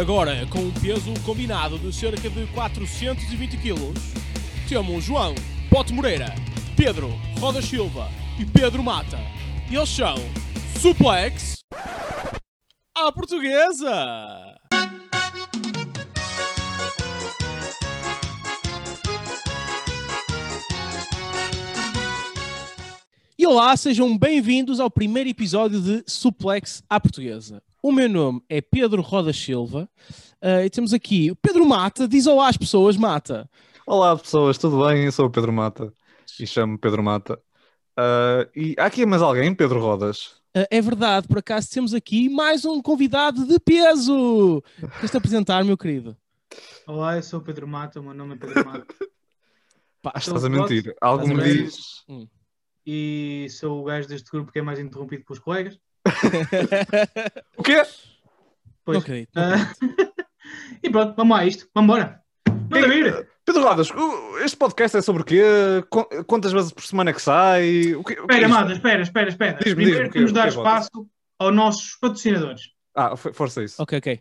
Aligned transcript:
agora, 0.00 0.46
com 0.46 0.60
um 0.60 0.70
peso 0.70 1.12
combinado 1.26 1.78
de 1.78 1.92
cerca 1.94 2.30
de 2.30 2.46
420 2.54 3.58
kg, 3.58 3.92
temos 4.66 5.04
João 5.04 5.34
Pote 5.68 5.92
Moreira, 5.92 6.34
Pedro 6.74 7.10
Roda 7.38 7.60
Silva 7.60 8.08
e 8.38 8.46
Pedro 8.46 8.82
Mata. 8.82 9.18
Eles 9.70 9.90
são 9.90 10.14
Suplex 10.80 11.58
à 12.96 13.12
Portuguesa! 13.12 14.56
E 23.38 23.46
olá, 23.46 23.76
sejam 23.76 24.16
bem-vindos 24.16 24.80
ao 24.80 24.90
primeiro 24.90 25.28
episódio 25.28 25.78
de 25.78 26.02
Suplex 26.06 26.82
à 26.88 26.98
Portuguesa. 26.98 27.62
O 27.82 27.92
meu 27.92 28.10
nome 28.10 28.42
é 28.46 28.60
Pedro 28.60 29.00
Roda 29.00 29.32
Silva 29.32 29.88
uh, 30.42 30.62
e 30.62 30.68
temos 30.68 30.92
aqui 30.92 31.30
o 31.30 31.36
Pedro 31.36 31.64
Mata. 31.64 32.06
Diz 32.06 32.26
olá 32.26 32.48
às 32.48 32.56
pessoas, 32.58 32.94
Mata. 32.94 33.48
Olá 33.86 34.14
pessoas, 34.18 34.58
tudo 34.58 34.86
bem? 34.86 35.06
Eu 35.06 35.12
sou 35.12 35.26
o 35.26 35.30
Pedro 35.30 35.50
Mata 35.50 35.90
e 36.38 36.46
chamo-me 36.46 36.78
Pedro 36.78 37.02
Mata. 37.02 37.40
Uh, 37.98 38.44
e 38.54 38.76
há 38.78 38.84
aqui 38.84 39.06
mais 39.06 39.22
alguém, 39.22 39.54
Pedro 39.54 39.80
Rodas? 39.80 40.26
Uh, 40.54 40.68
é 40.70 40.78
verdade, 40.82 41.26
por 41.26 41.38
acaso 41.38 41.70
temos 41.70 41.94
aqui 41.94 42.28
mais 42.28 42.66
um 42.66 42.82
convidado 42.82 43.46
de 43.46 43.58
peso. 43.58 44.62
Queres-te 44.96 45.16
apresentar, 45.16 45.64
meu 45.64 45.78
querido? 45.78 46.14
Olá, 46.86 47.16
eu 47.16 47.22
sou 47.22 47.40
o 47.40 47.42
Pedro 47.42 47.66
Mata, 47.66 47.98
o 47.98 48.02
meu 48.02 48.12
nome 48.12 48.34
é 48.34 48.36
Pedro 48.36 48.60
Mata. 48.68 48.94
Pá, 50.02 50.12
estás 50.16 50.44
a 50.44 50.50
mentir. 50.50 50.94
Algo 51.00 51.26
me 51.26 51.42
diz. 51.42 52.04
E 52.84 53.46
sou 53.48 53.80
o 53.80 53.84
gajo 53.84 54.06
deste 54.06 54.30
grupo 54.30 54.52
que 54.52 54.58
é 54.58 54.62
mais 54.62 54.78
interrompido 54.78 55.24
pelos 55.24 55.38
colegas. 55.38 55.78
o 57.56 57.62
quê? 57.62 57.82
Pois. 58.84 58.96
Não 58.96 59.00
acredito. 59.00 59.30
Não 59.34 59.54
acredito. 59.54 59.84
Uh... 59.84 60.24
e 60.82 60.90
pronto, 60.90 61.14
vamos 61.16 61.36
lá 61.36 61.42
a 61.42 61.46
isto. 61.46 61.68
Vamos 61.74 61.94
embora. 61.94 62.20
Manda 62.70 62.88
vir. 62.88 63.28
Pedro 63.44 63.62
Rodas, 63.62 63.88
este 64.44 64.56
podcast 64.56 64.96
é 64.96 65.02
sobre 65.02 65.22
o 65.22 65.24
quê? 65.24 65.42
Quantas 66.26 66.52
vezes 66.52 66.72
por 66.72 66.84
semana 66.84 67.10
é 67.10 67.12
que 67.12 67.22
sai? 67.22 67.94
O 67.94 68.04
que, 68.04 68.12
o 68.12 68.22
espera, 68.22 68.46
Amada, 68.46 68.72
espera, 68.72 69.02
espera, 69.02 69.28
espera. 69.28 69.56
Primeiro 69.56 70.10
temos 70.10 70.30
de 70.30 70.38
dar 70.38 70.48
espaço 70.48 71.08
aos 71.38 71.54
nossos 71.54 71.96
patrocinadores. 71.96 72.70
Ah, 72.94 73.16
força 73.16 73.64
isso. 73.64 73.82
Ok, 73.82 73.98
ok. 73.98 74.20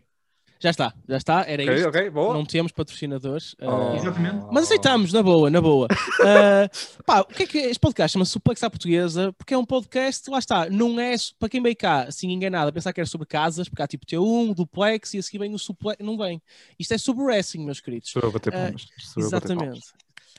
Já 0.62 0.72
está, 0.72 0.94
já 1.08 1.16
está, 1.16 1.46
era 1.48 1.64
okay, 1.64 1.76
isto. 1.76 1.88
Okay, 1.88 2.10
boa. 2.10 2.34
Não 2.34 2.46
temos 2.46 2.74
patrocinadores. 2.74 3.56
Oh. 3.62 3.94
Uh, 3.94 3.96
Exatamente. 3.96 4.46
Mas 4.52 4.66
aceitamos, 4.66 5.14
na 5.14 5.24
boa, 5.24 5.50
na 5.50 5.62
boa. 5.62 5.88
Uh, 6.20 7.04
pá, 7.06 7.22
o 7.22 7.26
que 7.26 7.44
é 7.44 7.48
que 7.48 7.58
é? 7.60 7.70
Este 7.70 7.80
podcast 7.80 8.12
chama-se 8.12 8.32
Suplex 8.32 8.62
à 8.62 8.70
Portuguesa, 8.70 9.32
porque 9.38 9.54
é 9.54 9.58
um 9.58 9.66
podcast, 9.66 10.30
lá 10.30 10.38
está, 10.38 10.70
não 10.70 11.00
é, 11.00 11.16
para 11.40 11.48
quem 11.48 11.64
veio 11.64 11.78
cá, 11.78 12.04
assim 12.04 12.30
enganado, 12.30 12.68
a 12.70 12.74
pensar 12.74 12.92
que 12.92 13.00
era 13.00 13.08
sobre 13.08 13.26
casas, 13.26 13.70
porque 13.70 13.82
há 13.82 13.88
tipo 13.88 14.06
T1, 14.06 14.54
duplex 14.54 15.14
e 15.14 15.20
a 15.20 15.24
seguir 15.24 15.40
vem 15.40 15.54
o 15.54 15.60
suplex, 15.60 16.04
não 16.06 16.18
vem. 16.18 16.42
Isto 16.78 16.94
é 16.94 16.98
sobre 16.98 17.24
wrestling, 17.24 17.64
meus 17.64 17.80
queridos. 17.80 18.14
Eu 18.14 18.30
bater 18.30 18.52
palmas. 18.52 18.84
Uh, 19.16 19.20
exatamente. 19.20 19.80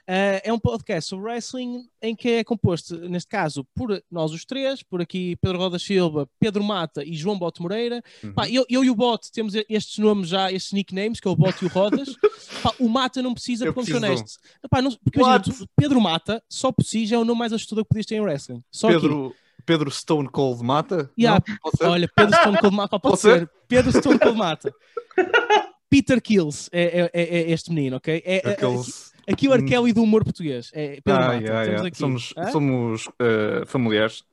Uh, 0.08 0.40
é 0.42 0.52
um 0.52 0.58
podcast 0.58 1.08
sobre 1.08 1.26
wrestling 1.26 1.84
em 2.02 2.16
que 2.16 2.28
é 2.30 2.44
composto, 2.44 2.96
neste 3.08 3.28
caso, 3.28 3.64
por 3.74 4.02
nós 4.10 4.32
os 4.32 4.44
três, 4.44 4.82
por 4.82 5.00
aqui 5.00 5.36
Pedro 5.36 5.58
Roda 5.58 5.78
Silva, 5.78 6.28
Pedro 6.38 6.64
Mata 6.64 7.04
e 7.04 7.14
João 7.14 7.38
Bote 7.38 7.62
Moreira. 7.62 8.02
Uhum. 8.22 8.32
Pá, 8.32 8.48
eu, 8.48 8.64
eu, 8.68 8.84
e 8.84 8.90
o 8.90 8.94
Bote 8.94 9.30
temos 9.30 9.54
estes 9.68 9.98
nomes 9.98 10.28
já, 10.28 10.50
estes 10.50 10.72
nicknames, 10.72 11.20
que 11.20 11.28
é 11.28 11.30
o 11.30 11.36
Bote 11.36 11.64
e 11.64 11.68
o 11.68 11.70
Rodas. 11.70 12.08
Pá, 12.62 12.72
o 12.78 12.88
Mata 12.88 13.22
não 13.22 13.34
precisa, 13.34 13.64
eu 13.64 13.72
porque 13.72 13.92
vamos 13.92 14.06
ser 14.06 14.10
honestos. 14.10 14.38
Pá, 14.68 14.82
não, 14.82 14.90
porque 14.92 15.20
imagina, 15.20 15.66
Pedro 15.76 16.00
Mata, 16.00 16.42
só 16.48 16.72
por 16.72 16.84
si, 16.84 17.06
já 17.06 17.16
é 17.16 17.18
o 17.18 17.24
nome 17.24 17.38
mais 17.38 17.52
assustador 17.52 17.84
que 17.84 17.88
podias 17.88 18.06
ter 18.06 18.16
em 18.16 18.20
wrestling. 18.20 18.62
Só 18.70 18.88
Pedro, 18.88 19.26
aqui. 19.28 19.36
Pedro 19.64 19.90
Stone 19.90 20.28
Cold 20.28 20.62
Mata? 20.62 21.10
Yeah. 21.18 21.42
Olha, 21.82 22.10
Pedro 22.14 22.36
Stone 22.36 22.58
Cold 22.58 22.76
Mata, 22.76 22.98
pode, 22.98 23.12
pode 23.12 23.20
ser? 23.20 23.38
ser? 23.40 23.50
Pedro 23.68 23.92
Stone 23.92 24.18
Cold 24.18 24.36
Mata. 24.36 24.74
Peter 25.90 26.22
Kills 26.22 26.70
é, 26.72 26.82
é, 26.82 27.10
é, 27.12 27.22
é, 27.22 27.50
este 27.50 27.70
menino, 27.70 27.96
ok? 27.96 28.22
É, 28.24 28.36
é 28.36 28.56
Aqui 29.32 29.48
o 29.48 29.52
Arkelly 29.52 29.92
do 29.92 30.02
humor 30.02 30.24
português. 30.24 30.70
É 30.72 31.00
Pedro 31.02 31.22
ah, 31.22 31.34
yeah, 31.34 31.62
yeah. 31.64 31.86
Aqui. 31.86 31.98
Somos, 31.98 32.34
somos 32.52 33.06
uh, 33.06 33.66
familiares. 33.66 34.24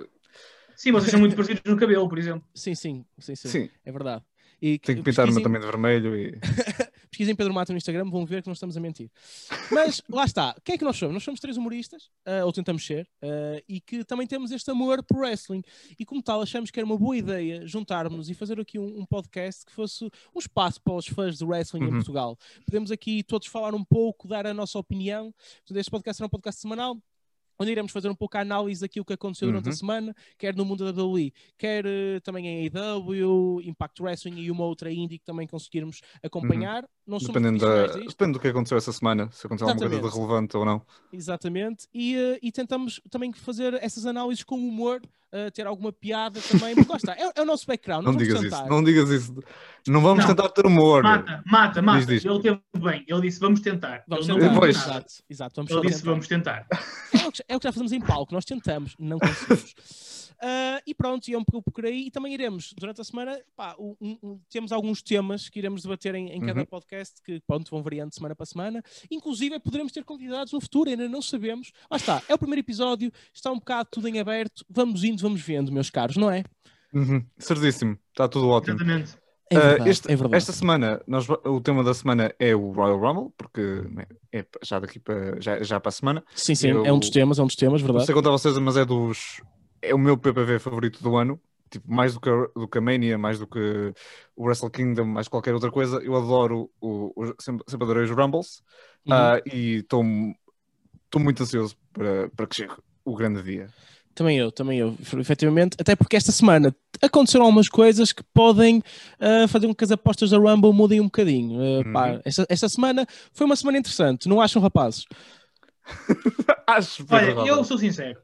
Sim, 0.76 0.92
vocês 0.92 1.12
são 1.12 1.20
muito 1.20 1.36
parecidos 1.36 1.64
no 1.66 1.78
cabelo, 1.78 2.08
por 2.08 2.20
exemplo. 2.20 2.44
Sim, 2.54 2.76
sim, 2.76 3.06
sim, 3.18 3.36
sim. 3.36 3.48
sim. 3.48 3.70
É 3.86 3.92
verdade. 3.92 4.24
E, 4.62 4.80
Tenho 4.80 5.00
que 5.00 5.04
pintar-me 5.04 5.42
também 5.42 5.60
de 5.60 5.68
vermelho 5.68 6.16
e. 6.16 6.40
Pesquisem 7.18 7.36
Pedro 7.36 7.52
Mato 7.52 7.72
no 7.72 7.78
Instagram, 7.80 8.12
vão 8.12 8.24
ver 8.28 8.44
que 8.44 8.48
não 8.48 8.54
estamos 8.54 8.78
a 8.78 8.80
mentir. 8.80 9.10
Mas 9.72 10.04
lá 10.08 10.24
está, 10.24 10.56
quem 10.64 10.76
é 10.76 10.78
que 10.78 10.84
nós 10.84 10.96
somos? 10.96 11.16
Nós 11.16 11.24
somos 11.24 11.40
três 11.40 11.58
humoristas, 11.58 12.12
uh, 12.28 12.46
ou 12.46 12.54
tentamos 12.54 12.86
ser, 12.86 13.10
uh, 13.24 13.60
e 13.68 13.82
que 13.82 14.04
também 14.04 14.28
temos 14.28 14.52
este 14.52 14.70
amor 14.70 15.02
por 15.02 15.22
wrestling. 15.22 15.64
E 16.00 16.06
como 16.06 16.22
tal, 16.22 16.44
achamos 16.44 16.70
que 16.70 16.80
era 16.80 16.86
uma 16.86 16.96
boa 16.96 17.18
ideia 17.18 17.66
juntarmos 17.66 18.30
e 18.30 18.36
fazer 18.36 18.60
aqui 18.60 18.78
um, 18.78 19.00
um 19.00 19.04
podcast 19.04 19.66
que 19.66 19.72
fosse 19.72 20.06
um 20.06 20.38
espaço 20.38 20.80
para 20.80 20.94
os 20.94 21.08
fãs 21.08 21.40
de 21.40 21.44
wrestling 21.44 21.86
uhum. 21.86 21.88
em 21.88 21.92
Portugal. 21.94 22.38
Podemos 22.64 22.92
aqui 22.92 23.24
todos 23.24 23.48
falar 23.48 23.74
um 23.74 23.84
pouco, 23.84 24.28
dar 24.28 24.46
a 24.46 24.54
nossa 24.54 24.78
opinião. 24.78 25.34
Este 25.74 25.90
podcast 25.90 26.18
será 26.18 26.28
um 26.28 26.30
podcast 26.30 26.62
semanal 26.62 27.02
onde 27.60 27.72
iremos 27.72 27.92
fazer 27.92 28.10
um 28.10 28.16
pouco 28.16 28.38
a 28.38 28.42
análise 28.42 28.82
daquilo 28.82 29.06
que 29.06 29.14
aconteceu 29.14 29.48
durante 29.48 29.66
uhum. 29.66 29.72
a 29.72 29.76
semana, 29.76 30.16
quer 30.38 30.56
no 30.56 30.66
mundo 30.66 30.92
da 30.92 31.04
WWE, 31.04 31.34
quer 31.58 31.86
uh, 31.86 32.22
também 32.24 32.48
em 32.48 32.68
AEW, 32.68 33.62
Impact 33.64 34.02
Wrestling 34.02 34.40
e 34.40 34.52
uma 34.52 34.66
outra 34.66 34.92
indie 34.92 35.20
que 35.20 35.26
também 35.26 35.48
conseguirmos 35.48 36.02
acompanhar. 36.24 36.84
Uhum. 36.84 36.90
Não 37.08 37.18
Dependendo 37.20 37.60
da... 37.60 37.88
Depende 37.88 38.34
do 38.34 38.40
que 38.40 38.50
aconteceu 38.50 38.78
essa 38.78 38.92
semana, 38.92 39.30
se 39.32 39.46
aconteceu 39.46 39.68
Exatamente. 39.68 39.96
alguma 39.96 40.02
coisa 40.02 40.16
de 40.16 40.22
relevante 40.22 40.58
ou 40.58 40.66
não. 40.66 40.82
Exatamente, 41.12 41.88
e, 41.94 42.18
uh, 42.18 42.40
e 42.42 42.52
tentamos 42.52 43.02
também 43.10 43.32
fazer 43.32 43.74
essas 43.76 44.06
análises 44.06 44.44
com 44.44 44.56
humor, 44.56 45.02
uh, 45.32 45.52
ter 45.52 45.66
alguma 45.66 45.92
piada 45.92 46.40
também, 46.42 46.76
porque 46.76 46.92
lá 46.92 46.98
está, 46.98 47.14
é, 47.14 47.32
é 47.36 47.42
o 47.42 47.46
nosso 47.46 47.66
background. 47.66 48.04
Não, 48.04 48.12
não 48.12 48.20
digas 48.20 48.42
tentar. 48.42 48.58
isso, 48.58 48.70
não 48.70 48.84
digas 48.84 49.10
isso. 49.10 49.36
Não 49.88 50.02
vamos 50.02 50.26
não. 50.26 50.36
tentar 50.36 50.50
ter 50.50 50.66
humor. 50.66 51.04
Mata, 51.04 51.44
mata, 51.46 51.82
mata. 51.82 52.00
Diz, 52.00 52.24
diz. 52.24 52.26
Ele 52.26 52.42
teve 52.42 52.62
bem, 52.78 53.06
ele 53.08 53.22
disse 53.22 53.40
vamos 53.40 53.62
tentar. 53.62 54.04
Vamos 54.08 54.28
tentar. 54.28 54.50
Depois. 54.50 54.76
Exato, 54.76 55.14
exato, 55.30 55.56
vamos 55.56 55.72
ele 55.72 55.82
disse 55.82 56.00
tentar. 56.00 56.12
vamos 56.12 56.28
tentar. 56.28 56.68
É 57.48 57.56
o, 57.56 57.60
que, 57.60 57.64
já 57.64 57.72
fazemos 57.72 57.94
em 57.94 58.02
palco, 58.02 58.34
nós 58.34 58.44
tentamos, 58.44 58.94
não 59.00 59.18
conseguimos. 59.20 60.32
Uh, 60.34 60.84
e 60.86 60.94
pronto, 60.94 61.28
e 61.30 61.34
é 61.34 61.38
um 61.38 61.44
pouco 61.44 61.72
por 61.72 61.86
aí. 61.86 62.08
E 62.08 62.12
também 62.12 62.34
iremos, 62.34 62.74
durante 62.78 63.00
a 63.00 63.04
semana, 63.04 63.40
pá, 63.56 63.74
um, 63.80 63.96
um, 64.02 64.40
temos 64.50 64.72
alguns 64.72 65.02
temas 65.02 65.48
que 65.48 65.60
iremos 65.60 65.82
debater 65.82 66.14
em, 66.16 66.30
em 66.30 66.42
cada 66.42 66.60
uhum. 66.60 66.66
podcast, 66.66 67.22
que 67.22 67.40
pronto, 67.48 67.70
vão 67.72 67.82
variando 67.82 68.10
de 68.10 68.16
semana 68.16 68.36
para 68.36 68.46
semana. 68.46 68.84
Inclusive, 69.10 69.60
poderemos 69.60 69.94
ter 69.94 70.04
convidados 70.04 70.52
no 70.52 70.60
futuro, 70.60 70.90
ainda 70.90 71.08
não 71.08 71.22
sabemos. 71.22 71.72
Lá 71.90 71.98
está, 71.98 72.22
é 72.28 72.34
o 72.34 72.38
primeiro 72.38 72.60
episódio, 72.60 73.12
está 73.34 73.50
um 73.52 73.60
bocado 73.60 73.90
tudo 73.92 74.08
em 74.10 74.20
aberto. 74.20 74.66
Vamos 74.70 75.04
indo, 75.04 75.22
vamos 75.22 75.42
vendo, 75.42 75.72
meus 75.72 75.90
caros, 75.90 76.18
não 76.18 76.30
é? 76.30 76.44
Uhum. 76.94 77.26
Certíssimo, 77.38 77.98
está 78.12 78.28
tudo 78.28 78.50
ótimo. 78.50 78.76
Exatamente. 78.76 79.27
É 79.50 79.56
ah, 79.56 79.60
verdade, 79.60 79.90
uh, 79.90 79.92
este, 79.92 80.12
é 80.12 80.36
esta 80.36 80.52
semana 80.52 81.02
nós, 81.08 81.28
o 81.30 81.62
tema 81.62 81.84
da 81.84 81.94
semana 81.94 82.34
é 82.38 82.54
o 82.54 82.72
Royal 82.72 83.00
Rumble, 83.00 83.34
porque 83.38 83.84
é 84.34 84.46
já 84.62 84.80
daqui 84.80 85.00
para 85.00 85.40
já, 85.40 85.64
já 85.64 85.80
para 85.80 85.90
a 85.90 85.92
semana. 85.92 86.24
Sim, 86.36 86.54
sim, 86.54 86.70
Eu, 86.70 86.86
é 86.86 86.92
um 86.92 87.00
dos 87.00 87.10
temas, 87.10 87.40
é 87.40 87.44
um 87.44 87.48
dos 87.48 87.56
temas, 87.56 87.82
verdade. 87.82 88.00
Não 88.00 88.06
sei 88.06 88.16
contar 88.16 88.30
a 88.30 88.34
vocês, 88.34 88.58
mas 88.58 88.76
é 88.76 88.84
dos 88.84 89.42
é 89.82 89.94
o 89.94 89.98
meu 89.98 90.18
PPV 90.18 90.60
favorito 90.60 91.02
do 91.02 91.16
ano. 91.16 91.40
Tipo, 91.70 91.92
mais 91.92 92.14
do 92.14 92.22
que, 92.22 92.30
a, 92.30 92.48
do 92.56 92.68
que 92.68 92.78
a 92.78 92.82
Mania, 92.82 93.18
mais 93.18 93.40
do 93.40 93.46
que 93.46 93.94
o 94.36 94.46
Wrestle 94.46 94.70
Kingdom, 94.70 95.04
mais 95.04 95.28
qualquer 95.28 95.54
outra 95.54 95.70
coisa. 95.70 95.98
Eu 95.98 96.16
adoro, 96.16 96.70
o, 96.80 97.12
o 97.14 97.36
sempre, 97.40 97.66
sempre 97.68 97.84
adorei 97.84 98.04
os 98.06 98.10
Rumbles 98.10 98.64
uhum. 99.06 99.14
uh, 99.14 99.42
e 99.54 99.78
estou 99.80 100.02
muito 100.04 101.44
ansioso 101.44 101.76
para, 101.92 102.30
para 102.30 102.48
que 102.48 102.56
chegue 102.56 102.74
o 103.04 103.16
grande 103.16 103.44
dia. 103.44 103.68
Também 104.18 104.40
eu, 104.40 104.52
também 104.52 104.80
eu, 104.80 104.98
efetivamente, 105.20 105.78
até 105.80 105.96
porque 105.96 106.16
esta 106.16 106.32
semana 106.32 106.76
aconteceram 107.00 107.46
algumas 107.46 107.70
coisas 107.70 108.12
que 108.12 108.24
podem 108.34 108.80
uh, 108.80 109.48
fazer 109.48 109.68
com 109.68 109.76
que 109.76 109.84
as 109.84 109.92
apostas 109.92 110.32
da 110.32 110.40
Rumble 110.40 110.74
mudem 110.74 111.00
um 111.00 111.04
bocadinho. 111.04 111.60
Uh, 111.60 111.86
uhum. 111.86 111.94
pá, 111.94 112.20
esta, 112.26 112.44
esta, 112.50 112.68
semana 112.68 113.06
foi 113.32 113.46
uma 113.46 113.56
semana 113.56 113.78
interessante, 113.78 114.28
não 114.28 114.42
acham, 114.42 114.60
rapazes? 114.60 115.06
Acho. 116.66 117.06
Olha, 117.12 117.48
eu 117.48 117.64
sou 117.64 117.78
sincero. 117.78 118.20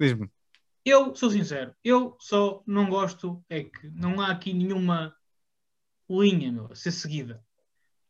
Diz-me. 0.00 0.30
Eu 0.82 1.14
sou 1.14 1.30
sincero, 1.30 1.74
eu 1.84 2.16
só 2.18 2.62
não 2.66 2.88
gosto 2.88 3.44
é 3.50 3.64
que 3.64 3.90
não 3.90 4.18
há 4.18 4.28
aqui 4.30 4.54
nenhuma 4.54 5.14
linha 6.08 6.50
meu, 6.50 6.68
a 6.72 6.74
ser 6.74 6.90
seguida. 6.90 7.44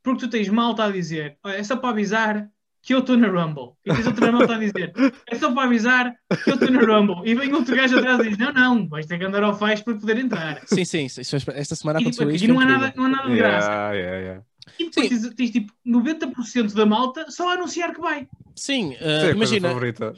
Porque 0.01 0.21
tu 0.21 0.29
tens 0.29 0.47
malta 0.47 0.85
a 0.85 0.91
dizer, 0.91 1.37
olha, 1.43 1.57
é 1.57 1.63
só 1.65 1.75
para 1.75 1.89
avisar 1.89 2.49
que 2.83 2.93
eu 2.93 2.99
estou 2.99 3.15
na 3.15 3.27
Rumble. 3.29 3.71
E 3.85 3.93
tens 3.93 4.05
outra 4.05 4.31
malta 4.31 4.55
a 4.55 4.59
dizer, 4.59 4.93
é 5.25 5.35
só 5.35 5.51
para 5.51 5.63
avisar 5.63 6.13
que 6.43 6.49
eu 6.49 6.55
estou 6.55 6.69
na 6.69 6.81
Rumble. 6.81 7.21
E 7.23 7.33
vem 7.33 7.51
outro 7.53 7.73
gajo 7.75 7.97
atrás 7.97 8.19
e 8.19 8.29
diz, 8.29 8.37
não, 8.37 8.51
não, 8.51 8.87
vais 8.89 9.05
ter 9.05 9.17
que 9.17 9.23
andar 9.23 9.41
ao 9.41 9.57
faz 9.57 9.81
para 9.81 9.95
poder 9.95 10.17
entrar. 10.17 10.61
Sim, 10.65 10.83
sim, 10.83 11.07
esta 11.07 11.75
semana 11.75 11.99
aconteceu 11.99 12.29
e, 12.29 12.35
isso. 12.35 12.43
E 12.43 12.47
não 12.49 12.59
há, 12.59 12.65
nada, 12.65 12.93
não 12.95 13.05
há 13.05 13.09
nada 13.09 13.29
de 13.29 13.35
graça. 13.37 13.69
Yeah, 13.69 13.93
yeah, 13.93 14.17
yeah. 14.17 14.43
E 14.77 14.85
depois 14.85 15.09
tens, 15.09 15.33
tens, 15.33 15.51
tipo 15.51 15.73
90% 15.87 16.73
da 16.73 16.85
malta 16.85 17.25
só 17.29 17.49
a 17.49 17.53
anunciar 17.53 17.93
que 17.93 18.01
vai. 18.01 18.27
Sim, 18.55 18.95
uh, 18.95 19.31
imagina. 19.31 19.69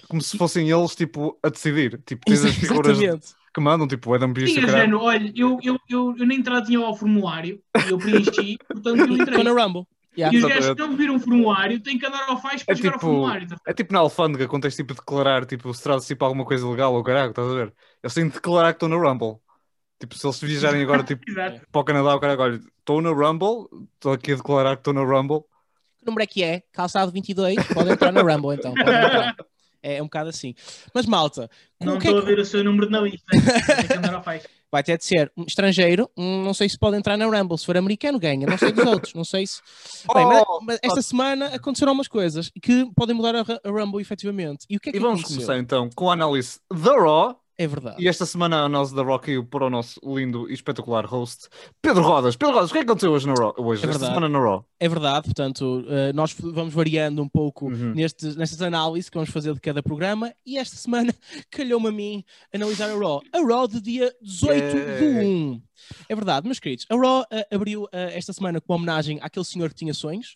Como 0.08 0.22
se 0.22 0.38
fossem 0.38 0.70
eles 0.70 0.96
tipo, 0.96 1.38
a 1.44 1.50
decidir. 1.50 2.02
Tipo, 2.06 2.26
tens 2.26 2.46
as 2.46 2.56
figuras 2.56 2.98
que 3.54 3.62
mandam, 3.62 3.88
tipo, 3.88 4.14
Adam 4.14 4.34
Pearce. 4.34 4.54
Sim, 4.54 4.68
género, 4.68 5.02
olha, 5.02 5.32
eu, 5.36 5.60
eu, 5.64 5.80
eu, 5.90 6.16
eu 6.18 6.26
nem 6.26 6.40
entrada 6.40 6.66
tinha 6.66 6.80
ao 6.80 6.96
formulário 6.96 7.62
e 7.86 7.90
eu 7.90 7.98
preenchi, 7.98 8.58
portanto 8.68 9.00
eu 9.00 9.14
entrei. 9.14 9.38
Estou 9.38 9.44
na 9.44 9.64
Rumble. 9.64 9.88
Yeah. 10.18 10.36
E 10.36 10.42
os 10.42 10.48
gajos 10.48 10.74
que 10.76 10.80
não 10.82 10.96
viram 10.96 11.16
o 11.16 11.20
formulário 11.20 11.80
têm 11.80 11.98
que 12.00 12.06
andar 12.06 12.24
ao 12.30 12.42
faz 12.42 12.64
para 12.64 12.74
é 12.74 12.78
chegar 12.78 12.94
tipo, 12.94 13.06
ao 13.06 13.12
formulário. 13.12 13.48
Tá? 13.48 13.58
É 13.68 13.74
tipo 13.74 13.94
na 13.94 14.00
alfândega, 14.00 14.48
quando 14.48 14.64
tens 14.64 14.76
tipo 14.76 14.94
de 14.94 15.00
declarar 15.00 15.46
tipo, 15.46 15.74
se 15.74 15.84
traz 15.84 16.06
tipo, 16.08 16.24
alguma 16.24 16.46
coisa 16.46 16.68
legal 16.68 16.94
ou 16.94 17.04
caralho, 17.04 17.32
estás 17.32 17.48
a 17.50 17.54
ver? 17.54 17.74
Eles 18.04 18.14
têm 18.14 18.28
de 18.28 18.34
declarar 18.34 18.74
que 18.74 18.78
estão 18.78 18.90
no 18.90 18.98
Rumble. 19.00 19.38
Tipo, 20.00 20.18
se 20.18 20.26
eles 20.26 20.40
viajarem 20.40 20.82
agora 20.84 21.04
tipo, 21.06 21.22
para 21.72 21.82
o 21.82 21.84
Canadá, 21.84 22.16
o 22.16 22.20
cara 22.20 22.34
agora, 22.34 22.56
estou 22.80 23.02
na 23.02 23.10
Rumble, 23.12 23.68
estou 23.96 24.14
aqui 24.14 24.32
a 24.34 24.36
declarar 24.36 24.76
que 24.76 24.82
estou 24.82 24.94
na 24.94 25.02
Rumble. 25.04 25.42
Que 26.00 26.06
número 26.06 26.24
é 26.24 26.28
que 26.28 26.44
é? 26.44 26.62
Calçado 26.72 27.12
22, 27.12 27.56
pode 27.74 27.92
entrar 27.92 28.12
na 28.12 28.22
Rumble 28.22 28.56
então. 28.56 28.74
É, 29.88 29.98
é 29.98 30.02
um 30.02 30.06
bocado 30.06 30.30
assim. 30.30 30.56
Mas 30.96 31.06
malta, 31.06 31.48
Não 31.80 31.94
é 31.94 31.98
estou 32.00 32.14
que- 32.16 32.18
a 32.18 32.26
ver 32.26 32.40
o 32.40 32.44
seu 32.46 32.64
número 32.64 32.90
na 32.90 33.02
lista. 33.02 33.24
Tem 33.30 33.88
que 33.88 33.94
andar 33.94 34.16
ao 34.16 34.24
faz. 34.24 34.48
Vai 34.75 34.83
ter 34.83 34.98
de 34.98 35.06
ser 35.06 35.31
um 35.38 35.44
estrangeiro, 35.48 36.10
hum, 36.18 36.44
não 36.44 36.54
sei 36.54 36.68
se 36.68 36.77
pode 36.77 36.98
entrar 36.98 37.16
na 37.18 37.25
Rumble, 37.25 37.57
se 37.57 37.66
for 37.66 37.77
americano 37.77 38.19
ganha, 38.19 38.45
não 38.45 38.57
sei 38.57 38.72
dos 38.74 38.83
outros, 38.86 39.13
não 39.13 39.24
sei 39.24 39.48
se... 39.48 39.62
Bem, 40.13 40.25
mas, 40.25 40.44
Oh, 40.48 40.60
mas 40.62 40.80
esta 40.83 41.01
semana 41.01 41.48
aconteceram 41.56 41.94
umas 41.94 42.07
coisas 42.10 42.51
que 42.62 42.86
podem 42.95 43.16
mudar 43.16 43.36
a, 43.36 43.42
a 43.42 43.69
Rumble 43.72 44.01
efetivamente. 44.01 44.66
E 44.69 44.75
o 44.75 44.80
que 44.80 44.89
é 44.89 44.92
que 44.92 44.98
E 44.98 45.01
vamos 45.01 45.22
aconteceu? 45.22 45.38
começar 45.45 45.57
então 45.57 45.89
com 45.95 46.10
a 46.10 46.13
análise 46.13 46.60
da 46.72 46.92
Raw. 47.00 47.39
É 47.57 47.66
verdade. 47.68 47.96
E 48.04 48.07
esta 48.07 48.25
semana 48.25 48.57
a 48.57 48.66
análise 48.66 48.94
da 48.94 49.02
Raw 49.02 49.18
caiu 49.18 49.46
para 49.46 49.66
o 49.66 49.69
nosso 49.69 50.00
lindo 50.04 50.50
e 50.50 50.54
espetacular 50.54 51.06
host, 51.06 51.48
Pedro 51.81 52.02
Rodas. 52.04 52.36
Pedro 52.36 52.54
Rodas, 52.56 52.69
o 52.69 52.74
que 52.74 52.80
é 52.80 52.81
que 52.84 52.90
aconteceu 52.90 53.12
hoje 53.13 53.28
na 53.28 53.34
Raw? 53.34 53.54
Hoje, 53.57 53.86
É 53.86 53.90
esta 53.90 54.06
semana 54.07 54.28
na 54.28 54.40
Raw? 54.40 54.66
É 54.78 54.90
verdade, 54.90 55.25
portanto, 55.25 55.86
eh, 55.88 56.12
nós 56.12 56.36
vamos 56.38 56.74
variando 56.74 57.22
um 57.22 57.30
pouco 57.30 57.68
Uhum. 57.68 57.94
nestes, 57.94 58.36
nestas 58.36 58.62
análises 58.62 59.10
que 59.10 59.16
vamos 59.18 59.30
fazer 59.30 59.54
de 59.54 59.62
cada 59.62 59.81
programa 59.81 60.34
e 60.46 60.57
esta 60.57 60.75
semana 60.75 61.13
calhou-me 61.50 61.88
a 61.88 61.92
mim 61.92 62.24
analisar 62.54 62.90
a 62.90 62.98
Raw. 62.98 63.22
A 63.31 63.40
Raw 63.40 63.68
de 63.68 63.80
dia 63.80 64.13
18 64.22 64.72
de 64.75 64.75
Yeah. 65.06 65.28
1. 65.28 65.62
É 66.10 66.16
verdade, 66.16 66.46
meus 66.48 66.60
queridos. 66.60 66.86
A 66.90 66.96
Raw 66.96 67.25
eh, 67.31 67.48
abriu 67.54 67.88
eh, 67.92 68.18
esta 68.18 68.34
semana 68.34 68.60
com 68.60 68.74
uma 68.74 68.78
homenagem 68.78 69.19
àquele 69.22 69.46
senhor 69.46 69.69
que 69.69 69.75
tinha 69.75 69.94
sonhos, 69.94 70.36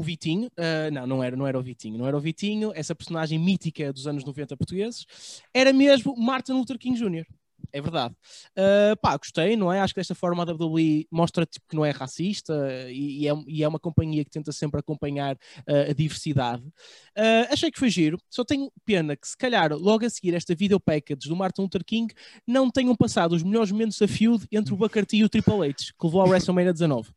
o 0.00 0.02
Vitinho. 0.02 0.50
Eh, 0.56 0.90
não, 0.90 1.06
não 1.06 1.22
era, 1.22 1.36
não 1.36 1.46
era 1.46 1.58
o 1.58 1.62
Vitinho. 1.62 1.98
Não 1.98 2.06
era 2.06 2.16
o 2.16 2.20
Vitinho, 2.20 2.72
essa 2.74 2.94
personagem 2.94 3.38
mítica 3.38 3.92
dos 3.92 4.06
anos 4.06 4.24
90 4.24 4.56
portugueses. 4.56 5.04
Era 5.52 5.74
mesmo 5.74 6.16
Martin 6.16 6.52
Luther 6.52 6.78
King 6.78 6.98
Jr. 6.98 7.26
É 7.70 7.80
verdade. 7.80 8.14
Uh, 8.56 8.96
pá, 9.00 9.16
gostei, 9.16 9.56
não 9.56 9.70
é? 9.70 9.80
Acho 9.80 9.92
que 9.92 10.00
desta 10.00 10.14
forma 10.14 10.42
a 10.42 10.50
WWE 10.50 11.06
mostra 11.10 11.44
tipo, 11.44 11.66
que 11.68 11.76
não 11.76 11.84
é 11.84 11.90
racista 11.90 12.54
e, 12.90 13.22
e 13.22 13.28
é, 13.28 13.32
e 13.46 13.62
é 13.62 13.68
uma 13.68 13.78
companhia 13.78 14.24
que 14.24 14.30
tenta 14.30 14.50
sempre 14.50 14.80
acompanhar 14.80 15.36
uh, 15.36 15.90
a 15.90 15.92
diversidade. 15.92 16.62
Uh, 16.62 17.52
achei 17.52 17.70
que 17.70 17.78
foi 17.78 17.90
giro, 17.90 18.18
só 18.30 18.42
tenho 18.42 18.72
pena 18.84 19.14
que 19.14 19.28
se 19.28 19.36
calhar 19.36 19.72
logo 19.74 20.04
a 20.06 20.10
seguir 20.10 20.34
esta 20.34 20.54
video 20.54 20.80
package 20.80 21.28
do 21.28 21.36
Martin 21.36 21.62
Luther 21.62 21.84
King 21.84 22.12
não 22.46 22.70
tenham 22.70 22.96
passado 22.96 23.32
os 23.34 23.42
melhores 23.42 23.70
momentos 23.70 23.98
da 23.98 24.08
feud 24.08 24.46
entre 24.50 24.72
o 24.72 24.76
Booker 24.78 25.04
T 25.04 25.18
e 25.18 25.24
o 25.24 25.28
Triple 25.28 25.68
H, 25.68 25.92
que 25.98 26.06
levou 26.06 26.22
ao 26.22 26.28
WrestleMania 26.28 26.72
19. 26.72 27.10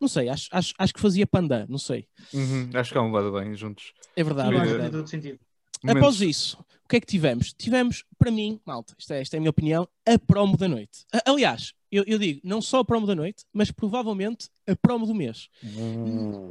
Não 0.00 0.08
sei, 0.08 0.28
acho, 0.28 0.48
acho, 0.50 0.72
acho 0.78 0.94
que 0.94 1.00
fazia 1.00 1.26
panda, 1.26 1.66
não 1.68 1.78
sei. 1.78 2.06
Uhum, 2.32 2.70
acho 2.74 2.90
que 2.92 2.98
é 2.98 3.00
um 3.00 3.12
lado 3.12 3.30
bem 3.32 3.54
juntos. 3.54 3.92
É 4.16 4.24
verdade, 4.24 4.48
é 4.48 4.60
verdade. 4.60 4.82
tem 4.82 4.90
todo 4.90 5.06
sentido. 5.08 5.38
Após 5.86 6.20
isso, 6.20 6.58
o 6.84 6.88
que 6.88 6.96
é 6.96 7.00
que 7.00 7.06
tivemos? 7.06 7.52
Tivemos, 7.52 8.04
para 8.18 8.30
mim, 8.30 8.60
malta, 8.66 8.94
esta 8.98 9.14
é, 9.14 9.20
esta 9.20 9.36
é 9.36 9.38
a 9.38 9.40
minha 9.40 9.50
opinião, 9.50 9.88
a 10.06 10.18
promo 10.18 10.56
da 10.56 10.68
noite. 10.68 11.04
A- 11.12 11.30
Aliás, 11.30 11.72
eu, 11.90 12.04
eu 12.06 12.18
digo, 12.18 12.40
não 12.44 12.60
só 12.60 12.80
a 12.80 12.84
promo 12.84 13.06
da 13.06 13.14
noite, 13.14 13.44
mas 13.52 13.70
provavelmente 13.70 14.48
a 14.66 14.74
promo 14.76 15.06
do 15.06 15.14
mês. 15.14 15.48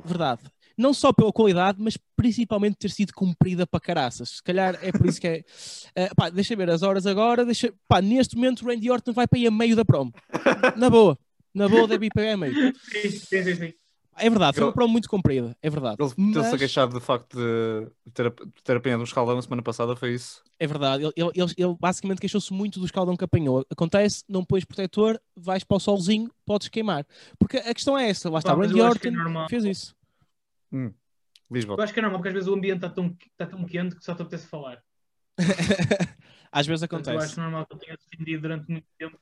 Verdade. 0.06 0.42
Não 0.78 0.94
só 0.94 1.12
pela 1.12 1.32
qualidade, 1.34 1.78
mas 1.82 1.98
principalmente 2.16 2.78
ter 2.78 2.90
sido 2.90 3.14
cumprida 3.14 3.68
para 3.68 3.80
caraças. 3.82 4.30
Se 4.38 4.44
calhar 4.44 4.80
é 4.82 4.92
por 4.92 5.06
isso 5.06 5.20
que 5.20 5.28
é. 5.28 5.44
Eh, 5.96 6.10
pá, 6.16 6.30
deixa 6.30 6.56
ver 6.56 6.70
as 6.70 6.82
horas 6.84 7.06
agora. 7.06 7.44
Deixa, 7.46 7.74
pá, 7.88 8.02
neste 8.02 8.36
momento 8.36 8.62
o 8.64 8.68
Randy 8.68 8.90
Orton 8.90 9.12
vai 9.12 9.28
para 9.28 9.38
aí 9.40 9.46
a 9.48 9.52
meio 9.52 9.76
da 9.76 9.84
promo. 9.84 10.14
Na 10.78 10.90
boa. 10.90 11.18
Na 11.60 11.70
boa 11.70 11.88
deve 11.88 12.06
ir 12.08 12.10
para 12.14 12.24
aí 12.24 12.32
a 12.32 12.38
meio. 12.38 12.54
Sim, 12.92 13.10
sim, 13.12 13.44
sim. 13.44 13.56
sim. 13.56 13.74
É 14.22 14.30
verdade, 14.30 14.56
foi 14.56 14.64
uma 14.66 14.70
Eu- 14.72 14.74
promo 14.74 14.92
muito 14.92 15.08
comprida. 15.10 15.56
É 15.62 15.70
verdade. 15.70 15.96
Ele 15.98 16.10
teve-se 16.10 16.40
a 16.40 16.52
Mas- 16.52 16.60
queixar 16.60 16.88
do 16.90 17.00
facto 17.00 17.38
de 17.38 17.88
ter, 18.12 18.34
ter 18.66 18.76
apanhado 18.76 19.00
um 19.00 19.04
escaldão 19.06 19.34
na 19.36 19.42
semana 19.42 19.62
passada, 19.62 19.96
foi 19.96 20.14
isso? 20.14 20.44
É 20.60 20.68
verdade, 20.68 21.06
ele, 21.06 21.14
ele, 21.16 21.54
ele- 21.58 21.78
basicamente 21.80 22.20
queixou-se 22.20 22.52
muito 22.52 22.80
do 22.82 22.86
escaldão 22.86 23.16
que 23.16 23.24
apanhou. 23.24 23.66
Acontece, 23.70 24.24
não 24.28 24.44
pões 24.44 24.66
protetor, 24.66 25.18
vais 25.38 25.64
para 25.64 25.78
o 25.78 25.80
solzinho, 25.80 26.30
podes 26.46 26.68
queimar. 26.68 27.06
Porque 27.40 27.58
a 27.58 27.74
questão 27.74 27.98
é 27.98 28.10
essa, 28.10 28.30
lá 28.30 28.40
está, 28.40 28.54
mas 28.56 28.68
Randy 28.68 28.80
eu 28.80 28.86
é 28.86 28.90
Orton 28.90 29.12
normal. 29.12 29.48
fez 29.50 29.64
isso. 29.64 29.96
Lisboa. 31.50 31.78
Eu 31.80 31.84
acho 31.84 31.94
que 31.94 32.00
é 32.00 32.02
normal, 32.02 32.20
porque 32.20 32.28
às 32.30 32.34
vezes 32.34 32.50
o 32.50 32.54
ambiente 32.54 32.76
está 32.86 32.90
tão, 32.90 33.16
está 33.32 33.46
tão 33.46 33.64
quente 33.66 33.96
que 33.96 34.04
só 34.04 34.14
te 34.14 34.22
apetece 34.22 34.48
falar. 34.48 34.84
Às 36.52 36.66
vezes 36.68 36.86
Portanto, 36.88 37.08
eu 37.08 37.14
acontece. 37.14 37.32
acho 37.34 37.42
normal 37.42 37.66
que 37.66 37.74
ele 37.74 37.80
tenha 37.82 37.98
defendido 37.98 38.42
durante 38.42 38.70
muito 38.72 38.88
tempo, 38.98 39.18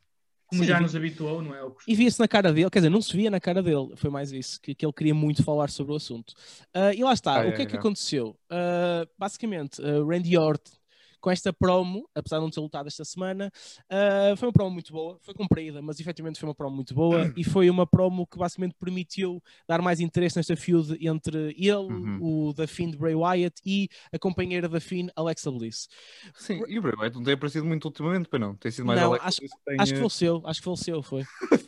como 0.48 0.64
Sim, 0.64 0.68
já 0.68 0.80
nos 0.80 0.96
habituou, 0.96 1.42
não 1.42 1.54
é? 1.54 1.64
O 1.64 1.76
E 1.88 1.94
via-se 1.96 2.20
na 2.20 2.28
cara 2.28 2.54
dele, 2.54 2.70
quer 2.70 2.80
dizer, 2.80 2.90
não 2.90 3.02
se 3.02 3.16
via 3.16 3.30
na 3.30 3.40
cara 3.40 3.62
dele, 3.62 3.92
foi 3.96 4.10
mais 4.10 4.32
isso, 4.32 4.60
que, 4.62 4.74
que 4.74 4.86
ele 4.86 4.94
queria 4.94 5.14
muito 5.14 5.44
falar 5.44 5.70
sobre 5.70 5.94
o 5.94 5.96
assunto. 5.98 6.34
Ah, 6.74 6.94
e 6.94 7.04
lá 7.04 7.14
está, 7.14 7.42
Ah, 7.42 7.48
o 7.48 7.54
que 7.54 7.62
é, 7.62 7.64
é, 7.64 7.66
que 7.66 7.76
é. 7.76 7.80
aconteceu? 7.80 8.38
Ah, 8.50 9.06
basicamente, 9.18 9.82
ah, 9.82 10.04
Randy 10.06 10.38
Orton, 10.38 10.72
com 11.20 11.32
esta 11.32 11.52
promo, 11.54 12.08
apesar 12.16 12.38
de 12.38 12.44
não 12.44 12.50
ter 12.52 12.60
lutado 12.60 12.88
esta 12.88 13.04
semana, 13.06 13.52
ah, 13.90 14.34
foi 14.38 14.48
uma 14.48 14.54
promo 14.54 14.72
muito 14.72 14.92
boa, 14.94 15.18
foi 15.22 15.34
comprida, 15.34 15.82
mas 15.82 16.00
efetivamente 16.00 16.40
foi 16.40 16.48
uma 16.50 16.56
promo 16.56 16.76
muito 16.76 16.94
boa 16.94 17.34
e 17.36 17.44
foi 17.44 17.70
uma 17.70 17.86
promo 17.88 18.26
que 18.28 18.38
basicamente 18.38 18.76
permitiu 18.80 19.42
dar 19.68 19.82
mais 19.82 20.00
interesse 20.00 20.38
nesta 20.38 20.56
feud 20.56 20.98
entre 21.06 21.56
ele, 21.58 21.76
Uhum. 21.78 22.48
o 22.50 22.54
da 22.54 22.68
Fiend 22.68 22.98
Bray 22.98 23.16
Wyatt 23.16 23.62
e 23.66 23.88
a 24.14 24.20
companheira 24.20 24.68
da 24.70 24.80
Fiend, 24.80 25.12
Alexa 25.16 25.52
Bliss. 25.52 25.88
Sim, 26.36 26.62
e 26.68 26.78
o 26.80 26.82
Bray 26.82 26.96
Wyatt 26.98 27.16
não 27.16 27.24
tem 27.24 27.34
aparecido 27.34 27.66
muito 27.66 27.86
ultimamente, 27.86 28.28
para 28.30 28.40
não. 28.40 28.56
Tem 28.56 28.72
sido 28.72 28.86
mais 28.86 29.00
Não, 29.00 29.10
Alex 29.10 29.26
acho- 29.26 29.40
Bliss 29.40 29.52
tem, 29.66 29.78
Acho 29.80 29.92
que 29.92 29.98
eh, 29.98 30.02
faleceu, 30.02 30.42
acho 30.46 30.60
que 30.60 30.66
faleceu, 30.66 31.04
foi. 31.04 31.24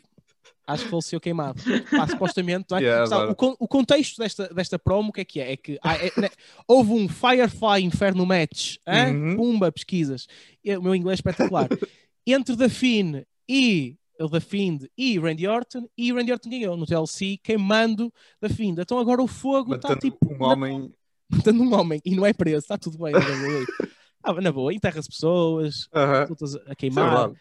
Acho 0.72 0.84
que 0.86 0.90
faleceu 0.90 1.20
queimado. 1.20 1.62
Pá, 1.92 2.08
supostamente, 2.08 2.66
não 2.70 2.78
é? 2.78 2.82
Yeah, 2.82 3.04
Está, 3.04 3.28
o, 3.30 3.56
o 3.60 3.68
contexto 3.68 4.18
desta, 4.20 4.48
desta 4.54 4.78
promo, 4.80 5.10
o 5.10 5.12
que 5.12 5.22
é 5.22 5.26
que 5.26 5.40
é? 5.40 5.52
É 5.54 5.58
que 5.58 5.80
há- 5.84 5.96
é- 5.96 6.12
né, 6.20 6.30
houve 6.68 6.92
um 6.94 7.08
Firefly 7.10 7.84
Inferno 7.84 8.26
Match? 8.26 8.78
Uhum. 8.88 9.36
pumba, 9.36 9.72
pesquisas. 9.72 10.28
E 10.64 10.76
O 10.78 10.82
meu 10.82 10.96
inglês 10.96 11.18
é 11.18 11.20
espetacular. 11.22 11.68
Entre 12.28 12.56
The 12.56 12.70
Finn 12.70 13.24
e 13.48 13.96
The 14.32 14.40
Fiend 14.42 14.90
e 14.98 15.18
Randy 15.18 15.48
Orton, 15.48 15.88
e 15.98 16.12
Randy 16.12 16.32
Orton 16.34 16.50
ganhou 16.50 16.76
no 16.78 16.86
TLC, 16.86 17.38
queimando 17.42 18.14
The 18.42 18.50
Fiend. 18.50 18.82
Então 18.82 19.00
agora 19.00 19.24
o 19.24 19.28
fogo 19.28 19.76
está 19.76 19.96
tipo. 19.96 20.18
um 20.34 20.38
na- 20.38 20.48
homem. 20.48 20.94
matando 21.32 21.64
um 21.64 21.74
homem 21.74 22.02
e 22.04 22.16
não 22.16 22.26
é 22.26 22.34
preso, 22.34 22.58
está 22.60 22.78
tudo 22.78 22.98
bem. 22.98 23.14
na. 23.14 23.20
Ah, 24.22 24.34
na 24.42 24.52
boa, 24.52 24.74
enterra-se 24.74 25.08
pessoas, 25.08 25.88
Aham. 25.94 26.26
lutas 26.30 26.54
a 26.56 26.60
é 26.72 26.76
queimar. 26.76 27.32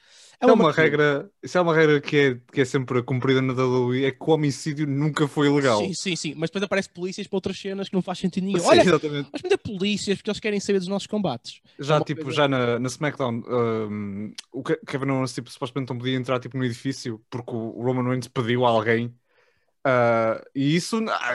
É 0.40 0.44
Isso 0.46 0.50
é 0.50 0.55
uma 0.55 0.70
regra, 0.73 1.31
isso 1.43 1.58
é 1.58 1.61
uma 1.61 1.75
regra 1.75 2.00
que 2.00 2.17
é, 2.17 2.40
que 2.52 2.61
é 2.61 2.64
sempre 2.64 3.02
cumprida 3.02 3.43
na 3.43 3.52
WWE, 3.52 4.05
é 4.05 4.12
que 4.12 4.19
o 4.20 4.31
homicídio 4.31 4.87
nunca 4.87 5.26
foi 5.26 5.49
legal. 5.50 5.81
Sim, 5.81 5.93
sim, 5.94 6.14
sim. 6.14 6.35
Mas 6.37 6.49
depois 6.49 6.62
aparece 6.62 6.88
polícias 6.88 7.26
para 7.26 7.37
outras 7.38 7.58
cenas 7.58 7.88
que 7.88 7.94
não 7.96 8.02
faz 8.02 8.20
sentido 8.20 8.44
nenhum. 8.44 8.61
Sim, 8.61 8.67
Olha, 8.69 8.81
exatamente. 8.82 9.25
vamos 9.32 9.43
meter 9.43 9.58
polícias 9.58 10.17
porque 10.19 10.31
eles 10.31 10.38
querem 10.40 10.61
saber 10.61 10.79
dos 10.79 10.87
nossos 10.87 11.08
combates. 11.08 11.61
Já, 11.81 11.96
uma 11.96 12.05
tipo, 12.05 12.23
coisa- 12.23 12.37
já 12.37 12.46
na, 12.49 12.79
na 12.79 12.87
SmackDown, 12.87 13.43
um, 13.49 14.32
o 14.52 14.62
Ke- 14.62 14.79
Kevin 14.87 15.11
Owens 15.11 15.35
tipo, 15.35 15.50
supostamente 15.50 15.90
não 15.90 15.99
podia 15.99 16.14
entrar 16.16 16.38
tipo, 16.38 16.57
no 16.57 16.64
edifício 16.64 17.21
porque 17.28 17.50
o 17.52 17.83
Roman 17.83 18.09
Reigns 18.09 18.28
pediu 18.28 18.64
a 18.64 18.68
alguém. 18.71 19.12
Ah, 19.85 20.40
e 20.54 20.76
isso 20.76 21.02
ah, 21.09 21.35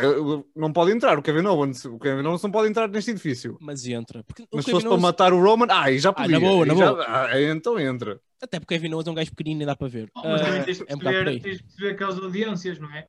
não 0.56 0.72
pode 0.72 0.92
entrar. 0.92 1.18
O 1.18 1.22
Kevin 1.22 1.46
Owens, 1.48 1.84
o 1.86 1.98
Kevin 1.98 2.26
Owens 2.28 2.42
não 2.44 2.52
pode 2.52 2.70
entrar 2.70 2.88
neste 2.88 3.12
edifício. 3.12 3.58
Mas 3.60 3.86
entra. 3.88 4.24
Porque 4.24 4.46
Mas 4.54 4.64
se 4.66 4.72
fosse 4.72 4.84
para 4.84 4.92
Owens- 4.92 5.02
matar 5.02 5.34
o 5.34 5.42
Roman, 5.42 5.68
ah, 5.70 5.84
aí 5.86 5.98
já 6.00 6.10
Ah, 6.12 6.14
podia. 6.14 6.40
na 6.40 6.48
boa, 6.48 6.66
na 6.66 6.74
Aí 6.74 6.80
já- 6.80 6.92
boa. 6.92 7.06
ah, 7.08 7.42
então 7.42 7.80
entra. 7.80 8.20
Até 8.44 8.60
porque 8.60 8.76
Kevin 8.76 8.94
Owens 8.94 9.08
é 9.08 9.12
um 9.12 9.14
gajo 9.16 9.30
pequenino 9.32 9.62
e 9.62 9.66
dá 9.66 9.74
para 9.76 9.88
ver. 9.88 10.12
Oh, 10.16 10.22
mas 10.28 10.42
também 10.42 10.60
Ah, 10.60 10.64
tens 10.66 10.78
de 10.78 10.84
é 10.88 10.96
um 10.96 11.00
perceber, 11.00 11.28
aí. 11.30 11.40
tens 11.40 11.58
de 11.58 11.64
perceber 11.64 11.90
aquelas 11.92 12.20
audiências, 12.20 12.78
não 12.80 12.94
é? 12.94 13.06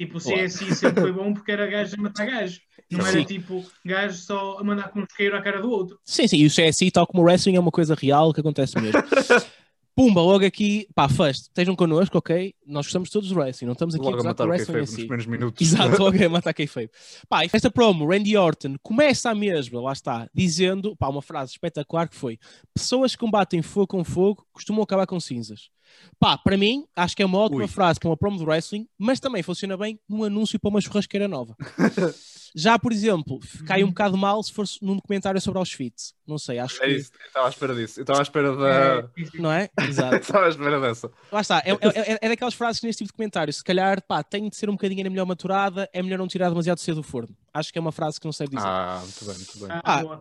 Tipo, 0.00 0.16
o. 0.16 0.20
CSI 0.20 0.74
sempre 0.74 1.02
foi 1.02 1.12
bom 1.12 1.34
porque 1.34 1.52
era 1.52 1.66
gajo 1.66 1.94
a 1.98 2.00
matar 2.02 2.24
gajo. 2.24 2.60
Não 2.90 3.00
era 3.06 3.18
Sim. 3.18 3.24
tipo 3.24 3.64
gajo 3.84 4.16
só 4.16 4.58
a 4.58 4.64
mandar 4.64 4.88
com 4.90 5.00
um 5.00 5.04
isqueiro 5.04 5.36
à 5.36 5.42
cara 5.42 5.60
do 5.60 5.70
outro. 5.70 5.98
Sim, 6.04 6.26
sim. 6.26 6.38
E 6.38 6.46
o 6.46 6.50
CSI, 6.50 6.90
tal 6.90 7.06
como 7.06 7.22
o 7.22 7.26
wrestling, 7.26 7.56
é 7.56 7.60
uma 7.60 7.70
coisa 7.70 7.94
real 7.94 8.32
que 8.32 8.40
acontece 8.40 8.80
mesmo. 8.80 8.98
Pumba, 9.98 10.20
logo 10.22 10.46
aqui, 10.46 10.86
pá, 10.94 11.08
first, 11.08 11.46
estejam 11.46 11.74
connosco, 11.74 12.16
ok? 12.16 12.54
Nós 12.64 12.86
gostamos 12.86 13.10
todos 13.10 13.30
do 13.30 13.34
wrestling, 13.34 13.66
não 13.66 13.72
estamos 13.72 13.96
aqui 13.96 14.04
Logo 14.04 14.20
a 14.20 14.22
matar 14.22 14.46
o 14.46 14.50
wrestling 14.50 14.74
kayfabe 14.74 14.78
em 14.78 14.82
nos 14.82 14.90
si. 14.90 14.96
primeiros 14.98 15.26
minutos. 15.26 15.60
Exato, 15.60 15.90
logo 16.00 16.24
a 16.24 16.28
matar 16.28 16.54
feio. 16.54 16.88
Pá, 17.28 17.44
e 17.44 17.50
esta 17.52 17.68
promo, 17.68 18.06
Randy 18.06 18.36
Orton, 18.36 18.76
começa 18.80 19.28
a 19.28 19.34
mesma, 19.34 19.80
lá 19.80 19.92
está, 19.92 20.30
dizendo, 20.32 20.94
pá, 20.96 21.08
uma 21.08 21.20
frase 21.20 21.50
espetacular 21.50 22.08
que 22.08 22.14
foi: 22.14 22.38
Pessoas 22.72 23.16
que 23.16 23.18
combatem 23.18 23.60
fogo 23.60 23.88
com 23.88 24.04
fogo 24.04 24.46
costumam 24.52 24.84
acabar 24.84 25.04
com 25.04 25.18
cinzas. 25.18 25.68
Pá, 26.18 26.36
para 26.36 26.56
mim, 26.56 26.84
acho 26.96 27.14
que 27.16 27.22
é 27.22 27.26
uma 27.26 27.38
ótima 27.38 27.62
Ui. 27.62 27.68
frase 27.68 28.00
para 28.00 28.08
uma 28.08 28.16
promo 28.16 28.38
de 28.38 28.44
wrestling, 28.44 28.88
mas 28.98 29.20
também 29.20 29.42
funciona 29.42 29.76
bem 29.76 29.98
num 30.08 30.24
anúncio 30.24 30.58
para 30.58 30.68
uma 30.70 30.80
churrasqueira 30.80 31.28
nova. 31.28 31.54
Já, 32.56 32.78
por 32.78 32.92
exemplo, 32.92 33.38
cai 33.66 33.84
um 33.84 33.88
bocado 33.88 34.16
mal 34.16 34.42
se 34.42 34.50
for 34.52 34.64
num 34.80 34.96
documentário 34.96 35.38
sobre 35.40 35.58
Auschwitz. 35.58 36.14
Não 36.26 36.38
sei, 36.38 36.58
acho 36.58 36.82
É 36.82 36.86
que. 36.86 36.92
isso, 36.96 37.12
eu 37.20 37.26
estava 37.26 37.46
à 37.46 37.50
espera 37.50 37.74
disso. 37.74 38.00
Eu 38.00 38.02
estava 38.02 38.18
à 38.20 38.22
espera 38.22 38.56
da. 38.56 38.68
É. 38.68 39.08
Não 39.34 39.52
é? 39.52 39.68
Eu 39.78 39.84
Exato. 39.86 40.16
estava 40.16 40.46
à 40.46 40.48
espera 40.48 40.80
dessa. 40.80 41.10
Lá 41.30 41.40
está, 41.42 41.58
é, 41.64 41.70
é, 41.72 42.12
é- 42.14 42.18
é 42.22 42.28
daquelas 42.30 42.54
frases 42.54 42.80
que 42.80 42.86
neste 42.86 43.04
tipo 43.04 43.12
de 43.12 43.16
comentário, 43.16 43.52
se 43.52 43.62
calhar, 43.62 44.02
pá, 44.02 44.22
tem 44.24 44.48
de 44.48 44.56
ser 44.56 44.68
um 44.70 44.72
bocadinho 44.72 45.00
ainda 45.00 45.10
melhor 45.10 45.26
maturada, 45.26 45.88
é 45.92 46.02
melhor 46.02 46.18
não 46.18 46.26
tirar 46.26 46.48
demasiado 46.48 46.78
cedo 46.80 46.96
do 46.96 47.02
forno. 47.02 47.36
Acho 47.52 47.70
que 47.70 47.78
é 47.78 47.80
uma 47.82 47.92
frase 47.92 48.18
que 48.18 48.24
não 48.24 48.32
sei 48.32 48.46
dizer. 48.48 48.66
Ah, 48.66 49.00
muito 49.02 49.24
bem, 49.26 49.34
muito 49.36 49.58
bem. 49.60 49.68
Ah. 49.84 50.20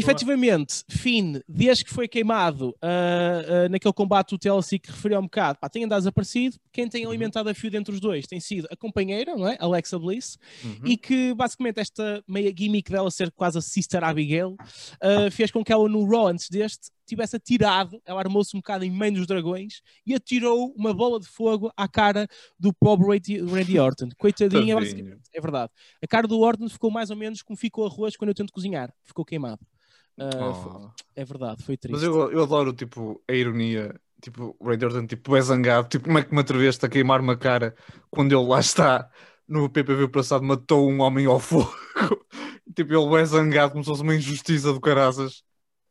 Efetivamente, 0.00 0.82
Finn, 0.88 1.40
desde 1.48 1.84
que 1.84 1.90
foi 1.92 2.06
queimado 2.08 2.74
ah, 2.82 3.64
ah, 3.64 3.68
naquele 3.68 3.94
combate 3.94 4.30
do 4.30 4.38
TLC 4.38 4.78
que 4.78 4.90
referiu 4.90 5.16
há 5.16 5.20
um 5.20 5.24
bocado, 5.24 5.58
pá, 5.58 5.68
tem 5.68 5.84
andado 5.84 6.00
desaparecido. 6.00 6.56
Quem 6.72 6.88
tem 6.88 7.04
alimentado 7.06 7.48
a 7.48 7.54
feud 7.54 7.76
entre 7.76 7.94
os 7.94 8.00
dois 8.00 8.26
tem 8.26 8.38
sido 8.40 8.66
a 8.70 8.76
companheira, 8.76 9.34
não 9.34 9.48
é? 9.48 9.56
Alexa 9.60 9.98
Bliss, 9.98 10.36
Uhum. 10.64 10.80
e 10.84 10.96
que 10.96 11.32
basicamente 11.34 11.78
esta 11.80 12.22
meia 12.28 12.52
gimmick 12.56 12.90
dela 12.90 13.10
ser 13.10 13.30
quase 13.32 13.58
a 13.58 13.60
Sister 13.62 14.02
Abigail 14.04 14.56
ah, 15.00 15.30
fez 15.30 15.50
com 15.50 15.64
que 15.64 15.72
ela 15.72 15.88
no 15.88 16.04
Raw 16.08 16.26
antes 16.28 16.48
deste 16.50 16.90
tivesse 17.06 17.36
atirado, 17.36 18.02
ela 18.04 18.18
armou-se 18.18 18.56
um 18.56 18.58
bocado 18.58 18.84
em 18.84 18.90
meio 18.90 19.12
dos 19.14 19.28
dragões 19.28 19.80
e 20.04 20.12
atirou 20.12 20.74
uma 20.76 20.92
bola 20.92 21.20
de 21.20 21.26
fogo 21.28 21.70
à 21.76 21.86
cara 21.86 22.26
do 22.58 22.74
pobre 22.74 23.06
Randy- 23.06 23.78
Orton. 23.78 24.08
Coitadinha, 24.18 24.74
basicamente, 24.74 25.20
é 25.32 25.40
verdade. 25.40 25.70
A 26.02 26.06
cara 26.08 26.26
do 26.26 26.40
Orton 26.40 26.68
ficou 26.68 26.90
mais 26.90 27.08
ou 27.08 27.14
menos 27.16 27.42
como 27.42 27.56
ficou 27.56 27.86
arroz 27.86 28.16
quando 28.16 28.30
eu 28.30 28.34
tento 28.34 28.52
cozinhar, 28.52 28.92
ficou 29.04 29.24
queimado. 29.24 29.60
Foi- 30.18 30.28
Oh. 30.42 30.90
é 31.14 31.24
verdade, 31.24 31.62
foi 31.62 31.76
triste. 31.76 31.92
Mas 31.94 32.02
eu, 32.02 32.30
eu 32.32 32.42
adoro, 32.42 32.72
tipo, 32.72 33.22
a 33.28 33.32
ironia. 33.32 33.94
Tipo, 34.22 34.56
o 34.58 34.68
Randy 34.68 34.84
Orton, 34.86 35.06
tipo, 35.06 35.36
é 35.36 35.40
zangado. 35.42 35.88
Tipo, 35.88 36.06
como 36.06 36.18
é 36.18 36.24
que 36.24 36.32
me 36.34 36.40
atreveste 36.40 36.84
a 36.86 36.88
queimar-me 36.88 37.30
a 37.32 37.36
cara 37.36 37.74
quando 38.10 38.32
ele 38.32 38.46
lá 38.48 38.58
está, 38.60 39.10
no 39.46 39.68
PPV 39.68 40.08
passado, 40.08 40.42
matou 40.42 40.90
um 40.90 41.00
homem 41.02 41.26
ao 41.26 41.38
fogo? 41.38 41.70
tipo, 42.74 42.92
ele 42.94 43.22
é 43.22 43.24
zangado 43.26 43.72
como 43.72 43.84
se 43.84 43.90
fosse 43.90 44.02
uma 44.02 44.14
injustiça 44.14 44.72
do 44.72 44.80
caraças. 44.80 45.42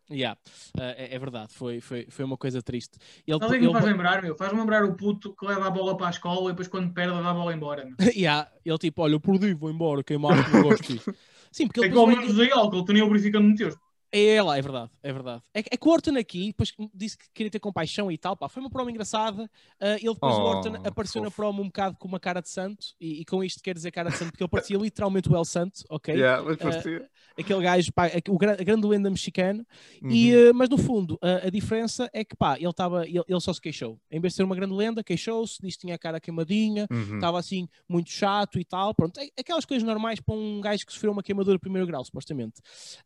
Yeah, 0.09 0.39
ah, 0.79 0.93
é, 0.97 1.15
é 1.15 1.19
verdade, 1.19 1.51
foi, 1.53 1.81
foi, 1.81 2.05
foi 2.09 2.23
uma 2.25 2.37
coisa 2.37 2.61
triste. 2.61 2.97
Ele, 3.25 3.39
Sabe 3.39 3.45
o 3.45 3.49
que 3.49 3.55
é 3.55 3.59
me 3.59 3.65
ele- 3.65 3.73
faz 3.73 3.85
lembrar, 3.85 4.21
meu? 4.21 4.35
Faz-me 4.35 4.59
lembrar 4.59 4.85
o 4.85 4.95
puto 4.95 5.35
que 5.35 5.45
leva 5.47 5.65
a 5.65 5.71
bola 5.71 5.97
para 5.97 6.07
a 6.07 6.09
escola 6.11 6.45
e 6.49 6.53
depois 6.53 6.67
quando 6.67 6.93
perde 6.93 7.15
leva 7.15 7.29
a 7.31 7.33
bola 7.33 7.53
embora. 7.53 7.85
Meu. 7.85 7.95
Yeah, 8.15 8.47
ele 8.63 8.77
tipo, 8.77 9.01
olha, 9.01 9.13
eu 9.13 9.19
perdi, 9.19 9.53
vou 9.55 9.69
embora, 9.71 10.03
queimar, 10.03 10.51
não 10.51 10.61
gosto 10.63 10.93
disso. 10.93 11.11
Sim, 11.51 11.67
porque 11.67 11.79
É 11.79 11.83
ele 11.85 11.93
que 11.93 11.97
ao 11.99 12.05
depois- 12.05 12.23
menos 12.27 12.33
usei 12.39 12.51
álcool, 12.51 12.85
tu 12.85 12.93
nem 12.93 13.01
lubrificando 13.01 13.47
no 13.47 13.55
teu. 13.55 13.75
É 14.17 14.41
lá, 14.41 14.57
é 14.57 14.61
verdade, 14.61 14.91
é 15.03 15.11
verdade. 15.11 15.43
É, 15.53 15.61
que- 15.61 15.69
é 15.73 15.77
que 15.77 15.87
o 15.87 15.91
Orton 15.91 16.15
aqui, 16.17 16.47
depois 16.47 16.71
disse 16.93 17.17
que 17.17 17.25
queria 17.33 17.51
ter 17.51 17.59
compaixão 17.59 18.09
e 18.09 18.17
tal, 18.17 18.37
pá, 18.37 18.47
foi 18.47 18.61
uma 18.63 18.69
promo 18.69 18.89
engraçada. 18.89 19.49
ah, 19.79 19.95
ele 19.95 20.13
depois, 20.13 20.35
o 20.35 20.39
Oh, 20.41 20.45
Orton, 20.47 20.73
apareceu 20.85 21.21
na 21.21 21.29
fofo. 21.29 21.35
promo 21.41 21.61
um 21.61 21.65
bocado 21.65 21.97
com 21.97 22.07
uma 22.07 22.19
cara 22.19 22.41
de 22.41 22.49
santo, 22.49 22.85
e, 22.99 23.21
e 23.21 23.25
com 23.25 23.43
isto 23.43 23.61
quer 23.61 23.73
dizer 23.75 23.91
cara 23.91 24.09
de 24.09 24.17
santo, 24.17 24.31
porque 24.31 24.43
ele 24.43 24.49
parecia 24.49 24.77
literalmente 24.77 25.29
o 25.29 25.35
El 25.35 25.43
Santo, 25.43 25.81
ok? 25.89 26.13
Yeah, 26.25 26.41
mas 26.43 26.55
Ah, 26.61 26.63
parecia. 26.63 27.09
Aquele 27.37 27.61
gajo, 27.63 27.91
pá, 27.93 28.09
o, 28.29 28.37
gra- 28.37 28.53
a 28.53 28.63
grande 28.63 28.87
lenda 28.87 29.09
mexicana. 29.09 29.65
Uhum. 30.01 30.09
E, 30.11 30.33
eh, 30.33 30.53
mas 30.53 30.69
no 30.69 30.77
fundo, 30.77 31.19
a, 31.21 31.49
diferença 31.49 32.09
é 32.13 32.23
que 32.23 32.33
pá, 32.37 32.57
ele, 32.57 32.71
tava, 32.71 33.05
ele, 33.05 33.21
ele 33.27 33.39
só 33.41 33.51
se 33.51 33.59
queixou. 33.59 33.99
Em 34.09 34.21
vez 34.21 34.31
de 34.31 34.37
ser 34.37 34.43
uma 34.43 34.55
grande 34.55 34.73
lenda, 34.73 35.03
queixou-se, 35.03 35.57
disse 35.61 35.77
que 35.77 35.81
tinha 35.81 35.95
a 35.95 35.99
cara 35.99 36.21
queimadinha, 36.21 36.87
Uhum. 36.89 37.15
estava 37.15 37.37
assim 37.37 37.67
muito 37.89 38.09
chato 38.09 38.57
e 38.57 38.63
tal. 38.63 38.95
Pronto, 38.95 39.19
é- 39.19 39.27
aquelas 39.37 39.65
coisas 39.65 39.85
normais 39.85 40.21
para 40.21 40.33
um 40.33 40.61
gajo 40.61 40.85
que 40.85 40.93
sofreu 40.93 41.11
uma 41.11 41.21
queimadura 41.21 41.57
de 41.57 41.61
primeiro 41.61 41.85
grau, 41.85 42.05
supostamente. 42.05 42.61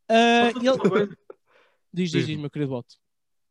Ah, 0.08 0.52
ele... 0.56 0.99
coisa? 1.08 1.18
Diz, 1.94 2.12
diz, 2.12 2.26
diz, 2.28 2.38
meu 2.38 2.50
querido 2.50 2.72
Boto. 2.72 2.96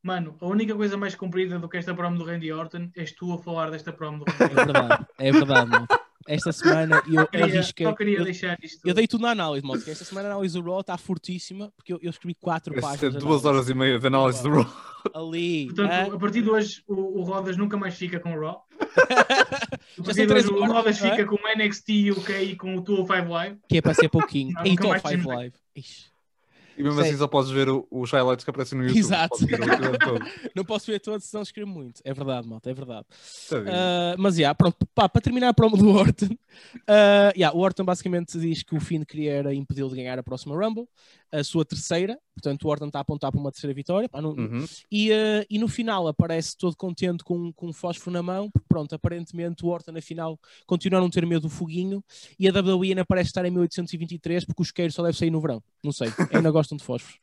Mano, 0.03 0.37
a 0.41 0.47
única 0.47 0.75
coisa 0.77 0.97
mais 0.97 1.15
comprida 1.17 1.59
do 1.59 1.69
que 1.69 1.77
esta 1.77 1.93
promo 1.95 2.17
do 2.19 2.25
Randy 2.25 2.53
Orton 2.53 2.89
és 2.97 3.13
tu 3.13 3.33
a 3.33 3.39
falar 3.39 3.71
desta 3.71 3.93
promo 3.93 4.25
do 4.25 4.31
É 4.31 4.35
Randy 4.35 4.55
Orton. 4.61 4.73
verdade, 4.73 5.07
é 5.19 5.33
verdade, 5.33 5.71
mano. 5.71 5.87
Esta 6.27 6.53
semana 6.53 7.03
eu 7.11 7.27
Queria- 7.27 7.47
arrisquei. 7.47 7.87
Só 7.87 7.95
queria 7.95 8.19
Eu, 8.19 8.25
deixar 8.25 8.57
isto. 8.63 8.87
eu 8.87 8.93
dei 8.95 9.09
tudo 9.09 9.23
na 9.23 9.31
análise, 9.31 9.65
moto. 9.67 9.83
que 9.83 9.91
Esta 9.91 10.05
semana 10.05 10.29
a 10.29 10.33
análise 10.33 10.55
do 10.61 10.63
Raw 10.63 10.81
está 10.81 10.97
fortíssima, 10.99 11.73
porque 11.75 11.93
eu, 11.93 11.99
eu 12.03 12.11
escrevi 12.11 12.35
quatro 12.35 12.75
Parece 12.75 12.87
páginas. 13.01 13.15
de 13.15 13.19
duas 13.21 13.45
horas 13.47 13.69
e 13.71 13.75
meia 13.75 13.99
de 13.99 14.07
análise 14.07 14.43
do 14.43 14.51
Raw. 14.51 14.67
Ali. 15.15 15.67
Portanto, 15.67 16.15
a 16.15 16.19
partir 16.19 16.43
de 16.43 16.51
hoje 16.51 16.83
o, 16.87 17.21
o 17.21 17.23
Rodas 17.23 17.57
nunca 17.57 17.77
mais 17.79 17.95
fica 17.97 18.21
com 18.21 18.35
o 18.35 18.41
Raw. 18.41 18.63
A 19.99 20.03
partir 20.05 20.27
de 20.27 20.33
hoje 20.33 20.49
o 20.49 20.65
Rodas 20.67 21.03
é? 21.03 21.11
fica 21.11 21.25
com 21.27 21.35
o 21.37 21.57
NXT 21.57 22.11
UK 22.17 22.33
e 22.43 22.57
com 22.57 22.77
o 22.77 22.81
205 22.81 23.29
Live. 23.33 23.59
que 23.69 23.79
é 23.79 23.83
para 23.83 23.95
ser 23.95 24.09
pouquinho. 24.09 24.53
Não, 24.53 24.65
e 24.65 24.71
5 24.71 25.09
tive- 25.09 25.27
Live. 25.27 25.55
Ixi. 25.75 26.11
E 26.79 26.83
mesmo 26.83 27.01
Sei. 27.01 27.11
assim 27.11 27.19
só 27.19 27.27
podes 27.27 27.51
ver 27.51 27.69
o- 27.69 27.87
os 27.91 28.11
highlights 28.13 28.45
que 28.45 28.51
aparecem 28.51 28.79
no 28.79 28.85
YouTube. 28.85 28.99
Exato. 29.01 29.37
Não 30.55 30.65
posso 30.65 30.87
ver 30.87 31.01
todos, 31.01 31.25
senão 31.27 31.43
escrevo 31.43 31.69
muito. 31.71 32.01
É 32.05 32.15
verdade, 32.15 32.47
malta, 32.49 32.71
é 32.71 32.75
verdade. 32.75 33.05
Ah, 33.67 34.15
mas, 34.19 34.37
já, 34.37 34.55
pronto, 34.55 34.77
pá, 34.95 35.09
para 35.09 35.21
terminar 35.21 35.49
a 35.49 35.55
promo 35.55 35.77
do 35.77 35.89
Orton, 35.91 36.29
ah, 36.87 37.33
yeah, 37.37 37.57
o 37.57 37.61
Orton 37.61 37.85
basicamente 37.85 38.39
diz 38.39 38.63
que 38.63 38.77
o 38.77 38.81
Finn 38.81 39.03
queria 39.05 39.53
impedi-lo 39.53 39.91
de 39.91 39.97
ganhar 39.97 40.19
a 40.19 40.23
próxima 40.23 40.55
Rumble, 40.57 40.87
a 41.33 41.45
sua 41.45 41.65
terceira, 41.65 42.19
portanto 42.35 42.65
o 42.65 42.69
Orton 42.69 42.87
está 42.87 42.99
a 42.99 43.03
apontar 43.03 43.31
para 43.31 43.41
uma 43.41 43.51
terceira 43.53 43.75
vitória, 43.75 44.09
pá, 44.09 44.21
não- 44.23 44.31
Uhum. 44.33 44.65
e, 44.91 45.13
ah, 45.13 45.45
e 45.51 45.59
no 45.59 45.69
final 45.69 46.07
aparece 46.09 46.57
todo 46.57 46.77
contente 46.77 47.23
com, 47.25 47.53
com 47.53 47.69
um 47.69 47.73
fósforo 47.73 48.11
na 48.13 48.23
mão, 48.23 48.51
porque 48.51 48.67
pronto, 48.69 48.95
aparentemente 48.95 49.65
o 49.65 49.69
Orton 49.69 49.97
afinal 49.97 50.39
continua 50.67 51.01
a 51.01 51.03
não 51.03 51.11
ter 51.11 51.27
medo 51.27 51.43
do 51.43 51.49
foguinho, 51.51 52.03
e 52.39 52.49
a 52.49 52.53
WWE 52.53 52.89
ainda 52.91 53.05
parece 53.05 53.29
estar 53.31 53.45
em 53.45 53.51
1823, 53.51 54.45
porque 54.45 54.63
o 54.63 54.65
isqueiro 54.65 54.93
só 54.93 55.03
deve 55.03 55.17
sair 55.19 55.31
no 55.31 55.41
verão, 55.41 55.63
não 55.85 55.93
sei, 55.93 56.13
ainda 56.33 56.51
gostam 56.53 56.77
de 56.79 56.85
fósforos. 56.85 57.19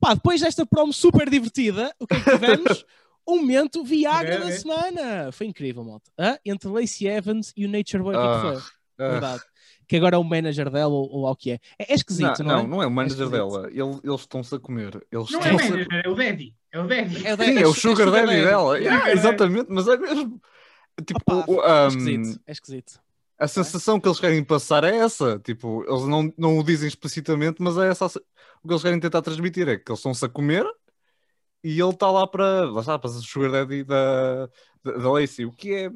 Pá, 0.00 0.14
depois 0.14 0.40
desta 0.40 0.64
promo 0.66 0.92
super 0.92 1.28
divertida, 1.30 1.94
o 1.98 2.06
que 2.06 2.14
é 2.14 2.20
que 2.20 2.30
tivemos? 2.30 2.84
Um 3.30 3.40
momento 3.40 3.84
Viagra 3.84 4.36
É, 4.36 4.38
da 4.38 4.48
é. 4.48 4.52
semana. 4.52 5.30
Foi 5.32 5.46
incrível, 5.46 5.84
malta. 5.84 6.10
Hã? 6.18 6.38
Entre 6.46 6.66
Lacey 6.66 7.06
Evans 7.06 7.52
e 7.54 7.66
o 7.66 7.68
Nature 7.68 8.02
Boy 8.02 8.16
Ric 8.16 8.26
Ah, 8.26 8.40
Flair. 8.40 8.62
Ah, 8.98 9.08
Verdade. 9.10 9.42
Que 9.88 9.96
agora 9.96 10.16
é 10.16 10.18
o 10.18 10.22
manager 10.24 10.70
dela 10.70 10.92
ou, 10.92 11.10
ou 11.10 11.22
lá 11.22 11.30
o 11.30 11.36
que 11.36 11.52
é. 11.52 11.58
É, 11.78 11.92
é 11.92 11.94
esquisito, 11.94 12.44
não, 12.44 12.56
não, 12.56 12.60
é? 12.60 12.66
não 12.66 12.82
é 12.82 12.86
o 12.86 12.90
manager 12.90 13.24
esquisito. 13.24 13.32
dela. 13.32 13.66
Ele- 13.68 14.00
eles 14.04 14.20
estão-se 14.20 14.54
a 14.54 14.58
comer. 14.60 15.04
Eles 15.10 15.30
Não 15.30 15.40
é 15.40 15.48
a- 15.48 15.52
manager, 15.54 15.86
é 16.04 16.08
o 16.08 16.14
Daddy. 16.14 16.54
É 16.70 16.80
o 16.80 16.86
Daddy. 16.86 17.26
É 17.26 17.34
o, 17.34 17.36
Sim, 17.44 17.58
é 17.58 17.66
o 17.66 17.74
Sugar 17.74 18.10
Daddy 18.10 18.44
dela. 18.44 18.76
É. 18.78 18.82
Yeah, 18.82 19.12
exatamente, 19.12 19.66
mas 19.70 19.88
é 19.88 19.96
mesmo. 19.96 20.40
Tipo, 21.06 21.20
Opa, 21.22 21.50
o- 21.50 21.56
o, 21.56 21.62
é 21.62 21.84
um, 21.84 21.88
esquisito. 21.88 22.40
É 22.46 22.52
esquisito. 22.52 23.00
a 23.38 23.48
sensação 23.48 23.98
que 23.98 24.06
eles 24.06 24.20
querem 24.20 24.44
passar 24.44 24.84
é 24.84 24.96
essa. 24.96 25.38
Tipo, 25.38 25.82
eles 25.88 26.04
não, 26.06 26.30
não 26.36 26.58
o 26.58 26.62
dizem 26.62 26.86
explicitamente, 26.88 27.62
mas 27.62 27.78
é 27.78 27.88
essa 27.88 28.04
a 28.04 28.08
o 28.08 28.66
que 28.68 28.72
eles 28.74 28.82
querem 28.82 29.00
tentar 29.00 29.22
transmitir: 29.22 29.68
é 29.68 29.76
que 29.78 29.90
eles 29.90 30.00
estão-se 30.00 30.22
a 30.24 30.28
comer 30.28 30.66
e 31.64 31.80
ele 31.80 31.90
está 31.90 32.10
lá 32.10 32.26
para. 32.26 32.70
Lá 32.70 32.80
está, 32.80 32.98
para 32.98 33.08
o 33.08 33.12
Sugar 33.14 33.50
Daddy 33.52 33.84
da, 33.84 34.46
da, 34.84 34.92
da 34.98 35.10
Lacey. 35.12 35.46
O 35.46 35.52
que 35.52 35.72
é. 35.74 35.90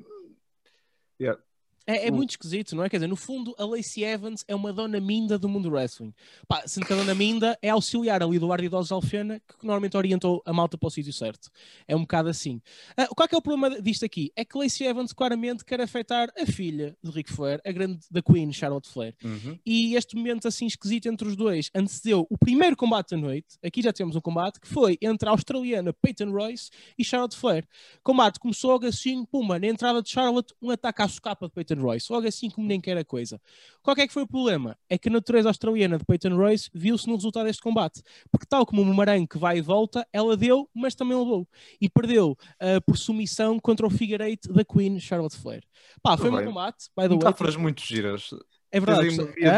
É, 1.87 2.09
é 2.09 2.11
O- 2.11 2.15
muito 2.15 2.31
esquisito, 2.31 2.75
não 2.77 2.85
é? 2.85 2.89
Quer 2.89 2.97
dizer, 2.97 3.07
no 3.09 3.17
fundo, 3.17 3.55
a 3.59 3.65
Lacey 3.65 4.05
Evans 4.05 4.45
é 4.47 4.55
uma 4.55 4.73
dona 4.73 5.01
minda 5.01 5.39
do 5.39 5.49
mundo 5.49 5.69
do 5.69 5.75
wrestling. 5.75 6.13
Pá, 6.47 6.63
sendo 6.67 6.87
que 6.87 6.93
a 6.93 6.97
dona 6.97 7.15
minda 7.15 7.59
é 7.61 7.71
auxiliar 7.71 8.23
ali 8.23 8.39
do 8.39 8.53
Ardidosos 8.53 8.93
Alfena, 8.93 9.41
que 9.41 9.65
normalmente 9.65 9.97
orientou 9.97 10.43
a 10.45 10.53
malta 10.53 10.77
para 10.79 10.87
o 10.87 10.91
sítio 10.91 11.13
certo. 11.13 11.51
É 11.87 11.97
um 11.97 12.01
bocado 12.01 12.29
assim. 12.29 12.61
Ah, 12.97 13.07
qual 13.09 13.25
é, 13.25 13.29
que 13.29 13.35
é 13.35 13.39
o 13.39 13.43
problema 13.43 13.81
disto 13.81 14.05
aqui? 14.05 14.33
É 14.37 14.45
que 14.45 14.57
Lacey 14.57 14.87
Evans 14.87 15.13
claramente 15.13 15.65
quer 15.65 15.81
afetar 15.81 16.33
a 16.39 16.47
filha 16.47 16.97
de 17.03 17.11
Ric 17.11 17.33
Flair, 17.33 17.61
a 17.65 17.73
grande 17.73 18.01
da 18.11 18.23
Queen, 18.23 18.53
Charlotte 18.53 18.89
Flair. 18.89 19.15
Uhum. 19.25 19.59
E 19.65 19.95
este 19.95 20.17
momento 20.17 20.47
assim 20.49 20.67
esquisito 20.67 21.07
entre 21.07 21.27
os 21.27 21.37
dois 21.37 21.71
antecedeu 21.75 22.27
o 22.31 22.39
primeiro 22.39 22.77
combate 22.77 23.11
da 23.11 23.17
noite. 23.17 23.59
Aqui 23.65 23.83
já 23.83 23.93
temos 23.93 24.17
um 24.17 24.21
combate 24.21 24.61
que 24.61 24.69
foi 24.69 24.99
entre 25.01 25.29
a 25.29 25.33
australiana 25.33 25.93
Peyton 25.93 26.31
Royce 26.31 26.71
e 26.99 27.05
Charlotte 27.05 27.37
Flair. 27.37 27.65
O 27.99 28.03
combate 28.03 28.39
começou 28.39 28.71
logo 28.71 28.87
assim, 28.87 29.25
puma, 29.25 29.59
na 29.59 29.67
entrada 29.67 30.03
de 30.03 30.09
Charlotte, 30.11 30.55
um 30.61 30.71
ataque 30.71 31.03
à 31.03 31.09
socapa 31.09 31.47
de 31.47 31.53
Peyton 31.53 31.72
Royce, 31.81 32.13
logo 32.13 32.27
assim 32.27 32.51
como 32.51 32.67
nem 32.67 32.81
quer 32.81 32.97
a 32.97 33.05
coisa. 33.05 33.41
Qual 33.83 33.97
é 33.97 34.07
que 34.07 34.13
foi 34.13 34.23
o 34.23 34.27
problema? 34.27 34.77
É 34.89 34.97
que 34.97 35.09
a 35.09 35.13
natureza 35.13 35.49
australiana 35.49 35.99
de 35.99 36.05
Peyton 36.05 36.37
Royce 36.37 36.71
viu-se 36.73 37.07
no 37.07 37.15
resultado 37.15 37.47
deste 37.47 37.63
combate. 37.63 38.03
Porque 38.31 38.47
tal 38.47 38.65
como 38.65 38.83
o 38.83 38.85
bumerangue 38.85 39.27
que 39.27 39.39
vai 39.39 39.59
e 39.59 39.61
volta, 39.61 40.07
ela 40.13 40.37
deu, 40.37 40.69
mas 40.75 40.95
também 40.95 41.17
levou. 41.17 41.49
E 41.81 41.89
perdeu 41.89 42.37
ah, 42.61 42.81
por 42.87 42.97
submissão 42.97 43.59
contra 43.59 43.87
o 43.87 43.91
figure 43.91 44.23
eight 44.23 44.53
da 44.53 44.65
Queen 44.65 45.01
Charlotte 45.01 45.37
Flair. 45.37 45.65
Pá, 46.03 46.17
foi 46.17 46.31
um 46.31 46.45
combate, 46.45 46.87
by 46.97 47.03
the 47.03 47.09
way. 47.09 47.19
Metáforas 47.19 47.57
muito 47.57 47.83
giras. 47.83 48.31
É 48.73 48.81
verdade. 48.81 49.09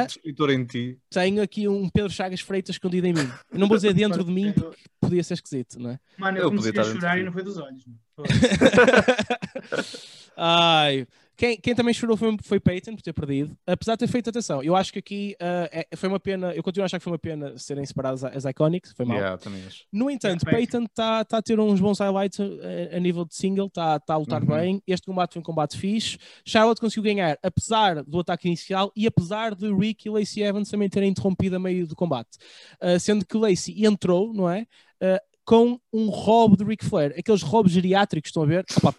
escritor 0.08 0.50
em 0.50 0.64
ti. 0.64 0.98
tenho 1.08 1.40
aqui 1.40 1.68
um 1.68 1.88
Pedro 1.88 2.10
Chagas 2.10 2.40
Freitas 2.40 2.74
escondido 2.74 3.06
em 3.06 3.12
mim. 3.12 3.30
Eu 3.52 3.60
não 3.60 3.68
vou 3.68 3.76
dizer 3.76 3.94
dentro 3.94 4.24
de 4.24 4.30
mim 4.30 4.52
porque 4.52 4.76
podia 5.00 5.22
ser 5.22 5.34
esquisito, 5.34 5.78
não 5.78 5.90
é? 5.90 6.00
Mano, 6.18 6.38
eu, 6.38 6.44
Eu 6.44 6.48
comecei 6.48 6.72
podia 6.72 6.90
a 6.90 6.92
chorar 6.92 7.20
e 7.20 7.22
não 7.22 7.32
foi 7.32 7.44
dos 7.44 7.56
olhos. 7.56 7.84
Ai. 10.36 11.06
Quem, 11.36 11.56
quem 11.56 11.74
também 11.74 11.92
chorou 11.92 12.16
foi, 12.16 12.36
foi 12.42 12.60
Peyton 12.60 12.94
por 12.94 13.02
ter 13.02 13.12
perdido, 13.12 13.56
apesar 13.66 13.94
de 13.94 14.00
ter 14.00 14.06
feito 14.08 14.30
atenção. 14.30 14.62
Eu 14.62 14.76
acho 14.76 14.92
que 14.92 14.98
aqui 15.00 15.34
ah, 15.40 15.68
é- 15.72 15.96
foi 15.96 16.08
uma 16.08 16.20
pena, 16.20 16.52
eu 16.54 16.62
continuo 16.62 16.84
a 16.84 16.86
achar 16.86 16.98
que 16.98 17.04
foi 17.04 17.12
uma 17.12 17.18
pena 17.18 17.58
serem 17.58 17.84
separadas 17.84 18.22
as 18.24 18.44
Iconics, 18.44 18.92
foi 18.96 19.04
mal. 19.04 19.16
Yeah. 19.16 19.40
No 19.92 20.08
entanto, 20.10 20.44
Yeah, 20.44 20.56
Peyton 20.58 20.84
está 20.84 21.24
tá 21.24 21.38
a 21.38 21.42
ter 21.42 21.58
uns 21.58 21.80
bons 21.80 21.98
highlights 21.98 22.38
a, 22.40 22.96
a 22.96 23.00
nível 23.00 23.24
de 23.24 23.34
single, 23.34 23.66
está 23.66 23.98
tá 23.98 24.14
a 24.14 24.16
lutar 24.16 24.42
Uhum. 24.42 24.48
bem. 24.48 24.82
Este 24.86 25.06
combate 25.06 25.32
foi 25.32 25.40
um 25.40 25.44
combate 25.44 25.76
fixe. 25.76 26.18
Charlotte 26.44 26.80
conseguiu 26.80 27.02
ganhar, 27.02 27.38
apesar 27.42 28.02
do 28.04 28.20
ataque 28.20 28.46
inicial 28.46 28.92
e 28.94 29.06
apesar 29.06 29.54
de 29.54 29.72
Rick 29.74 30.06
e 30.06 30.10
Lacey 30.10 30.42
Evans 30.42 30.70
também 30.70 30.88
terem 30.88 31.10
interrompido 31.10 31.56
a 31.56 31.58
meio 31.58 31.86
do 31.86 31.96
combate. 31.96 32.38
Ah, 32.80 32.98
sendo 32.98 33.24
que 33.26 33.36
Lacey 33.36 33.84
entrou, 33.84 34.32
não 34.32 34.48
é? 34.48 34.66
Ah, 35.00 35.20
com 35.44 35.78
um 35.92 36.08
roubo 36.08 36.56
de 36.56 36.64
Ric 36.64 36.84
Flair. 36.84 37.14
Aqueles 37.18 37.42
roubos 37.42 37.72
geriátricos, 37.72 38.28
estão 38.30 38.44
a 38.44 38.46
ver? 38.46 38.64
Opa, 38.78 38.94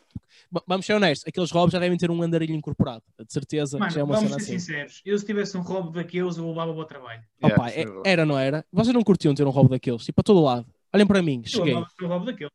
vamos 0.68 0.86
ser 0.86 0.94
honestos, 0.94 1.28
aqueles 1.28 1.52
roubos 1.52 1.74
já 1.74 1.80
devem 1.80 1.98
ter 1.98 2.10
um 2.12 2.22
andarilho 2.22 2.54
incorporado. 2.56 3.04
De 3.20 3.32
certeza 3.34 3.78
Mano, 3.80 3.92
já 3.92 4.02
é 4.02 4.04
uma 4.04 4.16
vamos 4.16 4.30
cena 4.32 4.40
ser 4.40 4.52
assim. 4.56 4.60
sinceros. 4.60 5.02
Eu, 5.06 5.18
se 5.18 5.26
tivesse 5.26 5.58
um 5.58 5.62
roubo 5.62 5.92
daqueles, 5.92 6.38
eu 6.38 6.48
levava 6.48 6.74
para 6.74 6.82
o 6.82 6.86
trabalho. 6.86 7.24
Yeah, 7.44 7.56
Opa, 7.64 7.70
é- 7.72 7.82
é 7.84 8.12
era, 8.12 8.26
não 8.26 8.38
era? 8.38 8.66
Vocês 8.72 8.94
não 8.94 9.04
curtiam 9.04 9.34
ter 9.34 9.46
um 9.46 9.50
roubo 9.50 9.70
daqueles? 9.70 10.04
Tipo, 10.06 10.22
a 10.22 10.24
todo 10.24 10.42
lado. 10.42 10.66
Olhem 10.94 11.06
para 11.08 11.22
mim, 11.22 11.42
Eu 11.44 11.50
cheguei. 11.50 11.74
levava 11.74 11.88
o 12.02 12.08
roubo 12.08 12.26
daqueles. 12.26 12.52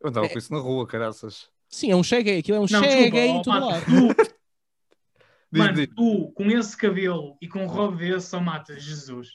Eu 0.00 0.08
andava 0.08 0.26
É- 0.26 0.28
com 0.30 0.38
isso 0.38 0.52
na 0.52 0.58
rua, 0.60 0.86
caraças. 0.86 1.48
Sim, 1.68 1.90
é 1.90 1.96
um 1.96 2.02
cheguei, 2.02 2.38
aquilo 2.38 2.56
é 2.58 2.60
um 2.60 2.66
Não, 2.70 2.82
cheguei 2.84 3.26
em 3.28 3.42
todo 3.42 3.58
lado. 3.66 3.84
tu, 3.84 3.90
mano, 5.50 5.74
diz. 5.74 5.88
tu, 5.94 6.32
com 6.34 6.50
esse 6.50 6.76
cabelo 6.76 7.36
e 7.40 7.48
com 7.48 7.64
um 7.64 7.66
roubo 7.66 7.96
desse, 7.96 8.28
só 8.28 8.40
matas 8.40 8.82
Jesus. 8.82 9.28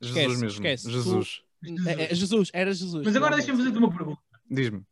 esquece, 0.00 0.28
mesmo. 0.28 0.46
esquece. 0.48 0.90
Jesus. 0.90 1.42
Jesus. 1.62 1.86
É, 1.86 2.12
é 2.12 2.14
Jesus, 2.14 2.50
era 2.52 2.72
Jesus. 2.72 3.04
Mas 3.04 3.14
agora 3.14 3.36
realmente. 3.36 3.46
deixa-me 3.46 3.58
fazer-te 3.58 3.78
uma 3.78 3.96
pergunta. 3.96 4.20
Diz-me. 4.50 4.82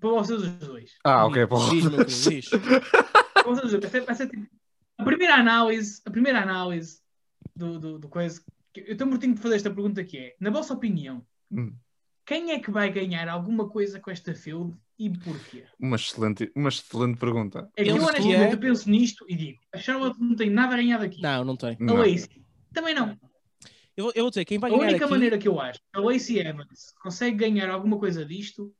Para 0.00 0.10
vocês 0.10 0.42
os 0.42 0.48
dois. 0.58 0.92
Ah, 1.04 1.26
ok. 1.26 1.46
Diz, 1.70 2.24
diz. 2.24 2.48
Para 2.50 3.42
vocês 3.44 3.64
os 3.64 3.70
dois. 3.72 3.82
Vai 3.82 3.90
ser- 3.90 4.00
vai 4.06 4.14
ser 4.14 4.28
tipo- 4.28 4.46
a 4.98 5.04
primeira 5.04 5.34
análise, 5.36 6.00
a 6.04 6.10
primeira 6.10 6.42
análise 6.42 7.00
do, 7.56 7.78
do, 7.78 7.98
do 7.98 8.08
coisa. 8.08 8.40
que- 8.72 8.80
Eu 8.80 8.92
estou 8.92 9.06
mortinho 9.06 9.34
de 9.34 9.40
fazer 9.40 9.56
esta 9.56 9.70
pergunta 9.70 10.04
que 10.04 10.18
é, 10.18 10.36
na 10.40 10.50
vossa 10.50 10.74
opinião, 10.74 11.24
Hum. 11.50 11.72
quem 12.26 12.50
é 12.52 12.58
que 12.58 12.70
vai 12.70 12.90
ganhar 12.90 13.28
alguma 13.28 13.68
coisa 13.68 13.98
com 13.98 14.10
esta 14.10 14.34
field 14.34 14.76
e 14.98 15.08
porquê? 15.10 15.64
Uma 15.80 15.96
excelente, 15.96 16.52
uma 16.54 16.68
excelente 16.68 17.18
pergunta. 17.18 17.70
É 17.76 17.84
que 17.84 17.90
Eu 17.90 17.96
honestamente 17.96 18.52
é- 18.52 18.56
penso 18.56 18.90
nisto 18.90 19.24
e 19.28 19.34
digo, 19.36 19.58
a 19.72 19.78
Charlotte 19.78 20.20
não 20.20 20.36
tem 20.36 20.50
nada 20.50 20.74
a 20.74 20.76
ganhar 20.76 20.98
daqui. 20.98 21.22
Não, 21.22 21.44
não 21.44 21.56
tem. 21.56 21.76
A 21.80 21.84
Não. 21.84 21.96
Lacey 21.96 22.44
também 22.72 22.94
não. 22.94 23.16
Eu, 23.96 24.04
vou- 24.04 24.12
eu 24.14 24.22
vou 24.24 24.30
dizer, 24.30 24.44
quem 24.44 24.58
vai 24.58 24.70
A 24.70 24.74
ganhar 24.74 24.88
única 24.90 25.04
aqui... 25.06 25.10
maneira 25.12 25.38
que 25.38 25.48
eu 25.48 25.58
acho 25.60 25.80
que 25.80 25.98
a 25.98 26.00
Lacey 26.00 26.38
Evans 26.38 26.92
consegue 27.02 27.36
ganhar 27.36 27.68
alguma 27.70 27.98
coisa 27.98 28.24
disto 28.24 28.72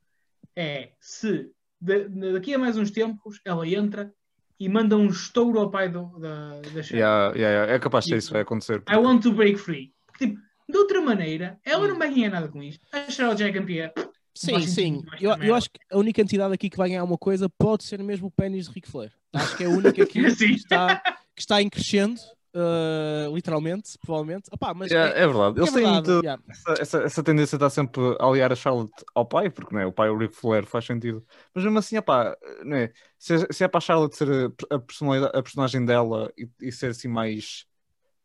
é 0.55 0.91
se 0.99 1.49
da- 1.79 2.07
daqui 2.33 2.53
a 2.53 2.57
mais 2.59 2.77
uns 2.77 2.91
tempos 2.91 3.39
ela 3.45 3.67
entra 3.67 4.13
e 4.59 4.67
manda 4.67 4.97
um 4.97 5.07
estouro 5.07 5.59
ao 5.59 5.71
pai 5.71 5.87
do, 5.89 6.07
da, 6.19 6.59
da. 6.61 6.81
Yeah, 6.91 7.33
yeah, 7.35 7.35
yeah. 7.35 7.73
É 7.73 7.79
capaz 7.79 8.05
de 8.05 8.11
ser 8.11 8.17
isso 8.17 8.31
vai 8.33 8.41
acontecer. 8.41 8.83
I 8.89 8.97
want 8.97 9.23
to 9.23 9.31
break 9.31 9.57
free. 9.57 9.93
Porque, 10.05 10.27
tipo, 10.27 10.39
de 10.67 10.77
outra 10.77 11.01
maneira, 11.01 11.57
ela 11.63 11.87
não 11.87 11.97
vai 11.97 12.13
ganhar 12.13 12.29
nada 12.29 12.47
com 12.49 12.61
isto. 12.61 12.85
A 12.91 13.09
Charlotte 13.09 13.39
já 13.39 13.47
é 13.47 13.53
campeã. 13.53 13.91
Sim, 14.35 14.61
sim. 14.61 15.01
Eu, 15.19 15.31
eu 15.41 15.55
acho 15.55 15.69
que 15.69 15.79
a 15.91 15.97
única 15.97 16.21
entidade 16.21 16.53
aqui 16.53 16.69
que 16.69 16.77
vai 16.77 16.89
ganhar 16.89 17.03
uma 17.03 17.17
coisa 17.17 17.49
pode 17.49 17.83
ser 17.83 18.01
mesmo 18.03 18.27
o 18.27 18.31
pênis 18.31 18.67
de 18.67 18.73
Ric 18.73 18.89
Flair. 18.89 19.11
Acho 19.33 19.55
que 19.57 19.63
é 19.63 19.67
a 19.67 19.69
única 19.69 20.03
aqui 20.03 20.21
que 20.23 20.31
Sim. 20.35 20.53
está, 20.53 21.01
que 21.35 21.41
está 21.41 21.61
em 21.61 21.69
crescendo, 21.69 22.19
uh, 22.55 23.33
literalmente, 23.35 23.97
provavelmente. 23.99 24.49
Opá, 24.51 24.73
mas 24.73 24.91
Yeah, 24.91 25.17
é, 25.17 25.23
é 25.23 25.27
verdade. 25.27 25.59
Eles 25.59 25.69
é 25.69 25.73
têm 25.73 25.83
verdade, 25.83 26.09
muito 26.11 26.25
yeah. 26.25 26.43
essa, 26.49 26.81
essa, 26.81 27.03
essa 27.03 27.23
tendência 27.23 27.55
está 27.55 27.69
sempre 27.69 28.01
a 28.19 28.25
aliar 28.25 28.51
a 28.51 28.55
Charlotte 28.55 28.93
ao 29.15 29.25
pai, 29.25 29.49
porque 29.49 29.73
não 29.73 29.81
é? 29.81 29.85
o 29.85 29.91
pai 29.91 30.07
é 30.09 30.11
o 30.11 30.17
Ric 30.17 30.33
Flair, 30.35 30.65
faz 30.65 30.85
sentido. 30.85 31.25
Mas 31.53 31.63
mesmo 31.63 31.79
assim, 31.79 31.97
opá, 31.97 32.35
não 32.63 32.77
é? 32.77 32.91
Se, 33.17 33.35
é- 33.35 33.47
se 33.51 33.63
é 33.63 33.67
para 33.67 33.77
a 33.77 33.81
Charlotte 33.81 34.15
ser 34.15 34.29
a, 34.71 34.75
a 34.75 34.79
personalidade- 34.79 35.37
a 35.37 35.43
personagem 35.43 35.85
dela 35.85 36.31
e, 36.37 36.49
e 36.61 36.71
ser 36.71 36.91
assim 36.91 37.07
mais. 37.07 37.65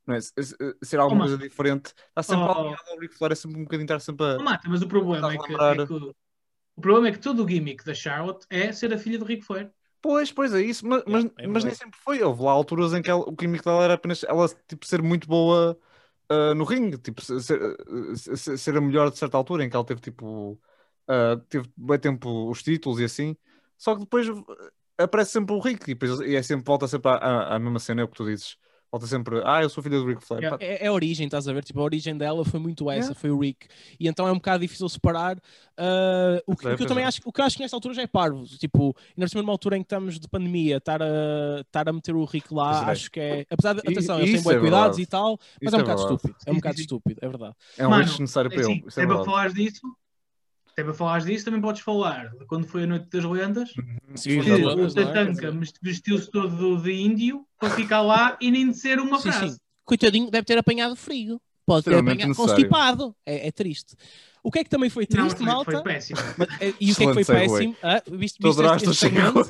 Não 0.07 0.15
é? 0.15 0.21
Se- 0.21 0.33
se- 0.43 0.57
Ser 0.83 1.01
alguma 1.01 1.25
Oh, 1.25 1.29
coisa 1.29 1.39
diferente, 1.43 1.95
está 2.09 2.23
sempre 2.23 2.45
Oh. 2.45 2.51
aliado 2.59 2.91
ao 2.91 2.99
Ric 2.99 3.15
Flair, 3.15 3.33
é 3.33 3.35
sempre 3.37 3.59
um 3.59 3.65
bocadinho 3.65 3.85
estar 3.85 4.01
sempre 4.01 4.27
a. 4.27 4.37
Não 4.37 4.45
mata, 4.45 4.69
mas 4.69 4.83
o 4.83 4.89
problema 4.89 5.33
é 5.33 5.39
que, 5.39 5.49
lembrar? 5.49 5.81
é 5.81 5.87
que 5.87 5.93
o- 5.93 6.15
o 6.77 6.81
problema 6.81 7.09
é 7.09 7.13
que 7.13 7.19
todo 7.21 7.45
o 7.45 7.49
gimmick 7.49 7.85
da 7.85 7.95
Charlotte 7.95 8.47
é 8.51 8.73
ser 8.73 8.93
a 8.93 8.99
filha 8.99 9.19
do 9.19 9.25
Ric 9.25 9.43
Flair. 9.45 9.71
Pois, 10.05 10.31
pois 10.31 10.53
é 10.53 10.61
isso, 10.61 10.87
mas, 10.87 11.03
mas, 11.07 11.25
é 11.39 11.47
mas 11.47 11.65
nem 11.65 11.75
sempre 11.75 11.99
foi. 11.99 12.23
Houve 12.23 12.43
lá 12.43 12.53
alturas 12.53 12.93
em 12.93 13.01
que 13.03 13.11
ela- 13.11 13.23
o 13.27 13.35
químico 13.35 13.65
dela 13.65 13.85
era 13.85 13.95
apenas 13.95 14.23
ela 14.25 14.47
tipo, 14.69 14.85
ser 14.87 15.03
muito 15.03 15.27
boa 15.27 15.79
ah, 16.29 16.55
no 16.55 16.65
ringue, 16.65 16.99
tipo, 16.99 17.23
ser, 17.23 17.41
ser- 18.17 18.59
ser- 18.59 18.77
a 18.77 18.81
melhor 18.81 19.11
de 19.11 19.19
certa 19.19 19.37
altura, 19.37 19.65
em 19.65 19.71
que 19.71 19.77
ela 19.77 19.85
teve 19.85 20.01
tipo 20.03 20.61
ah, 21.09 21.37
teve 21.49 21.71
bem 21.77 21.99
tempo 21.99 22.51
os 22.51 22.63
títulos 22.63 23.01
e 23.01 23.05
assim. 23.05 23.37
Só 23.79 23.95
que 23.95 24.01
depois 24.03 24.27
ah, 24.99 25.05
aparece 25.05 25.33
sempre 25.33 25.55
o 25.55 25.59
Rick 25.61 25.91
e, 25.91 25.95
depois, 25.95 26.21
e 26.21 26.37
é 26.37 26.43
sempre, 26.43 26.65
volta 26.67 26.87
sempre 26.89 27.11
à, 27.11 27.15
à- 27.17 27.57
à 27.57 27.59
mesma 27.59 27.79
cena, 27.79 28.03
é 28.03 28.05
o 28.05 28.09
que 28.09 28.17
tu 28.17 28.27
dizes. 28.27 28.57
Volta 28.95 29.09
sempre, 29.09 29.43
ah, 29.45 29.61
eu 29.61 29.69
sou 29.69 29.83
filha 29.83 29.99
do 29.99 30.07
Ric 30.07 30.23
Flair. 30.23 30.57
É, 30.61 30.85
é 30.85 30.87
a 30.87 30.93
origem, 30.93 31.27
estás 31.27 31.49
a 31.49 31.53
ver? 31.53 31.65
Tipo, 31.65 31.81
a 31.81 31.83
origem 31.83 32.17
dela 32.17 32.45
foi 32.45 32.61
muito 32.61 32.89
essa, 32.89 33.09
Yeah. 33.09 33.15
foi 33.21 33.31
o 33.33 33.39
Rick. 33.41 33.67
E 33.99 34.07
então 34.07 34.29
é 34.29 34.31
um 34.31 34.37
bocado 34.37 34.61
difícil 34.63 34.89
separar. 34.89 35.37
uh, 35.37 36.39
o, 36.47 36.55
que, 36.55 36.69
é, 36.69 36.75
o 36.75 36.77
que 36.77 36.85
eu 36.85 36.87
pois 36.87 36.89
também 36.89 37.03
é. 37.03 37.09
acho, 37.09 37.21
o 37.25 37.33
que 37.33 37.41
eu 37.41 37.45
acho 37.45 37.57
que 37.57 37.63
nesta 37.63 37.77
altura 37.77 37.93
já 37.95 38.03
é 38.03 38.07
parvo. 38.07 38.45
Tipo, 38.45 38.95
ainda 39.19 39.29
por 39.29 39.39
numa 39.39 39.53
altura 39.53 39.77
em 39.77 39.81
que 39.83 39.87
estamos 39.87 40.21
de 40.21 40.29
pandemia, 40.29 40.77
estar 40.77 41.03
a, 41.03 41.61
estar 41.63 41.89
a 41.89 41.93
meter 41.93 42.15
o 42.15 42.25
Rick 42.25 42.55
lá, 42.55 42.85
é. 42.87 42.91
acho 42.93 43.11
que 43.11 43.19
é. 43.19 43.47
Apesar 43.51 43.73
de, 43.75 43.81
E- 43.85 43.91
atenção, 43.91 44.21
eles 44.21 44.31
têm 44.31 44.43
bons 44.43 44.53
é 44.53 44.59
cuidados 44.61 44.97
verdade. 44.97 45.03
e 45.03 45.07
tal, 45.07 45.39
mas 45.61 45.73
Isso 45.73 45.75
é 45.75 45.79
um 45.79 45.81
é 45.81 45.83
bocado 45.83 46.01
estúpido. 46.03 46.37
É 46.47 46.53
um 46.53 46.55
bocado 46.55 46.79
estúpido, 46.81 47.19
é 47.21 47.29
verdade. 47.29 47.55
É 47.77 47.87
um 47.89 47.91
Mano, 47.91 48.05
necessário 48.05 48.51
para 48.51 48.61
Assim, 48.61 48.73
ele. 48.73 48.85
É 48.97 49.07
para 49.07 49.25
falares 49.25 49.55
disso, 49.55 49.81
até 50.75 50.83
para 50.83 50.93
falares 50.93 51.25
disso, 51.25 51.45
também 51.45 51.61
podes 51.61 51.81
falar 51.83 52.31
de 52.37 52.45
quando 52.47 52.67
foi 52.67 52.83
a 52.83 52.87
Noite 52.87 53.09
das 53.09 53.25
Lendas, 53.25 53.71
Se 54.17 54.35
for 54.35 54.45
que 54.45 54.51
das 54.51 54.59
Exato. 54.59 54.75
lendas, 54.77 54.93
o 54.93 54.97
não 54.97 55.03
é? 55.03 55.07
Tatanka 55.15 55.59
vestiu-se 55.81 56.31
todo 56.31 56.83
de 56.83 56.93
índio 56.93 57.47
para 57.61 57.71
ficar 57.71 58.03
lá 58.03 58.37
e 58.41 58.51
nem 58.51 58.69
dizer 58.71 58.99
uma 58.99 59.19
Sim, 59.19 59.31
frase. 59.31 59.55
sim. 59.55 59.59
Coitadinho, 59.85 60.31
deve 60.31 60.45
ter 60.45 60.59
apanhado 60.59 60.97
frio. 60.97 61.41
Pode 61.65 61.85
ter 61.85 61.95
apanhado 61.95 62.29
necessário. 62.29 62.55
constipado. 62.55 63.17
É, 63.25 63.47
é 63.49 63.53
triste. 63.53 63.95
O 64.43 64.51
que 64.51 64.59
é 64.59 64.65
que 64.65 64.69
também 64.71 64.91
foi 64.91 65.07
Não, 65.09 65.23
triste, 65.25 65.39
foi, 65.39 65.47
malta? 65.47 65.71
foi 65.73 65.83
péssimo. 65.83 66.19
Mas, 66.37 66.49
eh, 66.61 66.75
e 66.81 66.93
o 66.93 66.95
que 66.97 67.05
é 67.05 67.07
que 67.07 67.25
foi 67.25 67.25
péssimo? 67.25 67.77
Ah, 67.83 68.03
viste, 68.11 68.39
Tu 68.39 68.49
viste 68.49 68.63
este, 68.63 68.75
os 68.75 68.83
este 68.83 68.95
segmento? 68.97 69.47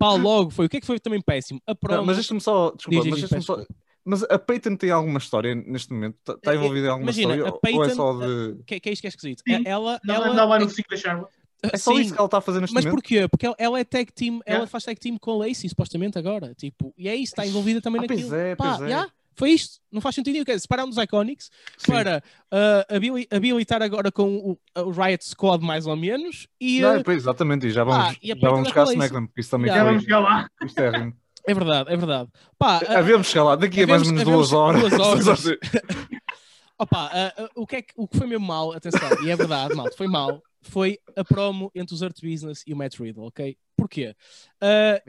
logo 0.00 0.50
foi. 0.50 0.66
O 0.66 0.68
que 0.68 0.78
é 0.78 0.80
que 0.80 0.86
foi 0.86 0.98
também 0.98 1.20
péssimo? 1.20 1.60
A 1.66 1.72
Não, 1.72 1.76
promo. 1.76 2.06
mas 2.06 2.16
deixa-me 2.16 2.40
só, 2.40 2.70
desculpa, 2.72 3.02
Diz, 3.02 3.10
mas 3.10 3.20
deixa-me 3.20 3.42
só. 3.42 3.64
Mas 4.04 4.22
a 4.24 4.38
Peyton 4.38 4.76
tem 4.76 4.90
alguma 4.90 5.18
história 5.18 5.54
neste 5.54 5.92
momento? 5.92 6.16
Está 6.26 6.52
Eh, 6.52 6.56
envolvida 6.56 6.86
em 6.86 6.90
alguma 6.90 7.10
imagina, 7.10 7.34
história? 7.34 7.42
a 7.44 7.46
ou- 7.54 7.60
ou 7.76 7.84
é 7.84 7.86
Peyton- 7.88 7.94
só 7.96 8.26
de. 8.26 8.62
que, 8.66 8.80
que 8.80 8.88
é 8.88 8.92
isto 8.92 9.00
que 9.02 9.06
é 9.06 9.10
esquisito? 9.10 9.42
Sim. 9.46 9.62
Ela, 9.66 10.00
Não 10.04 10.14
ela, 10.14 10.56
é- 10.56 10.58
no 10.60 10.68
ciclo 10.70 10.96
da 10.96 11.02
Charlotte. 11.02 11.32
É 11.62 11.76
só 11.76 11.92
sim, 11.94 12.00
isso 12.00 12.14
que 12.14 12.18
ela 12.18 12.26
está 12.26 12.38
a 12.38 12.40
fazer 12.40 12.60
neste 12.60 12.72
Mas 12.72 12.84
momento? 12.86 12.96
porquê? 13.02 13.28
Porque 13.28 13.44
ela- 13.44 13.56
ela 13.58 13.78
é 13.78 13.84
tag 13.84 14.10
team, 14.12 14.36
ela 14.46 14.54
Yeah. 14.60 14.66
faz 14.66 14.82
tag 14.84 14.98
team 14.98 15.18
com 15.18 15.32
a 15.32 15.46
Lacey, 15.46 15.68
supostamente 15.68 16.18
agora. 16.18 16.54
Tipo, 16.54 16.94
e 16.96 17.06
é 17.06 17.14
isso, 17.14 17.32
está 17.32 17.46
envolvida 17.46 17.82
também 17.82 18.00
Ah, 18.00 18.04
pois 18.06 18.20
naquilo. 18.20 18.34
é, 18.36 18.56
Pá, 18.56 18.64
pois 18.76 18.80
é. 18.80 18.84
yeah, 18.86 19.10
foi 19.36 19.50
isto. 19.50 19.78
Não 19.92 20.00
faz 20.00 20.14
sentido 20.14 20.32
nenhum. 20.32 20.44
Quer 20.46 20.52
dizer, 20.52 20.62
separaram 20.62 20.88
dos 20.88 20.96
Iconics 20.96 21.50
Sim. 21.76 21.92
para 21.92 22.22
ah, 22.50 22.86
habili- 22.88 23.28
habilitar 23.30 23.82
agora 23.82 24.10
com 24.10 24.36
o, 24.38 24.58
o 24.80 24.90
Riot 24.90 25.22
Squad, 25.22 25.62
mais 25.62 25.86
ou 25.86 25.94
menos. 25.96 26.48
E 26.58 26.80
Não, 26.80 26.96
ah, 26.98 27.02
pois, 27.04 27.18
exatamente, 27.18 27.66
e 27.66 27.70
já 27.70 27.84
vamos, 27.84 28.06
Ah, 28.06 28.16
e 28.22 28.28
já 28.28 28.34
Peyton 28.36 28.50
vamos 28.52 28.68
chegar 28.70 28.82
a. 28.88 28.92
SmackDown, 28.92 29.26
porque 29.26 29.40
isso 29.42 29.50
também 29.50 29.66
Yeah. 29.70 29.80
Já 29.80 29.84
foi. 29.84 29.92
vamos 29.92 30.04
chegar 30.04 30.18
lá. 30.20 30.50
Isto 30.64 30.78
é. 30.80 31.12
É 31.46 31.54
verdade, 31.54 31.92
é 31.92 31.96
verdade. 31.96 32.30
Pá, 32.58 32.80
ah, 32.86 32.98
Havemos 32.98 33.26
chegar 33.28 33.44
lá, 33.44 33.56
daqui 33.56 33.82
a 33.82 33.86
mais 33.86 34.02
ou 34.02 34.08
menos 34.08 34.24
duas 34.24 34.52
horas. 34.52 34.82
duas 34.90 35.26
horas. 35.28 35.44
Opa, 36.78 37.10
ah, 37.12 37.34
ah, 37.36 37.50
o, 37.54 37.66
que 37.66 37.76
é 37.76 37.82
que, 37.82 37.92
o 37.96 38.08
que 38.08 38.16
foi 38.16 38.26
mesmo 38.26 38.46
mal, 38.46 38.72
atenção, 38.72 39.08
e 39.24 39.30
é 39.30 39.36
verdade, 39.36 39.74
mal, 39.74 39.86
foi 39.94 40.06
mal, 40.08 40.42
foi 40.62 40.98
a 41.14 41.22
promo 41.22 41.70
entre 41.74 41.94
os 41.94 42.02
Art 42.02 42.16
Business 42.22 42.62
e 42.66 42.72
o 42.72 42.76
Matt 42.76 42.98
Riddle, 42.98 43.26
ok? 43.26 43.56
Porquê? 43.76 44.14
Ah, 44.60 45.00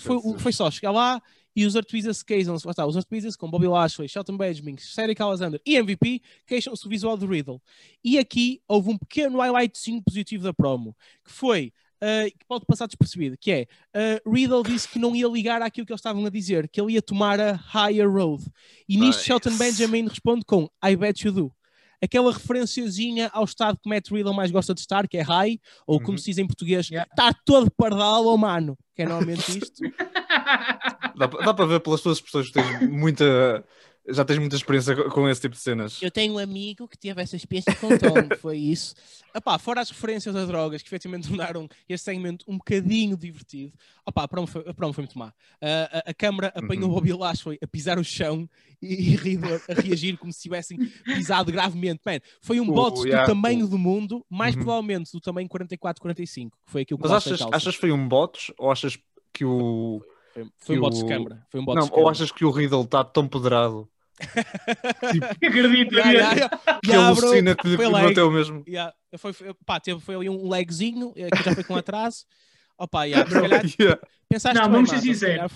foi, 0.00 0.16
o- 0.16 0.38
foi 0.38 0.52
só 0.52 0.70
chegar 0.70 0.92
lá 0.92 1.20
e 1.54 1.66
os 1.66 1.76
Art 1.76 1.90
Business 1.92 2.22
queixam-se, 2.22 2.66
lá 2.66 2.70
está, 2.70 2.86
os 2.86 2.96
Art 2.96 3.06
Business 3.10 3.36
com 3.36 3.50
Bobby 3.50 3.66
Lashley, 3.66 4.08
Shelton 4.08 4.36
Benjamin, 4.38 4.76
Cedric 4.78 5.20
Alexander 5.20 5.60
e 5.66 5.76
MVP 5.76 6.22
queixam-se 6.46 6.82
do 6.84 6.88
visual 6.88 7.16
do 7.18 7.26
Riddle. 7.26 7.60
E 8.02 8.18
aqui 8.18 8.62
houve 8.66 8.88
um 8.90 8.96
pequeno 8.96 9.38
highlightzinho 9.40 10.02
positivo 10.02 10.44
da 10.44 10.54
promo, 10.54 10.96
que 11.22 11.30
foi, 11.30 11.70
ah, 12.00 12.24
que 12.30 12.44
pode 12.48 12.64
passar 12.66 12.86
despercebido, 12.86 13.36
que 13.38 13.50
é, 13.52 13.66
ah, 13.94 14.20
Riddle 14.26 14.62
disse 14.62 14.88
que 14.88 14.98
não 14.98 15.14
ia 15.14 15.28
ligar 15.28 15.62
àquilo 15.62 15.86
que 15.86 15.92
eles 15.92 16.00
estavam 16.00 16.24
a 16.24 16.30
dizer, 16.30 16.68
que 16.68 16.80
ele 16.80 16.92
ia 16.94 17.02
tomar 17.02 17.38
a 17.40 17.52
higher 17.74 18.10
road. 18.10 18.44
E 18.88 18.96
nisto 18.96 19.18
Nice. 19.18 19.24
Shelton 19.26 19.56
Benjamin 19.56 20.08
responde 20.08 20.44
com 20.44 20.68
I 20.84 20.96
bet 20.96 21.24
you 21.26 21.32
do. 21.32 21.52
Aquela 22.02 22.32
referenciazinha 22.32 23.28
ao 23.34 23.44
estado 23.44 23.78
que 23.82 23.86
Matt 23.86 24.10
Riddle 24.10 24.32
mais 24.32 24.50
gosta 24.50 24.72
de 24.72 24.80
estar, 24.80 25.06
que 25.06 25.18
é 25.18 25.22
high, 25.22 25.60
ou 25.86 25.98
como 25.98 26.12
Uhum. 26.12 26.18
se 26.18 26.24
diz 26.30 26.38
em 26.38 26.46
português, 26.46 26.88
Yeah. 26.88 27.06
está 27.10 27.30
todo 27.44 27.70
pardal, 27.70 28.24
oh 28.26 28.38
mano, 28.38 28.74
que 28.96 29.02
é 29.02 29.06
normalmente 29.06 29.58
isto. 29.58 29.82
Dá, 31.16 31.26
dá 31.26 31.52
para 31.52 31.66
ver 31.66 31.80
pelas 31.80 32.00
tuas 32.00 32.16
expressões 32.16 32.46
que 32.46 32.54
tens 32.54 32.88
muita. 32.90 33.62
Já 34.12 34.24
tens 34.24 34.38
muita 34.38 34.56
experiência 34.56 34.94
co- 34.96 35.10
com 35.10 35.28
esse 35.28 35.40
tipo 35.40 35.54
de 35.54 35.60
cenas. 35.60 36.00
Eu 36.02 36.10
tenho 36.10 36.34
um 36.34 36.38
amigo 36.38 36.86
que 36.88 36.98
teve 36.98 37.20
essa 37.22 37.36
experiência 37.36 37.74
com 37.76 37.88
Tom, 37.96 38.36
foi 38.40 38.58
isso. 38.58 38.94
Epá, 39.34 39.58
fora 39.58 39.80
as 39.80 39.90
referências 39.90 40.34
a 40.34 40.44
drogas, 40.44 40.82
que 40.82 40.88
efetivamente 40.88 41.28
tornaram 41.28 41.68
este 41.88 42.04
segmento 42.04 42.44
um 42.48 42.56
bocadinho 42.58 43.16
divertido. 43.16 43.72
Opá, 44.04 44.24
a 44.24 44.28
promo 44.28 44.46
foi, 44.46 44.64
a 44.68 44.74
promo 44.74 44.92
foi 44.92 45.02
muito 45.04 45.18
má. 45.18 45.32
Ah, 45.62 46.02
a, 46.06 46.10
a 46.10 46.14
câmara 46.14 46.48
apanhou 46.54 46.84
Uhum. 46.86 46.90
o 46.90 46.94
Bobby 46.94 47.12
Lashley 47.12 47.58
a 47.62 47.66
pisar 47.66 47.98
o 47.98 48.04
chão 48.04 48.48
e, 48.82 49.12
e 49.12 49.16
Riddle 49.16 49.60
a 49.68 49.74
reagir 49.80 50.16
como 50.18 50.32
se 50.32 50.40
tivessem 50.42 50.78
pisado 51.04 51.52
gravemente. 51.52 52.00
Man, 52.04 52.18
foi 52.40 52.58
um 52.60 52.68
O- 52.68 52.72
bote 52.74 53.02
yeah, 53.06 53.22
do 53.24 53.28
tamanho 53.28 53.66
o- 53.66 53.68
do 53.68 53.78
mundo, 53.78 54.24
mais 54.28 54.54
Uhum. 54.56 54.62
provavelmente 54.62 55.12
do 55.12 55.20
tamanho 55.20 55.48
44-45, 55.48 56.50
que 56.66 56.72
foi 56.72 56.82
aquilo 56.82 56.98
que 56.98 57.02
Mas 57.08 57.12
achas, 57.12 57.40
achas 57.52 57.74
que 57.74 57.80
foi 57.80 57.92
um 57.92 58.08
bot 58.08 58.52
ou 58.58 58.70
achas 58.70 58.98
que 59.32 59.44
o. 59.44 60.02
Foi, 60.32 60.46
foi 60.58 60.78
um 60.78 60.80
bote 60.80 60.96
de 60.98 61.06
câmara. 61.06 61.44
Foi 61.50 61.60
um 61.60 61.64
Não, 61.64 61.88
ou 61.92 62.08
achas 62.08 62.30
que 62.32 62.44
o 62.44 62.50
Riddle 62.50 62.82
está 62.82 63.02
tão 63.04 63.26
poderado 63.28 63.88
Acredito, 64.20 65.94
Yeah, 65.94 66.10
yeah, 66.12 66.34
yeah. 66.34 66.80
que 66.82 66.90
Yeah, 66.90 67.08
alucina 67.08 67.54
que 67.54 67.68
lhe 67.68 67.76
bateu 67.76 68.30
mesmo? 68.30 68.64
Yeah, 68.66 68.94
foi, 69.18 69.32
foi, 69.32 69.54
pá, 69.66 69.80
teve, 69.80 70.00
foi 70.00 70.14
ali 70.14 70.28
um 70.28 70.48
lagzinho, 70.48 71.12
eh, 71.16 71.30
que 71.30 71.42
já 71.42 71.54
foi 71.54 71.64
com 71.64 71.76
atraso. 71.76 72.24
Opa, 72.78 73.04
yeah, 73.04 73.28
se 73.28 73.36
calhar 73.40 73.62
Yeah. 73.80 74.00
pensaste 74.28 74.56
Não, 74.58 74.64
bem, 74.64 74.72
vamos 74.72 74.90
ser 74.90 74.98
se 74.98 75.14
sinceros. 75.14 75.52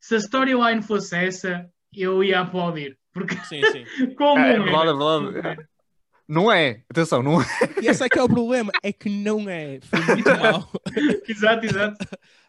Se 0.00 0.14
a 0.16 0.18
storyline 0.18 0.82
fosse 0.82 1.16
essa, 1.16 1.68
eu 1.94 2.22
ia 2.22 2.40
aplaudir. 2.40 2.98
Porque 3.12 3.36
Sim, 3.44 3.60
sim. 3.70 4.14
como 4.14 4.40
É, 4.44 4.54
é 4.54 4.60
verdade, 4.60 4.88
é 5.28 5.30
verdade. 5.32 5.68
Não 6.28 6.50
é, 6.50 6.82
atenção, 6.88 7.22
não 7.22 7.42
é. 7.42 7.44
E 7.82 7.88
esse 7.88 8.02
é 8.02 8.08
que 8.08 8.18
é 8.18 8.22
o 8.22 8.28
problema, 8.28 8.72
é 8.82 8.90
que 8.92 9.10
não 9.10 9.50
é. 9.50 9.80
Foi 9.82 10.00
muito 10.00 10.28
mal. 10.30 10.70
Exato, 11.28 11.66
exato. 11.66 11.98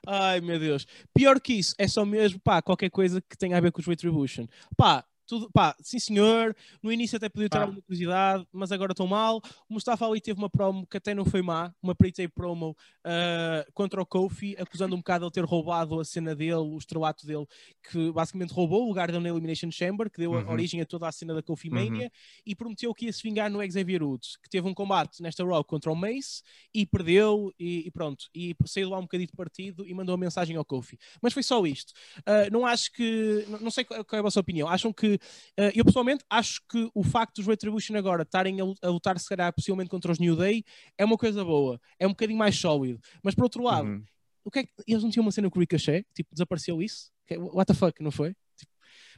Ai, 0.07 0.39
meu 0.39 0.57
Deus. 0.57 0.85
Pior 1.13 1.41
que 1.41 1.53
isso, 1.53 1.75
é 1.77 1.87
só 1.87 2.05
mesmo, 2.05 2.39
pá, 2.39 2.61
qualquer 2.61 2.89
coisa 2.89 3.19
que 3.19 3.35
tenha 3.37 3.57
a 3.57 3.59
ver 3.59 3.71
com 3.71 3.81
os 3.81 3.87
Retribution. 3.87 4.45
Pá, 4.77 5.03
tudo, 5.25 5.49
pá, 5.51 5.75
sim 5.81 5.99
senhor, 5.99 6.55
no 6.81 6.91
início 6.91 7.17
até 7.17 7.29
podia 7.29 7.49
ter 7.49 7.57
Pá. 7.57 7.63
alguma 7.63 7.81
curiosidade, 7.81 8.45
mas 8.51 8.71
agora 8.71 8.91
estou 8.91 9.07
mal. 9.07 9.41
O 9.69 9.73
Mustafa 9.73 10.05
Ali 10.05 10.19
teve 10.19 10.37
uma 10.37 10.49
promo 10.49 10.85
que 10.85 10.97
até 10.97 11.13
não 11.13 11.25
foi 11.25 11.41
má, 11.41 11.73
uma 11.81 11.95
pre-tape 11.95 12.33
promo 12.33 12.75
ah, 13.03 13.65
contra 13.73 14.01
o 14.01 14.05
Kofi, 14.05 14.55
acusando 14.59 14.95
um 14.95 14.99
bocado 14.99 15.25
ele 15.25 15.31
ter 15.31 15.45
roubado 15.45 15.99
a 15.99 16.05
cena 16.05 16.35
dele, 16.35 16.55
o 16.55 16.77
estrelato 16.77 17.25
dele, 17.25 17.45
que 17.89 18.11
basicamente 18.11 18.53
roubou 18.53 18.83
o 18.83 18.87
lugar 18.87 19.11
dele 19.11 19.23
na 19.23 19.29
Elimination 19.29 19.71
Chamber, 19.71 20.09
que 20.09 20.17
deu 20.17 20.33
Uhum. 20.33 20.51
origem 20.51 20.81
a 20.81 20.85
toda 20.85 21.07
a 21.07 21.11
cena 21.11 21.33
da 21.33 21.41
Kofi 21.43 21.69
Mania, 21.69 22.11
e 22.45 22.55
prometeu 22.55 22.93
que 22.93 23.05
ia 23.05 23.13
se 23.13 23.21
vingar 23.21 23.49
no 23.49 23.59
Xavier 23.71 24.01
Woods, 24.01 24.37
que 24.37 24.49
teve 24.49 24.67
um 24.67 24.73
combate 24.73 25.21
nesta 25.21 25.45
Raw 25.45 25.63
contra 25.63 25.91
o 25.91 25.95
Mace, 25.95 26.41
e 26.73 26.85
perdeu, 26.85 27.53
e, 27.59 27.87
e 27.87 27.91
pronto, 27.91 28.25
e 28.33 28.55
saiu 28.65 28.89
lá 28.89 28.97
um 28.97 29.03
bocadinho 29.03 29.27
de 29.27 29.35
partido 29.35 29.87
e 29.87 29.93
mandou 29.93 30.15
uma 30.15 30.21
mensagem 30.21 30.55
ao 30.55 30.65
Kofi. 30.65 30.97
Mas 31.21 31.33
foi 31.33 31.43
só 31.43 31.63
isto. 31.65 31.93
Ah, 32.25 32.49
não 32.51 32.65
acho 32.65 32.91
que, 32.91 33.45
não, 33.61 33.71
sei 33.71 33.83
qual 33.83 34.05
é 34.11 34.17
a 34.17 34.21
vossa 34.21 34.39
opinião, 34.39 34.67
acham 34.67 34.91
que 34.91 35.12
que 35.17 35.61
uh, 35.61 35.71
eu 35.75 35.83
pessoalmente 35.85 36.23
acho 36.29 36.61
que 36.69 36.89
o 36.93 37.03
facto 37.03 37.35
dos 37.35 37.47
Retribution 37.47 37.95
agora 37.95 38.23
estarem 38.23 38.59
a, 38.59 38.87
lutar, 38.89 39.19
se 39.19 39.27
calhar, 39.29 39.53
possivelmente 39.53 39.89
contra 39.89 40.11
os 40.11 40.19
New 40.19 40.35
Day 40.35 40.63
é 40.97 41.05
uma 41.05 41.17
coisa 41.17 41.43
boa, 41.43 41.79
é 41.99 42.05
um 42.05 42.11
bocadinho 42.11 42.37
mais 42.39 42.55
sólido. 42.55 42.99
Mas 43.23 43.35
por 43.35 43.43
outro 43.43 43.63
lado, 43.63 43.87
Uhum. 43.87 44.03
o 44.45 44.51
que 44.51 44.59
é 44.59 44.63
que 44.63 44.71
eles 44.87 45.03
não 45.03 45.09
tinham 45.09 45.25
uma 45.25 45.31
cena 45.31 45.49
com 45.49 45.57
o 45.57 45.61
Ricochet? 45.61 46.05
Tipo, 46.13 46.29
desapareceu 46.33 46.81
isso? 46.81 47.11
Que- 47.25 47.37
What 47.37 47.65
the 47.71 47.73
fuck, 47.73 48.01
não 48.03 48.11
foi? 48.11 48.35
Tipo, 48.57 48.71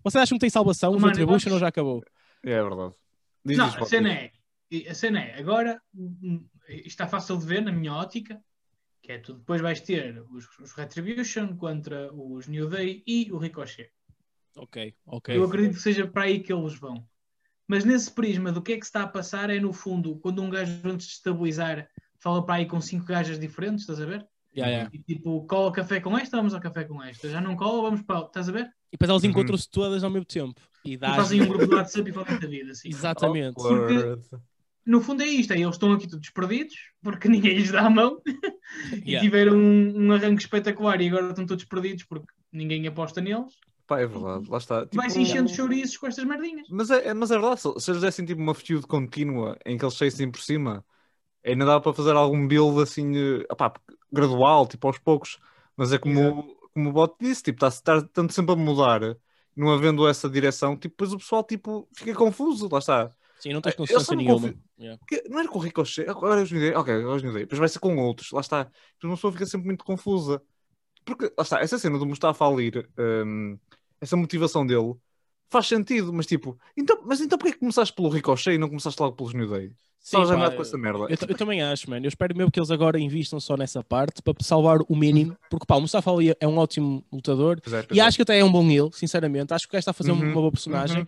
vocês 0.03 0.21
acham 0.21 0.37
que 0.37 0.41
tem 0.41 0.49
salvação? 0.49 0.91
Os 0.91 1.01
Mano, 1.01 1.13
eu 1.13 1.19
Retribution 1.19 1.51
ou 1.53 1.59
já 1.59 1.67
acabou? 1.67 2.03
É, 2.43 2.51
é 2.51 2.61
verdade. 2.63 2.93
Diz, 3.43 3.57
Não, 3.57 3.65
a 3.65 3.85
cena 3.85 4.11
é, 4.13 4.31
a 4.89 4.93
cena 4.93 5.19
é, 5.23 5.39
agora 5.39 5.81
hum, 5.93 6.47
isto 6.69 6.87
está 6.87 7.07
fácil 7.07 7.37
de 7.37 7.45
ver 7.45 7.61
na 7.61 7.71
minha 7.71 7.93
ótica, 7.93 8.43
que 9.01 9.11
é 9.11 9.19
tu 9.19 9.35
depois 9.35 9.61
vais 9.61 9.79
ter 9.81 10.19
os, 10.31 10.47
os 10.59 10.71
Retribution 10.73 11.55
contra 11.57 12.11
os 12.11 12.47
New 12.47 12.67
Day 12.67 13.03
e 13.05 13.31
o 13.31 13.37
Ricochet. 13.37 13.91
Ok, 14.55 14.95
ok. 15.05 15.35
Eu 15.37 15.43
acredito 15.43 15.75
que 15.75 15.81
seja 15.81 16.07
para 16.07 16.23
aí 16.23 16.39
que 16.39 16.51
eles 16.53 16.73
vão. 16.79 17.05
Mas 17.67 17.83
nesse 17.83 18.11
prisma 18.11 18.51
do 18.51 18.61
que 18.61 18.73
é 18.73 18.77
que 18.77 18.83
se 18.85 18.89
está 18.89 19.01
a 19.03 19.07
passar 19.07 19.49
é 19.49 19.59
no 19.59 19.73
fundo, 19.73 20.17
quando 20.19 20.41
um 20.41 20.49
gajo 20.49 20.79
antes 20.85 21.07
de 21.07 21.13
estabilizar 21.13 21.87
fala 22.19 22.45
para 22.45 22.55
aí 22.55 22.65
com 22.65 22.79
cinco 22.79 23.05
gajas 23.05 23.39
diferentes, 23.39 23.81
estás 23.81 23.99
a 24.01 24.05
ver? 24.05 24.25
Yeah, 24.55 24.71
yeah. 24.71 24.89
E 24.93 24.99
tipo, 24.99 25.45
cola 25.47 25.71
café 25.71 25.99
com 25.99 26.17
esta, 26.17 26.37
vamos 26.37 26.53
ao 26.53 26.61
café 26.61 26.85
com 26.85 27.01
esta. 27.03 27.27
Já 27.29 27.41
não 27.41 27.55
cola, 27.55 27.81
vamos 27.89 28.01
para. 28.03 28.25
Estás 28.25 28.47
a 28.47 28.51
ver? 28.51 28.65
E 28.91 28.91
depois 28.93 29.09
elas 29.09 29.23
Uhum. 29.23 29.29
encontram-se 29.31 29.69
todas 29.69 30.03
ao 30.03 30.09
mesmo 30.09 30.25
tempo. 30.25 30.61
E 30.85 30.93
E 30.93 30.97
fazem 30.97 31.41
um 31.41 31.47
grupo 31.47 31.65
de 31.65 31.73
WhatsApp 31.73 32.09
e 32.09 32.13
falam 32.13 32.39
da 32.39 32.47
vida. 32.47 32.71
Assim. 32.71 32.87
Exatamente. 32.89 33.57
Awkward. 33.59 34.21
No 34.85 35.01
fundo 35.01 35.23
é 35.23 35.25
isto, 35.25 35.51
é, 35.51 35.59
eles 35.59 35.75
estão 35.75 35.91
aqui 35.91 36.07
todos 36.07 36.29
perdidos, 36.29 36.75
porque 37.01 37.27
ninguém 37.27 37.57
lhes 37.57 37.71
dá 37.71 37.81
a 37.87 37.89
mão, 37.89 38.21
e 38.93 39.11
Yeah. 39.11 39.19
tiveram 39.19 39.55
um, 39.57 40.05
um 40.07 40.11
arranque 40.13 40.43
espetacular 40.43 41.01
e 41.01 41.07
agora 41.07 41.29
estão 41.29 41.45
todos 41.45 41.65
perdidos 41.65 42.03
porque 42.03 42.31
ninguém 42.51 42.87
aposta 42.87 43.19
neles. 43.19 43.53
Pá, 43.87 43.99
é 43.99 44.05
verdade, 44.07 44.49
lá 44.49 44.57
está. 44.57 44.81
Tipo, 44.83 44.97
Vai-se 44.97 45.19
enchendo 45.19 45.49
chouriços 45.49 45.97
com 45.97 46.07
estas 46.07 46.25
merdinhas. 46.25 46.67
Mas 46.69 46.89
é, 46.89 47.09
é- 47.09 47.13
mas 47.13 47.29
é 47.31 47.37
verdade, 47.37 47.61
se 47.61 47.91
eles 47.91 48.01
dessem 48.01 48.25
tipo 48.25 48.41
uma 48.41 48.55
feud 48.55 48.85
contínua 48.87 49.57
em 49.65 49.77
que 49.77 49.85
eles 49.85 49.95
saíssem 49.95 50.31
por 50.31 50.41
cima, 50.41 50.83
ainda 51.45 51.65
dá 51.65 51.79
para 51.79 51.93
fazer 51.93 52.15
algum 52.15 52.47
build 52.47 52.81
assim, 52.81 53.13
opá, 53.49 53.73
gradual, 54.11 54.67
tipo 54.67 54.87
aos 54.87 54.97
poucos. 54.97 55.39
Mas 55.77 55.93
é 55.93 55.97
como, 55.99 56.55
como 56.73 56.89
o 56.89 56.93
bot 56.93 57.15
disse, 57.19 57.43
tipo, 57.43 57.65
está 57.65 57.99
está 57.99 58.07
tanto 58.11 58.33
sempre 58.33 58.53
a 58.53 58.55
mudar, 58.55 59.01
não 59.55 59.71
havendo 59.71 60.07
essa 60.07 60.29
direção, 60.29 60.75
tipo, 60.75 60.93
depois 60.95 61.13
o 61.13 61.17
pessoal 61.17 61.43
tipo, 61.43 61.87
fica 61.95 62.13
confuso, 62.15 62.67
lá 62.71 62.79
está. 62.79 63.13
Sim, 63.39 63.53
não 63.53 63.61
tens 63.61 63.77
me 63.77 64.15
nenhuma. 64.15 64.39
confundo. 64.39 64.59
Yeah. 64.79 65.01
Não 65.29 65.39
era 65.39 65.47
com 65.47 65.59
o 65.59 65.61
Ricochet, 65.61 66.09
agora 66.09 66.41
eu 66.41 66.47
me 66.57 66.73
ok, 66.73 66.93
agora 66.93 67.21
eu 67.21 67.33
me 67.33 67.39
depois 67.39 67.59
vai 67.59 67.69
ser 67.69 67.79
com 67.79 67.95
outros, 67.97 68.31
lá 68.31 68.41
está. 68.41 68.69
Então 68.97 69.09
uma 69.09 69.15
pessoa 69.15 69.31
fica 69.31 69.45
sempre 69.45 69.67
muito 69.67 69.85
confusa. 69.85 70.41
Porque, 71.05 71.25
lá 71.37 71.43
está, 71.43 71.59
essa 71.61 71.77
cena 71.79 71.97
do 71.99 72.05
Mustafa 72.05 72.45
Ali, 72.45 72.71
hum, 73.25 73.57
essa 74.01 74.17
motivação 74.17 74.65
dele, 74.65 74.95
faz 75.49 75.67
sentido, 75.67 76.11
mas 76.11 76.25
tipo, 76.25 76.59
então, 76.75 77.01
mas 77.05 77.21
então 77.21 77.37
porquê 77.37 77.53
que 77.53 77.59
começaste 77.59 77.93
pelo 77.93 78.09
Ricochet 78.09 78.55
e 78.55 78.57
não 78.57 78.67
começaste 78.69 79.01
logo 79.01 79.15
pelos 79.15 79.33
New 79.33 79.47
Day? 79.49 79.71
Sim, 79.99 80.21
Estás 80.21 80.39
pá, 80.39 80.51
com 80.51 80.61
essa 80.61 80.77
merda. 80.77 81.07
Eu, 81.09 81.17
ta- 81.17 81.25
eu 81.27 81.35
também 81.35 81.63
acho, 81.63 81.89
mano. 81.89 82.05
Eu 82.05 82.09
espero 82.09 82.35
mesmo 82.37 82.51
que 82.51 82.59
eles 82.59 82.69
agora 82.69 82.99
invistam 82.99 83.39
só 83.39 83.57
nessa 83.57 83.83
parte 83.83 84.21
para 84.21 84.35
salvar 84.41 84.79
o 84.87 84.95
mínimo, 84.95 85.35
porque 85.49 85.65
pá, 85.65 85.75
o 85.77 85.81
Mustafa 85.81 86.11
Ali 86.11 86.31
é 86.39 86.47
um 86.47 86.57
ótimo 86.59 87.03
lutador 87.11 87.59
Pois 87.63 87.73
é, 87.73 87.81
pois 87.83 87.97
e 87.97 87.99
é. 87.99 88.03
acho 88.03 88.15
que 88.17 88.21
até 88.21 88.37
é 88.37 88.43
um 88.43 88.51
bom 88.51 88.69
heel, 88.69 88.91
sinceramente. 88.91 89.51
Acho 89.51 89.67
que 89.67 89.71
o 89.71 89.73
gajo 89.73 89.79
está 89.79 89.91
a 89.91 89.93
fazer 89.95 90.11
Uhum, 90.11 90.21
uma 90.25 90.33
boa 90.33 90.51
personagem. 90.51 90.99
uhum. 90.99 91.05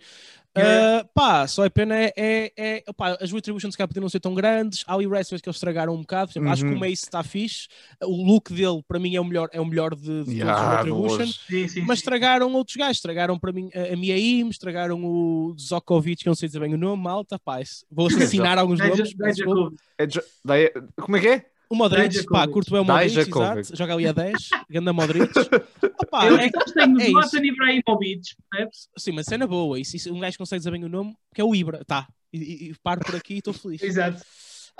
Ah, 0.54 1.06
pá, 1.14 1.46
só 1.46 1.64
é 1.64 1.68
pena 1.68 1.94
é, 1.96 2.12
é, 2.16 2.52
é- 2.56 2.84
opá, 2.88 3.16
as 3.20 3.30
Retributions 3.30 3.76
cá 3.76 3.86
podiam 3.86 4.02
não 4.02 4.08
ser 4.08 4.18
tão 4.18 4.34
grandes. 4.34 4.82
Há 4.88 4.94
ali 4.94 5.06
wrestlers 5.06 5.40
que 5.40 5.48
eles 5.48 5.56
estragaram 5.56 5.94
um 5.94 6.00
bocado. 6.00 6.32
Exemplo, 6.32 6.50
Acho 6.50 6.62
que 6.64 6.70
o 6.70 6.72
Uhum. 6.72 6.78
Mace 6.80 6.92
está 6.94 7.22
fixe. 7.22 7.68
O 8.02 8.24
look 8.26 8.52
dele, 8.52 8.82
para 8.88 8.98
mim, 8.98 9.14
é 9.14 9.20
o 9.20 9.24
melhor, 9.24 9.48
é 9.52 9.60
o 9.60 9.64
melhor 9.64 9.94
de, 9.94 10.24
de 10.24 10.32
Yeah, 10.38 10.52
todos 10.54 10.62
os 10.62 10.68
de 10.70 10.76
Retribution. 10.76 11.18
longe. 11.26 11.40
Sim, 11.48 11.68
sim, 11.68 11.84
Mas 11.86 11.98
estragaram 12.00 12.52
outros 12.54 12.76
gajos, 12.76 12.96
estragaram 12.96 13.38
para 13.38 13.52
mim 13.52 13.70
a, 13.74 13.92
a 13.92 13.96
Mia 13.96 14.18
Im, 14.18 14.48
estragaram 14.48 15.04
o 15.04 15.54
Djokovic, 15.56 16.22
que 16.22 16.28
eu 16.28 16.30
não 16.30 16.34
sei 16.36 16.48
dizer 16.48 16.58
bem 16.60 16.74
o 16.74 16.78
nome, 16.78 17.02
malta, 17.02 17.38
pá, 17.38 17.58
vou 17.90 18.06
assassinar 18.08 18.58
alguns 18.58 18.80
nomes. 18.80 19.14
É 19.98 20.06
daí- 20.44 20.72
Como 20.96 21.16
é 21.16 21.20
que 21.20 21.28
é? 21.28 21.46
O 21.70 21.74
Modric, 21.76 22.24
pá, 22.26 22.48
curto 22.48 22.70
bem 22.70 22.80
o 22.80 22.84
Modric, 22.84 23.18
exato, 23.18 23.76
joga 23.76 23.92
ali 23.92 24.06
a 24.06 24.12
10, 24.12 24.48
ganda 24.70 24.90
Modric. 24.92 25.30
Opa, 26.02 26.24
Eu 26.26 26.36
é, 26.36 26.48
tenho 26.48 26.52
é 26.54 27.18
o 27.18 27.20
Zlatan. 27.22 27.46
Ibrahimovic, 27.46 28.22
percebes? 28.50 28.88
sim, 28.96 29.12
mas 29.12 29.26
cena 29.26 29.46
boa, 29.46 29.78
isso, 29.78 29.94
isso, 29.96 30.12
um 30.14 30.18
gajo 30.18 30.38
consegue 30.38 30.60
dizer 30.60 30.70
bem 30.70 30.84
o 30.84 30.88
nome, 30.88 31.14
que 31.34 31.40
é 31.40 31.44
o 31.44 31.54
Ibra, 31.54 31.84
tá, 31.84 32.08
e, 32.32 32.38
e- 32.38 32.70
e 32.70 32.74
paro 32.82 33.00
por 33.04 33.14
aqui 33.16 33.34
e 33.34 33.38
estou 33.38 33.52
feliz. 33.52 33.82
Exato. 33.82 34.22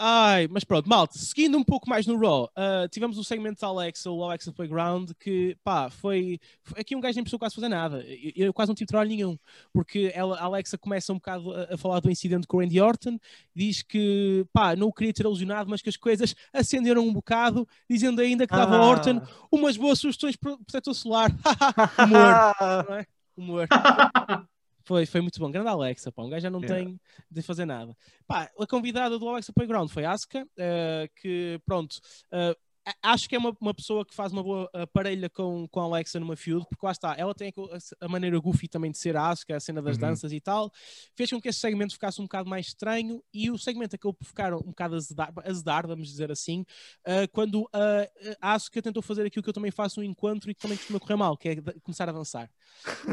Ai, 0.00 0.46
mas 0.48 0.62
pronto, 0.62 0.88
malta, 0.88 1.18
seguindo 1.18 1.58
um 1.58 1.64
pouco 1.64 1.90
mais 1.90 2.06
no 2.06 2.16
Raw, 2.16 2.48
ah, 2.54 2.86
tivemos 2.88 3.18
o 3.18 3.24
segmento 3.24 3.60
da 3.60 3.66
Alexa, 3.66 4.08
o 4.08 4.22
Alexa 4.22 4.52
Playground, 4.52 5.10
que 5.18 5.56
pá, 5.64 5.90
foi. 5.90 6.38
foi- 6.62 6.80
Aqui 6.82 6.94
um 6.94 7.00
gajo 7.00 7.16
nem 7.16 7.24
precisou 7.24 7.38
quase 7.40 7.56
fazer 7.56 7.68
nada. 7.68 8.04
Eu, 8.06 8.46
eu 8.46 8.54
quase 8.54 8.68
não 8.70 8.76
tive 8.76 8.86
trabalho 8.86 9.10
nenhum, 9.10 9.36
porque 9.72 10.12
ela, 10.14 10.38
a 10.38 10.44
Alexa 10.44 10.78
começa 10.78 11.12
um 11.12 11.16
bocado 11.16 11.52
a, 11.52 11.74
a 11.74 11.76
falar 11.76 11.98
do 11.98 12.08
incidente 12.08 12.46
com 12.46 12.58
o 12.58 12.60
Randy 12.60 12.80
Orton, 12.80 13.18
diz 13.52 13.82
que 13.82 14.46
pá, 14.52 14.76
não 14.76 14.86
o 14.86 14.92
queria 14.92 15.12
ter 15.12 15.24
ilusionado, 15.24 15.68
mas 15.68 15.82
que 15.82 15.88
as 15.88 15.96
coisas 15.96 16.32
acenderam 16.52 17.04
um 17.04 17.12
bocado, 17.12 17.66
dizendo 17.90 18.20
ainda 18.20 18.46
que 18.46 18.54
dava 18.54 18.76
a 18.76 18.86
Orton 18.86 19.20
umas 19.50 19.76
boas 19.76 19.98
sugestões 19.98 20.36
para 20.36 20.52
o 20.52 20.58
protetor 20.58 20.94
solar. 20.94 21.32
Humor, 22.06 22.34
não 22.88 22.94
é? 22.94 23.06
Humor. 23.36 23.68
Foi, 24.88 25.04
foi 25.04 25.20
muito 25.20 25.38
bom. 25.38 25.50
Grande 25.50 25.68
Alexa, 25.68 26.10
pá. 26.10 26.22
Um 26.22 26.30
gajo 26.30 26.44
já 26.44 26.48
não 26.50 26.60
Yeah. 26.62 26.82
tem 26.82 26.98
de 27.30 27.42
fazer 27.42 27.66
nada. 27.66 27.94
Pá, 28.26 28.50
a 28.58 28.66
convidada 28.66 29.18
do 29.18 29.28
Alexa 29.28 29.52
Playground 29.52 29.90
foi 29.90 30.06
a 30.06 30.12
Asuka, 30.12 30.48
eh, 30.56 31.10
que 31.14 31.60
pronto. 31.66 32.00
a- 32.32 32.56
acho 33.02 33.28
que 33.28 33.34
é 33.36 33.38
uma, 33.38 33.54
uma 33.60 33.74
pessoa 33.74 34.04
que 34.04 34.14
faz 34.14 34.32
uma 34.32 34.42
boa 34.42 34.70
eh, 34.74 34.86
parelha 34.86 35.28
com, 35.30 35.66
com 35.68 35.80
a 35.80 35.84
Alexa 35.84 36.20
numa 36.20 36.36
feud, 36.36 36.66
porque 36.68 36.84
lá 36.84 36.92
está, 36.92 37.14
ela 37.16 37.34
tem 37.34 37.52
a, 38.00 38.06
a 38.06 38.08
maneira 38.08 38.38
goofy 38.38 38.68
também 38.68 38.90
de 38.90 38.98
ser 38.98 39.16
a 39.16 39.28
Asuka, 39.28 39.56
a 39.56 39.60
cena 39.60 39.82
das 39.82 39.96
Uhum. 39.96 39.98
danças 39.98 40.32
e 40.32 40.40
tal, 40.40 40.70
fez 41.16 41.30
com 41.30 41.40
que 41.40 41.48
esse 41.48 41.60
segmento 41.60 41.92
ficasse 41.94 42.20
um 42.20 42.24
bocado 42.24 42.48
mais 42.48 42.68
estranho 42.68 43.22
e 43.32 43.50
o 43.50 43.58
segmento 43.58 43.96
acabou 43.96 44.14
por 44.14 44.24
ficar 44.26 44.54
um 44.54 44.58
bocado 44.62 44.96
azedar, 44.96 45.32
azedar 45.44 45.86
vamos 45.86 46.08
dizer 46.08 46.30
assim, 46.30 46.64
eh, 47.04 47.26
quando 47.28 47.68
a, 47.72 48.08
a 48.40 48.54
Asuka 48.54 48.82
tentou 48.82 49.02
fazer 49.02 49.26
aquilo 49.26 49.42
que 49.42 49.48
eu 49.48 49.54
também 49.54 49.70
faço 49.70 50.00
no 50.00 50.04
encontro 50.04 50.50
e 50.50 50.54
que 50.54 50.60
também 50.60 50.76
costuma 50.78 51.00
correr 51.00 51.16
mal, 51.16 51.36
que 51.36 51.48
é 51.50 51.56
começar 51.82 52.08
a 52.08 52.12
dançar. 52.12 52.50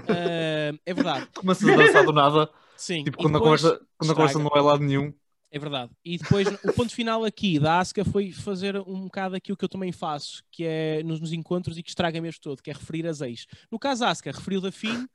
Eh, 0.08 0.74
é 0.86 0.94
verdade, 0.94 1.28
Começas 1.34 1.70
a 1.70 1.74
dançar 1.74 2.04
do 2.04 2.12
nada, 2.14 2.50
sim. 2.76 3.04
tipo 3.04 3.18
quando, 3.18 3.38
depois- 3.38 3.38
a 3.38 3.42
conversa, 3.42 3.88
quando 3.98 4.12
a 4.12 4.16
conversa 4.16 4.40
não 4.40 4.50
vai 4.50 4.60
a 4.60 4.64
lado 4.64 4.84
nenhum. 4.84 5.14
É 5.52 5.60
verdade. 5.60 5.92
E 6.04 6.18
depois 6.18 6.48
o 6.48 6.74
ponto 6.74 6.94
final 6.94 7.24
aqui 7.24 7.60
da 7.60 7.80
Asuka 7.80 8.04
foi 8.04 8.32
fazer 8.32 8.76
um 8.78 9.06
bocado 9.06 9.36
aquilo 9.36 9.56
que 9.58 9.64
eu 9.64 9.70
também 9.70 9.92
faço, 9.92 10.44
que 10.52 10.66
é 10.66 11.02
nos, 11.04 11.20
nos 11.20 11.32
encontros 11.32 11.78
e 11.78 11.84
que 11.84 11.90
estraga 11.90 12.20
mesmo 12.20 12.42
todo, 12.42 12.62
que 12.62 12.70
é 12.70 12.74
referir 12.74 13.08
as 13.08 13.22
ex. 13.22 13.46
No 13.72 13.80
caso, 13.80 14.04
a 14.04 14.10
Asuka 14.10 14.32
referiu 14.32 14.60
da 14.60 14.72
Finn, 14.72 15.06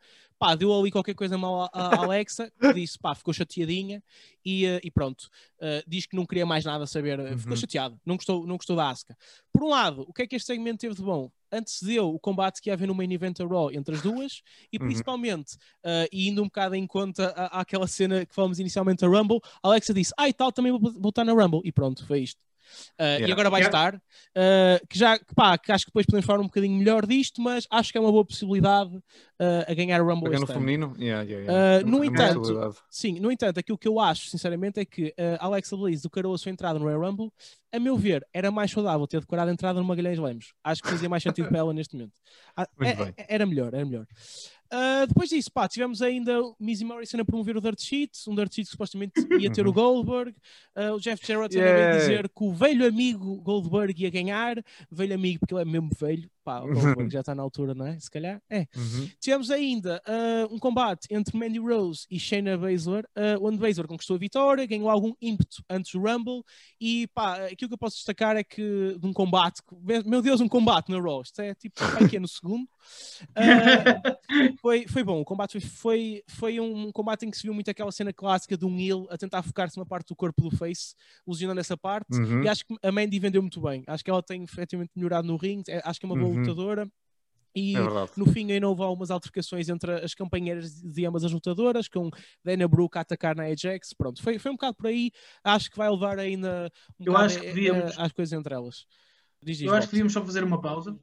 pá, 0.40 0.54
deu 0.54 0.72
ali 0.76 0.90
qualquer 0.90 1.14
coisa 1.14 1.36
mal 1.36 1.68
à 1.70 1.96
Alexa, 1.98 2.50
disse, 2.74 2.98
pá, 2.98 3.14
ficou 3.14 3.32
chateadinha 3.34 4.02
e, 4.42 4.64
eh, 4.64 4.80
e 4.82 4.90
pronto. 4.90 5.28
Eh, 5.60 5.84
diz 5.86 6.06
que 6.06 6.16
não 6.16 6.24
queria 6.24 6.46
mais 6.46 6.64
nada 6.64 6.86
saber, 6.86 7.20
eh, 7.20 7.36
ficou 7.36 7.52
Uhum. 7.52 7.60
chateado, 7.60 8.00
não 8.06 8.16
gostou, 8.16 8.46
não 8.46 8.56
gostou 8.56 8.74
da 8.74 8.88
Asuka. 8.88 9.14
Por 9.52 9.62
um 9.62 9.68
lado, 9.68 10.00
o 10.08 10.12
que 10.14 10.22
é 10.22 10.26
que 10.26 10.34
este 10.34 10.46
segmento 10.46 10.78
teve 10.78 10.94
de 10.94 11.02
bom? 11.02 11.30
Antecedeu 11.52 12.08
o 12.14 12.18
combate 12.18 12.62
que 12.62 12.70
ia 12.70 12.72
haver 12.74 12.88
no 12.88 12.94
main 12.94 13.12
event 13.12 13.38
a 13.40 13.44
Raw 13.44 13.70
entre 13.70 13.94
as 13.96 14.00
duas 14.00 14.40
e 14.72 14.78
Uhum. 14.78 14.86
principalmente, 14.86 15.58
eh, 15.84 16.08
e 16.10 16.28
indo 16.28 16.40
um 16.40 16.46
bocado 16.46 16.74
em 16.74 16.86
conta 16.86 17.34
à- 17.36 17.60
àquela 17.60 17.86
cena 17.86 18.24
que 18.24 18.34
falamos 18.34 18.58
inicialmente 18.58 19.04
a 19.04 19.08
Rumble, 19.08 19.40
a 19.62 19.68
Alexa 19.68 19.92
disse, 19.92 20.14
ai 20.16 20.32
tal, 20.32 20.50
também 20.50 20.72
vou 20.72 21.10
estar 21.10 21.24
na 21.24 21.32
Rumble. 21.34 21.60
E 21.64 21.70
pronto, 21.70 22.06
foi 22.06 22.20
isto. 22.20 22.40
Uh, 22.98 23.02
E 23.02 23.04
Yeah. 23.20 23.32
agora 23.32 23.50
vai 23.50 23.60
Yeah. 23.62 23.90
estar. 23.90 23.96
uh, 23.96 24.86
que 24.88 24.98
já, 24.98 25.18
que 25.18 25.34
pá, 25.34 25.58
que 25.58 25.72
acho 25.72 25.84
que 25.86 25.90
depois 25.90 26.06
podemos 26.06 26.24
falar 26.26 26.40
um 26.40 26.44
bocadinho 26.44 26.76
melhor 26.78 27.06
disto, 27.06 27.40
mas 27.42 27.66
acho 27.70 27.90
que 27.92 27.98
é 27.98 28.00
uma 28.00 28.12
boa 28.12 28.24
possibilidade 28.24 28.94
uh, 28.96 29.64
a 29.68 29.74
ganhar 29.74 30.00
a 30.00 30.04
Rumble 30.04 30.32
este 30.32 30.36
ano. 30.36 30.46
feminino, 30.46 30.94
yeah, 30.98 31.22
yeah, 31.22 31.52
Uh, 31.52 31.56
yeah. 31.56 31.86
no 31.90 32.04
É 32.04 32.06
entanto. 32.06 32.76
Sim, 32.90 33.18
no 33.20 33.30
entanto, 33.32 33.58
aquilo 33.58 33.76
que 33.78 33.88
eu 33.88 33.98
acho, 33.98 34.28
sinceramente, 34.30 34.78
é 34.80 34.84
que 34.84 35.08
uh, 35.08 35.36
Alexa 35.40 35.76
Bliss 35.76 36.02
declarou 36.02 36.34
a 36.34 36.38
sua 36.38 36.50
entrada 36.52 36.78
no 36.78 36.84
Royal 36.84 37.00
Rumble. 37.00 37.30
A 37.72 37.78
meu 37.78 37.96
ver, 37.96 38.26
era 38.32 38.50
mais 38.50 38.70
saudável 38.70 39.06
ter 39.06 39.20
declarado 39.20 39.50
a 39.50 39.52
entrada 39.52 39.78
no 39.80 39.84
Magalhães 39.86 40.18
Lemos. 40.18 40.52
Acho 40.64 40.82
que 40.82 40.88
fazia 40.90 41.08
mais 41.08 41.22
sentido 41.22 41.48
para 41.48 41.58
ela 41.58 41.72
neste 41.72 41.94
momento. 41.94 42.14
Muito 42.78 43.02
é- 43.02 43.04
bem. 43.04 43.14
era 43.28 43.46
melhor, 43.46 43.72
era 43.74 43.84
melhor. 43.84 44.06
Uh, 44.72 45.06
depois 45.06 45.28
disso, 45.30 45.50
pá, 45.52 45.66
tivemos 45.68 46.00
ainda 46.00 46.40
o 46.42 46.54
Mizzy 46.60 46.84
Morrison 46.84 47.18
a 47.20 47.24
promover 47.24 47.56
o 47.56 47.60
Dirt 47.60 47.80
Sheet, 47.80 48.12
um 48.28 48.34
Dirt 48.36 48.52
Sheet 48.54 48.66
que 48.66 48.70
supostamente 48.72 49.12
ia 49.40 49.50
ter 49.50 49.64
o 49.66 49.68
Uhum. 49.70 49.74
Goldberg. 49.74 50.34
Uh, 50.76 50.92
o 50.94 51.00
Jeff 51.00 51.26
Jarrett 51.26 51.56
Yeah. 51.56 51.98
dizer 51.98 52.28
que 52.28 52.44
o 52.44 52.52
velho 52.52 52.86
amigo 52.86 53.36
Goldberg 53.42 54.00
ia 54.00 54.10
ganhar. 54.10 54.62
Velho 54.90 55.14
amigo, 55.14 55.40
porque 55.40 55.54
ele 55.54 55.62
é 55.62 55.64
mesmo 55.64 55.90
velho. 55.98 56.30
Pá, 56.50 56.60
o 56.66 56.72
Goldberg 56.72 57.10
já 57.12 57.20
está 57.20 57.34
na 57.34 57.42
altura, 57.42 57.74
não 57.74 57.86
é? 57.86 57.98
Se 58.00 58.10
calhar, 58.10 58.42
é. 58.50 58.66
Uhum. 58.76 59.08
Tivemos 59.20 59.50
ainda 59.50 60.02
uh, 60.06 60.52
um 60.54 60.58
combate 60.58 61.06
entre 61.10 61.36
Mandy 61.38 61.58
Rose 61.60 62.06
e 62.10 62.18
Shayna 62.18 62.56
Baszler, 62.58 63.04
uh, 63.16 63.46
onde 63.46 63.56
Baszler 63.58 63.86
conquistou 63.86 64.16
a 64.16 64.18
vitória, 64.18 64.66
ganhou 64.66 64.90
algum 64.90 65.12
ímpeto 65.22 65.62
antes 65.70 65.92
do 65.92 66.00
Rumble 66.00 66.42
e 66.80 67.06
pá, 67.14 67.36
aquilo 67.46 67.68
que 67.68 67.74
eu 67.74 67.78
posso 67.78 67.96
destacar 67.96 68.36
é 68.36 68.42
que 68.42 68.96
de 68.98 69.06
um 69.06 69.12
combate, 69.12 69.62
meu 70.04 70.20
Deus, 70.20 70.40
um 70.40 70.48
combate 70.48 70.90
na 70.90 71.00
Raw, 71.00 71.22
isto 71.22 71.40
é 71.40 71.54
tipo, 71.54 71.76
que 72.14 72.16
é 72.16 72.20
no 72.20 72.28
segundo, 72.28 72.68
Uh, 73.36 74.56
foi, 74.60 74.86
foi 74.88 75.04
bom, 75.04 75.20
o 75.20 75.24
combate 75.24 75.60
foi, 75.60 75.60
foi, 75.60 76.22
foi 76.26 76.60
um 76.60 76.90
combate 76.92 77.26
em 77.26 77.30
que 77.30 77.36
se 77.36 77.42
viu 77.42 77.52
muito 77.54 77.70
aquela 77.70 77.92
cena 77.92 78.12
clássica 78.12 78.56
de 78.56 78.64
um 78.64 78.78
heel 78.78 79.06
a 79.10 79.18
tentar 79.18 79.42
focar-se 79.42 79.76
numa 79.76 79.86
parte 79.86 80.08
do 80.08 80.16
corpo 80.16 80.48
do 80.48 80.56
face, 80.56 80.94
lesionando 81.26 81.60
essa 81.60 81.76
parte, 81.76 82.16
Uhum. 82.16 82.42
e 82.42 82.48
acho 82.48 82.64
que 82.64 82.74
a 82.82 82.90
Mandy 82.90 83.18
vendeu 83.18 83.42
muito 83.42 83.60
bem, 83.60 83.82
acho 83.86 84.04
que 84.04 84.10
ela 84.10 84.22
tem 84.22 84.42
efetivamente 84.42 84.90
melhorado 84.96 85.26
no 85.28 85.36
ringue, 85.36 85.64
é- 85.70 85.82
acho 85.84 86.00
que 86.00 86.06
é 86.06 86.08
uma 86.08 86.16
boa 86.16 86.34
Uhum. 86.34 86.39
Lutadora. 86.40 86.88
E 87.54 87.74
É 87.76 87.80
no 88.16 88.26
fim 88.32 88.52
ainda 88.52 88.68
houve 88.68 88.80
algumas 88.82 89.10
altercações 89.10 89.68
entre 89.68 89.92
as 90.04 90.14
companheiras 90.14 90.72
de 90.80 91.04
ambas 91.04 91.24
as 91.24 91.32
lutadoras, 91.32 91.88
com 91.88 92.08
Dana 92.44 92.68
Brooke 92.68 92.96
a 92.96 93.00
atacar 93.00 93.34
na 93.34 93.42
Ajax. 93.44 93.92
Pronto, 93.92 94.22
foi, 94.22 94.38
foi 94.38 94.52
um 94.52 94.54
bocado 94.54 94.76
por 94.76 94.86
aí. 94.86 95.10
Acho 95.42 95.68
que 95.68 95.76
vai 95.76 95.90
levar 95.90 96.18
ainda 96.20 96.70
um 96.98 97.04
Eu 97.06 97.12
bocado 97.12 97.24
acho 97.26 97.40
que 97.40 97.46
devíamos- 97.46 97.98
as 97.98 98.12
coisas 98.12 98.32
entre 98.38 98.54
elas. 98.54 98.86
Diz, 99.42 99.58
diz, 99.58 99.66
Eu 99.66 99.74
acho 99.74 99.88
que 99.88 99.92
devíamos 99.94 100.12
só 100.12 100.24
fazer 100.24 100.44
uma 100.44 100.60
pausa 100.60 100.96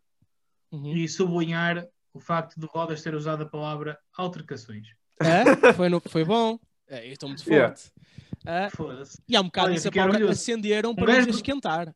Uhum. 0.71 0.95
e 0.95 1.07
sublinhar 1.09 1.85
o 2.13 2.19
facto 2.19 2.57
de 2.59 2.65
Rodas 2.65 3.01
ter 3.01 3.13
usado 3.13 3.43
a 3.43 3.45
palavra 3.45 3.99
altercações. 4.17 4.87
Hã? 5.21 5.43
foi, 5.85 5.89
no- 5.89 5.99
foi 5.99 6.23
bom. 6.23 6.57
É, 6.87 7.05
eu 7.07 7.11
estou 7.11 7.27
muito 7.27 7.43
Yeah. 7.49 7.75
forte. 7.75 7.91
Foda-se. 8.77 9.21
E 9.27 9.35
há 9.35 9.41
um 9.41 9.45
bocado 9.45 9.67
Olha, 9.71 9.81
pauta 9.81 10.01
orgulhoso. 10.05 10.31
acenderam 10.31 10.91
Um 10.91 10.95
para 10.95 11.25
nos 11.25 11.35
esquentar. 11.35 11.93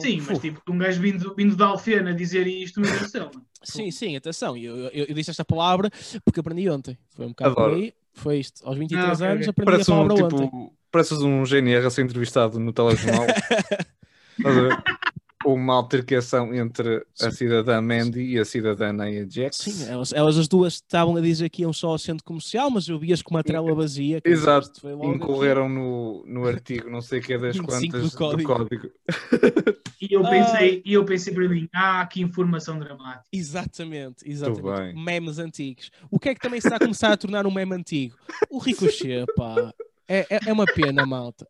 Sim, 0.00 0.22
mas 0.26 0.38
tipo, 0.38 0.60
um 0.70 0.78
gajo 0.78 1.00
vindo, 1.00 1.34
vindo 1.34 1.54
da 1.54 1.66
Alfena 1.66 2.14
dizer 2.14 2.46
isto, 2.46 2.80
meu 2.80 2.88
Deus 2.90 3.02
do 3.02 3.08
céu. 3.08 3.30
mano. 3.32 3.46
Sim, 3.62 3.90
sim, 3.90 4.16
atenção. 4.16 4.56
Eu, 4.56 4.76
eu, 4.88 5.04
eu 5.06 5.14
disse 5.14 5.30
esta 5.30 5.44
palavra 5.44 5.90
porque 6.24 6.40
aprendi 6.40 6.68
ontem. 6.70 6.96
Foi 7.14 7.26
um 7.26 7.30
bocado 7.30 7.50
Adoro. 7.52 7.70
por 7.72 7.76
aí. 7.82 7.94
Foi 8.14 8.38
isto. 8.38 8.66
Aos 8.66 8.78
23 8.78 9.20
Ah, 9.22 9.26
anos 9.32 9.48
aprendi 9.48 9.70
Parece 9.70 9.90
a 9.90 9.94
um, 9.94 9.96
palavra 10.08 10.24
ontem. 10.24 10.44
tipo, 10.46 10.72
pareces 10.90 11.18
um 11.18 11.44
GNR 11.44 11.86
a 11.86 11.90
ser 11.90 12.02
entrevistado 12.02 12.58
no 12.58 12.72
telejornal. 12.72 13.26
Estás 14.38 14.56
a 14.56 14.60
ver? 14.60 14.82
Uma 15.46 15.74
altercação 15.74 16.52
entre 16.54 17.04
a 17.20 17.30
cidadã 17.30 17.80
Mandy 17.80 18.20
e 18.20 18.38
a 18.38 18.44
cidadã 18.44 18.92
Nia 18.92 19.26
Jax. 19.28 19.58
Sim, 19.58 19.88
elas, 19.88 20.12
elas 20.12 20.36
as 20.36 20.48
duas 20.48 20.74
estavam 20.74 21.14
a 21.16 21.20
dizer 21.20 21.48
que 21.50 21.62
iam 21.62 21.72
só 21.72 21.88
ao 21.90 21.98
centro 21.98 22.24
comercial, 22.24 22.68
mas 22.70 22.88
eu 22.88 22.98
vi-as 22.98 23.22
com 23.22 23.34
uma 23.34 23.44
trela 23.44 23.72
vazia. 23.74 24.20
que 24.20 24.28
Exato. 24.28 24.86
aqui. 24.86 25.06
Incorreram 25.06 25.68
no, 25.68 26.24
no 26.26 26.46
artigo, 26.46 26.90
não 26.90 27.00
sei 27.00 27.20
o 27.20 27.22
que 27.22 27.32
é 27.34 27.38
das 27.38 27.56
25 27.56 27.66
quantas 27.66 28.02
do 28.02 28.10
do 28.10 28.16
código. 28.16 28.54
código. 28.54 28.90
E 29.98 30.12
eu 30.12 30.22
pensei, 30.22 30.82
e 30.84 30.92
eu 30.92 31.04
pensei 31.06 31.32
para 31.32 31.48
mim, 31.48 31.68
ah, 31.74 32.04
que 32.04 32.20
informação 32.20 32.78
dramática. 32.78 33.24
Exatamente, 33.32 34.30
exatamente. 34.30 34.94
Memes 34.94 35.38
antigos. 35.38 35.90
O 36.10 36.18
que 36.18 36.28
é 36.28 36.34
que 36.34 36.40
também 36.40 36.60
se 36.60 36.66
está 36.66 36.76
a 36.76 36.78
começar 36.80 37.12
a 37.12 37.16
tornar 37.16 37.46
um 37.46 37.50
meme 37.50 37.74
antigo? 37.74 38.14
O 38.50 38.58
Ricochet, 38.58 39.24
pá. 39.34 39.72
É, 40.08 40.26
é, 40.30 40.40
é 40.46 40.52
uma 40.52 40.64
pena, 40.64 41.04
malta. 41.04 41.46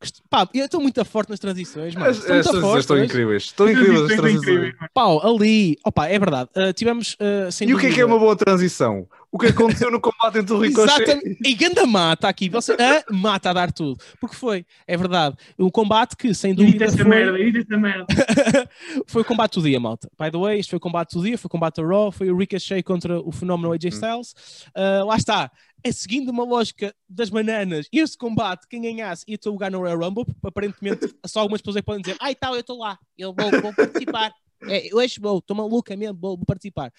Gost- 0.00 0.20
Pá, 0.28 0.46
eu 0.52 0.66
estou 0.66 0.80
muito 0.80 1.02
forte 1.04 1.30
nas 1.30 1.38
transições, 1.40 1.94
mano. 1.94 2.06
As, 2.10 2.18
Estou 2.18 2.36
as 2.36 2.46
muito 2.46 2.78
estão 2.80 3.02
incríveis. 3.02 3.42
Estão 3.44 3.68
incríveis 3.68 4.02
as 4.02 4.10
é 4.10 4.16
transições. 4.16 4.74
Pau, 4.92 5.26
ali. 5.26 5.78
Opa, 5.84 6.06
é 6.06 6.18
verdade. 6.18 6.50
Uh, 6.56 6.72
tivemos 6.72 7.14
uh, 7.14 7.50
sem 7.50 7.68
E 7.68 7.74
o 7.74 7.78
que 7.78 7.86
é 7.86 7.88
que 7.88 7.94
é 7.94 7.98
dúvida- 8.02 8.06
uma 8.14 8.18
boa 8.18 8.36
transição? 8.36 9.06
O 9.34 9.38
que 9.38 9.46
aconteceu 9.46 9.90
no 9.90 10.00
combate 10.00 10.38
entre 10.38 10.54
o 10.54 10.60
Ricochet 10.60 11.02
Exatamente. 11.02 11.38
E 11.44 11.54
ganda 11.56 11.84
mata 11.88 12.28
aqui. 12.28 12.48
Você 12.48 12.74
ah, 12.74 13.04
mata 13.10 13.50
a 13.50 13.52
dar 13.52 13.72
tudo. 13.72 13.98
Porque 14.20 14.36
foi, 14.36 14.64
é 14.86 14.96
verdade. 14.96 15.36
Um 15.58 15.68
combate 15.68 16.16
que, 16.16 16.32
sem 16.32 16.54
dúvida, 16.54 16.84
essa 16.84 16.96
foi, 16.96 17.04
merda, 17.04 17.36
edita 17.40 17.74
essa 17.74 17.76
merda. 17.76 18.06
foi 19.08 19.22
o 19.22 19.24
combate 19.24 19.54
do 19.54 19.62
dia, 19.62 19.80
malta. 19.80 20.08
By 20.16 20.30
the 20.30 20.38
way, 20.38 20.60
isto 20.60 20.70
foi 20.70 20.76
o 20.76 20.80
combate 20.80 21.14
do 21.14 21.24
dia, 21.24 21.36
foi 21.36 21.48
o 21.48 21.50
combate 21.50 21.82
da 21.82 21.82
Raw, 21.82 22.12
foi 22.12 22.30
o 22.30 22.36
Ricochet 22.36 22.80
contra 22.84 23.18
o 23.18 23.32
fenómeno 23.32 23.72
AJ 23.72 23.86
Styles. 23.86 24.36
Ah, 24.72 25.02
lá 25.04 25.16
está. 25.16 25.50
É 25.82 25.90
seguindo 25.90 26.28
uma 26.28 26.44
lógica 26.44 26.94
das 27.08 27.28
bananas, 27.28 27.88
este 27.92 28.16
combate, 28.16 28.68
quem 28.70 28.82
ganhasse 28.82 29.24
ia 29.26 29.36
ter 29.36 29.50
lugar 29.50 29.68
no 29.68 29.80
Royal 29.80 29.98
Rumble, 29.98 30.24
porque 30.24 30.46
aparentemente 30.46 31.12
só 31.26 31.40
algumas 31.40 31.60
pessoas 31.60 31.76
é 31.76 31.80
que 31.80 31.86
podem 31.86 32.02
dizer, 32.02 32.16
ai 32.20 32.36
tal, 32.36 32.54
eu 32.54 32.60
estou 32.60 32.78
lá, 32.78 32.98
eu 33.18 33.34
vou, 33.34 33.50
vou 33.60 33.74
participar. 33.74 34.32
É, 34.68 34.88
hoje 34.92 35.18
vou, 35.20 35.38
estou 35.38 35.56
maluca 35.56 35.96
mesmo, 35.96 36.18
vou, 36.20 36.38
participar. 36.38 36.92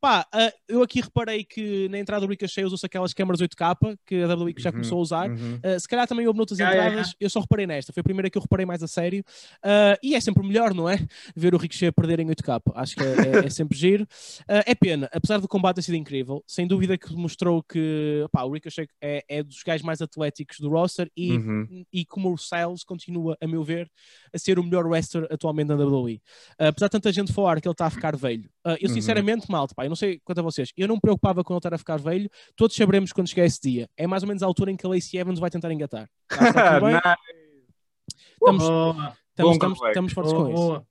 Pá, 0.00 0.26
ah, 0.32 0.52
eu 0.68 0.82
aqui 0.82 1.00
reparei 1.00 1.44
que 1.44 1.88
na 1.88 1.98
entrada 1.98 2.26
do 2.26 2.30
Ricochet 2.30 2.64
usou-se 2.64 2.84
aquelas 2.86 3.12
câmaras 3.12 3.40
8K 3.40 3.98
que 4.06 4.22
a 4.22 4.26
WWE 4.34 4.54
já 4.58 4.70
Uhum, 4.70 4.72
começou 4.72 4.98
a 4.98 5.02
usar. 5.02 5.30
uhum. 5.30 5.56
Uh, 5.64 5.78
se 5.80 5.86
calhar 5.88 6.06
também 6.06 6.26
houve 6.26 6.36
noutras 6.36 6.58
entradas, 6.60 7.14
eu 7.20 7.28
só 7.30 7.40
reparei 7.40 7.66
nesta, 7.66 7.92
foi 7.92 8.00
a 8.00 8.04
primeira 8.04 8.30
que 8.30 8.38
eu 8.38 8.42
reparei 8.42 8.64
mais 8.66 8.82
a 8.82 8.88
sério. 8.88 9.22
Uh, 9.64 9.96
e 10.02 10.14
é 10.14 10.20
sempre 10.20 10.46
melhor, 10.46 10.72
não 10.74 10.88
é? 10.88 10.98
Ver 11.36 11.54
o 11.54 11.58
Ricochet 11.58 11.92
perder 11.92 12.20
em 12.20 12.26
8K. 12.28 12.60
Acho 12.74 12.96
que 12.96 13.02
é, 13.02 13.14
é- 13.42 13.46
é 13.46 13.50
sempre 13.50 13.76
giro. 13.76 14.04
Uh, 14.42 14.62
é 14.66 14.74
pena, 14.74 15.08
apesar 15.12 15.38
do 15.38 15.48
combate 15.48 15.76
ter 15.76 15.82
sido 15.82 15.96
incrível, 15.96 16.42
sem 16.46 16.66
dúvida 16.66 16.96
que 16.96 17.14
mostrou 17.14 17.62
que 17.62 18.26
pá, 18.32 18.42
o 18.44 18.52
Ricochet 18.52 18.88
é, 19.00 19.24
é 19.28 19.42
dos 19.42 19.62
gajos 19.62 19.84
mais 19.84 20.00
atléticos 20.00 20.58
do 20.60 20.68
roster 20.70 21.10
e, 21.16 21.32
Uhum. 21.32 21.84
e 21.92 22.04
como 22.04 22.30
o 22.30 22.34
Styles 22.34 22.82
continua, 22.84 23.36
a 23.40 23.46
meu 23.46 23.62
ver, 23.62 23.90
a 24.32 24.38
ser 24.38 24.58
o 24.58 24.62
melhor 24.64 24.86
wrestler 24.86 25.26
atualmente 25.30 25.68
na 25.68 25.74
WWE. 25.76 26.14
Uh, 26.60 26.66
apesar 26.66 26.86
de 26.86 26.90
tanta 26.92 27.09
gente 27.12 27.32
falar 27.32 27.60
que 27.60 27.66
ele 27.68 27.72
está 27.72 27.86
a 27.86 27.90
ficar 27.90 28.16
velho, 28.16 28.44
uh, 28.66 28.70
eu 28.80 28.88
Uhum. 28.88 28.94
sinceramente, 28.94 29.50
malta, 29.50 29.74
pá, 29.74 29.84
eu 29.84 29.88
não 29.88 29.96
sei 29.96 30.20
quanto 30.24 30.38
a 30.38 30.42
vocês, 30.42 30.72
eu 30.76 30.88
não 30.88 30.96
me 30.96 31.00
preocupava 31.00 31.42
com 31.44 31.52
ele 31.52 31.58
estar 31.58 31.74
a 31.74 31.78
ficar 31.78 31.98
velho, 31.98 32.30
todos 32.56 32.74
saberemos 32.76 33.12
quando 33.12 33.28
chegar 33.28 33.44
esse 33.44 33.60
dia. 33.60 33.88
É 33.96 34.06
mais 34.06 34.22
ou 34.22 34.26
menos 34.28 34.42
a 34.42 34.46
altura 34.46 34.70
em 34.70 34.76
que 34.76 34.86
a 34.86 34.88
Lacey 34.90 35.18
Evans 35.18 35.38
vai 35.38 35.50
tentar 35.50 35.72
engatar. 35.72 36.08
Tudo 36.28 36.40
bem. 36.86 37.00
Estamos, 38.34 38.62
estamos, 39.30 39.52
estamos, 39.54 39.80
estamos 39.88 40.12
fortes 40.12 40.32
boa, 40.32 40.44
com 40.46 40.52
isso. 40.52 40.86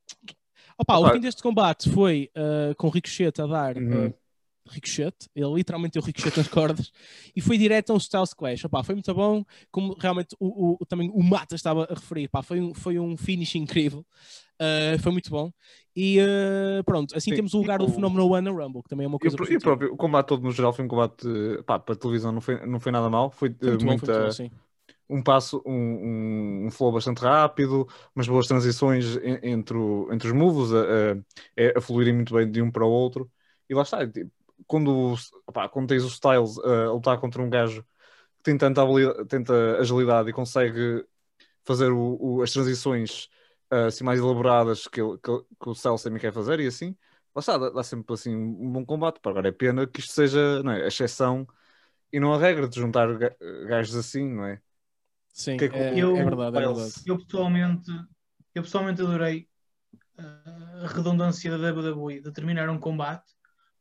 Opa, 0.77 0.97
o 0.97 1.01
Opa. 1.03 1.13
fim 1.13 1.19
deste 1.19 1.41
combate 1.43 1.89
foi 1.89 2.29
uh, 2.35 2.73
com 2.75 2.87
o 2.87 2.89
Ricochet 2.89 3.33
a 3.41 3.45
dar 3.47 3.77
Uhum. 3.77 4.07
uh, 4.07 4.13
Ricochet, 4.71 5.15
ele 5.35 5.53
literalmente 5.55 5.93
deu 5.93 6.03
Ricochet 6.03 6.37
nas 6.37 6.47
cordas 6.47 6.91
e 7.35 7.41
foi 7.41 7.57
direto 7.57 7.89
a 7.89 7.95
um 7.95 7.97
Styles 7.97 8.33
Clash. 8.35 8.63
Opa, 8.65 8.83
foi 8.83 8.93
muito 8.95 9.11
bom, 9.13 9.43
como 9.71 9.95
realmente 9.99 10.35
o, 10.39 10.77
o- 10.79 10.85
também 10.85 11.09
o 11.11 11.23
Mata 11.23 11.55
estava 11.55 11.85
a 11.89 11.93
referir. 11.93 12.27
Pá, 12.29 12.43
foi, 12.43 12.61
um, 12.61 12.73
foi 12.73 12.99
um 12.99 13.17
finish 13.17 13.55
incrível, 13.55 14.05
Uh, 14.61 14.99
foi 15.01 15.11
muito 15.11 15.29
bom. 15.29 15.51
E 15.95 16.19
uh, 16.19 16.83
pronto, 16.83 17.15
assim 17.15 17.31
Sim, 17.31 17.33
temos 17.33 17.53
o 17.53 17.57
lugar 17.59 17.79
e 17.79 17.81
do 17.81 17.87
o- 17.87 17.89
fenómeno 17.89 18.27
One 18.29 18.49
Rumble, 18.49 18.83
que 18.83 18.89
também 18.89 19.05
é 19.05 19.07
uma 19.07 19.19
E 19.21 19.27
coisa 19.29 19.37
e 19.53 19.57
o 19.57 19.61
positiva. 19.61 19.61
próprio 19.61 19.93
o 19.93 19.97
combate 19.97 20.27
todo 20.27 20.43
no 20.43 20.51
geral 20.51 20.71
foi 20.73 20.85
um 20.85 20.87
combate 20.87 21.27
pá, 21.65 21.77
para 21.79 21.93
a 21.93 21.97
televisão 21.97 22.31
não 22.31 22.39
foi, 22.41 22.65
não 22.65 22.79
foi 22.79 22.91
nada 22.91 23.09
mal. 23.09 23.29
Foi, 23.31 23.49
Foi 23.63 23.71
eh, 23.71 23.77
muito 23.77 23.85
bom, 23.85 23.95
muita, 23.97 24.11
foi 24.11 24.23
muito 24.25 24.35
bom, 24.37 24.59
um 25.09 25.23
passo, 25.23 25.61
um, 25.65 26.67
um, 26.67 26.71
flow 26.71 26.91
bastante 26.93 27.21
rápido, 27.21 27.87
umas 28.15 28.27
boas 28.27 28.47
transições 28.47 29.17
en- 29.17 29.39
entre, 29.43 29.77
o- 29.77 30.11
entre 30.13 30.27
os 30.29 30.33
moves 30.35 30.73
a, 30.73 31.13
a, 31.75 31.79
a 31.79 31.81
fluírem 31.81 32.13
muito 32.15 32.33
bem 32.35 32.49
de 32.51 32.61
um 32.61 32.71
para 32.71 32.85
o 32.85 32.89
outro. 32.91 33.31
E 33.69 33.73
lá 33.75 33.83
está, 33.83 34.07
tipo, 34.09 34.31
quando, 34.67 35.15
opá, 35.47 35.69
quando 35.69 35.89
tens 35.89 36.03
o 36.03 36.07
Styles 36.09 36.57
a 36.59 36.91
lutar 36.93 37.19
contra 37.19 37.41
um 37.41 37.49
gajo 37.49 37.83
que 38.37 38.43
tem 38.43 38.57
tanta, 38.57 38.81
habilidade, 38.83 39.25
tanta 39.27 39.79
agilidade 39.79 40.29
e 40.29 40.33
consegue 40.33 41.05
fazer 41.65 41.91
o- 41.91 42.17
o- 42.39 42.41
as 42.43 42.51
transições 42.51 43.29
assim 43.87 44.03
mais 44.03 44.19
elaboradas 44.19 44.87
que, 44.87 45.01
que, 45.01 45.31
que 45.61 45.69
o 45.69 45.71
Styles 45.73 46.03
também 46.03 46.19
quer 46.19 46.33
fazer 46.33 46.59
e 46.59 46.67
assim, 46.67 46.95
lá 47.35 47.39
está, 47.39 47.57
dá, 47.57 47.69
dá 47.69 47.83
sempre 47.83 48.13
assim 48.13 48.35
um 48.35 48.71
bom 48.71 48.85
combate. 48.85 49.19
Para 49.19 49.31
agora 49.31 49.49
é 49.49 49.51
pena 49.51 49.87
que 49.87 49.99
isto 49.99 50.13
seja 50.13 50.63
não 50.63 50.71
é, 50.71 50.83
a 50.85 50.87
exceção 50.87 51.47
e 52.13 52.19
não 52.19 52.33
a 52.33 52.39
regra 52.39 52.67
de 52.69 52.77
juntar 52.79 53.07
ga- 53.17 53.35
gajos 53.67 53.95
assim, 53.95 54.27
não 54.33 54.45
é? 54.45 54.61
Sim, 55.31 55.57
que 55.57 55.65
é 55.65 55.69
que 55.69 55.81
é, 55.81 55.99
eu- 55.99 56.15
é 56.19 56.23
verdade, 56.23 56.57
é 56.57 56.61
verdade. 56.61 56.95
Eu 57.05 57.17
pessoalmente, 57.17 57.91
eu 58.53 58.63
pessoalmente 58.63 59.01
adorei 59.01 59.47
uh, 60.19 60.85
a 60.85 60.87
redundância 60.87 61.51
da 61.51 61.57
WWE 61.57 62.21
de 62.21 62.31
terminar 62.31 62.69
um 62.69 62.79
combate 62.79 63.33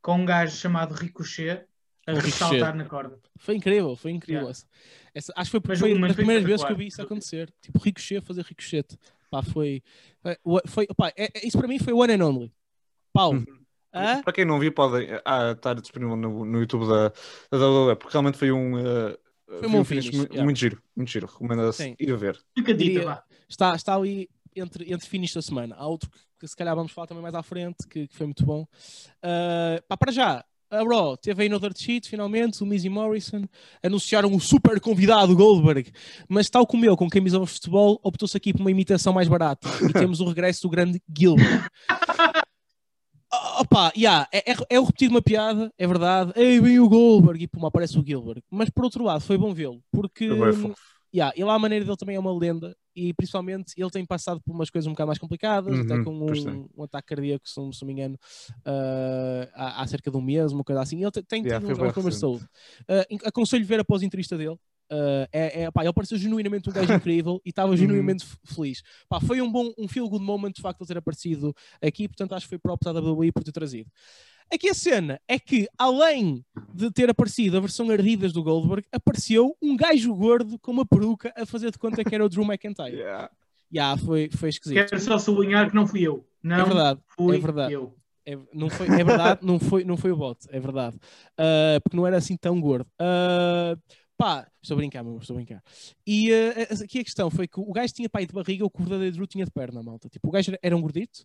com 0.03 0.14
um 0.16 0.27
gajo 0.27 0.57
chamado 0.57 0.94
Ricochet 0.94 1.66
a 2.07 2.12
ressaltar 2.14 2.74
na 2.77 2.87
corda. 2.87 3.20
Foi 3.38 3.57
incrível, 3.57 3.96
foi 3.96 4.12
incrível. 4.12 4.42
Yeah. 4.42 4.51
Essa, 4.51 4.66
essa- 5.14 5.33
acho 5.37 5.51
que 5.51 5.61
foi, 5.61 5.61
Mas 5.68 5.79
foi 5.79 5.92
o- 5.94 5.98
mas 5.98 6.09
das 6.09 6.16
primeiras 6.16 6.44
vezes 6.44 6.64
que 6.64 6.72
eu 6.72 6.77
vi 6.77 6.87
isso 6.87 7.03
acontecer. 7.03 7.53
Tipo, 7.61 7.79
Ricochet 7.79 8.20
fazer 8.22 8.42
Ricochete. 8.44 8.98
Pá, 9.31 9.43
foi. 9.43 9.83
Foi, 10.23 10.37
foi 10.67 10.87
opá, 10.88 11.09
é- 11.17 11.31
é- 11.35 11.47
isso 11.47 11.59
para 11.59 11.69
mim 11.69 11.79
foi 11.79 11.93
one 11.93 12.12
and 12.12 12.25
only. 12.25 12.53
Pau. 13.12 13.33
Uhum. 13.33 13.45
Hã? 13.93 14.23
Para 14.23 14.33
quem 14.33 14.45
não 14.45 14.59
viu, 14.59 14.73
pode 14.73 15.09
ah, 15.25 15.53
estar 15.53 15.75
disponível 15.75 16.17
no, 16.17 16.45
no 16.45 16.61
YouTube 16.61 16.87
da, 16.87 17.09
da 17.51 17.59
WWE, 17.67 17.97
porque 17.97 18.12
realmente 18.12 18.38
foi 18.38 18.53
um, 18.53 18.79
eh, 18.79 19.19
Foi 19.47 19.69
um 19.69 19.73
bom 19.73 19.85
finish 19.85 20.07
finish, 20.07 20.19
muito, 20.19 20.33
yeah. 20.33 20.45
muito 20.45 20.59
giro, 20.59 20.83
muito 20.95 21.11
giro. 21.11 21.27
Recomendo-se 21.27 21.83
Sim. 21.85 21.97
ir 21.99 22.12
a 22.12 22.17
ver. 22.17 22.38
Fica 22.57 22.75
dita. 22.75 23.25
Está, 23.49 23.75
está 23.75 23.95
ali 23.95 24.29
entre, 24.55 24.93
entre 24.93 25.09
finis 25.09 25.33
da 25.33 25.41
semana. 25.41 25.75
Há 25.77 25.87
outro 25.87 26.11
que, 26.11 26.19
que 26.41 26.49
se 26.49 26.55
calhar 26.55 26.77
vamos 26.77 26.93
falar 26.93 27.07
também 27.07 27.23
mais 27.23 27.35
à 27.35 27.43
frente, 27.43 27.87
que, 27.88 28.07
que 28.07 28.14
foi 28.14 28.27
muito 28.27 28.45
bom. 28.45 28.67
Ah, 29.23 29.83
pá, 29.88 29.97
para 29.97 30.12
já, 30.12 30.45
a 30.70 30.83
Raw 30.83 31.16
teve 31.16 31.42
aí 31.42 31.48
no 31.48 31.59
Dirt 31.59 31.78
Sheet, 31.78 32.09
finalmente, 32.09 32.62
o 32.62 32.66
Miz 32.66 32.85
e 32.85 32.88
Morrison 32.88 33.44
anunciaram 33.83 34.31
um 34.31 34.40
super 34.40 34.81
convidado, 34.81 35.35
Goldberg, 35.35 35.90
mas 36.28 36.48
tal 36.50 36.66
como 36.66 36.85
eu, 36.85 36.96
com 36.96 37.09
camisa 37.09 37.38
de 37.38 37.46
futebol, 37.46 37.98
optou-se 38.02 38.37
aqui 38.37 38.52
por 38.52 38.61
uma 38.61 38.70
imitação 38.70 39.12
mais 39.12 39.28
barata 39.28 39.68
e 39.88 39.92
temos 39.92 40.20
o 40.20 40.26
regresso 40.26 40.62
do 40.62 40.70
grande 40.70 41.02
Gilbert. 41.16 41.68
Opa, 43.61 43.92
yeah, 43.96 44.26
é, 44.33 44.52
é, 44.52 44.57
é 44.70 44.81
o 44.81 44.85
repetir 44.85 45.11
uma 45.11 45.20
piada, 45.20 45.70
é 45.76 45.87
verdade. 45.87 46.33
Ei, 46.35 46.59
vem 46.61 46.81
o 46.81 46.88
Goldberg 46.88 47.42
e 47.42 47.46
pum, 47.46 47.66
aparece 47.66 47.98
o 47.98 48.04
Gilbert. 48.04 48.42
Mas 48.50 48.70
por 48.70 48.85
outro 48.85 49.04
lado, 49.04 49.20
foi 49.20 49.37
bom 49.37 49.52
vê-lo, 49.52 49.83
porque 49.92 50.28
fofo. 50.54 50.74
Yeah, 51.14 51.33
ele, 51.37 51.49
à 51.51 51.59
maneira 51.59 51.85
dele, 51.85 51.97
também 51.97 52.16
é 52.16 52.21
uma 52.21 52.37
lenda 52.37 52.77
e 52.94 53.12
principalmente 53.14 53.73
ele 53.77 53.90
tem 53.90 54.05
passado 54.05 54.40
por 54.44 54.53
umas 54.55 54.71
coisas 54.71 54.87
um 54.87 54.92
bocado 54.92 55.07
mais 55.09 55.18
complicadas, 55.18 55.79
até 55.81 55.97
Uhum, 55.97 56.05
com 56.05 56.11
pois 56.27 56.42
tem. 56.42 56.53
um, 56.53 56.68
um 56.77 56.83
ataque 56.83 57.09
cardíaco, 57.14 57.49
se 57.49 57.57
não, 57.59 57.73
se 57.73 57.83
não 57.83 57.87
me 57.87 57.92
engano, 57.94 58.18
ah, 58.64 59.49
há, 59.55 59.83
há 59.83 59.87
cerca 59.87 60.11
de 60.11 60.16
um 60.16 60.21
mês, 60.21 60.53
uma 60.53 60.64
coisa 60.64 60.81
assim. 60.83 61.01
Ele 61.03 61.11
tem, 61.11 61.23
tem 61.23 61.42
Yeah, 61.44 61.61
tido 61.61 61.77
bem 61.79 61.92
problemas 61.92 62.14
de 62.14 62.21
saúde. 62.21 62.44
En- 63.11 63.18
aconselho 63.25 63.64
ver 63.64 63.81
após 63.81 64.03
a 64.03 64.07
entrevista 64.07 64.37
dele. 64.37 64.59
Ah, 64.90 65.29
é, 65.33 65.62
é, 65.64 65.71
pá, 65.71 65.85
ele 65.85 65.92
pareceu 65.92 66.16
genuinamente 66.18 66.68
um 66.68 66.73
gajo 66.73 66.92
incrível 66.97 67.35
e 67.44 67.49
Uhum. 67.49 67.51
estava 67.51 67.77
genuinamente 67.77 68.25
f- 68.25 68.37
feliz. 68.44 68.83
Pá, 69.09 69.21
foi 69.21 69.40
um 69.40 69.51
bom, 69.51 69.71
um 69.79 69.87
feel 69.87 70.09
good 70.09 70.25
moment 70.25 70.53
de 70.53 70.62
facto 70.62 70.81
ele 70.81 70.88
ter 70.88 70.97
aparecido 70.99 71.55
aqui, 71.83 72.09
portanto 72.09 72.33
acho 72.35 72.47
que 72.47 72.51
foi 72.51 72.59
próprio 72.59 72.92
da 72.92 73.01
WWE 73.01 73.31
por 73.33 73.44
ter 73.44 73.53
trazido. 73.53 73.90
Aqui 74.53 74.69
a 74.69 74.75
cena 74.75 75.21
é 75.29 75.39
que, 75.39 75.69
além 75.77 76.45
de 76.73 76.91
ter 76.91 77.11
aparecido 77.11 77.57
a 77.57 77.61
versão 77.61 77.91
ardidas 77.91 78.33
do 78.33 78.43
Goldberg, 78.43 78.87
apareceu 78.91 79.55
um 79.61 79.77
gajo 79.77 80.15
gordo 80.15 80.59
com 80.59 80.71
uma 80.71 80.87
peruca 80.87 81.33
a 81.37 81.45
fazer 81.45 81.71
de 81.71 81.79
conta 81.79 82.03
que 82.03 82.15
era 82.15 82.25
o 82.25 82.29
Drew 82.29 82.45
McIntyre. 82.45 82.97
Yeah. 82.99 83.31
Yeah, 83.71 84.01
foi, 84.03 84.31
foi 84.31 84.49
esquisito. 84.49 84.89
Quero 84.89 85.01
só 85.01 85.19
sublinhar 85.19 85.69
que 85.69 85.75
não 85.75 85.87
fui 85.87 86.01
eu. 86.01 86.27
Não 86.43 86.57
É 86.57 86.65
verdade, 86.65 87.01
fui 87.07 87.37
é 87.37 87.41
verdade. 87.41 87.73
eu. 87.75 87.95
É, 88.25 88.39
não 88.53 88.71
foi, 88.71 88.87
é 88.87 89.05
verdade, 89.05 89.41
não 89.43 89.59
foi, 89.59 89.85
não 89.85 89.97
foi 89.97 90.11
o 90.13 90.17
bot, 90.17 90.39
é 90.51 90.59
verdade. 90.59 90.97
Uh, 90.97 91.81
porque 91.83 91.97
não 91.97 92.07
era 92.07 92.17
assim 92.17 92.37
tão 92.37 92.59
gordo. 92.61 92.87
Uh, 93.01 93.79
pá, 94.18 94.50
estou 94.61 94.74
a 94.74 94.78
brincar, 94.78 95.04
meu, 95.04 95.16
estou 95.16 95.35
a 95.35 95.37
brincar. 95.37 95.62
E 96.04 96.33
uh, 96.33 96.83
aqui 96.83 96.98
a 96.98 97.04
questão 97.04 97.31
foi 97.31 97.46
que 97.46 97.61
o 97.61 97.72
gajo 97.72 97.94
tinha 97.94 98.11
pai 98.11 98.26
de 98.26 98.33
barriga, 98.33 98.66
o 98.66 98.70
verdadeiro 98.76 99.14
Drew 99.14 99.26
tinha 99.28 99.44
de 99.44 99.50
perna, 99.52 99.81
malta. 99.81 100.09
Tipo, 100.09 100.28
o 100.28 100.31
gajo 100.33 100.50
era, 100.50 100.59
era 100.61 100.76
um 100.76 100.81
gordito. 100.81 101.24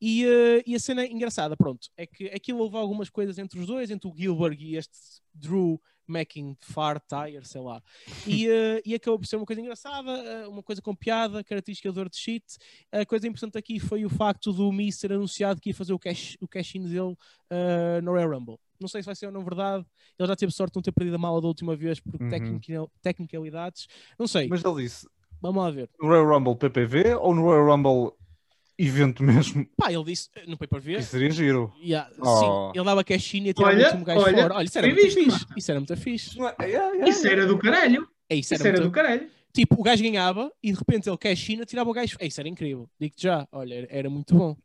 E, 0.00 0.26
uh, 0.26 0.62
e 0.66 0.74
a 0.74 0.80
cena 0.80 1.06
engraçada, 1.06 1.56
pronto, 1.56 1.88
é 1.96 2.04
que 2.04 2.26
aquilo 2.26 2.58
houve 2.58 2.76
algumas 2.76 3.08
coisas 3.08 3.38
entre 3.38 3.60
os 3.60 3.66
dois, 3.66 3.92
entre 3.92 4.10
o 4.10 4.14
Gilbert 4.14 4.60
e 4.60 4.74
este 4.76 4.98
Drew 5.32 5.80
making 6.04 6.56
far 6.60 7.00
tire, 7.00 7.46
sei 7.46 7.60
lá. 7.60 7.80
E, 8.26 8.48
uh, 8.48 8.82
e 8.84 8.92
acabou 8.92 9.20
por 9.20 9.26
ser 9.26 9.36
uma 9.36 9.46
coisa 9.46 9.62
engraçada, 9.62 10.48
uma 10.48 10.64
coisa 10.64 10.82
com 10.82 10.96
piada, 10.96 11.44
característica 11.44 11.92
do 11.92 12.10
de 12.10 12.16
shit. 12.16 12.44
A 12.90 13.06
coisa 13.06 13.28
importante 13.28 13.56
aqui 13.56 13.78
foi 13.78 14.04
o 14.04 14.10
facto 14.10 14.52
do 14.52 14.72
Miz 14.72 14.96
ser 14.96 15.12
anunciado 15.12 15.60
que 15.60 15.70
ia 15.70 15.74
fazer 15.74 15.92
o 15.92 15.98
cash-in 15.98 16.38
o 16.40 16.48
cash 16.48 16.72
dele 16.72 17.16
no 18.02 18.10
Royal 18.10 18.30
Rumble. 18.30 18.58
Não 18.82 18.88
sei 18.88 19.02
se 19.02 19.06
vai 19.06 19.14
ser 19.14 19.26
ou 19.26 19.32
não 19.32 19.44
verdade. 19.44 19.86
Ele 20.18 20.28
já 20.28 20.36
teve 20.36 20.52
sorte 20.52 20.72
de 20.72 20.76
não 20.76 20.82
ter 20.82 20.92
perdido 20.92 21.14
a 21.14 21.18
mala 21.18 21.40
da 21.40 21.46
última 21.46 21.74
vez 21.74 22.00
por 22.00 22.14
uhum. 22.20 22.28
tecnicalidades. 23.00 23.86
Não 24.18 24.26
sei. 24.26 24.48
Mas 24.48 24.64
ele 24.64 24.82
disse. 24.82 25.06
Vamos 25.40 25.62
lá 25.62 25.70
ver. 25.70 25.90
No 26.00 26.08
Royal 26.08 26.26
Rumble 26.26 26.56
PPV 26.56 27.14
ou 27.14 27.34
no 27.34 27.42
Royal 27.42 27.66
Rumble 27.66 28.12
evento 28.78 29.22
mesmo? 29.22 29.66
Pá, 29.76 29.92
ele 29.92 30.04
disse 30.04 30.28
no 30.46 30.56
pay-per-view. 30.56 30.98
Isso 30.98 31.10
seria 31.10 31.30
giro. 31.30 31.72
Yeah, 31.82 32.10
oh. 32.20 32.36
Sim, 32.36 32.78
ele 32.78 32.84
dava 32.84 33.04
caixinha 33.04 33.50
e 33.50 33.54
tirava 33.54 33.76
o 33.76 33.82
último 33.82 34.04
gajo 34.04 34.20
olha, 34.20 34.42
fora. 34.42 34.54
Olha, 34.54 34.64
isso 34.64 34.78
era 34.78 34.86
muito 34.86 35.02
visto, 35.02 35.18
fixe. 35.18 35.46
Isso 35.56 35.70
era 35.70 35.80
muito 35.80 35.96
fixe. 35.96 36.38
Yeah, 36.38 36.64
yeah, 36.64 37.08
isso 37.08 37.26
era 37.26 37.46
do 37.46 37.58
caralho. 37.58 38.08
É, 38.28 38.36
isso, 38.36 38.54
isso 38.54 38.66
era, 38.66 38.72
muito... 38.72 38.88
do 38.88 38.92
caralho. 38.92 39.30
Tipo, 39.52 39.78
o 39.78 39.82
gajo 39.82 40.02
ganhava 40.02 40.50
e 40.62 40.72
de 40.72 40.78
repente 40.78 41.08
ele 41.08 41.18
caixinha 41.18 41.64
tirava 41.66 41.90
o 41.90 41.92
gajo. 41.92 42.16
É, 42.18 42.26
isso 42.26 42.40
era 42.40 42.48
incrível. 42.48 42.88
Digo-te 42.98 43.22
já. 43.22 43.46
Olha, 43.52 43.74
era, 43.74 43.86
era 43.90 44.10
muito 44.10 44.34
bom. 44.34 44.56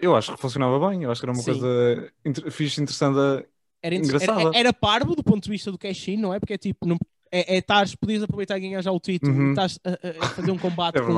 Eu 0.00 0.16
acho 0.16 0.34
que 0.34 0.40
funcionava 0.40 0.88
bem. 0.88 1.02
Eu 1.02 1.10
acho 1.10 1.20
que 1.20 1.26
era 1.26 1.32
uma 1.32 1.42
sim. 1.42 1.52
coisa 1.52 2.12
inter... 2.24 2.50
fixe, 2.50 2.80
interessante 2.80 3.46
era, 3.82 3.96
era, 3.96 4.50
era, 4.54 4.72
parvo 4.72 5.16
do 5.16 5.24
ponto 5.24 5.42
de 5.42 5.50
vista 5.50 5.72
do 5.72 5.78
cash-in, 5.78 6.16
não 6.16 6.32
é? 6.32 6.38
Porque 6.38 6.54
é 6.54 6.58
tipo, 6.58 6.86
não, 6.86 6.96
é, 7.32 7.56
é 7.56 7.60
tares, 7.62 7.94
podias 7.94 8.22
aproveitar 8.22 8.58
e 8.58 8.60
ganhar 8.60 8.82
já 8.82 8.92
o 8.92 9.00
título 9.00 9.32
uhum. 9.32 9.46
e 9.48 9.50
estás 9.50 9.80
a, 9.82 10.24
a, 10.24 10.28
fazer 10.28 10.50
um 10.50 10.58
combate 10.58 10.98
é 10.98 11.00
com, 11.00 11.14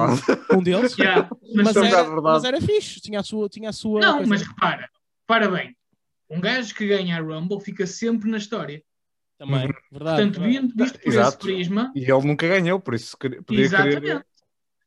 com 0.48 0.56
um 0.58 0.62
deles. 0.62 0.94
Yeah, 0.98 1.28
mas, 1.54 1.74
mas, 1.74 1.76
era, 1.76 2.20
mas, 2.20 2.44
era, 2.44 2.60
fixe, 2.60 3.00
tinha 3.00 3.20
a 3.20 3.22
sua. 3.22 3.48
Tinha 3.48 3.70
a 3.70 3.72
sua 3.72 4.00
não, 4.00 4.16
coisa. 4.18 4.30
mas 4.30 4.42
repara, 4.42 4.88
para 5.26 5.50
bem, 5.50 5.76
um 6.30 6.40
gajo 6.40 6.74
que 6.74 6.86
ganha 6.86 7.18
a 7.18 7.20
Rumble 7.20 7.60
fica 7.60 7.86
sempre 7.86 8.30
na 8.30 8.38
história. 8.38 8.82
Também, 9.36 9.66
uhum. 9.66 9.72
verdade. 9.90 10.22
Portanto, 10.22 10.40
verdade. 10.40 10.72
visto 10.76 10.98
por 11.00 11.08
Exato. 11.08 11.28
esse 11.28 11.38
prisma. 11.38 11.92
E 11.96 12.00
ele 12.00 12.26
nunca 12.26 12.46
ganhou, 12.46 12.78
por 12.78 12.94
isso 12.94 13.16
podia 13.18 13.64
Exatamente. 13.64 14.00
Querer... 14.00 14.26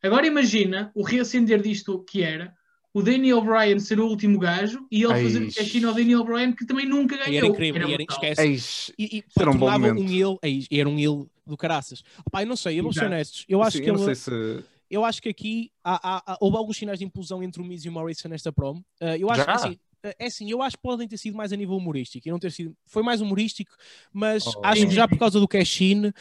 Agora 0.02 0.26
imagina 0.26 0.92
o 0.96 1.04
reacender 1.04 1.62
disto 1.62 2.04
que 2.06 2.24
era 2.24 2.56
o 2.98 3.04
Daniel 3.04 3.42
Bryan 3.42 3.78
ser 3.78 4.00
o 4.00 4.08
último 4.08 4.40
gajo 4.40 4.88
e 4.90 5.04
ele 5.04 5.14
Eish. 5.14 5.24
fazer 5.24 5.44
o 5.44 5.54
cash 5.54 5.84
ao 5.84 5.94
Daniel 5.94 6.24
Bryan 6.24 6.52
que 6.52 6.66
também 6.66 6.88
nunca 6.88 7.16
ganhou. 7.16 7.32
E 7.32 7.38
era 7.38 7.46
incrível, 7.46 7.82
era, 7.84 7.92
e 7.92 7.94
era, 7.94 8.04
esquece. 8.10 8.94
E, 8.98 9.18
e 9.18 9.24
era 9.40 9.52
um 9.52 9.56
bom 9.56 9.70
momento. 9.70 10.02
um 10.02 10.10
ele, 10.42 10.68
era 10.72 10.90
um 10.90 10.98
ele 10.98 11.28
do 11.46 11.56
caraças. 11.56 12.04
Eu 12.34 12.48
não 12.48 12.56
sei, 12.56 12.80
eu 12.80 12.84
vou 12.84 12.92
ser 12.92 13.06
honesto. 13.06 13.46
Eu 13.48 13.62
acho 13.62 13.78
Sim, 13.78 13.84
que 13.84 13.90
eu 13.92 14.04
ele, 14.04 14.16
se... 14.16 14.64
eu 14.90 15.06
acho 15.06 15.22
que 15.22 15.30
aqui 15.30 15.72
há, 15.84 16.16
há, 16.18 16.24
há, 16.26 16.38
houve 16.42 16.58
alguns 16.58 16.76
sinais 16.76 16.98
de 16.98 17.06
implosão 17.06 17.44
entre 17.44 17.62
o 17.62 17.66
Miz 17.66 17.86
e 17.86 17.90
o 17.90 17.92
Morrison 17.92 18.30
nesta 18.30 18.52
prom. 18.52 18.78
Uh, 19.00 19.16
eu 19.20 19.30
acho 19.30 19.42
Já? 19.42 19.46
que 19.46 19.52
assim, 19.52 19.80
eh, 20.04 20.16
é 20.18 20.26
assim, 20.26 20.50
eu 20.50 20.64
acho 20.64 20.76
que 20.78 20.82
podem 20.82 21.08
ter 21.08 21.18
sido 21.18 21.38
mais 21.38 21.54
a 21.54 21.56
nível 21.56 21.76
humorístico 21.76 22.28
e 22.28 22.32
não 22.32 22.40
ter 22.40 22.52
sido, 22.52 22.76
foi 22.88 23.04
mais 23.04 23.22
humorístico, 23.22 23.76
mas 24.12 24.48
oh. 24.48 24.62
acho 24.64 24.88
que 24.88 24.94
já 24.96 25.08
por 25.08 25.20
causa 25.20 25.40
do 25.40 25.48
cash-in 25.48 26.12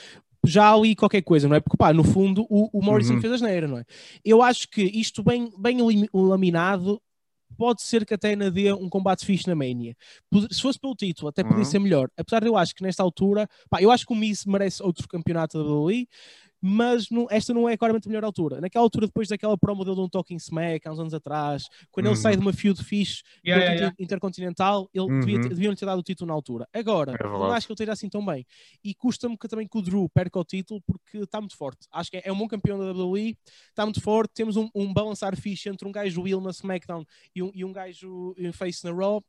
já 0.46 0.72
ali 0.72 0.94
qualquer 0.94 1.22
coisa, 1.22 1.48
não 1.48 1.56
é? 1.56 1.60
Porque, 1.60 1.76
pá, 1.76 1.92
no 1.92 2.04
fundo, 2.04 2.46
o, 2.48 2.78
o 2.78 2.82
Morrison 2.82 3.14
uhum. 3.14 3.20
fez 3.20 3.32
a 3.34 3.36
geneira, 3.36 3.68
não 3.68 3.78
é? 3.78 3.84
Eu 4.24 4.42
acho 4.42 4.68
que 4.68 4.82
isto 4.82 5.22
bem, 5.22 5.50
bem 5.58 5.78
laminado 6.12 7.00
pode 7.56 7.82
ser 7.82 8.04
que 8.04 8.14
até 8.14 8.30
ainda 8.30 8.50
dê 8.50 8.72
um 8.72 8.88
combate 8.88 9.24
fixe 9.24 9.46
na 9.46 9.54
Mania. 9.54 9.96
Se 10.50 10.60
fosse 10.60 10.78
pelo 10.78 10.94
título, 10.94 11.28
até 11.28 11.42
poderia 11.42 11.64
uhum. 11.64 11.70
ser 11.70 11.78
melhor. 11.78 12.08
Apesar 12.16 12.40
de 12.40 12.48
eu 12.48 12.56
acho 12.56 12.74
que 12.74 12.82
nesta 12.82 13.02
altura, 13.02 13.48
pá, 13.70 13.80
eu 13.80 13.90
acho 13.90 14.06
que 14.06 14.12
o 14.12 14.16
Miz 14.16 14.44
merece 14.44 14.82
outro 14.82 15.08
campeonato 15.08 15.58
da 15.58 15.64
WWE, 15.64 16.08
mas 16.68 17.08
não, 17.10 17.28
esta 17.30 17.54
não 17.54 17.68
é 17.68 17.76
claramente 17.76 18.08
a 18.08 18.10
melhor 18.10 18.24
altura. 18.24 18.60
Naquela 18.60 18.84
altura, 18.84 19.06
depois 19.06 19.28
daquela 19.28 19.56
promo 19.56 19.84
dele 19.84 19.94
de 19.94 20.02
um 20.02 20.08
Talking 20.08 20.36
Smack, 20.36 20.86
há 20.88 20.92
uns 20.92 20.98
anos 20.98 21.14
atrás, 21.14 21.68
quando 21.92 22.06
uhum. 22.06 22.12
ele 22.12 22.20
sai 22.20 22.34
de 22.34 22.42
uma 22.42 22.52
feud 22.52 22.82
fixe 22.82 23.22
yeah, 23.44 23.62
yeah, 23.62 23.80
yeah. 23.80 23.96
intercontinental, 24.00 24.90
ele 24.92 25.04
uhum. 25.04 25.20
devia, 25.20 25.38
deviam 25.38 25.74
ter 25.76 25.86
dado 25.86 26.00
o 26.00 26.02
título 26.02 26.26
na 26.26 26.34
altura. 26.34 26.68
Agora, 26.72 27.12
é 27.12 27.22
não 27.22 27.52
acho 27.52 27.68
que 27.68 27.72
ele 27.72 27.76
esteja 27.76 27.92
assim 27.92 28.08
tão 28.08 28.24
bem. 28.26 28.44
E 28.82 28.92
custa-me 28.94 29.38
que 29.38 29.46
também 29.46 29.68
que 29.68 29.78
o 29.78 29.82
Drew 29.82 30.08
perca 30.08 30.40
o 30.40 30.44
título 30.44 30.82
porque 30.84 31.18
está 31.18 31.40
muito 31.40 31.56
forte. 31.56 31.86
Acho 31.92 32.10
que 32.10 32.16
é, 32.16 32.22
é 32.24 32.32
um 32.32 32.36
bom 32.36 32.48
campeão 32.48 32.78
da 32.78 32.90
WWE, 32.90 33.36
está 33.68 33.84
muito 33.84 34.00
forte. 34.00 34.34
Temos 34.34 34.56
um, 34.56 34.68
um 34.74 34.92
balançar 34.92 35.36
fixe 35.36 35.68
entre 35.68 35.86
um 35.86 35.92
gajo 35.92 36.22
Will 36.22 36.40
na 36.40 36.50
SmackDown 36.50 37.04
e 37.32 37.42
um, 37.44 37.52
e 37.54 37.64
um 37.64 37.72
gajo 37.72 38.34
Face 38.52 38.84
na 38.84 38.92
Raw. 38.92 39.22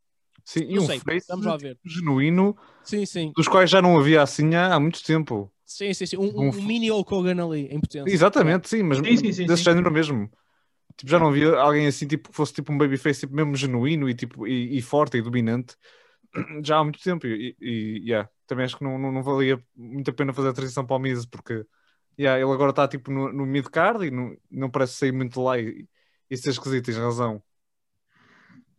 Sim, 0.43 0.65
e 0.69 0.80
um 0.80 0.86
sei, 0.86 1.00
face 1.00 1.28
vamos 1.28 1.45
lá 1.45 1.58
ver. 1.58 1.78
genuíno, 1.84 2.56
sim, 2.84 3.06
sim. 3.06 3.34
dos 3.36 3.47
quais 3.47 3.69
já 3.69 3.82
não 3.82 3.97
havia 3.97 4.21
assim 4.21 4.56
há, 4.56 4.73
há 4.73 4.80
muito 4.80 5.04
tempo. 5.04 5.52
Sim, 5.67 5.93
sim, 5.93 6.06
sim. 6.06 6.17
Um, 6.17 6.30
um, 6.39 6.49
um 6.49 6.62
mini 6.63 6.89
Hulk 6.89 7.13
Hogan 7.13 7.43
ali, 7.45 7.67
em 7.67 7.80
potência. 7.80 8.10
Exatamente, 8.10 8.69
sim, 8.69 8.84
mas 8.84 8.99
sim, 8.99 9.17
sim, 9.17 9.34
sim, 9.34 9.45
desse 9.45 9.63
género 9.63 9.91
mesmo. 9.91 10.32
Tipo, 10.95 11.12
já 11.12 11.19
não 11.19 11.27
havia 11.30 11.56
alguém 11.60 11.88
assim, 11.88 12.08
tipo, 12.08 12.30
que 12.30 12.36
fosse 12.36 12.53
tipo 12.53 12.71
um 12.71 12.77
babyface 12.77 13.21
tipo, 13.21 13.36
mesmo 13.36 13.56
genuíno 13.56 14.10
e, 14.10 14.15
tipo, 14.15 14.47
e, 14.47 14.77
e 14.77 14.82
forte 14.82 15.17
e 15.17 15.21
dominante 15.21 15.75
já 16.63 16.77
há 16.80 16.84
muito 16.84 16.99
tempo. 17.01 17.27
E, 17.27 17.56
e 17.62 18.03
yeah, 18.10 18.30
também 18.47 18.65
acho 18.65 18.77
que 18.77 18.84
não, 18.84 18.97
não, 18.97 19.12
não, 19.12 19.23
valia 19.23 19.62
muito 19.75 20.10
a 20.10 20.13
pena 20.13 20.34
fazer 20.34 20.49
a 20.49 20.53
transição 20.53 20.86
para 20.86 20.95
o 20.95 20.99
Miz, 20.99 21.25
porque 21.25 21.65
yeah, 22.19 22.41
ele 22.41 22.51
agora 22.51 22.71
está 22.71 22.88
tipo 22.88 23.12
no, 23.12 23.32
no 23.32 23.45
mid-card 23.45 24.06
e 24.08 24.12
não, 24.12 24.36
não 24.49 24.69
parece 24.71 24.93
sair 24.93 25.12
muito 25.12 25.41
lá 25.41 25.60
e, 25.60 25.88
e 26.30 26.38
ser 26.38 26.51
esquisito, 26.51 26.86
tens 26.86 26.97
razão. 26.97 27.43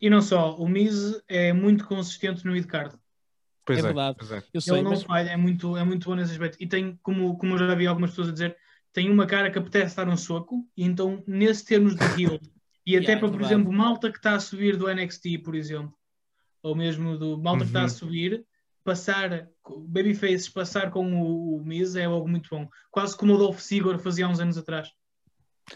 E 0.00 0.08
não 0.08 0.22
só, 0.22 0.56
o 0.56 0.68
Miz 0.68 1.20
é 1.28 1.52
muito 1.52 1.86
consistente 1.86 2.44
no 2.44 2.52
mid-card. 2.52 2.96
Pois 3.68 3.78
é, 3.78 3.82
é 3.82 3.84
verdade. 3.84 4.16
É. 4.32 4.42
Eu 4.54 4.60
sei, 4.62 4.74
ele 4.76 4.82
não 4.82 4.92
mas... 4.92 5.02
falha, 5.02 5.28
é 5.28 5.36
muito, 5.36 5.76
é 5.76 5.84
muito 5.84 6.08
bom 6.08 6.14
nesse 6.14 6.32
aspecto. 6.32 6.56
E 6.58 6.66
tem, 6.66 6.98
como, 7.02 7.36
como 7.36 7.54
eu 7.54 7.58
já 7.58 7.74
vi 7.74 7.86
algumas 7.86 8.10
pessoas 8.10 8.30
a 8.30 8.32
dizer, 8.32 8.56
tem 8.94 9.10
uma 9.10 9.26
cara 9.26 9.50
que 9.50 9.58
apetece 9.58 9.94
dar 9.94 10.08
um 10.08 10.16
soco, 10.16 10.66
e 10.74 10.84
então, 10.84 11.22
nesse 11.26 11.66
termos 11.66 11.94
de 11.94 12.02
heal, 12.02 12.40
e 12.86 12.96
até 12.96 13.08
yeah, 13.08 13.20
para, 13.20 13.28
é 13.28 13.30
por 13.30 13.42
exemplo, 13.42 13.70
malta 13.70 14.10
que 14.10 14.16
está 14.16 14.34
a 14.34 14.40
subir 14.40 14.78
do 14.78 14.88
NXT, 14.88 15.42
por 15.44 15.54
exemplo, 15.54 15.92
ou 16.62 16.74
mesmo 16.74 17.18
do 17.18 17.36
malta 17.36 17.58
uhum. 17.58 17.58
que 17.58 17.66
está 17.66 17.80
a 17.80 17.82
uhum. 17.82 17.88
subir, 17.90 18.46
passar, 18.82 19.48
Babyface 19.86 20.50
passar 20.50 20.90
com 20.90 21.22
o, 21.22 21.56
o 21.58 21.64
Miz 21.64 21.94
é 21.94 22.04
algo 22.04 22.26
muito 22.26 22.48
bom. 22.48 22.66
Quase 22.90 23.14
como 23.14 23.34
o 23.34 23.38
Dolph 23.38 23.60
Ziggler 23.60 23.98
fazia 23.98 24.24
há 24.24 24.30
uns 24.30 24.40
anos 24.40 24.56
atrás. 24.56 24.88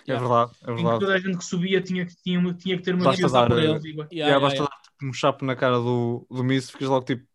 É 0.08 0.16
verdade, 0.16 0.52
é 0.62 0.72
verdade. 0.72 1.00
toda 1.00 1.12
a 1.12 1.18
gente 1.18 1.36
que 1.36 1.44
subia 1.44 1.82
tinha, 1.82 2.06
tinha, 2.06 2.54
tinha 2.54 2.78
que 2.78 2.82
ter 2.82 2.94
uma 2.94 3.04
basta 3.04 3.28
dar, 3.28 3.48
por 3.48 3.58
ele. 3.58 3.68
Yeah, 3.68 4.08
yeah, 4.12 4.40
basta 4.40 4.56
yeah. 4.56 4.70
dar 4.74 4.82
tipo, 4.82 5.06
um 5.06 5.12
chapo 5.12 5.44
na 5.44 5.54
cara 5.54 5.76
do, 5.76 6.26
do 6.30 6.42
Miz, 6.42 6.70
ficas 6.70 6.88
logo 6.88 7.04
tipo 7.04 7.26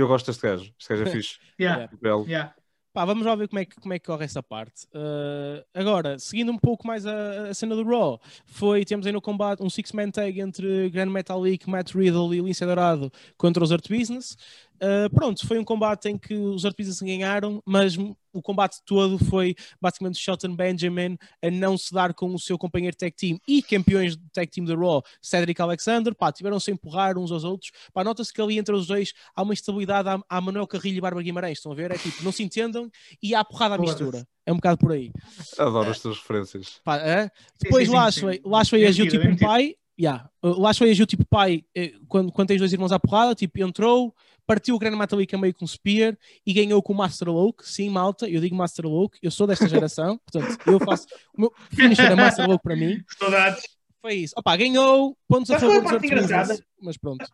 eu 0.00 0.08
gosto 0.08 0.26
deste 0.26 0.42
gajo. 0.42 0.72
Este 0.78 0.88
gajo 0.88 1.02
é 1.02 1.06
fixe. 1.12 1.38
yeah. 1.58 1.88
Belo. 2.00 2.24
Yeah. 2.26 2.54
Pá, 2.92 3.06
vamos 3.06 3.24
lá 3.24 3.34
ver 3.34 3.48
como 3.48 3.58
é 3.58 3.64
que, 3.64 3.74
como 3.76 3.94
é 3.94 3.98
que 3.98 4.04
corre 4.04 4.26
essa 4.26 4.42
parte. 4.42 4.84
Uh, 4.88 5.64
agora, 5.72 6.18
seguindo 6.18 6.52
um 6.52 6.58
pouco 6.58 6.86
mais 6.86 7.06
a, 7.06 7.48
a, 7.48 7.54
cena 7.54 7.74
do 7.74 7.84
Raw, 7.84 8.20
foi, 8.44 8.84
temos 8.84 9.06
aí 9.06 9.12
no 9.12 9.20
combate 9.22 9.62
um 9.62 9.70
six-man 9.70 10.10
tag 10.10 10.38
entre 10.38 10.90
Grand 10.90 11.08
Metalik, 11.10 11.70
Matt 11.70 11.94
Riddle 11.94 12.34
e 12.34 12.40
Lince 12.40 12.66
Dourado 12.66 13.10
contra 13.38 13.64
os 13.64 13.72
Art 13.72 13.88
Business. 13.88 14.36
Uh, 14.82 15.08
pronto, 15.14 15.46
foi 15.46 15.60
um 15.60 15.64
combate 15.64 16.08
em 16.08 16.18
que 16.18 16.34
os 16.34 16.64
Art 16.64 16.76
Business 16.76 17.00
ganharam, 17.00 17.62
mas 17.64 17.96
o 18.32 18.42
combate 18.42 18.78
todo 18.84 19.16
foi 19.26 19.54
basicamente 19.80 20.18
Shelton 20.18 20.56
Benjamin 20.56 21.16
a 21.40 21.50
não 21.50 21.78
se 21.78 21.94
dar 21.94 22.12
com 22.12 22.34
o 22.34 22.38
seu 22.38 22.58
companheiro 22.58 22.96
tag 22.96 23.14
team 23.14 23.38
e 23.46 23.62
campeões 23.62 24.16
de 24.16 24.22
tag 24.32 24.50
team 24.50 24.64
da 24.64 24.74
Raw, 24.74 25.00
Cedric 25.20 25.60
Alexander, 25.62 26.12
pá, 26.14 26.32
tiveram-se 26.32 26.70
a 26.70 26.74
empurrar 26.74 27.16
uns 27.16 27.30
aos 27.30 27.44
outros, 27.44 27.70
pá, 27.92 28.02
nota-se 28.02 28.32
que 28.32 28.40
ali 28.40 28.58
entre 28.58 28.74
os 28.74 28.88
dois 28.88 29.12
há 29.36 29.42
uma 29.42 29.54
estabilidade, 29.54 30.08
há, 30.08 30.20
há 30.28 30.40
Manuel 30.40 30.66
Carrilho 30.66 30.98
e 30.98 31.00
Bárbara 31.00 31.22
Guimarães, 31.22 31.58
estão 31.58 31.70
a 31.70 31.74
ver? 31.76 31.92
É 31.92 31.98
tipo, 31.98 32.24
não 32.24 32.32
se 32.32 32.42
entendam 32.42 32.90
e 33.22 33.36
há 33.36 33.44
porrada 33.44 33.76
à 33.76 33.78
mistura. 33.78 34.26
É 34.44 34.52
um 34.52 34.56
bocado 34.56 34.78
por 34.78 34.90
aí. 34.90 35.12
Adoro 35.56 35.90
as 35.90 36.00
tuas 36.00 36.18
referências. 36.18 36.80
Pá, 36.82 36.96
é? 36.96 37.30
Depois 37.60 37.88
Lashley, 37.88 38.40
Lashley 38.44 38.84
agiu 38.84 39.08
tipo 39.08 39.24
um 39.24 39.36
pai, 39.36 39.76
yeah. 39.98 40.28
Lashley 40.42 40.90
agiu 40.90 41.06
tipo 41.06 41.24
pai 41.24 41.64
eh, 41.74 41.92
quando, 42.08 42.32
quando 42.32 42.48
tens 42.48 42.58
dois 42.58 42.72
irmãos 42.72 42.92
à 42.92 42.98
porrada, 42.98 43.34
tipo, 43.34 43.62
entrou, 43.62 44.14
partiu 44.46 44.74
o 44.74 44.78
Grande 44.78 44.96
Matalica 44.96 45.38
meio 45.38 45.54
com 45.54 45.64
o 45.64 45.68
Spear 45.68 46.16
e 46.46 46.52
ganhou 46.52 46.82
com 46.82 46.92
o 46.92 46.96
Master 46.96 47.28
Loke. 47.28 47.68
Sim, 47.68 47.90
malta, 47.90 48.28
eu 48.28 48.40
digo 48.40 48.54
Master 48.54 48.86
Loke, 48.86 49.18
eu 49.22 49.30
sou 49.30 49.46
desta 49.46 49.68
geração, 49.68 50.18
portanto, 50.30 50.58
eu 50.66 50.80
faço. 50.80 51.06
O 51.36 51.40
meu 51.40 51.52
finisher 51.70 52.10
é 52.10 52.14
Master 52.14 52.48
Loke 52.48 52.62
para 52.62 52.76
mim. 52.76 53.02
Saudades. 53.18 53.62
Foi 54.00 54.14
isso. 54.14 54.34
Opa, 54.36 54.56
ganhou 54.56 55.16
pontos 55.28 55.50
a 55.50 55.60
favor 55.60 55.80
dos 55.82 55.92
outros 55.92 56.62
mas 56.80 56.96
pronto. 56.96 57.24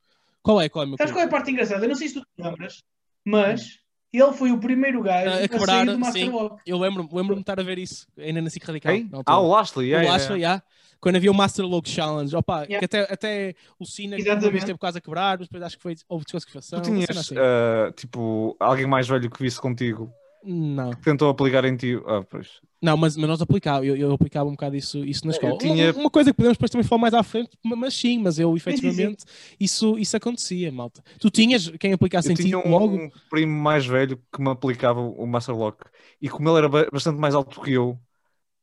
Qual 0.43 0.61
é, 0.61 0.69
qual 0.69 0.85
é, 0.85 0.87
meu 0.87 0.97
Sabes 0.99 1.13
qual 1.13 1.23
é 1.23 1.27
a 1.27 1.31
parte 1.31 1.51
engraçada? 1.51 1.85
Eu 1.85 1.89
não 1.89 1.97
sei 1.97 2.09
se 2.09 2.15
tu 2.15 2.21
te 2.21 2.43
lembras, 2.43 2.83
mas 3.25 3.79
ele 4.13 4.33
foi 4.33 4.53
o 4.53 4.59
primeiro 4.59 5.03
gajo 5.03 5.31
a, 5.31 5.45
a 5.45 5.49
quebrar, 5.49 5.87
do 5.87 5.99
Master 5.99 6.23
sim. 6.23 6.31
Loke. 6.31 6.63
Eu 6.67 6.79
lembro-me 6.79 7.09
lembro 7.13 7.35
de 7.35 7.41
estar 7.41 7.59
a 7.59 7.63
ver 7.63 7.79
isso 7.79 8.07
ainda 8.19 8.43
na 8.43 8.51
SIC 8.51 8.65
Radical. 8.65 9.23
Ah, 9.25 9.41
o 9.41 9.49
Lashley, 9.49 9.89
yeah, 9.89 10.07
o 10.07 10.13
Lashley, 10.13 10.41
yeah. 10.41 10.63
yeah 10.63 10.78
quando 11.01 11.17
havia 11.17 11.31
o 11.31 11.35
Master 11.35 11.65
Logo 11.67 11.89
Challenge, 11.89 12.35
opa, 12.35 12.65
yeah. 12.65 12.79
que 12.79 12.85
até, 12.85 13.13
até 13.13 13.55
o 13.79 13.85
Cena 13.85 14.17
que 14.17 14.29
uma 14.31 14.51
vez 14.51 14.65
teve 14.65 14.79
quase 14.79 14.99
a 14.99 15.01
quebrar, 15.01 15.39
mas 15.39 15.49
depois 15.49 15.63
acho 15.63 15.77
que 15.77 15.83
foi, 15.83 15.95
houve 16.09 16.25
desclassificação. 16.25 16.81
Tu 16.81 16.91
tinhas, 16.91 17.11
assim. 17.17 17.35
uh, 17.35 17.93
tipo, 17.93 18.57
alguém 18.59 18.87
mais 18.87 19.09
velho 19.09 19.31
que 19.31 19.43
visse 19.43 19.61
contigo 19.61 20.13
Não. 20.45 20.91
Tentou 20.91 21.29
aplicar 21.29 21.65
em 21.65 21.77
ti. 21.77 22.01
Ah, 22.07 22.23
pois. 22.29 22.61
Não, 22.81 22.97
mas, 22.97 23.17
mas 23.17 23.29
nós 23.29 23.43
aplicava, 23.43 23.85
eu, 23.85 23.97
eu 23.97 24.13
aplicava 24.13 24.49
um 24.49 24.53
bocado 24.53 24.77
isso, 24.77 25.05
isso 25.05 25.27
na 25.27 25.33
escola. 25.33 25.59
tinha- 25.59 25.91
Uma, 25.91 26.03
uma 26.03 26.11
coisa 26.11 26.31
que 26.31 26.37
podemos 26.37 26.57
depois 26.57 26.71
também 26.71 26.87
falar 26.87 27.01
mais 27.01 27.15
à 27.15 27.23
frente, 27.25 27.51
ma- 27.65 27.75
mas 27.75 27.93
sim, 27.93 28.21
mas 28.21 28.39
eu 28.39 28.57
efetivamente 28.57 29.25
isso, 29.59 29.99
isso 29.99 30.17
acontecia, 30.17 30.71
malta. 30.71 31.03
Tu 31.19 31.29
tinhas 31.29 31.69
quem 31.81 31.93
aplicasse 31.93 32.29
Eu 32.29 32.33
em 32.33 32.35
ti 32.37 32.43
tinha 32.45 32.59
um, 32.59 32.71
logo? 32.71 33.11
primo 33.29 33.53
mais 33.53 33.85
velho 33.85 34.23
que 34.33 34.41
me 34.41 34.49
aplicava 34.51 35.01
o 35.01 35.27
Master 35.27 35.57
Lock 35.57 35.85
e 36.23 36.29
como 36.29 36.49
ele 36.51 36.59
era 36.59 36.69
ba- 36.69 36.89
bastante 36.93 37.19
mais 37.19 37.35
alto 37.35 37.61
que 37.61 37.73
eu, 37.73 37.99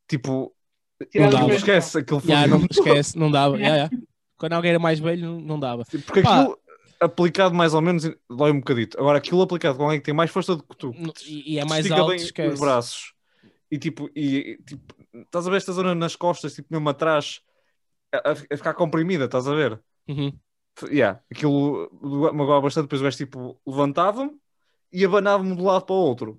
tipo, 0.07 0.54
Não 1.13 1.23
não 1.25 1.29
dava. 1.31 1.53
esquece 1.53 1.97
aquilo 1.99 2.19
foi 2.19 2.29
Já, 2.29 2.47
não 2.47 2.65
esquece, 2.69 3.17
não 3.17 3.31
dava. 3.31 3.57
já, 3.59 3.77
já. 3.77 3.89
Quando 4.37 4.53
alguém 4.53 4.71
era 4.71 4.79
mais 4.79 4.99
velho, 4.99 5.39
não, 5.39 5.59
dava. 5.59 5.83
porque 6.05 6.21
Pá. 6.21 6.41
aquilo 6.41 6.57
aplicado 6.99 7.53
mais 7.55 7.73
ou 7.73 7.81
menos 7.81 8.09
dói 8.29 8.51
um 8.51 8.59
bocadito. 8.59 8.97
Agora, 8.99 9.17
aquilo 9.17 9.41
aplicado 9.41 9.77
com 9.77 9.83
alguém 9.83 9.99
que 9.99 10.05
tem 10.05 10.13
mais 10.13 10.31
força 10.31 10.55
do 10.55 10.63
que 10.63 10.75
tu, 10.77 10.93
E, 11.25 11.53
e 11.55 11.59
é 11.59 11.65
mais 11.65 11.89
alto, 11.91 12.07
bem 12.11 12.17
esquece. 12.21 12.53
os 12.53 12.59
braços 12.59 13.13
e 13.71 13.77
tipo, 13.77 14.09
e, 14.15 14.37
e, 14.37 14.57
tipo, 14.63 14.93
estás 15.13 15.47
a 15.47 15.49
ver 15.49 15.57
esta 15.57 15.73
zona 15.73 15.95
nas 15.95 16.15
costas, 16.15 16.53
tipo 16.53 16.67
mesmo 16.71 16.87
atrás, 16.89 17.41
a, 18.13 18.31
a- 18.31 18.35
ficar 18.35 18.73
comprimida, 18.73 19.25
estás 19.25 19.47
a 19.47 19.53
ver? 19.53 19.81
Uhum. 20.07 20.31
Yeah, 20.91 21.21
aquilo 21.31 21.89
magoava 22.33 22.61
bastante, 22.61 22.83
depois 22.85 23.01
o 23.01 23.03
gajo 23.05 23.17
tipo 23.17 23.59
levantava-me 23.65 24.31
e 24.91 25.05
abanava-me 25.05 25.55
de 25.55 25.61
um 25.61 25.65
lado 25.65 25.85
para 25.85 25.95
o 25.95 25.99
outro 25.99 26.37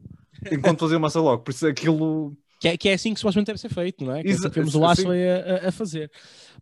enquanto 0.52 0.80
fazia 0.80 0.98
o 0.98 1.00
massa 1.00 1.20
logo. 1.20 1.42
Por 1.42 1.50
isso 1.50 1.66
aquilo. 1.66 2.36
Que, 2.58 2.68
é, 2.68 2.76
que 2.76 2.88
é 2.88 2.94
assim 2.94 3.12
que 3.12 3.20
supostamente 3.20 3.48
deve 3.48 3.60
ser 3.60 3.68
feito, 3.68 4.04
não 4.04 4.14
é? 4.16 4.22
Que 4.22 4.28
é 4.28 4.32
assim 4.32 4.40
Exa- 4.40 4.50
que 4.50 4.54
vemos 4.58 4.74
o. 4.74 4.84
Ashley 4.86 5.28
a, 5.28 5.68
a- 5.68 5.72
fazer. 5.72 6.10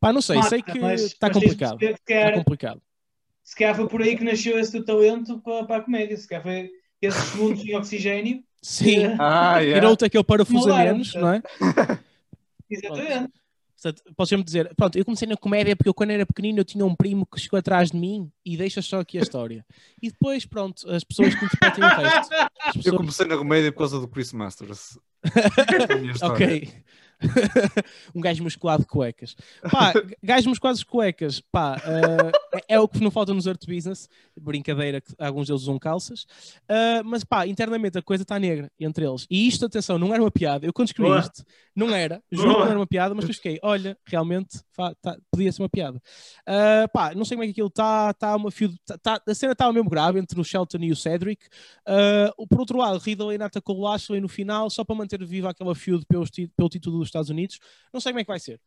Pá, 0.01 0.12
não 0.12 0.20
sei, 0.20 0.42
sei 0.42 0.61
que 0.62 0.78
mas- 0.80 1.03
está 1.03 1.28
mas 1.28 1.34
complicado. 1.36 1.78
que 1.78 1.84
Está 1.86 1.99
calhar, 2.05 2.34
complicado. 2.34 2.82
se 3.45 3.55
calhar 3.57 3.76
foi 3.76 3.88
por 3.88 4.03
aí 4.03 4.16
que 4.16 4.24
nasceu 4.24 4.59
esse 4.59 4.72
teu 4.72 4.84
talento 4.84 5.40
para, 5.40 5.64
para 5.64 5.76
a 5.76 5.80
comédia. 5.82 6.16
Se 6.16 6.26
calhar 6.26 6.42
foi 6.42 6.68
esses 7.01 7.22
segundos 7.30 7.64
em 7.64 7.76
oxigênio. 7.76 8.42
Sim. 8.61 9.05
Ah, 9.20 9.59
yeah. 9.61 9.74
Tirou-te 9.80 10.05
aquele 10.05 10.24
parafuso 10.24 10.68
a 10.68 10.72
Molaram, 10.72 10.92
menos, 10.92 11.14
não 11.14 11.32
é? 11.32 11.42
Exatamente. 12.70 13.32
Portanto, 13.80 14.03
podes 14.16 14.28
sempre 14.30 14.45
dizer, 14.45 14.74
pronto, 14.74 14.97
eu 14.97 15.05
comecei 15.05 15.28
na 15.28 15.36
comédia 15.36 15.76
porque 15.76 15.90
eu 15.90 15.95
quando 15.95 16.11
era 16.11 16.24
pequenino 16.24 16.59
eu 16.61 16.64
tinha 16.64 16.86
um 16.86 16.95
primo 16.97 17.26
que 17.26 17.38
chegou 17.38 17.59
atrás 17.59 17.90
de 17.90 17.99
mim 17.99 18.30
e 18.45 18.57
deixa 18.57 18.80
só 18.80 19.01
aqui 19.01 19.18
a 19.18 19.20
história. 19.20 19.64
E 20.03 20.11
depois, 20.11 20.47
pronto, 20.47 20.88
as 20.90 21.05
pessoas 21.05 21.34
que 21.34 21.45
interpretem 21.45 21.84
o 21.84 21.88
resto. 21.88 22.32
As 22.34 22.74
Eu 22.76 22.82
pessoas... 22.82 22.97
comecei 22.97 23.26
na 23.26 23.36
comédia 23.36 23.70
por 23.70 23.78
causa 23.80 24.01
do 24.01 24.09
Chris 24.09 24.32
Masters. 24.32 24.99
Essa 26.14 26.33
um 28.14 28.20
gajo 28.20 28.43
musculado 28.43 28.83
de 28.83 28.89
cuecas. 28.89 29.37
Pá, 29.70 29.93
gajo 30.22 30.49
musculado 30.49 30.79
de 30.79 30.85
cuecas, 30.87 31.41
pá, 31.41 31.77
eh, 31.85 32.62
é, 32.68 32.81
o 32.81 32.89
que 32.89 33.01
não 33.03 33.11
falta 33.11 33.33
nos 33.35 33.47
art 33.47 33.64
business. 33.66 34.09
Brincadeira 34.39 35.01
que 35.01 35.12
alguns 35.18 35.47
deles 35.47 35.62
usam 35.62 35.79
calças. 35.79 36.27
Eh, 36.68 37.03
mas 37.03 37.25
pá, 37.25 37.47
internamente 37.47 37.99
a 37.99 38.03
coisa 38.03 38.22
está 38.22 38.39
negra 38.39 38.70
entre 38.79 39.07
eles. 39.07 39.27
E 39.31 39.47
isto, 39.49 39.64
atenção, 39.66 39.99
não 39.99 40.12
era 40.12 40.22
uma 40.22 40.31
piada. 40.31 40.66
Eu 40.66 40.72
quando 40.72 40.89
escrevi 40.89 41.18
isto, 41.18 41.45
não 41.75 41.91
era. 41.95 42.22
Juro 42.31 42.49
que 42.55 42.59
não 42.61 42.66
era 42.66 42.79
uma 42.79 42.87
piada, 42.87 43.14
mas 43.14 43.25
depois 43.25 43.37
fiquei, 43.37 43.59
olha, 43.62 43.97
realmente 44.07 44.61
tá- 45.01 45.16
podia 45.31 45.51
ser 45.53 45.62
uma 45.62 45.68
piada. 45.68 46.01
Eh, 46.47 46.87
pá, 46.89 47.14
não 47.14 47.25
sei 47.25 47.37
como 47.37 47.45
é 47.45 47.47
que 47.47 47.53
aquilo 47.53 47.68
está. 47.68 48.12
Tá 48.14 48.37
uma 48.37 48.51
fio, 48.51 48.72
tá, 48.85 48.99
tá- 48.99 49.22
a 49.27 49.35
cena 49.35 49.53
estava 49.53 49.72
mesmo 49.72 49.89
grave 49.91 50.18
entre 50.18 50.41
o 50.41 50.45
Shelton 50.45 50.79
e 50.81 50.93
o 50.93 50.97
Cedric. 50.97 51.47
Uh, 51.87 52.47
por 52.47 52.61
outro 52.61 52.79
lado, 52.79 52.99
Ridley 52.99 53.37
atacou 53.43 53.77
o 53.79 53.83
Lashley 53.83 54.20
no 54.20 54.29
final, 54.29 54.70
só 54.70 54.85
para 54.85 54.95
manter 54.95 55.25
viva 55.25 55.51
aquela 55.51 55.75
feud 55.75 56.05
pelos 56.07 56.31
ti- 56.31 56.51
pelo 56.57 56.68
título 56.68 56.99
dos 56.99 57.11
Estados 57.14 57.30
Unidos. 57.30 57.58
Não 57.92 58.00
sei 58.00 58.12
como 58.12 58.20
é 58.20 58.24
que 58.24 58.28
vai 58.28 58.40
ser. 58.40 58.60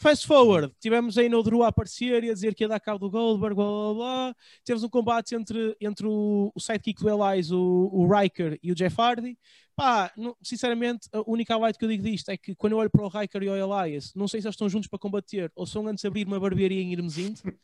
Fast 0.00 0.26
forward, 0.26 0.74
tivemos 0.80 1.16
aí 1.16 1.28
no 1.28 1.42
Drew 1.42 1.62
a 1.62 1.68
aparecer 1.68 2.24
e 2.24 2.30
a 2.30 2.34
dizer 2.34 2.54
que 2.54 2.64
ia 2.64 2.68
dar 2.68 2.80
cabo 2.80 2.98
do 2.98 3.10
Goldberg, 3.10 3.54
blá 3.54 3.64
blá 3.64 3.94
blá. 3.94 4.36
Tivemos 4.64 4.82
um 4.82 4.88
combate 4.88 5.34
entre, 5.34 5.76
entre 5.80 6.06
o, 6.06 6.50
o 6.54 6.60
sidekick 6.60 7.00
do 7.02 7.08
Elias, 7.08 7.50
o, 7.52 7.88
o 7.92 8.06
Riker 8.12 8.58
e 8.62 8.72
o 8.72 8.74
Jeff 8.74 9.00
Hardy. 9.00 9.38
Pá, 9.76 10.10
não- 10.16 10.36
sinceramente, 10.42 11.08
a 11.12 11.22
única 11.30 11.54
highlight 11.54 11.78
que 11.78 11.84
eu 11.84 11.88
digo 11.88 12.02
disto 12.02 12.30
é 12.30 12.36
que 12.36 12.54
quando 12.54 12.72
eu 12.72 12.78
olho 12.78 12.90
para 12.90 13.02
o 13.04 13.08
Riker 13.08 13.42
e 13.42 13.48
o 13.48 13.54
Elias, 13.84 14.12
não 14.14 14.26
sei 14.26 14.40
se 14.40 14.46
eles 14.46 14.54
estão 14.54 14.68
juntos 14.68 14.88
para 14.88 14.98
combater 14.98 15.52
ou 15.54 15.66
são 15.66 15.86
antes 15.86 16.02
de 16.02 16.08
abrir 16.08 16.26
uma 16.26 16.40
barbearia 16.40 16.80
em 16.82 16.92
Irmesinde. 16.92 17.40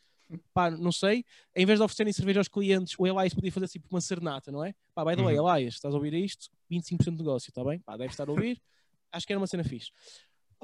Pá, 0.53 0.71
não 0.71 0.91
sei. 0.91 1.23
Em 1.55 1.65
vez 1.65 1.77
de 1.77 1.83
oferecerem 1.83 2.13
cerveja 2.13 2.39
aos 2.39 2.47
clientes, 2.47 2.95
o 2.97 3.05
Elias 3.05 3.33
podia 3.33 3.51
fazer 3.51 3.67
tipo 3.67 3.87
uma 3.91 3.99
serenata, 4.01 4.51
não 4.51 4.63
é? 4.63 4.73
Pá, 4.95 5.03
by 5.03 5.15
the 5.15 5.21
way, 5.23 5.35
Elias, 5.37 5.73
estás 5.75 5.93
a 5.93 5.97
ouvir 5.97 6.13
isto? 6.13 6.49
25% 6.71 7.11
de 7.11 7.17
negócio, 7.17 7.49
está 7.49 7.63
bem? 7.63 7.79
Pá, 7.79 7.97
deve 7.97 8.11
estar 8.11 8.27
a 8.27 8.31
ouvir. 8.31 8.59
Acho 9.13 9.25
que 9.25 9.33
era 9.33 9.39
uma 9.39 9.47
cena 9.47 9.63
fixe. 9.63 9.91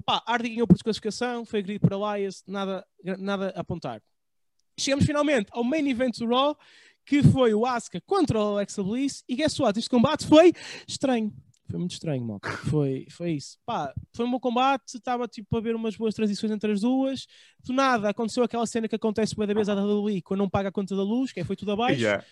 Pá, 0.05 0.23
Hardy 0.25 0.49
ganhou 0.49 0.67
por 0.67 0.73
desclassificação, 0.73 1.45
foi 1.45 1.59
agredido 1.59 1.87
por 1.87 1.93
Elias, 1.93 2.43
nada, 2.47 2.85
nada 3.17 3.53
a 3.55 3.61
apontar. 3.61 4.01
Chegamos 4.77 5.05
finalmente 5.05 5.49
ao 5.51 5.63
main 5.63 5.87
event 5.89 6.17
do 6.17 6.27
Raw, 6.27 6.57
que 7.05 7.21
foi 7.23 7.53
o 7.53 7.65
Asuka 7.65 8.01
contra 8.05 8.39
o 8.39 8.55
Alexa 8.55 8.83
Bliss, 8.83 9.23
e 9.27 9.35
guess 9.35 9.59
what? 9.59 9.77
Este 9.77 9.89
combate 9.89 10.25
foi 10.25 10.53
estranho. 10.87 11.33
Foi 11.69 11.77
muito 11.77 11.91
estranho, 11.91 12.23
malta. 12.25 12.49
Foi, 12.49 13.05
foi 13.11 13.33
isso. 13.33 13.57
Pá, 13.65 13.93
foi 14.13 14.25
um 14.25 14.31
bom 14.31 14.39
combate, 14.39 14.95
estava 14.95 15.27
tipo 15.27 15.55
a 15.55 15.61
ver 15.61 15.75
umas 15.75 15.95
boas 15.95 16.15
transições 16.15 16.51
entre 16.51 16.71
as 16.71 16.81
duas. 16.81 17.27
Do 17.63 17.73
nada, 17.73 18.09
aconteceu 18.09 18.43
aquela 18.43 18.65
cena 18.65 18.87
que 18.87 18.95
acontece 18.95 19.35
da 19.35 19.53
vez 19.53 19.69
à 19.69 19.75
WWE 19.75 20.21
quando 20.23 20.39
não 20.39 20.49
paga 20.49 20.69
a 20.69 20.71
conta 20.71 20.95
da 20.95 21.03
luz, 21.03 21.31
que 21.31 21.39
é 21.39 21.43
foi 21.43 21.55
tudo 21.55 21.71
abaixo. 21.73 22.01
Yeah. 22.01 22.25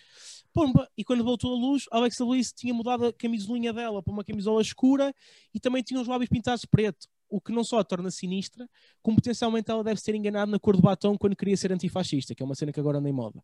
Pumba! 0.57 0.89
E 0.97 1.03
quando 1.03 1.23
voltou 1.23 1.53
a 1.53 1.57
luz, 1.59 1.85
a 1.91 1.97
Alexa 1.97 2.25
Bliss 2.25 2.51
tinha 2.51 2.73
mudado 2.73 3.05
a 3.05 3.13
camisolinha 3.13 3.71
dela 3.71 4.01
para 4.01 4.11
uma 4.11 4.23
camisola 4.23 4.61
escura 4.61 5.13
e 5.53 5.59
também 5.59 5.83
tinha 5.83 6.01
os 6.01 6.07
lábios 6.07 6.29
pintados 6.29 6.61
de 6.61 6.67
preto, 6.67 7.07
o 7.29 7.39
que 7.41 7.51
não 7.51 7.63
só 7.63 7.77
a 7.79 7.83
torna 7.83 8.09
sinistra, 8.09 8.67
como 9.03 9.17
potencialmente 9.17 9.69
ela 9.69 9.83
deve 9.83 9.99
ser 9.99 10.15
enganada 10.15 10.49
na 10.49 10.57
cor 10.57 10.75
do 10.77 10.81
batom 10.81 11.17
quando 11.17 11.35
queria 11.35 11.57
ser 11.57 11.71
antifascista, 11.73 12.33
que 12.33 12.41
é 12.41 12.45
uma 12.45 12.55
cena 12.55 12.71
que 12.71 12.79
agora 12.79 12.97
anda 12.99 13.09
em 13.09 13.11
moda. 13.13 13.43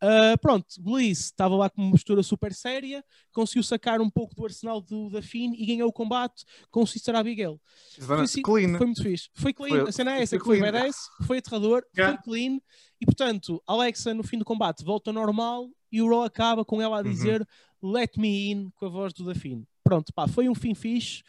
Ah, 0.00 0.36
pronto, 0.40 0.66
Bliss 0.78 1.20
estava 1.24 1.56
lá 1.56 1.68
com 1.70 1.80
uma 1.82 1.90
postura 1.90 2.22
super 2.22 2.52
séria, 2.54 3.02
conseguiu 3.32 3.62
sacar 3.62 4.00
um 4.00 4.10
pouco 4.10 4.34
do 4.34 4.44
arsenal 4.44 4.80
do, 4.80 5.08
da 5.10 5.22
Finn 5.22 5.54
e 5.56 5.64
ganhou 5.66 5.88
o 5.88 5.92
combate 5.92 6.44
com 6.70 6.82
o 6.82 6.86
Sister 6.86 7.16
Abigail. 7.16 7.58
Foi, 7.98 8.20
assim- 8.20 8.42
Clean. 8.42 8.76
foi 8.76 8.86
muito 8.86 9.02
fixe. 9.02 9.28
Foi 9.34 9.52
clean. 9.54 9.70
Foi- 9.70 9.88
a 9.88 9.92
cena 9.92 10.16
é 10.18 10.22
essa, 10.22 10.30
foi 10.30 10.38
que 10.38 10.44
foi 10.44 10.60
badass, 10.60 10.96
foi 11.26 11.38
aterrador, 11.38 11.82
Yeah. 11.96 12.16
foi 12.22 12.22
clean. 12.32 12.60
E 13.00 13.06
portanto, 13.06 13.60
Alexa 13.66 14.12
no 14.14 14.22
fim 14.22 14.38
do 14.38 14.44
combate 14.44 14.84
volta 14.84 15.10
ao 15.10 15.14
normal 15.14 15.68
e 15.94 16.02
o 16.02 16.08
Raw 16.08 16.22
acaba 16.24 16.64
com 16.64 16.80
ela 16.82 16.98
a 16.98 17.02
Uhum. 17.02 17.10
dizer 17.10 17.46
Let 17.82 18.16
me 18.16 18.50
in 18.50 18.70
com 18.76 18.86
a 18.86 18.88
voz 18.88 19.12
do 19.12 19.24
Dafine. 19.24 19.66
Pronto, 19.82 20.12
pá, 20.14 20.26
foi 20.26 20.48
um 20.48 20.54
fim 20.54 20.74
fixe. 20.74 21.22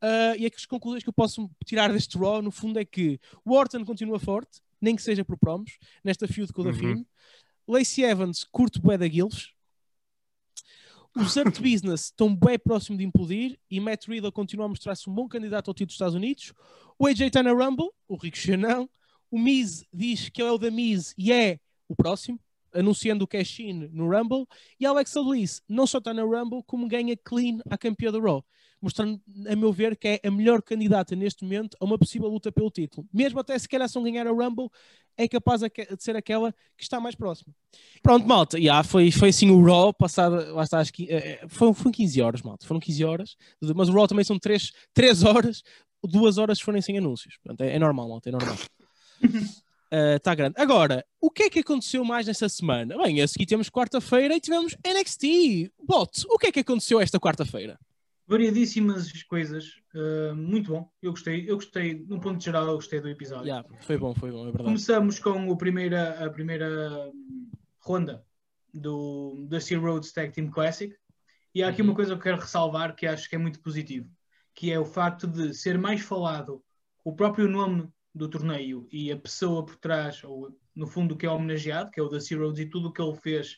Ah, 0.00 0.34
e 0.38 0.46
as 0.46 0.64
conclusões 0.64 1.02
que 1.02 1.08
eu 1.08 1.12
posso 1.12 1.50
tirar 1.66 1.92
deste 1.92 2.16
Raw, 2.16 2.40
no 2.40 2.50
fundo, 2.50 2.78
é 2.78 2.84
que 2.84 3.20
o 3.44 3.52
Orton 3.52 3.84
continua 3.84 4.18
forte, 4.18 4.60
nem 4.80 4.96
que 4.96 5.02
seja 5.02 5.24
por 5.24 5.36
promos, 5.38 5.78
nesta 6.02 6.26
feud 6.26 6.50
com 6.52 6.62
o 6.62 6.64
Uhum. 6.64 6.72
Dafine. 6.72 7.06
Lacey 7.66 8.04
Evans 8.04 8.44
curte 8.44 8.80
bué 8.80 8.96
da. 8.96 9.04
Os 11.14 11.36
Art 11.36 11.58
Business 11.60 12.04
estão 12.04 12.34
bem 12.34 12.58
próximo 12.58 12.96
de 12.96 13.04
implodir 13.04 13.58
e 13.70 13.78
Matt 13.80 14.06
Riddle 14.08 14.32
continua 14.32 14.66
a 14.66 14.68
mostrar-se 14.68 15.08
um 15.10 15.14
bom 15.14 15.28
candidato 15.28 15.68
ao 15.68 15.74
título 15.74 15.88
dos 15.88 15.94
Estados 15.94 16.14
Unidos. 16.14 16.52
O 16.98 17.06
AJ 17.06 17.26
está 17.26 17.42
na 17.42 17.52
Rumble, 17.52 17.90
o 18.08 18.16
Ricochet 18.16 18.56
não. 18.56 18.88
O 19.30 19.38
Miz 19.38 19.84
diz 19.92 20.28
que 20.30 20.40
ele 20.40 20.48
é 20.48 20.52
o 20.52 20.58
da 20.58 20.70
Miz 20.70 21.14
e 21.18 21.30
é 21.32 21.60
o 21.88 21.94
próximo, 21.94 22.40
anunciando 22.74 23.24
o 23.24 23.28
cash-in 23.28 23.88
no 23.92 24.08
Rumble. 24.08 24.46
E 24.78 24.86
Alexa 24.86 25.22
Bliss 25.22 25.62
não 25.68 25.86
só 25.86 25.98
está 25.98 26.12
na 26.12 26.22
Rumble, 26.22 26.62
como 26.66 26.88
ganha 26.88 27.16
clean 27.16 27.58
a 27.68 27.76
campeã 27.76 28.12
da 28.12 28.18
Raw. 28.18 28.44
Mostrando, 28.80 29.20
a 29.48 29.56
meu 29.56 29.72
ver, 29.72 29.96
que 29.96 30.20
é 30.22 30.28
a 30.28 30.30
melhor 30.30 30.62
candidata 30.62 31.16
neste 31.16 31.42
momento 31.42 31.76
a 31.80 31.84
uma 31.84 31.98
possível 31.98 32.28
luta 32.28 32.52
pelo 32.52 32.70
título. 32.70 33.08
Mesmo 33.12 33.40
até 33.40 33.58
se 33.58 33.68
calhar 33.68 33.88
se 33.88 33.96
não 33.96 34.04
ganhar 34.04 34.26
a 34.26 34.30
Rumble, 34.30 34.70
é 35.16 35.26
capaz 35.26 35.60
de 35.60 35.70
ser 35.98 36.14
aquela 36.14 36.52
que 36.76 36.84
está 36.84 37.00
mais 37.00 37.16
próxima. 37.16 37.52
Pronto, 38.00 38.26
malta, 38.26 38.56
yeah, 38.56 38.84
foi, 38.84 39.10
foi 39.10 39.30
assim 39.30 39.50
o 39.50 39.60
Raw, 39.64 39.92
passado, 39.92 40.54
lá 40.54 40.62
está, 40.62 40.78
acho 40.78 40.92
que, 40.92 41.10
eh, 41.10 41.44
foram, 41.48 41.74
foram 41.74 41.90
15 41.90 42.22
horas, 42.22 42.42
malta, 42.42 42.64
foram 42.64 42.78
15 42.78 43.04
horas, 43.04 43.36
mas 43.74 43.88
o 43.88 43.92
Raw 43.92 44.06
também 44.06 44.24
são 44.24 44.38
3, 44.38 44.72
3 44.94 45.24
horas, 45.24 45.64
2 46.04 46.38
horas 46.38 46.60
forem 46.60 46.80
sem 46.80 46.96
anúncios. 46.96 47.36
Portanto, 47.42 47.62
é, 47.62 47.74
é 47.74 47.78
normal, 47.80 48.08
malta, 48.08 48.28
é 48.28 48.32
normal. 48.32 48.56
Está 49.90 50.34
grande. 50.34 50.54
Agora, 50.58 51.04
o 51.20 51.30
que 51.30 51.44
é 51.44 51.50
que 51.50 51.60
aconteceu 51.60 52.04
mais 52.04 52.26
nesta 52.26 52.48
semana? 52.48 52.96
Bem, 52.98 53.22
a 53.22 53.28
seguir 53.28 53.46
temos 53.46 53.70
quarta-feira 53.70 54.36
e 54.36 54.40
tivemos 54.40 54.76
NXT. 54.86 55.72
Bot, 55.82 56.24
o 56.28 56.38
que 56.38 56.48
é 56.48 56.52
que 56.52 56.60
aconteceu 56.60 57.00
esta 57.00 57.18
quarta-feira? 57.18 57.78
Variadíssimas 58.26 59.10
coisas. 59.22 59.64
uh, 59.94 60.34
muito 60.36 60.70
bom. 60.70 60.90
Eu 61.00 61.12
gostei. 61.12 61.50
Eu 61.50 61.54
gostei, 61.56 62.04
no 62.06 62.20
ponto 62.20 62.44
geral, 62.44 62.66
eu 62.66 62.74
gostei 62.74 63.00
do 63.00 63.08
episódio. 63.08 63.46
Yeah, 63.46 63.66
foi 63.80 63.96
bom, 63.96 64.14
foi 64.14 64.30
bom, 64.30 64.42
é 64.42 64.44
verdade. 64.44 64.64
Começamos 64.64 65.18
com 65.18 65.48
o 65.48 65.56
primeira, 65.56 66.22
a 66.26 66.28
primeira 66.30 67.10
ronda 67.80 68.22
do 68.74 69.46
Dusty 69.48 69.76
Rhodes 69.76 70.12
Tag 70.12 70.30
Team 70.32 70.50
Classic. 70.50 70.94
E 71.54 71.62
há 71.62 71.68
aqui 71.68 71.80
Uhum. 71.80 71.88
uma 71.88 71.94
coisa 71.94 72.10
que 72.12 72.18
eu 72.18 72.22
quero 72.22 72.36
ressalvar 72.42 72.94
que 72.94 73.06
acho 73.06 73.28
que 73.30 73.34
é 73.34 73.38
muito 73.38 73.60
positivo, 73.60 74.06
que 74.54 74.70
é 74.70 74.78
o 74.78 74.84
facto 74.84 75.26
de 75.26 75.54
ser 75.54 75.78
mais 75.78 76.02
falado 76.02 76.62
o 77.02 77.14
próprio 77.14 77.48
nome 77.48 77.88
do 78.18 78.28
torneio 78.28 78.86
e 78.92 79.10
a 79.10 79.16
pessoa 79.16 79.64
por 79.64 79.76
trás, 79.76 80.22
ou 80.24 80.54
no 80.74 80.86
fundo 80.86 81.16
que 81.16 81.24
é 81.24 81.30
homenageado, 81.30 81.90
que 81.90 82.00
é 82.00 82.02
o 82.02 82.08
Dusty 82.08 82.34
Rhodes 82.34 82.60
e 82.60 82.66
tudo 82.66 82.88
o 82.88 82.92
que 82.92 83.00
ele 83.00 83.16
fez 83.16 83.56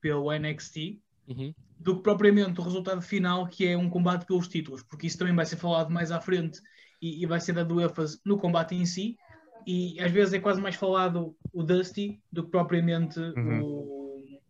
pelo 0.00 0.32
NXT, 0.32 1.00
Uhum. 1.28 1.54
do 1.78 1.96
que 1.96 2.02
propriamente 2.02 2.58
o 2.58 2.64
resultado 2.64 3.02
final, 3.02 3.46
que 3.46 3.66
é 3.66 3.76
um 3.76 3.90
combate 3.90 4.24
pelos 4.24 4.48
títulos, 4.48 4.82
porque 4.82 5.06
isso 5.06 5.18
também 5.18 5.34
vai 5.34 5.44
ser 5.44 5.56
falado 5.56 5.90
mais 5.90 6.10
à 6.10 6.20
frente 6.22 6.58
e, 7.02 7.22
e 7.22 7.26
vai 7.26 7.38
ser 7.38 7.52
dado 7.52 7.80
ênfase 7.82 8.18
no 8.24 8.38
combate 8.38 8.74
em 8.74 8.86
si. 8.86 9.14
E 9.66 10.00
às 10.00 10.10
vezes 10.10 10.32
é 10.32 10.40
quase 10.40 10.58
mais 10.58 10.74
falado 10.74 11.36
o 11.52 11.62
Dusty 11.62 12.18
do 12.32 12.44
que 12.44 12.50
propriamente 12.50 13.20
o, 13.62 14.40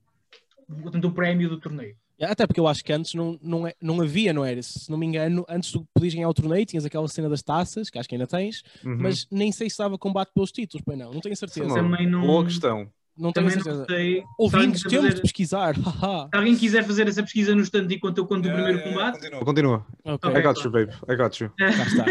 portanto, 0.82 1.06
o 1.06 1.12
prémio 1.12 1.48
do 1.48 1.58
torneio. 1.58 1.96
Até 2.20 2.46
porque 2.46 2.58
eu 2.60 2.66
acho 2.66 2.82
que 2.84 2.92
antes 2.92 3.14
não, 3.14 3.38
não, 3.42 3.66
é- 3.66 3.74
não 3.80 4.00
havia, 4.00 4.32
não 4.32 4.44
era? 4.44 4.60
Se 4.62 4.90
não 4.90 4.98
me 4.98 5.06
engano, 5.06 5.44
antes 5.48 5.70
tu 5.70 5.86
podias 5.94 6.14
ganhar 6.14 6.28
o 6.28 6.34
torneio, 6.34 6.66
tinhas 6.66 6.84
aquela 6.84 7.06
cena 7.08 7.28
das 7.28 7.42
taças, 7.42 7.88
que 7.90 7.98
acho 7.98 8.08
que 8.08 8.14
ainda 8.14 8.26
tens, 8.26 8.62
Uhum. 8.84 8.96
mas 9.00 9.26
nem 9.30 9.52
sei 9.52 9.70
se 9.70 9.78
dava 9.78 9.96
combate 9.96 10.32
pelos 10.34 10.50
títulos, 10.50 10.82
pois 10.84 10.98
não, 10.98 11.12
não 11.12 11.20
tenho 11.20 11.32
é 11.32 11.36
certeza. 11.36 11.66
uma 11.66 11.74
Também 11.76 12.08
não- 12.08 12.26
Boa 12.26 12.44
questão. 12.44 12.90
Não 13.16 13.32
tenho 13.32 13.46
Também 13.48 13.62
certeza. 13.64 13.78
não 13.80 13.86
sei. 13.86 14.22
Ouvintes, 14.38 14.80
Se 14.80 14.86
alguém 14.86 15.00
temos 15.00 15.06
quiser 15.08 15.14
de 15.14 15.20
pesquisar. 15.22 15.74
Se 16.30 16.36
alguém 16.38 16.56
quiser 16.56 16.84
fazer 16.84 17.08
essa 17.08 17.20
pesquisa 17.22 17.52
no 17.52 17.62
stand 17.62 17.88
enquanto 17.90 18.18
eu 18.18 18.26
conto 18.26 18.48
o 18.48 18.52
primeiro 18.52 18.80
combate, 18.82 19.14
Continua, 19.18 19.44
continua. 19.44 19.86
Ok, 20.04 20.30
I 20.30 20.40
got 20.42 20.64
you, 20.64 20.70
babe. 20.70 20.92
I 21.10 21.16
got 21.16 21.40
you. 21.40 21.50
cá 21.58 21.68
está. 21.68 22.04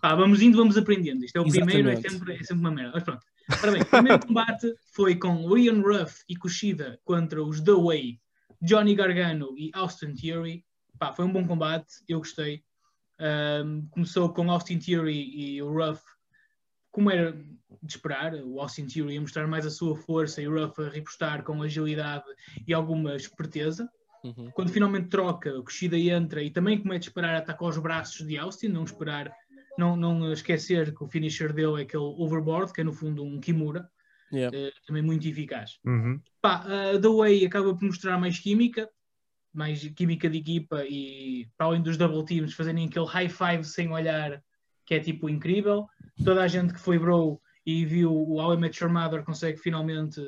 pá, 0.00 0.14
vamos 0.14 0.40
indo, 0.40 0.56
vamos 0.56 0.76
aprendendo. 0.76 1.24
Isto 1.24 1.36
é 1.38 1.40
o 1.40 1.48
primeiro, 1.48 1.88
é 1.88 1.92
Exatamente. 1.94 2.12
sempre, 2.12 2.34
é 2.34 2.44
sempre 2.44 2.60
uma 2.60 2.70
merda. 2.70 2.92
Mas 2.94 3.02
pronto. 3.02 3.20
Ora 3.60 3.72
bem, 3.72 3.82
o 3.82 3.86
primeiro 3.86 4.26
combate 4.26 4.72
foi 4.94 5.16
com 5.16 5.48
Leon 5.48 5.82
Ruff 5.82 6.22
e 6.28 6.36
Kushida 6.36 7.00
contra 7.04 7.42
os 7.42 7.60
The 7.60 7.72
Way, 7.72 8.20
Johnny 8.60 8.94
Gargano 8.94 9.54
e 9.56 9.70
Austin 9.74 10.14
Theory. 10.14 10.64
Pá, 10.98 11.12
foi 11.12 11.24
um 11.24 11.32
bom 11.32 11.46
combate, 11.46 12.02
eu 12.08 12.18
gostei. 12.18 12.62
Ahm, 13.18 13.86
começou 13.90 14.32
com 14.32 14.50
Austin 14.50 14.78
Theory 14.78 15.30
e 15.34 15.62
o 15.62 15.72
Ruff, 15.72 16.02
como 16.90 17.10
era 17.10 17.32
de 17.82 17.92
esperar, 17.92 18.34
o 18.34 18.60
Austin 18.60 18.86
Theory 18.86 19.16
a 19.16 19.20
mostrar 19.20 19.46
mais 19.46 19.66
a 19.66 19.70
sua 19.70 19.96
força 19.96 20.42
e 20.42 20.48
o 20.48 20.52
Ruff 20.52 20.80
a 20.82 20.88
repostar 20.88 21.42
com 21.42 21.62
agilidade 21.62 22.24
e 22.66 22.72
alguma 22.74 23.14
esperteza. 23.14 23.90
Uhum. 24.24 24.50
Quando 24.52 24.70
finalmente 24.70 25.08
troca, 25.08 25.58
o 25.58 25.62
Kushida 25.62 25.98
entra 25.98 26.42
e 26.42 26.50
também, 26.50 26.78
como 26.78 26.92
é 26.92 26.98
de 26.98 27.06
esperar, 27.06 27.34
ataca 27.36 27.64
os 27.64 27.78
braços 27.78 28.26
de 28.26 28.36
Austin, 28.36 28.68
não 28.68 28.84
esperar, 28.84 29.34
não, 29.78 29.96
não 29.96 30.32
esquecer 30.32 30.94
que 30.94 31.02
o 31.02 31.08
finisher 31.08 31.52
dele 31.52 31.80
é 31.80 31.82
aquele 31.82 32.02
overboard, 32.02 32.72
que 32.72 32.82
é 32.82 32.84
no 32.84 32.92
fundo 32.92 33.22
um 33.24 33.40
Kimura, 33.40 33.90
Yeah. 34.32 34.56
eh, 34.56 34.72
também 34.86 35.02
muito 35.02 35.26
eficaz. 35.26 35.78
Uhum. 35.84 36.20
Pá, 36.40 36.64
a 36.64 37.00
The 37.00 37.08
Way 37.08 37.46
acaba 37.46 37.74
por 37.74 37.84
mostrar 37.84 38.18
mais 38.18 38.38
química, 38.38 38.88
mais 39.52 39.82
química 39.90 40.30
de 40.30 40.38
equipa 40.38 40.84
e 40.84 41.48
para 41.56 41.66
além 41.66 41.82
dos 41.82 41.96
double 41.96 42.24
teams 42.24 42.54
fazerem 42.54 42.86
aquele 42.86 43.06
high 43.06 43.28
five 43.28 43.64
sem 43.64 43.90
olhar, 43.90 44.42
que 44.86 44.94
é 44.94 45.00
tipo 45.00 45.28
incrível. 45.28 45.86
Toda 46.24 46.42
a 46.42 46.48
gente 46.48 46.72
que 46.72 46.80
foi 46.80 46.98
bro 46.98 47.40
e 47.66 47.84
viu 47.84 48.12
o 48.12 48.40
How 48.40 48.54
I 48.54 48.56
Met 48.56 48.82
Your 48.82 48.92
Mother 48.92 49.24
consegue 49.24 49.58
finalmente, 49.58 50.20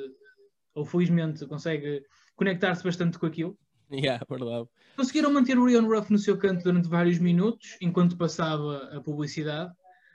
ou 0.73 0.85
felizmente, 0.85 1.45
consegue 1.45 2.03
conectar-se 2.35 2.83
bastante 2.83 3.17
com 3.17 3.25
aquilo. 3.25 3.57
Yeah, 3.91 4.25
verdade. 4.29 4.67
Conseguiram 4.95 5.31
manter 5.31 5.57
o 5.57 5.65
Rion 5.65 5.87
Ruff 5.87 6.11
no 6.11 6.17
seu 6.17 6.37
canto 6.37 6.63
durante 6.63 6.89
vários 6.89 7.19
minutos, 7.19 7.77
enquanto 7.81 8.17
passava 8.17 8.89
a 8.95 9.01
publicidade. 9.01 9.71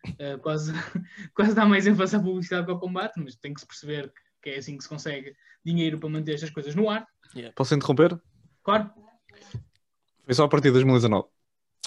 Uh, 0.07 0.39
quase, 0.41 0.73
quase 1.35 1.55
dá 1.55 1.65
mais 1.67 1.87
ênfase 1.87 2.17
à 2.17 2.21
publicidade 2.21 2.67
que 2.67 2.73
ao 2.73 2.79
combate, 2.81 3.21
mas 3.21 3.37
tem 3.37 3.53
que 3.53 3.61
se 3.61 3.67
perceber 3.67 4.13
que 4.43 4.51
é 4.51 4.59
assim 4.59 4.77
que 4.77 4.83
se 4.83 4.89
consegue 4.89 5.35
dinheiro 5.65 5.99
para 5.99 6.09
manter 6.09 6.35
estas 6.35 6.51
coisas 6.51 6.75
no 6.75 6.89
ar. 6.89 7.07
Posso 7.55 7.75
interromper? 7.75 8.19
Claro, 8.63 8.91
Foi 10.25 10.35
só 10.35 10.45
a 10.45 10.49
partir 10.49 10.69
de 10.69 10.73
2019. 10.73 11.29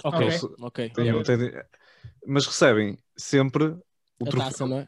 Ok, 0.04 0.28
Ok. 0.28 0.40
ok. 0.60 0.90
Tem- 0.90 1.06
Yeah. 1.06 1.24
tem- 1.24 1.64
Mas 2.26 2.46
recebem 2.46 2.98
sempre 3.16 3.66
o 4.20 4.26
A 4.26 4.30
troféu. 4.30 4.50
taça, 4.52 4.68
não 4.68 4.80
é? 4.80 4.82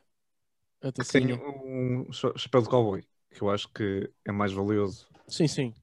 A 0.81 0.91
Tem 0.91 0.93
tacinha. 0.93 1.35
um 1.35 2.11
cha- 2.11 2.33
chapéu 2.37 2.61
de 2.61 2.69
cowboy, 2.69 3.03
que 3.31 3.41
eu 3.41 3.49
acho 3.49 3.69
que 3.69 4.11
é 4.25 4.31
mais 4.31 4.51
valioso. 4.51 5.07
Sim, 5.27 5.47
sim, 5.47 5.73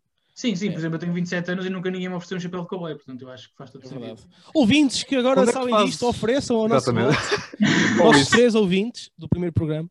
sim, 0.40 0.56
sim, 0.56 0.68
É. 0.68 0.70
por 0.72 0.78
exemplo, 0.78 0.96
eu 0.96 1.00
tenho 1.00 1.12
27 1.12 1.50
anos 1.50 1.66
e 1.66 1.70
nunca 1.70 1.90
ninguém 1.90 2.08
me 2.08 2.14
ofereceu 2.14 2.36
um 2.36 2.40
chapéu 2.40 2.62
de 2.62 2.68
cowboy, 2.68 2.94
portanto 2.94 3.22
eu 3.22 3.30
acho 3.30 3.48
que 3.50 3.56
faz 3.56 3.70
todo 3.70 3.84
é 3.84 3.88
sentido. 3.88 4.04
verdade. 4.06 4.28
Ouvintes 4.54 5.02
que 5.02 5.16
agora 5.16 5.34
Quando 5.36 5.48
é 5.48 5.52
que 5.52 5.58
sabem 5.58 5.70
fazes- 5.74 5.90
disto, 5.90 6.06
ofereçam 6.08 6.56
ao 6.56 6.68
nosso 6.68 6.90
Exatamente. 6.90 7.16
voto. 7.16 7.50
Ou 8.04 8.12
nossos 8.12 8.28
três 8.28 8.54
ouvintes 8.54 9.10
do 9.18 9.28
primeiro 9.28 9.52
programa. 9.52 9.88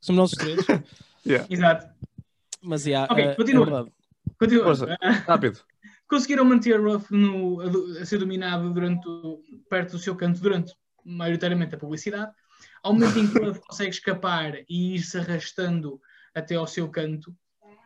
Somos 0.00 0.18
nós 0.20 0.32
os 0.32 0.38
três. 0.38 0.58
Yeah. 1.24 1.46
Exato. 1.48 1.86
Mas 2.60 2.84
yeah, 2.84 3.12
Ok, 3.12 3.24
eh, 3.24 3.34
continua. 3.36 3.62
é 3.62 3.70
verdade. 3.70 3.92
Continua. 4.40 4.64
Força. 4.64 4.98
Rápido. 5.26 5.60
Conseguiram 6.08 6.44
manter 6.44 6.80
Ruff 6.80 7.12
no, 7.14 7.60
a, 7.60 8.02
a 8.02 8.04
ser 8.04 8.18
dominado 8.18 8.72
durante 8.74 9.06
perto 9.70 9.92
do 9.92 9.98
seu 10.00 10.16
canto 10.16 10.40
durante 10.40 10.72
maioritariamente 11.04 11.74
a 11.76 11.78
publicidade. 11.78 12.32
Ao 12.82 12.92
momento 12.92 13.18
em 13.20 13.28
que 13.28 13.38
Ruff 13.38 13.60
consegue 13.60 13.90
escapar 13.90 14.54
e 14.68 14.96
ir-se 14.96 15.16
arrastando 15.16 16.00
até 16.34 16.56
ao 16.56 16.66
seu 16.66 16.88
canto, 16.88 17.32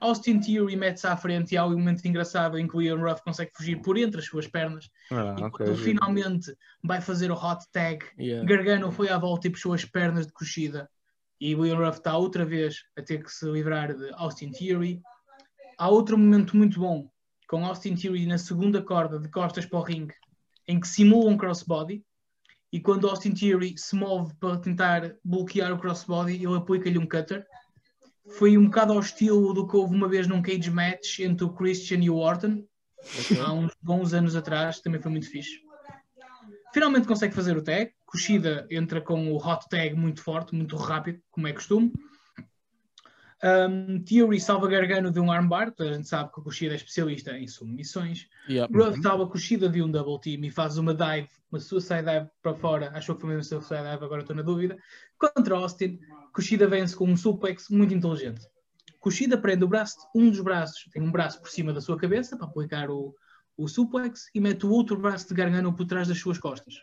Austin 0.00 0.40
Theory 0.40 0.76
mete-se 0.76 1.06
à 1.06 1.16
frente 1.16 1.52
e 1.52 1.56
há 1.56 1.64
um 1.64 1.70
momento 1.70 2.04
engraçado 2.06 2.58
em 2.58 2.68
que 2.68 2.76
o 2.76 2.82
Ian 2.82 2.98
Ruff 2.98 3.22
consegue 3.22 3.50
fugir 3.54 3.80
por 3.80 3.96
entre 3.96 4.20
as 4.20 4.26
suas 4.26 4.46
pernas 4.46 4.90
Ah, 5.10 5.34
e 5.38 5.50
quando 5.50 5.76
finalmente 5.76 6.54
vai 6.84 7.00
fazer 7.00 7.30
o 7.30 7.34
hot 7.34 7.64
tag 7.72 8.04
Yeah. 8.18 8.46
Gargano 8.46 8.90
foi 8.90 9.08
à 9.08 9.18
volta 9.18 9.46
e 9.46 9.50
puxou 9.50 9.72
as 9.72 9.84
pernas 9.84 10.26
de 10.26 10.32
Kushida. 10.32 10.88
E 11.40 11.54
o 11.54 11.60
Will 11.60 11.76
Ruff 11.76 11.98
está 11.98 12.16
outra 12.16 12.44
vez 12.44 12.82
a 12.96 13.02
ter 13.02 13.22
que 13.22 13.30
se 13.30 13.46
livrar 13.46 13.94
de 13.94 14.10
Austin 14.14 14.50
Theory. 14.50 15.02
Há 15.78 15.88
outro 15.88 16.16
momento 16.16 16.56
muito 16.56 16.80
bom, 16.80 17.10
com 17.46 17.66
Austin 17.66 17.94
Theory 17.94 18.26
na 18.26 18.38
segunda 18.38 18.82
corda, 18.82 19.18
de 19.18 19.28
costas 19.28 19.66
para 19.66 19.78
o 19.78 19.82
ringue, 19.82 20.14
em 20.66 20.80
que 20.80 20.88
simula 20.88 21.30
um 21.30 21.36
crossbody. 21.36 22.02
E 22.72 22.80
quando 22.80 23.08
Austin 23.08 23.32
Theory 23.32 23.74
se 23.76 23.94
move 23.94 24.34
para 24.40 24.58
tentar 24.58 25.14
bloquear 25.24 25.72
o 25.72 25.78
crossbody, 25.78 26.36
ele 26.36 26.56
aplica-lhe 26.56 26.98
um 26.98 27.06
cutter. 27.06 27.46
Foi 28.28 28.58
um 28.58 28.64
bocado 28.64 28.92
ao 28.92 29.00
estilo 29.00 29.52
do 29.54 29.66
que 29.66 29.76
houve 29.76 29.94
uma 29.94 30.08
vez 30.08 30.26
num 30.26 30.42
cage 30.42 30.70
match 30.70 31.20
entre 31.20 31.44
o 31.44 31.52
Christian 31.52 31.98
e 31.98 32.10
o 32.10 32.16
Orton, 32.16 32.64
Ok. 33.20 33.40
há 33.40 33.52
uns 33.52 33.72
bons 33.80 34.12
anos 34.12 34.34
atrás, 34.34 34.80
também 34.80 35.00
foi 35.00 35.10
muito 35.10 35.30
fixe. 35.30 35.60
Finalmente 36.72 37.06
consegue 37.06 37.34
fazer 37.34 37.56
o 37.56 37.62
tag. 37.62 37.92
Kushida 38.04 38.66
entra 38.70 39.00
com 39.00 39.32
o 39.32 39.36
hot 39.36 39.68
tag 39.68 39.94
muito 39.94 40.22
forte, 40.22 40.54
muito 40.54 40.76
rápido, 40.76 41.20
como 41.30 41.46
é 41.46 41.52
costume. 41.52 41.92
Um, 43.44 44.02
Theory 44.02 44.40
salva 44.40 44.66
Gargano 44.66 45.10
de 45.10 45.20
um 45.20 45.30
armbar, 45.30 45.70
toda 45.70 45.90
a 45.90 45.92
gente 45.92 46.08
sabe 46.08 46.32
que 46.32 46.40
o 46.40 46.42
Kushida 46.42 46.72
é 46.72 46.76
especialista 46.76 47.36
em 47.36 47.46
submissões. 47.46 48.28
Yeah. 48.48 48.72
Ruff 48.74 49.00
salva 49.02 49.26
Kushida 49.26 49.68
de 49.68 49.82
um 49.82 49.90
double 49.90 50.18
team 50.20 50.44
e 50.44 50.50
faz 50.50 50.78
uma 50.78 50.94
dive, 50.94 51.28
uma 51.50 51.60
suicide 51.60 52.02
dive 52.02 52.28
para 52.42 52.54
fora. 52.54 52.90
Achou 52.94 53.14
que 53.14 53.20
foi 53.22 53.30
mesmo 53.30 53.44
suicide 53.44 53.82
dive, 53.82 54.04
agora 54.04 54.22
estou 54.22 54.34
na 54.34 54.42
dúvida. 54.42 54.76
Contra 55.18 55.56
Austin, 55.56 55.98
Kushida 56.36 56.68
vence 56.68 56.94
com 56.94 57.08
um 57.08 57.16
suplex 57.16 57.70
muito 57.70 57.94
inteligente. 57.94 58.46
Kushida 59.00 59.38
prende 59.38 59.64
o 59.64 59.68
braço, 59.68 59.96
um 60.14 60.28
dos 60.28 60.40
braços, 60.40 60.86
tem 60.92 61.00
um 61.00 61.10
braço 61.10 61.40
por 61.40 61.48
cima 61.48 61.72
da 61.72 61.80
sua 61.80 61.96
cabeça 61.96 62.36
para 62.36 62.46
aplicar 62.46 62.90
o, 62.90 63.14
o 63.56 63.66
suplex 63.66 64.28
e 64.34 64.38
mete 64.38 64.66
o 64.66 64.70
outro 64.70 64.98
braço 64.98 65.26
de 65.26 65.34
Gargano 65.34 65.74
por 65.74 65.86
trás 65.86 66.08
das 66.08 66.18
suas 66.18 66.36
costas. 66.36 66.74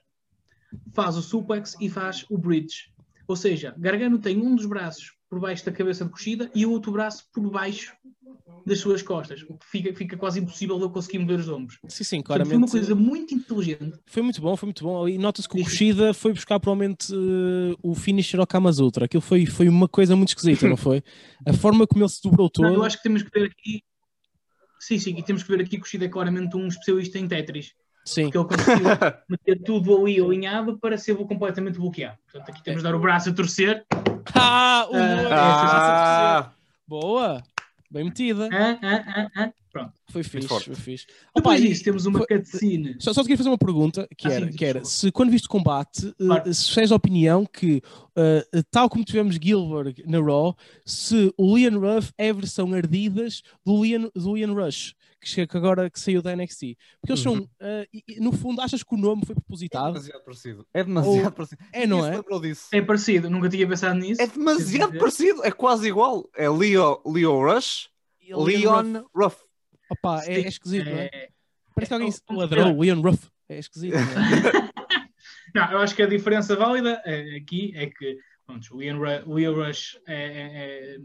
Faz 0.92 1.16
o 1.18 1.22
suplex 1.22 1.76
e 1.80 1.88
faz 1.88 2.26
o 2.32 2.38
bridge. 2.40 2.92
Ou 3.28 3.36
seja, 3.36 3.76
Gargano 3.78 4.18
tem 4.18 4.42
um 4.42 4.56
dos 4.56 4.66
braços 4.66 5.16
por 5.34 5.40
baixo 5.40 5.66
da 5.66 5.72
cabeça 5.72 6.06
de 6.06 6.12
Kushida 6.12 6.52
e 6.54 6.64
o 6.64 6.70
outro 6.70 6.92
braço 6.92 7.26
por 7.34 7.50
baixo 7.50 7.92
das 8.68 8.80
suas 8.80 9.02
costas, 9.02 9.42
o 9.50 9.58
que 9.58 9.66
fica, 9.66 9.94
fica 9.94 10.16
quase 10.16 10.40
impossível 10.40 10.78
de 10.78 10.84
eu 10.84 10.92
conseguir 10.92 11.18
mover 11.18 11.40
os 11.40 11.50
ombros. 11.50 11.80
Sim, 11.88 12.04
sim, 12.04 12.22
claramente. 12.22 12.52
foi 12.52 12.58
uma 12.58 12.68
coisa 12.68 12.96
muito 12.96 13.34
inteligente. 13.34 14.00
Foi 14.06 14.22
muito 14.22 14.40
bom, 14.40 14.56
foi 14.56 14.68
muito 14.68 14.84
bom. 14.84 15.10
E 15.10 15.18
nota-se 15.18 15.50
que 15.50 15.60
o. 15.60 15.64
Kushida 15.64 16.14
foi 16.14 16.34
buscar 16.34 16.60
provavelmente 16.60 17.12
eh, 17.12 17.76
o 17.82 17.96
finisher 17.96 18.40
ao 18.40 18.46
Kamazutra. 18.46 19.06
Aquilo 19.06 19.22
foi, 19.22 19.48
foi 19.48 19.68
uma 19.68 19.88
coisa 19.88 20.16
muito 20.16 20.30
esquisita, 20.30 20.70
não 20.70 20.78
foi? 20.78 21.04
A 21.48 21.52
forma 21.52 21.88
como 21.88 22.04
ele 22.04 22.10
se 22.10 22.22
dobrou 22.22 22.48
todo. 22.48 22.68
Não, 22.68 22.76
eu 22.76 22.84
acho 22.84 22.98
que 22.98 23.04
temos 23.04 23.24
que 23.24 23.32
ver 23.32 23.48
aqui. 23.48 23.82
Sim, 24.80 25.00
sim, 25.00 25.16
e 25.18 25.24
temos 25.24 25.42
que 25.42 25.50
ver 25.50 25.62
aqui 25.62 25.72
que 25.72 25.78
o 25.78 25.82
Kushida 25.82 26.06
é 26.06 26.10
claramente 26.10 26.56
um 26.56 26.68
especialista 26.68 27.18
em 27.18 27.28
Tetris, 27.28 27.72
Sim, 28.06 28.30
porque 28.30 28.38
ele 28.38 28.46
conseguiu 28.46 28.88
meter 29.28 29.64
tudo 29.64 29.98
ali 29.98 30.22
alinhado 30.22 30.78
para 30.78 30.96
ser 30.96 31.16
completamente 31.16 31.80
bloqueado. 31.80 32.18
Portanto, 32.32 32.50
aqui 32.50 32.64
temos 32.64 32.82
de 32.82 32.84
dar 32.84 32.96
o 32.96 33.00
braço 33.00 33.30
a 33.30 33.34
torcer. 33.34 33.84
Ah, 34.36 34.88
o 34.90 34.96
Ah, 35.32 36.52
Boa, 36.88 37.44
bem 37.92 38.06
metida. 38.06 38.50
Ah, 38.52 38.78
ah, 38.82 39.04
ah, 39.08 39.44
ah. 39.44 39.63
Pronto. 39.74 39.92
Foi 40.12 40.24
fixe, 40.24 40.48
forte. 40.48 40.66
foi 40.68 40.76
fixe. 40.76 41.08
Depois 41.36 41.58
Opa, 41.60 41.66
e- 41.66 41.68
disso, 41.68 41.84
temos 41.84 42.06
uma 42.06 42.20
foi- 42.20 42.28
cutscene. 42.28 42.96
Só, 43.00 43.12
só 43.12 43.22
te 43.22 43.26
queria 43.26 43.38
fazer 43.38 43.50
uma 43.50 43.58
pergunta, 43.58 44.08
que 44.16 44.28
Ah, 44.28 44.32
era, 44.34 44.46
sim, 44.52 44.56
que 44.56 44.64
era 44.66 44.86
se 44.86 45.12
quando 45.12 45.32
viste 45.32 45.48
combate, 45.48 46.08
eh, 46.10 46.14
Claro. 46.26 46.54
se 46.54 46.72
fez 46.72 46.92
a 46.92 46.96
opinião 46.96 47.44
que, 47.44 47.82
eh, 48.16 48.46
tal 48.70 48.88
como 48.88 49.04
tivemos 49.04 49.36
Gilbert 49.42 49.96
na 50.06 50.20
Raw, 50.22 50.56
se 50.86 51.34
o 51.36 51.56
Leon 51.56 51.80
Ruff 51.80 52.12
é 52.20 52.30
a 52.30 52.34
versão 52.34 52.72
ardidas 52.72 53.42
do 53.66 53.82
Leon, 53.82 54.10
do 54.16 54.34
Leon 54.34 54.54
Rush, 54.54 54.94
que, 55.20 55.48
que 55.48 55.58
agora 55.58 55.90
que 55.90 56.00
saiu 56.00 56.22
da 56.22 56.34
NXT. 56.36 56.78
Porque 57.02 57.14
eles 57.14 57.26
Uhum. 57.26 57.38
são, 57.38 57.50
eh, 57.62 57.88
e- 57.92 58.04
e, 58.10 58.20
no 58.20 58.32
fundo, 58.32 58.62
achas 58.62 58.84
que 58.84 58.94
o 58.94 58.98
nome 58.98 59.26
foi 59.26 59.34
É 59.34 59.36
propositado? 59.36 59.94
demasiado 59.94 60.24
parecido. 60.24 60.68
É 60.72 60.84
demasiado 60.84 61.26
Ou- 61.26 61.32
parecido. 61.32 61.62
É, 61.74 61.88
não 61.88 62.02
se 62.04 62.10
é? 62.10 62.40
disso. 62.42 62.68
É 62.74 62.82
parecido, 62.82 63.28
nunca 63.30 63.50
tinha 63.50 63.68
pensado 63.68 63.98
nisso. 64.00 64.22
É 64.22 64.28
demasiado 64.28 64.90
dizer, 64.92 65.00
parecido. 65.00 65.44
É 65.44 65.52
quase 65.52 65.88
igual. 65.88 66.30
É 66.36 66.48
Leo, 66.48 67.02
Leo 67.08 67.42
Rush, 67.42 67.90
E 68.22 68.34
o 68.34 68.42
Leon 68.44 68.94
Ruff, 68.94 69.06
Ruff. 69.16 69.38
Opa, 69.94 70.24
é, 70.26 70.34
é 70.42 70.48
esquisito, 70.48 70.90
não 70.90 70.98
é? 70.98 71.06
É- 71.14 71.30
Parece 71.76 71.90
que 71.90 71.94
alguém 71.94 72.10
é- 72.10 72.34
é- 72.34 72.36
ladrou, 72.36 72.80
Leon 72.82 73.02
Ruff. 73.02 73.28
É 73.50 73.60
esquisito, 73.60 73.94
não 73.94 74.00
é? 74.02 74.04
Não, 75.56 75.72
eu 75.72 75.78
acho 75.80 75.96
que 75.96 76.02
a 76.02 76.08
diferença 76.08 76.56
válida 76.56 77.00
eh, 77.06 77.36
aqui 77.38 77.72
é 77.76 77.86
que 77.88 78.18
pronto, 78.46 78.76
o 78.76 78.82
Ian 78.82 78.98
Ru- 78.98 79.32
o 79.32 79.40
Ian 79.40 79.52
Rush 79.54 80.00
é, 80.08 80.16
é- 80.16 80.96
é- 80.96 80.98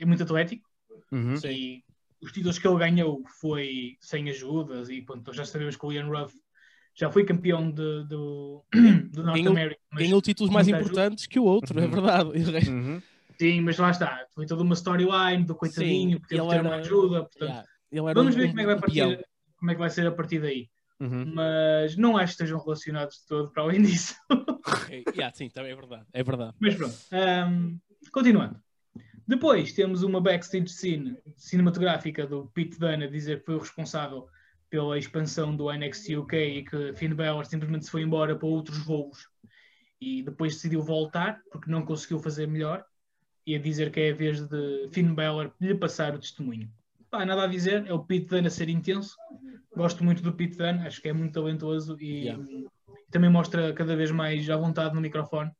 é 0.00 0.04
muito 0.04 0.22
atlético 0.24 0.68
Uhum. 1.12 1.34
e 1.44 1.84
os 2.20 2.32
títulos 2.32 2.58
que 2.58 2.66
ele 2.66 2.78
ganhou 2.78 3.22
foi 3.40 3.96
sem 4.00 4.28
ajudas 4.30 4.88
e 4.90 5.00
pronto, 5.00 5.32
já 5.32 5.44
sabemos 5.44 5.76
que 5.76 5.86
o 5.86 5.92
Ian 5.92 6.06
Ruff 6.08 6.34
já 6.96 7.08
foi 7.10 7.24
campeão 7.24 7.70
de- 7.70 8.04
do, 8.08 8.64
do 9.12 9.22
North 9.22 9.36
Ganhou- 9.36 9.52
America. 9.52 9.80
Mas, 9.92 10.02
Ganhou 10.02 10.20
títulos 10.20 10.52
mais 10.52 10.66
importantes 10.66 11.26
que 11.28 11.38
o 11.38 11.44
outro, 11.44 11.78
é 11.78 11.84
Uhum. 11.84 11.90
verdade. 11.90 12.30
E 12.34 12.42
o 12.42 12.50
resto- 12.50 12.72
Uhum. 12.72 13.02
sim, 13.38 13.60
mas 13.60 13.78
lá 13.78 13.90
está, 13.90 14.26
foi 14.34 14.44
toda 14.46 14.62
uma 14.62 14.74
storyline 14.74 15.44
do 15.44 15.54
coitadinho, 15.54 16.16
Sim, 16.18 16.22
que 16.22 16.28
teve 16.28 16.42
que 16.42 16.48
ter 16.48 16.54
era- 16.56 16.68
uma 16.68 16.76
ajuda. 16.76 17.20
Portanto, 17.22 17.42
Yeah, 17.48 17.68
ele 17.98 18.06
era 18.10 18.14
vamos 18.14 18.34
um- 18.34 18.38
ver 18.38 18.48
como 18.48 18.60
é 18.60 18.62
que 18.62 18.66
vai 18.66 18.76
um 18.76 18.80
partir 18.80 19.24
como 19.56 19.70
é 19.70 19.74
que 19.74 19.80
vai 19.80 19.90
ser 19.90 20.06
a 20.06 20.12
partir 20.12 20.40
daí. 20.40 20.68
Uhum. 21.00 21.32
Mas 21.34 21.96
não 21.96 22.16
acho 22.16 22.36
que 22.36 22.42
estejam 22.42 22.62
relacionados 22.62 23.16
de 23.16 23.26
todo 23.26 23.50
para 23.50 23.62
além 23.62 23.82
disso. 23.82 24.14
Ok, 24.30 25.04
yeah, 25.14 25.34
sim, 25.34 25.48
também 25.48 25.72
é 25.72 25.74
verdade. 25.74 26.04
É 26.12 26.22
verdade. 26.22 26.54
Mas 26.60 26.74
pronto, 26.74 26.94
ahm, 27.12 27.76
continuando. 28.12 28.60
Depois 29.26 29.72
temos 29.72 30.02
uma 30.02 30.20
backstage 30.20 30.68
scene 30.68 31.16
cinematográfica 31.36 32.26
do 32.26 32.46
Pete 32.54 32.78
Dunne 32.78 33.04
a 33.04 33.10
dizer 33.10 33.40
que 33.40 33.46
foi 33.46 33.54
o 33.54 33.58
responsável 33.58 34.26
pela 34.68 34.98
expansão 34.98 35.56
do 35.56 35.70
NXT 35.72 36.16
UK 36.16 36.36
e 36.36 36.64
que 36.64 36.92
Finn 36.94 37.14
Balor 37.14 37.46
simplesmente 37.46 37.86
se 37.86 37.90
foi 37.90 38.02
embora 38.02 38.36
para 38.36 38.46
outros 38.46 38.78
voos 38.78 39.28
e 40.00 40.22
depois 40.22 40.54
decidiu 40.54 40.82
voltar 40.82 41.40
porque 41.50 41.70
não 41.70 41.84
conseguiu 41.84 42.18
fazer 42.18 42.46
melhor 42.46 42.84
e 43.46 43.54
a 43.54 43.58
dizer 43.58 43.90
que 43.90 44.00
é 44.00 44.10
a 44.10 44.14
vez 44.14 44.46
de 44.46 44.88
Finn 44.92 45.14
Balor 45.14 45.52
lhe 45.60 45.74
passar 45.74 46.14
o 46.14 46.18
testemunho. 46.18 46.70
Pá, 47.14 47.24
nada 47.24 47.44
a 47.44 47.46
dizer, 47.46 47.86
é 47.86 47.92
o 47.92 48.04
Pete 48.04 48.26
Dunne 48.26 48.48
a 48.48 48.50
ser 48.50 48.68
intenso. 48.68 49.16
Gosto 49.76 50.02
muito 50.02 50.20
do 50.20 50.32
Pete 50.32 50.56
Dunne, 50.56 50.84
acho 50.84 51.00
que 51.00 51.08
é 51.08 51.12
muito 51.12 51.32
talentoso 51.32 51.96
e 52.00 52.24
Yeah. 52.24 52.44
também 53.08 53.30
mostra 53.30 53.72
cada 53.72 53.94
vez 53.94 54.10
mais 54.10 54.50
à 54.50 54.56
vontade 54.56 54.96
no 54.96 55.00
microfone. 55.00 55.52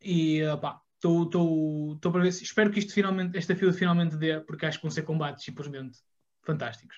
E 0.00 0.42
ah, 0.42 0.56
pá, 0.56 0.80
estou 0.96 1.98
para 2.00 2.20
ver 2.20 2.32
se 2.32 2.42
espero 2.42 2.72
que 2.72 2.80
isto 2.80 2.92
finalmente, 2.92 3.38
esta 3.38 3.54
fila 3.54 3.72
finalmente 3.72 4.16
dê, 4.16 4.40
porque 4.40 4.66
acho 4.66 4.78
que 4.78 4.82
vão 4.82 4.90
ser 4.90 5.02
combates 5.02 5.44
simplesmente 5.44 6.00
fantásticos. 6.42 6.96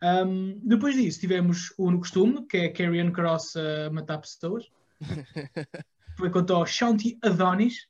Ahm, 0.00 0.58
depois 0.64 0.94
disso, 0.94 1.20
tivemos 1.20 1.74
o 1.76 1.90
no 1.90 1.98
costume, 1.98 2.46
que 2.46 2.56
é 2.56 2.68
Carrion 2.70 3.12
Cross 3.12 3.56
a 3.56 3.90
matar 3.90 4.16
pessoas. 4.22 4.64
Foi 6.16 6.30
contra 6.30 6.56
o 6.56 6.64
Shanti 6.64 7.18
Adonis, 7.22 7.86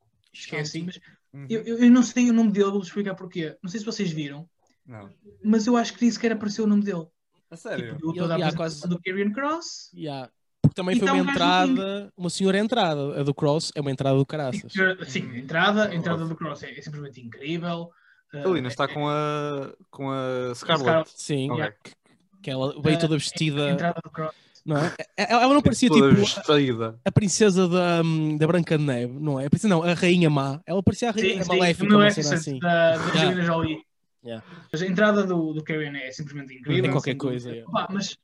assim, 0.52 0.82
mas 0.82 0.98
Uhum. 1.40 1.46
eu, 1.48 1.62
eu, 1.62 1.78
eu 1.84 1.90
não 1.90 2.02
sei 2.02 2.30
o 2.30 2.32
nome 2.32 2.50
dele, 2.52 2.70
vou 2.70 2.80
explicar 2.82 3.14
porquê. 3.14 3.56
Não 3.62 3.70
sei 3.70 3.80
se 3.80 3.86
vocês 3.86 4.10
viram, 4.10 4.48
Não. 4.86 5.08
mas 5.44 5.66
eu 5.66 5.76
acho 5.76 5.94
que 5.94 6.02
nem 6.02 6.10
sequer 6.10 6.32
apareceu 6.32 6.64
o 6.64 6.68
nome 6.68 6.82
dele. 6.82 7.06
A 7.50 7.56
sério? 7.56 7.94
Tipo, 7.94 8.10
Ele- 8.12 8.20
a 8.32 8.36
yeah, 8.36 8.56
quase- 8.56 8.86
do 8.88 9.00
Carrion 9.00 9.32
Cross. 9.32 9.90
Yeah. 9.94 10.30
Porque 10.60 10.74
também 10.74 10.96
E 10.96 10.98
foi 10.98 11.06
tá 11.08 11.14
uma 11.14 11.22
um 11.22 11.30
entrada, 11.30 12.12
uma 12.16 12.28
senhora 12.30 12.58
entrada. 12.58 13.20
A 13.20 13.22
do 13.22 13.32
Cross 13.32 13.72
é 13.74 13.80
uma 13.80 13.90
entrada 13.90 14.18
do 14.18 14.26
caraças. 14.26 14.72
Sim, 15.08 15.30
a 15.30 15.38
entrada, 15.38 15.88
a 15.88 15.94
entrada 15.94 16.26
do 16.26 16.34
Cross 16.36 16.62
é, 16.64 16.76
é 16.78 16.82
simplesmente 16.82 17.20
incrível. 17.20 17.90
A 18.34 18.46
Lina 18.48 18.68
Ah, 18.68 18.70
está 18.70 18.86
com 18.86 19.08
a, 19.08 19.72
com 19.90 20.10
a 20.10 20.52
Scarlett. 20.54 21.10
Sim, 21.14 21.50
Ok. 21.52 21.72
que, 21.82 21.92
que 22.42 22.50
ela 22.50 22.74
veio 22.82 22.98
toda 22.98 23.14
a 23.14 23.18
vestida, 23.18 23.70
entrada 23.70 24.00
do 24.04 24.10
Cross. 24.10 24.34
Não 24.64 24.76
é? 24.76 24.92
Ela 25.16 25.42
ela 25.42 25.54
não 25.54 25.62
parecia 25.62 25.88
Toda 25.88 26.14
tipo 26.14 27.00
a 27.04 27.12
princesa 27.12 27.68
da, 27.68 28.02
da 28.38 28.46
Branca 28.46 28.76
de 28.78 28.84
Neve, 28.84 29.12
não 29.18 29.38
é? 29.40 29.46
A 29.46 29.50
princesa 29.50 29.68
não, 29.68 29.82
a 29.82 29.94
rainha 29.94 30.28
má. 30.30 30.60
Ela 30.66 30.82
parecia 30.82 31.08
a 31.10 31.12
rainha 31.12 31.42
Sim, 31.42 31.48
maléfica, 31.48 31.84
cena 31.86 31.98
Maleficent 31.98 32.32
assim. 32.38 32.58
da, 32.58 32.96
da 32.96 33.04
Yeah. 33.04 33.20
Angelina 33.22 33.42
Jolie. 33.44 33.82
Yeah. 34.24 34.44
Mas 34.72 34.82
a 34.82 34.86
entrada 34.86 35.24
do, 35.24 35.52
do 35.52 35.62
Carrion 35.62 35.94
é 35.94 36.10
simplesmente 36.10 36.54
incrível. 36.54 36.82
Tem 36.82 36.90
qualquer 36.90 37.14
dúvida. 37.14 37.48
coisa. 37.50 37.64
Pá, 37.70 37.88
mas 37.90 38.16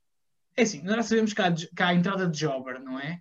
é 0.57 0.63
assim, 0.63 0.81
nós 0.83 0.95
já 0.97 1.03
sabemos 1.03 1.33
que 1.33 1.41
há, 1.41 1.51
que 1.51 1.83
há 1.83 1.87
a 1.87 1.93
entrada 1.95 2.27
de 2.27 2.37
Jobber, 2.39 2.81
não 2.81 2.99
é? 2.99 3.19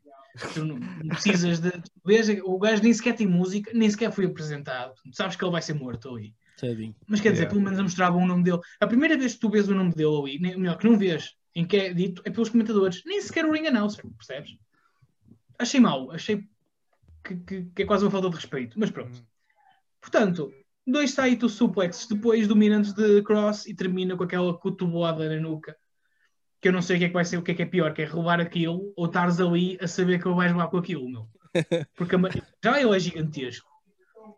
Tu 0.53 0.65
não, 0.65 0.77
não 0.77 1.09
precisas 1.09 1.61
de. 1.61 1.73
Veja, 2.05 2.41
o 2.45 2.59
gajo 2.59 2.83
nem 2.83 2.93
sequer 2.93 3.15
tem 3.15 3.27
música, 3.27 3.71
nem 3.73 3.89
sequer 3.89 4.11
foi 4.13 4.27
apresentado. 4.27 4.93
Sabes 5.13 5.37
que 5.37 5.45
ele 5.45 5.53
vai 5.53 5.63
ser 5.63 5.75
morto 5.75 6.09
ali. 6.11 6.35
Tadinho. 6.61 6.95
Mas 7.07 7.21
quer 7.21 7.31
dizer, 7.31 7.43
Yeah. 7.45 7.51
pelo 7.55 7.63
menos 7.65 7.81
mostravam 7.81 8.23
o 8.23 8.27
nome 8.27 8.43
dele. 8.45 8.59
A 8.81 8.87
primeira 8.87 9.17
vez 9.17 9.35
que 9.35 9.41
tu 9.41 9.49
vês 9.51 9.69
o 9.69 9.75
nome 9.75 9.93
dele 9.93 10.17
ali, 10.17 10.39
nem, 10.41 10.57
melhor, 10.57 10.77
que 10.77 10.89
não 10.89 10.99
vês, 10.99 11.35
em 11.55 11.65
que 11.67 11.77
é 11.77 11.93
dito, 11.93 12.23
é 12.25 12.31
pelos 12.31 12.49
comentadores. 12.49 13.03
Nem 13.05 13.21
sequer 13.21 13.45
o 13.45 13.53
ring 13.53 13.67
announcer, 13.67 14.05
percebes? 14.17 14.57
Achei 15.59 15.79
mau, 15.81 16.11
achei 16.11 16.45
que, 17.23 17.37
que- 17.37 17.65
que 17.75 17.83
é 17.83 17.87
quase 17.87 18.05
uma 18.05 18.11
falta 18.11 18.29
de 18.29 18.37
respeito. 18.37 18.79
Mas 18.79 18.91
pronto. 18.91 19.19
Hum. 19.19 19.25
Portanto, 20.01 20.53
dois 20.87 21.13
Saito 21.13 21.49
suplexes 21.49 22.07
depois 22.09 22.47
dominantes 22.49 22.93
de 22.93 23.23
Cross 23.23 23.67
e 23.67 23.75
termina 23.75 24.17
com 24.17 24.25
aquela 24.25 24.53
cotovelada 24.59 25.29
na 25.29 25.41
nuca. 25.41 25.77
Que 26.61 26.69
eu 26.69 26.73
não 26.73 26.83
sei 26.83 26.97
o 26.97 26.99
que 26.99 27.05
é 27.05 27.09
que 27.09 27.15
vai 27.15 27.25
ser, 27.25 27.37
o 27.37 27.43
que 27.43 27.53
é 27.53 27.55
que 27.55 27.63
é 27.63 27.67
pior, 27.67 27.93
que 27.95 28.03
é 28.03 28.05
roubar 28.07 28.41
aquilo 28.41 28.93
ou 28.97 29.07
estares 29.07 29.39
ali 29.41 29.79
a 29.81 29.87
saber 29.87 30.21
que 30.21 30.27
ele 30.27 30.35
vais 30.35 30.51
levar 30.51 30.69
com 30.69 30.79
aquilo, 30.79 31.09
meu. 31.09 31.29
Porque 31.95 32.17
já 32.63 32.81
ele 32.81 32.97
é 32.97 32.99
gigantesco. 32.99 33.69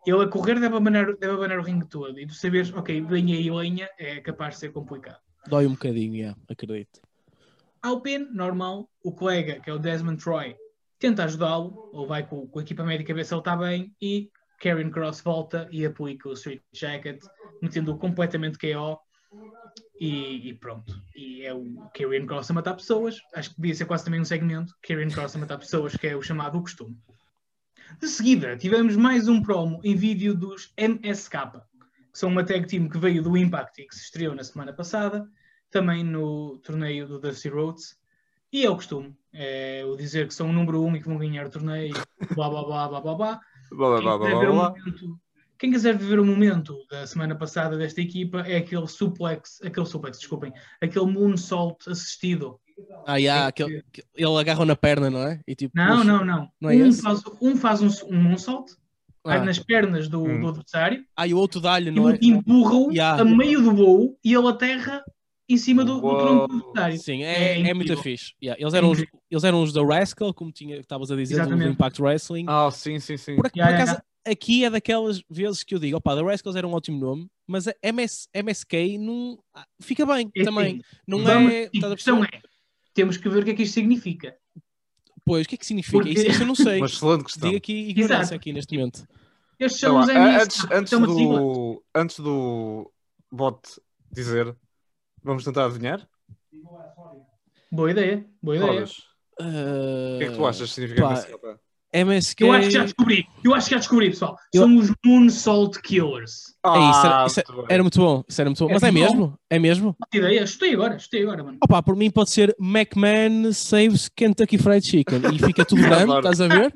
Ele 0.05 0.23
a 0.23 0.27
correr 0.27 0.59
deve 0.59 0.75
abanar, 0.75 1.05
deve 1.17 1.33
abanar 1.33 1.59
o 1.59 1.63
ringue 1.63 1.87
todo. 1.87 2.17
E 2.19 2.27
tu 2.27 2.33
saberes, 2.33 2.71
ok, 2.73 3.01
vem 3.01 3.33
aí 3.33 3.49
lenha, 3.49 3.89
é 3.97 4.19
capaz 4.21 4.53
de 4.55 4.59
ser 4.61 4.71
complicado. 4.71 5.19
Dói 5.49 5.65
um 5.65 5.71
bocadinho, 5.71 6.15
yeah, 6.15 6.39
acredito. 6.49 7.01
Alpine, 7.81 8.27
normal, 8.33 8.89
o 9.03 9.11
colega, 9.11 9.59
que 9.61 9.69
é 9.69 9.73
o 9.73 9.79
Desmond 9.79 10.21
Troy, 10.21 10.55
tenta 10.99 11.23
ajudá-lo, 11.23 11.89
ou 11.93 12.07
vai 12.07 12.27
com, 12.27 12.47
com 12.47 12.59
a 12.59 12.61
equipa 12.61 12.83
médica 12.83 13.13
ver 13.13 13.25
se 13.25 13.33
ele 13.33 13.41
está 13.41 13.55
bem, 13.55 13.95
e 14.01 14.29
Karen 14.59 14.89
Cross 14.89 15.21
volta 15.21 15.67
e 15.71 15.85
aplica 15.85 16.27
o 16.27 16.33
Street 16.33 16.61
Jacket, 16.73 17.23
metendo-o 17.61 17.97
completamente 17.97 18.57
KO, 18.57 18.99
e, 19.99 20.49
e 20.49 20.53
pronto. 20.53 21.01
E 21.15 21.43
é 21.43 21.53
o 21.53 21.89
Karen 21.95 22.25
Cross 22.25 22.51
a 22.51 22.53
matar 22.53 22.73
pessoas, 22.73 23.17
acho 23.33 23.51
que 23.51 23.61
devia 23.61 23.75
ser 23.75 23.85
quase 23.85 24.03
também 24.03 24.19
um 24.19 24.25
segmento, 24.25 24.73
Karen 24.81 25.09
Cross 25.09 25.35
a 25.35 25.39
matar 25.39 25.57
pessoas, 25.57 25.95
que 25.95 26.07
é 26.07 26.15
o 26.15 26.21
chamado 26.21 26.59
costume. 26.61 26.97
De 28.01 28.07
seguida, 28.07 28.57
tivemos 28.57 28.95
mais 28.95 29.27
um 29.27 29.41
promo 29.41 29.79
em 29.83 29.95
vídeo 29.95 30.35
dos 30.35 30.73
MSK, 30.77 31.61
que 32.11 32.19
são 32.19 32.29
uma 32.29 32.43
tag 32.43 32.67
team 32.67 32.89
que 32.89 32.97
veio 32.97 33.23
do 33.23 33.37
Impact 33.37 33.81
e 33.81 33.87
que 33.87 33.95
se 33.95 34.03
estreou 34.03 34.35
na 34.35 34.43
semana 34.43 34.73
passada, 34.73 35.27
também 35.69 36.03
no 36.03 36.57
torneio 36.59 37.07
do 37.07 37.19
Dusty 37.19 37.49
Rhodes. 37.49 37.97
E 38.51 38.65
é 38.65 38.69
o 38.69 38.75
costume, 38.75 39.13
é 39.33 39.83
o 39.85 39.95
dizer 39.97 40.27
que 40.27 40.33
são 40.33 40.49
o 40.49 40.53
número 40.53 40.81
um 40.81 40.95
e 40.95 41.01
que 41.01 41.07
vão 41.07 41.17
ganhar 41.17 41.45
o 41.45 41.49
torneio, 41.49 41.93
blá 42.33 42.49
blá 42.49 42.63
blá 42.63 42.87
blá 42.87 43.01
blá 43.01 43.15
blá. 43.15 43.39
Blá, 43.71 43.89
blá, 43.89 43.97
Quem 43.99 44.01
blá, 44.01 44.19
quiser, 44.19 44.35
blá, 44.37 44.51
blá. 44.51 44.69
momento, 44.69 45.19
quem 45.59 45.71
quiser 45.71 45.97
viver 45.97 46.19
o 46.19 46.25
momento 46.25 46.77
da 46.89 47.05
semana 47.05 47.35
passada 47.35 47.77
desta 47.77 47.99
equipa 48.01 48.39
é 48.41 48.57
aquele 48.57 48.87
suplex, 48.87 49.59
aquele 49.61 49.85
suplex, 49.85 50.17
desculpem, 50.19 50.53
aquele 50.81 51.05
moonsault 51.07 51.89
assistido. 51.89 52.57
Ah, 53.05 53.17
yeah, 53.17 53.47
aquele, 53.47 53.83
que- 53.91 54.03
ele 54.15 54.39
agarra 54.39 54.63
na 54.63 54.75
perna, 54.75 55.09
não 55.09 55.19
é? 55.27 55.41
E 55.47 55.53
tipo, 55.55 55.73
Não, 55.75 56.03
não, 56.03 56.23
não. 56.23 56.47
Não 56.61 56.69
é 56.69 56.75
um, 56.75 56.93
faz, 56.93 57.23
um 57.41 57.55
faz 57.57 57.81
um, 57.81 57.89
um 58.15 58.21
moonsault 58.21 58.71
Ah, 59.25 59.39
nas 59.43 59.59
pernas 59.59 60.07
do, 60.07 60.23
Hum. 60.23 60.39
do 60.41 60.47
adversário 60.47 61.03
ah, 61.17 61.27
e 61.27 61.33
o 61.33 61.37
outro 61.37 61.59
dá-lhe, 61.59 61.89
e 61.89 61.91
não 61.91 62.03
o 62.03 62.09
é? 62.11 62.17
empurra-o 62.21 62.91
Yeah. 62.91 63.21
a 63.21 63.25
meio 63.25 63.61
do 63.61 63.73
voo 63.75 64.17
e 64.23 64.33
ele 64.33 64.47
aterra 64.47 65.03
em 65.49 65.57
cima 65.57 65.85
do, 65.85 66.01
do 66.01 66.17
tronco 66.17 66.47
do 66.47 66.55
adversário. 66.57 66.97
Sim, 66.99 67.23
É 67.23 67.59
é, 67.61 67.69
é, 67.69 67.73
muito 67.73 67.95
fixe. 67.97 68.33
Yeah, 68.43 68.61
eles, 68.61 68.73
eram 68.73 68.91
os, 68.91 68.99
eles 69.31 69.43
eram 69.43 69.63
os 69.63 69.71
da 69.73 69.83
Rascal, 69.83 70.33
como 70.33 70.51
tinha- 70.51 70.77
estavas 70.77 71.09
a 71.11 71.15
dizer, 71.15 71.45
do. 71.45 71.63
Impact 71.63 72.01
Wrestling. 72.01 72.45
Ah, 72.47 72.69
sim, 72.71 72.99
sim, 72.99 73.15
sim. 73.17 73.35
Por, 73.35 73.45
Yeah, 73.45 73.51
por 73.53 73.59
yeah, 73.79 73.83
acaso, 73.83 74.01
aqui 74.25 74.65
é 74.65 74.69
daquelas 74.69 75.21
vezes 75.29 75.63
que 75.63 75.73
eu 75.75 75.79
digo, 75.79 75.97
opa, 75.97 76.15
The 76.15 76.23
Rascals 76.23 76.55
era 76.57 76.67
um 76.67 76.73
ótimo 76.73 76.99
nome, 76.99 77.27
mas 77.47 77.67
a 77.67 77.73
MS, 77.81 78.27
MSK 78.33 78.97
não 78.97 79.39
ah, 79.53 79.65
fica 79.81 80.05
bem 80.05 80.29
É 80.35 80.43
também. 80.43 80.65
assim, 80.75 80.81
Não 81.07 81.23
vamos- 81.23 81.53
é. 81.53 81.65
a 81.65 81.95
questão 81.95 82.23
é, 82.23 82.29
temos 82.93 83.15
que 83.15 83.29
ver 83.29 83.41
o 83.41 83.45
que 83.45 83.51
é 83.51 83.53
que 83.53 83.63
isto 83.63 83.73
significa. 83.75 84.35
Pois, 85.25 85.45
o 85.45 85.49
que 85.49 85.55
é 85.55 85.57
que 85.57 85.65
significa? 85.65 85.97
Porque- 85.97 86.11
Isso, 86.11 86.27
isso 86.27 86.43
eu 86.43 86.47
não 86.47 86.55
sei. 86.55 86.77
Uma 86.81 86.85
excelente 86.87 87.23
questão. 87.23 87.49
Diga 87.49 87.57
aqui 87.57 87.73
ignorância 87.89 88.21
Exato. 88.21 88.35
aqui 88.35 88.53
neste 88.53 88.77
momento. 88.77 89.07
Estes 89.59 89.79
são 89.79 89.99
os 89.99 90.07
antes, 90.09 90.65
antes, 90.71 90.93
é 90.93 90.99
do, 90.99 91.83
antes 91.95 92.19
do 92.19 92.91
bot 93.31 93.59
dizer, 94.11 94.55
vamos 95.23 95.43
tentar 95.43 95.65
adivinhar? 95.65 96.07
Boa 97.71 97.91
ideia, 97.91 98.25
boa 98.41 98.55
ideia. 98.57 98.71
Todas. 98.73 98.97
O 99.39 100.17
que 100.17 100.23
é 100.23 100.27
que 100.29 100.35
tu 100.35 100.45
Ah, 100.45 100.49
achas 100.49 100.69
que 100.69 100.75
significa 100.75 101.01
pá, 101.01 101.13
MSK? 101.13 101.57
MSK. 101.93 102.41
Eu 102.43 102.51
acho 102.53 102.67
que 102.67 102.73
já 102.73 102.83
descobri, 102.83 103.27
eu 103.43 103.53
acho 103.53 103.65
que 103.67 103.71
já 103.71 103.77
descobri, 103.77 104.09
pessoal. 104.09 104.37
Eu- 104.53 104.63
São 104.63 104.77
os 104.77 104.91
Moonsault 105.05 105.81
Killers. 105.81 106.55
É 106.65 106.69
isso, 106.89 107.05
era- 107.05 107.23
Ah, 107.23 107.25
isso 107.27 107.43
muito. 107.53 107.71
Era 107.71 107.83
muito 107.83 107.99
bom, 107.99 108.23
isso 108.27 108.41
era 108.41 108.49
muito 108.49 108.59
bom. 108.63 108.69
É 108.69 108.73
Mas 108.73 108.83
é 108.83 108.87
bom. 108.87 108.93
mesmo? 108.99 109.39
É 109.49 109.59
mesmo? 109.59 109.95
Que 110.11 110.17
ideia, 110.17 110.45
chutei 110.47 110.73
agora, 110.73 110.97
chutei 110.99 111.23
agora, 111.23 111.43
mano. 111.43 111.57
Opa, 111.63 111.81
por 111.83 111.95
mim 111.95 112.09
pode 112.09 112.29
ser 112.31 112.55
McMahon 112.59 113.51
saves 113.53 114.09
Kentucky 114.09 114.57
Fried 114.57 114.85
Chicken 114.85 115.21
e 115.33 115.39
fica 115.39 115.63
tudo 115.65 115.81
grande, 116.03 116.03
Adoro. 116.11 116.19
estás 116.29 116.41
a 116.41 116.47
ver? 116.47 116.71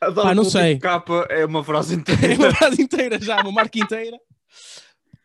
Adoro 0.00 0.28
Pá, 0.28 0.34
não 0.34 0.44
sei. 0.44 0.78
Capa 0.78 1.26
é 1.30 1.44
uma 1.44 1.62
frase 1.64 1.94
É 1.96 1.98
inteira. 1.98 2.34
uma 2.34 2.54
frase 2.54 2.82
inteira 2.82 3.20
já, 3.20 3.40
uma 3.40 3.52
marca 3.52 3.78
inteira. 3.78 4.18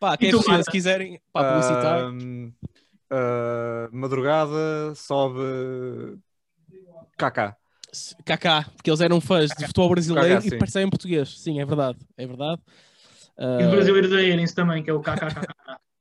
Pá, 0.02 0.18
quem 0.18 0.32
tu, 0.32 0.42
se, 0.42 0.72
quiserem 0.72 1.22
pá, 1.32 1.44
publicitar. 1.44 2.06
Ahm, 2.06 2.52
ah, 3.12 3.88
madrugada 3.92 4.96
sobe 4.96 6.18
KK. 7.16 7.56
Kaká, 8.26 8.64
porque 8.76 8.90
eles 8.90 9.00
eram 9.00 9.22
fãs 9.22 9.52
de 9.52 9.68
futebol 9.68 9.90
brasileiro 9.90 10.42
Kaká, 10.42 10.56
e 10.56 10.58
percebem 10.58 10.90
português. 10.90 11.38
Sim, 11.40 11.62
é 11.62 11.66
verdade, 11.66 12.00
é 12.18 12.26
verdade. 12.26 12.60
E 13.38 13.44
Ah, 13.44 13.60
os 13.60 13.70
brasileiros 13.70 14.12
aderem-se 14.12 14.56
também, 14.56 14.82
que 14.82 14.90
é 14.90 14.94
o 14.94 15.02
KKK. 15.02 15.46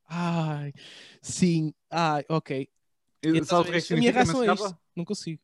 ai, 0.09 0.73
sim, 1.21 1.75
ai, 1.91 2.25
ok. 2.27 2.69
E 3.23 3.29
Então, 3.29 3.45
Sabes 3.45 3.69
o 3.69 3.73
que 3.73 3.77
é 3.77 3.81
que 3.83 3.93
a 3.93 3.97
minha 3.99 4.13
reação 4.13 4.43
é 4.43 4.55
isto. 4.55 4.79
Não 4.97 5.05
consigo. 5.05 5.43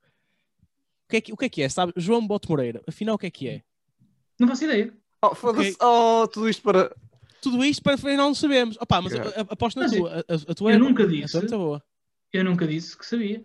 O 1.04 1.10
que 1.10 1.16
é 1.18 1.20
que, 1.20 1.32
o 1.34 1.36
que, 1.36 1.44
é, 1.44 1.48
que 1.50 1.62
é? 1.62 1.68
Sabe? 1.68 1.92
João 1.94 2.26
Bote 2.26 2.48
Moreira, 2.48 2.82
afinal 2.88 3.16
o 3.16 3.18
que 3.18 3.26
é 3.26 3.30
que 3.30 3.48
é? 3.48 3.62
Não 4.40 4.48
faço 4.48 4.64
ideia. 4.64 4.94
Oh, 5.22 5.34
foda-se. 5.34 5.72
Ok. 5.72 5.76
Oh, 5.82 6.26
tudo 6.26 6.48
isto 6.48 6.62
para. 6.62 6.94
Tudo 7.42 7.64
isto 7.64 7.82
para 7.82 7.94
afinal 7.94 8.28
não 8.28 8.34
sabemos. 8.34 8.76
Opa, 8.80 9.00
mas 9.02 9.12
Yeah. 9.12 9.40
aposto 9.48 9.76
na 9.78 9.86
Mas 9.86 9.96
tua. 9.96 10.10
A, 10.28 10.52
a- 10.52 10.54
tua 10.54 10.70
eu 10.70 10.74
é 10.76 10.78
nunca 10.78 11.02
boa. 11.06 11.08
disse. 11.16 11.24
A 11.24 11.30
tua 11.30 11.38
é 11.38 11.42
muito 11.50 11.58
boa. 11.58 11.82
Eu 12.32 12.44
nunca 12.44 12.66
disse 12.66 12.96
que 12.98 13.06
sabia. 13.06 13.44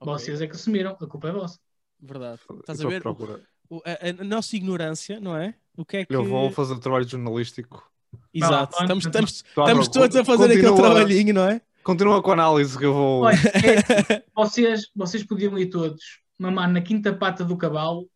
Ok, 0.00 0.12
Vocês 0.14 0.40
é 0.40 0.46
que 0.46 0.54
assumiram, 0.54 0.92
a 1.00 1.06
culpa 1.06 1.28
é 1.28 1.32
vossa. 1.32 1.58
Verdade. 2.00 2.40
Estás 2.60 2.80
a 2.84 2.88
ver? 2.88 3.02
procura. 3.02 3.42
O- 3.68 3.82
a, 3.84 4.20
a 4.20 4.24
nossa 4.24 4.56
ignorância, 4.56 5.20
não 5.20 5.36
é? 5.36 5.54
O 5.76 5.84
que 5.84 5.98
é 5.98 6.04
que. 6.04 6.14
Eu 6.14 6.24
vou 6.24 6.50
fazer 6.50 6.74
o 6.74 6.78
trabalho 6.80 7.06
jornalístico. 7.08 7.88
Exato. 8.34 8.74
Lá, 8.76 8.82
Estamos, 8.82 9.06
estamos, 9.06 9.30
estamos 9.46 9.88
todos 9.88 10.16
a 10.16 10.24
fazer 10.24 10.44
aquele 10.46 10.62
Continua. 10.68 10.90
trabalhinho, 10.90 11.34
não 11.34 11.48
é? 11.48 11.60
Continua 11.82 12.22
com 12.22 12.30
a 12.30 12.34
análise 12.34 12.76
que 12.76 12.84
eu 12.84 12.92
vou. 12.92 13.22
Olha, 13.22 13.36
é, 13.36 14.22
vocês, 14.34 14.90
vocês 14.94 15.22
podiam 15.24 15.56
ir 15.58 15.66
todos 15.70 16.02
mamar 16.38 16.70
na 16.70 16.80
quinta 16.80 17.12
pata 17.14 17.44
do 17.44 17.56
cavalo, 17.56 18.08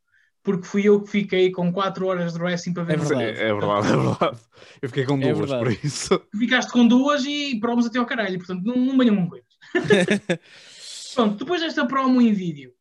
porque 0.45 0.67
fui 0.67 0.87
eu 0.87 1.01
que 1.01 1.11
fiquei 1.11 1.51
com 1.51 1.73
4 1.73 2.07
horas 2.07 2.35
de 2.35 2.39
wrestling 2.39 2.75
para 2.75 2.85
ver. 2.85 2.99
É 2.99 3.03
o 3.03 3.07
verdade. 3.07 3.25
É, 3.25 3.49
é 3.49 3.53
verdade, 3.53 3.87
é 3.89 3.97
verdade. 3.97 4.39
Eu 4.83 4.89
fiquei 4.91 5.05
com 5.07 5.17
É 5.17 5.33
duas 5.33 5.39
por 5.39 5.49
verdade. 5.49 5.81
isso. 5.83 6.23
Ficaste 6.39 6.71
com 6.71 6.87
duas 6.87 7.25
e 7.25 7.59
promos 7.59 7.87
até 7.87 7.99
ao 7.99 8.07
caralho, 8.07 8.39
portanto 8.39 8.63
não, 8.63 8.77
não 8.77 8.99
venham 8.99 9.17
com 9.17 9.31
coisas. 9.31 9.49
Pronto, 11.15 11.39
depois 11.39 11.63
desta 11.63 11.87
promo 11.87 12.21
em 12.21 12.33
vídeo 12.33 12.75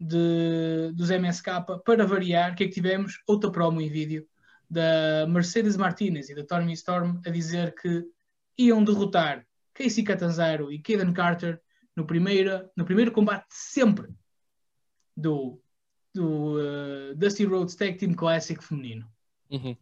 de, 0.00 0.92
dos 0.94 1.10
MSK, 1.10 1.46
para 1.84 2.04
variar, 2.04 2.52
o 2.52 2.54
que 2.56 2.64
é 2.64 2.66
que 2.66 2.74
tivemos? 2.74 3.20
Outra 3.26 3.50
promo 3.52 3.80
em 3.80 3.88
vídeo 3.88 4.26
da 4.68 5.26
Mercedes 5.28 5.76
Martinez 5.76 6.28
e 6.28 6.34
da 6.34 6.44
Tommy 6.44 6.72
Storm 6.72 7.20
a 7.24 7.30
dizer 7.30 7.72
que 7.80 8.04
iam 8.58 8.82
derrotar 8.82 9.46
Casey 9.72 10.02
Catanzaro 10.02 10.72
e 10.72 10.80
Kaden 10.80 11.12
Carter 11.12 11.60
no 11.94 12.04
primeiro, 12.04 12.68
no 12.76 12.84
primeiro 12.84 13.12
combate 13.12 13.46
de 13.48 13.54
sempre 13.54 14.08
do, 15.16 15.60
do 16.16 16.58
eh, 16.60 17.14
Dusty 17.14 17.44
Rhodes 17.44 17.74
Tag 17.74 17.98
Team 17.98 18.14
Classic 18.14 18.62
feminino. 18.62 19.06
Uhum. 19.50 19.76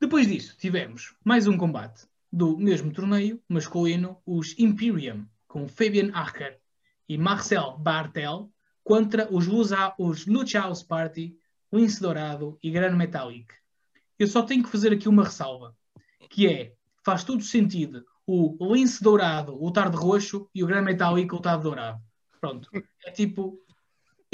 Depois 0.00 0.26
disso, 0.26 0.56
tivemos 0.56 1.14
mais 1.24 1.46
um 1.46 1.56
combate 1.56 2.06
do 2.32 2.56
mesmo 2.56 2.92
torneio 2.92 3.40
masculino, 3.48 4.18
os 4.24 4.58
Imperium, 4.58 5.26
com 5.46 5.68
Fabian 5.68 6.10
Acher 6.12 6.58
e 7.08 7.18
Marcel 7.18 7.76
Bartel, 7.78 8.50
contra 8.82 9.32
os, 9.32 9.46
Lusa, 9.46 9.94
os 9.98 10.26
Lucha 10.26 10.60
House 10.60 10.82
Party, 10.82 11.36
Lince 11.72 12.00
Dourado 12.00 12.58
e 12.62 12.70
Gran 12.70 12.96
Metallic. 12.96 13.54
Eu 14.18 14.26
só 14.26 14.42
tenho 14.42 14.62
que 14.62 14.70
fazer 14.70 14.92
aqui 14.92 15.08
uma 15.08 15.24
ressalva, 15.24 15.76
que 16.30 16.46
é, 16.46 16.74
faz 17.04 17.24
todo 17.24 17.42
sentido 17.42 18.04
o 18.26 18.56
Lince 18.74 19.02
Dourado 19.02 19.54
lutar 19.54 19.90
de 19.90 19.96
roxo 19.96 20.48
e 20.54 20.62
o 20.62 20.66
Gran 20.66 20.82
Metallic 20.82 21.32
lutar 21.32 21.58
de 21.58 21.64
dourado. 21.64 22.00
Pronto. 22.40 22.68
É 23.04 23.10
tipo, 23.10 23.63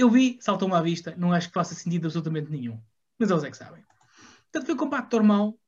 eu 0.00 0.10
vi, 0.10 0.38
saltou-me 0.40 0.74
à 0.74 0.80
vista, 0.80 1.14
não 1.16 1.32
acho 1.32 1.48
que 1.48 1.54
faça 1.54 1.74
sentido 1.74 2.06
absolutamente 2.06 2.50
nenhum. 2.50 2.80
Mas 3.18 3.30
eles 3.30 3.44
é 3.44 3.50
que 3.50 3.56
sabem. 3.56 3.84
Portanto, 4.44 4.66
foi 4.66 4.74
um 4.74 4.78
combate 4.78 5.12
normal. 5.12 5.58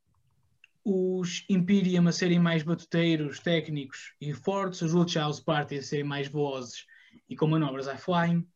Os 0.84 1.44
Imperium 1.48 2.08
a 2.08 2.12
serem 2.12 2.38
mais 2.38 2.62
batuteiros, 2.62 3.38
técnicos 3.38 4.14
e 4.20 4.32
fortes. 4.32 4.82
Os 4.82 5.14
House 5.14 5.38
Party 5.38 5.78
a 5.78 5.82
serem 5.82 6.04
mais 6.04 6.28
velozes 6.28 6.86
e 7.28 7.36
com 7.36 7.46
manobras 7.46 7.86
high 7.86 7.98
flying. 7.98 8.46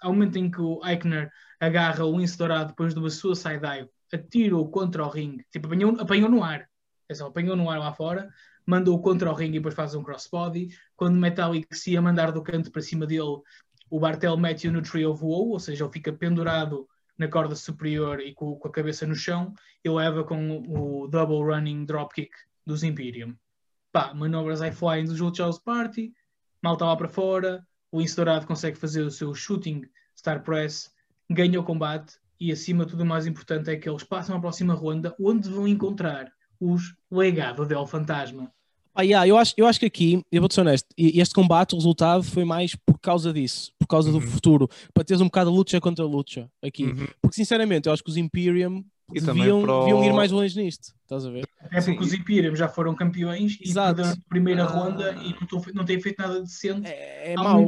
Ao 0.00 0.12
momento 0.12 0.38
em 0.38 0.50
que 0.50 0.60
o 0.60 0.80
Eichner 0.84 1.30
agarra 1.60 2.04
o 2.04 2.16
Lince 2.16 2.38
Dourado 2.38 2.68
depois 2.68 2.94
de 2.94 3.00
uma 3.00 3.10
suicide 3.10 3.60
dive, 3.60 3.90
atira-o 4.12 4.68
contra 4.68 5.04
o 5.04 5.08
ringue. 5.08 5.44
Tipo, 5.50 5.66
apanhou, 5.66 6.00
apanhou 6.00 6.30
no 6.30 6.42
ar. 6.42 6.68
É 7.08 7.14
só, 7.14 7.26
apanhou 7.26 7.56
no 7.56 7.68
ar 7.68 7.78
lá 7.78 7.92
fora, 7.92 8.30
mandou-o 8.66 9.02
contra 9.02 9.30
o 9.30 9.34
ringue 9.34 9.56
e 9.56 9.60
depois 9.60 9.74
faz 9.74 9.94
um 9.94 10.02
crossbody. 10.02 10.68
Quando 10.96 11.16
o 11.16 11.20
Metallic 11.20 11.76
se 11.76 11.92
ia 11.92 12.00
mandar 12.00 12.32
do 12.32 12.42
canto 12.42 12.70
para 12.70 12.80
cima 12.80 13.06
dele, 13.06 13.42
o 13.94 14.00
Bartel 14.00 14.36
mete-o 14.36 14.72
no 14.72 14.82
trio 14.82 15.14
voou, 15.14 15.50
ou 15.50 15.60
seja, 15.60 15.84
ele 15.84 15.92
fica 15.92 16.12
pendurado 16.12 16.88
na 17.16 17.28
corda 17.28 17.54
superior 17.54 18.18
e 18.18 18.34
com, 18.34 18.56
com 18.56 18.66
a 18.66 18.72
cabeça 18.72 19.06
no 19.06 19.14
chão, 19.14 19.54
e 19.84 19.88
leva 19.88 20.24
com 20.24 20.64
o 20.66 21.06
double 21.06 21.44
running 21.44 21.84
dropkick 21.84 22.32
dos 22.66 22.82
Imperium. 22.82 23.36
Pá, 23.92 24.12
manobras 24.12 24.58
high 24.58 24.72
flying 24.72 25.04
dos 25.04 25.20
Lucha 25.20 25.44
House 25.44 25.60
Party, 25.60 26.12
malta 26.60 26.84
lá 26.84 26.96
para 26.96 27.08
fora, 27.08 27.64
o 27.92 28.02
Ince 28.02 28.16
Dourado 28.16 28.48
consegue 28.48 28.76
fazer 28.76 29.02
o 29.02 29.12
seu 29.12 29.32
shooting 29.32 29.82
star 30.18 30.42
press, 30.42 30.92
ganha 31.30 31.60
o 31.60 31.64
combate 31.64 32.18
e 32.40 32.50
acima 32.50 32.84
de 32.84 32.90
tudo 32.90 33.04
o 33.04 33.06
mais 33.06 33.28
importante 33.28 33.70
é 33.70 33.76
que 33.76 33.88
eles 33.88 34.02
passam 34.02 34.36
à 34.36 34.40
próxima 34.40 34.74
ronda 34.74 35.14
onde 35.20 35.48
vão 35.48 35.68
encontrar 35.68 36.32
os 36.58 36.96
Legado 37.08 37.64
del 37.64 37.86
Fantasma. 37.86 38.52
Ah, 38.94 39.02
yeah, 39.02 39.26
eu, 39.26 39.36
acho, 39.36 39.54
eu 39.56 39.66
acho 39.66 39.80
que 39.80 39.86
aqui, 39.86 40.22
eu 40.30 40.40
vou-te 40.40 40.54
ser 40.54 40.60
honesto, 40.60 40.86
e- 40.96 41.20
este 41.20 41.34
combate, 41.34 41.72
o 41.74 41.76
resultado 41.78 42.22
foi 42.22 42.44
mais 42.44 42.76
por 42.76 42.96
causa 43.00 43.32
disso, 43.32 43.72
por 43.78 43.88
causa 43.88 44.10
do 44.12 44.18
Uhum. 44.18 44.22
futuro, 44.26 44.68
para 44.92 45.02
teres 45.02 45.20
um 45.20 45.24
bocado 45.24 45.50
a 45.50 45.52
luta 45.52 45.80
contra 45.80 46.04
luta 46.04 46.48
aqui. 46.62 46.84
Uhum. 46.84 47.06
Porque 47.20 47.34
sinceramente, 47.34 47.88
eu 47.88 47.92
acho 47.92 48.04
que 48.04 48.10
os 48.10 48.16
Imperium 48.16 48.84
E 49.12 49.20
deviam, 49.20 49.62
para 49.62 49.72
o- 49.74 49.80
deviam 49.80 50.04
ir 50.04 50.12
mais 50.12 50.30
longe 50.30 50.56
nisto, 50.56 50.94
estás 51.02 51.26
a 51.26 51.30
ver? 51.30 51.44
Até 51.60 51.80
Sim, 51.80 51.92
porque 51.94 52.04
os 52.06 52.12
e- 52.12 52.16
Imperium 52.18 52.54
já 52.54 52.68
foram 52.68 52.94
campeões 52.94 53.58
e 53.60 53.68
Exato. 53.68 53.96
perderam 53.96 54.16
a 54.16 54.28
primeira 54.28 54.62
Ah. 54.64 54.66
ronda 54.68 55.12
e 55.24 55.32
não, 55.40 55.46
tão- 55.48 55.64
não 55.74 55.84
têm 55.84 56.00
feito 56.00 56.18
nada 56.20 56.40
decente 56.40 56.86
É, 56.88 57.32
é 57.32 57.34
mau. 57.34 57.66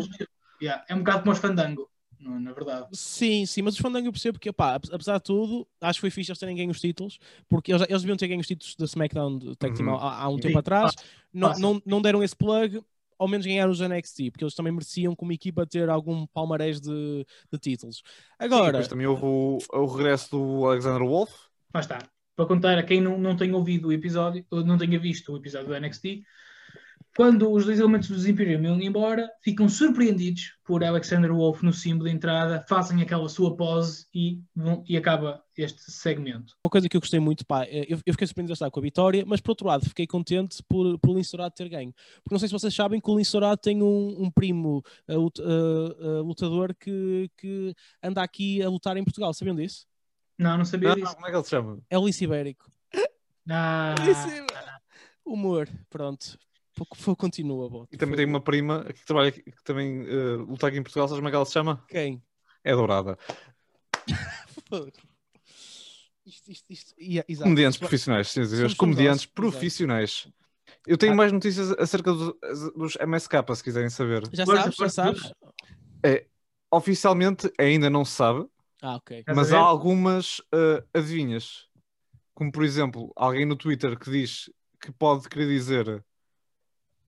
Yeah, 0.62 0.84
É 0.88 0.94
um 0.94 0.98
bocado 0.98 1.18
como 1.20 1.32
os 1.32 1.38
Fandango, 1.38 1.88
na 2.20 2.52
verdade. 2.52 2.90
Sim, 2.92 3.44
sim, 3.46 3.62
mas 3.62 3.74
os 3.74 3.80
Fandango 3.80 4.06
eu 4.06 4.12
percebo 4.12 4.38
que, 4.38 4.52
pá, 4.52 4.76
ape- 4.76 4.88
apesar 4.92 5.18
de 5.18 5.24
tudo, 5.24 5.66
acho 5.80 5.96
que 5.98 6.00
foi 6.02 6.10
fixe 6.10 6.30
eles 6.30 6.38
terem 6.38 6.54
ganho 6.56 6.70
os 6.70 6.80
títulos, 6.80 7.18
porque 7.48 7.72
eles, 7.72 7.82
eles 7.88 8.02
deviam 8.02 8.16
ter 8.16 8.28
ganho 8.28 8.40
os 8.40 8.46
títulos 8.46 8.76
da 8.76 8.84
SmackDown 8.84 9.38
de 9.38 9.56
Tag 9.56 9.74
Team 9.74 9.88
Uhum. 9.88 9.96
há, 9.96 10.22
há 10.22 10.28
um 10.28 10.38
Sim, 10.38 10.38
tempo 10.38 10.56
atrás, 10.58 10.94
não, 11.32 11.52
não, 11.56 11.82
não 11.84 12.00
deram 12.00 12.22
esse 12.22 12.36
plug, 12.36 12.80
ao 13.18 13.26
menos 13.26 13.44
ganharam 13.44 13.72
os 13.72 13.80
NXT, 13.80 14.30
porque 14.30 14.44
eles 14.44 14.54
também 14.54 14.72
mereciam 14.72 15.16
como 15.16 15.32
equipa 15.32 15.66
ter 15.66 15.88
algum 15.90 16.26
palmarés 16.28 16.80
de, 16.80 17.26
de 17.52 17.58
títulos. 17.58 18.02
Sim, 18.48 18.66
Agora, 18.66 18.70
depois 18.70 18.88
também 18.88 19.06
houve 19.06 19.24
o, 19.24 19.58
o 19.72 19.86
regresso 19.86 20.30
do 20.30 20.66
Alexander 20.66 21.02
Wolf. 21.06 21.32
Lá 21.74 21.80
está. 21.80 21.98
Para 22.34 22.46
contar 22.46 22.78
a 22.78 22.82
quem 22.82 23.00
não, 23.00 23.18
não 23.18 23.36
tenha 23.36 23.56
ouvido 23.56 23.88
o 23.88 23.92
episódio, 23.92 24.44
ou 24.50 24.64
não 24.64 24.76
tenha 24.78 24.98
visto 24.98 25.32
o 25.32 25.36
episódio 25.36 25.68
do 25.68 25.74
NXT, 25.74 26.22
quando 27.16 27.50
os 27.50 27.64
dois 27.64 27.78
elementos 27.80 28.08
dos 28.08 28.26
Imperium 28.26 28.62
iam 28.62 28.80
embora, 28.80 29.30
ficam 29.42 29.68
surpreendidos 29.68 30.52
por 30.64 30.84
Alexander 30.84 31.32
Wolf 31.32 31.62
no 31.62 31.72
símbolo 31.72 32.10
de 32.10 32.14
entrada, 32.14 32.64
fazem 32.68 33.00
aquela 33.00 33.28
sua 33.28 33.56
pose 33.56 34.06
e, 34.14 34.42
vão- 34.54 34.84
e 34.86 34.96
acaba 34.96 35.42
este 35.56 35.90
segmento. 35.90 36.54
uma 36.66 36.70
coisa 36.70 36.88
que 36.88 36.96
eu 36.96 37.00
gostei 37.00 37.18
muito, 37.18 37.46
pá, 37.46 37.64
é- 37.64 37.86
eu, 37.88 37.98
eu 38.04 38.12
fiquei 38.12 38.26
surpreendido 38.26 38.70
com 38.70 38.80
a 38.80 38.82
vitória, 38.82 39.24
mas 39.26 39.40
por 39.40 39.52
outro 39.52 39.66
lado, 39.66 39.86
fiquei 39.88 40.06
contente 40.06 40.62
por, 40.68 40.98
por 40.98 41.10
o 41.10 41.14
Lince 41.14 41.32
Dourado 41.32 41.54
ter 41.54 41.68
ganho. 41.68 41.92
Porque 42.22 42.34
não 42.34 42.38
sei 42.38 42.48
se 42.48 42.52
vocês 42.52 42.74
sabem 42.74 43.00
que 43.00 43.10
o 43.10 43.16
Lince 43.16 43.32
Dourado 43.32 43.56
tem 43.60 43.82
um, 43.82 44.24
um 44.24 44.30
primo 44.30 44.84
uh, 45.08 45.14
uh, 45.18 45.28
uh, 45.40 46.22
lutador 46.22 46.74
que, 46.78 47.30
que 47.38 47.74
anda 48.02 48.22
aqui 48.22 48.62
a 48.62 48.68
lutar 48.68 48.96
em 48.96 49.04
Portugal, 49.04 49.32
sabiam 49.32 49.56
disso? 49.56 49.86
Não, 50.38 50.58
não 50.58 50.64
sabia 50.66 50.90
Não, 50.90 50.96
disso. 50.96 51.14
como 51.14 51.26
é 51.26 51.30
que 51.30 51.36
ele 51.36 51.44
se 51.44 51.50
chama? 51.50 51.78
É 51.88 51.98
o 51.98 52.04
Lince 52.04 52.24
Ibérico. 52.24 52.70
Ah, 53.48 53.94
Humor, 55.24 55.68
pronto. 55.88 56.38
Continua, 57.16 57.68
bot. 57.70 57.88
E 57.92 57.96
também 57.96 58.16
tem 58.16 58.26
uma 58.26 58.40
prima 58.40 58.84
que 58.84 59.04
trabalha 59.06 59.28
aqui- 59.30 59.42
que 59.42 59.64
também 59.64 60.04
eh, 60.06 60.36
luta 60.36 60.66
aqui 60.68 60.76
em 60.78 60.82
Portugal, 60.82 61.08
sabes 61.08 61.18
como 61.20 61.28
é 61.28 61.30
que 61.30 61.36
ela 61.36 61.44
se 61.46 61.52
chama? 61.52 61.84
Quem? 61.88 62.22
É 62.62 62.72
Dourada. 62.74 63.16
Isto, 66.24 66.50
isto, 66.50 66.64
isto. 66.72 66.94
yeah, 67.00 67.24
exato. 67.28 67.44
Comediantes 67.44 67.78
profissionais, 67.78 68.28
sim, 68.32 68.44
somos 68.44 68.74
comediantes 68.74 69.26
profissionais. 69.26 70.26
Eu 70.84 70.98
tenho 70.98 71.12
Ah. 71.12 71.16
mais 71.16 71.30
notícias 71.30 71.70
acerca 71.78 72.12
do- 72.12 72.36
dos 72.76 72.96
MSK, 72.96 73.54
se 73.54 73.62
quiserem 73.62 73.88
saber. 73.88 74.24
Já 74.32 74.44
sabes? 74.44 74.74
Já 74.76 74.88
sabes? 74.88 75.32
Oficialmente 76.68 77.48
ainda 77.58 77.88
não 77.88 78.04
se 78.04 78.12
sabe, 78.12 78.44
Ah, 78.82 78.96
ok. 78.96 79.24
Mas 79.34 79.52
há 79.52 79.58
algumas 79.58 80.42
eh, 80.52 80.84
adivinhas. 80.92 81.66
Como 82.34 82.50
por 82.52 82.62
exemplo, 82.64 83.10
alguém 83.16 83.46
no 83.46 83.56
Twitter 83.56 83.96
que 83.98 84.10
diz 84.10 84.50
que 84.80 84.92
pode 84.92 85.28
querer 85.28 85.46
dizer. 85.46 86.04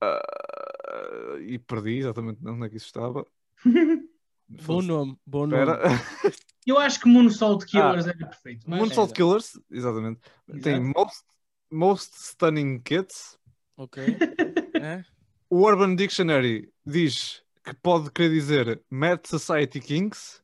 Ah, 0.00 1.36
e 1.40 1.58
perdi 1.58 1.98
exatamente 1.98 2.40
onde 2.46 2.66
é 2.66 2.68
que 2.68 2.76
isso 2.76 2.86
estava. 2.86 3.26
Bom 4.48 4.80
nome, 4.80 5.14
bom 5.26 5.46
nome. 5.46 5.66
Eu 6.66 6.78
acho 6.78 7.00
que 7.00 7.08
Moonsault 7.08 7.66
Killers 7.66 8.06
era 8.06 8.16
perfeito. 8.16 8.64
Mas... 8.68 8.78
Moonsault. 8.78 9.12
Killers, 9.12 9.60
exatamente. 9.70 10.20
Tem 10.62 10.74
Exato. 10.76 10.98
most, 10.98 11.24
most 11.70 12.14
Stunning 12.16 12.80
Kids. 12.80 13.38
Ok. 13.76 14.02
É? 14.80 15.04
O 15.50 15.66
Urban 15.66 15.96
Dictionary 15.96 16.72
diz 16.86 17.42
que 17.64 17.74
pode 17.74 18.12
querer 18.12 18.28
dizer 18.28 18.80
Mad 18.88 19.26
Society 19.26 19.80
Kings, 19.80 20.40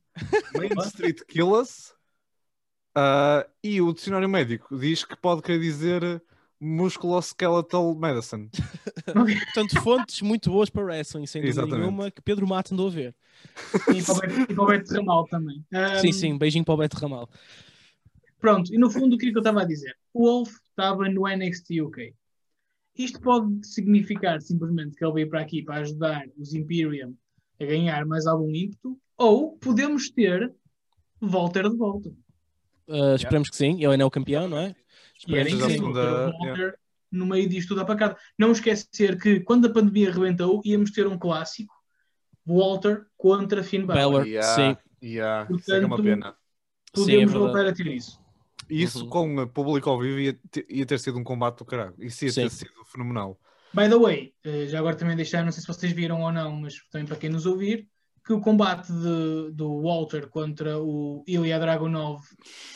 Main 0.57 0.73
Street 0.87 1.21
Killers. 1.29 1.95
ah, 2.97 3.47
e 3.63 3.81
o 3.81 3.93
dicionário 3.93 4.29
médico 4.29 4.77
diz 4.77 5.05
que 5.05 5.15
pode 5.15 5.41
querer 5.41 5.61
dizer 5.61 6.21
Musculoskeletal 6.61 7.95
Medicine. 7.95 8.49
Portanto, 9.05 9.83
fontes 9.83 10.23
muito 10.23 10.51
boas 10.51 10.71
para 10.71 10.83
wrestling, 10.83 11.27
sem 11.27 11.43
dúvida 11.43 11.61
Exatamente. 11.63 11.81
nenhuma, 11.81 12.11
que 12.11 12.23
Pedro 12.23 12.47
Mato 12.47 12.73
andou 12.73 12.89
a 12.89 12.91
ver. 12.91 13.15
E 13.95 14.03
para 14.03 14.63
o 14.63 14.67
Beto- 14.67 14.95
Ramal 14.95 15.27
também. 15.27 15.65
Um, 15.73 16.01
Sim, 16.01 16.13
sim, 16.13 16.39
beijinho 16.39 16.65
para 16.65 16.75
o 16.75 16.77
Beto 16.77 16.97
Ramal. 16.97 17.29
Pronto, 18.39 18.75
e 18.75 18.79
no 18.79 18.91
fundo 18.91 19.17
o 19.17 19.19
que 19.19 19.29
é 19.29 19.31
que 19.31 19.37
eu 19.37 19.41
estava 19.41 19.63
a 19.63 19.65
dizer? 19.65 19.97
O 20.13 20.27
Wolf 20.27 20.51
estava 20.71 21.09
no 21.09 21.27
NXT 21.27 21.81
UK. 21.81 22.15
Isto 22.97 23.21
pode 23.21 23.67
significar 23.67 24.41
simplesmente 24.41 24.97
que 24.97 25.05
ele 25.05 25.15
veio 25.15 25.29
para 25.29 25.41
aqui 25.41 25.63
para 25.63 25.77
ajudar 25.77 26.25
os 26.39 26.55
Imperium 26.55 27.15
a 27.61 27.65
ganhar 27.65 28.05
mais 28.07 28.27
algum 28.27 28.55
ímpeto, 28.55 28.99
ou 29.17 29.57
podemos 29.59 30.11
ter 30.11 30.53
Walter 31.21 31.69
de 31.69 31.77
volta. 31.77 32.11
Uh, 32.87 33.15
esperamos 33.17 33.49
que 33.49 33.57
sim, 33.57 33.77
ele 33.77 33.87
ainda 33.87 34.05
é 34.05 34.07
o 34.07 34.11
campeão, 34.11 34.47
não 34.49 34.59
é? 34.59 34.75
E 35.27 35.37
era 35.37 35.49
incrível 35.49 35.93
ter 35.93 36.01
o 36.01 36.39
Walter 36.39 36.79
no 37.11 37.27
meio 37.27 37.49
disto 37.49 37.69
tudo 37.69 37.81
apacado. 37.83 38.17
Não 38.39 38.53
esquecer 38.53 39.21
que 39.21 39.41
quando 39.41 39.67
a 39.67 39.73
pandemia 39.73 40.11
arrebentou, 40.11 40.61
íamos 40.65 40.91
ter 40.91 41.07
um 41.07 41.19
clássico, 41.19 41.75
Walter 42.45 43.07
contra 43.17 43.63
Finn 43.63 43.87
Balor. 43.87 44.25
Balor, 44.25 44.25
sim. 44.25 44.77
yeah, 45.03 45.49
isso 45.51 45.73
é 45.73 45.81
é 45.81 45.87
uma 45.87 46.03
pena. 46.03 46.37
Sim, 46.95 47.23
é 47.23 47.27
voltar 47.27 47.67
a 47.67 47.73
ter 47.73 47.87
isso. 47.87 48.21
Isso 48.69 49.05
Uhum. 49.05 49.11
com 49.11 49.37
o 49.37 49.49
público 49.49 49.91
ao 49.91 50.01
vivo 50.01 50.19
ia 50.19 50.39
ter, 50.51 50.67
ia 50.69 50.87
ter 50.87 50.99
sido 50.99 51.19
um 51.19 51.25
combate 51.25 51.59
do 51.59 51.65
caralho. 51.65 51.95
Isso 51.99 52.25
ia 52.25 52.33
ter 52.33 52.51
Sim. 52.51 52.57
sido 52.67 52.85
fenomenal. 52.87 53.39
By 53.73 53.89
the 53.89 53.99
way, 53.99 54.33
eh, 54.45 54.67
já 54.69 54.79
agora 54.79 54.97
também 54.97 55.17
deixar, 55.17 55.45
não 55.45 55.53
sei 55.53 55.61
se 55.61 55.67
vocês 55.67 55.93
viram 55.93 56.23
ou 56.23 56.33
não, 56.33 56.53
mas 56.61 56.75
também 56.91 57.07
para 57.07 57.17
quem 57.17 57.29
nos 57.29 57.45
ouvir, 57.45 57.89
que 58.25 58.33
o 58.33 58.41
combate 58.41 58.91
de- 58.91 59.51
do 59.53 59.83
Walter 59.83 60.29
contra 60.29 60.79
o 60.79 61.23
Ilya 61.27 61.59
Dragunov 61.59 62.23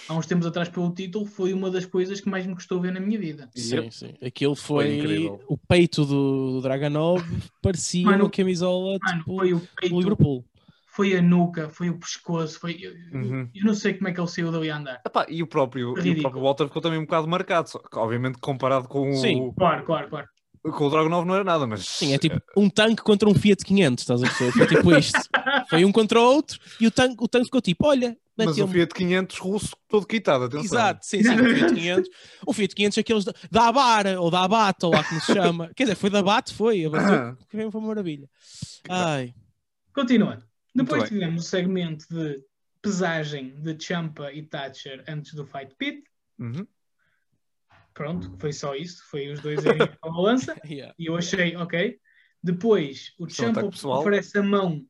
há 0.09 0.15
uns 0.15 0.27
tempos 0.27 0.47
atrás 0.47 0.69
pelo 0.69 0.93
título 0.93 1.25
foi 1.25 1.53
uma 1.55 1.71
das 1.71 1.87
coisas 1.87 2.21
que 2.21 2.29
mais 2.29 2.47
me 2.47 2.55
custou 2.55 2.81
ver 2.81 2.93
na 2.93 3.01
minha 3.01 3.19
vida. 3.19 3.49
Sim, 3.57 3.77
Yep. 3.77 3.91
sim. 3.95 4.15
Aquilo 4.23 4.55
foi, 4.55 4.97
incrível. 4.97 5.41
o 5.49 5.57
peito 5.57 6.05
do, 6.05 6.53
do 6.53 6.61
Draganov 6.61 7.23
parecia 7.63 8.05
Mano, 8.05 8.25
uma 8.25 8.31
camisola 8.31 8.99
Mano, 9.03 9.19
tipo 9.21 9.37
foi 9.37 9.55
o 9.55 9.59
do 9.61 9.69
peito, 9.81 9.99
Liverpool. 9.99 10.45
foi 10.87 11.17
a 11.17 11.23
nuca, 11.23 11.69
foi 11.71 11.89
o 11.89 11.99
pescoço, 11.99 12.61
foi. 12.61 12.73
Eu, 12.81 12.93
eu- 12.93 12.99
Uhum. 13.15 13.49
eu 13.55 13.65
não 13.65 13.73
sei 13.75 13.95
como 13.95 14.09
é 14.09 14.13
que 14.13 14.21
ele 14.21 14.29
saiu 14.29 14.53
dali 14.53 14.71
a 14.71 14.77
andar. 14.77 15.01
Epá, 15.07 15.25
e, 15.31 15.43
o 15.43 15.47
próprio, 15.47 15.95
e 16.05 16.11
o 16.11 16.21
próprio 16.21 16.43
Walter 16.43 16.67
ficou 16.67 16.83
também 16.83 16.99
um 16.99 17.05
bocado 17.05 17.27
marcado, 17.27 17.71
só 17.71 17.81
obviamente 17.95 18.39
comparado 18.39 18.87
com 18.87 19.13
Sim. 19.15 19.41
o, 19.41 19.53
Claro, 19.55 19.85
claro, 19.87 20.09
claro. 20.11 20.29
Com 20.63 20.87
o 20.87 20.91
Dragonov 20.91 21.27
não 21.27 21.35
era 21.35 21.45
nada, 21.45 21.67
mas 21.67 21.85
Sim, 21.87 22.15
é 22.15 22.19
tipo 22.19 22.41
um 22.57 22.69
tanque 22.69 23.03
contra 23.03 23.29
um 23.29 23.35
Fiat 23.35 23.65
500, 23.65 24.03
estás 24.03 24.23
a 24.23 24.27
perceber? 24.27 24.53
Foi 24.53 24.67
tipo 24.67 24.97
isto. 24.97 25.21
Foi 25.69 25.85
um 25.85 25.93
contra 25.93 26.21
o 26.21 26.23
outro 26.23 26.59
e 26.81 26.87
o 26.87 26.91
tanque, 26.91 27.17
o 27.23 27.29
tanque 27.29 27.47
ficou 27.47 27.61
tipo, 27.61 27.87
olha, 27.87 28.17
mas 28.37 28.59
o. 28.59 28.69
Fiat 28.69 28.95
500 28.95 29.39
russo 29.39 29.77
todo 29.89 30.07
quitado, 30.07 30.45
atenção. 30.45 30.65
Exato, 30.65 31.07
sim, 31.07 31.23
sim, 31.23 31.35
o 31.35 31.55
Fiat 31.55 31.75
500. 31.75 32.11
O 32.47 32.53
Fiat 32.53 32.75
500 32.75 32.99
é 32.99 33.01
aqueles 33.01 33.25
da, 33.25 33.35
da 33.51 33.69
Abara 33.69 34.21
ou 34.21 34.31
da 34.31 34.45
Abate, 34.45 34.87
ou 34.87 34.93
lá 34.93 35.03
como 35.03 35.21
se 35.21 35.33
chama. 35.33 35.71
Quer 35.75 35.85
dizer, 35.85 35.97
foi 35.97 36.11
da 36.11 36.21
Abate, 36.21 36.55
foi. 36.55 36.85
Abateu, 36.85 37.37
foi 37.49 37.71
foi 37.71 37.81
uma 37.81 37.89
maravilha. 37.89 38.29
Ai, 38.89 39.35
Continuando. 39.99 40.45
Depois 40.73 41.09
tivemos 41.09 41.45
o 41.45 41.49
segmento 41.49 42.07
de 42.09 42.41
pesagem 42.81 43.61
de 43.61 43.77
Champa 43.83 44.33
e 44.33 44.45
Thatcher 44.45 45.03
antes 45.09 45.35
do 45.35 45.45
Fight 45.45 45.75
Pit. 45.77 46.05
Uhum. 46.39 46.65
Pronto, 47.99 48.33
foi 48.39 48.53
só 48.53 48.77
isso. 48.77 49.03
Foi 49.11 49.29
os 49.33 49.41
dois 49.41 49.59
irem 49.67 49.83
à 49.83 50.09
balança. 50.09 50.57
yeah. 50.65 50.95
E 50.97 51.07
eu 51.07 51.17
achei, 51.17 51.57
ok. 51.57 51.99
Depois, 52.41 53.13
o 53.19 53.27
é 53.27 53.31
Champa 53.31 53.69
pessoal. 53.69 53.99
oferece 53.99 54.39
a 54.39 54.43
mão 54.43 54.87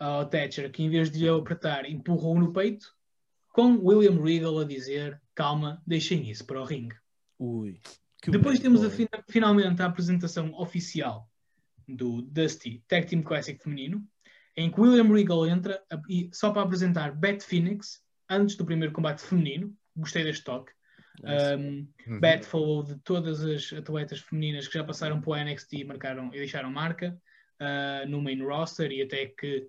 ao 0.00 0.24
Thatcher, 0.26 0.72
que 0.72 0.82
em 0.82 0.88
vez 0.88 1.10
de 1.10 1.18
lhe 1.18 1.28
apertar, 1.28 1.84
empurrou 1.84 2.38
no 2.38 2.50
peito, 2.50 2.86
com 3.50 3.76
William 3.86 4.18
Regal 4.22 4.58
a 4.58 4.64
dizer: 4.64 5.20
calma, 5.34 5.82
deixem 5.86 6.30
isso 6.30 6.46
para 6.46 6.58
o 6.62 6.64
ringue. 6.64 6.96
Ui. 7.38 7.78
Depois 8.26 8.58
temos 8.60 8.82
a 8.82 8.90
finalmente 9.28 9.82
a 9.82 9.86
apresentação 9.86 10.54
oficial 10.54 11.28
do 11.86 12.22
Dusty 12.22 12.82
Tag 12.88 13.06
Team 13.06 13.22
Classic 13.22 13.62
feminino, 13.62 14.02
em 14.56 14.70
que 14.70 14.80
William 14.80 15.12
Regal 15.12 15.46
entra 15.46 15.82
a- 15.92 16.00
e, 16.08 16.30
só 16.32 16.50
para 16.50 16.62
apresentar 16.62 17.14
Beth 17.14 17.40
Phoenix 17.42 18.00
antes 18.30 18.56
do 18.56 18.64
primeiro 18.64 18.94
combate 18.94 19.20
feminino. 19.20 19.76
Gostei 19.94 20.24
deste 20.24 20.44
toque. 20.44 20.72
Um, 21.22 21.86
Uhum. 22.06 22.20
Beth 22.20 22.42
falou 22.44 22.82
de 22.82 22.96
todas 23.00 23.44
as 23.44 23.72
atletas 23.72 24.20
femininas 24.20 24.66
que 24.66 24.74
já 24.74 24.82
passaram 24.84 25.20
para 25.20 25.30
o 25.30 25.36
NXT 25.36 25.72
e 25.74 25.84
marcaram 25.84 26.28
e 26.28 26.38
deixaram 26.38 26.70
marca 26.70 27.16
uh, 27.60 28.08
no 28.08 28.20
main 28.20 28.42
roster 28.42 28.90
e 28.90 29.02
até 29.02 29.26
que, 29.26 29.68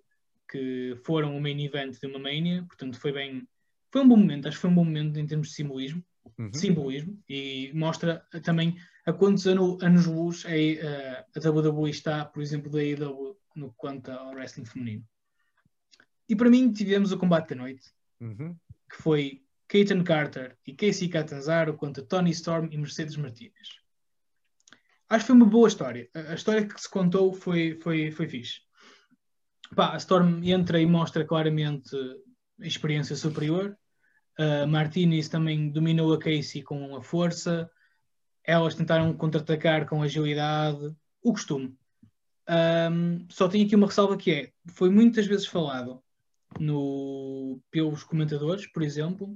que 0.50 0.96
foram 1.06 1.36
o 1.38 1.42
main 1.42 1.64
event 1.64 2.00
de 2.00 2.08
uma 2.08 2.18
Mania. 2.20 2.64
Portanto, 2.64 3.00
foi 3.00 3.12
bem. 3.12 3.48
Foi 3.92 4.02
um 4.02 4.08
bom 4.08 4.18
momento, 4.18 4.48
acho 4.48 4.58
que 4.58 4.62
foi 4.62 4.70
um 4.72 4.76
bom 4.76 4.86
momento 4.86 5.20
em 5.20 5.26
termos 5.26 5.50
de 5.50 5.54
simbolismo 5.56 6.04
Uhum. 6.40 6.54
simbolismo 6.54 7.22
e 7.30 7.70
mostra 7.76 8.26
também 8.44 8.78
a 9.06 9.12
quantos 9.12 9.46
ano- 9.46 9.78
anos 9.82 10.06
luz 10.06 10.46
é, 10.46 10.72
eh, 10.76 11.26
a 11.36 11.40
WWE 11.50 11.90
está, 11.90 12.24
por 12.26 12.42
exemplo, 12.42 12.72
da 12.72 12.80
AEW 12.80 13.38
no 13.56 13.74
quanto 13.74 14.10
ao 14.10 14.32
wrestling 14.32 14.64
feminino. 14.66 15.04
E 16.28 16.36
para 16.36 16.50
mim 16.50 16.72
tivemos 16.72 17.12
o 17.12 17.18
combate 17.18 17.50
da 17.50 17.56
noite, 17.56 17.92
Uhum. 18.22 18.56
que 18.90 18.96
foi 18.98 19.44
Keaton 19.74 20.04
Carter 20.04 20.56
e 20.68 20.72
Casey 20.72 21.10
Catanzaro 21.10 21.76
contra 21.76 22.04
Tony 22.04 22.30
Storm 22.30 22.70
e 22.72 22.78
Mercedes 22.78 23.18
Martinez. 23.18 23.70
Acho 25.10 25.24
que 25.24 25.28
foi 25.28 25.36
uma 25.36 25.48
boa 25.48 25.68
história. 25.68 26.08
A, 26.14 26.36
história 26.36 26.68
que 26.68 26.80
se 26.80 26.88
contou 26.88 27.34
foi, 27.34 27.80
foi, 27.82 28.12
foi 28.12 28.30
fixe. 28.30 28.60
Pá, 29.76 29.96
a 29.96 29.98
Storm 29.98 30.44
entra 30.44 30.80
e 30.80 30.86
mostra 30.86 31.26
claramente 31.26 31.90
a 32.62 32.68
experiência 32.68 33.16
superior. 33.16 33.76
A 34.38 34.68
Martinez 34.68 35.28
também 35.28 35.72
dominou 35.72 36.14
a 36.14 36.20
Casey 36.20 36.62
com 36.62 36.96
a 36.96 37.02
força. 37.02 37.68
Elas 38.44 38.76
tentaram 38.76 39.12
contra-atacar 39.18 39.88
com 39.88 40.04
agilidade. 40.04 40.96
O 41.20 41.34
costume. 41.34 41.76
Ahm, 42.48 43.26
só 43.28 43.50
tenho 43.50 43.66
aqui 43.66 43.76
uma 43.76 43.88
ressalva 43.88 44.18
que 44.18 44.32
é, 44.32 44.52
foi 44.68 44.92
muitas 44.92 45.26
vezes 45.26 45.48
falado 45.48 46.00
no, 46.60 47.60
pelos 47.72 48.04
comentadores, 48.04 48.68
por 48.68 48.84
exemplo, 48.84 49.36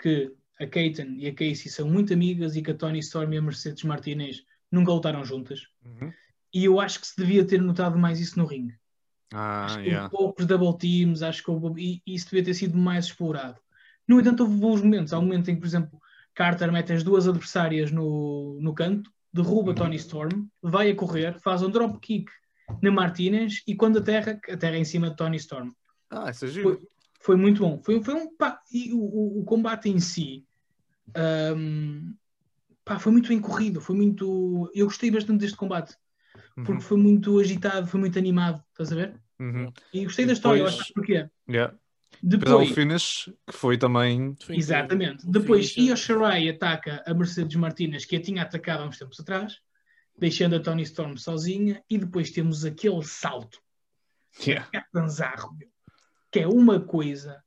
que 0.00 0.32
a 0.60 0.66
Keaton 0.66 1.16
e 1.18 1.26
a 1.26 1.32
Casey 1.32 1.68
são 1.68 1.88
muito 1.88 2.12
amigas 2.12 2.56
e 2.56 2.62
que 2.62 2.70
a 2.70 2.74
Tony 2.74 2.98
Storm 3.00 3.32
e 3.32 3.38
a 3.38 3.42
Mercedes 3.42 3.82
Martinez 3.84 4.44
nunca 4.70 4.92
lutaram 4.92 5.24
juntas. 5.24 5.66
Uhum. 5.84 6.12
E 6.52 6.64
eu 6.64 6.80
acho 6.80 7.00
que 7.00 7.06
se 7.06 7.16
devia 7.16 7.44
ter 7.44 7.60
notado 7.60 7.98
mais 7.98 8.20
isso 8.20 8.38
no 8.38 8.46
ringue. 8.46 8.74
Ah, 9.32 9.64
Acho 9.64 9.78
que 9.78 9.86
yeah. 9.86 10.04
houve 10.04 10.16
poucos 10.16 10.46
double 10.46 10.78
teams, 10.78 11.22
acho 11.22 11.42
que 11.42 11.50
houve, 11.50 11.82
e, 11.82 12.02
e 12.06 12.14
isso 12.14 12.26
devia 12.26 12.44
ter 12.44 12.54
sido 12.54 12.78
mais 12.78 13.06
explorado. 13.06 13.60
No 14.06 14.20
entanto, 14.20 14.44
houve 14.44 14.56
bons 14.56 14.80
momentos. 14.80 15.12
Há 15.12 15.18
um 15.18 15.22
momento 15.22 15.50
em 15.50 15.54
que, 15.54 15.60
por 15.60 15.66
exemplo, 15.66 16.00
Carter 16.34 16.70
mete 16.70 16.92
as 16.92 17.02
duas 17.02 17.26
adversárias 17.26 17.90
no, 17.90 18.58
no 18.60 18.72
canto, 18.74 19.10
derruba 19.32 19.70
Uhum. 19.70 19.74
Tony 19.74 19.96
Storm, 19.96 20.46
vai 20.62 20.90
a 20.90 20.94
correr, 20.94 21.38
faz 21.40 21.62
um 21.62 21.70
drop 21.70 21.98
kick 21.98 22.30
na 22.80 22.90
Martinez 22.90 23.62
e 23.66 23.74
quando 23.74 23.98
aterra, 23.98 24.38
aterra 24.48 24.76
em 24.76 24.84
cima 24.84 25.10
de 25.10 25.16
Tony 25.16 25.36
Storm. 25.36 25.70
Ah, 26.08 26.30
isso 26.30 26.44
é 26.44 26.48
giro. 26.48 26.88
Foi 27.24 27.36
muito 27.36 27.60
bom. 27.62 27.80
Foi, 27.82 28.02
foi 28.02 28.14
um 28.14 28.36
pá, 28.36 28.60
e 28.70 28.92
o, 28.92 28.98
o- 28.98 29.40
o 29.40 29.44
combate 29.44 29.88
em 29.88 29.98
si 29.98 30.44
hum, 31.56 32.14
pá, 32.84 32.98
foi 32.98 33.12
muito 33.12 33.28
bem 33.28 33.40
corrido. 33.40 33.80
Foi 33.80 33.96
muito. 33.96 34.70
Eu 34.74 34.86
gostei 34.86 35.10
bastante 35.10 35.40
deste 35.40 35.56
combate 35.56 35.96
porque 36.54 36.72
Uhum. 36.72 36.80
foi 36.80 36.96
muito 36.98 37.38
agitado, 37.40 37.86
foi 37.86 37.98
muito 38.00 38.18
animado. 38.18 38.62
Estás 38.70 38.92
a 38.92 38.96
ver? 38.96 39.20
Uhum. 39.40 39.72
E 39.92 40.04
gostei 40.04 40.26
da 40.26 40.32
história, 40.34 40.60
eu 40.60 40.64
Depois- 40.66 40.82
acho 40.82 40.92
porquê. 40.94 41.28
Yeah. 41.48 41.74
Depois 42.22 42.52
há 42.52 42.56
o 42.58 42.66
finish, 42.66 43.30
que 43.46 43.52
foi 43.54 43.76
também. 43.76 44.36
Exatamente. 44.48 45.26
Depois. 45.26 45.74
Io 45.76 45.96
Shirai 45.96 46.48
ataca 46.48 47.02
a 47.06 47.12
Mercedes 47.14 47.56
Martinez, 47.56 48.04
que 48.04 48.16
a 48.16 48.20
tinha 48.22 48.42
atacado 48.42 48.82
há 48.82 48.86
uns 48.86 48.98
tempos 48.98 49.18
atrás, 49.20 49.58
deixando 50.18 50.54
a 50.56 50.60
Tony 50.60 50.82
Storm 50.82 51.16
sozinha. 51.16 51.82
E 51.90 51.98
depois 51.98 52.30
temos 52.30 52.64
aquele 52.64 53.02
salto 53.04 53.58
Yeah. 54.46 54.68
Catanzarro, 54.72 55.54
meu, 55.56 55.68
que 56.34 56.40
é 56.40 56.48
uma 56.48 56.80
coisa. 56.80 57.40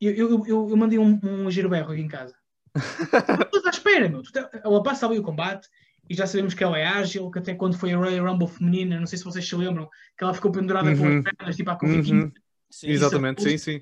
Eu, 0.00 0.12
eu, 0.14 0.46
eu, 0.46 0.68
eu 0.70 0.76
mandei 0.76 1.00
um, 1.00 1.18
um 1.24 1.50
gerberro 1.50 1.90
aqui 1.92 2.00
em 2.00 2.06
casa. 2.06 2.32
Estou 2.76 3.66
à 3.66 3.70
espera, 3.70 4.08
meu. 4.08 4.22
Tá- 4.22 4.48
Ela 4.64 4.82
passa 4.84 5.04
ali 5.06 5.18
o 5.18 5.22
combate 5.24 5.68
e 6.08 6.14
já 6.14 6.28
sabemos 6.28 6.54
que 6.54 6.62
ela 6.62 6.78
é 6.78 6.86
ágil, 6.86 7.28
que 7.28 7.40
até 7.40 7.54
quando 7.56 7.76
foi 7.76 7.92
a 7.92 7.96
Royal 7.98 8.24
Rumble 8.24 8.46
feminina, 8.46 9.00
não 9.00 9.06
sei 9.06 9.18
se 9.18 9.24
vocês 9.24 9.46
se 9.48 9.56
lembram, 9.56 9.88
que 10.16 10.22
ela 10.22 10.32
ficou 10.32 10.52
pendurada 10.52 10.90
Uhum. 10.90 10.96
pelas 10.96 11.24
pernas, 11.24 11.56
tipo 11.56 11.70
a 11.70 11.76
corriquinha. 11.76 12.24
Uhum. 12.26 12.32
Sim. 12.70 12.88
Exatamente, 12.90 13.42
sim, 13.42 13.58
sim. 13.58 13.80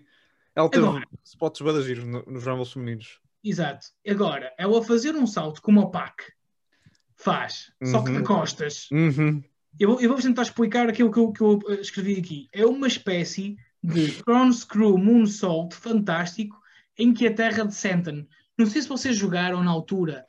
Ela 0.57 0.71
teve 0.71 0.87
Agora- 0.87 1.05
spots 1.25 1.61
bada 1.61 1.83
giros 1.83 2.05
no- 2.07 2.25
nos 2.27 2.47
Rumbles 2.47 2.73
femininos. 2.73 3.21
Exato. 3.45 3.89
Agora, 4.09 4.51
ela 4.59 4.83
fazer 4.83 5.15
um 5.15 5.27
salto 5.27 5.61
como 5.61 5.83
o 5.83 5.91
Pac 5.91 6.23
faz, 7.17 7.71
só 7.85 8.03
que 8.03 8.13
de 8.13 8.19
Uhum. 8.19 8.25
costas. 8.25 8.89
Uhum. 8.91 9.43
Eu, 9.79 9.91
vou- 9.91 10.01
eu 10.01 10.09
vou 10.09 10.19
tentar 10.19 10.41
explicar 10.43 10.89
aquilo 10.89 11.13
que 11.13 11.19
eu, 11.19 11.33
que 11.33 11.41
eu, 11.43 11.59
eh, 11.69 11.75
escrevi 11.83 12.19
aqui. 12.19 12.49
É 12.53 12.65
uma 12.65 12.87
espécie 12.87 13.57
de 13.83 14.23
Crown 14.23 14.53
Screw 14.53 14.99
Moonsault 14.99 15.75
fantástico 15.75 16.61
em 16.99 17.13
que 17.13 17.27
a 17.27 17.35
terra 17.35 17.65
de 17.65 17.75
Senton. 17.75 18.27
Não 18.57 18.67
sei 18.67 18.83
se 18.83 18.89
vocês 18.89 19.17
jogaram 19.17 19.63
na 19.63 19.71
altura 19.71 20.25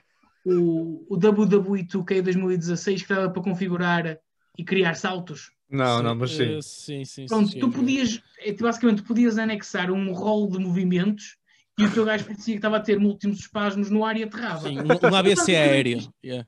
o, 0.45 1.05
o 1.09 1.15
WWE 1.15 1.83
2K 1.83 2.21
2016 2.21 3.03
que 3.03 3.09
dava 3.09 3.29
para 3.29 3.41
configurar 3.41 4.19
e 4.57 4.63
criar 4.63 4.95
saltos. 4.95 5.51
Não, 5.69 5.97
Sim, 5.97 6.03
não, 6.03 6.15
mas 6.15 6.31
sim. 6.31 6.57
eh, 6.57 6.61
sim, 6.61 7.05
sim, 7.05 7.25
Pronto, 7.27 7.51
sim, 7.51 7.59
tu 7.59 7.67
sim. 7.67 7.71
podias, 7.71 8.21
é, 8.39 8.53
tu 8.53 8.63
basicamente, 8.63 9.03
tu 9.03 9.07
podias 9.07 9.37
anexar 9.37 9.91
um 9.91 10.11
rol 10.13 10.49
de 10.49 10.57
movimentos 10.57 11.37
e 11.77 11.85
o 11.85 11.93
teu 11.93 12.03
gajo 12.03 12.25
parecia 12.25 12.53
que 12.53 12.57
estava 12.57 12.77
a 12.77 12.81
ter 12.81 12.99
múltiplos 12.99 13.39
espasmos 13.39 13.89
no 13.89 14.03
ar 14.03 14.17
e 14.17 14.23
aterrava. 14.23 14.67
Sim, 14.67 14.79
um, 14.79 15.11
um 15.11 15.15
ABC 15.15 15.55
aéreo. 15.55 16.11
Yeah. 16.25 16.47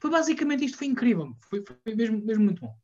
Foi 0.00 0.10
basicamente 0.10 0.64
isto, 0.64 0.78
foi 0.78 0.86
incrível. 0.86 1.34
Foi, 1.50 1.64
foi 1.84 1.94
mesmo, 1.94 2.24
mesmo 2.24 2.44
muito 2.44 2.60
bom. 2.60 2.74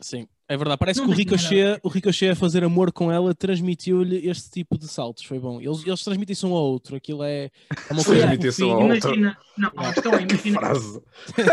Sim, 0.00 0.26
é 0.48 0.56
verdade. 0.56 0.78
Parece 0.78 0.98
Não 0.98 1.06
que 1.06 1.12
o 1.12 1.16
Ricochet, 1.16 1.78
o 1.82 1.88
Ricochet 1.88 2.30
a 2.30 2.34
fazer 2.36 2.64
amor 2.64 2.92
com 2.92 3.12
ela 3.12 3.32
transmitiu-lhe 3.34 4.28
este 4.28 4.50
tipo 4.50 4.76
de 4.76 4.88
saltos. 4.88 5.24
Foi 5.24 5.38
bom. 5.38 5.60
Eles, 5.60 5.86
eles 5.86 6.02
transmitem-se 6.02 6.44
um 6.44 6.52
ao 6.52 6.64
outro. 6.64 6.96
Aquilo 6.96 7.22
é, 7.22 7.44
é 7.44 7.92
uma 7.92 8.04
coisa 8.04 8.22
Transmitem-se 8.22 8.64
um 8.64 8.72
ao 8.72 8.82
outro. 8.82 9.14
Imagina, 9.14 9.38
não, 9.56 9.70
a 9.76 9.92
questão 9.92 10.12
é, 10.14 10.22
imagina, 10.22 10.58
Frase. 10.58 11.02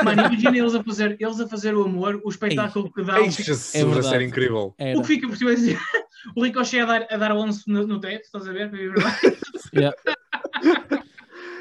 mano, 0.04 0.26
imagina 0.26 0.58
eles 0.58 0.76
a, 0.76 0.84
fazer, 0.84 1.18
eles 1.20 1.40
a 1.40 1.48
fazer 1.48 1.76
o 1.76 1.84
amor, 1.84 2.20
o 2.26 2.30
espetáculo 2.30 2.92
que 2.92 3.04
dá. 3.04 3.22
Ei, 3.22 3.30
Jesus, 3.30 3.76
É 3.76 3.86
verdade. 3.86 4.10
série 4.10 4.26
incrível. 4.26 4.74
Era. 4.78 4.98
O 4.98 5.02
que 5.02 5.08
fica 5.08 5.28
por 5.28 5.38
cima 5.38 5.52
é 5.52 5.56
dizer, 5.56 5.80
o 6.36 6.44
Ricochet 6.44 6.80
a 6.82 6.86
dar, 6.86 7.08
a 7.12 7.18
dar 7.18 7.34
lance 7.34 7.64
no, 7.68 7.86
no 7.86 8.00
teto, 8.00 8.24
estás 8.26 8.48
a 8.48 8.52
ver? 8.52 8.72
É 8.74 8.88
verdade. 8.88 9.38
Yeah. 9.74 9.96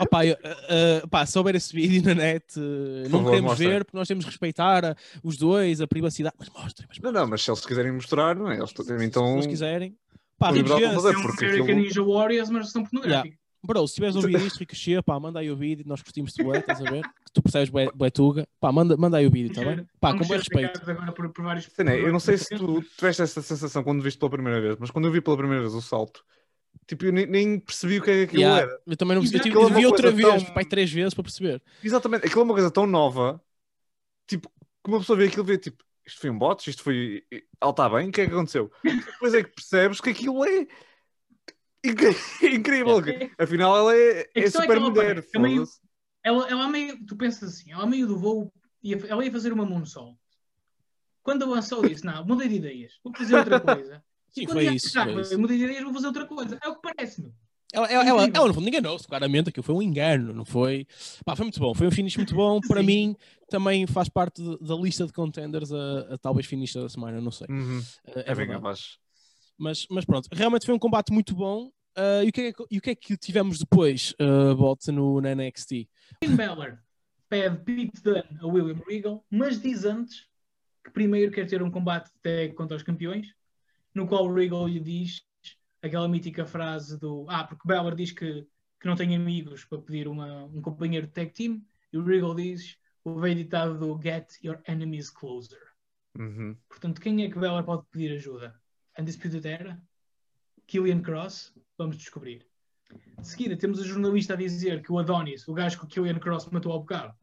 Opa, 0.00 0.26
eu, 0.26 0.34
uh, 0.34 1.08
pá, 1.08 1.26
se 1.26 1.36
houver 1.38 1.54
esse 1.54 1.72
vídeo 1.74 2.02
na 2.02 2.14
net, 2.14 2.44
uh, 2.58 2.60
não 3.04 3.10
favor, 3.10 3.24
queremos 3.30 3.50
mostrem. 3.50 3.68
ver 3.68 3.84
porque 3.84 3.96
nós 3.98 4.08
temos 4.08 4.24
que 4.24 4.30
respeitar 4.30 4.84
uh, 4.84 4.94
os 5.22 5.36
dois, 5.36 5.80
a 5.80 5.86
privacidade. 5.86 6.34
Mas 6.38 6.48
mostrem, 6.48 6.88
mas 6.88 6.98
Não, 6.98 7.12
não, 7.12 7.26
mas 7.26 7.42
se 7.42 7.50
eles 7.50 7.64
quiserem 7.64 7.92
mostrar, 7.92 8.34
não 8.34 8.50
é? 8.50 8.56
Eles 8.58 8.72
também 8.72 8.98
se 8.98 9.04
estão. 9.06 9.34
eles 9.34 9.46
quiserem. 9.46 9.96
Pá, 10.38 10.50
Ricochet, 10.50 10.94
fazer, 10.94 11.10
É 11.10 11.12
porque 11.22 11.44
American 11.44 11.64
aquilo- 11.64 11.80
Ninja 11.82 12.02
Warriors, 12.02 12.48
mas 12.50 12.62
versão 12.62 12.82
pornográfica. 12.84 13.38
Bro, 13.62 13.86
se 13.86 13.94
tiveres 13.96 14.16
ouvido 14.16 14.38
isto, 14.46 14.58
Ricochet, 14.58 15.02
pá, 15.02 15.20
manda 15.20 15.38
aí 15.38 15.50
o 15.50 15.56
vídeo, 15.56 15.84
nós 15.86 16.00
curtimos 16.00 16.32
de 16.32 16.42
bué, 16.42 16.60
estás 16.60 16.80
a 16.80 16.90
ver? 16.90 17.02
Que 17.02 17.30
tu 17.34 17.42
percebes 17.42 17.68
bué, 17.68 17.90
bué 17.94 18.08
tuga. 18.08 18.48
Pá, 18.58 18.72
manda, 18.72 18.96
manda 18.96 19.18
aí 19.18 19.26
o 19.26 19.30
vídeo, 19.30 19.52
tá 19.54 19.62
bem? 19.62 19.86
Pá, 20.00 20.12
com 20.12 20.20
Vamos 20.24 20.28
bom 20.28 20.32
ser 20.32 20.38
respeito. 20.38 21.12
por, 21.14 21.28
por 21.28 21.44
vários, 21.44 21.66
Sei 21.66 21.84
nem, 21.84 21.96
eu 22.00 22.10
não 22.10 22.20
sei 22.20 22.38
se 22.38 22.56
tu 22.56 22.82
tiveste 22.96 23.20
essa 23.20 23.42
sensação 23.42 23.84
quando 23.84 24.02
viste 24.02 24.18
pela 24.18 24.30
primeira 24.30 24.62
vez, 24.62 24.76
mas 24.80 24.90
quando 24.90 25.04
eu 25.08 25.12
vi 25.12 25.20
pela 25.20 25.36
primeira 25.36 25.60
vez 25.60 25.74
o 25.74 25.82
salto, 25.82 26.24
tipo, 26.86 27.04
eu 27.06 27.12
nem, 27.12 27.26
nem 27.26 27.58
percebi 27.60 27.98
o 27.98 28.02
que 28.02 28.10
é 28.10 28.14
que 28.14 28.22
aquilo 28.24 28.42
Yeah, 28.42 28.62
era. 28.62 28.80
eu 28.86 28.96
também 28.96 29.14
não 29.16 29.22
percebi. 29.22 29.48
Eu 29.48 29.68
vi 29.68 29.74
é 29.74 29.78
uma 29.78 29.86
outra 29.88 30.10
vez, 30.10 30.42
tão- 30.44 30.54
pai, 30.54 30.64
três 30.64 30.90
vezes 30.92 31.14
para 31.14 31.24
perceber. 31.24 31.62
Exatamente, 31.82 32.26
aquilo 32.26 32.40
é 32.40 32.44
uma 32.44 32.54
coisa 32.54 32.70
tão 32.70 32.86
nova, 32.86 33.42
tipo, 34.26 34.48
que 34.84 34.90
uma 34.90 34.98
pessoa 35.00 35.16
vê 35.18 35.26
aquilo 35.26 35.44
e 35.44 35.46
vê, 35.46 35.58
tipo, 35.58 35.82
isto 36.06 36.20
foi 36.20 36.30
um 36.30 36.38
bot, 36.38 36.68
isto 36.68 36.82
foi. 36.82 37.22
Ela 37.60 37.70
está 37.70 37.88
bem, 37.88 38.08
o 38.08 38.12
que 38.12 38.20
é 38.22 38.26
que 38.26 38.32
aconteceu? 38.32 38.70
Depois 38.82 39.34
é 39.34 39.42
que 39.44 39.50
percebes 39.50 40.00
que 40.00 40.10
aquilo 40.10 40.44
é. 40.44 40.66
incrível. 42.42 43.00
É. 43.08 43.30
Afinal, 43.38 43.76
ela 43.76 43.96
é, 43.96 44.20
é 44.34 44.40
é 44.42 44.50
super 44.50 44.66
que 44.66 44.72
ela 44.72 44.80
mulher. 44.90 45.14
parece- 45.14 45.28
é 45.36 45.38
meio-. 45.38 45.64
Ela, 46.22 46.48
ela 46.50 46.64
a 46.64 46.68
meio, 46.68 47.04
tu 47.06 47.16
pensas 47.16 47.54
assim, 47.54 47.72
ela 47.72 47.84
a 47.84 47.86
meio 47.86 48.06
do 48.06 48.18
voo, 48.18 48.52
ia, 48.82 48.98
ela 49.08 49.24
ia 49.24 49.32
fazer 49.32 49.52
uma 49.52 49.64
moonsault. 49.64 50.18
Quando 51.22 51.44
avançou, 51.44 51.86
disse: 51.86 52.04
Não, 52.04 52.24
mudei 52.26 52.48
de 52.48 52.56
ideias, 52.56 52.92
vou 53.02 53.14
fazer 53.16 53.36
outra 53.36 53.58
coisa. 53.60 54.02
Sim, 54.32 54.42
E 54.42 54.46
quando 54.46 54.56
foi 54.56 54.64
ia 54.64 54.72
isso, 54.72 54.88
aterrar, 54.88 55.12
foi 55.12 55.22
isso. 55.22 55.38
Mudei 55.38 55.58
de 55.58 55.64
ideias, 55.64 55.84
vou 55.84 55.92
fazer 55.92 56.06
outra 56.06 56.26
coisa. 56.26 56.58
É 56.62 56.68
o 56.68 56.74
que 56.76 56.82
parece, 56.82 57.20
meu. 57.22 57.32
Ela, 57.72 57.86
ela, 57.86 58.04
ela, 58.04 58.20
Incrível. 58.22 58.40
ela, 58.40 58.48
no 58.48 58.54
fundo, 58.54 58.68
enganou-se, 58.68 59.06
claramente. 59.06 59.48
Aquilo 59.48 59.62
foi 59.62 59.74
um 59.74 59.82
engano, 59.82 60.32
não 60.32 60.44
foi? 60.44 60.86
Pá, 61.24 61.36
foi 61.36 61.44
muito 61.44 61.60
bom. 61.60 61.72
Foi 61.74 61.86
um 61.86 61.90
finish 61.90 62.16
muito 62.16 62.34
bom. 62.34 62.60
Para 62.66 62.80
Sim. 62.80 62.86
mim, 62.86 63.16
também 63.48 63.86
faz 63.86 64.08
parte 64.08 64.42
de- 64.42 64.58
da 64.58 64.74
lista 64.74 65.06
de 65.06 65.12
contenders 65.12 65.70
a, 65.72 66.14
a 66.14 66.18
talvez 66.18 66.46
finish 66.46 66.74
da 66.74 66.88
semana, 66.88 67.20
não 67.20 67.30
sei. 67.30 67.46
Uhum. 67.48 67.80
É, 68.06 68.32
É 68.32 68.34
bem 68.34 68.48
capaz. 68.48 68.98
Mas, 69.56 69.86
mas 69.90 70.04
pronto, 70.04 70.28
realmente 70.32 70.66
foi 70.66 70.74
um 70.74 70.78
combate 70.78 71.12
muito 71.12 71.34
bom. 71.34 71.70
Ah, 71.94 72.24
e, 72.24 72.28
o 72.28 72.32
que 72.32 72.40
é 72.40 72.52
que, 72.52 72.64
e 72.70 72.78
o 72.78 72.80
que 72.80 72.90
é 72.90 72.94
que 72.94 73.16
tivemos 73.16 73.58
depois, 73.58 74.14
uh, 74.20 74.54
Bot, 74.56 74.90
no, 74.90 75.20
na 75.20 75.34
NXT? 75.34 75.88
Finn 76.24 76.36
Balor 76.36 76.78
pede 77.28 77.58
Pete 77.58 78.02
Dunne 78.02 78.38
a 78.40 78.46
William 78.46 78.80
Regal, 78.88 79.24
mas 79.30 79.60
diz 79.60 79.84
antes 79.84 80.26
que 80.82 80.90
primeiro 80.90 81.30
quer 81.30 81.46
ter 81.46 81.62
um 81.62 81.70
combate 81.70 82.06
de 82.12 82.18
tag 82.20 82.54
contra 82.54 82.76
os 82.76 82.82
campeões, 82.82 83.28
no 83.94 84.06
qual 84.06 84.26
o 84.26 84.34
Regal 84.34 84.66
lhe 84.68 84.80
diz 84.80 85.22
aquela 85.82 86.08
mítica 86.08 86.44
frase 86.44 86.98
do 86.98 87.26
Ah, 87.28 87.44
porque 87.44 87.66
Balor 87.66 87.94
diz 87.94 88.12
que, 88.12 88.46
que 88.78 88.86
não 88.86 88.96
tem 88.96 89.16
amigos 89.16 89.64
para 89.64 89.80
pedir 89.80 90.08
uma, 90.08 90.44
um 90.44 90.60
companheiro 90.60 91.06
de 91.06 91.12
tag 91.12 91.32
team, 91.32 91.62
e 91.92 91.98
o 91.98 92.04
Regal 92.04 92.34
diz 92.34 92.76
o 93.04 93.20
bem 93.20 93.36
ditado 93.36 93.78
do 93.78 94.00
Get 94.00 94.42
your 94.42 94.60
enemies 94.66 95.10
closer. 95.10 95.60
Uhum. 96.18 96.56
Portanto, 96.68 97.00
quem 97.00 97.24
é 97.24 97.30
que 97.30 97.38
Balor 97.38 97.64
pode 97.64 97.84
pedir 97.90 98.12
ajuda? 98.12 98.54
Undisputed 98.98 99.46
Era? 99.46 99.80
Killian 100.66 101.02
Cross? 101.02 101.54
Vamos 101.78 101.96
descobrir. 101.96 102.46
De 103.18 103.26
seguida, 103.26 103.56
temos 103.56 103.80
a 103.80 103.84
jornalista 103.84 104.34
a 104.34 104.36
dizer 104.36 104.82
que 104.82 104.92
o 104.92 104.98
Adonis, 104.98 105.46
o 105.46 105.54
gajo 105.54 105.78
que 105.78 105.84
o 105.84 105.88
Killian 105.88 106.18
Cross 106.18 106.46
matou 106.50 106.72
ao 106.72 106.80
bocado, 106.80 107.14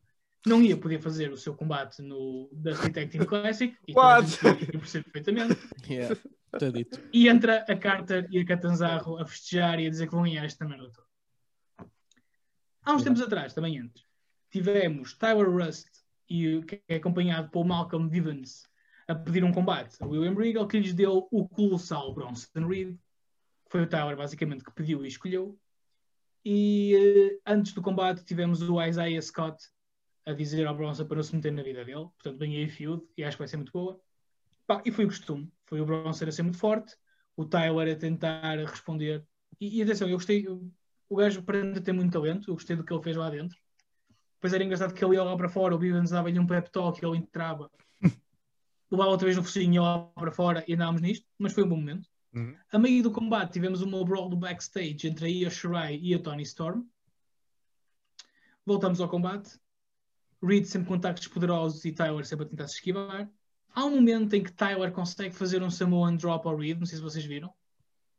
não 0.45 0.61
ia 0.61 0.77
poder 0.77 0.99
fazer 0.99 1.31
o 1.31 1.37
seu 1.37 1.53
combate 1.53 2.01
no 2.01 2.49
Dusty 2.53 2.89
Tag 2.91 3.09
Team 3.09 3.25
Classic. 3.25 3.75
E 3.87 3.93
What? 3.93 4.39
eu 4.73 4.79
percebo 4.79 5.05
perfeitamente. 5.11 5.57
Yeah, 5.89 6.17
tá 6.51 6.69
dito. 6.69 7.01
E 7.13 7.27
entra 7.27 7.65
a 7.67 7.75
Carter 7.75 8.27
e 8.31 8.39
a 8.39 8.45
Catanzarro 8.45 9.17
a 9.17 9.25
festejar 9.25 9.79
e 9.79 9.87
a 9.87 9.89
dizer 9.89 10.07
que 10.07 10.13
vão 10.13 10.23
ganhar 10.23 10.45
esta 10.45 10.65
merda 10.65 10.89
toda. 10.91 11.07
Há 12.83 12.93
uns 12.93 13.03
tempos 13.03 13.21
atrás, 13.21 13.53
também 13.53 13.79
antes, 13.79 14.05
tivemos 14.49 15.13
Tyler 15.13 15.49
Rust, 15.49 15.89
e, 16.29 16.61
que 16.63 16.81
é 16.87 16.95
acompanhado 16.95 17.49
por 17.49 17.65
Malcolm 17.65 18.09
Vivens, 18.09 18.67
a 19.07 19.15
pedir 19.15 19.43
um 19.43 19.51
combate 19.51 19.97
a 20.01 20.05
William 20.05 20.35
Regal, 20.35 20.67
que 20.67 20.79
lhes 20.79 20.93
deu 20.93 21.27
o 21.31 21.47
colossal 21.47 22.13
Bronson 22.13 22.67
Reed. 22.67 22.97
Foi 23.69 23.83
o 23.83 23.87
Tyler, 23.87 24.15
basicamente, 24.15 24.63
que 24.63 24.71
pediu 24.71 25.03
e 25.03 25.07
escolheu. 25.07 25.57
E 26.43 26.95
eh, 26.95 27.39
antes 27.45 27.73
do 27.73 27.81
combate 27.81 28.23
tivemos 28.23 28.61
o 28.61 28.81
Isaiah 28.81 29.21
Scott 29.21 29.57
a 30.25 30.33
dizer 30.33 30.65
ao 30.67 30.75
Bronson 30.75 31.05
para 31.05 31.15
não 31.15 31.23
se 31.23 31.35
meter 31.35 31.51
na 31.51 31.63
vida 31.63 31.83
dele. 31.83 32.05
Portanto, 32.15 32.37
bem 32.37 32.55
aí 32.57 32.69
feud, 32.69 33.03
e 33.17 33.23
acho 33.23 33.37
que 33.37 33.41
vai 33.41 33.47
ser 33.47 33.57
muito 33.57 33.71
boa. 33.71 33.99
Pá, 34.65 34.81
e 34.85 34.91
foi 34.91 35.05
o 35.05 35.09
costume. 35.09 35.51
Foi 35.67 35.81
o 35.81 35.85
Bronson 35.85 36.25
a 36.25 36.31
ser 36.31 36.43
muito 36.43 36.57
forte, 36.57 36.95
o 37.35 37.45
Tyler 37.45 37.95
a 37.95 37.99
tentar 37.99 38.57
responder. 38.57 39.23
E, 39.59 39.77
e 39.79 39.83
atenção, 39.83 40.07
eu 40.07 40.15
gostei. 40.15 40.47
eu- 40.47 40.71
o 41.09 41.15
gajo 41.15 41.41
parece 41.43 41.79
ter 41.81 41.93
muito 41.93 42.11
talento, 42.11 42.49
eu 42.49 42.55
gostei 42.55 42.75
do 42.75 42.83
que 42.83 42.91
ele 42.91 43.03
fez 43.03 43.15
lá 43.15 43.29
dentro. 43.29 43.57
Depois 44.35 44.53
era 44.53 44.63
engraçado 44.63 44.93
que 44.93 45.03
ele 45.03 45.15
ia 45.15 45.23
lá 45.23 45.35
para 45.37 45.47
fora, 45.49 45.75
o 45.75 45.77
Bivens 45.77 46.09
dava-lhe 46.09 46.39
um 46.39 46.45
pep 46.45 46.69
talk, 46.69 47.03
ele 47.03 47.17
entrava, 47.17 47.71
levava 48.91 49.09
outra 49.09 49.25
vez 49.25 49.37
no 49.37 49.43
focinho, 49.43 49.75
ia 49.75 49.81
lá 49.81 49.99
para 49.99 50.31
fora 50.31 50.63
e 50.67 50.73
andávamos 50.73 51.01
nisto, 51.01 51.25
mas 51.37 51.53
foi 51.53 51.63
um 51.63 51.69
bom 51.69 51.77
momento. 51.77 52.09
Uhum. 52.33 52.55
A 52.71 52.77
meio 52.77 53.01
do 53.03 53.11
combate 53.11 53.53
tivemos 53.53 53.81
uma 53.81 54.03
brawl 54.03 54.29
do 54.29 54.35
backstage 54.35 55.07
entre 55.07 55.25
a 55.25 55.29
Io 55.29 55.49
Shirai 55.49 55.97
e 55.97 56.13
a 56.13 56.19
Tony 56.19 56.43
Storm. 56.43 56.83
Voltamos 58.65 58.99
ao 58.99 59.07
combate. 59.07 59.57
Reed 60.43 60.65
sempre 60.65 60.89
com 60.89 60.93
ataques 60.95 61.27
poderosos 61.27 61.83
e 61.85 61.91
Tyler 61.91 62.25
sempre 62.25 62.45
a 62.45 62.49
tentar 62.49 62.67
se 62.67 62.75
esquivar. 62.75 63.29
Há 63.77 63.85
um 63.85 63.91
momento 63.91 64.33
em 64.33 64.41
que 64.41 64.51
Tyler 64.51 64.91
consegue 64.91 65.35
fazer 65.35 65.61
um 65.61 65.69
Samoan 65.69 66.15
drop 66.15 66.47
ao 66.47 66.57
Reed, 66.57 66.79
não 66.79 66.87
sei 66.87 66.97
se 66.97 67.03
vocês 67.03 67.23
viram. 67.23 67.53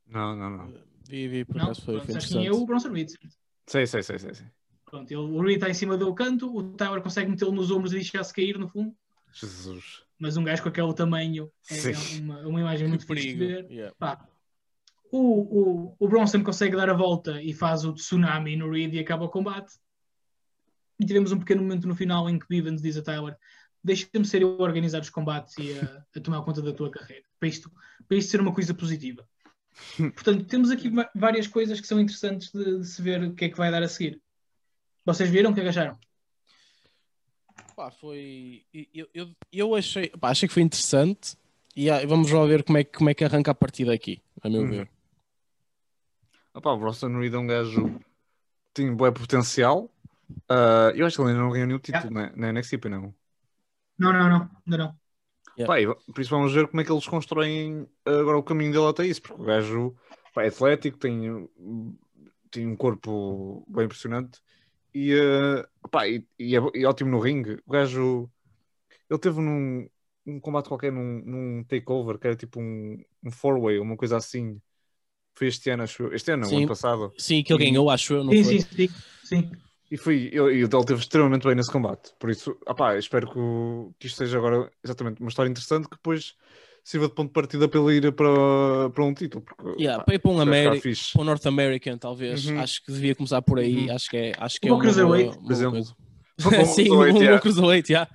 Não, 0.06 0.36
não, 0.36 0.50
não. 0.50 0.72
Vi, 1.09 1.26
vi, 1.26 1.44
por 1.44 1.61
acaso 1.61 1.82
foi, 1.82 1.98
foi 1.98 2.12
sabes 2.12 2.28
quem 2.28 2.36
é 2.36 2.40
interessante. 2.42 2.62
o 2.62 2.66
Bronson 2.66 2.92
Reed. 2.92 3.09
certo? 3.09 3.36
Sei, 3.66 3.84
sei, 3.84 4.02
sei, 4.04 4.18
sei. 4.20 4.34
sei. 4.34 4.46
Pronto, 4.84 5.11
ele, 5.11 5.20
o 5.20 5.42
Reed 5.42 5.56
está 5.56 5.68
em 5.68 5.74
cima 5.74 5.96
do 5.96 6.14
canto, 6.14 6.56
o 6.56 6.62
Tyler 6.74 7.02
consegue 7.02 7.28
metê-lo 7.28 7.50
nos 7.50 7.72
ombros 7.72 7.92
e 7.92 7.96
deixar-se 7.96 8.32
cair 8.32 8.56
no 8.56 8.68
fundo. 8.68 8.94
Jesus. 9.32 10.04
Mas 10.16 10.36
um 10.36 10.44
gajo 10.44 10.62
com 10.62 10.68
aquele 10.68 10.94
tamanho 10.94 11.50
é 11.68 12.20
uma, 12.20 12.40
uma 12.46 12.61
imagem 12.61 12.86
muito 12.86 13.04
Que 13.04 13.14
fixe 13.14 13.34
de 13.34 13.34
ver. 13.34 13.68
Yeah. 13.68 13.92
Pá, 13.98 14.28
o, 15.11 15.88
o, 15.88 15.96
o 15.98 16.09
Bronson 16.09 16.44
consegue 16.44 16.76
dar 16.76 16.88
a 16.88 16.94
volta 16.94 17.42
e 17.42 17.52
faz 17.52 17.84
o 17.84 17.92
tsunami 17.92 18.54
no 18.54 18.70
Reed 18.70 18.94
e 18.94 19.00
acaba 19.00 19.24
o 19.24 19.28
combate. 19.28 19.74
E 21.00 21.04
tivemos 21.04 21.32
um 21.32 21.38
pequeno 21.40 21.62
momento 21.62 21.88
no 21.88 21.96
final 21.96 22.30
em 22.30 22.38
que 22.38 22.46
Bivens 22.48 22.80
diz 22.80 22.96
a 22.96 23.02
Tyler: 23.02 23.36
Deixa-me 23.83 24.24
ser 24.24 24.43
eu 24.43 24.57
a 24.59 24.62
organizar 24.62 25.01
os 25.01 25.11
combates 25.11 25.57
e 25.59 25.72
a, 25.79 26.05
a 26.16 26.20
tomar 26.20 26.43
conta 26.43 26.61
da 26.61 26.72
tua 26.72 26.91
carreira, 26.91 27.24
para 27.39 27.49
isto, 27.49 27.70
para 28.07 28.16
isto 28.16 28.31
ser 28.31 28.41
uma 28.41 28.53
coisa 28.53 28.74
positiva. 28.74 29.26
Portanto, 30.14 30.45
temos 30.47 30.70
aqui 30.70 30.91
várias 31.14 31.47
coisas 31.47 31.81
que 31.81 31.87
são 31.87 32.01
interessantes 32.01 32.51
de, 32.53 32.79
de 32.79 32.85
se 32.87 33.01
ver 33.01 33.22
o 33.22 33.35
que 33.35 33.45
é 33.45 33.49
que 33.49 33.57
vai 33.57 33.70
dar 33.70 33.83
a 33.83 33.89
seguir. 33.89 34.20
Vocês 35.05 35.31
viram 35.31 35.51
o 35.51 35.55
que 35.55 35.61
é 35.61 35.62
que 35.62 35.68
acharam? 35.70 35.99
Pá, 37.76 37.91
foi. 37.91 38.64
Eu, 38.93 39.09
eu, 39.14 39.31
eu 39.53 39.74
achei, 39.74 40.09
pá, 40.11 40.31
achei 40.31 40.49
que 40.49 40.55
foi 40.55 40.62
interessante. 40.64 41.37
E 41.76 41.89
ah, 41.89 42.05
vamos 42.07 42.31
lá 42.33 42.45
ver 42.45 42.64
como 42.64 42.79
é, 42.79 42.83
que- 42.85 42.99
como 42.99 43.09
é 43.09 43.14
que 43.14 43.24
arranca 43.24 43.53
a 43.53 43.55
partida 43.55 43.95
aqui, 43.95 44.20
a 44.43 44.49
meu 44.51 44.62
Uhum. 44.62 44.68
ver. 44.70 44.91
Opa, 46.53 46.72
o 46.72 46.79
Bronson 46.79 47.16
Reed 47.18 47.33
é 47.35 47.39
um 47.39 47.47
gajo 47.47 47.87
que 48.01 48.05
tem 48.74 48.93
bom 48.93 49.12
potencial. 49.12 49.89
Ah, 50.49 50.91
eu 50.97 51.07
acho 51.07 51.16
que 51.16 51.22
ele 51.22 51.31
ainda 51.31 51.43
não 51.43 51.51
ganhou 51.53 51.66
nenhum 51.68 51.79
título 51.79 52.11
na, 52.11 52.35
na 52.35 52.49
NXT, 52.53 52.89
não. 52.91 53.14
Não, 53.99 54.12
não, 54.12 54.28
não, 54.28 54.51
ainda 54.66 54.78
não. 54.78 54.99
Yeah. 55.57 55.66
Pá, 55.66 55.80
e 55.80 56.12
por 56.12 56.20
isso 56.20 56.30
vamos 56.30 56.53
ver 56.53 56.68
como 56.68 56.80
é 56.80 56.84
que 56.84 56.92
eles 56.92 57.07
constroem 57.07 57.86
agora 58.05 58.38
o 58.38 58.42
caminho 58.42 58.72
dele 58.72 58.86
até 58.86 59.05
isso, 59.07 59.20
porque 59.22 59.42
o 59.42 59.44
gajo 59.44 59.96
pá, 60.32 60.44
é 60.44 60.49
atlético, 60.49 60.99
tem, 60.99 61.49
tem 62.51 62.66
um 62.66 62.76
corpo 62.76 63.64
bem 63.68 63.84
impressionante 63.86 64.40
e, 64.94 65.12
eh, 65.14 65.66
pá, 65.90 66.07
e, 66.09 66.24
e 66.38 66.57
é, 66.57 66.61
e 66.74 66.84
é 66.84 66.86
ótimo 66.88 67.11
no 67.11 67.18
ringue. 67.18 67.61
O 67.66 67.72
gajo 67.72 68.30
ele 69.11 69.18
teve 69.18 69.40
num 69.40 69.88
um 70.26 70.40
combate 70.40 70.68
qualquer 70.68 70.92
num, 70.92 71.22
num 71.24 71.64
takeover 71.64 72.18
que 72.18 72.26
era 72.26 72.36
tipo 72.36 72.61
um, 72.61 73.03
um 73.24 73.30
four-way, 73.30 73.78
uma 73.78 73.96
coisa 73.96 74.16
assim. 74.16 74.61
Foi 75.34 75.49
este 75.49 75.70
ano, 75.70 75.84
acho 75.84 76.03
eu. 76.05 76.12
Este 76.14 76.32
ano, 76.32 76.46
Sim. 76.46 76.59
ano 76.59 76.68
passado. 76.68 77.12
Sim, 77.16 77.42
que 77.42 77.53
ele 77.53 77.64
ganhou, 77.64 77.88
acho 77.90 78.14
eu, 78.14 78.24
não 78.24 78.34
Sim, 78.34 78.44
foi? 78.44 78.59
sim, 78.61 78.68
sim, 78.76 78.88
sim. 79.24 79.68
E, 79.91 79.97
foi, 79.97 80.28
eu, 80.32 80.51
e 80.51 80.62
o 80.64 80.68
Del 80.68 80.84
teve 80.84 81.01
extremamente 81.01 81.47
bem 81.47 81.55
nesse 81.55 81.72
combate. 81.72 82.12
Por 82.18 82.28
isso, 82.30 82.59
opá, 82.66 82.97
espero 82.99 83.30
que, 83.30 83.39
o- 83.39 83.95
que 83.99 84.07
isto 84.07 84.16
seja 84.18 84.36
agora 84.36 84.70
exatamente 84.84 85.20
uma 85.20 85.28
história 85.30 85.49
interessante 85.51 85.89
que 85.89 85.97
depois 85.97 86.34
sirva 86.84 87.09
de 87.09 87.14
ponto 87.14 87.28
de 87.28 87.32
partida 87.34 87.68
para 87.68 87.80
ele 87.80 87.97
ir 88.07 88.12
para, 88.12 88.91
para 88.95 89.05
um 89.05 89.14
título. 89.14 89.43
Porque, 89.45 89.82
Yeah, 89.82 90.03
para 90.05 90.14
ir 90.14 90.18
para 90.18 90.30
um 90.30 90.36
para 90.36 91.20
o 91.20 91.24
North 91.24 91.47
American, 91.47 91.99
talvez. 91.99 92.47
Uhum. 92.47 92.61
Acho 92.61 92.84
que 92.84 92.93
devia 92.93 93.14
começar 93.14 93.41
por 93.43 93.59
aí. 93.59 93.89
Uhum. 93.89 93.95
Acho 93.95 94.11
que 94.11 94.16
é, 94.16 94.32
acho 94.39 94.61
que 94.61 94.68
é 94.68 94.70
Para 94.70 94.74
o 94.74 94.76
uma 94.76 94.82
Cruiserweight, 94.82 95.36
uma 95.39 95.43
por 95.47 95.53
exemplo. 95.53 95.70
coisa. 95.72 95.95
Sim, 96.74 96.91
um, 96.91 96.99
oito, 96.99 97.16
um 97.18 97.22
yeah. 97.22 97.41
Cruiserweight, 97.41 97.93
já. 97.93 98.09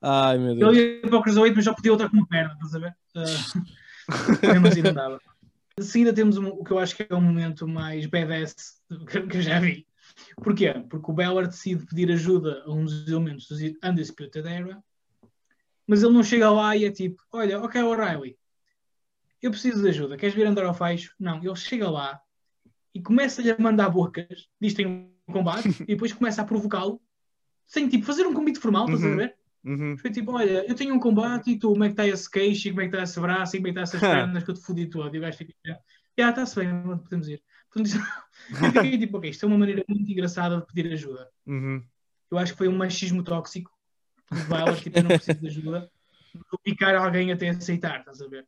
Ai, 0.00 0.38
meu 0.38 0.54
Deus. 0.56 0.76
Ele 0.76 0.96
ia 0.96 1.00
para 1.08 1.18
o 1.18 1.22
Cruiserweight, 1.22 1.56
mas 1.56 1.64
já 1.64 1.72
podia 1.74 1.92
outra 1.92 2.08
com 2.10 2.16
uma 2.16 2.26
perna, 2.26 2.54
estás 2.54 2.74
a 2.74 2.78
ver? 2.80 2.94
Mesmo 4.42 4.66
assim 4.66 4.82
não 4.82 4.92
dava. 4.94 5.20
De 5.78 5.84
seguida 5.84 6.12
temos 6.12 6.36
um- 6.36 6.48
o 6.48 6.62
que 6.64 6.70
eu 6.72 6.78
acho 6.78 6.94
que 6.96 7.06
é 7.08 7.14
o 7.14 7.20
momento 7.20 7.66
mais 7.66 8.04
badass 8.06 8.54
que 9.30 9.36
eu 9.38 9.42
já 9.42 9.58
vi. 9.58 9.86
Porquê? 10.36 10.72
Porque 10.90 11.10
o 11.10 11.14
Balor 11.14 11.46
decide 11.46 11.86
pedir 11.86 12.10
ajuda 12.10 12.62
a 12.66 12.70
um 12.72 12.84
dos 12.84 13.06
elementos 13.08 13.46
dos 13.48 13.60
Undisputed 13.84 14.46
Era, 14.46 14.82
mas 15.86 16.02
ele 16.02 16.12
não 16.12 16.22
chega 16.22 16.50
lá 16.50 16.76
e 16.76 16.84
é 16.84 16.90
tipo, 16.90 17.22
olha, 17.32 17.60
ok 17.60 17.82
O'Reilly, 17.82 18.36
eu 19.40 19.50
preciso 19.50 19.82
de 19.82 19.88
ajuda, 19.88 20.16
queres 20.16 20.34
vir 20.34 20.46
andar 20.46 20.64
ao 20.64 20.74
faixo? 20.74 21.14
Não, 21.18 21.38
ele 21.42 21.56
chega 21.56 21.90
lá 21.90 22.20
e 22.94 23.00
começa-lhe 23.02 23.50
a 23.50 23.58
mandar 23.58 23.88
bocas, 23.90 24.48
diz 24.60 24.72
que 24.72 24.82
tem 24.84 24.86
um 24.86 25.32
combate, 25.32 25.68
e 25.82 25.86
depois 25.86 26.12
começa 26.12 26.42
a 26.42 26.44
provocá-lo, 26.44 27.00
sem 27.66 27.88
tipo 27.88 28.04
fazer 28.04 28.26
um 28.26 28.34
convite 28.34 28.58
formal, 28.60 28.84
estás 28.86 29.04
a 29.04 29.08
Uhum. 29.08 29.16
ver? 29.16 29.36
Uhum. 29.64 29.96
Foi 29.96 30.10
tipo, 30.10 30.32
olha, 30.32 30.64
eu 30.68 30.74
tenho 30.74 30.94
um 30.94 30.98
combate 30.98 31.52
e 31.52 31.58
tu, 31.58 31.70
como 31.70 31.84
é 31.84 31.86
que 31.88 31.92
está 31.92 32.06
esse 32.06 32.28
queixo, 32.28 32.68
e 32.68 32.70
como 32.70 32.80
é 32.82 32.88
que 32.88 32.90
está 32.96 33.02
esse 33.04 33.20
braço, 33.20 33.56
e 33.56 33.58
como 33.60 33.68
é 33.68 33.72
que 33.72 33.78
está 33.80 33.96
essas 33.96 34.00
pernas 34.26 34.42
que 34.44 34.50
eu 34.50 34.54
te 34.54 34.60
fodi 34.60 34.86
todo. 34.88 35.14
E 35.14 35.18
o 35.18 35.22
gajo 35.22 35.38
fica, 35.38 35.54
já, 36.18 36.30
está-se 36.30 36.56
bem, 36.56 36.68
podemos 36.98 37.28
ir. 37.28 37.42
Portanto, 37.72 37.96
eu 38.50 38.72
fiquei 38.72 38.98
tipo, 38.98 39.18
ok, 39.18 39.30
isto 39.30 39.44
é 39.44 39.48
uma 39.48 39.58
maneira 39.58 39.84
muito 39.88 40.10
engraçada 40.10 40.60
de 40.60 40.66
pedir 40.66 40.92
ajuda. 40.92 41.30
Uhum. 41.46 41.82
Eu 42.30 42.38
acho 42.38 42.52
que 42.52 42.58
foi 42.58 42.68
um 42.68 42.76
machismo 42.76 43.22
tóxico 43.22 43.70
do 44.30 44.36
Valor, 44.44 44.76
tipo, 44.76 44.98
eu 44.98 45.02
não 45.02 45.10
preciso 45.10 45.40
de 45.40 45.46
ajuda. 45.48 45.90
Vou 46.50 46.58
picar 46.62 46.94
alguém 46.94 47.30
até 47.32 47.48
aceitar, 47.50 48.00
estás 48.00 48.20
a 48.20 48.26
ver? 48.28 48.46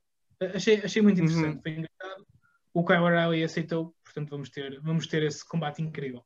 Achei, 0.54 0.76
achei 0.82 1.00
muito 1.02 1.20
interessante, 1.20 1.56
Uhum. 1.56 1.62
foi 1.62 1.72
engraçado. 1.72 2.26
O 2.72 2.84
Kyle 2.84 2.98
O'Reilly 3.00 3.44
aceitou, 3.44 3.94
portanto 4.04 4.30
vamos 4.30 4.48
ter, 4.50 4.80
vamos 4.80 5.06
ter 5.06 5.22
esse 5.22 5.46
combate 5.46 5.80
incrível. 5.80 6.24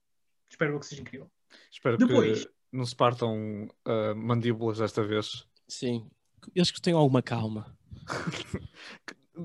Espero 0.49 0.78
que 0.80 0.86
seja 0.86 1.03
incrível. 1.03 1.30
Espero 1.70 1.96
Depois- 1.99 2.44
que 2.46 2.53
não 2.72 2.84
se 2.86 2.96
partam 2.96 3.68
ah, 3.84 4.14
mandíbulas 4.14 4.78
desta 4.78 5.03
vez. 5.05 5.46
Sim. 5.68 6.09
Eles 6.55 6.70
que 6.70 6.80
tenham 6.80 6.99
alguma 6.99 7.22
calma. 7.22 7.76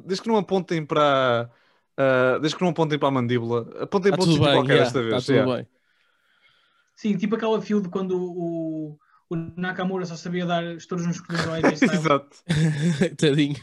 Desde 0.05 0.21
que 0.23 0.27
não 0.29 0.37
apontem 0.37 0.85
para. 0.85 1.51
Ah, 1.97 2.37
desde 2.39 2.57
que 2.57 2.63
não 2.63 2.71
apontem 2.71 2.97
para 2.97 3.07
a 3.07 3.11
mandíbula, 3.11 3.61
apontem 3.81 4.11
Está 4.11 4.17
para 4.17 4.25
outro 4.25 4.33
sítio 4.33 4.43
bem, 4.43 4.53
qualquer 4.53 4.73
yeah, 4.73 4.83
desta 4.83 5.01
vez. 5.01 5.25
tudo 5.25 5.35
yeah. 5.35 5.55
bem. 5.55 5.67
Sim, 6.95 7.17
tipo 7.17 7.35
aquela 7.35 7.61
feud 7.61 7.89
quando 7.89 8.17
o, 8.17 8.99
o 9.29 9.35
Nakamura 9.57 10.05
só 10.05 10.15
sabia 10.15 10.45
dar 10.45 10.63
estouros 10.75 11.05
nos 11.05 11.19
cotovelos 11.19 11.47
ao 11.47 11.53
AJ 11.55 11.73
Styles. 11.73 11.93
Exato. 11.99 12.37
Tadinho. 13.17 13.61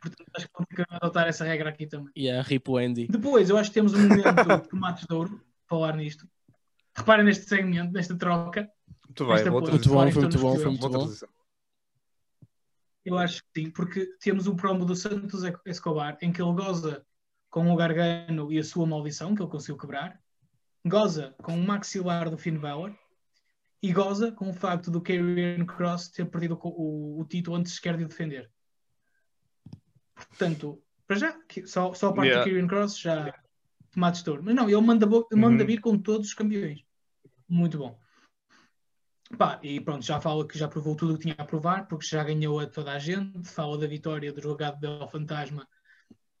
Portanto, 0.00 0.30
acho 0.36 0.46
que 0.46 0.52
vamos 0.54 0.68
ter 0.68 0.86
que 0.86 0.94
adotar 0.94 1.26
essa 1.26 1.44
regra 1.44 1.70
aqui 1.70 1.86
também. 1.86 2.10
E 2.14 2.30
a 2.30 2.42
Rip 2.42 2.68
o 2.70 2.76
Andy. 2.76 3.08
Depois, 3.08 3.50
eu 3.50 3.56
acho 3.56 3.70
que 3.70 3.74
temos 3.74 3.92
um 3.92 4.02
momento 4.02 4.62
de 4.62 4.68
tomates 4.68 5.06
de 5.06 5.14
ouro, 5.14 5.40
falar 5.68 5.96
nisto. 5.96 6.28
Reparem 6.96 7.24
neste 7.24 7.46
segmento, 7.46 7.92
nesta 7.92 8.16
troca. 8.16 8.68
Muito 9.06 9.26
bem, 9.26 9.50
boa. 9.50 9.70
Muito 9.70 9.88
bom, 9.88 10.10
foi 10.10 10.22
muito 10.22 10.38
bom, 10.38 10.56
foi 10.56 10.66
muito 10.66 10.88
bom. 10.88 11.08
Eu 13.06 13.16
acho 13.16 13.40
que 13.54 13.60
sim, 13.62 13.70
porque 13.70 14.04
temos 14.20 14.46
o 14.48 14.56
promo 14.56 14.84
do 14.84 14.96
Santos 14.96 15.42
Escobar 15.64 16.18
em 16.20 16.32
que 16.32 16.42
ele 16.42 16.52
goza 16.52 17.06
com 17.48 17.70
o 17.72 17.76
Gargano 17.76 18.52
e 18.52 18.58
a 18.58 18.64
sua 18.64 18.84
maldição, 18.86 19.34
que 19.34 19.40
ele 19.40 19.50
conseguiu 19.50 19.78
quebrar, 19.78 20.20
goza 20.84 21.34
com 21.42 21.54
o 21.58 21.64
maxilar 21.64 22.28
do 22.28 22.36
Finn 22.36 22.58
Balor 22.58 22.92
e 23.80 23.92
goza 23.92 24.32
com 24.32 24.50
o 24.50 24.52
facto 24.52 24.90
do 24.90 25.00
Karrion 25.00 25.64
Cross 25.64 26.08
ter 26.08 26.26
perdido 26.26 26.58
o, 26.60 26.68
o- 26.68 27.20
o 27.20 27.24
título 27.24 27.56
antes 27.56 27.74
sequer 27.76 27.96
de 27.96 28.04
o 28.04 28.08
defender. 28.08 28.50
Portanto, 30.14 30.82
para 31.06 31.16
já, 31.16 31.38
só, 31.66 31.94
só 31.94 32.08
a 32.08 32.12
parte 32.12 32.28
Yeah. 32.28 32.44
do 32.44 32.50
Karrion 32.50 32.66
Cross 32.68 32.98
já 32.98 33.32
tomate 33.92 34.18
de 34.18 34.24
touro. 34.24 34.42
Mas 34.42 34.54
não, 34.54 34.68
ele 34.68 34.80
manda, 34.80 35.06
manda 35.06 35.62
Uhum. 35.62 35.66
vir 35.66 35.80
com 35.80 35.96
todos 35.98 36.28
os 36.28 36.34
campeões. 36.34 36.80
Muito 37.48 37.78
bom. 37.78 37.98
Pá, 39.36 39.58
e 39.62 39.80
pronto, 39.80 40.04
já 40.04 40.20
fala 40.20 40.46
que 40.46 40.56
já 40.56 40.68
provou 40.68 40.94
tudo 40.94 41.14
o 41.14 41.16
que 41.16 41.22
tinha 41.22 41.34
a 41.36 41.44
provar, 41.44 41.88
porque 41.88 42.06
já 42.06 42.22
ganhou 42.22 42.60
a 42.60 42.66
toda 42.66 42.92
a 42.92 42.98
gente. 42.98 43.48
Fala 43.48 43.76
da 43.76 43.86
vitória 43.86 44.32
do 44.32 44.40
jogado 44.40 44.78
del 44.78 45.08
Fantasma 45.08 45.66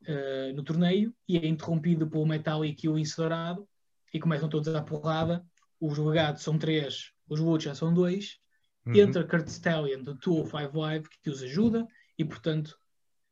eh, 0.04 0.52
no 0.52 0.62
torneio 0.62 1.12
e 1.28 1.36
é 1.36 1.46
interrompido 1.46 2.08
pelo 2.08 2.24
Metallic 2.24 2.86
e 2.86 2.88
o 2.88 2.96
Ince 2.96 3.16
Dourado 3.16 3.68
e 4.14 4.20
começam 4.20 4.48
todos 4.48 4.72
a 4.72 4.82
porrada. 4.82 5.44
Os 5.80 5.96
jogados 5.96 6.42
são 6.42 6.56
três, 6.56 7.12
os 7.28 7.40
Lucha 7.40 7.74
são 7.74 7.92
dois. 7.92 8.38
Uhum. 8.86 8.94
Entra 8.94 9.26
Kurt 9.26 9.48
Stallion 9.48 10.04
do 10.04 10.14
205 10.14 10.78
Live 10.78 11.08
que 11.20 11.28
os 11.28 11.42
ajuda 11.42 11.88
e, 12.16 12.24
portanto, 12.24 12.78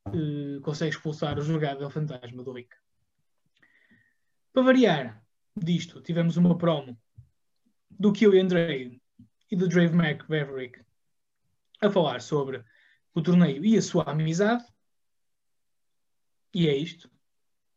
eh, 0.09 0.59
consegue 0.62 0.96
expulsar 0.96 1.38
o 1.38 1.42
jogado 1.42 1.78
del 1.78 1.90
Fantasma 1.90 2.42
do 2.42 2.52
Rick. 2.52 2.74
Para 4.52 4.62
variar 4.64 5.24
disto, 5.57 6.00
tivemos 6.02 6.36
uma 6.36 6.59
promo 6.59 6.98
do 7.88 8.12
Kill 8.12 8.40
Andrade 8.40 9.00
e 9.55 9.57
do 9.57 9.68
Drave 9.68 9.94
McVerick 9.94 10.80
a 11.80 11.88
falar 11.88 12.20
sobre 12.20 12.64
o 13.14 13.22
torneio 13.22 13.64
e 13.64 13.76
a 13.76 13.82
sua 13.82 14.02
amizade. 14.11 14.64
E 16.52 16.68
é 16.68 16.76
isto. 16.76 17.09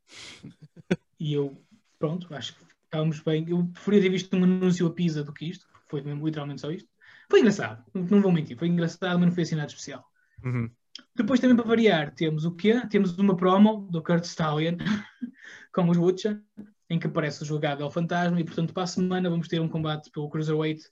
E 1.20 1.34
eu, 1.34 1.60
pronto, 1.98 2.32
acho 2.36 2.56
que 2.56 2.64
estávamos 2.86 3.20
bem. 3.22 3.44
Eu 3.50 3.66
preferia 3.74 4.02
ter 4.02 4.10
visto 4.10 4.38
um 4.38 4.44
anúncio 4.44 4.86
a 4.86 4.94
pizza 4.94 5.24
do 5.24 5.34
que 5.34 5.46
isto, 5.46 5.66
foi 5.88 6.00
mesmo 6.04 6.24
literalmente 6.24 6.62
só 6.62 6.70
isto. 6.72 6.88
Foi 7.28 7.40
engraçado, 7.40 7.84
não 7.92 8.22
vou 8.22 8.32
mentir, 8.32 8.56
foi 8.56 8.68
engraçado, 8.68 9.18
mas 9.18 9.30
não 9.30 9.32
foi 9.34 9.42
assim 9.42 9.56
nada 9.56 9.68
especial. 9.68 10.06
Uhum. 10.44 10.70
Depois 11.16 11.40
também 11.40 11.56
para 11.56 11.66
variar, 11.66 12.14
temos 12.14 12.46
o 12.46 12.52
quê? 12.52 12.80
Temos 12.88 13.18
uma 13.18 13.36
promo 13.36 13.88
do 13.90 14.04
Kurt 14.04 14.26
Stallion 14.26 14.78
com 15.74 15.90
os 15.90 15.98
Butcher, 15.98 16.40
em 16.88 17.00
que 17.00 17.08
aparece 17.08 17.42
o 17.42 17.46
jogado 17.46 17.84
ao 17.84 17.90
fantasma 17.90 18.40
e 18.40 18.44
portanto 18.44 18.76
para 18.76 18.84
a 18.84 18.88
semana 18.88 19.28
vamos 19.28 19.48
ter 19.48 19.60
um 19.60 19.68
combate 19.68 20.12
pelo 20.12 20.30
Cruiserweight 20.30 20.84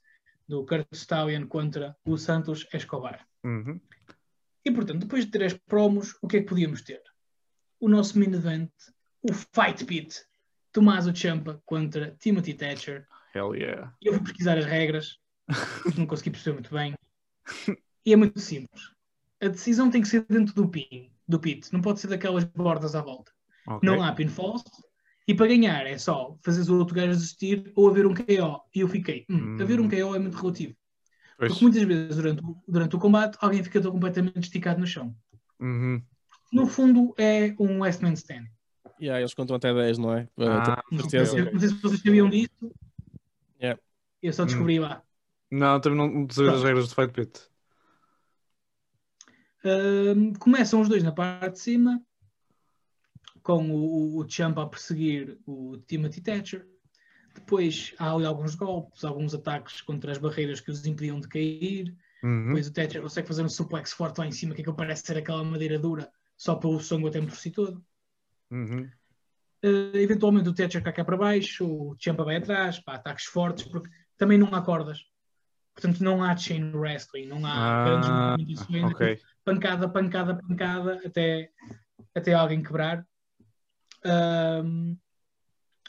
do 0.47 0.65
Kurt 0.65 0.87
Stallion 0.91 1.47
contra 1.47 1.95
o 2.05 2.17
Santos 2.17 2.67
Escobar. 2.73 3.25
Uhum. 3.43 3.79
E 4.63 4.71
portanto, 4.71 5.01
depois 5.01 5.25
de 5.25 5.31
três 5.31 5.53
promos, 5.53 6.17
o 6.21 6.27
que 6.27 6.37
é 6.37 6.39
que 6.41 6.47
podíamos 6.47 6.81
ter? 6.81 7.01
O 7.79 7.87
nosso 7.87 8.17
main 8.17 8.33
event, 8.33 8.71
o 9.21 9.33
Fight 9.33 9.85
Pit, 9.85 10.23
Tommaso 10.71 11.15
Ciampa 11.15 11.61
contra 11.65 12.15
Timothy 12.19 12.53
Thatcher. 12.53 13.07
Hell 13.33 13.55
yeah. 13.55 13.93
Eu 14.01 14.13
fui 14.13 14.23
pesquisar 14.23 14.57
as 14.57 14.65
regras, 14.65 15.19
não 15.97 16.05
consegui 16.05 16.31
perceber 16.31 16.53
muito 16.53 16.73
bem. 16.73 16.93
E 18.07 18.13
é 18.13 18.15
muito 18.15 18.39
simples. 18.39 18.91
A 19.41 19.47
decisão 19.47 19.89
tem 19.89 19.99
que 19.99 20.07
ser 20.07 20.23
dentro 20.29 20.53
do 20.53 20.69
pin, 20.69 21.11
do 21.27 21.39
pit, 21.39 21.73
não 21.73 21.81
pode 21.81 21.99
ser 21.99 22.05
daquelas 22.05 22.43
bordas 22.43 22.93
à 22.93 23.01
volta. 23.01 23.31
Ok. 23.67 23.79
Não 23.81 24.03
há 24.03 24.13
pinfalls. 24.13 24.63
E 25.27 25.33
para 25.33 25.47
ganhar 25.47 25.87
é 25.87 25.97
só 25.97 26.37
fazer 26.43 26.69
o 26.71 26.77
outro 26.77 26.95
gajo 26.95 27.11
desistir 27.11 27.71
ou 27.75 27.89
haver 27.89 28.05
um 28.05 28.13
KO. 28.13 28.61
E 28.75 28.79
eu 28.81 28.87
fiquei, 28.87 29.25
hum, 29.29 29.55
Hum. 29.57 29.61
haver 29.61 29.79
um 29.79 29.89
KO 29.89 30.15
é 30.15 30.19
muito 30.19 30.37
relativo. 30.37 30.75
Pois. 31.37 31.51
Porque 31.51 31.65
muitas 31.65 31.83
vezes 31.83 32.15
durante, 32.15 32.43
o- 32.43 32.63
durante 32.67 32.95
o 32.95 32.99
combate 32.99 33.37
alguém 33.41 33.63
fica 33.63 33.81
completamente 33.81 34.39
esticado 34.43 34.79
no 34.79 34.87
chão. 34.87 35.15
Uhum. 35.59 36.01
No 36.51 36.67
fundo 36.67 37.13
é 37.17 37.55
um 37.59 37.79
Last 37.79 38.03
Man 38.03 38.13
Stand. 38.13 38.45
E 38.99 39.09
aí 39.09 39.21
eles 39.21 39.33
contam 39.33 39.55
até 39.55 39.73
10, 39.73 39.97
não 39.97 40.13
é? 40.13 40.29
Ah, 40.37 40.81
Não 40.91 41.09
sei, 41.09 41.25
certeza. 41.25 41.51
não 41.51 41.59
sei 41.59 41.69
se 41.69 41.75
vocês 41.81 42.01
sabiam 42.01 42.29
disso. 42.29 42.71
Yeah. 43.59 43.81
Eu 44.21 44.31
só 44.31 44.45
descobri 44.45 44.79
lá. 44.79 45.01
Não, 45.51 45.79
também 45.81 45.97
não 45.97 46.27
saber 46.29 46.53
as 46.53 46.63
regras 46.63 46.87
do 46.87 46.95
Fight 46.95 47.11
Pit. 47.13 47.41
Ahm, 49.63 50.33
começam 50.39 50.79
os 50.81 50.87
dois 50.87 51.03
na 51.03 51.11
parte 51.11 51.53
de 51.53 51.59
cima, 51.59 52.01
com 53.45 53.69
o, 53.69 53.75
o, 53.75 54.17
o 54.17 54.29
Ciampa 54.29 54.63
a 54.63 54.67
perseguir 54.67 55.37
o 55.45 55.77
Timothy 55.85 56.19
Thatcher. 56.19 56.67
Depois 57.35 57.93
há 57.99 58.11
ali 58.11 58.25
alguns 58.25 58.55
golpes, 58.55 59.05
alguns 59.05 59.35
ataques 59.35 59.81
contra 59.81 60.11
as 60.11 60.17
barreiras 60.17 60.59
que 60.59 60.71
os 60.71 60.83
impediam 60.83 61.19
de 61.19 61.27
cair. 61.27 61.95
Uhum. 62.23 62.47
Depois 62.47 62.67
o 62.67 62.73
Thatcher 62.73 63.03
consegue 63.03 63.27
fazer 63.27 63.43
um 63.43 63.49
suplex 63.49 63.93
forte 63.93 64.17
lá 64.17 64.25
em 64.25 64.31
cima, 64.31 64.55
que 64.55 64.61
aquilo 64.61 64.75
parece 64.75 65.05
ser 65.05 65.17
aquela 65.17 65.43
madeira 65.43 65.77
dura, 65.77 66.09
só 66.35 66.55
pelo 66.55 66.79
sangue 66.79 67.07
até 67.07 67.21
por 67.21 67.35
si 67.35 67.51
todo. 67.51 67.85
Uhum. 68.49 68.89
Uh, 69.63 69.95
eventualmente 69.95 70.49
o 70.49 70.53
Thatcher 70.53 70.81
cai 70.81 70.93
cá 70.93 71.05
para 71.05 71.15
baixo, 71.15 71.67
o 71.67 71.95
Ciampa 72.01 72.23
vai 72.23 72.37
atrás, 72.37 72.79
pá, 72.79 72.95
ataques 72.95 73.25
fortes, 73.25 73.65
porque 73.65 73.89
também 74.17 74.39
não 74.39 74.55
há 74.55 74.61
cordas. 74.63 75.05
Portanto, 75.75 76.03
não 76.03 76.23
há 76.23 76.35
chain 76.35 76.71
wrestling, 76.73 77.27
não 77.27 77.45
há 77.45 77.83
grandes 77.83 78.09
Ah, 78.09 78.37
movimentações, 78.39 78.91
ok. 78.91 79.19
pancada, 79.43 79.87
pancada, 79.87 80.35
pancada, 80.35 81.01
até, 81.05 81.51
até 82.15 82.33
alguém 82.33 82.63
quebrar. 82.63 83.05
Um, 84.05 84.97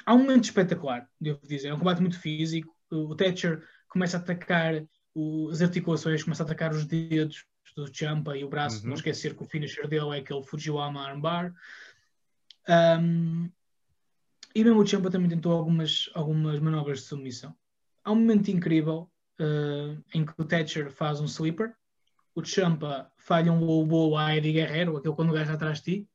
há 0.05 0.15
um 0.15 0.19
momento 0.19 0.45
espetacular, 0.45 1.09
devo 1.21 1.41
dizer. 1.47 1.69
É 1.69 1.75
um 1.75 1.79
combate 1.79 2.01
muito 2.01 2.19
físico. 2.19 2.75
O 2.91 3.15
Thatcher 3.15 3.63
começa 3.89 4.17
a 4.17 4.21
atacar 4.21 4.85
o- 5.15 5.49
as 5.51 5.61
articulações, 5.61 6.23
começa 6.23 6.43
a 6.43 6.47
atacar 6.47 6.73
os 6.73 6.85
dedos 6.85 7.45
do 7.77 7.93
Champa 7.95 8.37
e 8.37 8.43
o 8.45 8.49
braço. 8.49 8.83
Uhum. 8.83 8.89
Não 8.89 8.95
esquecer 8.95 9.35
que 9.37 9.43
o 9.43 9.47
finisher 9.47 9.87
dele 9.87 10.17
é 10.17 10.21
aquele 10.21 10.43
Fujiwama 10.43 11.07
armbar. 11.07 11.55
Um, 12.69 13.51
e 14.55 14.65
mesmo 14.65 14.81
o 14.81 14.87
Champa 14.87 15.11
também 15.11 15.29
tentou 15.29 15.53
algumas, 15.53 16.11
algumas 16.15 16.59
manobras 16.61 17.01
de 17.01 17.05
submissão. 17.07 17.55
Há 18.03 18.13
um 18.13 18.17
momento 18.17 18.51
incrível 18.51 19.11
uh, 19.41 20.03
em 20.15 20.25
que 20.25 20.33
o 20.39 20.45
Thatcher 20.45 20.91
faz 20.91 21.21
um 21.21 21.27
sleeper, 21.27 21.75
o 22.35 22.43
Champa 22.45 23.11
falha 23.17 23.53
um 23.53 23.61
low 23.65 23.85
blow 23.87 24.17
a 24.17 24.35
Eddie 24.35 24.53
Guerrero, 24.53 24.97
aquele 24.97 25.15
quando 25.15 25.31
o 25.31 25.35
gajo 25.35 25.53
atrás 25.53 25.79
de 25.81 25.85
ti, 25.85 26.09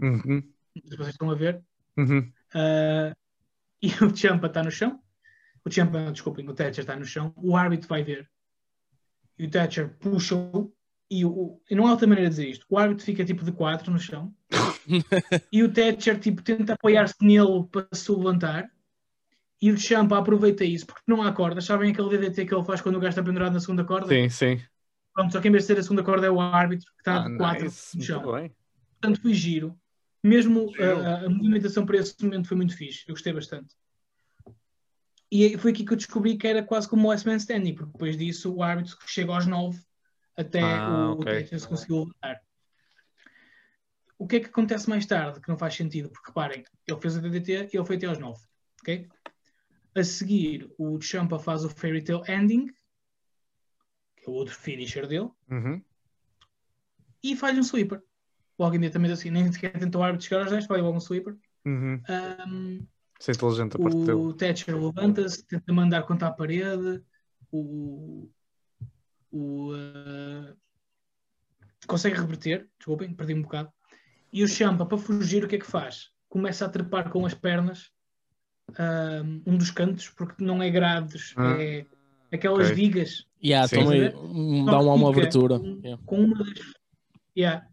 Uhum. 0.00 0.42
Vocês 0.96 1.08
estão 1.10 1.30
a 1.30 1.34
ver, 1.34 1.62
Uhum. 1.98 2.32
Uh, 2.54 3.12
e 3.82 3.88
o 4.04 4.16
Champa 4.16 4.46
está 4.46 4.62
no 4.62 4.70
chão. 4.70 5.00
O 5.64 5.70
Champa, 5.70 6.10
desculpem, 6.12 6.48
o 6.48 6.54
Thatcher 6.54 6.82
está 6.82 6.96
no 6.96 7.04
chão. 7.04 7.34
O 7.36 7.56
árbitro 7.56 7.88
vai 7.88 8.02
ver. 8.02 8.30
E 9.36 9.46
o 9.46 9.50
Thatcher 9.50 9.90
puxa-o. 9.98 10.72
E 11.10 11.24
o, 11.24 11.60
e 11.68 11.74
não 11.74 11.86
há 11.86 11.90
outra 11.92 12.06
maneira 12.06 12.30
de 12.30 12.36
dizer 12.36 12.48
isto. 12.50 12.66
O 12.68 12.78
árbitro 12.78 13.04
fica 13.04 13.24
tipo 13.24 13.44
de 13.44 13.52
quatro 13.52 13.90
no 13.90 13.98
chão. 13.98 14.32
e 15.52 15.62
o 15.62 15.72
Thatcher 15.72 16.18
tipo, 16.20 16.42
tenta 16.42 16.74
apoiar-se 16.74 17.16
nele 17.20 17.66
para 17.70 17.88
se 17.92 18.10
levantar. 18.12 18.70
E 19.60 19.72
o 19.72 19.78
Champa 19.78 20.18
aproveita 20.18 20.64
isso 20.64 20.86
porque 20.86 21.02
não 21.06 21.22
há 21.22 21.32
cordas. 21.32 21.64
Sabem 21.64 21.90
aquele 21.90 22.16
DDT 22.16 22.46
que 22.46 22.54
ele 22.54 22.64
faz 22.64 22.80
quando 22.80 22.96
o 22.96 23.00
gajo 23.00 23.10
está 23.10 23.22
pendurado 23.22 23.54
na 23.54 23.60
segunda 23.60 23.84
corda? 23.84 24.06
Sim, 24.06 24.28
sim. 24.28 24.60
Pronto, 25.12 25.32
só 25.32 25.40
que 25.40 25.48
em 25.48 25.50
vez 25.50 25.64
de 25.64 25.66
ser 25.66 25.78
a 25.80 25.82
segunda 25.82 26.04
corda 26.04 26.26
é 26.26 26.30
o 26.30 26.40
árbitro 26.40 26.86
que 26.92 27.00
está 27.00 27.24
Ah, 27.24 27.28
de 27.28 27.36
quatro 27.36 27.64
nice. 27.64 27.96
no 27.96 28.04
chão 28.04 28.22
portanto 28.22 29.20
foi 29.20 29.34
giro. 29.34 29.76
Mesmo 30.22 30.72
a, 30.80 31.26
a 31.26 31.30
movimentação 31.30 31.86
para 31.86 31.98
esse 31.98 32.14
momento 32.22 32.48
foi 32.48 32.56
muito 32.56 32.76
fixe, 32.76 33.04
eu 33.06 33.14
gostei 33.14 33.32
bastante. 33.32 33.74
E 35.30 35.56
foi 35.58 35.72
aqui 35.72 35.84
que 35.84 35.92
eu 35.92 35.96
descobri 35.96 36.36
que 36.38 36.46
era 36.46 36.62
quase 36.62 36.88
como 36.88 37.06
o 37.06 37.10
Last 37.10 37.26
Man 37.26 37.36
Standing, 37.36 37.74
porque 37.74 37.92
depois 37.92 38.16
disso 38.16 38.52
o 38.54 38.62
árbitro 38.62 38.96
chega 39.06 39.32
aos 39.32 39.46
9 39.46 39.80
até 40.36 40.60
Ah, 40.78 41.10
o 41.12 41.20
ok. 41.20 41.24
Texas 41.24 41.66
conseguiu 41.66 41.98
levantar. 41.98 42.40
O 44.18 44.26
que 44.26 44.36
é 44.36 44.40
que 44.40 44.46
acontece 44.46 44.88
mais 44.88 45.06
tarde 45.06 45.40
que 45.40 45.48
não 45.48 45.56
faz 45.58 45.74
sentido? 45.74 46.10
Porque 46.10 46.28
reparem, 46.28 46.64
ele 46.86 47.00
fez 47.00 47.16
a 47.16 47.20
DDT 47.20 47.52
e 47.72 47.76
ele 47.76 47.84
foi 47.86 47.96
até 47.96 48.06
aos 48.06 48.18
9. 48.18 48.40
ok? 48.80 49.08
A 49.94 50.02
seguir, 50.04 50.68
o 50.78 51.00
Champa 51.00 51.38
faz 51.38 51.64
o 51.64 51.70
Fairy 51.70 52.02
Tail 52.02 52.22
Ending, 52.28 52.66
que 54.16 54.26
é 54.26 54.30
o 54.30 54.32
outro 54.32 54.54
finisher 54.54 55.06
dele, 55.06 55.30
Uhum. 55.50 55.82
e 57.22 57.36
falha 57.36 57.58
um 57.60 57.62
sweeper. 57.62 58.02
Logo 58.58 58.74
imediatamente 58.74 59.12
assim, 59.12 59.30
nem 59.30 59.50
sequer 59.52 59.78
tentou 59.78 60.00
o 60.00 60.04
árbitro 60.04 60.26
chegar 60.26 60.42
aos 60.42 60.50
10, 60.50 60.66
falha 60.66 60.82
logo 60.82 60.96
um 60.96 61.00
sweeper. 61.00 61.36
Uhum. 61.64 62.02
Um, 62.48 62.86
Isso 63.20 63.30
é 63.30 63.34
inteligente 63.34 63.76
a 63.76 63.78
parte 63.78 63.96
dele. 63.98 64.12
o 64.12 64.32
Thatcher 64.32 64.76
levanta-se, 64.76 65.44
tenta 65.46 65.72
mandar 65.72 66.02
contra 66.02 66.28
a 66.28 66.32
parede, 66.32 67.02
o, 67.52 68.28
o 69.30 69.72
uh, 69.74 70.56
consegue 71.86 72.16
reverter, 72.16 72.68
desculpem, 72.78 73.12
perdi 73.14 73.34
um 73.34 73.42
bocado. 73.42 73.70
E 74.32 74.42
o 74.42 74.48
Champa, 74.48 74.84
para 74.84 74.98
fugir, 74.98 75.44
o 75.44 75.48
que 75.48 75.56
é 75.56 75.58
que 75.58 75.66
faz? 75.66 76.10
Começa 76.28 76.66
a 76.66 76.68
trepar 76.68 77.10
com 77.10 77.24
as 77.24 77.34
pernas 77.34 77.90
um, 79.46 79.56
dos 79.56 79.70
cantos, 79.70 80.08
porque 80.10 80.42
não 80.44 80.62
é 80.62 80.68
grades, 80.70 81.32
Ah, 81.36 81.56
é 81.60 81.86
aquelas 82.32 82.66
ok. 82.66 82.74
vigas 82.74 83.26
Yeah, 83.42 83.68
também 83.68 84.10
dá 84.64 84.80
uma, 84.80 84.94
uma 84.94 85.10
abertura. 85.10 85.60
com- 85.60 85.80
Yeah. 85.82 86.02
com 86.04 86.24
uma 86.24 86.38
das. 86.38 86.58
Yeah. 87.36 87.64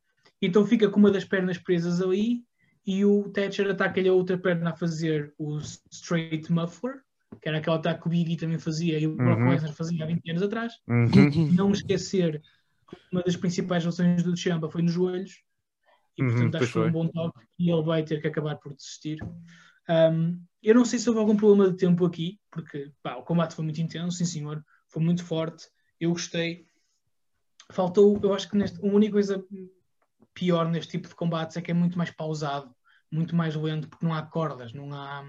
Então 0.41 0.65
fica 0.65 0.89
com 0.89 0.99
uma 0.99 1.11
das 1.11 1.25
pernas 1.25 1.57
presas 1.57 2.01
ali 2.01 2.43
e 2.85 3.03
o 3.03 3.29
Thatcher 3.29 3.69
ataca-lhe 3.69 4.09
a 4.09 4.13
outra 4.13 4.37
perna 4.37 4.71
a 4.71 4.75
fazer 4.75 5.33
o 5.37 5.57
straight 5.91 6.51
muffler, 6.51 7.01
que 7.41 7.49
era 7.49 7.57
aquele 7.57 7.75
ataque 7.77 8.01
que 8.01 8.07
o 8.07 8.09
Biggie 8.11 8.37
também 8.37 8.59
fazia 8.59 8.99
e 8.99 9.07
o 9.07 9.15
Brock 9.15 9.39
Uhum. 9.39 9.49
Lesnar 9.49 9.73
fazia 9.73 10.03
há 10.03 10.07
20 10.07 10.29
anos 10.29 10.43
atrás. 10.43 10.73
Uhum. 10.87 11.51
Não 11.53 11.71
esquecer 11.71 12.41
que 12.87 12.97
uma 13.11 13.23
das 13.23 13.35
principais 13.35 13.83
lesões 13.83 14.23
do 14.23 14.37
Ciampa 14.37 14.69
foi 14.69 14.81
nos 14.81 14.93
joelhos 14.93 15.43
e 16.17 16.21
Uhum, 16.21 16.29
portanto 16.29 16.51
pois 16.51 16.63
acho 16.63 16.73
que 16.73 16.79
foi 16.79 16.87
um 16.87 16.91
bom 16.91 17.07
toque 17.07 17.39
e 17.59 17.69
ele 17.71 17.83
vai 17.83 18.03
ter 18.03 18.21
que 18.21 18.27
acabar 18.27 18.55
por 18.57 18.73
desistir. 18.73 19.17
Um, 19.89 20.41
eu 20.63 20.73
não 20.73 20.85
sei 20.85 20.97
se 20.97 21.07
houve 21.09 21.19
algum 21.19 21.35
problema 21.35 21.69
de 21.69 21.77
tempo 21.77 22.05
aqui, 22.05 22.39
porque 22.51 22.91
pá, 23.03 23.15
o 23.15 23.23
combate 23.23 23.53
foi 23.53 23.63
muito 23.65 23.81
intenso, 23.81 24.17
sim 24.17 24.25
senhor, 24.25 24.63
foi 24.87 25.03
muito 25.03 25.23
forte, 25.23 25.67
eu 25.99 26.11
gostei. 26.11 26.67
Faltou, 27.71 28.19
eu 28.23 28.33
acho 28.33 28.49
que 28.49 28.57
neste, 28.57 28.79
a 28.79 28.87
única 28.87 29.13
coisa 29.13 29.43
pior 30.35 30.69
neste 30.69 30.91
tipo 30.91 31.07
de 31.07 31.15
combates 31.15 31.57
é 31.57 31.61
que 31.61 31.71
é 31.71 31.73
muito 31.73 31.97
mais 31.97 32.11
pausado, 32.11 32.75
muito 33.11 33.35
mais 33.35 33.55
lento, 33.55 33.89
porque 33.89 34.05
não 34.05 34.13
há 34.13 34.21
cordas, 34.21 34.73
não 34.73 34.93
há, 34.93 35.23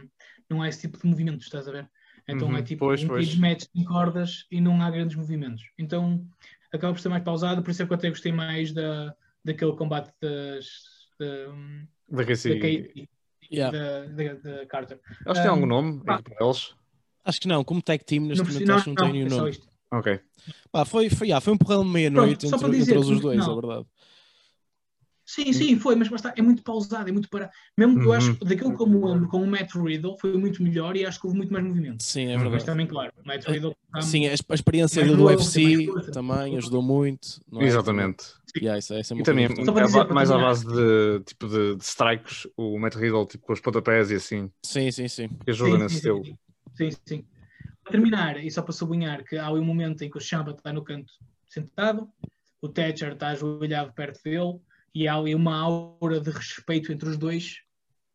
não 0.50 0.60
há 0.60 0.68
esse 0.68 0.82
tipo 0.82 0.98
de 0.98 1.06
movimentos, 1.06 1.46
estás 1.46 1.66
a 1.68 1.72
ver? 1.72 1.90
Então 2.28 2.48
Uhum, 2.48 2.56
é 2.58 2.62
tipo 2.62 2.84
pois, 2.84 3.02
um 3.02 3.06
pois. 3.06 3.36
match 3.36 3.64
sem 3.72 3.84
cordas 3.84 4.44
e 4.50 4.60
não 4.60 4.82
há 4.82 4.90
grandes 4.90 5.16
movimentos. 5.16 5.62
Então 5.78 6.26
acaba 6.72 6.92
por 6.92 7.00
ser 7.00 7.08
mais 7.08 7.22
pausado, 7.22 7.62
por 7.62 7.70
isso 7.70 7.82
é 7.82 7.86
que 7.86 7.92
eu 7.92 7.96
até 7.96 8.10
gostei 8.10 8.32
mais 8.32 8.72
da, 8.72 9.14
daquele 9.44 9.76
combate 9.76 10.12
das, 10.20 10.66
da, 11.18 11.26
Da. 12.10 12.54
Katie, 12.54 13.08
Yeah. 13.48 13.70
da, 13.70 14.06
da, 14.06 14.34
da 14.34 14.66
Carter. 14.66 14.98
Eles 15.24 15.38
têm 15.38 15.48
Um, 15.48 15.54
algum 15.54 15.66
nome 15.66 16.02
para 16.02 16.20
eles? 16.40 16.74
Acho 17.24 17.40
que 17.40 17.46
não, 17.46 17.62
como 17.62 17.80
tag 17.80 18.04
team 18.04 18.24
neste 18.24 18.42
Não, 18.44 18.52
momento 18.52 18.68
não, 18.68 18.74
acho 18.74 18.84
que 18.84 18.90
não, 18.90 18.96
tem 18.96 19.06
não, 19.06 19.12
nenhum 19.12 19.26
é 19.26 19.40
nome. 19.40 19.58
Ok. 19.92 20.20
Pá, 20.72 20.84
foi, 20.84 21.10
foi, 21.10 21.28
yeah, 21.28 21.40
foi 21.40 21.52
um 21.52 21.58
porrão 21.58 21.84
de 21.84 21.90
meia-noite 21.90 22.46
entre, 22.46 22.66
entre 22.78 22.98
os 22.98 23.20
dois, 23.20 23.46
é 23.46 23.54
verdade. 23.54 23.86
Sim, 25.26 25.52
sim, 25.52 25.76
foi, 25.76 25.96
mas 25.96 26.08
basta, 26.08 26.32
é 26.36 26.40
muito 26.40 26.62
pausado, 26.62 27.08
é 27.08 27.12
muito 27.12 27.28
para. 27.28 27.50
Mesmo 27.76 27.98
que 27.98 28.06
eu 28.06 28.10
Uhum. 28.12 28.16
acho 28.16 28.34
que 28.38 28.44
daquilo 28.44 28.76
que 28.76 28.80
eu 28.82 28.86
me 28.86 28.94
lembro 29.04 29.28
com 29.28 29.42
o 29.42 29.46
Matt 29.46 29.74
Riddle 29.74 30.16
foi 30.20 30.38
muito 30.38 30.62
melhor 30.62 30.96
e 30.96 31.04
acho 31.04 31.20
que 31.20 31.26
houve 31.26 31.36
muito 31.36 31.52
mais 31.52 31.64
movimento. 31.64 32.00
Sim, 32.02 32.26
é 32.26 32.36
Uhum. 32.36 32.36
Mas 32.36 32.42
verdade. 32.42 32.64
também, 32.64 32.86
claro, 32.86 33.12
o 33.22 33.26
Matt 33.26 33.44
Riddle. 33.44 33.74
tá- 33.92 34.00
Sim, 34.02 34.28
a, 34.28 34.30
a 34.30 34.54
experiência 34.54 35.04
do 35.04 35.24
UFC 35.24 35.76
também 36.12 36.56
ajudou 36.56 36.80
muito. 36.80 37.40
não 37.50 37.60
é? 37.60 37.66
Exatamente. 37.66 38.24
Yeah, 38.56 38.78
isso, 38.78 38.94
é- 38.94 39.00
isso 39.00 39.12
é 39.12 39.16
E 39.18 39.22
também 39.22 39.44
é 39.46 40.14
mais 40.14 40.30
à 40.30 40.38
base 40.38 40.64
de, 40.64 41.24
tipo, 41.24 41.48
de, 41.48 41.76
de 41.76 41.84
strikes, 41.84 42.48
o 42.56 42.78
Matt 42.78 42.94
Riddle 42.94 43.26
tipo, 43.26 43.44
com 43.44 43.52
os 43.52 43.60
pontapés 43.60 44.10
e 44.10 44.14
assim, 44.14 44.50
Sim, 44.64 44.90
sim, 44.92 45.08
sim. 45.08 45.28
que 45.44 45.50
ajuda 45.50 45.72
Sim, 45.76 45.82
nesse 45.82 45.94
sim, 45.94 45.96
estilo. 45.96 46.22
sim, 46.74 46.90
sim. 47.04 47.24
Para 47.82 47.92
terminar, 47.92 48.42
e 48.42 48.50
só 48.50 48.62
para 48.62 48.72
sublinhar 48.72 49.24
que 49.24 49.36
há 49.36 49.50
um 49.50 49.62
momento 49.64 50.02
em 50.02 50.10
que 50.10 50.16
o 50.16 50.20
Champa 50.20 50.52
está 50.52 50.72
no 50.72 50.82
canto 50.84 51.12
sentado, 51.48 52.08
o 52.62 52.68
Thatcher 52.68 53.12
está 53.12 53.28
ajoelhado 53.28 53.92
perto 53.92 54.22
dele 54.24 54.58
e 54.98 55.06
há 55.06 55.14
ali 55.14 55.34
uma 55.34 55.54
aura 55.54 56.18
de 56.18 56.30
respeito 56.30 56.90
entre 56.90 57.06
os 57.06 57.18
dois. 57.18 57.56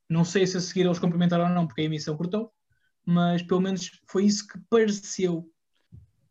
Não 0.09 0.25
sei 0.25 0.47
se 0.47 0.57
a 0.57 0.59
seguir 0.59 0.81
eles 0.87 0.97
cumprimentaram 0.97 1.43
ou 1.45 1.51
não, 1.51 1.67
porque 1.67 1.81
a 1.81 1.83
emissão 1.83 2.17
cortou, 2.17 2.51
mas 3.05 3.43
pelo 3.43 3.61
menos 3.61 4.01
foi 4.07 4.25
isso 4.25 4.47
que 4.47 4.57
pareceu. 4.67 5.47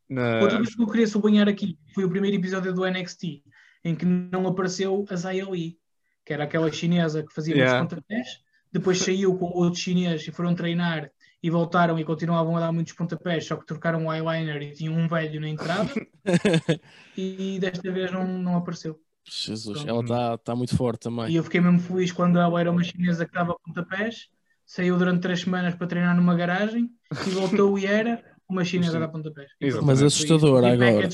Na- 0.08 0.40
Outra 0.40 0.56
coisa 0.56 0.74
que 0.74 0.82
eu 0.82 0.86
queria 0.88 1.06
sublinhar 1.06 1.48
aqui 1.48 1.78
foi 1.94 2.02
o 2.04 2.10
primeiro 2.10 2.36
episódio 2.36 2.74
do 2.74 2.84
NXT, 2.84 3.44
em 3.84 3.94
que 3.94 4.04
não 4.04 4.44
apareceu 4.48 5.04
a 5.08 5.14
Zaya 5.14 5.48
Lee, 5.48 5.78
que 6.26 6.32
era 6.32 6.42
aquela 6.42 6.70
chinesa 6.72 7.22
que 7.22 7.32
fazia 7.32 7.54
Yeah. 7.54 7.78
muitos 7.78 7.94
pontapés, 7.94 8.42
depois 8.72 8.98
saiu 8.98 9.38
com 9.38 9.46
outro 9.46 9.78
chinês 9.78 10.26
e 10.26 10.32
foram 10.32 10.52
treinar 10.54 11.08
e 11.40 11.48
voltaram 11.48 11.96
e 11.96 12.04
continuavam 12.04 12.56
a 12.56 12.60
dar 12.60 12.72
muitos 12.72 12.92
pontapés, 12.92 13.46
só 13.46 13.56
que 13.56 13.64
trocaram 13.66 14.06
o 14.06 14.12
eyeliner 14.12 14.60
e 14.62 14.72
tinham 14.72 14.94
um 14.94 15.06
velho 15.06 15.40
na 15.40 15.48
entrada 15.48 15.90
e 17.16 17.58
desta 17.60 17.90
vez 17.92 18.10
não, 18.10 18.26
não 18.26 18.56
apareceu. 18.56 19.00
Jesus, 19.30 19.84
ela 19.86 20.00
está 20.00 20.38
tá 20.38 20.56
muito 20.56 20.76
forte 20.76 21.00
também. 21.02 21.30
E 21.30 21.36
eu 21.36 21.44
fiquei 21.44 21.60
mesmo 21.60 21.78
feliz 21.78 22.10
quando 22.12 22.38
ela 22.38 22.60
era 22.60 22.70
uma 22.70 22.82
chinesa 22.82 23.24
que 23.24 23.32
dava 23.32 23.56
pontapés, 23.64 24.28
saiu 24.66 24.98
durante 24.98 25.20
três 25.22 25.40
semanas 25.40 25.74
para 25.74 25.86
treinar 25.86 26.16
numa 26.16 26.34
garagem 26.34 26.90
e 27.26 27.30
voltou 27.30 27.78
e 27.78 27.86
era 27.86 28.22
uma 28.48 28.64
chinesa 28.64 28.96
a 28.96 29.00
dar 29.00 29.08
pontapés. 29.08 29.50
Exatamente. 29.60 30.02
Mas. 30.02 30.12
E 30.12 30.66
agora. 30.72 31.08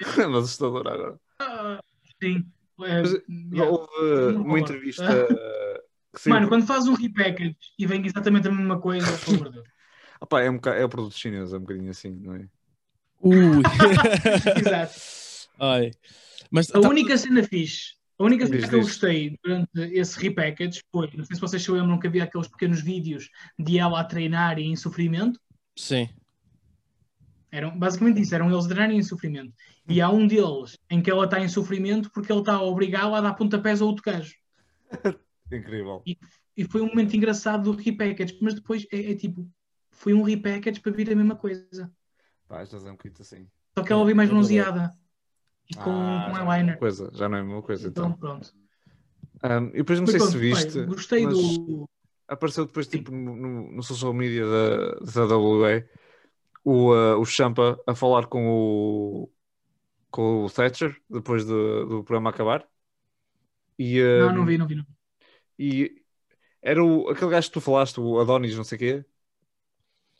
Mas 0.30 0.44
assustador 0.44 0.88
agora. 0.88 1.20
Ah, 1.38 1.80
sim. 2.22 2.44
É, 2.80 3.00
Mas, 3.02 3.12
yeah. 3.52 3.70
Houve 3.70 4.36
uma 4.36 4.58
entrevista 4.58 5.26
que 6.12 6.20
saiu- 6.20 6.34
Mano, 6.34 6.48
quando 6.48 6.66
faz 6.66 6.86
um 6.86 6.94
repackage 6.94 7.56
e 7.78 7.86
vem 7.86 8.04
exatamente 8.06 8.48
a 8.48 8.52
mesma 8.52 8.78
coisa. 8.80 9.06
Ah 10.20 10.26
pá, 10.26 10.40
é, 10.42 10.50
um 10.50 10.54
boca- 10.54 10.74
é 10.74 10.84
o 10.84 10.88
produto 10.88 11.14
chinês, 11.14 11.52
é 11.52 11.56
um 11.56 11.60
bocadinho 11.60 11.90
assim, 11.90 12.10
não 12.10 12.34
é? 12.34 12.48
Ui. 13.20 13.62
Exato. 14.60 15.25
Ai. 15.58 15.90
Mas 16.50 16.70
A 16.70 16.80
tá- 16.80 16.88
única 16.88 17.16
cena 17.16 17.42
fixe, 17.42 17.94
a 18.18 18.24
única 18.24 18.46
cena 18.46 18.58
Diz, 18.60 18.68
que 18.68 18.74
eu 18.74 18.80
gostei 18.80 19.38
durante 19.42 19.70
esse 19.74 20.18
repackage 20.20 20.82
foi, 20.90 21.10
não 21.14 21.24
sei 21.24 21.36
se 21.36 21.40
vocês 21.40 21.62
se 21.62 21.70
lembram 21.70 21.98
que 21.98 22.06
havia 22.06 22.24
aqueles 22.24 22.48
pequenos 22.48 22.80
vídeos 22.80 23.28
de 23.58 23.78
ela 23.78 24.00
a 24.00 24.04
treinar 24.04 24.58
e 24.58 24.64
em 24.64 24.76
sofrimento. 24.76 25.40
Sim. 25.76 26.08
Eram 27.50 27.78
basicamente 27.78 28.20
isso, 28.20 28.34
eram 28.34 28.50
eles 28.50 28.64
a 28.66 28.68
treinar 28.68 28.90
e 28.90 28.96
em 28.96 29.02
sofrimento. 29.02 29.52
E 29.88 30.00
há 30.00 30.10
um 30.10 30.26
deles 30.26 30.78
em 30.90 31.00
que 31.00 31.10
ela 31.10 31.24
está 31.24 31.40
em 31.40 31.48
sofrimento 31.48 32.10
porque 32.10 32.32
ele 32.32 32.40
está 32.40 32.54
a 32.54 32.62
obrigá-la 32.62 33.18
a 33.18 33.20
dar 33.20 33.34
pontapés 33.34 33.80
a 33.80 33.84
outro 33.84 34.02
gajo. 34.02 34.34
Incrível. 35.52 36.02
E 36.56 36.64
foi 36.64 36.80
um 36.80 36.86
momento 36.88 37.14
engraçado 37.14 37.70
do 37.70 37.78
repackage, 37.78 38.38
mas 38.40 38.54
depois 38.54 38.86
é, 38.90 39.12
é 39.12 39.14
tipo, 39.14 39.48
foi 39.90 40.12
um 40.14 40.22
repackage 40.22 40.80
para 40.80 40.92
vir 40.92 41.10
a 41.10 41.14
mesma 41.14 41.36
coisa. 41.36 41.92
Pá, 42.48 42.62
estás 42.62 42.84
a 42.84 42.88
um 42.88 42.92
bocadinho 42.92 43.20
assim. 43.20 43.46
Só 43.78 43.84
que 43.84 43.92
ela 43.92 44.04
veio 44.04 44.16
mais 44.16 44.28
É 44.28 44.32
bronzeada. 44.32 44.96
E 45.70 45.74
com, 45.74 45.82
Ah, 45.90 46.30
com 46.30 46.36
é 46.36 46.40
eyeliner. 46.54 46.78
coisa, 46.78 47.10
já 47.14 47.28
não 47.28 47.38
é 47.38 47.40
a 47.40 47.44
mesma 47.44 47.62
coisa 47.62 47.88
Então, 47.88 48.06
então. 48.06 48.18
pronto. 48.18 48.54
Um, 49.44 49.68
e 49.68 49.72
depois 49.78 50.00
não 50.00 50.06
sei 50.06 50.18
pronto, 50.18 50.32
se 50.32 50.38
bem, 50.38 50.50
viste, 50.54 50.86
gostei 50.86 51.26
do. 51.26 51.88
apareceu 52.28 52.66
depois 52.66 52.88
tipo 52.88 53.10
no, 53.12 53.36
no- 53.72 53.82
social 53.82 54.12
media 54.14 54.44
da, 54.46 54.94
da 55.00 55.26
WWE 55.26 55.88
o, 56.64 56.92
uh, 56.94 57.20
o 57.20 57.24
Champa 57.26 57.78
a 57.86 57.94
falar 57.94 58.26
com 58.26 58.48
o 58.48 59.32
com 60.10 60.44
o 60.46 60.50
Thatcher 60.50 61.00
depois 61.10 61.44
do, 61.46 61.86
do 61.86 62.04
programa 62.04 62.30
acabar. 62.30 62.66
E, 63.78 64.00
Não, 64.18 64.32
não 64.32 64.44
vi, 64.46 64.58
não 64.58 64.66
vi. 64.66 64.74
Não. 64.76 64.84
vi. 64.84 64.96
E 65.58 66.02
era 66.62 66.84
o, 66.84 67.08
aquele 67.10 67.30
gajo 67.32 67.48
que 67.48 67.54
tu 67.54 67.62
falaste, 67.62 68.00
o 68.00 68.20
Adonis, 68.20 68.56
não 68.56 68.64
sei 68.64 68.76
o 68.76 68.78
quê. 68.80 69.06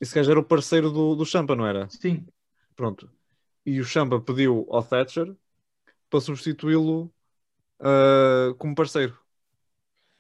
Esse 0.01 0.15
gajo 0.15 0.31
era 0.31 0.41
o 0.41 0.45
parceiro 0.53 0.91
do, 0.91 1.15
do 1.15 1.25
Champa, 1.27 1.55
não 1.57 1.67
era? 1.67 1.93
Sim, 2.01 2.27
Pronto. 2.77 3.11
E 3.67 3.81
o 3.81 3.85
Champa 3.85 4.21
pediu 4.21 4.67
ao 4.71 4.83
Thatcher 4.83 5.37
para 6.11 6.21
substituí-lo 6.21 7.13
ah, 7.81 8.55
como 8.59 8.75
parceiro. 8.75 9.19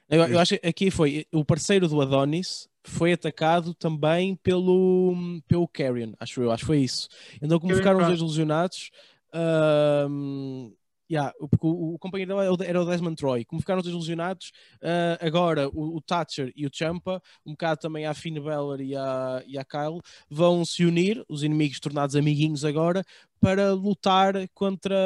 Eu, 0.08 0.22
eu 0.24 0.38
acho 0.38 0.58
que 0.58 0.66
aqui 0.66 0.90
foi 0.90 1.26
o 1.32 1.44
parceiro 1.44 1.88
do 1.88 2.00
Adonis 2.00 2.68
foi 2.84 3.12
atacado 3.12 3.74
também 3.74 4.36
pelo, 4.36 5.12
pelo 5.48 5.66
Carrion, 5.66 6.12
acho 6.20 6.40
eu, 6.40 6.52
acho 6.52 6.60
que 6.62 6.66
foi 6.66 6.78
isso. 6.78 7.08
Então, 7.42 7.58
como 7.58 7.74
ficaram 7.74 7.98
os 7.98 8.06
dois 8.06 8.20
lesionados, 8.20 8.90
ahm, 9.34 10.70
yeah, 11.10 11.32
porque 11.50 11.66
o, 11.66 11.94
o 11.94 11.98
companheiro 11.98 12.36
dele 12.36 12.64
era 12.70 12.80
o- 12.80 12.84
Desmond 12.84 13.16
Troy. 13.16 13.44
Como 13.44 13.60
ficaram 13.60 13.78
os 13.80 13.84
dois 13.84 13.96
lesionados, 13.96 14.52
ah, 14.80 15.18
agora 15.20 15.68
o, 15.68 15.96
o 15.96 16.00
Thatcher 16.00 16.52
e 16.54 16.64
o 16.64 16.70
Champa, 16.72 17.20
um 17.44 17.52
bocado 17.52 17.80
também 17.80 18.06
a 18.06 18.14
Finn 18.14 18.40
Balor 18.40 18.80
e 18.80 18.94
a, 18.94 19.42
e 19.46 19.58
a 19.58 19.64
Kyle, 19.64 20.00
vão 20.30 20.64
se 20.64 20.84
unir, 20.84 21.24
os 21.28 21.42
inimigos 21.42 21.80
tornados 21.80 22.14
amiguinhos 22.14 22.64
agora, 22.64 23.04
para 23.40 23.72
lutar 23.74 24.34
contra 24.54 24.96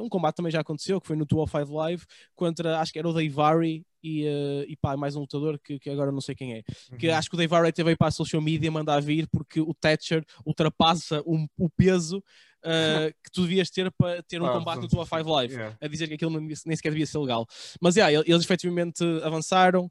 um 0.00 0.08
combate 0.08 0.36
também 0.36 0.52
já 0.52 0.60
aconteceu, 0.60 1.00
que 1.00 1.06
foi 1.06 1.16
no 1.16 1.24
205 1.26 1.72
Live, 1.74 2.04
contra 2.34 2.78
acho 2.80 2.92
que 2.92 2.98
era 2.98 3.08
o 3.08 3.12
Daivari 3.12 3.84
e, 4.02 4.24
uh, 4.26 4.64
e 4.68 4.76
pá, 4.76 4.96
mais 4.96 5.16
um 5.16 5.20
lutador 5.20 5.58
que, 5.58 5.78
que 5.78 5.88
agora 5.90 6.12
não 6.12 6.20
sei 6.20 6.34
quem 6.34 6.54
é. 6.54 6.62
Que 6.98 7.08
Uhum. 7.08 7.14
acho 7.14 7.28
que 7.30 7.36
o 7.36 7.38
Dave 7.38 7.54
Arrett 7.54 7.82
veio 7.82 7.96
para 7.96 8.08
a 8.08 8.10
social 8.10 8.42
media 8.42 8.70
mandar 8.70 9.00
vir 9.00 9.26
porque 9.32 9.60
o 9.60 9.72
Thatcher 9.74 10.24
ultrapassa 10.44 11.22
o, 11.24 11.46
o 11.58 11.70
peso 11.70 12.18
uh, 12.18 12.22
que 13.24 13.30
tu 13.32 13.42
devias 13.42 13.70
ter 13.70 13.90
para 13.92 14.22
ter 14.24 14.42
um 14.42 14.46
Pá, 14.46 14.52
combate 14.52 14.80
no 14.82 14.88
tua 14.88 15.06
Five 15.06 15.24
Live. 15.30 15.54
Yeah. 15.54 15.76
A 15.80 15.88
dizer 15.88 16.06
que 16.08 16.14
aquilo 16.14 16.30
não 16.32 16.40
devia- 16.40 16.56
nem 16.66 16.76
sequer 16.76 16.90
devia 16.90 17.06
ser 17.06 17.16
legal. 17.18 17.46
Mas 17.80 17.96
yeah, 17.96 18.12
eles 18.26 18.44
efetivamente 18.44 19.02
avançaram. 19.22 19.86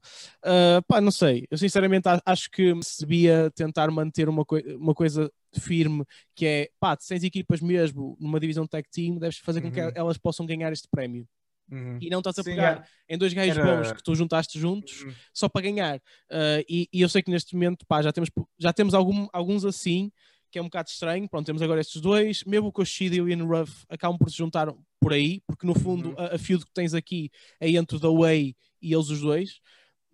Uh, 0.45 0.81
pá, 0.87 1.01
não 1.01 1.11
sei. 1.11 1.47
Eu 1.49 1.57
sinceramente 1.57 2.07
acho 2.23 2.51
que 2.51 2.71
se 2.83 2.99
devia 3.01 3.51
tentar 3.55 3.89
manter 3.89 4.29
uma, 4.29 4.45
coi- 4.45 4.75
uma 4.75 4.93
coisa 4.93 5.31
firme 5.59 6.03
que 6.35 6.45
é 6.45 6.69
pá, 6.79 6.95
se 6.99 7.09
tens 7.09 7.23
equipas 7.23 7.61
mesmo 7.61 8.17
numa 8.19 8.39
divisão 8.39 8.65
tag 8.67 8.87
team, 8.89 9.17
deves 9.17 9.37
fazer 9.37 9.61
com 9.61 9.71
que 9.71 9.81
Uhum. 9.81 9.91
elas 9.95 10.17
possam 10.17 10.45
ganhar 10.45 10.71
este 10.73 10.87
prémio. 10.89 11.27
Uhum. 11.71 11.97
E 12.01 12.09
não 12.09 12.19
estás 12.19 12.37
a 12.39 12.43
Sim, 12.43 12.49
pegar 12.51 12.87
em 13.07 13.17
dois 13.17 13.33
gajos 13.33 13.57
Era- 13.57 13.77
bons 13.77 13.91
que 13.93 14.03
tu 14.03 14.13
juntaste 14.13 14.59
juntos 14.59 15.01
Uhum. 15.03 15.13
só 15.33 15.47
para 15.47 15.61
ganhar. 15.61 15.97
Uh, 16.29 16.63
e, 16.67 16.89
e 16.91 17.01
eu 17.01 17.07
sei 17.09 17.21
que 17.23 17.31
neste 17.31 17.53
momento 17.55 17.85
pá, 17.87 18.01
já 18.01 18.11
temos, 18.11 18.29
já 18.59 18.73
temos 18.73 18.93
algum- 18.93 19.27
alguns 19.31 19.63
assim, 19.65 20.11
que 20.51 20.59
é 20.59 20.61
um 20.61 20.65
bocado 20.65 20.89
estranho. 20.89 21.27
Pronto, 21.27 21.45
temos 21.45 21.61
agora 21.61 21.81
estes 21.81 21.99
dois. 22.01 22.43
Mesmo 22.43 22.67
o 22.67 22.71
Koshida 22.71 23.15
e 23.15 23.21
o 23.21 23.29
Ian 23.29 23.43
Ruff 23.45 23.85
acabam 23.89 24.17
por 24.19 24.29
se 24.29 24.37
juntar 24.37 24.71
por 24.99 25.13
aí, 25.13 25.41
porque 25.47 25.65
no 25.65 25.73
fundo 25.73 26.09
Uhum. 26.09 26.15
a, 26.19 26.35
a 26.35 26.37
feud 26.37 26.63
que 26.65 26.71
tens 26.73 26.93
aqui 26.93 27.31
é 27.59 27.69
entre 27.71 27.95
o 27.97 27.99
The 27.99 28.07
Way 28.07 28.55
e 28.81 28.93
eles 28.93 29.09
os 29.09 29.21
dois. 29.21 29.59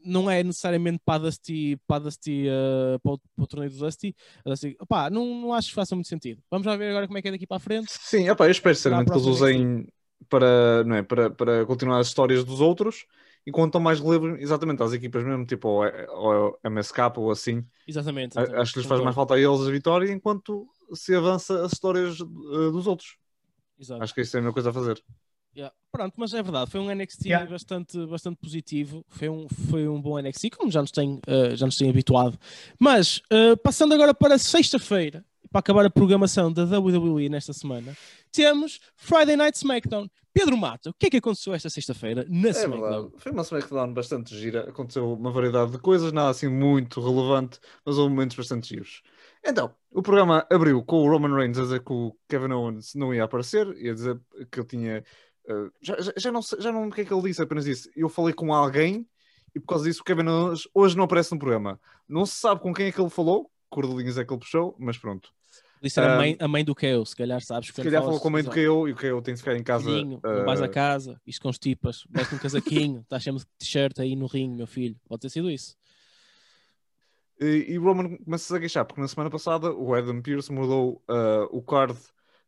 Não 0.03 0.29
é 0.29 0.43
necessariamente 0.43 0.99
para 1.03 1.15
a 1.15 1.17
Dusty, 1.19 1.77
para, 1.87 1.97
a 1.97 1.99
Dusty, 1.99 2.47
uh, 2.47 2.99
para, 2.99 3.13
o, 3.13 3.19
para 3.19 3.43
o 3.43 3.47
torneio 3.47 3.71
do 3.71 3.77
Dusty. 3.77 4.15
Dusty 4.45 4.77
opá, 4.79 5.09
não, 5.09 5.25
não 5.41 5.53
acho 5.53 5.69
que 5.69 5.75
faça 5.75 5.95
muito 5.95 6.07
sentido. 6.07 6.41
Vamos 6.49 6.65
lá 6.65 6.75
ver 6.75 6.89
agora 6.89 7.07
como 7.07 7.17
é 7.17 7.21
que 7.21 7.27
é 7.27 7.31
daqui 7.31 7.47
para 7.47 7.57
a 7.57 7.59
frente. 7.59 7.91
Sim, 7.91 8.29
epá, 8.29 8.45
eu 8.45 8.51
espero 8.51 8.75
sinceramente 8.75 9.11
que 9.11 9.17
eles 9.17 9.27
usem 9.27 9.87
para, 10.29 10.83
não 10.83 10.95
é, 10.95 11.03
para, 11.03 11.29
para 11.29 11.65
continuar 11.65 11.99
as 11.99 12.07
histórias 12.07 12.43
dos 12.43 12.61
outros 12.61 13.05
e 13.45 13.51
quando 13.51 13.69
estão 13.69 13.81
mais 13.81 13.99
relevo 13.99 14.35
exatamente 14.37 14.83
às 14.83 14.93
equipas 14.93 15.23
mesmo, 15.23 15.45
tipo 15.45 15.67
ou, 15.67 15.83
ou 16.11 16.59
MSK 16.63 16.97
ou 17.17 17.31
assim. 17.31 17.65
Exatamente. 17.87 18.37
Acho 18.37 18.73
que 18.73 18.79
lhes 18.79 18.87
faz 18.87 19.01
mais 19.01 19.15
falta 19.15 19.35
a 19.35 19.39
eles 19.39 19.61
a 19.61 19.71
vitória 19.71 20.11
enquanto 20.11 20.67
se 20.93 21.15
avança 21.15 21.65
as 21.65 21.73
histórias 21.73 22.19
eh, 22.19 22.71
dos 22.71 22.85
outros. 22.87 23.17
Exato. 23.79 24.03
Acho 24.03 24.13
que 24.13 24.21
isso 24.21 24.35
é 24.35 24.39
a 24.39 24.41
melhor 24.41 24.53
coisa 24.53 24.69
a 24.69 24.73
fazer. 24.73 25.01
Yeah. 25.55 25.73
Pronto, 25.91 26.13
mas 26.17 26.33
é 26.33 26.43
verdade, 26.43 26.69
foi 26.69 26.79
um 26.79 26.91
NXT 26.91 27.25
Yeah. 27.29 27.49
bastante, 27.49 28.05
bastante 28.05 28.37
positivo, 28.37 29.03
foi 29.09 29.27
um, 29.27 29.47
foi 29.69 29.87
um 29.87 29.99
bom 29.99 30.19
NXT, 30.19 30.51
como 30.51 30.71
já 30.71 30.81
nos 30.81 30.91
tem, 30.91 31.19
eh, 31.25 31.55
já 31.55 31.65
nos 31.65 31.75
tem 31.77 31.89
habituado. 31.89 32.37
Mas, 32.79 33.21
eh, 33.31 33.55
passando 33.55 33.93
agora 33.95 34.13
para 34.13 34.37
sexta-feira, 34.37 35.25
para 35.51 35.59
acabar 35.59 35.83
a 35.85 35.89
programação 35.89 36.53
da 36.53 36.63
WWE 36.63 37.27
nesta 37.27 37.53
semana, 37.53 37.97
temos 38.31 38.79
Friday 38.95 39.35
Night 39.35 39.57
SmackDown. 39.57 40.07
Pedro 40.31 40.55
Mata, 40.55 40.91
o 40.91 40.93
que 40.93 41.07
é 41.07 41.09
que 41.09 41.17
aconteceu 41.17 41.55
esta 41.55 41.71
sexta-feira 41.71 42.23
na 42.29 42.49
É 42.49 42.51
SmackDown? 42.51 42.81
verdade. 42.81 43.13
Foi 43.17 43.31
uma 43.31 43.41
SmackDown 43.41 43.91
bastante 43.93 44.37
gira. 44.37 44.69
Aconteceu 44.69 45.11
uma 45.11 45.31
variedade 45.31 45.71
de 45.71 45.79
coisas, 45.79 46.11
nada 46.13 46.29
assim 46.29 46.47
muito 46.47 47.01
relevante, 47.01 47.59
mas 47.83 47.97
houve 47.97 48.11
momentos 48.13 48.37
bastante 48.37 48.69
giros. 48.69 49.01
Então, 49.43 49.73
o 49.91 50.03
programa 50.03 50.45
abriu 50.51 50.83
com 50.83 50.97
o 50.97 51.09
Roman 51.09 51.35
Reigns 51.35 51.57
a 51.57 51.63
dizer 51.63 51.83
que 51.83 51.91
o 51.91 52.15
Kevin 52.29 52.51
Owens 52.53 52.93
não 52.93 53.11
ia 53.11 53.23
aparecer, 53.23 53.67
ia 53.77 53.93
dizer 53.95 54.19
que 54.51 54.59
ele 54.59 54.67
tinha. 54.67 55.03
Eh, 55.49 55.69
já, 55.81 55.95
já, 56.15 56.31
não 56.31 56.41
sei, 56.41 56.61
já 56.61 56.71
não 56.71 56.87
o 56.87 56.91
que 56.91 57.01
é 57.01 57.05
que 57.05 57.13
ele 57.13 57.23
disse, 57.23 57.41
apenas 57.41 57.65
disse. 57.65 57.91
Eu 57.95 58.07
falei 58.07 58.33
com 58.33 58.53
alguém 58.53 59.07
e 59.55 59.59
por 59.59 59.67
causa 59.67 59.85
disso 59.85 60.01
o 60.01 60.03
Kevin 60.03 60.25
hoje 60.73 60.95
não 60.95 61.05
aparece 61.05 61.31
no 61.31 61.39
programa. 61.39 61.79
Não 62.07 62.25
se 62.25 62.35
sabe 62.35 62.61
com 62.61 62.73
quem 62.73 62.87
é 62.87 62.91
que 62.91 63.01
ele 63.01 63.09
falou, 63.09 63.49
cordelinhos 63.69 64.17
é 64.17 64.23
que 64.23 64.31
ele 64.31 64.39
puxou, 64.39 64.75
mas 64.79 64.97
pronto. 64.97 65.31
Disse 65.81 65.99
era 65.99 66.13
a, 66.13 66.17
mãe, 66.17 66.37
a 66.39 66.47
mãe 66.47 66.63
do 66.63 66.75
KO, 66.75 67.05
se 67.05 67.15
calhar 67.15 67.41
sabes. 67.41 67.69
Se 67.69 67.73
calhar 67.73 68.03
falou 68.03 68.19
com 68.19 68.27
a 68.27 68.31
mãe 68.31 68.43
do 68.43 68.49
KO 68.51 68.87
e 68.87 68.91
o 68.91 68.95
KO 68.95 69.21
tem 69.21 69.33
de 69.33 69.39
ficar 69.39 69.55
em 69.55 69.63
casa. 69.63 69.85
Filhinho, 69.85 70.19
não 70.21 70.45
vais 70.45 70.61
eh, 70.61 70.65
a 70.65 70.67
casa, 70.67 71.19
isto 71.25 71.41
com 71.41 71.49
estipas, 71.49 72.03
veste 72.09 72.35
um 72.35 72.37
casaquinho, 72.37 72.99
estás 73.03 73.23
sempre 73.23 73.39
de 73.39 73.47
t-shirt 73.57 73.97
aí 73.99 74.15
no 74.15 74.27
ringue, 74.27 74.57
meu 74.57 74.67
filho. 74.67 74.97
Pode 75.07 75.21
ter 75.21 75.29
sido 75.29 75.49
isso. 75.49 75.75
E, 77.39 77.67
e 77.69 77.79
o 77.79 77.83
Roman 77.83 78.17
começa 78.17 78.57
a 78.57 78.59
queixar, 78.59 78.83
porque 78.83 78.99
na 78.99 79.07
semana 79.07 79.29
passada 79.29 79.71
o 79.71 79.93
Adam 79.93 80.21
Pearce 80.21 80.51
mudou 80.51 81.01
ah, 81.07 81.47
o 81.49 81.61
card 81.61 81.97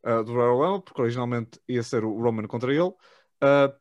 ah, 0.04 0.22
do 0.24 0.34
Royal 0.34 0.58
Rumble, 0.58 0.84
porque 0.84 1.02
originalmente 1.02 1.60
ia 1.68 1.84
ser 1.84 2.04
o 2.04 2.20
Roman 2.22 2.48
contra 2.48 2.72
ele, 2.74 2.94
ah, 3.42 3.74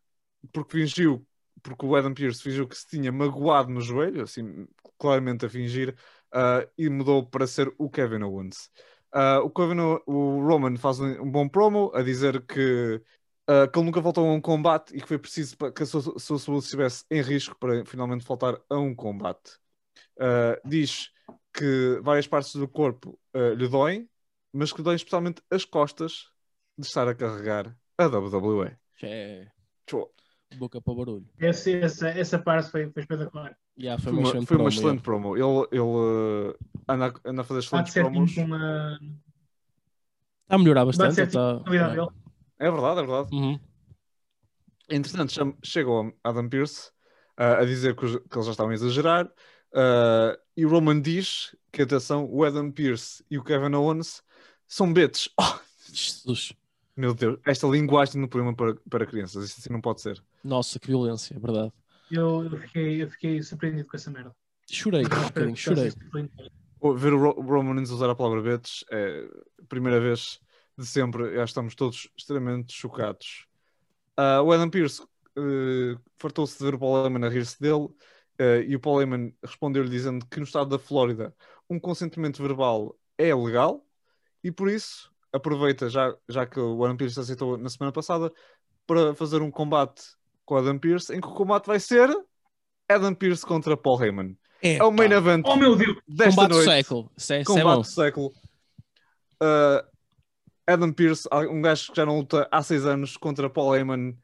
porque 0.53 0.73
fingiu, 0.79 1.27
porque 1.63 1.85
o 1.87 1.95
Adam 1.97 2.15
Pearce 2.15 2.43
fingiu 2.43 2.67
que 2.69 2.77
se 2.77 2.87
tinha 2.89 3.13
magoado 3.13 3.71
no 3.71 3.81
joelho, 3.81 4.23
assim, 4.23 4.67
claramente 4.99 5.47
a 5.47 5.49
fingir, 5.51 5.97
ah, 6.33 6.67
e 6.79 6.89
mudou 6.91 7.27
para 7.27 7.47
ser 7.47 7.73
o 7.79 7.91
Kevin 7.91 8.23
Owens. 8.25 8.71
O, 9.45 9.51
Kevin, 9.51 9.81
O- 10.07 10.41
Roman 10.47 10.77
faz 10.77 11.01
um, 11.01 11.23
um 11.23 11.31
bom 11.31 11.49
promo 11.49 11.91
a 11.95 12.03
dizer 12.03 12.41
que, 12.47 13.01
que 13.73 13.79
ele 13.79 13.87
nunca 13.87 14.01
voltou 14.01 14.29
a 14.29 14.33
um 14.33 14.41
combate 14.41 14.97
e 14.97 15.01
que 15.01 15.09
foi 15.09 15.19
preciso 15.19 15.57
que 15.75 15.83
a 15.83 15.87
sua, 15.87 16.19
sua 16.19 16.39
saúde 16.39 16.65
estivesse 16.65 17.05
em 17.11 17.21
risco 17.23 17.57
para 17.59 17.85
finalmente 17.85 18.25
voltar 18.25 18.61
a 18.69 18.77
um 18.79 18.95
combate. 18.95 19.59
Uh, 20.19 20.57
diz 20.69 21.11
que 21.53 22.01
várias 22.03 22.27
partes 22.27 22.55
do 22.55 22.69
corpo 22.69 23.19
uh, 23.35 23.55
lhe 23.55 23.69
doem, 23.69 24.09
mas 24.53 24.73
que 24.73 24.83
doem 24.83 24.97
especialmente 24.97 25.43
as 25.51 25.65
costas 25.65 26.29
de 26.77 26.87
estar 26.87 27.07
a 27.09 27.15
carregar 27.15 27.77
a 27.99 28.07
WWE. 28.07 28.77
É 29.03 29.49
Tchau. 29.87 30.11
boca 30.57 30.81
para 30.81 30.93
o 30.93 30.97
barulho. 30.97 31.29
Essa, 31.39 31.71
essa, 31.71 32.09
essa 32.09 32.39
parte 32.39 32.71
foi, 32.71 32.91
foi 32.91 33.03
espetacular. 33.03 33.57
Já, 33.77 33.99
foi, 33.99 34.13
Foi 34.13 34.21
uma 34.23 34.31
foi 34.31 34.39
uma 34.41 34.47
promo, 34.47 34.69
excelente 34.69 35.03
promo. 35.03 35.37
Ele, 35.37 35.69
ele 35.73 35.81
uh, 35.81 36.55
anda, 36.89 37.07
a- 37.07 37.21
anda 37.31 37.41
a 37.41 37.45
fazer 37.45 37.61
excelentes 37.61 37.95
promos. 37.95 38.31
Está 38.31 38.49
a 40.49 40.59
melhorar 40.59 40.85
bastante. 40.85 41.21
Está... 41.21 41.63
É 42.59 42.71
verdade, 42.71 43.01
é 43.01 43.07
verdade. 43.07 43.35
Uhum. 43.35 43.59
Entretanto, 44.89 45.33
o 45.87 46.13
Adam 46.25 46.49
Pearce 46.49 46.91
uh, 47.39 47.61
a 47.61 47.65
dizer 47.65 47.95
que, 47.95 48.05
os- 48.05 48.17
que 48.17 48.37
eles 48.37 48.47
já 48.47 48.51
estavam 48.53 48.71
a 48.73 48.75
exagerar. 48.75 49.27
uh, 49.27 50.37
e 50.57 50.67
o 50.67 50.69
Roman 50.69 51.01
diz 51.01 51.57
que, 51.73 51.83
atenção, 51.83 52.27
o 52.31 52.45
Adam 52.45 52.71
Pearce 52.71 53.25
e 53.31 53.39
o 53.39 53.45
Kevin 53.45 53.75
Owens 53.75 54.23
são 54.71 54.93
betes. 54.93 55.29
Oh, 55.39 55.93
Jesus. 55.93 56.53
meu 56.97 57.13
Deus, 57.13 57.41
esta 57.45 57.67
linguagem 57.67 58.21
no 58.21 58.29
programa 58.29 58.55
para, 58.55 58.77
para 58.89 59.05
crianças, 59.05 59.45
isso 59.45 59.59
assim 59.59 59.73
não 59.73 59.81
pode 59.81 60.01
ser. 60.01 60.23
Nossa, 60.45 60.79
que 60.79 60.87
violência, 60.87 61.35
é 61.35 61.39
verdade. 61.39 61.73
Eu, 62.09 62.45
eu, 62.45 62.57
fiquei, 62.59 63.03
eu 63.03 63.11
fiquei 63.11 63.43
surpreendido 63.43 63.89
com 63.89 63.97
essa 63.97 64.09
merda. 64.09 64.33
Chorei, 64.71 65.03
um 65.05 65.09
bocadinho, 65.09 65.57
chorei. 65.57 65.93
Ver 66.97 67.13
o 67.13 67.19
Ro- 67.19 67.35
o 67.39 67.43
Roman 67.43 67.73
Reigns 67.75 67.91
usar 67.91 68.09
a 68.09 68.15
palavra 68.15 68.41
betes 68.41 68.85
é 68.91 69.29
a 69.61 69.67
primeira 69.67 70.01
vez 70.01 70.39
de 70.79 70.87
sempre, 70.87 71.35
já 71.35 71.45
estamos 71.45 71.75
todos 71.75 72.09
extremamente 72.17 72.73
chocados. 72.73 73.47
Ah, 74.17 74.43
o 74.43 74.53
Adam 74.53 74.71
Pearce 74.71 75.03
eh, 75.37 75.97
fartou-se 76.19 76.57
de 76.57 76.65
ver 76.65 76.75
o 76.75 76.79
Paul 76.79 77.05
Heyman 77.05 77.27
a 77.27 77.29
rir-se 77.29 77.61
dele 77.61 77.89
eh, 78.39 78.65
e 78.69 78.77
o 78.77 78.81
Paul 78.81 79.01
Heyman 79.01 79.35
respondeu-lhe 79.43 79.91
dizendo 79.91 80.25
que 80.27 80.39
no 80.39 80.45
estado 80.45 80.71
da 80.71 80.79
Flórida 80.79 81.35
um 81.69 81.79
consentimento 81.81 82.41
verbal 82.43 82.97
é 83.19 83.35
legal 83.35 83.85
e 84.43 84.51
por 84.51 84.69
isso 84.69 85.11
aproveita, 85.33 85.89
já, 85.89 86.15
já 86.29 86.47
que 86.47 86.59
o 86.59 86.85
Adam 86.85 86.97
Pearce 86.97 87.19
aceitou 87.19 87.57
na 87.57 87.69
semana 87.69 87.93
passada, 87.93 88.33
para 88.87 89.15
fazer 89.15 89.41
um 89.43 89.51
combate 89.51 90.03
com 90.45 90.55
o 90.55 90.59
Adam 90.59 90.79
Pearce 90.79 91.15
em 91.15 91.21
que 91.21 91.29
o 91.29 91.35
combate 91.35 91.67
vai 91.67 91.79
ser 91.79 92.09
Adam 92.89 93.15
Pearce 93.15 93.47
contra 93.47 93.77
Paul 93.77 94.03
Heyman. 94.03 94.37
É 94.63 94.83
o 94.83 94.91
main 94.91 95.11
event 95.13 95.45
Oh 95.47 95.57
meu 95.57 95.77
Deus! 95.77 95.97
desta 96.07 96.31
Combate 96.31 96.49
do 96.49 96.55
noite 96.57 96.71
século. 96.71 97.13
Isso 97.17 97.33
é, 97.33 97.41
é 97.41 97.45
combate 97.45 97.79
do 97.79 97.85
século. 97.85 98.33
Uh, 99.43 99.89
Adam 100.67 100.93
Pearce, 100.93 101.29
um 101.51 101.63
gajo 101.63 101.91
que 101.91 101.97
já 101.97 102.05
não 102.05 102.19
luta 102.19 102.49
há 102.51 102.63
seis 102.63 102.85
anos 102.85 103.17
contra 103.17 103.49
Paul 103.49 103.75
Heyman. 103.75 104.17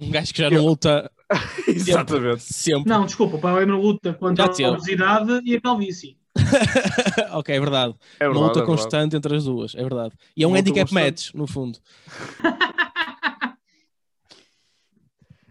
Um 0.00 0.10
gajo 0.10 0.32
que 0.32 0.38
já 0.38 0.50
não 0.50 0.64
luta 0.64 1.10
Exatamente. 1.68 2.42
sempre. 2.42 2.88
Não, 2.88 3.04
desculpa, 3.06 3.36
o 3.36 3.40
Paulo 3.40 3.60
Heyman 3.60 3.80
luta 3.80 4.12
contra 4.14 4.44
a 4.44 4.70
obesidade 4.70 5.40
e 5.44 5.56
a 5.56 5.60
calvície. 5.60 6.18
ok, 7.32 7.54
é 7.56 7.60
verdade. 7.60 7.94
É 8.20 8.26
Uma 8.28 8.32
verdade, 8.34 8.34
luta 8.34 8.58
é 8.58 8.62
verdade. 8.62 8.66
constante 8.66 9.16
entre 9.16 9.36
as 9.36 9.44
duas, 9.44 9.74
é 9.74 9.82
verdade. 9.82 10.14
E 10.36 10.42
é 10.42 10.46
um 10.46 10.50
Uma 10.50 10.58
handicap 10.58 10.88
constante. 10.90 11.04
match, 11.04 11.34
no 11.34 11.46
fundo. 11.46 11.78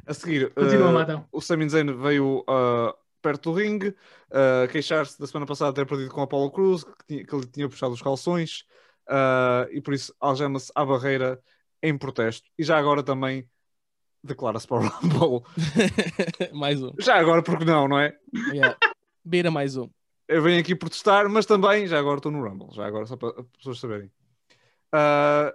A 0.06 0.14
seguir, 0.14 0.48
uh, 0.58 1.26
o 1.32 1.40
Sami 1.40 1.68
Zayn 1.70 1.86
veio 1.96 2.40
uh, 2.42 2.94
perto 3.22 3.52
do 3.52 3.58
ringue 3.58 3.88
uh, 3.90 4.68
queixar-se 4.70 5.18
da 5.18 5.26
semana 5.26 5.46
passada 5.46 5.72
de 5.72 5.76
ter 5.78 5.86
perdido 5.86 6.12
com 6.12 6.20
a 6.20 6.26
Apollo 6.26 6.52
Cruz, 6.52 6.84
que, 6.84 6.92
tinha- 7.08 7.26
que 7.26 7.34
ele 7.34 7.46
tinha 7.48 7.70
puxado 7.70 7.94
os 7.94 8.02
calções 8.02 8.66
uh, 9.10 9.66
e 9.72 9.80
por 9.80 9.94
isso 9.94 10.14
algema-se 10.20 10.70
à 10.76 10.84
barreira 10.86 11.40
em 11.82 11.98
protesto. 11.98 12.50
E 12.60 12.64
já 12.66 12.78
agora 12.78 13.02
também 13.02 13.48
declara-se 14.22 14.68
para 14.68 14.78
o 14.78 14.88
Rumble. 14.90 15.46
mais 16.54 16.84
um. 16.84 16.92
Já 17.00 17.16
agora, 17.18 17.42
porque 17.42 17.64
não, 17.64 17.88
não 17.88 17.98
é? 17.98 18.14
Yeah. 18.52 18.78
Beira 19.24 19.50
mais 19.50 19.78
um. 19.78 19.90
Eu 20.28 20.42
venho 20.42 20.60
aqui 20.60 20.76
protestar, 20.76 21.30
mas 21.30 21.46
também 21.46 21.88
já 21.88 22.00
agora 22.00 22.18
estou 22.18 22.32
no 22.32 22.48
Rumble, 22.48 22.74
já 22.74 22.86
agora, 22.86 23.06
só 23.06 23.16
para 23.18 23.42
as 23.42 23.48
pessoas 23.58 23.80
saberem. 23.80 24.12
Ah, 24.92 25.54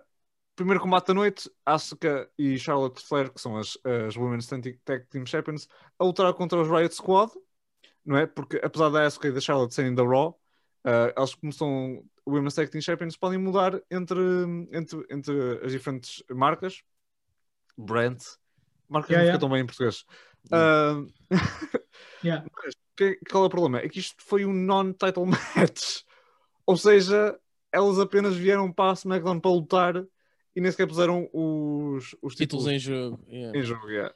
primeiro 0.54 0.80
combate 0.80 1.06
da 1.08 1.14
noite, 1.14 1.50
Asuka 1.64 2.28
e 2.38 2.58
Charlotte 2.58 3.00
Flair, 3.06 3.32
que 3.32 3.40
são 3.40 3.56
as, 3.56 3.78
as 4.06 4.16
Women's 4.16 4.46
Tag 4.46 5.06
Team 5.08 5.24
Champions, 5.24 5.68
a 5.98 6.04
lutar 6.04 6.32
contra 6.34 6.60
os 6.60 6.68
Riot 6.68 6.94
Squad, 6.94 7.32
não 8.04 8.16
é? 8.16 8.26
Porque 8.26 8.60
apesar 8.62 8.90
da 8.90 9.04
Asuka 9.04 9.28
e 9.28 9.32
da 9.32 9.40
Charlotte 9.40 9.74
serem 9.74 9.94
da 9.94 10.02
Raw, 10.02 10.38
ah, 10.84 11.12
elas 11.16 11.34
como 11.34 11.52
são 11.52 12.04
Women's 12.26 12.54
Tag 12.54 12.70
Team 12.70 12.82
Champions 12.82 13.16
podem 13.16 13.38
mudar 13.38 13.80
entre, 13.90 14.20
entre, 14.72 15.06
entre 15.10 15.64
as 15.64 15.72
diferentes 15.72 16.22
marcas. 16.30 16.82
Brand. 17.76 18.18
Marcas 18.88 19.10
Yeah, 19.10 19.22
não 19.22 19.26
yeah. 19.26 19.32
fica 19.32 19.38
tão 19.38 19.48
bem 19.50 19.62
em 19.62 19.66
português. 19.66 20.04
Ah, 20.50 21.02
Yeah. 22.22 22.44
Que- 22.98 23.20
qual 23.30 23.44
é 23.44 23.46
o 23.46 23.50
problema? 23.50 23.78
É 23.78 23.88
que 23.88 24.00
isto 24.00 24.16
foi 24.18 24.44
um 24.44 24.52
non-title 24.52 25.24
match. 25.56 26.02
Ou 26.66 26.76
seja, 26.76 27.38
elas 27.72 27.98
apenas 27.98 28.34
vieram 28.34 28.72
para 28.72 28.90
a 28.90 28.94
SmackDown 28.94 29.38
para 29.40 29.50
lutar 29.52 30.04
e 30.54 30.60
nem 30.60 30.70
sequer 30.70 30.88
puseram 30.88 31.30
os, 31.32 32.16
os 32.20 32.34
Títulos 32.34 32.64
títulos 32.64 32.66
em 32.66 32.78
jogo. 32.78 33.24
yeah. 33.28 33.58
em 33.58 33.62
jogo. 33.62 33.88
yeah. 33.88 34.14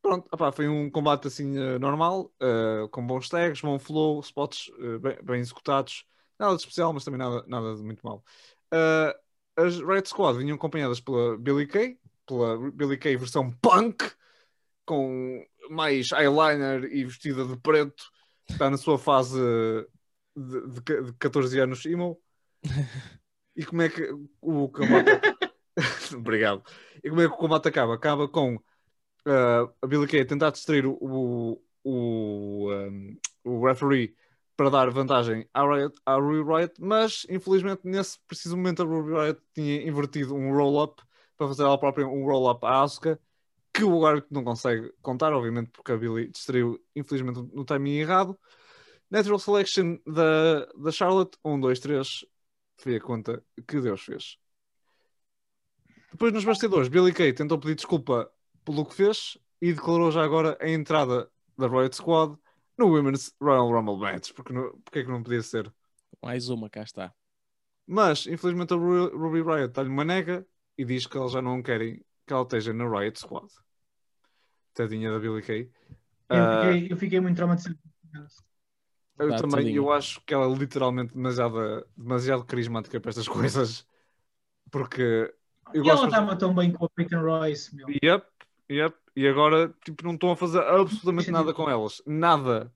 Pronto, 0.00 0.28
opá, 0.30 0.52
foi 0.52 0.68
um 0.68 0.88
combate 0.88 1.26
assim 1.26 1.58
eh, 1.58 1.80
normal, 1.80 2.32
eh, 2.40 2.86
com 2.92 3.04
bons 3.04 3.28
tags, 3.28 3.60
bom 3.60 3.76
flow, 3.76 4.20
spots 4.20 4.70
eh, 4.78 4.98
bem, 4.98 5.18
bem 5.20 5.40
executados. 5.40 6.04
Nada 6.38 6.54
de 6.54 6.60
especial, 6.60 6.92
mas 6.92 7.04
também 7.04 7.18
nada, 7.18 7.44
nada 7.48 7.74
de 7.74 7.82
muito 7.82 8.06
mal. 8.06 8.22
As 9.56 9.80
Red 9.80 10.04
Squad 10.04 10.38
vinham 10.38 10.54
acompanhadas 10.54 11.00
pela 11.00 11.36
Billy 11.38 11.66
Kay, 11.66 11.98
pela 12.26 12.70
Billy 12.70 12.96
Kay 12.98 13.16
versão 13.16 13.50
punk, 13.50 14.04
com 14.84 15.44
mais 15.70 16.12
eyeliner 16.12 16.84
e 16.84 17.04
vestida 17.04 17.44
de 17.44 17.56
preto. 17.56 18.04
Está 18.48 18.70
na 18.70 18.76
sua 18.76 18.98
fase 18.98 19.40
de, 20.36 20.60
de, 20.68 21.02
de 21.02 21.12
14 21.18 21.58
anos 21.60 21.84
emo. 21.86 22.20
E 23.56 23.64
como 23.64 23.82
é 23.82 23.88
que 23.88 24.08
o 24.40 24.68
combate. 24.68 25.10
Obrigado. 26.14 26.62
E 27.02 27.08
como 27.08 27.22
é 27.22 27.28
que 27.28 27.34
o 27.34 27.38
combate 27.38 27.68
acaba? 27.68 27.94
Acaba 27.94 28.28
com 28.28 28.56
uh, 28.56 29.72
a 29.80 29.86
Billy 29.86 30.06
Kay 30.06 30.24
tentar 30.24 30.50
distrair 30.50 30.86
o, 30.86 31.60
o, 31.84 32.70
um, 32.72 33.16
o 33.44 33.66
referee 33.66 34.14
para 34.56 34.70
dar 34.70 34.90
vantagem 34.90 35.46
à, 35.52 35.62
Riot, 35.62 35.94
à 36.06 36.16
Riot, 36.16 36.74
mas 36.80 37.26
infelizmente 37.28 37.82
nesse 37.84 38.18
preciso 38.26 38.56
momento 38.56 38.82
a 38.82 38.86
Ruby 38.86 39.12
Riot 39.12 39.40
tinha 39.54 39.86
invertido 39.86 40.34
um 40.34 40.54
roll-up 40.54 41.02
para 41.36 41.48
fazer 41.48 41.62
ela 41.62 41.78
própria 41.78 42.06
um 42.06 42.24
roll-up 42.24 42.64
à 42.64 42.82
Asuka, 42.82 43.20
que 43.76 43.84
o 43.84 44.06
árbitro 44.06 44.32
não 44.32 44.42
consegue 44.42 44.90
contar, 45.02 45.32
obviamente, 45.34 45.70
porque 45.70 45.92
a 45.92 45.96
Billy 45.96 46.28
distraiu, 46.28 46.82
infelizmente, 46.94 47.40
no 47.54 47.64
timing 47.64 47.98
errado. 47.98 48.38
Natural 49.10 49.38
Selection 49.38 49.98
da, 50.06 50.64
da 50.66 50.90
Charlotte, 50.90 51.38
1, 51.44 51.60
2, 51.60 51.78
3, 51.78 52.24
foi 52.78 52.96
a 52.96 53.00
conta 53.00 53.44
que 53.68 53.80
Deus 53.80 54.02
fez. 54.02 54.38
Depois 56.10 56.32
nos 56.32 56.44
bastidores, 56.44 56.88
Billy 56.88 57.12
Kay 57.12 57.32
tentou 57.32 57.58
pedir 57.58 57.74
desculpa 57.74 58.30
pelo 58.64 58.86
que 58.86 58.94
fez 58.94 59.36
e 59.60 59.72
declarou 59.72 60.10
já 60.10 60.24
agora 60.24 60.56
a 60.60 60.68
entrada 60.68 61.30
da 61.58 61.68
Riot 61.68 61.94
Squad 61.94 62.36
no 62.78 62.86
Women's 62.88 63.34
Royal 63.40 63.70
Rumble 63.70 63.98
Match, 63.98 64.32
porque, 64.32 64.52
não, 64.52 64.70
porque 64.80 65.00
é 65.00 65.04
que 65.04 65.10
não 65.10 65.22
podia 65.22 65.42
ser? 65.42 65.72
Mais 66.22 66.48
uma, 66.48 66.70
cá 66.70 66.82
está. 66.82 67.14
Mas, 67.86 68.26
infelizmente, 68.26 68.72
a 68.72 68.76
Ru- 68.76 69.16
Ruby 69.16 69.42
Riot 69.42 69.72
dá-lhe 69.72 69.88
uma 69.88 70.04
nega 70.04 70.46
e 70.76 70.84
diz 70.84 71.06
que 71.06 71.16
eles 71.16 71.32
já 71.32 71.40
não 71.40 71.62
querem 71.62 72.02
que 72.26 72.32
ela 72.32 72.42
esteja 72.42 72.72
na 72.72 72.88
Riot 72.88 73.18
Squad. 73.20 73.46
Tadinha 74.76 75.10
da 75.10 75.18
Billy 75.18 75.42
Kay. 75.42 75.70
Eu, 76.28 76.36
Ah, 76.36 76.60
fiquei, 76.72 76.92
eu 76.92 76.96
fiquei 76.96 77.20
muito 77.20 77.36
traumatizado. 77.36 77.78
eu 79.18 79.28
Tá, 79.30 79.36
também, 79.36 79.50
tadinha. 79.56 79.76
eu 79.76 79.90
acho 79.90 80.20
que 80.26 80.34
ela 80.34 80.46
é 80.46 80.54
literalmente 80.54 81.14
demasiado, 81.14 81.86
demasiado 81.96 82.44
carismática 82.44 83.00
para 83.00 83.08
estas 83.10 83.26
coisas. 83.28 83.86
Porque 84.70 85.32
eu 85.72 85.84
e 85.84 85.88
ela 85.88 86.04
estava 86.04 86.36
tão 86.36 86.54
bem 86.54 86.72
com 86.72 86.84
a 86.84 86.88
Peyton 86.90 87.20
Royce, 87.22 87.74
meu. 87.74 87.86
Yep, 88.02 88.26
yep. 88.70 88.96
E 89.14 89.26
agora, 89.26 89.74
tipo, 89.84 90.04
não 90.04 90.14
estão 90.14 90.30
a 90.30 90.36
fazer 90.36 90.58
absolutamente 90.62 91.30
nada 91.30 91.54
com 91.54 91.70
elas. 91.70 92.02
Nada. 92.06 92.70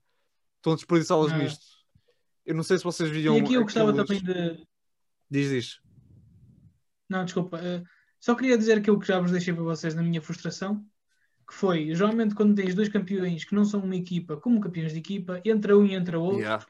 Estão 0.57 0.73
a 0.73 0.75
desperdiçá-las 0.75 1.31
Nada. 1.31 1.43
nisto. 1.43 1.65
Eu 2.45 2.55
não 2.55 2.63
sei 2.63 2.77
se 2.79 2.83
vocês 2.83 3.09
viam. 3.11 3.37
E 3.37 3.41
aqui 3.41 3.53
eu 3.53 3.61
gostava 3.63 3.91
aqueles- 3.91 4.21
também 4.23 4.55
de. 4.55 4.67
Diz, 5.29 5.49
diz. 5.49 5.79
Não, 7.07 7.23
desculpa. 7.25 7.59
eh, 7.59 7.83
só 8.19 8.33
queria 8.35 8.57
dizer 8.57 8.77
aquilo 8.79 8.99
que 8.99 9.07
já 9.07 9.19
vos 9.19 9.31
deixei 9.31 9.53
para 9.53 9.63
vocês 9.63 9.93
na 9.93 10.01
minha 10.01 10.21
frustração. 10.21 10.83
Que 11.51 11.57
foi, 11.57 11.93
geralmente, 11.93 12.33
quando 12.33 12.55
tens 12.55 12.73
dois 12.73 12.87
campeões 12.87 13.43
que 13.43 13.53
não 13.53 13.65
são 13.65 13.81
uma 13.81 13.95
equipa, 13.95 14.37
como 14.37 14.61
campeões 14.61 14.93
de 14.93 14.99
equipa, 14.99 15.41
entra 15.43 15.77
um 15.77 15.85
e 15.85 15.93
entra 15.93 16.17
outro. 16.17 16.39
Yeah. 16.39 16.65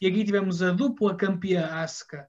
E 0.00 0.06
aqui 0.08 0.24
tivemos 0.24 0.60
a 0.62 0.72
dupla 0.72 1.14
campeã 1.14 1.66
Asuka 1.66 2.26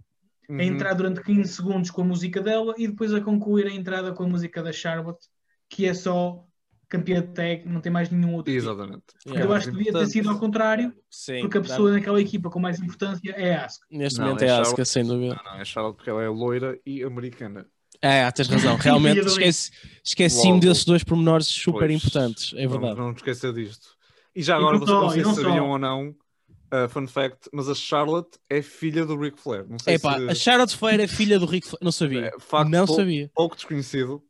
Uhum. 0.47 0.57
a 0.59 0.63
entrar 0.63 0.93
durante 0.93 1.23
15 1.23 1.51
segundos 1.53 1.89
com 1.89 2.01
a 2.01 2.05
música 2.05 2.39
dela 2.41 2.75
e 2.77 2.87
depois 2.87 3.11
a 3.13 3.21
concluir 3.21 3.65
a 3.67 3.71
entrada 3.71 4.11
com 4.11 4.23
a 4.23 4.27
música 4.27 4.61
da 4.61 4.71
Charlotte, 4.71 5.25
que 5.69 5.85
é 5.87 5.93
só 5.93 6.43
campeã 6.89 7.21
de 7.21 7.29
tag, 7.29 7.65
não 7.67 7.79
tem 7.81 7.91
mais 7.91 8.09
nenhum 8.11 8.35
outro. 8.35 8.51
tipo. 8.53 8.63
Exatamente. 8.63 9.03
Yeah. 9.25 9.45
Eu 9.45 9.53
acho 9.53 9.71
que 9.71 9.77
devia 9.77 9.93
ter 9.93 10.05
sido 10.07 10.29
ao 10.29 10.37
contrário, 10.37 10.93
Sim, 11.09 11.39
porque 11.41 11.57
a 11.57 11.61
dá- 11.61 11.67
pessoa 11.69 11.91
naquela 11.93 12.19
equipa 12.21 12.49
com 12.49 12.59
mais 12.59 12.79
importância 12.79 13.31
é 13.31 13.55
a 13.55 13.65
Asuka. 13.65 13.87
neste 13.89 14.19
Não, 14.19 14.25
momento 14.25 14.41
é 14.43 14.47
é 14.47 14.51
a. 14.51 14.61
Asuka, 14.61 14.83
sem 14.85 15.03
dúvida. 15.05 15.35
Não, 15.43 15.51
não, 15.53 15.59
é 15.61 15.65
Charlotte 15.65 15.95
porque 15.95 16.09
ela 16.11 16.21
é 16.21 16.27
loira 16.27 16.77
e 16.85 17.01
americana. 17.01 17.65
É, 18.01 18.29
tens 18.31 18.47
razão. 18.47 18.75
Realmente 18.81 19.19
esqueci- 19.19 19.71
esqueci-me 20.03 20.59
desses 20.59 20.85
dois 20.85 21.03
pormenores 21.03 21.47
super 21.47 21.87
Pois, 21.87 21.91
importantes. 21.93 22.53
É 22.55 22.67
verdade. 22.67 22.97
não 22.97 23.07
nos 23.09 23.17
esquecer 23.17 23.53
disto. 23.53 23.89
E 24.35 24.41
já 24.41 24.55
agora, 24.55 24.79
não 24.79 24.85
vocês 24.85 24.91
não 24.97 25.01
só, 25.03 25.09
sei 25.13 25.23
não 25.23 25.33
se 25.35 25.41
sabiam 25.41 25.65
só. 25.65 25.71
ou 25.71 25.77
não, 25.77 26.09
uh, 26.09 26.89
fun 26.89 27.05
fact, 27.07 27.49
mas 27.53 27.67
a 27.69 27.75
Charlotte 27.75 28.39
é 28.49 28.61
filha 28.61 29.05
do 29.05 29.19
Ric 29.19 29.37
Flair. 29.39 29.65
Não 29.69 29.77
sei 29.77 29.95
Epá, 29.95 30.17
se... 30.17 30.29
a 30.29 30.35
Charlotte 30.35 30.75
Flair 30.77 30.99
é 31.01 31.07
filha 31.07 31.37
do 31.37 31.45
Rick 31.45 31.67
Flair. 31.67 31.83
Não 31.83 31.91
sabia. 31.91 32.27
é 32.27 32.39
facto 32.39 32.69
não 32.69 32.85
pou- 32.87 32.95
sabia. 32.95 33.29
pouco 33.35 33.55
desconhecido. 33.55 34.23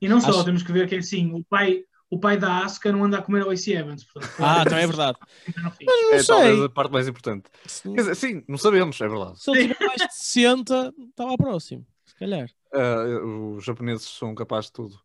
E 0.00 0.08
não 0.08 0.20
só, 0.20 0.30
Acho- 0.30 0.44
temos 0.44 0.62
que 0.62 0.70
ver 0.70 0.86
que 0.88 0.94
é 0.94 0.98
assim, 0.98 1.32
o 1.32 1.42
pai, 1.42 1.80
o 2.08 2.20
pai 2.20 2.36
da 2.36 2.58
Asuka 2.64 2.92
não 2.92 3.02
anda 3.04 3.18
a 3.18 3.22
comer 3.22 3.42
o 3.42 3.48
Lacey 3.48 3.74
Evans. 3.74 4.04
Portanto, 4.04 4.32
Ah, 4.38 4.64
também 4.64 4.84
é 4.84 4.86
verdade. 4.86 5.18
Mas 5.46 5.64
não 5.64 6.14
é 6.14 6.22
talvez 6.22 6.56
sei. 6.56 6.64
a 6.64 6.68
parte 6.68 6.92
mais 6.92 7.08
importante. 7.08 7.44
Quer 7.82 7.96
dizer, 7.96 8.14
sim, 8.14 8.44
não 8.46 8.56
sabemos, 8.58 9.00
é 9.00 9.08
verdade. 9.08 9.42
se 9.42 9.50
ele 9.50 9.62
tiver 9.74 9.86
mais 9.86 10.00
de 10.02 10.14
60, 10.14 10.94
está 11.10 11.24
lá 11.24 11.36
próximo. 11.36 11.84
Se 12.04 12.14
calhar. 12.14 12.48
Uh, 12.74 13.56
os 13.56 13.64
japoneses 13.64 14.06
são 14.06 14.34
capazes 14.34 14.66
de 14.66 14.72
tudo. 14.74 15.00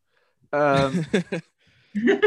Ah, 0.52 0.90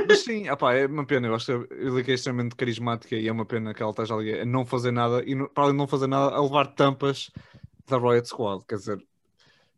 mas 0.08 0.20
sim, 0.20 0.48
opá, 0.48 0.74
é 0.74 0.86
uma 0.86 1.04
pena. 1.04 1.26
Eu 1.28 1.34
acho 1.34 1.46
que 1.46 1.74
a 1.74 1.90
Lika 1.90 2.10
é 2.10 2.14
extremamente 2.14 2.54
carismática 2.56 3.16
e 3.16 3.28
é 3.28 3.32
uma 3.32 3.44
pena 3.44 3.74
que 3.74 3.82
ela 3.82 3.90
esteja 3.90 4.14
ali 4.14 4.40
a 4.40 4.44
não 4.44 4.64
fazer 4.64 4.92
nada 4.92 5.22
e, 5.24 5.34
no- 5.34 5.48
para 5.48 5.64
além 5.64 5.74
de 5.74 5.78
não 5.78 5.88
fazer 5.88 6.06
nada, 6.06 6.34
a 6.34 6.40
levar 6.42 6.66
tampas 6.74 7.30
da 7.88 7.98
Riot 7.98 8.28
Squad. 8.28 8.64
Quer 8.66 8.76
dizer, 8.76 9.06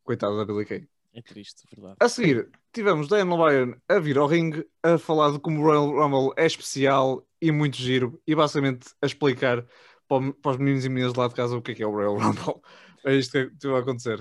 coitada 0.05 0.37
da 0.37 0.45
Billy 0.45 0.65
Kay. 0.65 0.87
É 1.15 1.23
triste, 1.23 1.65
verdade. 1.75 1.97
A 2.01 2.09
seguir, 2.09 2.49
tivemos 2.73 3.09
Daniel 3.09 3.37
Bryan 3.37 3.75
a 3.89 3.99
vir 3.99 4.19
ao 4.19 4.27
ringue 4.27 4.65
a 4.83 4.99
falar 4.99 5.33
de 5.33 5.41
como 5.41 5.61
o 5.61 5.65
Royal 5.65 5.91
Rumble 5.91 6.33
é 6.37 6.47
especial 6.47 7.27
e 7.41 7.51
muito 7.51 7.77
giro 7.77 8.21
e 8.27 8.35
basicamente 8.35 8.91
a 9.03 9.07
explicar 9.07 9.67
para, 10.07 10.51
os 10.51 10.57
meninos 10.59 10.85
e 10.85 10.89
meninas 10.89 11.15
lá 11.15 11.27
de 11.29 11.35
casa 11.35 11.57
o 11.57 11.63
que 11.63 11.73
é 11.73 11.75
que 11.75 11.83
é 11.83 11.87
o 11.87 11.91
Royal 11.91 12.17
Rumble. 12.17 12.61
É 13.05 13.15
isto 13.15 13.33
que 13.33 13.51
que 13.57 13.69
vai 13.69 13.81
acontecer. 13.81 14.21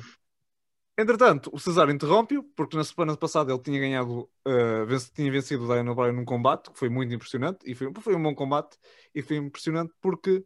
Entretanto, 0.99 1.51
o 1.53 1.59
Cesaro 1.59 1.91
interrompe-o, 1.91 2.41
porque 2.41 2.75
na 2.75 2.83
semana 2.83 3.15
passada 3.15 3.53
ele 3.53 3.61
tinha 3.61 3.79
ganhado, 3.79 4.27
uh, 4.47 4.85
venc- 4.87 5.11
tinha 5.13 5.31
vencido 5.31 5.63
o 5.63 5.67
Daniel 5.67 5.93
Bryan 5.93 6.13
num 6.13 6.25
combate, 6.25 6.71
que 6.71 6.79
foi 6.79 6.89
muito 6.89 7.13
impressionante, 7.13 7.59
e 7.69 7.75
foi, 7.75 7.93
foi 8.01 8.15
um 8.15 8.23
bom 8.23 8.33
combate, 8.33 8.79
e 9.13 9.21
foi 9.21 9.37
impressionante 9.37 9.93
porque 10.01 10.43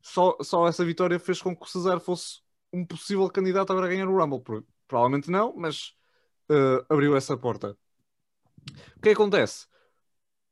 só, 0.00 0.38
só 0.40 0.66
essa 0.66 0.84
vitória 0.86 1.18
fez 1.20 1.42
com 1.42 1.54
que 1.54 1.62
o 1.62 1.68
Cesaro 1.68 2.00
fosse 2.00 2.40
um 2.72 2.84
possível 2.86 3.28
candidato 3.28 3.74
a 3.74 3.86
ganhar 3.86 4.08
o 4.08 4.16
Rumble. 4.16 4.64
Provavelmente 4.88 5.30
não, 5.30 5.54
mas 5.54 5.94
uh, 6.50 6.84
abriu 6.88 7.14
essa 7.14 7.36
porta. 7.36 7.76
O 8.96 9.00
que 9.02 9.10
acontece? 9.10 9.66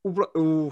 O, 0.04 0.10
o 0.68 0.70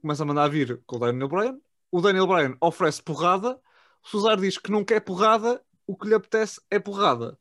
começa 0.00 0.22
a 0.22 0.26
mandar 0.26 0.48
vir 0.48 0.82
com 0.86 0.96
o 0.96 0.98
Daniel 0.98 1.28
Bryan, 1.28 1.60
o 1.90 2.00
Daniel 2.00 2.26
Bryan 2.26 2.56
oferece 2.58 3.02
porrada, 3.02 3.60
o 4.02 4.08
Cesaro 4.08 4.40
diz 4.40 4.56
que 4.56 4.70
não 4.70 4.82
quer 4.82 5.00
porrada, 5.00 5.62
o 5.86 5.94
que 5.94 6.08
lhe 6.08 6.14
apetece 6.14 6.58
é 6.70 6.78
porrada. 6.78 7.38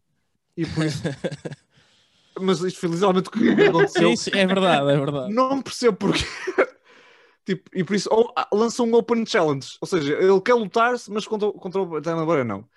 E 0.58 0.66
por 0.66 0.86
isso. 0.86 1.04
Mas 2.40 2.60
isto 2.62 2.80
o 2.88 3.56
que 3.56 3.64
aconteceu. 3.64 4.16
Sim, 4.16 4.32
é 4.34 4.46
verdade, 4.46 4.92
é 4.92 4.98
verdade. 4.98 5.34
Não 5.34 5.62
percebo 5.62 5.98
porquê. 5.98 6.24
tipo, 7.46 7.70
e 7.74 7.84
por 7.84 7.96
isso 7.96 8.10
ou, 8.12 8.32
ah, 8.36 8.48
lança 8.54 8.84
um 8.84 8.94
Open 8.94 9.26
Challenge. 9.26 9.68
Ou 9.82 9.88
seja, 9.88 10.14
ele 10.14 10.42
quer 10.42 10.54
lutar-se, 10.54 11.12
mas 11.12 11.28
contra, 11.28 11.52
contra 11.52 11.82
o 11.82 12.02
Daniel 12.02 12.26
Bryan 12.26 12.44
não. 12.44 12.70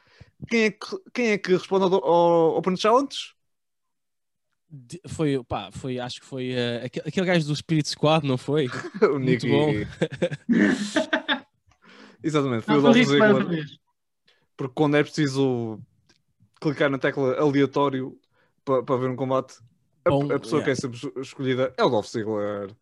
Quem 0.49 0.65
é, 0.65 0.71
que, 0.71 0.87
quem 1.13 1.29
é 1.33 1.39
que 1.39 1.53
responde 1.53 1.85
ao, 1.85 2.05
ao 2.05 2.57
Open 2.57 2.77
Challenge? 2.77 3.17
De- 4.71 5.01
Foi, 5.09 5.43
pá, 5.45 5.71
foi, 5.73 5.99
acho 5.99 6.21
que 6.21 6.27
foi 6.27 6.53
eh, 6.53 6.83
aquele, 6.85 7.09
aquele 7.09 7.27
gajo 7.27 7.47
do 7.47 7.57
Spirit 7.57 7.89
Squad, 7.89 8.27
não 8.27 8.39
foi? 8.39 8.69
o 9.03 9.19
Muito 9.19 9.47
Nicky. 9.47 9.51
bom. 9.51 9.73
Exatamente, 12.23 12.63
foi 12.63 12.75
Não, 12.75 12.81
o 12.81 12.85
Dolph 12.85 12.97
Ziggler. 12.97 13.67
Porque 14.57 14.75
quando 14.75 14.97
é 14.97 15.03
preciso 15.03 15.81
clicar 16.61 16.91
na 16.91 16.99
tecla 16.99 17.37
aleatório 17.41 18.19
para, 18.65 18.83
para 18.83 18.97
ver 18.97 19.11
um 19.11 19.17
combate, 19.17 19.59
a, 20.05 20.11
Bom, 20.11 20.33
a 20.33 20.39
pessoa 20.39 20.61
yeah. 20.61 20.65
que 20.65 20.71
é 20.71 20.75
sempre 20.75 20.97
es- 20.97 21.27
escolhida 21.29 21.75
é 21.77 21.85
o 21.85 21.89
Dolph 21.89 22.07
Ziggler. 22.07 22.75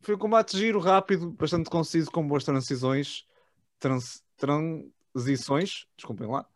Foi 0.00 0.14
um 0.16 0.18
combate 0.18 0.56
giro, 0.58 0.78
rápido, 0.80 1.30
bastante 1.30 1.70
conciso, 1.70 2.10
com 2.10 2.26
boas 2.26 2.44
transições. 2.44 3.24
Trans, 3.78 4.22
transições, 4.36 5.86
desculpem 5.96 6.26
lá. 6.26 6.46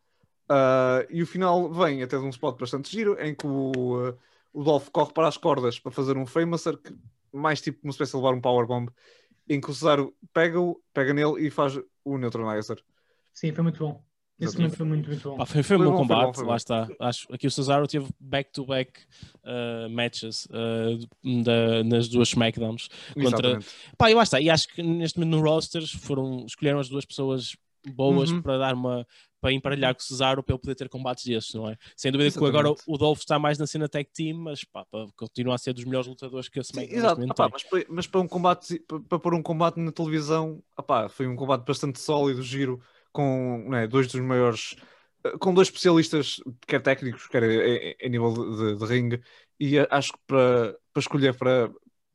Ah, 0.48 1.06
e 1.10 1.22
o 1.22 1.26
final 1.26 1.70
vem 1.72 2.02
até 2.02 2.18
de 2.18 2.24
um 2.24 2.30
spot 2.30 2.58
bastante 2.58 2.90
giro, 2.90 3.20
em 3.20 3.34
que 3.34 3.46
o, 3.46 4.06
ah, 4.06 4.14
o 4.52 4.64
Dolph 4.64 4.88
corre 4.90 5.12
para 5.12 5.28
as 5.28 5.36
cordas 5.36 5.78
para 5.78 5.92
fazer 5.92 6.16
um 6.16 6.26
Famouser, 6.26 6.76
que 6.76 6.94
mais 7.32 7.60
tipo 7.60 7.80
uma 7.84 7.90
espécie 7.90 8.12
de 8.12 8.16
levar 8.18 8.34
um 8.34 8.40
Powerbomb, 8.40 8.90
em 9.48 9.60
que 9.60 9.70
o 9.70 9.74
Cesaro 9.74 10.14
pega-o, 10.32 10.80
pega 10.92 11.12
nele 11.12 11.46
e 11.46 11.50
faz 11.50 11.78
o 12.04 12.18
Neutralizer. 12.18 12.82
Sim, 13.32 13.52
foi 13.52 13.62
muito 13.62 13.78
bom. 13.78 14.07
Esse 14.40 14.56
momento 14.56 14.76
foi 14.76 14.86
muito, 14.86 15.08
muito 15.08 15.28
bom. 15.28 15.36
Pá, 15.36 15.46
foi, 15.46 15.62
foi 15.62 15.76
um 15.76 15.78
Foi 15.80 15.86
bom 15.86 15.92
bom, 15.92 15.96
foi 15.98 16.06
combate, 16.06 16.26
bom, 16.26 16.34
foi 16.34 16.44
lá 16.44 16.50
bom. 16.50 16.56
está. 16.56 16.88
Acho, 17.00 17.32
aqui 17.32 17.46
o 17.46 17.50
Cesaro 17.50 17.86
teve 17.86 18.06
back-to-back 18.20 19.00
uh, 19.44 19.90
matches 19.90 20.46
uh, 20.46 21.42
da- 21.42 21.82
nas 21.84 22.08
duas 22.08 22.28
SmackDowns. 22.28 22.88
Contra- 23.14 23.28
Exatamente. 23.28 23.66
Pá, 23.96 24.10
e 24.10 24.14
lá 24.14 24.22
está. 24.22 24.40
E 24.40 24.48
acho 24.48 24.68
que 24.68 24.82
neste 24.82 25.18
momento 25.18 25.36
no 25.36 25.42
rosters 25.42 25.90
foram, 25.92 26.44
escolheram 26.46 26.78
as 26.78 26.88
duas 26.88 27.04
pessoas 27.04 27.56
boas 27.86 28.30
Uhum. 28.30 28.42
para 28.42 28.58
dar 28.58 28.74
uma 28.74 29.06
para 29.40 29.52
emparelhar 29.52 29.94
com 29.94 30.00
o 30.00 30.02
Cesaro 30.04 30.42
para 30.42 30.52
ele 30.54 30.60
poder 30.60 30.74
ter 30.74 30.88
combates 30.88 31.24
desses, 31.24 31.54
não 31.54 31.68
é? 31.70 31.76
Sem 31.96 32.10
dúvida 32.10 32.28
que 32.30 32.36
agora 32.38 32.68
Exatamente. 32.70 32.82
o 32.88 32.98
Dolph 32.98 33.20
está 33.20 33.38
mais 33.38 33.56
na 33.56 33.68
cena 33.68 33.88
tag 33.88 34.08
team, 34.12 34.36
mas 34.36 34.64
pá, 34.64 34.84
para 34.90 35.06
continuar 35.16 35.54
a 35.54 35.58
ser 35.58 35.72
dos 35.72 35.84
melhores 35.84 36.08
lutadores 36.08 36.48
que 36.48 36.58
a 36.58 36.62
SmackDown 36.62 37.16
neste 37.16 37.30
exato. 37.30 37.34
tem. 37.34 37.48
mas, 37.52 37.62
para, 37.62 37.84
mas 37.88 38.06
para 38.08 38.20
um 38.20 38.26
combate, 38.26 38.80
para, 38.80 39.00
para 39.00 39.18
pôr 39.20 39.34
um 39.34 39.42
combate 39.42 39.78
na 39.78 39.92
televisão, 39.92 40.60
opá, 40.76 41.08
foi 41.08 41.28
um 41.28 41.36
combate 41.36 41.64
bastante 41.64 42.00
sólido, 42.00 42.42
giro, 42.42 42.80
com 43.18 43.64
né, 43.68 43.88
dois 43.88 44.06
dos 44.06 44.20
maiores, 44.20 44.76
eh, 45.24 45.32
com 45.40 45.52
dois 45.52 45.66
especialistas, 45.66 46.40
quer 46.68 46.80
técnicos, 46.80 47.26
quer 47.26 47.42
em, 47.42 48.08
nível 48.08 48.32
de, 48.32 48.76
de- 48.76 48.84
ringue, 48.86 49.20
e 49.58 49.76
acho 49.90 50.12
que 50.12 50.18
para, 50.24 50.76
para 50.92 51.00
escolher 51.00 51.34
para, 51.34 51.68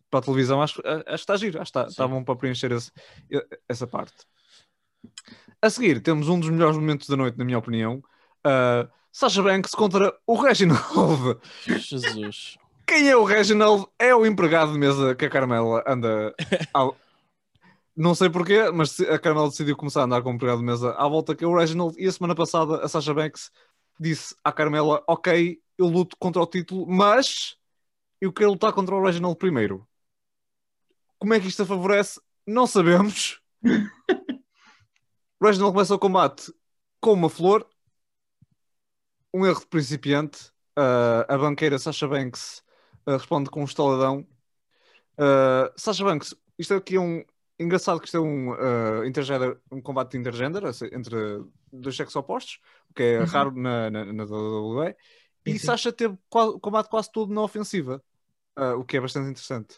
para 0.09 0.19
a 0.21 0.23
televisão, 0.23 0.61
acho, 0.61 0.81
acho 0.85 1.03
que 1.03 1.13
está 1.13 1.35
giro, 1.35 1.61
acho 1.61 1.73
que 1.73 1.77
está, 1.77 1.89
está 1.89 2.07
bom 2.07 2.23
para 2.23 2.37
preencher 2.37 2.71
esse- 2.71 2.89
essa 3.67 3.85
parte. 3.85 4.13
A 5.61 5.69
seguir, 5.69 5.99
temos 5.99 6.29
um 6.29 6.39
dos 6.39 6.49
melhores 6.49 6.77
momentos 6.77 7.09
da 7.09 7.17
noite, 7.17 7.37
na 7.37 7.43
minha 7.43 7.57
opinião. 7.57 8.01
Uh, 8.47 8.87
Sasha 9.11 9.43
Banks 9.43 9.71
contra 9.75 10.17
o 10.25 10.35
Reginald. 10.35 11.37
Jesus. 11.67 12.57
Quem 12.87 13.09
é 13.09 13.15
o 13.17 13.25
Reginald? 13.25 13.87
É 13.99 14.15
o 14.15 14.25
empregado 14.25 14.71
de 14.71 14.79
mesa 14.79 15.13
que 15.15 15.25
a 15.25 15.29
Carmela 15.29 15.83
anda. 15.85 16.33
Não 17.95 18.15
sei 18.15 18.29
porquê, 18.29 18.71
mas 18.71 18.99
a 19.01 19.19
Carmela 19.19 19.49
decidiu 19.49 19.75
começar 19.77 20.01
a 20.01 20.05
andar 20.05 20.21
com 20.23 20.31
o 20.31 20.33
empregado 20.33 20.59
de 20.59 20.65
mesa 20.65 20.93
à 20.93 21.07
volta 21.07 21.35
que 21.35 21.43
é 21.43 21.47
o 21.47 21.55
Reginald. 21.55 21.95
E 21.99 22.07
a 22.07 22.11
semana 22.11 22.33
passada 22.33 22.83
a 22.83 22.87
Sasha 22.87 23.13
Banks 23.13 23.51
disse 23.99 24.35
à 24.43 24.51
Carmela: 24.51 25.03
Ok, 25.07 25.61
eu 25.77 25.87
luto 25.87 26.17
contra 26.17 26.41
o 26.41 26.47
título, 26.47 26.87
mas 26.87 27.55
eu 28.19 28.33
quero 28.33 28.51
lutar 28.51 28.73
contra 28.73 28.95
o 28.95 29.03
Reginald 29.03 29.37
primeiro. 29.37 29.87
Como 31.19 31.33
é 31.33 31.39
que 31.39 31.47
isto 31.47 31.63
a 31.63 31.65
favorece? 31.65 32.19
Não 32.45 32.67
sabemos. 32.67 33.39
O 35.39 35.45
Reginald 35.45 35.73
começa 35.73 35.95
o 35.95 35.99
combate 35.99 36.53
com 36.99 37.13
uma 37.13 37.29
flor, 37.29 37.67
um 39.33 39.45
erro 39.45 39.59
de 39.59 39.67
principiante. 39.67 40.51
Uh, 40.77 41.23
a 41.27 41.37
banqueira 41.37 41.77
Sasha 41.77 42.07
Banks 42.07 42.63
uh, 43.05 43.11
responde 43.11 43.49
com 43.49 43.61
um 43.61 43.65
estaladão. 43.65 44.25
Uh, 45.17 45.71
Sasha 45.77 46.03
Banks, 46.03 46.33
isto 46.57 46.73
aqui 46.73 46.95
é 46.95 46.99
um. 46.99 47.23
Engraçado 47.59 47.99
que 47.99 48.05
isto 48.07 48.17
é 48.17 48.19
um, 48.19 48.51
uh, 48.51 49.05
intergender, 49.05 49.57
um 49.71 49.81
combate 49.81 50.11
de 50.11 50.17
intergender, 50.17 50.63
entre 50.91 51.15
dois 51.71 51.95
sexos 51.95 52.15
opostos, 52.15 52.59
o 52.89 52.93
que 52.93 53.03
é 53.03 53.19
Uhum. 53.19 53.25
raro 53.25 53.51
na, 53.55 53.89
na, 53.91 54.05
na 54.11 54.23
WWE. 54.25 54.95
E 55.45 55.59
Sim. 55.59 55.65
Sasha 55.67 55.91
teve 55.93 56.17
o 56.31 56.59
combate 56.59 56.89
quase 56.89 57.11
todo 57.11 57.33
na 57.33 57.41
ofensiva, 57.41 58.03
uh, 58.57 58.77
o 58.79 58.83
que 58.83 58.97
é 58.97 59.01
bastante 59.01 59.29
interessante. 59.29 59.77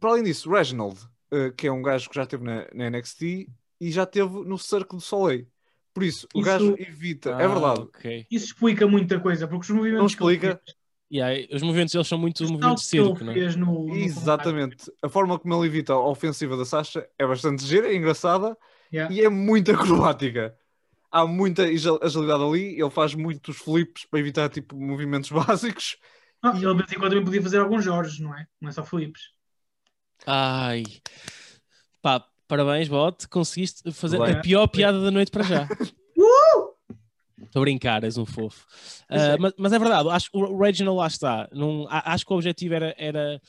Para 0.00 0.10
além 0.10 0.24
disso, 0.24 0.50
Reginald, 0.50 0.98
uh, 1.32 1.52
que 1.56 1.66
é 1.66 1.72
um 1.72 1.82
gajo 1.82 2.08
que 2.08 2.16
já 2.16 2.22
esteve 2.24 2.44
na, 2.44 2.66
na 2.74 2.86
NXT 2.90 3.48
e 3.80 3.90
já 3.92 4.02
esteve 4.04 4.30
no 4.44 4.58
Cerco 4.58 4.96
do 4.96 5.02
Soleil. 5.02 5.46
Por 5.92 6.02
isso, 6.02 6.26
o 6.34 6.40
Isso- 6.40 6.46
gajo 6.46 6.74
evita. 6.78 7.30
é 7.30 7.44
Ah, 7.44 7.48
verdade. 7.48 7.80
ok. 7.82 8.26
Isso 8.30 8.46
explica 8.46 8.86
muita 8.86 9.20
coisa, 9.20 9.46
porque 9.46 9.62
os 9.62 9.70
movimentos 9.70 10.12
Não 10.12 10.18
que 10.18 10.24
ele 10.24 10.34
explica. 10.34 10.60
fez, 10.64 10.76
E 11.14 11.22
aí, 11.22 11.48
os 11.52 11.62
movimentos 11.62 11.92
deles 11.92 12.08
são 12.08 12.18
muito 12.18 12.42
os 12.42 12.50
movimentos 12.50 12.82
de 12.82 12.88
circo, 12.88 13.22
não 13.22 13.32
é? 13.32 13.36
no, 13.36 13.56
no 13.56 13.66
combate. 13.76 14.00
Exatamente. 14.00 14.92
A 15.00 15.08
forma 15.08 15.38
como 15.38 15.54
ele 15.54 15.66
evita 15.68 15.92
a 15.92 16.00
ofensiva 16.08 16.56
da 16.56 16.64
Sasha 16.64 17.08
é 17.16 17.24
bastante 17.24 17.64
gira, 17.64 17.86
é 17.86 17.94
engraçada 17.94 18.56
Yeah. 18.92 19.12
e 19.14 19.20
é 19.22 19.28
muito 19.28 19.70
acrobática. 19.72 20.56
Há 21.12 21.24
muita 21.24 21.62
agil- 21.64 22.00
agilidade 22.02 22.42
ali, 22.42 22.80
ele 22.80 22.90
faz 22.90 23.14
muitos 23.14 23.56
flips 23.58 24.04
para 24.06 24.18
evitar 24.18 24.48
tipo 24.48 24.74
movimentos 24.76 25.30
básicos. 25.32 25.98
Ah, 26.42 26.50
ele 26.56 26.66
de 26.66 26.74
vez 26.78 26.92
em 26.92 26.96
quando 26.96 27.10
também 27.10 27.24
podia 27.24 27.42
fazer 27.42 27.58
alguns 27.60 27.84
Jorge, 27.84 28.20
não 28.20 28.36
é? 28.36 28.46
Não 28.60 28.68
é 28.68 28.72
só 28.72 28.82
Filips. 28.84 29.30
Ai. 30.26 30.82
Pá, 32.02 32.24
parabéns, 32.48 32.88
bot. 32.88 33.28
Conseguiste 33.28 33.92
fazer 33.92 34.18
Bem. 34.18 34.32
a 34.32 34.40
pior 34.40 34.66
piada 34.66 35.00
da 35.00 35.12
noite 35.12 35.30
para 35.30 35.44
já. 35.44 35.68
Estou 37.54 37.62
a 37.62 37.66
brincar, 37.66 38.02
és 38.02 38.18
um 38.18 38.26
fofo. 38.26 38.66
Ah, 39.08 39.36
mas, 39.38 39.52
mas 39.56 39.72
é 39.72 39.78
verdade, 39.78 40.08
acho 40.08 40.28
que 40.28 40.36
o 40.36 40.58
Reginald 40.58 40.98
lá 40.98 41.06
está. 41.06 41.48
Não, 41.52 41.86
acho 41.88 42.26
que 42.26 42.32
o 42.32 42.34
objetivo 42.36 42.74
era. 42.74 42.92
era 42.98 43.40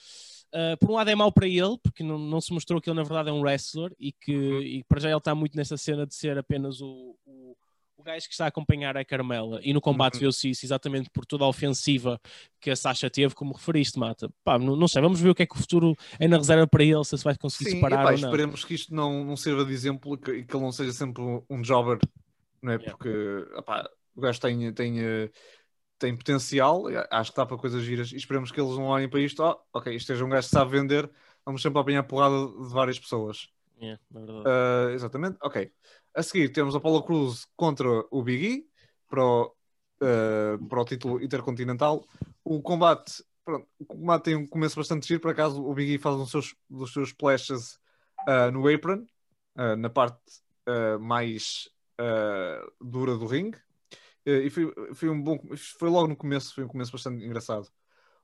ah, 0.53 0.77
por 0.79 0.91
um 0.91 0.93
lado 0.93 1.09
é 1.09 1.15
mau 1.15 1.31
para 1.31 1.47
ele, 1.47 1.75
porque 1.81 2.03
não, 2.03 2.19
não 2.19 2.39
se 2.39 2.53
mostrou 2.53 2.79
que 2.79 2.87
ele 2.87 2.97
na 2.97 3.01
verdade 3.03 3.29
é 3.29 3.33
um 3.33 3.41
wrestler 3.41 3.91
e 3.99 4.11
que 4.11 4.31
e 4.31 4.83
para 4.83 4.99
já 4.99 5.09
ele 5.09 5.17
está 5.17 5.33
muito 5.33 5.57
nessa 5.57 5.75
cena 5.75 6.05
de 6.05 6.13
ser 6.13 6.37
apenas 6.37 6.81
o, 6.81 7.17
o, 7.25 7.57
o 7.97 8.03
gajo 8.03 8.27
que 8.27 8.33
está 8.33 8.45
a 8.45 8.49
acompanhar 8.49 8.95
a 8.95 9.03
Carmela. 9.03 9.59
E 9.63 9.73
no 9.73 9.81
combate 9.81 10.13
Uhum. 10.13 10.19
viu-se 10.19 10.51
isso 10.51 10.63
exatamente 10.63 11.09
por 11.09 11.25
toda 11.25 11.43
a 11.43 11.47
ofensiva 11.47 12.21
que 12.61 12.69
a 12.69 12.75
Sasha 12.75 13.09
teve, 13.09 13.33
como 13.33 13.53
referiste, 13.55 13.97
Mata. 13.97 14.29
Pá, 14.43 14.59
não, 14.59 14.75
não 14.75 14.87
sei, 14.87 15.01
vamos 15.01 15.19
ver 15.19 15.29
o 15.31 15.35
que 15.35 15.41
é 15.41 15.45
que 15.47 15.55
o 15.55 15.59
futuro 15.59 15.95
é 16.19 16.27
na 16.27 16.37
reserva 16.37 16.67
para 16.67 16.83
ele, 16.83 17.03
se 17.03 17.17
se 17.17 17.23
vai 17.23 17.35
conseguir 17.35 17.71
Sim, 17.71 17.77
separar 17.77 18.01
epá, 18.01 18.11
ou 18.11 18.19
não. 18.19 18.29
esperemos 18.29 18.63
que 18.63 18.75
isto 18.75 18.93
não, 18.93 19.23
não 19.25 19.35
sirva 19.35 19.65
de 19.65 19.73
exemplo 19.73 20.13
e 20.13 20.17
que, 20.19 20.43
que 20.43 20.55
ele 20.55 20.63
não 20.63 20.71
seja 20.71 20.91
sempre 20.93 21.23
um- 21.23 21.63
jobber, 21.63 21.97
não 22.61 22.71
é? 22.73 22.75
Yeah. 22.75 22.91
Porque 22.97 23.09
epá, 23.57 23.89
o 24.15 24.21
gajo 24.21 24.39
tem, 24.39 24.73
tem, 24.73 24.99
eh, 24.99 25.29
tem 25.99 26.15
potencial, 26.15 26.89
e 26.89 26.95
acho 27.11 27.31
que 27.31 27.37
dá 27.37 27.45
para 27.45 27.57
coisas 27.57 27.83
giras 27.83 28.11
e 28.11 28.15
esperemos 28.15 28.51
que 28.51 28.59
eles 28.59 28.77
não 28.77 28.85
olhem 28.85 29.09
para 29.09 29.19
isto. 29.19 29.43
Oh, 29.43 29.59
ok, 29.73 29.93
isto 29.93 30.11
é 30.11 30.23
um 30.23 30.29
gajo 30.29 30.47
que 30.47 30.53
sabe 30.53 30.71
vender, 30.71 31.09
vamos 31.45 31.61
sempre 31.61 31.79
apanhar 31.79 32.03
porrada 32.03 32.47
de 32.47 32.73
várias 32.73 32.99
pessoas. 32.99 33.49
Yeah, 33.79 34.01
é 34.15 34.19
verdade. 34.19 34.47
Uh, 34.47 34.89
exatamente, 34.91 35.37
ok. 35.41 35.69
A 36.13 36.23
seguir 36.23 36.49
temos 36.49 36.75
a 36.75 36.79
Paula 36.79 37.03
Cruz 37.03 37.45
contra 37.57 37.89
o 38.09 38.23
Big 38.23 38.45
E 38.45 38.65
para 39.09 39.23
o, 39.23 39.53
uh, 40.01 40.67
para 40.67 40.81
o 40.81 40.85
título 40.85 41.21
intercontinental. 41.21 42.07
O 42.43 42.61
combate, 42.61 43.21
pronto, 43.43 43.67
o 43.77 43.85
combate 43.85 44.23
tem 44.23 44.35
um 44.35 44.47
começo 44.47 44.77
bastante 44.77 45.05
giro, 45.05 45.19
por 45.19 45.31
acaso 45.31 45.61
o 45.61 45.73
Big 45.73 45.95
E 45.95 45.99
faz 45.99 46.15
um 46.15 46.19
dos 46.19 46.31
seus, 46.31 46.55
dos 46.69 46.93
seus 46.93 47.09
splashes 47.09 47.73
uh, 48.27 48.49
no 48.51 48.73
apron, 48.73 49.05
na 49.77 49.89
parte 49.89 50.21
mais 50.99 51.69
dura 52.81 53.17
do 53.17 53.25
ringue. 53.25 53.57
Uh, 54.25 54.41
e 54.41 54.49
foi, 54.49 54.73
foi 54.93 55.09
um 55.09 55.21
bom, 55.21 55.39
foi 55.77 55.89
logo 55.89 56.07
no 56.07 56.15
começo, 56.15 56.53
foi 56.53 56.63
um 56.63 56.67
começo 56.67 56.91
bastante 56.91 57.23
engraçado. 57.23 57.67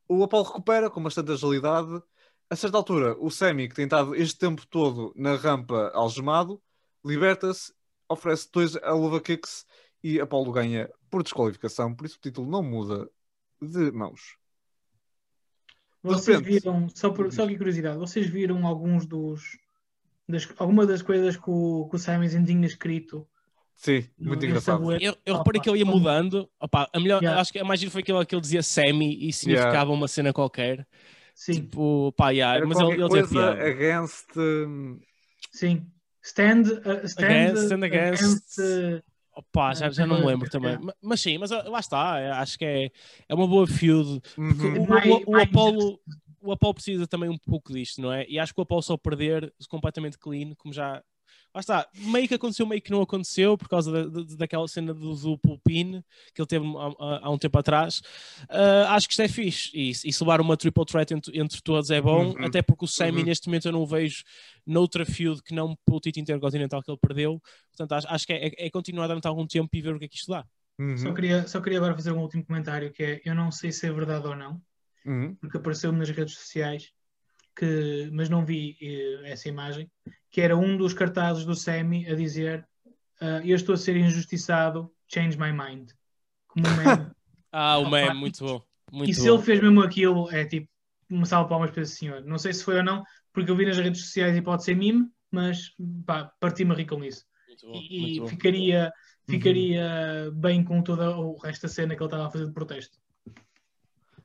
O 0.08 0.24
Apollo 0.24 0.46
recupera 0.46 0.90
com 0.90 1.02
bastante 1.02 1.32
agilidade. 1.32 2.02
A 2.50 2.56
certa 2.56 2.78
altura, 2.78 3.16
o 3.20 3.30
Sammy, 3.30 3.70
que 3.70 3.76
tem 3.76 3.86
estado 3.86 4.14
este 4.16 4.38
tempo 4.38 4.66
todo 4.68 5.14
na 5.16 5.36
rampa 5.36 5.92
algemado, 5.94 6.62
liberta-se, 7.06 7.74
oferece 8.10 8.50
dois 8.52 8.76
Alova 8.78 9.22
Kicks 9.22 9.66
e 10.04 10.20
Apollo 10.20 10.52
ganha 10.52 10.90
por 11.10 11.24
desqualificação. 11.24 11.96
Por 11.96 12.06
isso 12.06 12.18
o 12.18 12.22
título 12.22 12.50
não 12.50 12.62
muda 12.62 13.10
de 13.62 13.92
mãos. 13.92 14.38
Vocês 16.04 16.40
repente. 16.40 16.60
viram, 16.60 16.90
só, 16.90 17.12
por, 17.12 17.32
só 17.32 17.44
aqui 17.44 17.58
curiosidade, 17.58 18.00
vocês 18.00 18.28
viram 18.28 18.66
alguns 18.66 19.06
dos. 19.06 19.58
Das, 20.28 20.48
alguma 20.58 20.86
das 20.86 21.02
coisas 21.02 21.38
que 21.38 21.50
o, 21.50 21.88
que 21.90 21.96
o 21.96 22.00
Simon 22.00 22.28
Zayn 22.28 22.44
tinha 22.44 22.66
escrito? 22.66 23.28
Sim, 23.82 24.06
muito 24.20 24.46
engraçado. 24.46 24.92
Eu, 25.02 25.18
eu 25.26 25.34
Opa, 25.34 25.38
reparei 25.40 25.60
que 25.60 25.68
ele 25.68 25.80
ia 25.80 25.86
como- 25.86 25.98
mudando. 25.98 26.48
Opa, 26.60 26.88
a 26.94 27.00
melhor, 27.00 27.20
Yeah. 27.20 27.42
acho 27.42 27.52
que 27.52 27.58
a 27.58 27.64
mais 27.64 27.80
giro 27.80 27.92
foi 27.92 28.02
aquilo 28.02 28.24
que 28.24 28.36
ele 28.36 28.42
dizia 28.42 28.62
Sammy 28.62 29.28
e 29.28 29.34
significava 29.34 29.92
uma 29.92 30.08
cena 30.08 30.32
qualquer. 30.32 30.88
Sim, 31.34 31.54
Tipo, 31.54 32.14
pá, 32.16 32.30
yeah, 32.30 32.58
Era 32.58 32.68
mas 32.68 32.80
ele, 32.80 33.28
piada. 33.28 33.64
against. 33.68 34.38
hum, 34.38 35.00
sim. 35.52 35.88
Stand, 36.22 36.62
uh, 36.86 37.06
stand, 37.08 37.26
Against, 37.26 37.64
stand 37.64 37.84
against. 37.84 38.58
uh, 38.60 39.02
Opa, 39.36 39.74
já, 39.74 39.90
já 39.90 40.06
não 40.06 40.20
me 40.20 40.26
lembro 40.28 40.48
também. 40.48 40.78
Ma- 40.78 40.94
Mas 41.02 41.20
sim, 41.22 41.40
mas 41.40 41.52
ah, 41.52 41.64
lá 41.68 41.80
está. 41.80 42.20
é, 42.20 42.30
Acho 42.34 42.60
que 42.60 42.66
é, 42.66 42.92
é 43.28 43.34
uma 43.34 43.48
boa 43.48 43.66
feud. 43.66 44.22
Porque 44.36 44.68
uhum. 44.68 44.84
o, 44.84 44.88
Mais- 44.88 45.06
o, 45.10 45.24
o 45.26 45.32
mais 45.32 45.50
Apollo, 45.50 46.00
o 46.40 46.52
Apollo 46.52 46.74
precisa 46.76 47.08
também 47.08 47.30
um 47.32 47.38
pouco 47.40 47.74
disto, 47.74 48.00
não 48.00 48.14
é? 48.14 48.28
E 48.30 48.38
acho 48.38 48.54
que 48.54 48.60
o 48.60 48.64
Apollo 48.64 48.84
só 48.84 48.96
perder 48.96 49.52
completamente 49.68 50.20
clean, 50.20 50.54
como 50.56 50.72
já. 50.72 51.02
Lá 51.54 51.60
está, 51.60 51.86
meio 51.96 52.30
que 52.30 52.34
aconteceu, 52.36 52.66
meio 52.66 52.82
que 52.82 52.92
não 52.92 53.02
aconteceu, 53.02 53.58
por 53.58 53.68
causa 53.68 53.92
da, 53.92 54.06
da- 54.22 54.36
daquela 54.38 54.66
cena 54.70 54.94
do 54.94 55.14
duplo 55.14 55.60
pin 55.60 56.02
que 56.34 56.42
ele 56.42 56.48
teve 56.48 56.66
há, 56.66 57.26
há- 57.28 57.30
um 57.30 57.38
tempo 57.38 57.58
atrás. 57.60 58.02
Ah, 58.50 58.96
acho 58.96 59.06
que 59.08 59.14
isto 59.14 59.22
é 59.22 59.28
fixe. 59.28 59.70
E, 59.74 59.90
e 59.90 59.94
se 60.14 60.24
levar 60.24 60.40
uma 60.40 60.56
triple 60.56 60.86
threat 60.86 61.14
entre, 61.14 61.38
entre 61.38 61.62
todos 61.62 61.90
é 61.92 62.00
bom, 62.02 62.28
Uhum. 62.30 62.46
até 62.46 62.62
porque 62.62 62.86
o 62.86 62.88
Sammy 62.88 63.20
Uhum. 63.20 63.26
neste 63.26 63.48
momento 63.48 63.66
eu 63.68 63.74
não 63.74 63.82
o 63.82 63.86
vejo 63.86 64.24
noutra 64.66 65.06
feud 65.06 65.44
que 65.44 65.54
não 65.54 65.76
pelo 65.86 66.00
título 66.00 66.22
intercontinental 66.22 66.82
que 66.82 66.90
ele 66.90 67.00
perdeu. 67.02 67.42
Portanto, 67.76 67.92
acho, 67.94 68.08
acho 68.10 68.26
que 68.28 68.32
é, 68.34 68.48
é- 68.48 68.68
é 68.68 68.70
continuar 68.70 69.08
durante 69.08 69.28
algum 69.28 69.46
tempo 69.46 69.70
e 69.76 69.82
ver 69.82 69.94
o 69.94 70.00
que 70.00 70.06
é 70.06 70.08
que 70.08 70.16
isto 70.16 70.32
dá. 70.32 70.46
Uhum. 70.80 70.98
Só, 70.98 71.14
queria, 71.14 71.48
só 71.48 71.60
queria 71.60 71.80
agora 71.80 71.94
fazer 71.96 72.14
um 72.14 72.20
último 72.22 72.46
comentário 72.46 72.92
que 72.94 73.04
é, 73.04 73.22
eu 73.26 73.36
não 73.36 73.52
sei 73.52 73.74
se 73.74 73.86
é 73.86 73.92
verdade 73.92 74.26
ou 74.26 74.36
não, 74.38 74.62
Uhum. 75.06 75.36
porque 75.36 75.58
apareceu-me 75.58 76.00
nas 76.00 76.10
redes 76.10 76.36
sociais, 76.36 76.92
que, 77.56 78.10
mas 78.12 78.30
não 78.30 78.46
vi 78.46 78.78
eh, 78.82 79.32
essa 79.32 79.50
imagem, 79.50 79.90
que 80.30 80.42
era 80.42 80.56
um 80.56 80.78
dos 80.78 80.94
cartazes 80.94 81.46
do 81.46 81.56
Sammy 81.56 82.08
a 82.10 82.16
dizer 82.16 82.68
ah, 83.22 83.40
eu 83.46 83.56
estou 83.56 83.76
a 83.76 83.78
ser 83.78 83.96
injustiçado, 83.96 84.92
change 85.08 85.38
my 85.38 85.52
mind. 85.54 85.92
Como 86.48 86.68
um 86.68 86.76
meme. 86.76 87.12
Ah, 87.54 87.78
o 87.80 87.90
meme, 87.90 88.14
muito 88.14 88.46
bom. 88.46 88.62
Muito 88.90 89.12
e 89.12 89.14
se 89.14 89.28
bom. 89.28 89.36
ele 89.36 89.44
fez 89.44 89.62
mesmo 89.62 89.82
aquilo, 89.82 90.32
é 90.32 90.46
tipo, 90.46 90.70
uma 91.10 91.26
salva 91.26 91.50
palmas 91.50 91.70
para 91.70 91.82
esse 91.82 91.98
senhor. 91.98 92.24
Não 92.24 92.38
sei 92.38 92.54
se 92.54 92.64
foi 92.64 92.78
ou 92.78 92.84
não, 92.84 93.04
porque 93.34 93.52
eu 93.52 93.58
vi 93.58 93.66
nas 93.66 93.78
redes 93.78 94.00
sociais 94.00 94.38
e 94.38 94.42
pode 94.42 94.64
ser 94.64 94.74
meme, 94.74 95.06
mas 95.30 95.74
pá, 96.06 96.32
parti-me 96.40 96.72
a 96.72 96.76
rir 96.76 96.86
com 96.86 97.04
isso. 97.04 97.26
Muito 97.50 97.68
bom, 97.68 97.74
e, 97.76 98.16
e 98.16 98.20
bom. 98.22 98.28
ficaria, 98.28 98.90
ficaria 99.28 100.32
bem 100.34 100.64
com 100.64 100.82
todo 100.82 101.02
o 101.02 101.38
resto 101.40 101.64
da 101.64 101.68
cena 101.68 101.94
que 101.94 102.02
ele 102.02 102.08
estava 102.08 102.28
a 102.28 102.32
fazer 102.32 102.46
de 102.46 102.54
protesto. 102.54 102.98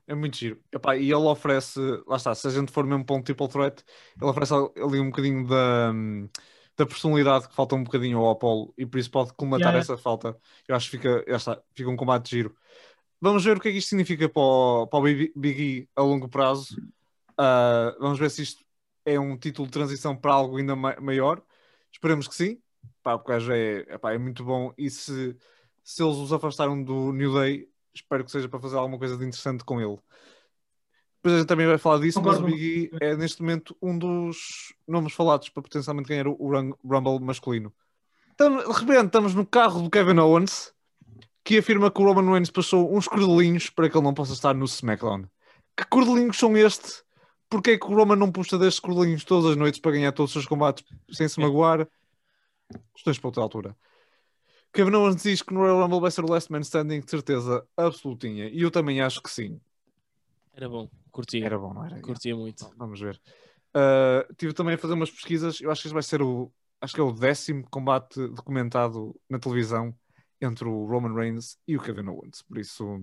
É 0.07 0.15
muito 0.15 0.37
giro. 0.37 0.63
Epá, 0.73 0.97
e 0.97 1.05
ele 1.07 1.15
oferece, 1.15 1.81
lá 2.07 2.17
está, 2.17 2.35
se 2.35 2.47
a 2.47 2.51
gente 2.51 2.71
for 2.71 2.85
mesmo 2.87 3.05
para 3.05 3.17
um 3.17 3.23
triple 3.23 3.49
threat, 3.49 3.83
ele 4.21 4.31
oferece 4.31 4.53
ali 4.55 5.01
um 5.01 5.11
bocadinho 5.11 5.45
da, 5.47 5.91
hum, 5.93 6.29
da 6.77 6.87
personalidade 6.87 7.49
que 7.49 7.55
falta 7.55 7.75
um 7.75 7.83
bocadinho 7.83 8.19
ao 8.19 8.31
Apollo 8.31 8.73
e 8.79 8.87
por 8.87 8.99
isso 9.01 9.11
pode 9.11 9.33
colmatar 9.35 9.75
Yeah. 9.75 9.81
essa 9.81 9.99
falta. 9.99 10.37
Eu 10.69 10.77
acho 10.77 10.89
que 10.91 10.97
fica, 10.99 11.25
já 11.29 11.37
está, 11.37 11.63
fica 11.75 11.91
um 11.91 11.97
combate 11.97 12.31
giro. 12.31 12.57
Vamos 13.21 13.45
ver 13.45 13.57
o 13.57 13.61
que 13.61 13.69
é 13.69 13.73
que 13.73 13.79
isto 13.79 13.91
significa 13.91 14.29
para 14.29 14.43
o, 14.43 14.87
para 14.89 14.99
o 15.01 15.03
Big 15.03 15.33
E 15.63 15.89
a 15.97 16.03
longo 16.03 16.29
prazo. 16.29 16.81
Ah, 17.37 17.95
vamos 18.01 18.19
ver 18.19 18.31
se 18.31 18.43
isto 18.43 18.65
é 19.05 19.19
um 19.21 19.37
título 19.39 19.67
de 19.69 19.73
transição 19.73 20.17
para 20.17 20.33
algo 20.35 20.57
ainda 20.59 20.77
ma- 20.77 20.97
maior. 21.01 21.43
Esperemos 21.93 22.29
que 22.29 22.35
sim. 22.35 22.63
Pá, 23.03 23.19
porque 23.19 23.33
é, 23.53 23.95
epá, 23.95 24.13
é 24.13 24.19
muito 24.19 24.45
bom. 24.45 24.73
E 24.79 24.91
se, 24.91 25.37
se 25.85 26.03
eles 26.03 26.17
os 26.17 26.33
afastaram 26.33 26.83
do 26.83 27.13
New 27.13 27.35
Day, 27.35 27.69
espero 27.97 28.25
que 28.25 28.31
seja 28.31 28.49
para 28.49 28.61
fazer 28.61 28.77
alguma 28.77 28.99
coisa 28.99 29.17
de 29.17 29.25
interessante 29.25 29.65
com 29.65 29.81
ele. 29.81 29.99
Depois 31.17 31.35
a 31.35 31.39
gente 31.39 31.49
também 31.49 31.67
vai 31.67 31.79
falar 31.79 31.99
disso, 32.01 32.23
mas 32.23 32.37
o 32.37 32.43
Concordo. 32.43 32.57
Big 32.57 32.91
E 32.93 33.05
é 33.05 33.17
neste 33.17 33.43
momento 33.43 33.77
um 33.83 33.99
dos 33.99 34.75
nomes 34.87 35.13
falados 35.13 35.49
para 35.49 35.63
potencialmente 35.63 36.09
ganhar 36.09 36.29
o, 36.29 36.37
o 36.39 36.53
Rum- 36.53 36.75
Rumble 36.85 37.21
masculino. 37.21 37.75
De 38.39 38.45
repente 38.49 39.07
estamos 39.07 39.35
no 39.35 39.47
carro 39.47 39.83
do 39.83 39.91
Kevin 39.91 40.19
Owens, 40.19 40.73
que 41.43 41.59
afirma 41.59 41.91
que 41.91 42.01
o 42.01 42.05
Roman 42.05 42.33
Reigns 42.33 42.51
passou 42.51 42.95
uns 42.95 43.09
cordelinhos 43.09 43.71
para 43.71 43.89
que 43.89 43.97
ele 43.97 44.05
não 44.05 44.15
possa 44.15 44.35
estar 44.35 44.55
no 44.55 44.67
SmackDown. 44.67 45.25
Que 45.77 45.85
cordelinhos 45.87 46.37
são 46.37 46.57
este? 46.57 47.03
Porquê 47.49 47.73
é 47.73 47.79
que 47.79 47.87
o 47.87 47.95
Roman 47.95 48.17
não 48.17 48.31
puxa 48.31 48.59
destes 48.59 48.81
cordelinhos 48.81 49.25
todas 49.25 49.53
as 49.53 49.57
noites 49.57 49.81
para 49.81 49.93
ganhar 49.93 50.13
todos 50.13 50.31
os 50.31 50.33
seus 50.33 50.47
combates 50.47 50.85
sem 51.11 51.29
se 51.29 51.41
magoar? 51.41 51.89
Questões 52.95 53.19
para 53.19 53.29
outra 53.29 53.43
altura. 53.43 53.77
Kevin 54.77 54.95
Owens 54.95 55.23
diz 55.23 55.41
que 55.41 55.55
no 55.55 55.61
Royal 55.61 55.81
Rumble 55.83 56.01
vai 56.01 56.11
ser 56.11 56.23
o 56.23 56.29
Last 56.29 56.53
Man 56.53 56.61
Standing, 56.61 57.01
de 57.01 57.11
certeza 57.11 57.67
absolutinha. 57.75 58.47
E 58.51 58.61
eu 58.61 58.71
também 58.71 59.01
acho 59.01 59.23
que 59.23 59.31
sim. 59.31 59.59
Era 60.53 60.69
bom, 60.69 60.91
curtia. 61.11 61.47
Era 61.47 61.59
bom, 61.59 61.73
não 61.73 61.83
era? 61.83 61.99
Curtia 62.03 62.37
muito. 62.37 62.71
Vamos 62.77 63.01
ver. 63.01 63.19
Uh, 63.75 64.35
tive 64.35 64.53
também 64.53 64.75
a 64.75 64.79
fazer 64.79 64.93
umas 64.93 65.11
pesquisas. 65.11 65.63
Eu 65.63 65.71
acho 65.71 65.81
que 65.81 65.89
este 65.89 65.95
vai 65.95 66.03
ser 66.03 66.21
o. 66.21 66.53
Acho 66.79 66.93
que 66.93 67.01
é 67.01 67.03
o 67.03 67.11
décimo 67.11 67.67
combate 67.71 68.21
documentado 68.29 69.19
na 69.31 69.39
televisão 69.39 69.95
entre 70.43 70.69
o 70.69 70.85
Roman 70.85 71.15
Reigns 71.15 71.59
e 71.67 71.75
o 71.75 71.81
Kevin 71.81 72.09
Owens. 72.09 72.43
Por 72.43 72.59
isso. 72.59 73.03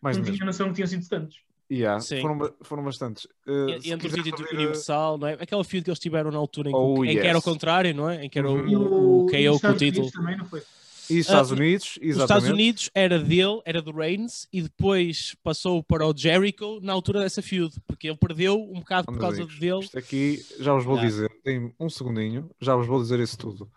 Mais 0.00 0.16
não 0.16 0.24
tinha 0.24 0.46
noção 0.46 0.68
que 0.68 0.76
tinham 0.76 0.88
sido 0.88 1.06
tantos. 1.06 1.44
Yeah, 1.70 2.00
Sim. 2.00 2.20
foram, 2.20 2.52
foram 2.62 2.82
bastantes. 2.84 3.26
Uh, 3.46 3.68
E- 3.82 3.92
Entre 3.92 4.08
o 4.08 4.22
título 4.22 4.38
saber, 4.48 4.56
universal, 4.56 5.16
não 5.18 5.28
é? 5.28 5.34
Aquela 5.34 5.62
feud 5.62 5.84
que 5.84 5.90
eles 5.90 6.00
tiveram 6.00 6.30
na 6.32 6.38
altura 6.38 6.68
em 6.68 6.72
que, 6.72 6.78
Oh, 6.78 7.04
em 7.04 7.12
que 7.12 7.18
era 7.18 7.34
o 7.34 7.36
yes. 7.36 7.44
contrário, 7.44 7.94
não 7.94 8.10
é? 8.10 8.24
Em 8.24 8.28
que 8.28 8.38
era 8.38 8.50
Uhum. 8.50 8.68
E 8.68 8.76
o, 8.76 8.80
o, 9.24 9.26
e 9.30 9.46
KO 9.48 9.54
os 9.54 9.60
com 9.60 9.68
o 9.68 9.76
título. 9.76 10.10
Também, 10.10 10.36
não 10.36 10.44
foi? 10.46 10.62
E 11.08 11.18
Estados 11.18 11.50
Ah, 11.50 11.54
Unidos, 11.56 11.86
Os 11.96 11.96
exatamente. 12.02 12.20
Estados 12.22 12.48
Unidos 12.48 12.90
era 12.94 13.18
dele, 13.18 13.60
era 13.64 13.82
do 13.82 13.90
Reigns, 13.92 14.46
e 14.52 14.62
depois 14.62 15.34
passou 15.42 15.82
para 15.82 16.06
o 16.06 16.12
Jericho 16.16 16.78
na 16.82 16.92
altura 16.92 17.20
dessa 17.20 17.42
feud, 17.42 17.74
porque 17.86 18.08
ele 18.08 18.16
perdeu 18.16 18.54
um 18.60 18.78
bocado 18.80 19.06
por 19.06 19.18
causa 19.18 19.38
amigos, 19.42 19.58
dele. 19.58 19.80
Isto 19.80 19.98
aqui 19.98 20.44
já 20.60 20.72
vos 20.72 20.84
vou 20.84 20.94
Yeah. 20.96 21.08
dizer. 21.08 21.30
Tem 21.42 21.72
um 21.80 21.88
segundinho, 21.88 22.48
já 22.60 22.76
vos 22.76 22.86
vou 22.86 23.00
dizer 23.02 23.18
isso 23.18 23.36
tudo. 23.38 23.68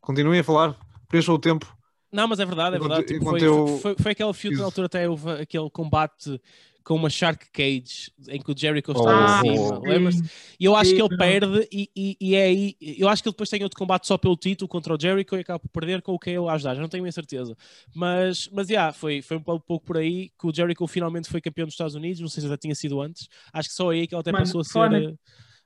Continuem 0.00 0.40
a 0.40 0.44
falar, 0.44 0.76
preencham 1.08 1.34
o 1.34 1.38
tempo. 1.38 1.74
Não, 2.12 2.26
mas 2.26 2.40
é 2.40 2.44
verdade, 2.46 2.76
é 2.76 2.78
Enquanto- 2.78 2.88
verdade. 2.90 3.12
Tipo, 3.14 3.24
enquanto 3.24 3.40
foi, 3.40 3.48
eu- 3.48 3.78
foi, 3.78 3.94
foi 3.98 4.12
aquela 4.12 4.32
feud 4.34 4.56
na 4.56 4.64
altura 4.64 4.86
até 4.86 5.08
houve 5.08 5.30
aquele 5.30 5.68
combate 5.70 6.40
com 6.88 6.94
uma 6.94 7.10
Shark 7.10 7.50
Cage 7.52 8.10
em 8.28 8.40
que 8.40 8.50
o 8.50 8.54
Jericho 8.56 8.92
Oh, 8.94 8.98
estava 8.98 9.42
oh, 9.42 9.44
em 9.44 9.56
cima. 9.58 9.78
Lembras-te? 9.80 10.30
E 10.58 10.64
eu 10.64 10.74
acho 10.74 10.94
que 10.94 11.02
ele 11.02 11.16
perde 11.18 11.68
e, 11.70 11.90
e, 11.94 12.16
e 12.18 12.34
é 12.34 12.44
aí. 12.44 12.76
Eu 12.80 13.10
acho 13.10 13.22
que 13.22 13.28
ele 13.28 13.34
depois 13.34 13.50
tem 13.50 13.62
outro 13.62 13.78
combate 13.78 14.06
só 14.06 14.16
pelo 14.16 14.34
título 14.34 14.66
contra 14.66 14.94
o 14.94 14.98
Jericho 14.98 15.36
e 15.36 15.40
acaba 15.40 15.58
por 15.58 15.68
perder 15.68 16.00
com 16.00 16.14
o 16.14 16.18
KO 16.18 16.48
a 16.48 16.54
ajudar. 16.54 16.74
Já 16.76 16.80
não 16.80 16.88
tenho 16.88 17.02
bem 17.02 17.12
certeza. 17.12 17.54
Mas, 17.94 18.48
mas 18.50 18.70
yeah, 18.70 18.90
foi, 18.90 19.20
foi 19.20 19.36
um 19.36 19.42
pouco 19.42 19.80
por 19.80 19.98
aí 19.98 20.30
que 20.30 20.46
o 20.46 20.54
Jericho 20.54 20.86
finalmente 20.86 21.28
foi 21.28 21.42
campeão 21.42 21.66
dos 21.66 21.74
Estados 21.74 21.94
Unidos. 21.94 22.22
Não 22.22 22.28
sei 22.28 22.42
se 22.42 22.48
já 22.48 22.56
tinha 22.56 22.74
sido 22.74 23.02
antes. 23.02 23.28
Acho 23.52 23.68
que 23.68 23.74
só 23.74 23.90
aí 23.90 24.06
que 24.06 24.14
ele 24.14 24.20
até 24.20 24.32
Mano, 24.32 24.46
passou 24.46 24.62
a 24.62 24.64
ser. 24.64 24.72
fora- 24.72 25.14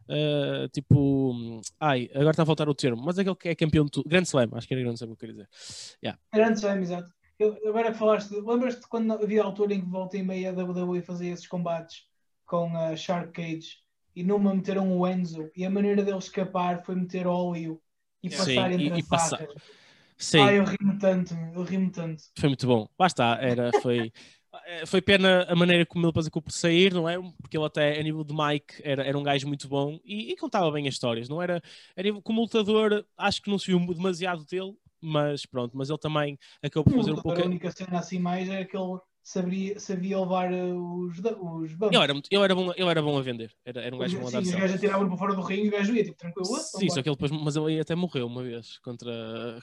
eh, 0.09 0.69
tipo, 0.73 1.61
ai, 1.79 2.11
agora 2.13 2.33
está 2.33 2.43
a 2.43 2.47
faltar 2.47 2.69
o 2.69 2.75
termo, 2.75 3.01
mas 3.01 3.17
aquele 3.17 3.37
que 3.37 3.49
é 3.49 3.55
campeão 3.55 3.85
de 3.85 3.93
tudo, 3.93 4.09
Grand 4.09 4.25
Slam, 4.25 4.49
acho 4.55 4.67
que 4.67 4.75
era 4.75 4.83
Grand 4.83 4.95
Slam 4.95 5.07
que 5.11 5.13
eu 5.13 5.17
queria 5.17 5.35
dizer. 5.35 5.49
Grande 6.35 6.59
Slam, 6.59 6.81
exato. 6.83 7.09
Eu, 7.43 7.69
agora 7.69 7.93
que 7.93 7.99
falaste, 7.99 8.31
lembras-te 8.35 8.87
quando 8.89 9.13
havia 9.15 9.43
a 9.43 9.45
altura 9.47 9.75
em 9.75 9.81
que 9.83 9.89
volta 9.91 10.17
e 10.17 10.23
meia 10.23 10.51
a 10.51 10.53
WWE 10.53 11.03
fazia 11.03 11.33
esses 11.33 11.47
combates 11.49 12.07
com 12.47 12.77
a 12.77 12.95
Shark 12.97 13.33
Cage 13.33 13.79
e 14.15 14.23
numa 14.23 14.55
meteram 14.55 14.97
o 14.97 15.07
Enzo 15.09 15.51
e 15.57 15.65
a 15.65 15.71
maneira 15.71 16.03
dele 16.05 16.19
escapar 16.19 16.85
foi 16.85 16.95
meter 16.95 17.27
óleo 17.27 17.81
e 18.23 18.31
Sim, 18.31 18.31
passar 18.31 18.71
e- 18.77 18.83
entre 18.83 18.95
e 18.99 19.03
as 19.03 19.03
passar. 19.03 19.43
facas. 19.43 19.55
Sim. 20.19 20.47
Ai, 20.47 20.59
eu 20.59 20.65
rimo 20.65 20.99
tanto, 20.99 21.35
eu 21.55 21.65
rimo 21.65 21.91
tanto. 21.93 22.25
Foi 22.39 22.49
muito 22.49 22.67
bom. 22.67 22.89
Lá 22.99 23.07
está, 23.07 23.39
era, 23.41 23.73
foi, 23.73 24.13
eh, 24.67 24.87
foi 24.87 25.03
pena 25.03 25.45
a 25.49 25.55
maneira 25.55 25.85
como 25.87 26.05
ele 26.05 26.11
depois 26.13 26.27
acabou 26.27 26.43
por 26.43 26.53
sair, 26.53 26.93
não 26.95 27.09
é? 27.09 27.17
Porque 27.41 27.57
ele 27.57 27.65
até, 27.67 27.99
a 27.99 28.03
nível 28.03 28.25
de 28.25 28.35
Mike, 28.35 28.75
era, 28.83 29.05
era 29.05 29.19
um 29.19 29.23
gajo 29.23 29.47
muito 29.47 29.69
bom 29.69 29.99
e, 30.05 30.33
e 30.33 30.37
contava 30.37 30.71
bem 30.71 30.89
as 30.89 30.95
histórias, 30.95 31.29
não 31.29 31.43
era? 31.43 31.63
A 31.97 32.03
nível, 32.03 32.23
como 32.23 32.41
lutador, 32.41 33.05
acho 33.17 33.43
que 33.43 33.51
não 33.51 33.59
se 33.59 33.67
viu 33.67 33.79
demasiado 33.95 34.45
dele, 34.47 34.75
mas 35.03 35.45
pronto, 35.45 35.77
mas 35.77 35.91
ele 35.91 35.99
também 35.99 36.39
acabou 36.63 36.85
por 36.85 36.95
fazer 37.01 37.13
um 37.13 37.17
pouco... 37.23 37.41
A 37.41 37.45
única 37.45 37.71
cena 37.71 37.99
assim 37.99 38.19
mais 38.19 38.49
é 38.49 38.65
que 38.65 38.77
ele 38.77 38.99
sabia, 39.23 39.79
sabia 39.79 40.19
levar 40.19 40.53
uh, 40.53 40.99
os, 41.07 41.19
os 41.19 41.75
bumps. 41.75 41.95
Ele 41.95 42.03
era, 42.05 42.13
muito- 42.13 42.29
ele, 42.31 42.43
era 42.43 42.55
bom, 42.55 42.73
ele 42.77 42.89
era 42.89 43.03
bom 43.03 43.19
a 43.19 43.23
vender, 43.23 43.53
era, 43.65 43.81
era 43.83 43.95
um 43.95 43.99
gajo 43.99 44.19
bom 44.19 44.25
a 44.27 44.27
Sim, 44.27 44.33
dar 44.33 44.43
os 44.43 44.49
sal. 44.49 44.61
gajos 44.61 44.77
atiravam 44.77 45.09
para 45.09 45.17
fora 45.17 45.35
do 45.35 45.43
ringue 45.43 45.67
e 45.67 45.69
o 45.69 45.73
gajo 45.73 45.95
ia 45.95 46.05
tipo 46.05 46.17
tranquilo. 46.17 46.55
"Ah, 46.57 46.59
Sim, 46.61 46.89
só 46.89 47.03
que 47.03 47.09
ele 47.09 47.17
depois, 47.17 47.31
mas 47.31 47.55
ele 47.57 47.67
aí 47.75 47.81
até 47.81 47.95
morreu 47.95 48.27
uma 48.27 48.43
vez 48.43 48.79
contra, 48.79 49.13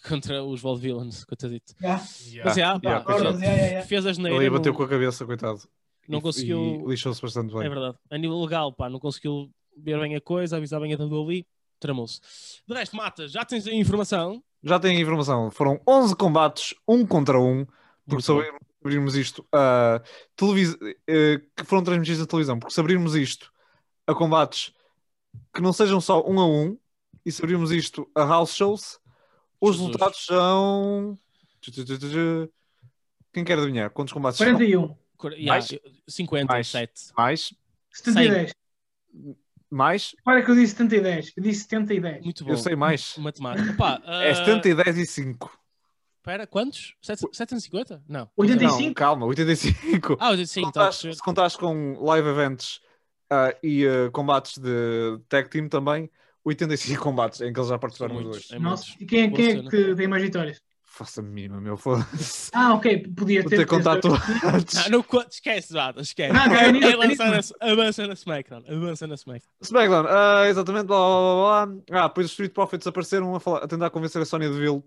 contra 0.07 0.43
os 0.43 0.61
Vaudevillains, 0.61 1.23
coitadito. 1.25 1.73
Yeah. 1.81 2.03
Mas 2.45 2.57
é, 2.57 2.61
pá, 2.63 2.79
yeah. 2.83 2.97
Acordas, 2.97 3.41
yeah, 3.41 3.45
yeah, 3.55 3.67
yeah. 3.67 3.87
fez 3.87 4.05
as 4.05 4.17
Ele 4.17 4.27
aí 4.27 4.33
neiras, 4.33 4.53
bateu 4.57 4.71
não, 4.71 4.77
com 4.77 4.83
a 4.83 4.87
cabeça, 4.89 5.25
coitado. 5.25 5.59
não 6.07 6.19
E- 6.19 6.21
conseguiu- 6.21 6.85
lixou-se 6.87 7.21
bastante 7.21 7.53
bem. 7.53 7.65
É 7.65 7.69
verdade. 7.69 7.97
A 8.09 8.17
nível 8.17 8.39
legal, 8.41 8.71
pá, 8.73 8.89
não 8.89 8.99
conseguiu 8.99 9.49
ver 9.77 9.99
bem 9.99 10.15
a 10.15 10.21
coisa, 10.21 10.55
avisar 10.57 10.79
bem 10.79 10.93
a 10.93 10.97
WWE, 10.97 11.45
tramou-se. 11.79 12.19
De 12.67 12.73
resto, 12.73 12.95
Mata, 12.95 13.27
já 13.27 13.43
tens 13.45 13.65
a 13.67 13.73
informação? 13.73 14.41
Já 14.63 14.79
tem 14.79 14.97
a 14.97 14.99
informação. 14.99 15.49
Foram 15.51 15.79
11 15.87 16.15
combates, 16.15 16.73
um 16.87 17.05
contra 17.05 17.39
um, 17.39 17.65
porque 18.07 18.23
se 18.23 18.31
abrirmos 18.81 19.15
isto 19.15 19.45
a 19.53 20.01
televis... 20.35 20.75
eh, 21.07 21.41
que 21.55 21.63
foram 21.63 21.83
transmitidos 21.83 22.19
na 22.21 22.25
televisão, 22.27 22.59
porque 22.59 22.73
se 22.73 22.79
abrirmos 22.79 23.15
isto 23.15 23.51
a 24.07 24.13
combates 24.13 24.73
que 25.53 25.61
não 25.61 25.71
sejam 25.71 26.01
só 26.01 26.23
um 26.25 26.39
a 26.39 26.45
um, 26.47 26.77
e 27.25 27.31
se 27.31 27.41
abrirmos 27.43 27.71
isto 27.71 28.09
a 28.15 28.23
house 28.23 28.53
shows, 28.53 28.99
os 29.61 29.71
Jesus. 29.75 29.87
resultados 29.87 30.25
são. 30.25 31.19
Quem 33.31 33.43
quer 33.43 33.57
adivinhar? 33.57 33.89
Quantos 33.91 34.13
combates 34.13 34.37
são? 34.37 34.47
41, 34.47 34.95
Cor- 35.17 35.33
yeah, 35.33 35.49
Mais? 35.49 35.71
eu- 35.71 35.79
57. 36.07 37.11
Mais? 37.17 37.53
70 37.91 38.23
e 38.23 38.29
10. 38.29 38.51
Mais? 39.69 40.15
Para 40.23 40.43
que 40.43 40.49
eu 40.49 40.55
disse 40.55 40.71
70 40.75 40.95
e 40.95 41.01
10. 41.01 41.33
Eu 41.37 41.43
disse 41.43 41.61
70 41.61 41.93
e 41.93 41.99
10. 41.99 42.23
Muito 42.23 42.43
bom. 42.43 42.51
Eu 42.51 42.57
sei 42.57 42.75
mais. 42.75 43.15
Matemática. 43.17 43.71
Opa, 43.71 44.01
É 44.05 44.31
ah, 44.31 44.35
70 44.35 44.69
e 44.69 44.75
10 44.75 44.97
e 44.97 45.05
5. 45.05 45.59
Espera, 46.17 46.45
quantos? 46.47 46.95
Sete- 47.01 47.21
750? 47.31 48.03
Não. 48.07 48.29
85? 48.35 48.83
Não, 48.87 48.93
calma, 48.93 49.25
85. 49.25 50.17
Ah, 50.19 50.35
sim, 50.35 50.45
se, 50.45 50.59
está 50.59 50.59
a 50.59 50.63
contares, 50.63 50.95
se 50.97 51.23
contares 51.23 51.55
com 51.55 51.97
live 52.03 52.27
events 52.27 52.81
ah, 53.29 53.55
e 53.63 53.85
ah, 53.87 54.09
combates 54.11 54.57
de 54.57 55.19
tag 55.29 55.49
team 55.49 55.69
também, 55.69 56.09
85 56.43 57.01
combates 57.01 57.41
em 57.41 57.53
que 57.53 57.59
eles 57.59 57.69
já 57.69 57.77
participaram 57.77 58.17
os 58.17 58.23
dois. 58.23 58.47
é 58.51 58.59
Nossa, 58.59 58.85
e 58.99 59.05
quem, 59.05 59.23
é- 59.23 59.29
quem 59.29 59.57
é 59.59 59.69
que 59.69 59.95
tem 59.95 60.07
mais 60.07 60.23
vitórias? 60.23 60.61
Faça 60.99 61.21
mínima, 61.21 61.61
meu, 61.61 61.77
foda-se. 61.77 62.51
Ah, 62.53 62.73
ok, 62.73 63.07
podia 63.15 63.41
ter. 63.45 63.55
ter 63.55 63.65
contato 63.65 64.09
antes. 64.53 64.89
Não, 64.89 64.99
não, 65.09 65.21
esquece, 65.29 65.73
Mata, 65.73 66.01
esquece. 66.01 66.33
Não, 66.33 66.41
É 66.53 66.95
lançar 66.97 67.31
nisso. 67.37 67.55
na- 67.61 67.71
Avança 67.71 68.05
na 68.05 68.13
SmackDown. 68.15 68.63
Avança 68.67 69.07
na 69.07 69.13
SmackDown. 69.15 69.53
SmackDown, 69.61 70.05
ah, 70.09 70.49
exatamente, 70.49 70.87
blá 70.87 70.97
blá 70.97 71.07
blá 71.07 71.65
blá. 71.65 71.83
Ah, 72.03 72.07
depois 72.09 72.25
os 72.25 72.31
Street 72.33 72.51
Profits 72.51 72.85
apareceram 72.85 73.33
a, 73.33 73.39
falar- 73.39 73.63
a 73.63 73.67
tentar 73.69 73.89
convencer 73.91 74.21
a 74.21 74.25
Sonya 74.25 74.49
Deville 74.49 74.83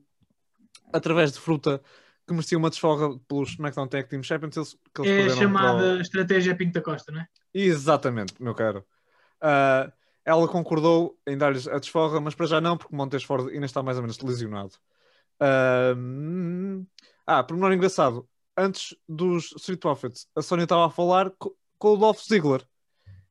através 0.92 1.32
de 1.32 1.38
fruta 1.40 1.80
que 2.26 2.34
merecia 2.34 2.58
uma 2.58 2.68
desfolga 2.68 3.18
pelos 3.26 3.52
SmackDown 3.52 3.88
Tag 3.88 4.06
Team 4.06 4.22
Champions. 4.22 4.54
Eles, 4.58 4.76
que 4.94 5.00
eles 5.00 5.10
É 5.10 5.14
a 5.14 5.16
perderam 5.28 5.52
para 5.52 5.62
chamada 5.62 6.00
estratégia 6.02 6.54
Pinto 6.54 6.74
da 6.74 6.82
Costa, 6.82 7.10
não 7.10 7.22
é? 7.22 7.26
Exatamente, 7.54 8.34
meu 8.38 8.54
caro. 8.54 8.84
Ah, 9.40 9.90
ela 10.26 10.46
concordou 10.46 11.18
em 11.26 11.38
dar-lhes 11.38 11.66
a 11.66 11.78
desforra, 11.78 12.20
mas 12.20 12.34
para 12.34 12.44
já 12.46 12.60
não, 12.60 12.76
porque 12.76 12.94
Montes 12.94 13.24
Ford 13.24 13.48
ainda 13.48 13.64
está 13.64 13.82
mais 13.82 13.96
ou 13.96 14.02
menos 14.02 14.18
lesionado. 14.20 14.72
Ah, 15.40 15.94
hum, 15.96 16.84
ah, 17.26 17.42
pormenor 17.42 17.72
engraçado. 17.72 18.28
Antes 18.56 18.94
dos 19.08 19.52
Street 19.56 19.80
Profits, 19.80 20.26
a 20.36 20.42
Sony 20.42 20.64
estava 20.64 20.86
a 20.86 20.90
falar 20.90 21.30
co- 21.38 21.56
com 21.78 21.94
o 21.94 21.96
Dolph 21.96 22.20
Ziggler, 22.22 22.62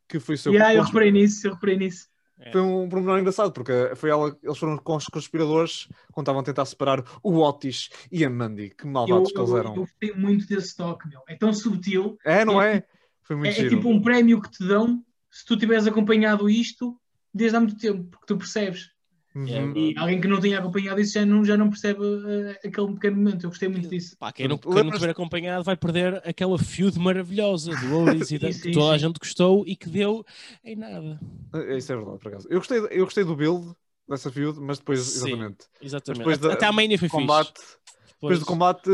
que 0.08 0.20
foi 0.20 0.36
o 0.36 0.38
seu. 0.38 0.54
E 0.54 0.58
aí 0.62 0.76
eu 0.78 0.84
reparei 0.84 1.12
nisso, 1.12 1.48
eu 1.48 1.54
reparei 1.54 1.78
nisso. 1.78 2.10
Foi 2.52 2.60
um 2.60 2.90
pormenor 2.90 3.20
engraçado, 3.20 3.52
porque 3.52 3.72
foi 3.96 4.10
ela, 4.10 4.36
eles 4.42 4.58
foram 4.58 4.76
com 4.76 4.96
os 4.96 5.06
conspiradores 5.06 5.88
quando 6.12 6.24
estavam 6.26 6.42
a 6.42 6.44
tentar 6.44 6.66
separar 6.66 7.04
o 7.22 7.38
Otis 7.38 7.90
e 8.12 8.26
a 8.26 8.30
Mandy. 8.32 8.72
Que 8.72 8.88
Eu, 8.88 8.92
malvados 8.92 9.32
que 9.32 9.38
eles 9.40 9.52
eram. 9.52 9.76
eu 9.76 9.82
gostei 9.82 10.12
muito 10.16 10.48
desse 10.48 10.76
toque, 10.76 11.08
meu. 11.08 11.22
É 11.30 11.36
tão 11.36 11.54
subtil. 11.54 12.18
É, 12.26 12.44
não 12.44 12.60
é 12.60 12.78
é? 12.78 12.84
Foi 13.22 13.36
muito 13.36 13.50
É, 13.50 13.52
é 13.52 13.54
giro. 13.54 13.76
tipo 13.76 13.88
um 13.90 14.02
prémio 14.02 14.42
que 14.42 14.50
te 14.50 14.68
dão 14.68 15.06
se 15.30 15.46
tu 15.46 15.56
tiveres 15.56 15.86
acompanhado 15.86 16.50
isto 16.50 17.00
desde 17.32 17.58
há 17.58 17.60
muito 17.60 17.78
tempo, 17.78 18.06
porque 18.10 18.26
tu 18.26 18.36
percebes. 18.38 18.90
Uhum. 19.36 19.74
E 19.76 19.98
alguém 19.98 20.20
que 20.20 20.28
não 20.28 20.40
tinha 20.42 20.60
acompanhado 20.60 21.00
isso 21.00 21.14
já 21.14 21.26
não, 21.26 21.44
já 21.46 21.56
não 21.58 21.70
percebe 21.70 22.02
eh, 22.04 22.68
aquele 22.68 22.94
pequeno 22.94 23.18
momento. 23.18 23.46
Eu 23.46 23.50
gostei 23.50 23.70
muito 23.70 23.90
disso. 23.90 24.16
Pá, 24.18 24.32
quem 24.32 24.48
não, 24.48 24.58
quem 24.58 24.84
não 24.84 24.92
tiver 24.92 25.10
acompanhado 25.10 25.64
vai 25.64 25.78
perder 25.78 26.22
aquela 26.28 26.58
feud 26.60 26.98
maravilhosa 27.00 27.72
do 27.76 28.12
e 28.14 28.20
da- 28.20 28.26
Sim, 28.26 28.54
que 28.54 28.60
sim, 28.60 28.74
toda 28.74 28.92
a 28.94 28.98
sim. 28.98 29.08
gente 29.08 29.20
gostou 29.20 29.64
e 29.66 29.76
que 29.76 29.90
deu 29.90 30.26
em 30.64 30.76
nada. 30.76 31.20
É, 31.54 31.78
Isso 31.78 31.92
é 31.92 31.96
verdade, 31.96 32.20
por 32.20 32.28
acaso. 32.30 32.48
Eu 32.50 32.60
gostei, 32.60 32.80
eu 32.92 33.06
gostei 33.06 33.24
do 33.24 33.36
build 33.36 33.74
dessa 34.08 34.32
feud, 34.32 34.60
mas 34.60 34.80
depois, 34.80 35.00
Sim. 35.00 35.16
exatamente, 35.16 35.66
Exatamente. 35.82 36.20
depois 36.20 36.38
da- 36.40 36.54
Até 36.54 36.66
a 36.66 36.72
Mania 36.72 36.98
foi 37.00 37.10
combate, 37.10 37.54
fixe. 37.54 37.78
depois 38.22 38.40
do 38.40 38.46
combate, 38.46 38.90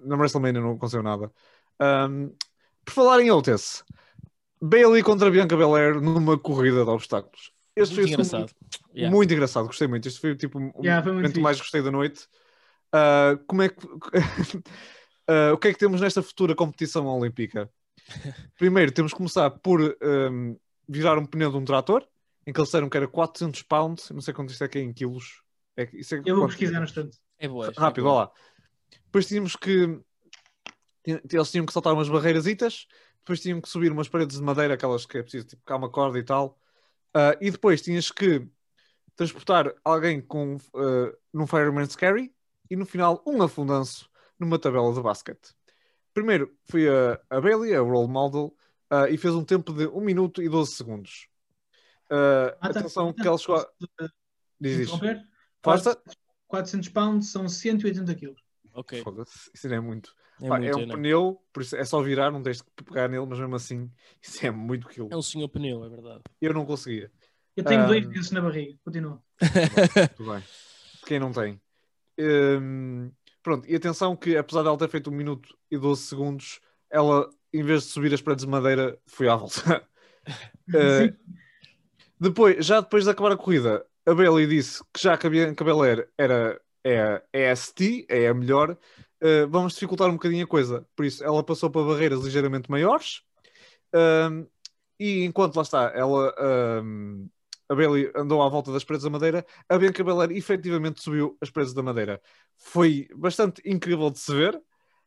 na 0.00 0.16
WrestleMania 0.16 0.60
não 0.60 0.72
aconteceu 0.72 1.02
nada. 1.02 1.30
Ahm, 1.78 2.30
por 2.84 2.92
falar 2.94 3.20
em 3.20 3.30
Otis, 3.30 3.84
Bailey 4.60 5.02
contra 5.02 5.30
Bianca 5.30 5.56
Belair 5.56 6.00
numa 6.00 6.38
corrida 6.38 6.84
de 6.84 6.90
obstáculos. 6.90 7.52
Este 7.76 7.94
Muito 7.94 8.02
foi 8.02 8.10
engraçado. 8.12 8.40
Muito, 8.40 8.54
Yeah. 8.92 9.16
muito 9.16 9.32
engraçado, 9.32 9.66
gostei 9.66 9.86
muito. 9.86 10.08
Este 10.08 10.20
foi 10.20 10.34
tipo 10.36 10.58
o 10.58 10.84
Yeah, 10.84 11.06
momento 11.06 11.28
fixe. 11.28 11.40
mais 11.40 11.58
gostei 11.58 11.80
da 11.82 11.90
noite. 11.90 12.26
Ah, 12.92 13.38
como 13.46 13.62
é 13.62 13.68
que. 13.68 13.86
Ah, 15.32 15.52
o 15.52 15.58
que 15.58 15.68
é 15.68 15.72
que 15.72 15.78
temos 15.78 16.00
nesta 16.00 16.22
futura 16.24 16.56
competição 16.56 17.06
olímpica? 17.06 17.70
Primeiro, 18.58 18.90
temos 18.90 19.12
que 19.12 19.16
começar 19.18 19.48
por 19.48 19.80
ahm, 20.02 20.56
virar 20.88 21.16
um 21.18 21.24
pneu 21.24 21.52
de 21.52 21.56
um 21.56 21.64
trator, 21.64 22.04
em 22.44 22.52
que 22.52 22.58
eles 22.58 22.66
disseram 22.66 22.88
que 22.88 22.96
era 22.96 23.06
400 23.06 23.62
pounds, 23.62 24.10
não 24.10 24.20
sei 24.20 24.34
quanto 24.34 24.50
isto 24.50 24.64
é 24.64 24.68
que 24.68 24.78
é 24.78 24.82
em 24.82 24.92
quilos. 24.92 25.40
É, 25.76 25.88
isso 25.92 26.16
é 26.16 26.18
Eu 26.18 26.34
vou 26.34 26.38
quanto? 26.38 26.48
pesquisar 26.48 26.78
no 26.80 26.84
instante. 26.84 27.16
É 27.38 27.46
boa. 27.46 27.72
Rápido, 27.76 28.02
vá 28.06 28.12
lá. 28.12 28.30
Depois 29.06 29.28
tínhamos 29.28 29.54
que. 29.54 30.00
Eles 31.06 31.50
tinham 31.50 31.64
que 31.64 31.72
saltar 31.72 31.94
umas 31.94 32.08
barreirasitas, 32.08 32.86
depois 33.20 33.40
tinham 33.40 33.60
que 33.60 33.68
subir 33.68 33.92
umas 33.92 34.08
paredes 34.08 34.36
de 34.36 34.42
madeira, 34.42 34.74
aquelas 34.74 35.06
que 35.06 35.18
é 35.18 35.22
preciso, 35.22 35.46
tipo, 35.46 35.62
cá 35.64 35.76
uma 35.76 35.88
corda 35.90 36.18
e 36.18 36.24
tal. 36.24 36.58
Ah, 37.14 37.36
e 37.40 37.50
depois 37.50 37.82
tinhas 37.82 38.10
que 38.10 38.46
transportar 39.16 39.74
alguém 39.84 40.20
com, 40.20 40.56
ah, 40.74 41.16
num 41.32 41.46
Fireman's 41.46 41.96
Carry 41.96 42.34
e 42.70 42.76
no 42.76 42.86
final 42.86 43.22
um 43.26 43.42
afundanço 43.42 44.08
numa 44.38 44.58
tabela 44.58 44.92
de 44.94 45.00
basquete. 45.02 45.54
Primeiro 46.14 46.56
foi 46.64 46.88
a, 46.88 47.20
a 47.28 47.40
Bailey, 47.40 47.74
a 47.74 47.80
role 47.80 48.08
model, 48.08 48.54
ah, 48.88 49.08
e 49.08 49.16
fez 49.16 49.34
um 49.34 49.44
tempo 49.44 49.72
de 49.72 49.86
1 49.86 50.00
minuto 50.00 50.42
e 50.42 50.48
12 50.48 50.72
segundos. 50.72 51.28
Ah, 52.10 52.56
Ah, 52.60 52.72
tá. 52.72 52.80
atenção 52.80 53.12
que 53.12 53.26
ela 53.26 53.38
chegou 53.38 53.56
a... 53.56 53.66
Diz 54.60 54.78
isto. 54.78 54.98
Força. 55.62 56.00
400 56.48 56.88
pounds 56.88 57.30
são 57.30 57.48
180 57.48 58.14
quilos. 58.14 58.42
Ok. 58.72 59.02
Foda-se, 59.02 59.50
Isso 59.54 59.68
não 59.68 59.76
é 59.76 59.80
muito. 59.80 60.14
É, 60.42 60.48
Pá, 60.48 60.58
muito, 60.58 60.72
é 60.78 60.82
um 60.82 60.86
não. 60.86 60.94
pneu, 60.96 61.42
por 61.52 61.62
isso 61.62 61.76
é 61.76 61.84
só 61.84 62.00
virar, 62.02 62.30
não 62.30 62.42
tens 62.42 62.58
de 62.58 62.84
pegar 62.84 63.08
nele, 63.08 63.26
mas 63.26 63.38
mesmo 63.38 63.54
assim, 63.56 63.90
isso 64.22 64.44
é 64.46 64.50
muito 64.50 64.88
quilo. 64.88 65.08
É 65.10 65.16
um 65.16 65.22
senhor 65.22 65.48
pneu, 65.48 65.84
é 65.84 65.88
verdade. 65.88 66.22
Eu 66.40 66.54
não 66.54 66.64
conseguia. 66.64 67.10
Eu 67.56 67.64
tenho 67.64 67.82
Ah. 67.82 67.86
dois 67.86 68.30
na 68.30 68.40
barriga. 68.40 68.78
Continua. 68.84 69.22
Tudo 70.16 70.32
bem. 70.32 70.42
Quem 71.06 71.18
não 71.18 71.32
tem? 71.32 71.60
Hum, 72.18 73.10
pronto, 73.42 73.68
e 73.68 73.74
atenção 73.74 74.16
que 74.16 74.36
apesar 74.36 74.62
dela 74.62 74.78
ter 74.78 74.88
feito 74.88 75.10
1 75.10 75.14
minuto 75.14 75.56
e 75.70 75.76
12 75.78 76.02
segundos, 76.02 76.60
ela, 76.90 77.28
em 77.52 77.62
vez 77.62 77.82
de 77.84 77.88
subir 77.88 78.12
as 78.14 78.20
paredes 78.22 78.44
de 78.44 78.50
madeira, 78.50 78.98
foi 79.06 79.28
à 79.28 79.36
volta. 79.36 79.86
Sim. 80.70 81.16
depois, 82.18 82.64
já 82.64 82.80
depois 82.80 83.04
de 83.04 83.10
acabar 83.10 83.32
a 83.32 83.36
corrida, 83.36 83.84
a 84.06 84.14
Bailey 84.14 84.46
disse 84.46 84.82
que 84.92 85.02
já 85.02 85.14
a 85.14 85.28
Bianca 85.28 85.64
Belair 85.64 86.08
era 86.16 86.60
é, 86.84 87.22
é 87.32 87.50
a 87.50 87.56
ST, 87.56 88.06
é 88.08 88.28
a 88.28 88.34
melhor, 88.34 88.76
eh, 89.20 89.46
vamos 89.46 89.74
dificultar 89.74 90.08
um 90.08 90.14
bocadinho 90.14 90.44
a 90.44 90.48
coisa. 90.48 90.86
Por 90.96 91.04
isso, 91.04 91.22
ela 91.24 91.42
passou 91.44 91.70
para 91.70 91.84
barreiras 91.84 92.20
ligeiramente 92.20 92.70
maiores. 92.70 93.22
Hum, 93.94 94.46
e 94.98 95.24
enquanto 95.24 95.56
lá 95.56 95.62
está, 95.62 95.92
ela 95.94 96.34
hum, 96.82 97.28
a 97.68 97.74
Bailey 97.74 98.10
andou 98.16 98.42
à 98.42 98.48
volta 98.48 98.72
das 98.72 98.84
paredes 98.84 99.04
da 99.04 99.10
madeira, 99.10 99.46
a 99.68 99.78
Bianca 99.78 100.02
Belair 100.02 100.32
efetivamente 100.32 101.02
subiu 101.02 101.38
as 101.40 101.50
paredes 101.50 101.72
da 101.72 101.82
madeira. 101.82 102.20
Foi 102.58 103.08
bastante 103.14 103.62
incrível 103.64 104.10
de 104.10 104.18
se 104.18 104.34
ver. 104.34 104.60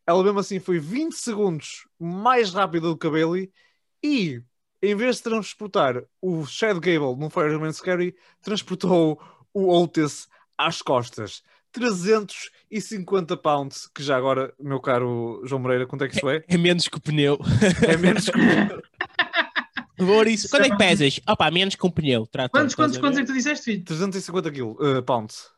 Ela 0.08 0.24
mesmo 0.24 0.40
assim 0.40 0.60
foi 0.60 0.80
20 0.80 1.14
segundos 1.14 1.88
mais 2.00 2.54
rápida 2.54 2.88
do 2.88 2.98
que 2.98 3.08
a 3.08 3.10
Bailey 3.10 3.52
e 4.02 4.42
em 4.82 4.96
vez 4.96 5.18
de 5.18 5.24
transportar 5.24 6.04
o 6.22 6.46
Chad 6.46 6.78
Gable 6.78 7.18
num 7.18 7.30
Fireman's 7.30 7.80
Carry, 7.80 8.16
transportou 8.42 9.22
o 9.54 9.70
Otis 9.70 10.28
às 10.58 10.82
costas. 10.82 11.42
350 11.74 13.38
pounds, 13.38 13.88
que 13.94 14.02
já 14.04 14.16
agora, 14.18 14.54
meu 14.60 14.80
caro 14.80 15.42
João 15.46 15.62
Moreira, 15.62 15.86
quanto 15.86 16.04
é 16.04 16.08
que 16.08 16.16
isso 16.18 16.30
é? 16.30 16.44
É 16.48 16.58
menos 16.58 16.88
que 16.88 16.98
o 16.98 17.02
pneu. 17.02 17.38
É 17.88 17.98
menos 17.98 18.26
que 18.30 20.04
Boris, 20.04 20.48
quando 20.52 20.66
é 20.66 20.70
que 20.70 20.78
pesas? 20.78 21.20
Opa, 21.28 21.52
menos 21.52 21.76
que 21.76 21.86
um 21.86 21.92
pneu. 21.92 22.26
Trata, 22.28 22.50
Quantos, 22.50 22.76
quantos, 22.76 22.98
quantos 22.98 23.18
é 23.20 23.22
que 23.22 23.28
tu 23.28 23.34
disseste, 23.34 23.66
filho? 23.66 23.84
350 23.84 24.52
kilo, 24.52 24.78
uh, 24.80 25.04
pounds. 25.04 25.52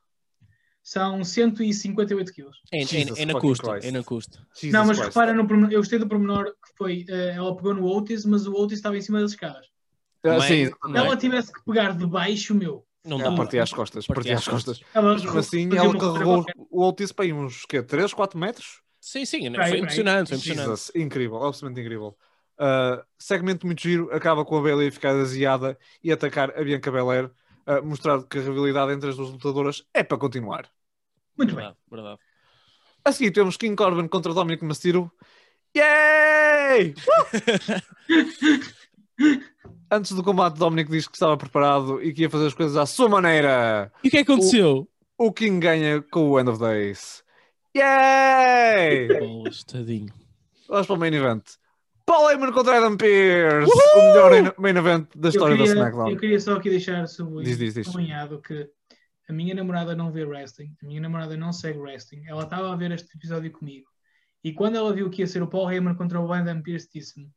São 0.84 1.24
158 1.24 2.32
quilos. 2.32 2.58
É, 2.72 2.84
é- 2.84 2.86
Jesus 2.86 3.20
é 3.20 3.26
na 3.26 3.34
fucking 3.34 3.48
custa. 3.48 3.72
Christ. 3.72 3.88
É 3.88 3.92
na 3.92 4.04
custa. 4.04 4.40
Jesus 4.54 4.72
não, 4.74 4.86
mas 4.86 4.98
Christ. 4.98 5.16
repara 5.16 5.34
no 5.34 5.48
pormenor. 5.48 5.72
Eu 5.72 5.80
gostei 5.80 5.98
do 5.98 6.08
pormenor 6.08 6.46
que 6.46 6.78
foi. 6.78 7.06
eh, 7.10 7.34
ela 7.36 7.56
pegou 7.56 7.74
no 7.74 7.86
Otis, 7.88 8.24
mas 8.24 8.46
o 8.46 8.54
Otis 8.54 8.78
estava 8.78 8.96
em 8.96 9.02
cima 9.02 9.20
das 9.20 9.32
escadas. 9.32 9.66
Ah, 10.24 10.36
é- 10.36 10.42
sim, 10.42 10.66
é? 10.66 10.72
ela 10.98 11.18
tivesse 11.18 11.52
que 11.52 11.64
pegar 11.66 11.98
de 11.98 12.06
baixo, 12.06 12.54
meu. 12.54 12.85
Não 13.06 13.18
dá. 13.18 13.32
partia 13.34 13.62
às 13.62 13.72
costas, 13.72 14.08
Partia 14.08 14.36
às 14.36 14.48
costas. 14.48 14.82
Mas 14.94 15.24
mesmo 15.24 15.38
assim, 15.38 15.70
ela 15.76 15.98
carregou 15.98 16.46
o 16.72 16.84
Otis 16.84 17.12
para 17.12 17.26
aí 17.26 17.34
uns 17.34 17.66
quê, 17.66 17.82
3, 17.82 18.14
4 18.14 18.38
metros? 18.40 18.82
Sim, 19.00 19.24
sim. 19.26 19.54
Foi 19.54 19.78
impressionante. 19.78 20.30
Foi 20.30 20.38
impressionante. 20.38 20.68
Jesus, 20.68 20.92
incrível, 20.96 21.44
absolutamente 21.44 21.82
incrível. 21.82 22.18
Uh, 22.58 23.04
segmento 23.20 23.66
muito 23.66 23.82
giro, 23.82 24.10
acaba 24.12 24.44
com 24.44 24.58
a 24.58 24.62
Bailey 24.62 24.88
a 24.88 24.92
ficar 24.92 25.16
aziada 25.16 25.78
e 26.04 26.12
atacar 26.12 26.58
a 26.58 26.64
Bianca 26.64 26.92
Belair, 26.92 27.26
uh, 27.68 27.86
mostrar 27.86 28.24
que 28.24 28.40
a 28.40 28.42
rivalidade 28.42 28.94
entre 28.94 29.10
as 29.10 29.18
duas 29.18 29.30
lutadoras 29.30 29.84
é 29.94 30.04
para 30.04 30.18
continuar. 30.18 30.68
Muito 31.38 31.54
bem. 31.54 31.66
Verdade, 31.66 31.78
verdade. 31.92 32.20
A 33.04 33.12
seguir 33.12 33.32
temos 33.32 33.58
King 33.58 33.76
Corbin 33.76 34.08
contra 34.08 34.34
Dominic 34.34 34.64
Mysterio. 34.66 35.12
Yay! 35.78 36.96
Antes 39.96 40.12
do 40.12 40.22
combate, 40.22 40.58
Dominic 40.58 40.92
diz 40.92 41.08
que 41.08 41.16
estava 41.16 41.38
preparado 41.38 42.04
e 42.04 42.14
que 42.14 42.24
ia 42.24 42.30
fazer 42.30 42.48
as 42.48 42.54
coisas 42.54 42.76
à 42.76 42.86
sua 42.86 43.08
maneira. 43.08 43.90
E 44.04 44.10
o 44.10 44.12
que 44.12 44.18
é 44.18 44.26
que 44.26 44.30
aconteceu? 44.30 44.90
O 45.18 45.32
King 45.32 45.58
ganha 45.58 46.02
com 46.02 46.32
o 46.32 46.38
End 46.38 46.50
of 46.50 46.60
Days. 46.60 47.24
Yay! 47.74 49.08
Bolas, 49.18 49.64
tadinho. 49.64 50.14
Vamos 50.68 50.86
para 50.86 50.96
o 50.98 51.00
main 51.00 51.14
event. 51.14 51.44
Paul 52.06 52.30
Heyman 52.30 52.52
contra 52.52 52.76
Adam 52.78 52.98
Pearce. 52.98 53.72
O 53.72 53.98
melhor 53.98 54.54
main 54.58 54.76
event 54.76 55.08
da 55.16 55.30
história 55.30 55.56
da 55.56 55.64
queria, 55.64 55.80
SmackDown. 55.80 56.10
eu 56.10 56.18
queria 56.18 56.40
só 56.42 56.56
aqui 56.58 56.70
deixar 56.70 57.08
sublinhado 57.08 58.42
que 58.42 58.70
a 59.30 59.32
minha 59.32 59.56
namorada 59.56 59.96
não 59.96 60.12
vê 60.12 60.26
wrestling, 60.26 60.76
a 60.84 60.88
minha 60.88 61.00
namorada 61.00 61.38
não 61.38 61.54
segue 61.54 61.80
wrestling. 61.80 62.26
Ela 62.28 62.44
estava 62.44 62.70
a 62.70 62.76
ver 62.76 62.92
este 62.92 63.16
episódio 63.16 63.50
comigo. 63.50 63.88
E 64.44 64.52
quando 64.52 64.76
ela 64.76 64.94
viu 64.94 65.10
que 65.10 65.22
ia 65.22 65.28
ser 65.28 65.42
o 65.42 65.48
Paul 65.48 65.72
Heyman 65.72 65.96
contra 65.96 66.20
o 66.20 66.34
Adam 66.34 66.62
Pearce, 66.62 66.90
disse-me: 66.94 67.32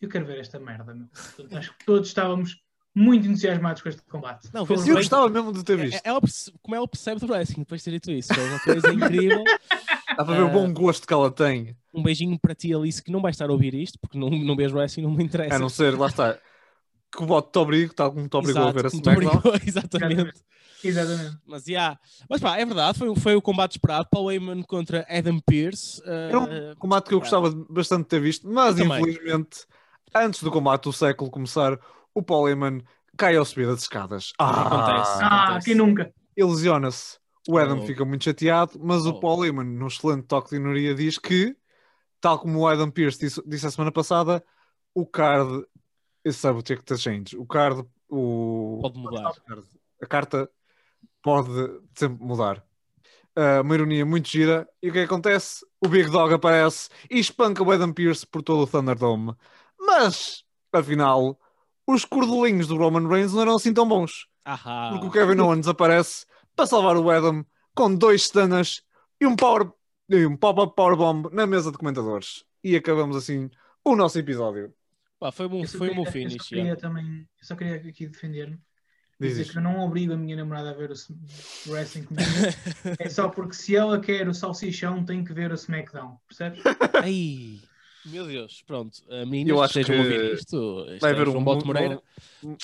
Eu 0.00 0.08
quero 0.08 0.26
ver 0.26 0.38
esta 0.38 0.58
merda. 0.58 0.94
Meu. 0.94 1.06
Portanto, 1.36 1.56
acho 1.58 1.72
que 1.78 1.84
todos 1.86 2.08
estávamos 2.08 2.60
muito 2.94 3.26
entusiasmados 3.26 3.82
com 3.82 3.88
este 3.88 4.02
combate. 4.02 4.48
Não, 4.52 4.64
Foi 4.64 4.76
Eu 4.76 4.82
bem- 4.84 4.94
gostava 4.94 5.28
mesmo 5.28 5.52
de 5.52 5.64
ter 5.64 5.78
É- 5.78 5.82
visto. 5.82 6.00
Ela, 6.04 6.20
perce- 6.20 6.52
como 6.62 6.76
ela 6.76 6.86
percebe 6.86 7.20
do 7.20 7.32
wrestling 7.32 7.60
depois 7.62 7.80
de 7.80 7.84
ter 7.86 7.90
dito 7.92 8.10
isso. 8.12 8.32
Foi 8.34 8.44
uma 8.48 8.60
coisa 8.60 8.92
incrível. 8.92 9.42
Dá 10.16 10.24
para 10.24 10.34
ver 10.36 10.42
o 10.42 10.46
Ah. 10.46 10.50
bom 10.50 10.72
gosto 10.72 11.06
que 11.06 11.12
ela 11.12 11.30
tem. 11.30 11.76
Um 11.92 12.02
beijinho 12.02 12.38
para 12.38 12.54
ti, 12.54 12.72
Alice, 12.72 13.02
que 13.02 13.10
não 13.10 13.20
vai 13.20 13.30
estar 13.32 13.48
a 13.48 13.52
ouvir 13.52 13.74
isto, 13.74 13.98
porque 13.98 14.16
não, 14.18 14.30
não 14.30 14.54
vês 14.54 14.72
wrestling, 14.72 15.02
não 15.04 15.10
me 15.10 15.24
interessa. 15.24 15.56
A 15.56 15.58
não 15.58 15.68
ser, 15.68 15.98
lá 15.98 16.06
está, 16.06 16.38
que 17.10 17.22
o 17.22 17.26
bote 17.26 17.50
te 17.50 17.58
obrigue, 17.58 17.94
tal 17.94 18.12
como 18.12 18.28
te 18.28 18.36
obrigou 18.36 18.62
a 18.62 18.70
Exato, 18.70 18.76
ver 18.82 18.86
a 18.86 18.90
te 18.90 18.96
SmackDown. 18.96 19.36
obrigou, 19.38 19.60
Exatamente. 19.66 20.42
Exatamente. 20.84 21.38
Mas, 21.46 21.66
yeah. 21.66 21.98
Mas 22.28 22.40
pá, 22.42 22.58
é 22.58 22.64
verdade, 22.66 22.98
foi, 22.98 23.16
foi 23.16 23.34
o 23.34 23.40
combate 23.42 23.72
esperado. 23.72 24.06
Paul 24.10 24.30
Heyman 24.30 24.62
contra 24.62 25.06
Adam 25.08 25.40
Pearce. 25.40 26.00
Era 26.04 26.38
Uh, 26.38 26.72
um 26.72 26.74
combate 26.76 27.08
que 27.08 27.14
eu 27.14 27.20
gostava 27.20 27.50
bastante 27.70 28.02
de 28.02 28.08
ter 28.08 28.20
visto, 28.20 28.46
mas 28.48 28.78
Eu 28.78 28.86
também. 28.88 29.18
Antes 30.14 30.42
do 30.42 30.50
combate 30.50 30.84
do 30.84 30.92
século 30.92 31.30
começar, 31.30 31.78
o 32.14 32.22
Paul 32.22 32.48
Heyman 32.48 32.82
cai 33.16 33.36
ao 33.36 33.44
subir 33.44 33.66
das 33.66 33.80
escadas. 33.82 34.32
Acontece. 34.38 35.18
Ah, 35.22 35.44
Acontece. 35.44 35.66
quem 35.66 35.74
nunca? 35.74 36.12
Ele 36.36 36.48
lesiona-se. 36.48 37.18
O 37.48 37.58
Adam 37.58 37.80
Oh. 37.82 37.86
fica 37.86 38.04
muito 38.04 38.24
chateado, 38.24 38.78
mas 38.82 39.04
Oh. 39.06 39.10
o 39.10 39.20
Paul 39.20 39.44
Heyman, 39.44 39.64
num 39.66 39.86
excelente 39.86 40.26
toque 40.26 40.50
de 40.50 40.56
inoria, 40.56 40.94
diz 40.94 41.18
que, 41.18 41.56
tal 42.20 42.38
como 42.38 42.60
o 42.60 42.66
Adam 42.66 42.90
Pearce 42.90 43.18
disse, 43.18 43.42
disse 43.46 43.66
a 43.66 43.70
semana 43.70 43.92
passada, 43.92 44.42
o 44.94 45.04
card 45.06 45.64
is 46.24 46.36
subject 46.36 46.84
to 46.84 46.96
change. 46.96 47.36
O 47.36 47.44
card, 47.46 47.84
o, 48.08 48.78
pode 48.80 48.98
mudar. 48.98 49.32
a 50.02 50.06
carta 50.06 50.48
pode 51.22 51.50
sempre 51.94 52.24
mudar. 52.24 52.64
Ah, 53.36 53.60
uma 53.62 53.74
ironia 53.74 54.06
muito 54.06 54.28
gira. 54.28 54.66
E 54.82 54.88
o 54.88 54.92
que 54.92 55.00
acontece? 55.00 55.66
O 55.84 55.88
Big 55.88 56.08
Dog 56.10 56.32
aparece 56.32 56.88
e 57.10 57.18
espanca 57.18 57.62
o 57.62 57.70
Adam 57.70 57.92
Pearce 57.92 58.26
por 58.26 58.42
todo 58.42 58.62
o 58.62 58.66
Thunderdome. 58.66 59.34
Mas, 59.86 60.44
afinal, 60.72 61.38
os 61.86 62.04
cordelinhos 62.04 62.66
do 62.66 62.76
Roman 62.76 63.08
Reigns 63.08 63.32
não 63.32 63.42
eram 63.42 63.56
assim 63.56 63.72
tão 63.72 63.86
bons. 63.86 64.26
Ahá. 64.44 64.90
Porque 64.92 65.06
o 65.06 65.10
Kevin 65.10 65.40
Owens 65.40 65.68
aparece 65.68 66.26
para 66.54 66.66
salvar 66.66 66.96
o 66.96 67.10
Adam 67.10 67.44
com 67.74 67.94
dois 67.94 68.24
stunners 68.24 68.82
e 69.20 69.26
um, 69.26 69.36
power, 69.36 69.70
e 70.08 70.26
um 70.26 70.36
pop-up 70.36 70.74
powerbomb 70.74 71.28
na 71.32 71.46
mesa 71.46 71.70
de 71.72 71.78
comentadores. 71.78 72.44
E 72.62 72.76
acabamos 72.76 73.16
assim 73.16 73.50
o 73.84 73.96
nosso 73.96 74.18
episódio. 74.18 74.72
Pá, 75.18 75.30
foi, 75.32 75.46
um, 75.46 75.66
só 75.66 75.78
foi 75.78 75.90
um 75.90 75.94
bom 75.94 76.04
queria- 76.04 76.08
eu 76.08 76.12
finish. 76.30 76.42
só 76.42 76.48
queria 76.48 76.64
yeah. 76.64 76.80
também, 76.80 77.28
eu 77.40 77.46
só 77.46 77.56
queria 77.56 77.76
aqui 77.76 78.06
defender-me 78.06 78.58
dizer 79.20 79.44
Diz. 79.44 79.52
que 79.52 79.58
eu 79.58 79.62
não 79.62 79.80
obrigo 79.80 80.12
a 80.12 80.16
minha 80.16 80.36
namorada 80.36 80.70
a 80.70 80.74
ver 80.74 80.90
o 80.90 81.70
wrestling 81.70 82.04
comigo. 82.04 82.24
é 82.98 83.08
só 83.08 83.28
porque 83.28 83.54
se 83.54 83.76
ela 83.76 84.00
quer 84.00 84.28
o 84.28 84.34
salsichão, 84.34 85.04
tem 85.04 85.24
que 85.24 85.32
ver 85.32 85.50
o 85.50 85.54
SmackDown. 85.54 86.18
Percebes? 86.26 86.62
Ai, 87.02 87.60
meu 88.06 88.26
Deus, 88.26 88.62
pronto. 88.66 88.98
A 89.10 89.24
meninas 89.26 89.50
Eu 89.50 89.56
que 89.56 89.62
acho 89.62 89.78
estejam 89.80 90.00
a 90.02 90.06
que 90.08 90.12
ouvir 90.14 90.34
isto. 90.34 90.86
Isto 90.92 90.98
Vai 91.00 91.10
é 91.10 91.14
haver 91.14 91.26
João 91.26 91.38
um, 91.38 91.44
Bote 91.44 91.64
um- 91.64 91.66
Moreira. 91.66 92.02
um- 92.42 92.56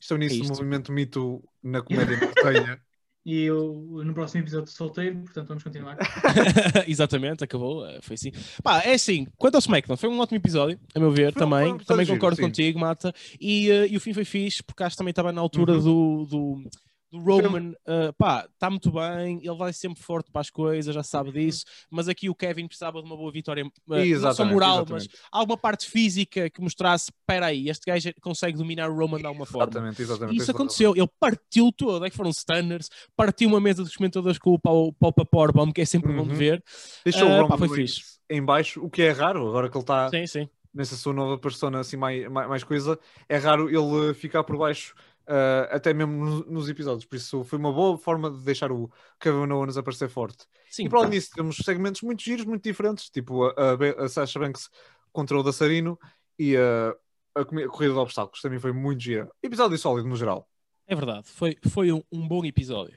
Isto 0.00 0.14
é 0.14 0.16
o 0.16 0.16
início 0.16 0.36
É 0.36 0.38
do 0.38 0.42
isto. 0.44 0.56
movimento 0.56 0.92
mito 0.92 1.42
na 1.62 1.82
comédia 1.82 2.16
nortenha. 2.18 2.80
E 3.22 3.42
eu 3.42 4.00
no 4.02 4.14
próximo 4.14 4.42
episódio 4.42 4.72
solteiro, 4.72 5.18
portanto 5.20 5.48
vamos 5.48 5.62
continuar. 5.62 5.98
Exatamente, 6.88 7.44
acabou. 7.44 7.86
eh, 7.86 7.98
Foi 8.00 8.14
assim. 8.14 8.32
Pá, 8.62 8.80
é 8.80 8.94
assim. 8.94 9.26
Quanto 9.36 9.56
ao 9.56 9.58
SmackDown, 9.58 9.96
foi 9.98 10.08
um 10.08 10.18
ótimo 10.18 10.38
episódio, 10.38 10.80
a 10.94 10.98
meu 10.98 11.10
ver, 11.10 11.30
Foi 11.34 11.42
um- 11.42 11.50
também. 11.50 11.72
um 11.74 11.78
também 11.78 12.06
giro, 12.06 12.16
concordo 12.16 12.36
sim. 12.36 12.42
contigo, 12.42 12.78
Mata. 12.80 13.12
E, 13.38 13.70
eh, 13.70 13.88
e 13.88 13.96
o 13.98 14.00
fim 14.00 14.14
foi 14.14 14.24
fixe, 14.24 14.62
porque 14.62 14.82
acho 14.82 14.94
que 14.94 14.98
também 14.98 15.10
estava 15.10 15.32
na 15.32 15.40
altura 15.42 15.74
Uhum. 15.74 16.24
do. 16.24 16.26
do 16.26 16.70
do 17.10 17.18
Roman, 17.18 17.72
eh, 17.86 18.12
pá, 18.16 18.46
está 18.52 18.70
muito 18.70 18.92
bem, 18.92 19.38
ele 19.42 19.56
vai 19.56 19.72
sempre 19.72 20.00
forte 20.02 20.30
para 20.30 20.40
as 20.42 20.50
coisas, 20.50 20.94
já 20.94 21.02
sabe 21.02 21.32
disso, 21.32 21.64
mas 21.90 22.08
aqui 22.08 22.30
o 22.30 22.34
Kevin 22.34 22.66
precisava 22.68 23.00
de 23.00 23.06
uma 23.06 23.16
boa 23.16 23.32
vitória, 23.32 23.62
eh, 23.62 23.66
não 23.66 23.96
só 23.96 24.02
Exatamente, 24.02 24.52
moral, 24.54 24.76
exatamente. 24.82 25.08
mas 25.12 25.20
alguma 25.32 25.56
parte 25.58 25.86
física 25.86 26.48
que 26.48 26.60
mostrasse, 26.60 27.10
espera 27.10 27.46
aí, 27.46 27.68
este 27.68 27.84
gajo 27.86 28.12
consegue 28.20 28.56
dominar 28.56 28.88
o 28.90 28.94
Roman 28.96 29.18
de 29.18 29.26
alguma 29.26 29.44
forma. 29.46 29.64
Exatamente, 29.70 30.02
exatamente. 30.02 30.34
E 30.34 30.36
isso 30.38 30.46
razão. 30.52 30.54
aconteceu, 30.54 30.96
ele 30.96 31.08
partiu 31.18 31.72
todo, 31.72 32.04
é 32.04 32.10
que 32.10 32.16
foram 32.16 32.32
stunners, 32.32 32.88
partiu 33.16 33.48
uma 33.48 33.60
mesa 33.60 33.82
dos 33.82 33.96
comentadores 33.96 34.38
com 34.38 34.50
o 34.54 34.58
pau, 34.58 34.92
pau 34.92 35.12
Powerbomb, 35.12 35.72
que 35.72 35.80
é 35.80 35.84
sempre 35.84 36.12
bom 36.12 36.24
de 36.24 36.30
Uhum. 36.30 36.36
ver. 36.36 36.62
Deixou 37.04 37.22
Ah, 37.28 37.44
o 37.44 37.48
pá, 37.48 37.54
Roman 37.54 37.58
foi 37.68 37.76
Reigns 37.76 37.94
fixe. 37.96 38.18
em 38.30 38.42
baixo, 38.44 38.84
o 38.84 38.88
que 38.88 39.02
é 39.02 39.10
raro, 39.10 39.48
agora 39.48 39.68
que 39.68 39.76
ele 39.76 39.82
está 39.82 40.08
Sim, 40.10 40.26
sim. 40.26 40.48
nessa 40.72 40.94
sua 40.94 41.12
nova 41.12 41.36
persona 41.38 41.80
assim 41.80 41.96
mais, 41.96 42.28
mais, 42.30 42.48
mais 42.48 42.62
coisa, 42.64 42.96
é 43.28 43.36
raro 43.36 43.68
ele 43.68 44.14
ficar 44.14 44.44
por 44.44 44.56
baixo 44.56 44.94
ah, 45.26 45.68
até 45.70 45.92
mesmo 45.94 46.12
no- 46.24 46.44
nos 46.46 46.68
episódios, 46.68 47.04
por 47.04 47.16
isso 47.16 47.44
foi 47.44 47.58
uma 47.58 47.72
boa 47.72 47.96
forma 47.98 48.30
de 48.30 48.38
deixar 48.42 48.70
o 48.72 48.90
Kevin 49.20 49.50
Owens 49.52 49.76
aparecer 49.76 50.08
forte. 50.08 50.44
sim. 50.70 50.86
E 50.86 50.88
para 50.88 51.00
além 51.00 51.10
disso, 51.10 51.30
temos 51.34 51.56
segmentos 51.56 52.02
muito 52.02 52.22
giros, 52.22 52.44
muito 52.44 52.62
diferentes, 52.62 53.08
tipo 53.10 53.44
a, 53.44 53.52
a, 53.52 54.04
a 54.04 54.08
Sasha 54.08 54.38
Banks 54.38 54.68
contra 55.12 55.38
o 55.38 55.42
Dançarino 55.42 55.98
e 56.38 56.56
a, 56.56 56.94
a 57.40 57.44
corrida 57.44 57.94
de 57.94 57.98
obstáculos, 58.00 58.40
também 58.40 58.58
foi 58.58 58.72
muito 58.72 59.02
gira. 59.02 59.28
Episódio 59.42 59.76
sólido 59.78 60.08
no 60.08 60.16
geral. 60.16 60.48
É 60.86 60.94
verdade, 60.94 61.28
foi, 61.28 61.56
foi 61.68 61.92
um, 61.92 62.02
um 62.10 62.26
bom 62.26 62.44
episódio. 62.44 62.96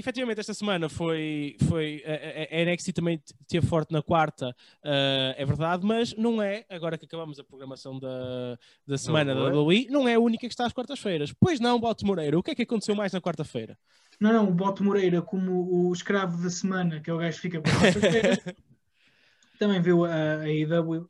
Efetivamente, 0.00 0.40
esta 0.40 0.54
semana 0.54 0.88
foi. 0.88 1.56
foi 1.68 2.02
a, 2.06 2.60
a- 2.60 2.64
NXT 2.64 2.92
também 2.92 3.22
teve 3.46 3.66
forte 3.66 3.92
na 3.92 4.02
quarta, 4.02 4.56
ah, 4.82 5.34
é 5.36 5.44
verdade, 5.44 5.84
mas 5.84 6.14
não 6.16 6.40
é, 6.40 6.64
agora 6.70 6.96
que 6.96 7.04
acabamos 7.04 7.38
a 7.38 7.44
programação 7.44 7.98
da, 7.98 8.58
da 8.86 8.96
semana 8.96 9.34
da 9.34 9.44
WWE. 9.48 9.88
Não 9.90 10.08
é 10.08 10.14
a 10.14 10.18
única 10.20 10.46
que 10.46 10.52
está 10.52 10.64
às 10.64 10.72
quartas-feiras. 10.72 11.34
Pois 11.38 11.60
não, 11.60 11.78
Bote 11.78 12.04
Moreira, 12.04 12.38
o 12.38 12.42
que 12.42 12.50
é 12.50 12.54
que 12.54 12.62
aconteceu 12.62 12.94
mais 12.94 13.12
na 13.12 13.20
quarta-feira? 13.20 13.78
Não, 14.18 14.32
não, 14.32 14.48
o 14.48 14.54
Boto 14.54 14.82
Moreira, 14.82 15.22
como 15.22 15.88
o 15.88 15.92
escravo 15.92 16.42
da 16.42 16.50
semana, 16.50 17.00
que 17.00 17.08
é 17.10 17.14
o 17.14 17.18
gajo 17.18 17.36
que 17.36 17.42
fica 17.42 17.60
por 17.60 17.72
quarta-feira, 17.72 18.38
também 19.58 19.80
viu 19.80 20.04
a, 20.06 20.40
a 20.40 20.48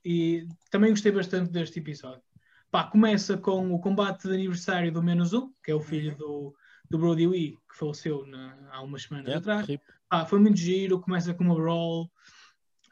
e 0.05 0.47
também 0.71 0.91
gostei 0.91 1.13
bastante 1.13 1.51
deste 1.51 1.79
episódio. 1.79 2.23
Pá, 2.71 2.85
começa 2.85 3.37
com 3.37 3.73
o 3.73 3.81
combate 3.81 4.29
de 4.29 4.35
aniversário 4.35 4.93
do 4.93 5.03
Menos 5.03 5.33
Um, 5.33 5.53
que 5.63 5.73
é 5.73 5.75
o 5.75 5.81
filho 5.81 6.17
do, 6.17 6.55
do 6.91 6.99
Brody 6.99 7.27
Lee, 7.27 7.57
que 7.71 7.77
faleceu 7.79 8.27
na- 8.27 8.57
há 8.73 8.83
umas 8.83 9.03
semanas 9.05 9.29
Yeah, 9.29 9.41
atrás. 9.63 9.81
Pá, 10.09 10.27
foi 10.27 10.41
muito 10.41 10.59
giro, 10.59 11.01
começa 11.01 11.33
com 11.33 11.45
uma 11.45 11.55
brawl. 11.55 12.11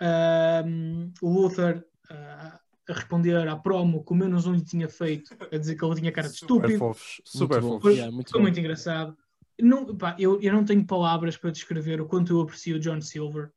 Ahm, 0.01 1.13
o 1.21 1.29
Luther 1.33 1.85
ah, 2.11 2.61
a 2.89 2.93
responder 2.93 3.37
à 3.49 3.57
promo 3.57 4.05
que 4.05 4.13
o 4.13 4.17
Menos 4.17 4.47
Um 4.47 4.55
lhe 4.55 4.65
tinha 4.65 4.89
feito, 4.89 5.37
a 5.53 5.59
dizer 5.59 5.75
que 5.75 5.85
ele 5.85 5.97
tinha 5.97 6.13
cara 6.13 6.29
de 6.29 6.35
Super 6.37 6.55
estúpido. 6.71 6.79
fofos, 6.79 7.21
super 7.25 7.61
Muito 7.61 7.69
bom. 7.73 7.81
fofos. 7.81 7.93
Yeah, 7.97 8.13
muito 8.15 8.31
Foi 8.31 8.39
bom. 8.39 8.43
muito 8.45 8.61
engraçado. 8.61 9.19
Não, 9.61 9.97
pá, 9.97 10.15
eu, 10.19 10.41
eu 10.41 10.53
não 10.53 10.65
tenho 10.65 10.87
palavras 10.87 11.37
para 11.37 11.51
descrever 11.51 12.01
o 12.01 12.07
quanto 12.07 12.33
eu 12.33 12.41
aprecio 12.41 12.77
o 12.77 12.79
John 12.81 13.01
Silver, 13.01 13.51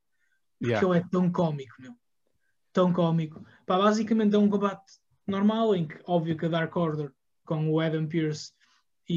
porque 0.59 0.71
Yeah. 0.73 0.87
ele 0.87 0.97
é 0.97 1.07
tão 1.09 1.31
cómico, 1.31 1.75
meu. 1.79 1.93
Tão 2.73 2.91
cómico. 2.91 3.45
Pá, 3.67 3.77
basicamente 3.77 4.35
é 4.35 4.39
um 4.39 4.49
combate 4.49 4.93
normal 5.27 5.75
em 5.75 5.87
que, 5.87 5.99
óbvio, 6.07 6.35
que 6.35 6.47
a 6.47 6.49
Dark 6.49 6.75
Order 6.75 7.11
com 7.45 7.69
o 7.69 7.79
Adam 7.79 8.07
Pearce 8.07 8.51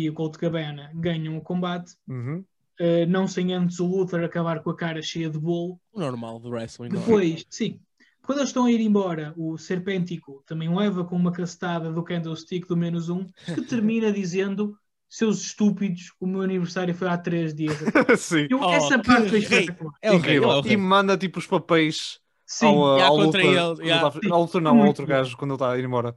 e 0.03 0.11
o 0.11 0.15
Colt 0.15 0.37
Cabana 0.37 0.91
ganham 0.95 1.37
o 1.37 1.41
combate, 1.41 1.93
Uhum. 2.09 2.45
eh, 2.79 3.07
não 3.07 3.27
sem 3.29 3.53
antes 3.55 3.79
o 3.81 3.87
Luther 3.87 4.25
acabar 4.25 4.61
com 4.63 4.71
a 4.71 4.77
cara 4.77 5.01
cheia 5.03 5.31
de 5.31 5.39
bolo. 5.39 5.79
Normal 5.95 6.39
do 6.41 6.51
wrestling. 6.51 6.89
não 6.89 6.97
é? 6.97 7.05
Depois, 7.05 7.47
sim, 7.51 7.79
quando 8.23 8.39
eles 8.39 8.51
estão 8.51 8.65
a 8.65 8.71
ir 8.73 8.81
embora, 8.81 9.33
o 9.37 9.57
Serpêntico 9.59 10.43
também 10.47 10.75
leva 10.75 11.05
com 11.05 11.15
uma 11.17 11.31
castada 11.33 11.93
do 11.93 12.03
Candlestick 12.03 12.67
do 12.67 12.77
menos 12.77 13.09
um, 13.09 13.25
que 13.55 13.63
termina 13.69 14.11
dizendo: 14.13 14.77
Seus 15.09 15.43
estúpidos, 15.43 16.13
o 16.19 16.27
meu 16.27 16.41
aniversário 16.43 16.95
foi 16.95 17.07
há 17.09 17.17
três 17.19 17.55
dias. 17.55 17.77
Sim. 18.19 18.49
Eu, 18.51 18.61
Oh, 18.61 18.71
essa 18.73 18.99
parte 18.99 19.29
foi 19.29 19.39
rei. 19.41 19.61
espetacular. 19.61 19.93
É 20.03 20.15
Incrível. 20.15 20.51
é 20.53 20.69
E 20.73 20.77
manda 20.77 21.17
tipo 21.17 21.39
os 21.39 21.47
papéis 21.47 22.19
Sim, 22.47 22.67
ao, 22.67 22.77
uh, 22.79 22.97
Yeah, 22.97 23.07
ao 23.09 23.17
contra 23.19 23.43
Luther. 23.43 23.63
ele, 23.81 23.89
yeah. 23.89 24.11
tá- 24.11 24.21
ao 24.35 24.61
não, 24.61 24.71
ao 24.71 24.77
Muito 24.77 24.89
outro 24.89 25.07
gajo 25.07 25.37
quando 25.37 25.53
ele 25.53 25.57
está 25.57 25.71
a 25.73 25.79
ir 25.79 25.85
embora. 25.85 26.15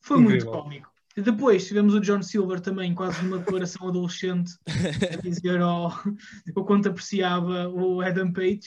foi 0.00 0.18
muito 0.18 0.44
incrível. 0.44 0.52
cómico. 0.52 0.90
E 1.16 1.22
depois 1.22 1.66
tivemos 1.66 1.94
o 1.94 2.00
John 2.00 2.22
Silver 2.22 2.60
também, 2.60 2.94
quase 2.94 3.22
numa 3.22 3.38
declaração 3.38 3.86
adolescente, 3.88 4.52
a 5.12 5.16
dizer 5.16 5.60
ao, 5.60 5.92
o 6.56 6.64
quanto 6.64 6.88
apreciava 6.88 7.68
o 7.68 8.00
Adam 8.00 8.32
Page. 8.32 8.62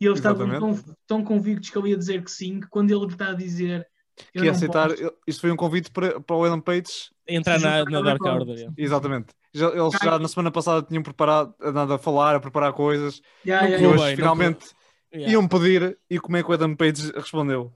E 0.00 0.06
eles 0.06 0.18
estavam 0.18 0.46
tão, 0.48 0.70
Exatamente. 0.70 0.98
tão 1.06 1.22
convictos 1.22 1.68
que 1.68 1.76
ele 1.78 1.90
ia 1.90 1.96
dizer 1.96 2.24
que 2.24 2.30
sim, 2.30 2.60
que 2.60 2.68
quando 2.68 2.90
ele 2.90 3.04
está 3.12 3.30
a 3.30 3.34
dizer. 3.34 3.86
Eu 4.34 4.40
Que 4.40 4.46
ia 4.46 4.52
aceitar. 4.52 4.88
posso, 4.88 5.12
Isto 5.26 5.40
foi 5.42 5.50
um 5.50 5.56
convite 5.56 5.90
para, 5.90 6.18
para 6.20 6.36
o 6.36 6.44
Adam 6.44 6.60
Page. 6.60 7.10
Entrar 7.28 7.60
na, 7.60 7.84
na 7.84 8.00
Dark 8.00 8.24
Order. 8.24 8.56
Yeah. 8.56 8.74
Exatamente. 8.78 9.34
Já, 9.52 9.68
eles 9.68 9.94
Ai. 10.00 10.08
já 10.08 10.18
na 10.18 10.28
semana 10.28 10.50
passada 10.50 10.86
tinham 10.86 11.02
preparado, 11.02 11.54
andado 11.60 11.92
a 11.92 11.98
falar, 11.98 12.34
a 12.36 12.40
preparar 12.40 12.72
coisas. 12.72 13.20
Yeah, 13.44 13.66
E 13.68 13.72
yeah, 13.72 13.76
correu 13.88 13.90
hoje 13.90 14.06
bem, 14.08 14.16
finalmente 14.16 14.66
Yeah. 15.12 15.32
iam 15.32 15.48
pedir. 15.48 15.98
E 16.08 16.20
como 16.20 16.36
é 16.36 16.42
que 16.42 16.48
o 16.48 16.52
Adam 16.54 16.74
Page 16.76 17.10
respondeu? 17.12 17.72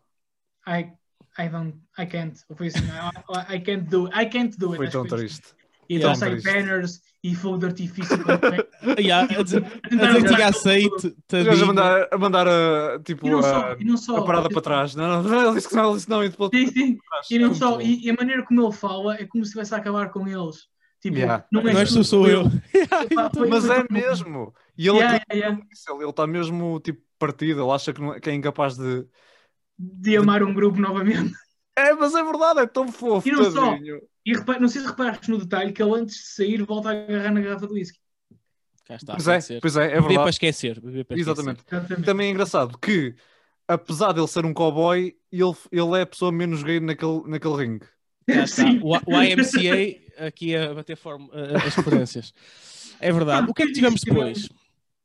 I, 0.66 0.92
I 1.38 1.48
don't, 1.48 1.74
I 1.98 2.06
can't. 2.06 2.38
Ou 2.48 2.56
foi 2.56 2.68
assim, 2.68 2.78
I, 2.80 3.56
I 3.56 3.60
can't 3.60 3.88
do 3.88 4.06
it. 4.06 4.16
I 4.16 4.26
can't 4.26 4.56
do 4.58 4.68
it. 4.72 4.76
Foi 4.76 4.88
tão 4.90 5.06
triste. 5.06 5.48
E 5.88 5.96
então 5.96 6.14
sai 6.14 6.40
banners 6.40 7.02
e 7.22 7.34
fogo 7.34 7.58
de 7.58 7.66
artifício. 7.66 8.16
Yeah, 8.98 9.38
a 9.38 9.42
dizer, 9.42 9.62
que 9.62 9.88
tinha 9.90 10.10
aquilo 10.12 10.44
aceite, 10.44 11.06
Os 11.06 11.14
gajos 11.30 11.46
a 11.48 11.50
tadinho. 11.50 11.66
mandar, 11.66 12.08
a, 12.10 12.18
mandar 12.18 12.46
a, 12.48 13.00
tipo, 13.02 13.26
a, 13.36 13.72
a 13.72 14.22
parada 14.24 14.48
para 14.50 14.60
trás. 14.60 14.94
Não, 14.94 15.08
não, 15.08 15.22
não, 15.22 15.46
ele 15.46 15.54
disse 15.54 15.68
que 15.68 15.74
não, 15.74 15.86
ele 15.88 15.96
disse 15.96 16.08
não. 16.10 16.22
E 16.24 16.28
depois, 16.28 16.50
Sim, 16.54 16.66
sim. 16.68 16.98
E 17.30 17.38
não 17.38 17.46
Muito 17.48 17.58
só, 17.58 17.80
e, 17.80 18.04
e 18.04 18.10
a 18.10 18.14
maneira 18.14 18.42
como 18.44 18.62
ele 18.62 18.72
fala 18.72 19.14
é 19.16 19.26
como 19.26 19.42
se 19.44 19.48
estivesse 19.48 19.74
a 19.74 19.78
acabar 19.78 20.10
com 20.10 20.26
eles. 20.28 20.68
Tipo, 21.00 21.16
Yeah. 21.16 21.44
não, 21.52 21.62
Não 21.62 21.70
és 21.78 21.90
tu, 21.90 21.96
tu, 21.96 22.04
sou 22.04 22.28
eu. 22.28 22.44
Foi- 23.34 23.48
Mas 23.48 23.68
é 23.68 23.84
mesmo. 23.90 24.54
E 24.76 24.88
ele 24.88 24.98
Yeah, 24.98 25.20
yeah, 25.32 25.56
yeah. 25.56 26.08
está 26.08 26.26
mesmo 26.26 26.80
tipo 26.80 27.02
partido. 27.18 27.62
Ele 27.62 27.70
acha 27.72 27.92
que, 27.92 28.00
não 28.00 28.14
é, 28.14 28.20
que 28.20 28.30
é 28.30 28.34
incapaz 28.34 28.76
de. 28.76 29.06
De 29.78 30.16
amar 30.16 30.42
um 30.42 30.54
grupo 30.54 30.78
novamente. 30.80 31.32
É, 31.76 31.92
mas 31.92 32.14
é 32.14 32.22
verdade, 32.22 32.60
é 32.60 32.66
tão 32.66 32.86
fofo. 32.92 33.28
E 33.28 33.32
não 33.32 33.50
só. 33.50 33.70
tadinho. 33.72 34.00
E 34.24 34.32
repara, 34.32 34.60
não 34.60 34.68
sei 34.68 34.80
se 34.80 34.86
reparaste 34.86 35.30
no 35.30 35.38
detalhe 35.38 35.72
que 35.72 35.82
ele 35.82 35.92
antes 35.98 36.16
de 36.16 36.26
sair 36.28 36.62
volta 36.62 36.90
a 36.90 36.92
agarrar 36.92 37.32
na 37.32 37.40
garrafa 37.40 37.66
do 37.66 37.74
whisky. 37.74 37.98
Cá 38.86 38.94
está, 38.96 39.14
Pois 39.16 39.26
é, 39.50 39.60
pois 39.60 39.76
é, 39.76 39.84
é 39.84 39.86
Beber 39.88 40.00
para 40.02 40.08
verdade. 40.08 40.30
esquecer. 40.30 40.80
beber 40.80 41.04
para 41.04 41.18
Exatamente. 41.18 41.62
Exatamente. 41.70 42.06
Também 42.06 42.28
é 42.28 42.30
engraçado 42.30 42.78
que, 42.78 43.14
apesar 43.66 44.12
dele 44.12 44.28
ser 44.28 44.44
um 44.46 44.54
cowboy, 44.54 45.16
ele, 45.32 45.52
ele 45.72 45.98
é 45.98 46.02
a 46.02 46.06
pessoa 46.06 46.30
menos 46.30 46.62
gay 46.62 46.80
naquele, 46.80 47.22
naquele 47.26 47.56
ringue. 47.56 47.86
esquecer. 48.28 48.66
Sim. 48.66 48.80
O, 48.82 48.90
o 48.94 49.22
IMCA 49.22 50.26
aqui 50.26 50.54
a 50.54 50.74
bater 50.74 50.96
forma, 50.96 51.28
as 51.66 51.74
referências. 51.74 52.32
É 53.00 53.10
verdade. 53.12 53.50
O 53.50 53.54
que 53.54 53.62
é 53.64 53.66
que 53.66 53.72
tivemos 53.72 54.00
depois? 54.00 54.48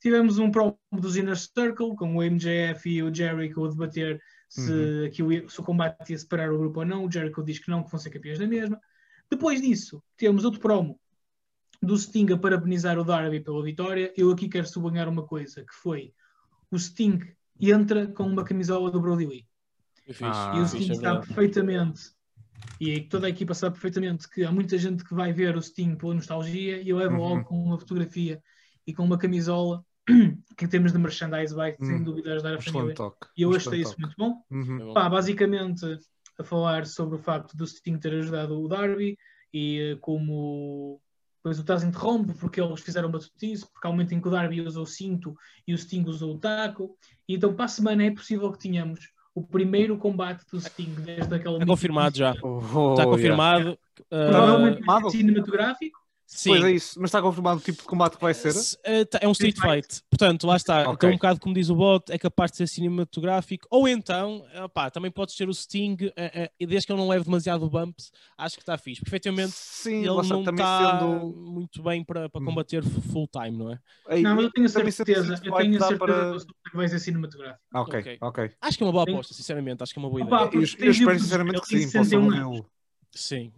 Tivemos 0.02 0.38
um 0.40 0.52
promo 0.52 0.78
dos 0.92 1.18
Inner 1.18 1.36
Circle 1.38 1.96
com 1.96 2.16
o 2.16 2.24
MJF 2.24 2.90
e 2.90 3.02
o 3.04 3.14
Jericho 3.14 3.66
a 3.66 3.70
debater 3.70 4.22
se, 4.50 4.72
Uhum. 4.72 5.06
aqui 5.06 5.24
o, 5.24 5.50
se 5.50 5.60
o 5.60 5.64
combate 5.64 6.12
ia 6.12 6.18
separar 6.18 6.52
o 6.52 6.58
grupo 6.58 6.80
ou 6.82 6.86
não. 6.86 7.06
O 7.06 7.12
Jericho 7.12 7.44
diz 7.44 7.60
que 7.60 7.70
não, 7.70 7.84
que 7.84 7.92
vão 7.92 8.00
ser 8.00 8.10
campeões 8.10 8.40
da 8.40 8.48
mesma. 8.48 8.80
Depois 9.32 9.62
disso, 9.62 10.04
temos 10.18 10.44
outro 10.44 10.60
promo 10.60 11.00
do 11.82 11.96
Sting 11.98 12.34
a 12.34 12.38
parabenizar 12.38 12.98
o 13.00 13.04
Darby 13.06 13.40
pela 13.42 13.64
vitória. 13.64 14.12
Eu 14.18 14.32
aqui 14.32 14.50
quero 14.50 14.68
sublinhar 14.68 15.08
uma 15.08 15.26
coisa, 15.26 15.64
que 15.64 15.74
foi 15.74 16.14
o 16.72 16.78
Sting 16.78 17.20
entra 17.62 18.08
com 18.08 18.24
uma 18.24 18.44
camisola 18.44 18.90
do 18.92 19.00
Brody 19.00 19.26
Lee. 19.26 19.48
Fixe. 20.08 20.24
Ah, 20.26 20.54
e 20.58 20.60
o 20.62 20.66
Sting 20.68 20.92
é 20.92 20.96
sabe 20.96 21.00
verdade. 21.02 21.28
perfeitamente, 21.28 22.02
e 22.80 23.02
toda 23.02 23.28
a 23.28 23.30
equipa 23.30 23.54
sabe 23.54 23.74
perfeitamente 23.74 24.28
que 24.30 24.44
há 24.44 24.52
muita 24.52 24.78
gente 24.78 25.04
que 25.04 25.14
vai 25.14 25.32
ver 25.32 25.56
o 25.56 25.62
Sting 25.62 25.96
pela 25.96 26.16
nostalgia 26.16 26.82
e 26.82 26.90
eu 26.90 26.98
levo 26.98 27.16
Uhum. 27.16 27.20
logo 27.22 27.44
com 27.46 27.64
uma 27.64 27.78
fotografia 27.80 28.42
e 28.88 28.94
com 28.94 29.04
uma 29.04 29.18
camisola 29.18 29.86
que 30.58 30.66
em 30.66 30.68
termos 30.68 30.92
de 30.92 30.98
merchandise 30.98 31.54
vai 31.54 31.76
sem 31.80 31.96
Hum. 31.98 32.04
dúvida 32.04 32.34
ajudar 32.34 32.56
a 32.56 32.62
família. 32.62 32.96
toque. 32.96 33.28
E 33.38 33.42
eu 33.44 33.54
achei 33.56 33.82
isso 33.82 33.92
toque. 33.92 34.02
muito 34.02 34.16
bom. 34.18 34.42
Uhum. 34.52 34.78
Bom. 34.88 34.94
Pá, 34.94 35.10
basicamente 35.10 35.86
a 36.40 36.44
falar 36.44 36.86
sobre 36.86 37.16
o 37.16 37.20
facto 37.20 37.56
do 37.58 37.66
Sting 37.68 37.98
ter 37.98 38.14
ajudado 38.14 38.60
o 38.62 38.68
Darby 38.68 39.18
e 39.54 39.92
eh, 39.94 39.98
como 40.00 41.02
depois 41.38 41.60
o 41.60 41.64
Taz 41.66 41.84
interrompe 41.84 42.34
porque 42.34 42.62
eles 42.62 42.82
fizeram 42.82 43.10
uma 43.10 43.20
tutice, 43.20 43.66
porque 43.72 43.88
há 43.88 43.90
um 43.90 43.94
momento 43.94 44.14
em 44.14 44.22
que 44.22 44.28
o 44.28 44.32
Darby 44.32 44.62
usou 44.62 44.84
o 44.84 44.88
cinto 44.88 45.34
e 45.68 45.74
o 45.74 45.78
Sting 45.78 46.04
usou 46.08 46.36
o 46.36 46.38
taco. 46.40 46.98
E 47.28 47.36
então 47.36 47.54
para 47.54 47.66
a 47.66 47.70
semana 47.70 48.04
é 48.04 48.12
possível 48.12 48.52
que 48.52 48.60
tenhamos 48.60 49.00
o 49.36 49.42
primeiro 49.44 49.98
combate 49.98 50.44
do 50.52 50.60
Sting 50.60 50.92
desde 51.06 51.34
aquele 51.34 51.54
Está 51.56 51.66
confirmado 51.66 52.18
já. 52.18 52.34
Oh, 52.42 52.58
Está 52.60 53.04
yeah. 53.04 53.06
confirmado. 53.06 53.72
Uh, 54.00 54.06
Provavelmente 54.30 54.74
confirmado? 54.78 55.12
cinematográfico. 55.12 56.00
Sim. 56.32 56.52
Pois 56.52 56.64
é 56.64 56.72
isso, 56.72 57.02
mas 57.02 57.10
está 57.10 57.24
confirmado 57.24 57.60
o 57.60 57.64
tipo 57.64 57.82
de 57.82 57.88
combate 57.88 58.16
que 58.16 58.22
vai 58.22 58.36
ser? 58.36 58.54
Eh, 58.84 59.04
tá- 59.04 59.18
É 59.20 59.28
um 59.28 59.32
Street 59.32 59.58
Fight. 59.60 60.04
Portanto, 60.12 60.46
lá 60.46 60.58
está. 60.58 60.82
Ok. 60.82 60.94
Então, 60.94 61.10
um 61.10 61.14
bocado 61.14 61.40
como 61.40 61.56
diz 61.56 61.70
o 61.72 61.76
bot, 61.76 62.12
é 62.12 62.20
capaz 62.20 62.52
de 62.52 62.58
ser 62.58 62.68
cinematográfico. 62.68 63.68
Ou 63.72 63.88
então, 63.88 64.46
opá, 64.64 64.92
também 64.92 65.10
pode 65.10 65.32
ser 65.34 65.50
o 65.50 65.54
Sting, 65.54 65.98
eh, 66.16 66.44
eh, 66.44 66.52
e 66.60 66.68
desde 66.68 66.86
que 66.86 66.94
ele 66.94 67.02
não 67.02 67.08
leve 67.10 67.26
demasiado 67.26 67.68
bumps, 67.68 68.12
acho 68.38 68.56
que 68.58 68.62
está 68.62 68.78
fixe. 68.78 69.02
Perfeitamente, 69.02 69.54
Sim, 69.54 70.06
ele 70.06 70.22
está, 70.22 70.36
não 70.36 70.42
está 70.42 71.00
sendo. 71.00 71.34
muito 71.36 71.82
bem 71.82 72.04
para, 72.04 72.30
para 72.30 72.46
combater 72.46 72.84
full 73.12 73.28
time, 73.28 73.58
não 73.58 73.72
é? 73.72 73.80
Não, 74.22 74.36
mas 74.36 74.46
eu 74.46 74.52
tenho 74.52 74.70
certeza, 74.70 75.34
eu 75.44 75.52
tenho 75.56 75.78
a 75.84 75.88
certeza 75.88 75.98
para- 75.98 76.38
que 76.70 76.78
vai 76.78 76.88
ser 76.88 77.00
cinematográfico. 77.00 77.60
Ah, 77.74 77.82
Ok, 77.82 78.18
Ok. 78.22 78.52
Acho 78.62 78.78
que 78.78 78.84
é 78.84 78.86
uma 78.86 78.92
boa 78.92 79.04
aposta, 79.04 79.34
sinceramente. 79.34 79.82
Acho 79.82 79.92
que 79.94 80.00
é 80.00 80.04
uma 80.04 80.10
boa 80.12 80.22
Opa, 80.24 80.36
ideia. 80.46 80.52
porque 80.52 80.84
Eu, 80.84 80.86
eu 80.86 80.92
espero 80.92 81.20
sinceramente 81.20 81.62
que 81.62 81.68
sim, 81.68 81.86
possa 81.86 82.04
61 82.04 82.22
anos. 82.32 82.40
ouvi-lo. 82.46 82.70
Sim. 83.12 83.52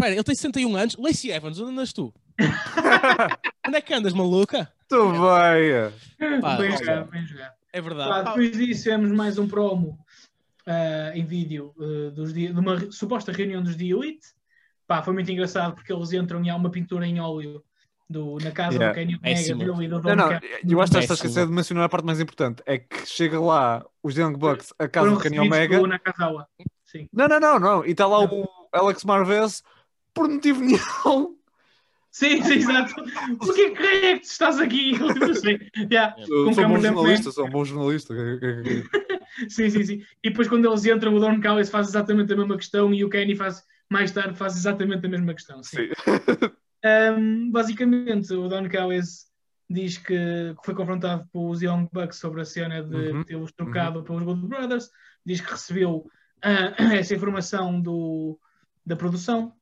Espera, 0.00 0.14
ele 0.14 0.24
tem 0.24 0.34
61 0.34 0.76
anos. 0.76 0.96
Lacey 0.96 1.30
Evans, 1.30 1.60
onde 1.60 1.72
andas 1.72 1.92
tu? 1.92 2.14
onde 3.66 3.76
é 3.76 3.80
que 3.82 3.92
andas, 3.92 4.14
maluca? 4.14 4.72
Muito 4.90 5.12
bem. 5.12 6.40
Pá, 6.40 6.56
bem 6.56 6.76
jogado, 6.76 7.10
bem 7.10 7.26
jogado. 7.26 7.52
É 7.70 7.80
verdade. 7.82 8.08
Pá, 8.08 8.22
depois 8.22 8.52
disso, 8.52 8.82
tivemos 8.84 9.12
mais 9.12 9.38
um 9.38 9.46
promo 9.46 9.98
ah, 10.66 11.12
em 11.14 11.24
vídeo 11.24 11.74
ah, 11.78 12.10
dos 12.12 12.32
dia, 12.32 12.50
de 12.50 12.58
uma 12.58 12.90
suposta 12.90 13.30
reunião 13.30 13.62
dos 13.62 13.76
The 13.76 13.84
Elite. 13.84 14.26
Pá, 14.86 15.02
foi 15.02 15.12
muito 15.12 15.30
engraçado 15.30 15.74
porque 15.74 15.92
eles 15.92 16.12
entram 16.14 16.42
e 16.42 16.48
há 16.48 16.56
uma 16.56 16.70
pintura 16.70 17.06
em 17.06 17.20
óleo 17.20 17.62
do, 18.08 18.38
na 18.42 18.50
casa 18.50 18.78
Yeah. 18.78 18.88
do 18.88 18.94
Kenny 18.94 19.16
Omega 19.16 19.36
Péssimo. 19.36 19.58
dele 19.58 19.84
e 19.84 19.88
do 19.88 19.96
Não, 19.96 20.02
Don 20.02 20.16
não, 20.16 20.30
eu 20.32 20.80
acho 20.80 20.92
que 20.92 20.98
estás 20.98 21.10
a 21.10 21.14
esquecer 21.14 21.46
de 21.46 21.52
mencionar 21.52 21.84
a 21.84 21.88
parte 21.90 22.06
mais 22.06 22.18
importante. 22.18 22.62
É 22.64 22.78
que 22.78 23.06
chega 23.06 23.38
lá 23.38 23.84
os 24.02 24.16
Young 24.16 24.32
Bucks 24.32 24.72
a 24.78 24.88
casa 24.88 25.14
Foram 25.14 25.68
do 25.68 25.86
Nakazawa. 25.86 26.48
Sim. 26.86 27.06
Não, 27.12 27.28
não, 27.28 27.38
não, 27.38 27.60
não. 27.60 27.84
E 27.84 27.90
está 27.90 28.06
lá 28.06 28.26
Não. 28.26 28.40
o 28.40 28.48
Alex 28.72 29.04
Marvez 29.04 29.62
por 30.20 30.28
motivo 30.28 30.60
nenhum. 30.60 31.36
Sim, 32.10 32.42
sim, 32.42 32.54
exato. 32.54 32.94
Porquê 33.38 33.70
que 33.70 33.82
é 33.82 34.14
que 34.14 34.20
tu 34.20 34.24
estás 34.24 34.58
aqui? 34.58 34.92
Yeah, 35.90 36.14
Sou, 36.26 36.44
com 36.44 36.52
sou 36.52 36.64
um 36.64 36.68
bom 36.68 36.80
jornalista, 36.80 37.30
sou 37.30 37.46
um 37.46 37.50
bom 37.50 37.64
jornalista. 37.64 38.14
Sim, 39.48 39.70
sim, 39.70 39.84
sim. 39.84 40.02
E 40.22 40.28
depois 40.28 40.48
quando 40.48 40.68
eles 40.68 40.84
entram, 40.84 41.14
o 41.14 41.20
Don 41.20 41.40
Callis 41.40 41.70
faz 41.70 41.88
exatamente 41.88 42.32
a 42.32 42.36
mesma 42.36 42.56
questão 42.56 42.92
e 42.92 43.04
o 43.04 43.08
Kenny 43.08 43.34
faz, 43.36 43.62
mais 43.88 44.10
tarde, 44.10 44.36
faz 44.36 44.56
exatamente 44.56 45.06
a 45.06 45.08
mesma 45.08 45.32
questão. 45.32 45.62
Sim. 45.62 45.86
Sim. 45.86 46.50
Um, 47.16 47.50
basicamente, 47.50 48.34
o 48.34 48.48
Don 48.48 48.68
Callis 48.68 49.26
diz 49.68 49.96
que, 49.96 50.54
foi 50.64 50.74
confrontado 50.74 51.26
pelos 51.32 51.62
Young 51.62 51.88
Bucks 51.92 52.18
sobre 52.18 52.42
a 52.42 52.44
cena 52.44 52.82
de 52.82 52.96
Uhum, 52.96 53.24
tê-los 53.24 53.52
trocado 53.52 54.02
pelos 54.02 54.24
Gold 54.24 54.46
Brothers. 54.48 54.90
Diz 55.24 55.40
que 55.40 55.50
recebeu 55.52 56.10
ah, 56.42 56.74
essa 56.98 57.14
informação 57.14 57.80
do, 57.80 58.38
da 58.84 58.96
produção 58.96 59.54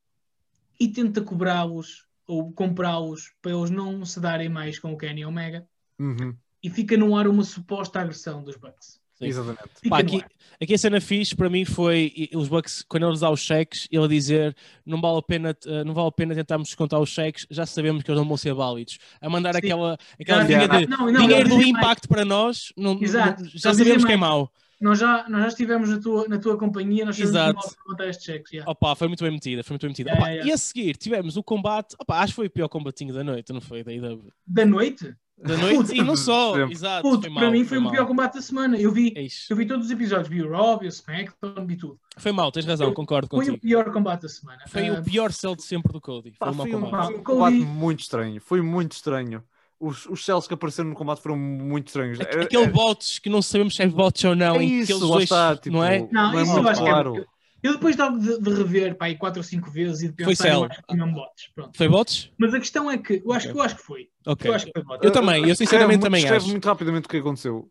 e 0.79 0.87
tenta 0.87 1.21
cobrá-los 1.21 2.05
ou 2.27 2.51
comprá-los 2.53 3.31
para 3.41 3.51
eles 3.51 3.69
não 3.69 4.05
se 4.05 4.19
darem 4.19 4.49
mais 4.49 4.77
com 4.79 4.93
o 4.93 4.97
Kenny 4.97 5.25
Omega. 5.25 5.65
Uhum, 5.99 6.35
E 6.63 6.69
fica 6.69 6.95
no 6.95 7.15
ar 7.15 7.27
uma 7.27 7.43
suposta 7.43 7.99
agressão 7.99 8.43
dos 8.43 8.55
Bucks. 8.55 8.99
Sim. 9.15 9.25
Exatamente. 9.25 9.89
Pá, 9.89 9.99
aqui, 9.99 10.23
aqui 10.61 10.73
a 10.73 10.77
cena 10.77 11.01
fixe 11.01 11.35
para 11.35 11.49
mim 11.49 11.65
foi 11.65 12.29
os 12.33 12.47
Bucks, 12.47 12.85
quando 12.87 13.05
eles 13.05 13.19
dão 13.19 13.33
os 13.33 13.41
cheques, 13.41 13.85
ele 13.91 14.07
dizer 14.07 14.55
não 14.85 15.01
vale 15.01 15.17
a 15.19 15.21
pena, 15.21 15.57
eh, 15.65 15.83
não 15.83 15.93
vale 15.93 16.07
a 16.07 16.11
pena 16.11 16.33
tentarmos 16.33 16.69
descontar 16.69 17.01
os 17.01 17.09
cheques, 17.09 17.45
já 17.51 17.65
sabemos 17.65 18.01
que 18.01 18.09
eles 18.09 18.21
não 18.21 18.27
vão 18.27 18.37
ser 18.37 18.53
válidos. 18.53 18.97
A 19.19 19.29
mandar 19.29 19.51
Sim. 19.55 19.57
aquela, 19.59 19.97
aquela 20.21 20.43
Não, 20.43 20.47
linha 20.47 20.67
não, 20.67 20.79
de 20.79 20.87
não, 20.87 21.11
não, 21.11 21.21
dinheiro 21.27 21.49
do 21.49 21.55
mais. 21.55 21.67
impacto 21.67 22.07
para 22.07 22.23
nós, 22.23 22.71
não, 22.77 22.97
Exato. 23.01 23.43
já 23.53 23.73
sabemos 23.73 24.05
que 24.05 24.11
é 24.13 24.17
mau. 24.17 24.49
Nós 24.79 24.97
já, 24.99 25.27
nós 25.27 25.41
já 25.41 25.47
estivemos 25.49 25.89
na 25.89 25.99
tua, 25.99 26.27
na 26.27 26.37
tua 26.39 26.57
companhia, 26.57 27.03
nós 27.05 27.19
Exato. 27.19 27.59
contar 27.85 28.07
estes 28.07 28.25
cheques. 28.25 28.51
yeah. 28.53 28.71
Opa, 28.71 28.95
foi 28.95 29.07
muito 29.09 29.23
bem 29.23 29.31
metida, 29.33 29.63
foi 29.63 29.73
muito 29.73 29.81
bem 29.81 29.89
metida. 29.89 30.09
Yeah, 30.11 30.23
Opa, 30.23 30.31
yeah. 30.31 30.49
E 30.49 30.53
a 30.53 30.57
seguir 30.57 30.95
tivemos 30.95 31.35
o 31.35 31.43
combate, 31.43 31.95
opa, 31.99 32.19
acho 32.19 32.27
que 32.31 32.35
foi 32.37 32.47
o 32.47 32.49
pior 32.49 32.69
combatinho 32.69 33.13
da 33.13 33.23
noite, 33.23 33.51
não 33.51 33.59
foi? 33.61 33.83
Da, 33.83 33.91
da, 33.91 34.15
Da 34.47 34.65
noite? 34.65 35.13
da 35.41 35.55
noite 35.57 35.95
e 35.95 36.01
não 36.03 36.15
só, 36.17 36.53
Sempre. 36.55 36.73
exato. 36.73 37.01
Puto, 37.01 37.21
foi 37.23 37.31
para 37.33 37.43
mau, 37.43 37.51
mim 37.51 37.63
foi 37.63 37.77
o 37.77 37.81
mau. 37.81 37.91
pior 37.91 38.05
combate 38.05 38.33
da 38.35 38.41
semana. 38.41 38.77
Eu 38.77 38.91
vi, 38.91 39.13
eu 39.49 39.55
vi 39.55 39.65
todos 39.65 39.85
os 39.85 39.91
episódios, 39.91 40.27
vi 40.27 40.41
o 40.43 40.77
vi 40.77 40.85
o 40.85 40.89
SmackDown, 40.89 41.65
vi 41.65 41.75
tudo. 41.77 41.99
Foi 42.17 42.31
mau, 42.33 42.51
tens 42.51 42.65
razão, 42.65 42.93
concordo 42.93 43.27
Foi 43.29 43.39
contigo. 43.39 43.55
o 43.57 43.59
pior 43.59 43.91
combate 43.91 44.21
da 44.23 44.29
semana. 44.29 44.59
Foi 44.67 44.87
Ah, 44.87 44.99
o 44.99 45.03
pior 45.03 45.31
sell 45.31 45.55
de 45.55 45.63
sempre 45.63 45.91
do 45.93 46.01
Cody. 46.01 46.31
Foi 46.31 46.37
Pá, 46.39 46.51
um 46.51 46.55
mau 46.55 46.65
foi, 46.67 46.75
um, 46.75 46.81
combate. 46.81 47.05
foi 47.05 47.15
um 47.15 47.23
Cody- 47.23 47.37
combate 47.37 47.55
muito 47.57 47.99
estranho. 48.01 48.41
Foi 48.41 48.61
muito 48.61 48.91
estranho. 48.93 49.43
Os, 49.79 50.05
os 50.07 50.25
cells 50.25 50.45
que 50.47 50.53
apareceram 50.53 50.89
no 50.89 50.95
combate 50.95 51.21
foram 51.21 51.37
muito 51.37 51.87
estranhos. 51.87 52.19
Aquele 52.19 52.63
era- 52.63 52.71
bots 52.71 53.17
que 53.19 53.29
não 53.29 53.41
sabemos 53.41 53.75
se 53.75 53.81
é 53.83 53.87
bots 53.87 54.23
ou 54.25 54.35
não, 54.35 54.55
É 54.57 54.63
isso, 54.63 54.99
dois, 54.99 55.23
está, 55.23 55.55
tipo, 55.55 55.77
não 55.77 55.83
é? 55.83 55.99
Não, 56.11 56.33
Não 56.33 56.39
é 56.39 56.43
muito 56.43 56.57
eu 56.65 56.67
acho 56.69 56.81
claro. 56.81 57.13
que 57.13 57.19
é. 57.21 57.25
Eu 57.61 57.73
depois 57.73 57.95
de, 57.95 58.19
de, 58.19 58.39
de 58.41 58.49
rever 58.53 58.95
pá, 58.97 59.05
aí 59.05 59.17
4 59.17 59.39
ou 59.39 59.43
5 59.43 59.69
vezes 59.71 60.01
e 60.03 60.07
de 60.09 60.23
Foi 60.23 60.31
pensar, 60.33 60.47
eu 60.49 60.53
céu. 60.61 60.63
acho 60.69 60.81
que 60.87 60.95
não 60.95 61.11
bots. 61.13 61.49
Pronto. 61.55 61.77
Foi 61.77 61.87
bots? 61.89 62.31
Mas 62.37 62.53
a 62.53 62.59
questão 62.59 62.89
é 62.91 62.97
que 62.97 63.21
eu 63.25 63.31
acho, 63.33 63.47
Ok. 63.47 63.51
que 63.53 63.57
eu 63.57 63.61
acho 63.63 63.75
que 63.77 63.81
foi. 63.83 64.09
Ok. 64.25 64.49
Eu 64.49 64.53
acho 64.55 64.65
que 64.65 64.71
foi 64.73 64.83
bots. 64.83 65.05
Eu 65.05 65.11
também, 65.11 65.47
eu 65.47 65.55
sinceramente 65.55 66.01
também 66.01 66.27
acho. 66.27 66.47
muito 66.49 66.65
rapidamente 66.65 67.05
o 67.05 67.09
que 67.09 67.17
aconteceu. 67.17 67.69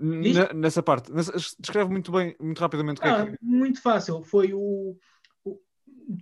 Diz? 0.00 0.36
N- 0.36 0.48
nessa 0.54 0.82
parte. 0.82 1.12
Nessa- 1.12 1.32
descreve 1.58 1.90
muito 1.90 2.12
bem, 2.12 2.36
muito 2.40 2.58
rapidamente 2.60 3.00
o 3.00 3.02
que 3.02 3.08
Ah, 3.08 3.26
é 3.28 3.30
que. 3.32 3.38
muito 3.42 3.80
fácil. 3.82 4.22
Foi 4.22 4.52
o, 4.54 4.96
o- 5.44 5.58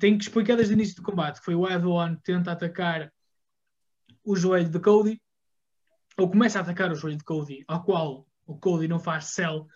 Tenho 0.00 0.16
que 0.16 0.24
explicar 0.24 0.56
desde 0.56 0.74
o 0.74 0.76
início 0.76 0.96
do 0.96 1.02
combate. 1.02 1.40
Foi 1.40 1.54
o 1.54 1.66
Avalon 1.66 2.14
tenta 2.24 2.52
atacar 2.52 3.12
o 4.24 4.36
joelho 4.36 4.68
de 4.68 4.78
Cody, 4.80 5.20
ou 6.18 6.30
começa 6.30 6.58
a 6.58 6.62
atacar 6.62 6.90
o 6.90 6.94
joelho 6.94 7.18
de 7.18 7.24
Cody, 7.24 7.64
ao 7.66 7.82
qual 7.84 8.26
o 8.46 8.58
Cody 8.58 8.86
não 8.88 8.98
faz 8.98 9.26
sell 9.26 9.66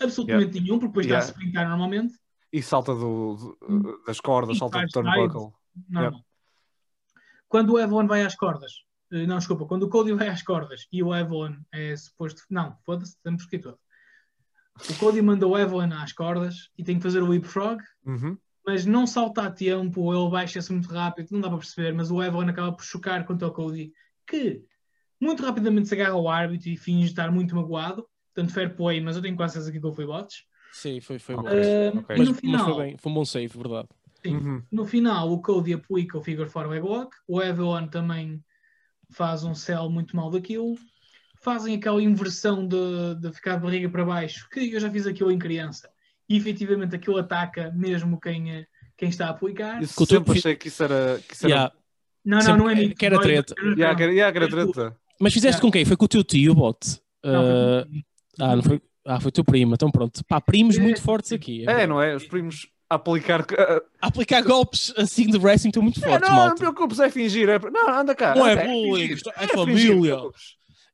absolutamente 0.00 0.60
nenhum, 0.60 0.78
porque 0.78 0.88
depois 0.88 1.06
Yeah. 1.06 1.24
está 1.24 1.32
a 1.32 1.38
sprintar 1.38 1.68
normalmente. 1.68 2.14
E 2.52 2.62
salta 2.62 2.94
do, 2.94 3.56
do- 3.60 4.02
das 4.06 4.20
cordas, 4.20 4.56
E 4.56 4.58
salta 4.58 4.80
do 4.80 4.88
turnbuckle. 4.88 5.52
Normal. 5.88 6.24
Quando 7.48 7.70
o 7.74 7.76
Avalon 7.78 8.06
vai 8.06 8.22
às 8.24 8.34
cordas, 8.34 8.72
eh, 9.12 9.26
não, 9.26 9.38
desculpa, 9.38 9.66
quando 9.66 9.84
o 9.84 9.88
Cody 9.88 10.12
vai 10.12 10.28
às 10.28 10.42
cordas 10.42 10.86
e 10.92 11.02
o 11.02 11.12
Avalon 11.12 11.56
é 11.72 11.94
suposto. 11.96 12.42
Não, 12.50 12.76
foda-se, 12.84 13.12
estamos 13.12 13.44
aqui 13.44 13.58
todo. 13.58 13.78
O 14.90 14.94
Cody 14.98 15.22
manda 15.22 15.46
o 15.46 15.54
Avalon 15.54 15.92
às 15.94 16.12
cordas 16.12 16.70
e 16.76 16.82
tem 16.84 16.96
que 16.96 17.02
fazer 17.02 17.22
o 17.22 17.26
leapfrog. 17.28 17.82
Uhum. 18.04 18.36
Mas 18.66 18.84
não 18.86 19.06
salta 19.06 19.42
a 19.46 19.50
tempo, 19.50 20.12
ele 20.14 20.30
baixa-se 20.30 20.72
muito 20.72 20.88
rápido, 20.88 21.28
não 21.32 21.40
dá 21.40 21.48
para 21.48 21.58
perceber, 21.58 21.92
mas 21.94 22.10
o 22.10 22.22
Evelyn 22.22 22.50
acaba 22.50 22.72
por 22.74 22.84
chocar 22.84 23.24
contra 23.26 23.48
o 23.48 23.52
Cody, 23.52 23.92
que 24.26 24.64
muito 25.20 25.42
rapidamente 25.44 25.88
se 25.88 25.94
agarra 25.94 26.12
ao 26.14 26.28
árbitro 26.28 26.68
e 26.70 26.76
finge 26.76 27.08
estar 27.08 27.30
muito 27.32 27.56
magoado, 27.56 28.08
portanto 28.34 28.54
fair 28.54 28.76
play, 28.76 29.00
mas 29.00 29.16
eu 29.16 29.22
tenho 29.22 29.36
quase 29.36 29.54
certeza 29.54 29.72
que 29.72 29.78
ele 29.86 29.94
foi 29.94 30.06
bots. 30.06 30.44
Sim, 30.70 31.00
foi, 31.00 31.18
foi 31.18 31.36
Ok. 31.36 31.52
bom. 31.52 31.54
Uh, 31.54 31.98
ok. 31.98 32.18
E 32.18 32.20
Mas, 32.20 32.28
no 32.28 32.34
mas 32.44 32.62
final, 32.62 32.62
foi 32.62 32.74
bem, 32.74 32.96
foi 32.98 33.10
um 33.12 33.14
bom 33.14 33.24
save, 33.24 33.56
verdade. 33.56 33.88
sim, 34.24 34.34
Uhum. 34.34 34.66
no 34.70 34.84
final 34.84 35.30
o 35.32 35.40
Cody 35.42 35.74
aplica 35.74 36.18
o 36.18 36.22
figure 36.22 36.48
four 36.48 36.66
leg 36.68 36.82
lock, 36.82 37.14
o 37.26 37.42
Evelyn 37.42 37.88
também 37.88 38.44
faz 39.12 39.44
um 39.44 39.54
sell 39.54 39.90
muito 39.90 40.16
mal 40.16 40.30
daquilo, 40.30 40.74
fazem 41.42 41.76
aquela 41.76 42.02
inversão 42.02 42.66
de, 42.66 43.16
de 43.20 43.32
ficar 43.34 43.56
de 43.56 43.62
barriga 43.64 43.90
para 43.90 44.04
baixo, 44.04 44.48
que 44.50 44.72
eu 44.74 44.80
já 44.80 44.90
fiz 44.90 45.06
aquilo 45.06 45.32
em 45.32 45.38
criança, 45.38 45.90
e 46.28 46.36
efetivamente 46.36 46.94
aquilo 46.96 47.18
ataca 47.18 47.72
mesmo 47.74 48.20
quem, 48.20 48.50
eh, 48.52 48.66
quem 48.96 49.08
está 49.08 49.26
a 49.26 49.30
aplicar. 49.30 49.82
Isso 49.82 49.94
Que 49.96 50.06
sempre 50.06 50.38
achei 50.38 50.56
que 50.56 50.68
isso 50.68 50.82
era. 50.82 51.20
Que 51.26 51.34
isso 51.34 51.46
era... 51.46 51.54
Yeah. 51.54 51.72
Não, 52.24 52.38
não, 52.38 52.44
Sempre 52.44 52.58
não 52.62 52.70
é 52.70 52.74
que- 52.74 52.80
mito. 52.80 52.96
que 52.96 53.06
era 53.06 53.14
Não 53.14 53.22
é- 53.22 53.24
treta. 53.24 53.54
Yeah, 53.62 53.94
que 53.96 54.02
era- 54.02 54.12
yeah, 54.12 54.32
que 54.32 54.38
era 54.38 54.46
É 54.46 54.48
treta. 54.50 54.96
Mas 55.20 55.32
fizeste 55.32 55.56
Yeah. 55.58 55.60
com 55.62 55.70
quem? 55.70 55.84
Foi 55.84 55.96
com 55.96 56.04
o 56.04 56.08
teu 56.08 56.24
tio, 56.24 56.54
bot? 56.54 56.78
Não, 57.24 57.42
foi 57.42 57.42
Uh, 57.42 58.02
ah, 58.40 58.56
não 58.56 58.62
foi? 58.62 58.82
Ah, 59.04 59.20
foi 59.20 59.28
o 59.28 59.32
teu 59.32 59.44
primo, 59.44 59.74
então 59.74 59.90
pronto. 59.90 60.24
Pá, 60.26 60.40
primos 60.40 60.76
É, 60.76 60.80
muito 60.80 61.00
fortes 61.00 61.30
aqui. 61.32 61.64
É, 61.68 61.86
não 61.86 62.02
é? 62.02 62.16
Os 62.16 62.26
primos 62.26 62.66
a 62.90 62.96
aplicar. 62.96 63.46
ah, 63.56 63.82
Aplicar 64.02 64.42
golpes 64.42 64.92
assim 64.96 65.28
de 65.28 65.38
wrestling 65.38 65.70
estão 65.70 65.82
muito 65.82 66.04
É, 66.04 66.08
fortes, 66.08 66.28
não, 66.28 66.34
não 66.36 66.42
te 66.42 66.46
malta. 66.48 66.56
preocupes, 66.56 66.98
é 66.98 67.08
fingir. 67.10 67.48
É... 67.48 67.58
Não, 67.70 67.88
anda 67.88 68.14
cá. 68.16 68.34
Não 68.34 68.46
é 68.46 68.52
anda, 68.54 68.64
bullying, 68.64 69.08
fingir. 69.08 69.22
é 69.36 69.40
fingir, 69.46 69.54
família. 69.56 69.94
não 69.94 70.00
preocupes. 70.02 70.42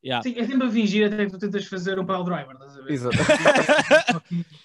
Yeah. 0.04 0.22
Sim, 0.22 0.34
é 0.38 0.44
sempre 0.46 0.66
a 0.66 0.70
fingir 0.70 1.06
até 1.06 1.24
que 1.24 1.30
tu 1.32 1.38
tentas 1.38 1.64
fazer 1.64 1.98
um 1.98 2.04
pile 2.04 2.24
driver, 2.24 2.52
estás 2.54 2.76
a 2.76 2.82
ver? 2.82 2.92
Exato. 2.92 3.16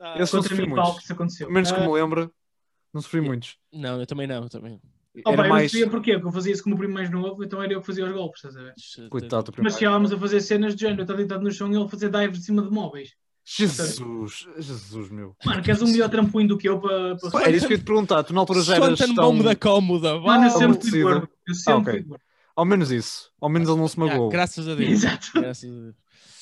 Ah, 0.00 0.16
Eu 0.18 0.26
sou 0.26 0.42
sofri 0.42 0.66
mim, 0.66 0.74
Paulo, 0.74 0.82
muitos. 0.82 0.98
que 0.98 1.04
isso 1.04 1.12
aconteceu. 1.12 1.46
Pelo 1.46 1.54
menos 1.54 1.72
que 1.72 1.78
Ah, 1.80 1.86
me 1.86 1.92
lembro, 1.92 2.32
não 2.92 3.00
sofri 3.00 3.20
muitos. 3.20 3.56
Não, 3.72 3.98
eu 4.00 4.06
também 4.06 4.26
não, 4.26 4.42
eu 4.42 4.48
também. 4.48 4.80
oh, 5.24 5.30
Era 5.30 5.44
eu 5.46 5.48
mais. 5.48 5.72
não 5.72 5.78
sabia 5.80 5.90
porquê, 5.90 6.12
porque 6.14 6.28
eu 6.28 6.32
fazia 6.32 6.52
isso 6.52 6.62
como 6.62 6.74
o 6.74 6.78
primo 6.78 6.94
mais 6.94 7.10
novo, 7.10 7.42
então 7.44 7.62
era 7.62 7.72
eu 7.72 7.80
que 7.80 7.86
fazia 7.86 8.04
os 8.04 8.12
golpes, 8.12 8.44
estás 8.44 8.56
a 8.56 8.62
ver? 9.02 9.08
Coitado 9.08 9.50
do 9.52 9.62
Mas 9.62 9.76
chegávamos 9.78 10.12
a 10.12 10.18
fazer 10.18 10.40
cenas 10.40 10.74
de 10.74 10.80
género, 10.82 11.00
eu 11.00 11.04
estava 11.04 11.16
deitado 11.18 11.42
no 11.42 11.50
chão 11.50 11.72
e 11.72 11.76
ele 11.76 11.88
fazia 11.88 12.10
dives 12.10 12.38
de 12.40 12.44
cima 12.44 12.62
de 12.62 12.70
móveis. 12.70 13.10
Jesus, 13.48 14.46
Jesus, 14.58 15.08
meu. 15.10 15.36
Mano, 15.44 15.62
queres 15.62 15.80
um 15.80 15.86
melhor 15.86 16.08
trampolim 16.10 16.46
do 16.48 16.58
que 16.58 16.68
eu 16.68 16.80
para. 16.80 17.16
Pá, 17.30 17.42
Era 17.42 17.50
isso 17.56 17.66
que 17.66 17.72
eu 17.74 17.76
ia 17.76 17.82
te 17.82 17.86
perguntar. 17.86 18.24
Tu 18.24 18.32
na 18.34 18.40
altura 18.40 18.60
já 18.60 18.74
eras 18.76 18.98
tão... 18.98 19.14
bomb 19.14 19.42
da 19.42 19.54
cómoda. 19.54 20.18
Mano, 20.20 20.46
eu 20.46 20.50
vá. 20.50 20.58
sempre 20.58 20.58
fui 20.58 20.64
amortecida. 20.64 21.02
gordo. 21.04 21.28
Eu 21.46 21.54
sempre 21.54 21.72
Ah, 21.72 21.76
ok. 21.78 21.92
fui 21.92 22.02
gordo. 22.02 22.22
Ao 22.56 22.64
menos 22.64 22.90
isso. 22.90 23.30
Ao 23.40 23.48
menos 23.48 23.68
ele 23.68 23.78
não 23.78 23.86
se 23.88 23.98
magoou. 24.00 24.28
graças 24.28 24.66
a 24.68 24.74
Deus. 24.74 24.90
Exato. 24.90 25.30
Graças 25.34 25.70
a 25.70 25.80
Deus. 25.80 25.94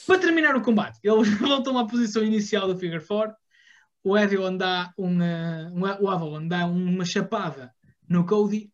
Para 0.06 0.18
terminar 0.18 0.56
o 0.56 0.62
combate, 0.62 0.98
eles 1.02 1.28
voltam 1.38 1.76
à 1.78 1.86
posição 1.86 2.24
inicial 2.24 2.66
do 2.66 2.78
Figure 2.78 3.04
4. 3.04 3.34
O 4.04 4.14
Avalon 4.14 4.56
dá 4.56 4.92
uma, 4.98 5.72
um, 5.74 5.80
o 6.04 6.10
Avalon 6.10 6.46
dá 6.46 6.66
uma 6.66 7.04
chapada 7.06 7.72
no 8.08 8.24
Cody 8.26 8.70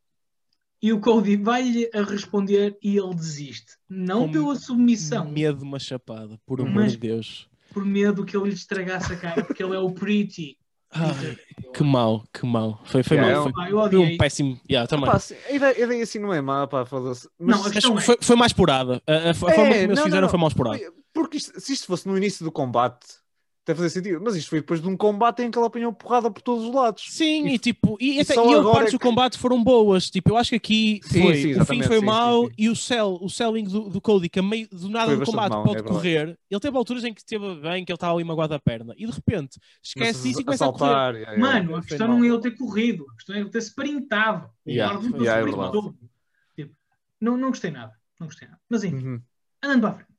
e 0.83 0.93
o 0.93 1.01
Cody 1.01 1.37
vai-lhe 1.37 1.89
a 1.95 2.03
responder 2.03 2.77
e 2.83 2.97
ele 2.99 3.15
desiste. 3.15 3.77
Não 3.89 4.27
Com 4.27 4.33
pela 4.33 4.55
submissão, 4.57 5.31
Medo 5.31 5.59
de 5.59 5.65
uma 5.65 5.79
chapada, 5.79 6.37
por 6.45 6.61
amor 6.61 6.87
de 6.89 6.97
Deus. 6.97 7.49
por 7.73 7.85
medo 7.85 8.25
que 8.25 8.37
ele 8.37 8.49
lhe 8.49 8.55
estragasse 8.55 9.13
a 9.13 9.17
cara, 9.17 9.45
porque 9.45 9.63
ele 9.63 9.77
é 9.77 9.79
o 9.79 9.93
Pretty. 9.93 10.59
Ai, 10.93 11.37
que 11.73 11.85
mau, 11.85 12.25
que 12.33 12.45
mau. 12.45 12.81
Foi, 12.85 13.05
foi 13.05 13.17
Yeah, 13.19 13.39
é 13.39 13.43
Foi, 13.45 13.53
Pá, 13.53 13.71
eu 13.71 13.89
foi 13.89 13.99
um 14.01 14.17
péssimo. 14.19 14.61
Yeah, 14.69 14.89
também. 14.89 15.07
Pá, 15.09 15.17
assim, 15.19 15.37
a, 15.49 15.53
ideia, 15.53 15.77
a 15.77 15.79
ideia 15.79 16.03
assim 16.03 16.19
não 16.19 16.35
é 16.35 16.41
má, 16.41 16.67
pá, 16.67 16.85
foda-se. 16.85 17.29
Mas 17.39 17.49
Não, 17.57 17.63
a 17.63 17.67
Acho 17.67 17.73
questão 17.73 17.93
que 17.95 17.99
é- 17.99 18.05
foi, 18.05 18.17
foi 18.21 18.35
mais 18.35 18.53
porada. 18.53 19.01
A, 19.07 19.13
a- 19.13 19.31
a 19.31 19.35
forma 19.35 19.55
como 19.55 19.73
eles 19.73 19.97
não, 19.97 20.05
fizeram 20.05 20.23
não, 20.23 20.29
foi 20.29 20.37
não. 20.37 20.41
mal 20.41 20.49
explorada. 20.49 20.79
Foi- 20.79 20.93
Porque 21.15 21.37
isto- 21.37 21.61
se 21.61 21.73
isto 21.75 21.87
fosse 21.87 22.09
no 22.09 22.17
início 22.17 22.45
do 22.45 22.51
combate, 22.51 23.07
até 23.71 23.75
fazer 23.77 23.91
sentido. 23.91 24.21
Mas 24.23 24.37
isto 24.37 24.49
foi 24.51 24.61
depois 24.61 24.81
de 24.83 24.89
um 24.89 24.97
combate 24.97 25.43
em 25.43 25.51
que 25.51 25.57
ela 25.59 25.67
apanhou 25.69 25.93
porrada 25.93 26.31
por 26.31 26.43
todos 26.43 26.65
os 26.67 26.75
lados. 26.75 27.05
Sim, 27.09 27.47
E- 27.47 27.55
e, 27.55 27.59
tipo, 27.59 27.97
e, 28.01 28.17
e 28.19 28.21
até, 28.21 28.35
e 28.35 28.37
partes 28.37 28.89
é 28.89 28.91
do 28.93 28.99
que- 28.99 29.07
combate 29.07 29.39
foram 29.39 29.63
boas. 29.63 30.11
Tipo, 30.11 30.31
eu 30.31 30.37
acho 30.37 30.51
que 30.51 30.57
aqui 30.57 31.01
Sim, 31.05 31.23
foi, 31.23 31.35
sim, 31.37 31.61
o 31.61 31.65
fim 31.65 31.83
foi 31.83 31.99
sim, 32.01 32.05
mau 32.05 32.43
sim, 32.43 32.49
sim. 32.49 32.55
e 32.59 32.69
o 32.69 32.77
sell, 32.77 33.19
o 33.21 33.29
selling 33.29 33.65
do, 33.65 33.89
do 33.89 34.01
Cody, 34.01 34.29
que 34.29 34.39
a 34.39 34.43
meio 34.43 34.69
do 34.71 34.89
nada 34.89 35.17
do 35.17 35.25
combate 35.25 35.53
mau, 35.53 35.65
pode 35.65 35.79
é 35.79 35.83
correr. 35.83 36.39
Ele 36.51 36.61
teve 36.61 36.77
alturas 36.77 37.05
em 37.05 37.15
que 37.15 37.21
esteve 37.21 37.55
bem, 37.61 37.85
que 37.85 37.93
ele 37.93 37.97
estava 37.97 38.15
ali 38.15 38.25
magoado 38.25 38.55
a 38.55 38.59
perna. 38.59 38.95
E 38.97 39.07
de 39.07 39.13
repente 39.13 39.59
esquece 39.83 40.19
Mas 40.19 40.23
disso 40.23 40.41
e 40.41 40.45
começa 40.45 40.67
a 40.67 40.73
correr. 40.73 40.91
yeah, 40.91 41.19
yeah. 41.33 41.39
Mano, 41.39 41.77
a 41.77 41.81
questão 41.83 42.09
mal. 42.09 42.17
não 42.19 42.25
é 42.25 42.29
ele 42.29 42.41
ter 42.41 42.51
corrido, 42.57 43.07
a 43.11 43.15
questão 43.15 43.35
é 43.37 43.41
ele 43.41 43.51
ter 43.51 43.59
sprintado. 43.59 44.49
Yeah, 44.67 45.01
não 45.01 45.19
yeah, 45.23 45.41
é. 45.41 45.51
Tipo, 46.57 46.75
não, 47.21 47.37
não 47.37 47.49
gostei 47.49 47.71
nada. 47.71 47.93
Não 48.19 48.27
gostei 48.27 48.49
nada. 48.49 48.61
Mas 48.69 48.85
enfim, 48.85 49.07
Uhum. 49.07 49.21
andando 49.63 49.81
para 49.81 49.91
a 49.91 49.95
frente. 49.95 50.10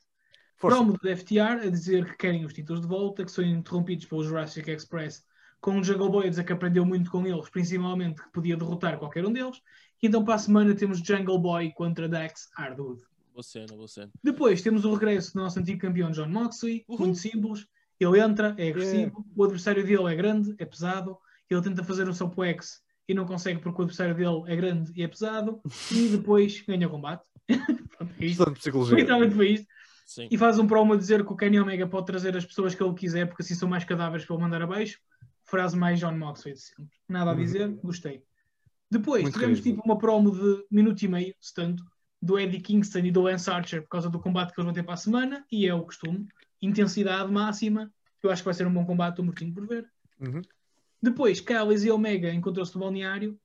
Força. 0.61 0.77
Promo 0.77 0.93
do 0.93 1.17
FTR 1.17 1.65
a 1.65 1.69
dizer 1.69 2.05
que 2.05 2.17
querem 2.17 2.45
os 2.45 2.53
títulos 2.53 2.81
de 2.81 2.87
volta, 2.87 3.25
que 3.25 3.31
são 3.31 3.43
interrompidos 3.43 4.05
pelo 4.05 4.23
Jurassic 4.23 4.69
Express, 4.69 5.25
com 5.59 5.79
o 5.79 5.83
Jungle 5.83 6.09
Boy 6.09 6.27
a 6.27 6.29
dizer 6.29 6.43
que 6.43 6.53
aprendeu 6.53 6.85
muito 6.85 7.09
com 7.09 7.25
eles, 7.25 7.49
principalmente 7.49 8.21
que 8.21 8.31
podia 8.31 8.55
derrotar 8.55 8.97
qualquer 8.99 9.25
um 9.25 9.33
deles. 9.33 9.59
E 10.01 10.07
então 10.07 10.23
para 10.23 10.35
a 10.35 10.37
semana 10.37 10.75
temos 10.75 10.99
Jungle 10.99 11.39
Boy 11.39 11.71
contra 11.73 12.07
Dax 12.07 12.49
Hardwood. 12.55 13.01
Boa 13.33 13.43
cena, 13.43 13.73
boa 13.75 13.87
cena. 13.87 14.11
Depois 14.23 14.61
temos 14.61 14.85
o 14.85 14.93
regresso 14.93 15.33
do 15.33 15.41
nosso 15.41 15.59
antigo 15.59 15.79
campeão 15.79 16.11
John 16.11 16.29
Moxley, 16.29 16.85
Uhum. 16.87 16.97
muito 16.99 17.17
simples. 17.17 17.65
Ele 17.99 18.19
entra, 18.19 18.53
é 18.57 18.69
agressivo, 18.69 19.25
o 19.35 19.43
adversário 19.43 19.83
dele 19.85 20.11
é 20.11 20.15
grande, 20.15 20.53
é 20.59 20.65
pesado, 20.65 21.17
ele 21.49 21.61
tenta 21.61 21.83
fazer 21.83 22.07
um 22.07 22.13
suplex 22.13 22.81
e 23.07 23.13
não 23.13 23.25
consegue 23.25 23.59
porque 23.61 23.79
o 23.79 23.83
adversário 23.83 24.15
dele 24.15 24.43
é 24.47 24.55
grande 24.55 24.91
e 24.95 25.03
é 25.03 25.07
pesado, 25.07 25.59
e 25.91 26.07
depois 26.09 26.61
ganha 26.67 26.87
o 26.87 26.91
combate. 26.91 27.23
Pronto, 27.97 28.13
é 28.19 28.25
isto. 28.25 28.43
Literalmente 28.95 29.35
foi 29.35 29.49
isto. 29.53 29.67
Sim. 30.11 30.27
E 30.29 30.37
faz 30.37 30.59
um 30.59 30.67
promo 30.67 30.91
a 30.91 30.97
dizer 30.97 31.25
que 31.25 31.31
o 31.31 31.37
Kenny 31.37 31.57
Omega 31.57 31.87
pode 31.87 32.05
trazer 32.05 32.35
as 32.35 32.45
pessoas 32.45 32.75
que 32.75 32.83
ele 32.83 32.93
quiser, 32.93 33.27
porque 33.27 33.43
assim 33.43 33.55
são 33.55 33.69
mais 33.69 33.85
cadáveres 33.85 34.25
para 34.25 34.35
ele 34.35 34.43
mandar 34.43 34.61
abaixo. 34.61 34.99
Frase 35.45 35.77
mais 35.77 36.01
John 36.01 36.17
Moxley 36.17 36.53
de 36.53 36.59
sempre. 36.59 36.97
Nada 37.07 37.31
a 37.31 37.33
dizer, 37.33 37.69
gostei. 37.81 38.21
Depois 38.89 39.23
Muito 39.23 39.35
tivemos 39.35 39.61
tipo 39.61 39.81
uma 39.85 39.97
promo 39.97 40.31
de 40.31 40.65
minuto 40.69 41.01
e 41.01 41.07
meio, 41.07 41.33
se 41.39 41.53
tanto, 41.53 41.85
do 42.21 42.37
Eddie 42.37 42.59
Kingston 42.59 42.99
e 42.99 43.11
do 43.11 43.21
Lance 43.21 43.49
Archer 43.49 43.83
por 43.83 43.87
causa 43.87 44.09
do 44.09 44.19
combate 44.19 44.53
que 44.53 44.59
eles 44.59 44.65
vão 44.65 44.73
ter 44.73 44.83
para 44.83 44.95
a 44.95 44.97
semana, 44.97 45.45
e 45.49 45.65
é 45.65 45.73
o 45.73 45.81
costume. 45.81 46.27
Intensidade 46.61 47.31
máxima. 47.31 47.89
Eu 48.21 48.29
acho 48.31 48.41
que 48.41 48.45
vai 48.45 48.53
ser 48.53 48.67
um 48.67 48.73
bom 48.73 48.85
combate, 48.85 49.11
estou 49.11 49.23
mortinho 49.23 49.53
por 49.53 49.65
ver. 49.65 49.89
Uhum. 50.19 50.41
Depois, 51.01 51.39
Callis 51.39 51.85
e 51.85 51.89
Omega 51.89 52.33
encontrou-se 52.33 52.75
no 52.75 52.81
balneário. 52.81 53.39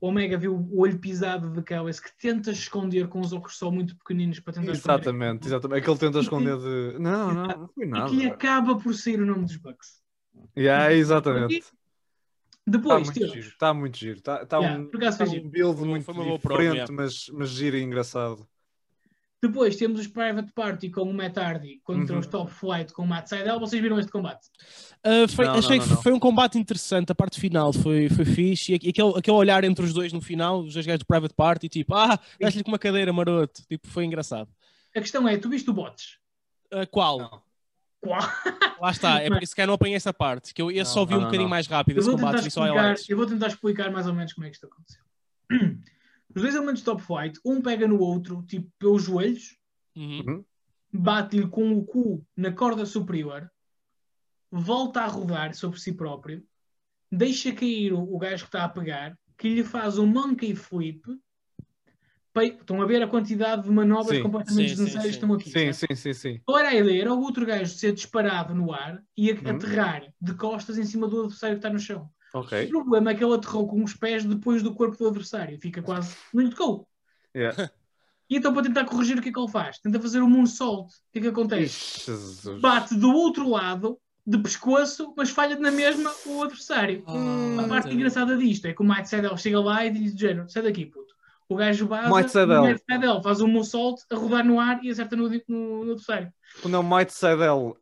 O 0.00 0.08
Omega 0.08 0.36
viu 0.36 0.54
o 0.54 0.80
olho 0.80 0.98
pisado 0.98 1.50
de 1.50 1.62
Callis 1.62 1.98
que 1.98 2.10
tenta 2.18 2.50
esconder 2.50 3.08
com 3.08 3.20
os 3.20 3.32
óculos 3.32 3.56
só 3.56 3.70
muito 3.70 3.96
pequeninos 3.96 4.40
para 4.40 4.54
tentar 4.54 4.72
esconder. 4.72 5.00
Exatamente, 5.00 5.46
exatamente. 5.46 5.78
Aquele 5.80 5.98
tenta 5.98 6.20
esconder 6.20 6.58
de. 6.58 6.98
Não, 6.98 7.34
não, 7.34 7.46
não 7.46 7.68
foi 7.68 7.86
nada. 7.86 8.12
E 8.12 8.18
que 8.18 8.26
acaba 8.26 8.76
por 8.78 8.94
sair 8.94 9.20
o 9.20 9.26
nome 9.26 9.44
dos 9.44 9.56
Bucks. 9.56 10.02
Yeah, 10.56 10.92
exatamente. 10.92 11.56
Está 11.56 11.72
Depois 12.66 13.06
muito 13.06 13.26
giro. 13.26 13.48
Está 13.48 13.74
muito 13.74 13.96
giro. 13.96 14.18
Está 14.18 14.46
tá 14.46 14.58
Yeah, 14.58 14.82
um, 14.82 14.90
tá 14.90 15.24
um 15.24 15.48
build 15.48 15.80
muito 15.82 16.12
diferente, 16.12 16.92
mas, 16.92 17.28
mas 17.32 17.50
giro 17.50 17.76
e 17.76 17.82
engraçado. 17.82 18.46
Depois 19.42 19.76
temos 19.76 20.00
os 20.00 20.06
Private 20.06 20.50
Party 20.52 20.88
com 20.90 21.02
o 21.02 21.12
Matt 21.12 21.36
Hardy 21.36 21.80
contra 21.84 22.14
Uhum. 22.14 22.20
os 22.20 22.26
Top 22.26 22.50
Flight 22.50 22.92
com 22.92 23.02
o 23.02 23.06
Matt 23.06 23.28
Seidel. 23.28 23.60
Vocês 23.60 23.80
viram 23.82 23.98
este 23.98 24.10
combate? 24.10 24.48
Uh, 25.04 25.28
foi- 25.28 25.44
Não, 25.46 25.54
achei 25.54 25.76
não, 25.76 25.84
que 25.84 25.90
não, 25.90 25.96
não. 25.96 26.02
foi 26.02 26.12
um 26.12 26.18
combate 26.18 26.58
interessante, 26.58 27.12
a 27.12 27.14
parte 27.14 27.38
final 27.38 27.72
foi, 27.72 28.08
foi 28.08 28.24
fixe. 28.24 28.72
E 28.72 28.74
aquele, 28.88 29.10
aquele 29.16 29.36
olhar 29.36 29.62
entre 29.62 29.84
os 29.84 29.92
dois 29.92 30.12
no 30.12 30.20
final, 30.22 30.60
os 30.62 30.72
dois 30.74 30.86
gajos 30.86 31.00
do 31.00 31.06
Private 31.06 31.34
Party, 31.34 31.68
tipo, 31.68 31.94
ah, 31.94 32.18
dás-lhe 32.40 32.64
com 32.64 32.70
uma 32.70 32.78
cadeira, 32.78 33.12
maroto. 33.12 33.62
Tipo, 33.68 33.86
foi 33.88 34.04
engraçado. 34.06 34.48
A 34.96 35.00
questão 35.00 35.28
é, 35.28 35.36
tu 35.36 35.50
viste 35.50 35.68
o 35.68 35.72
Bots? 35.74 36.18
Uh, 36.72 36.86
qual? 36.90 37.18
Não. 37.18 37.42
Qual? 38.00 38.20
Lá 38.80 38.90
está, 38.90 39.20
é 39.20 39.28
por 39.28 39.42
isso 39.42 39.54
que 39.54 39.60
eu 39.60 39.66
não 39.66 39.74
apanhei 39.74 39.96
essa 39.96 40.12
parte, 40.12 40.52
que 40.54 40.62
eu 40.62 40.70
Não, 40.70 40.84
só 40.84 41.04
vi 41.04 41.12
não, 41.12 41.18
um 41.18 41.20
não, 41.22 41.26
bocadinho 41.28 41.42
não. 41.44 41.50
mais 41.50 41.66
rápido 41.66 41.96
Eu 41.98 42.00
esse 42.00 42.10
combate, 42.10 42.46
explicar, 42.46 42.94
eu 43.08 43.16
vou 43.16 43.26
tentar 43.26 43.46
explicar 43.48 43.90
mais 43.90 44.06
ou 44.06 44.14
menos 44.14 44.32
como 44.32 44.46
é 44.46 44.50
que 44.50 44.56
isto 44.56 44.66
aconteceu. 44.66 45.02
Os 46.36 46.42
dois 46.42 46.54
elementos 46.54 46.80
de 46.80 46.84
Top 46.84 47.00
Flight, 47.02 47.40
um 47.42 47.62
pega 47.62 47.88
no 47.88 47.98
outro, 47.98 48.42
tipo, 48.42 48.70
pelos 48.78 49.04
joelhos, 49.04 49.56
Uhum. 49.96 50.44
bate-lhe 50.92 51.48
com 51.48 51.72
o 51.72 51.82
cu 51.82 52.22
na 52.36 52.52
corda 52.52 52.84
superior, 52.84 53.50
volta 54.50 55.00
a 55.00 55.06
rodar 55.06 55.54
sobre 55.54 55.80
si 55.80 55.94
próprio, 55.94 56.44
deixa 57.10 57.54
cair 57.54 57.94
o, 57.94 58.02
o 58.02 58.18
gajo 58.18 58.44
que 58.44 58.48
está 58.48 58.64
a 58.64 58.68
pegar, 58.68 59.18
que 59.38 59.48
lhe 59.48 59.64
faz 59.64 59.96
um 59.96 60.06
monkey 60.06 60.54
flip. 60.54 61.00
Estão 62.36 62.82
a 62.82 62.86
ver 62.86 63.02
a 63.02 63.08
quantidade 63.08 63.62
de 63.62 63.70
manobras 63.70 64.18
Sim, 64.18 64.22
completamente 64.22 64.68
desnecessárias 64.68 65.16
que 65.16 65.24
estão 65.24 65.32
aqui. 65.32 65.50
Sim, 65.50 65.72
sim, 65.72 65.94
sim, 65.94 66.12
sim. 66.12 66.40
Qual 66.44 66.58
era 66.58 66.68
a 66.68 66.74
ideia? 66.74 67.00
Era 67.00 67.14
o 67.14 67.20
outro 67.22 67.46
gajo 67.46 67.72
ser 67.74 67.94
disparado 67.94 68.54
no 68.54 68.74
ar 68.74 69.02
e 69.16 69.30
Uhum. 69.30 69.56
aterrar 69.56 70.12
de 70.20 70.34
costas 70.34 70.76
em 70.76 70.84
cima 70.84 71.08
do 71.08 71.20
adversário 71.20 71.56
que 71.56 71.60
está 71.60 71.70
no 71.70 71.78
chão. 71.78 72.10
O 72.36 72.40
Ok. 72.40 72.66
problema 72.68 73.10
é 73.10 73.14
que 73.14 73.24
ele 73.24 73.34
aterrou 73.34 73.66
com 73.66 73.82
os 73.82 73.94
pés 73.94 74.24
depois 74.24 74.62
do 74.62 74.74
corpo 74.74 74.96
do 74.96 75.08
adversário. 75.08 75.58
Fica 75.60 75.82
quase. 75.82 76.14
Não 76.34 76.42
lhe 76.42 76.50
tocou. 76.50 76.86
Yeah. 77.34 77.70
E 78.28 78.36
então, 78.36 78.52
para 78.52 78.62
tentar 78.64 78.84
corrigir, 78.84 79.18
o 79.18 79.22
que 79.22 79.28
é 79.28 79.32
que 79.32 79.38
ele 79.38 79.48
faz? 79.50 79.78
Tenta 79.78 80.00
fazer 80.00 80.20
o 80.20 80.28
moonsault. 80.28 80.88
O 80.88 81.12
que 81.12 81.18
é 81.18 81.22
que 81.22 81.28
acontece? 81.28 82.06
Jesus. 82.06 82.60
Bate 82.60 82.94
do 82.96 83.10
outro 83.12 83.48
lado, 83.48 83.98
de 84.26 84.36
pescoço, 84.38 85.14
mas 85.16 85.30
falha 85.30 85.56
na 85.58 85.70
mesma 85.70 86.12
o 86.26 86.42
adversário. 86.42 87.04
Ah, 87.06 87.62
a 87.64 87.68
parte 87.68 87.94
engraçada 87.94 88.36
disto 88.36 88.66
é 88.66 88.74
que 88.74 88.82
o 88.82 88.84
Mike 88.84 89.08
Sedel 89.08 89.36
chega 89.36 89.60
lá 89.60 89.86
e 89.86 89.90
diz 89.90 90.12
género, 90.12 90.50
sai 90.50 90.62
daqui, 90.64 90.86
puto. 90.86 91.14
O 91.48 91.54
gajo 91.54 91.86
base, 91.86 92.12
Mike 92.12 92.30
Sedel. 92.30 92.62
o 92.62 92.66
Mike 92.66 92.82
Sedel 92.90 93.22
faz 93.22 93.40
um 93.40 93.46
moonsault 93.46 94.02
a 94.10 94.16
rodar 94.16 94.44
no 94.44 94.58
ar 94.58 94.82
e 94.82 94.90
acerta 94.90 95.14
no, 95.14 95.28
no, 95.28 95.84
no 95.84 95.92
adversário. 95.92 96.32
Quando 96.60 96.74
é 96.74 96.78
o 96.80 96.82
Might 96.82 97.12
Seidel, 97.12 97.76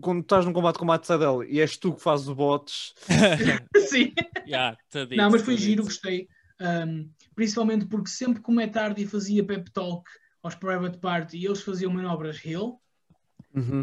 quando 0.00 0.20
estás 0.22 0.44
num 0.44 0.52
combate 0.52 0.78
com 0.78 0.86
o 0.86 1.04
Seidel 1.04 1.44
e 1.44 1.60
és 1.60 1.76
tu 1.76 1.94
que 1.94 2.02
fazes 2.02 2.28
o 2.28 2.34
bots, 2.34 2.94
Sim. 3.88 4.12
Yeah, 4.46 4.76
dito, 4.92 5.16
Não, 5.16 5.30
mas 5.30 5.42
foi 5.42 5.56
giro, 5.56 5.84
gostei. 5.84 6.28
Um, 6.60 7.10
principalmente 7.34 7.86
porque 7.86 8.10
sempre 8.10 8.42
que 8.42 8.50
o 8.50 8.54
Matt 8.54 8.76
Hardy 8.76 9.06
fazia 9.06 9.42
pep 9.44 9.70
talk 9.70 10.08
aos 10.42 10.54
Private 10.54 10.98
Party, 10.98 11.44
eles 11.44 11.62
faziam 11.62 11.92
manobras 11.92 12.44
hill 12.44 12.78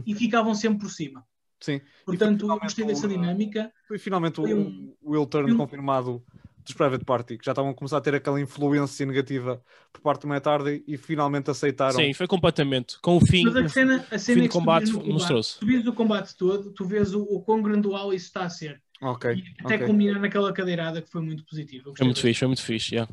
e 0.06 0.14
ficavam 0.16 0.54
sempre 0.56 0.80
por 0.80 0.90
cima. 0.90 1.26
sim. 1.60 1.82
Portanto, 2.06 2.48
gostei 2.48 2.86
dessa 2.86 3.06
o- 3.06 3.10
dinâmica. 3.10 3.72
Foi 3.88 3.98
finalmente 3.98 4.36
Foi 4.36 4.54
o, 4.54 4.60
um- 4.60 4.96
o 5.02 5.16
heel 5.16 5.26
turn 5.26 5.52
um- 5.54 5.58
confirmado 5.58 6.24
dos 6.68 6.76
Private 6.76 7.04
Party, 7.06 7.38
que 7.38 7.46
já 7.46 7.52
estavam 7.52 7.72
a 7.72 7.74
começar 7.74 7.98
a 7.98 8.02
ter 8.02 8.16
aquela 8.16 8.40
influência 8.40 9.06
negativa 9.06 9.62
por 9.92 10.02
parte 10.02 10.22
do 10.22 10.28
Matt 10.28 10.46
Hardy 10.46 10.84
e 10.88 10.98
finalmente 10.98 11.50
aceitaram. 11.50 11.96
Sim, 11.96 12.14
foi 12.14 12.28
completamente. 12.28 13.00
Com 13.02 13.18
o 13.18 13.26
fim, 13.26 13.44
Mas 13.46 13.56
a 13.56 13.70
cena, 13.70 14.06
a 14.12 14.16
o 14.16 14.20
cena 14.20 14.42
fim 14.42 14.46
é 14.46 14.50
combate 14.50 14.92
combate, 14.92 15.10
mostrou-se. 15.10 15.60
tu 15.60 15.66
vês 15.66 15.88
o 15.88 15.94
combate 15.94 16.36
todo, 16.36 16.72
tu 16.72 16.86
vês 16.86 17.14
o, 17.14 17.24
o 17.24 17.42
quão 17.42 17.62
gradual 17.62 18.14
isso 18.14 18.28
está 18.28 18.44
a 18.44 18.50
ser. 18.50 18.82
Ok. 19.02 19.32
E 19.32 19.64
até 19.64 19.76
ok. 19.76 19.88
culminar 19.88 20.20
naquela 20.20 20.52
cadeirada 20.52 21.02
que 21.02 21.10
foi 21.10 21.22
muito 21.22 21.46
positivo. 21.46 21.90
Eu 21.90 21.96
Foi 21.96 22.06
muito 22.06 22.20
fixe, 22.20 22.40
foi 22.40 22.48
muito 22.48 22.64
fixe. 22.64 22.96
Yeah. 22.96 23.12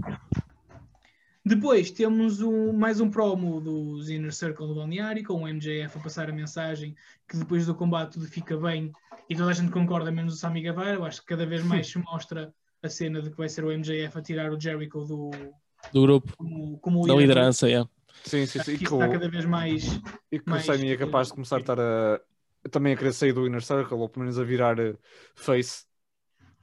Depois 1.44 1.90
temos 1.90 2.40
um, 2.40 2.72
mais 2.72 3.01
um 3.01 3.10
promo 3.10 3.60
dos 3.60 4.09
Inner 4.09 4.32
Circle 4.32 4.66
do 4.66 4.74
Balneário, 4.74 5.22
com 5.24 5.43
o 5.43 5.47
MJF 5.47 5.98
a 5.98 6.01
passar 6.01 6.31
a 6.31 6.32
mensagem 6.32 6.97
que 7.28 7.36
depois 7.36 7.66
do 7.66 7.74
combate 7.74 8.12
tudo 8.12 8.26
fica 8.26 8.56
bem 8.56 8.90
e 9.28 9.36
toda 9.36 9.51
a 9.51 9.55
gente 9.55 9.70
concorda, 9.70 10.10
menos 10.10 10.35
o 10.35 10.36
Sami 10.39 10.62
Guevara. 10.62 10.94
Eu 10.94 11.05
acho 11.05 11.20
que 11.20 11.26
cada 11.26 11.44
vez 11.44 11.62
mais 11.62 11.86
se 11.86 11.98
mostra 11.98 12.52
a 12.85 12.89
cena 12.89 13.23
de 13.23 13.31
que 13.31 13.36
vai 13.36 13.48
ser 13.48 13.65
o 13.65 13.73
MJF 13.73 14.19
a 14.19 14.23
tirar 14.23 14.52
o 14.52 14.61
Jericho 14.61 15.05
do, 15.05 15.31
Do 15.93 16.02
grupo, 16.02 16.36
como, 16.36 16.78
como 16.78 17.06
da 17.06 17.15
liderança. 17.15 17.69
Yeah. 17.69 17.89
Sim, 18.24 18.47
sim, 18.47 18.62
sim. 18.62 18.73
E 18.73 18.78
que 18.78 18.85
está 18.85 19.09
o, 19.09 19.12
cada 19.12 19.28
vez 19.28 19.44
mais. 19.44 19.85
e 20.31 20.39
que 20.39 20.47
o 20.47 20.51
mais, 20.51 20.65
Sammy 20.65 20.90
é 20.90 20.97
capaz 20.97 21.28
de 21.28 21.35
começar 21.35 21.56
a 21.56 21.61
estar 21.61 21.78
a, 21.81 22.20
também 22.70 22.94
a 22.94 22.97
querer 22.97 23.12
sair 23.12 23.32
do 23.32 23.47
Inner 23.47 23.62
Circle, 23.62 23.97
ou 23.98 24.09
pelo 24.09 24.24
menos 24.24 24.39
a 24.39 24.44
virar 24.44 24.78
eh, 24.78 24.97
face. 25.35 25.85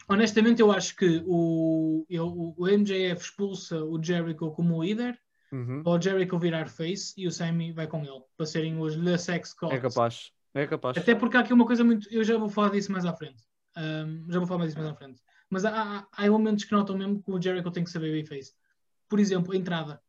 Honestamente, 0.07 0.61
eu 0.61 0.71
acho 0.71 0.95
que 0.95 1.23
o, 1.25 2.05
eu- 2.09 2.53
o 2.57 2.67
MJF 2.67 3.21
expulsa 3.23 3.83
o 3.83 4.01
Jericho 4.03 4.51
como 4.51 4.83
líder, 4.83 5.17
Uhum. 5.53 5.81
ou 5.85 5.97
o 5.97 6.01
Jericho 6.01 6.39
virar 6.39 6.69
face 6.69 7.13
e 7.17 7.27
o 7.27 7.31
Sammy 7.31 7.73
vai 7.73 7.85
com 7.85 7.99
ele, 8.05 8.21
para 8.37 8.45
serem 8.45 8.79
os 8.79 8.95
Le 8.95 9.17
Sex 9.17 9.53
Gods. 9.53 9.77
É 9.77 9.81
capaz. 9.81 10.31
É 10.53 10.65
capaz. 10.67 10.97
Até 10.97 11.13
porque 11.13 11.35
há 11.37 11.41
aqui 11.41 11.53
uma 11.53 11.65
coisa 11.65 11.83
muito. 11.83 12.07
Eu 12.09 12.23
já 12.23 12.37
vou 12.37 12.49
falar 12.49 12.69
disso 12.69 12.91
mais 12.91 13.05
à 13.05 13.13
frente. 13.13 13.43
Ahm, 13.75 14.25
já 14.29 14.39
vou 14.39 14.47
falar 14.47 14.59
mais 14.59 14.71
disso 14.71 14.81
mais 14.81 14.91
à 14.93 14.95
frente. 14.95 15.21
Mas 15.51 15.65
há, 15.65 16.07
há, 16.09 16.25
elementos 16.25 16.63
que 16.63 16.71
notam 16.71 16.97
mesmo 16.97 17.21
que 17.21 17.29
o 17.29 17.39
Jericho 17.39 17.69
tem 17.71 17.83
que 17.83 17.89
saber 17.89 18.09
babyface. 18.15 18.53
Por 19.09 19.19
exemplo, 19.19 19.51
a 19.51 19.57
entrada. 19.57 20.01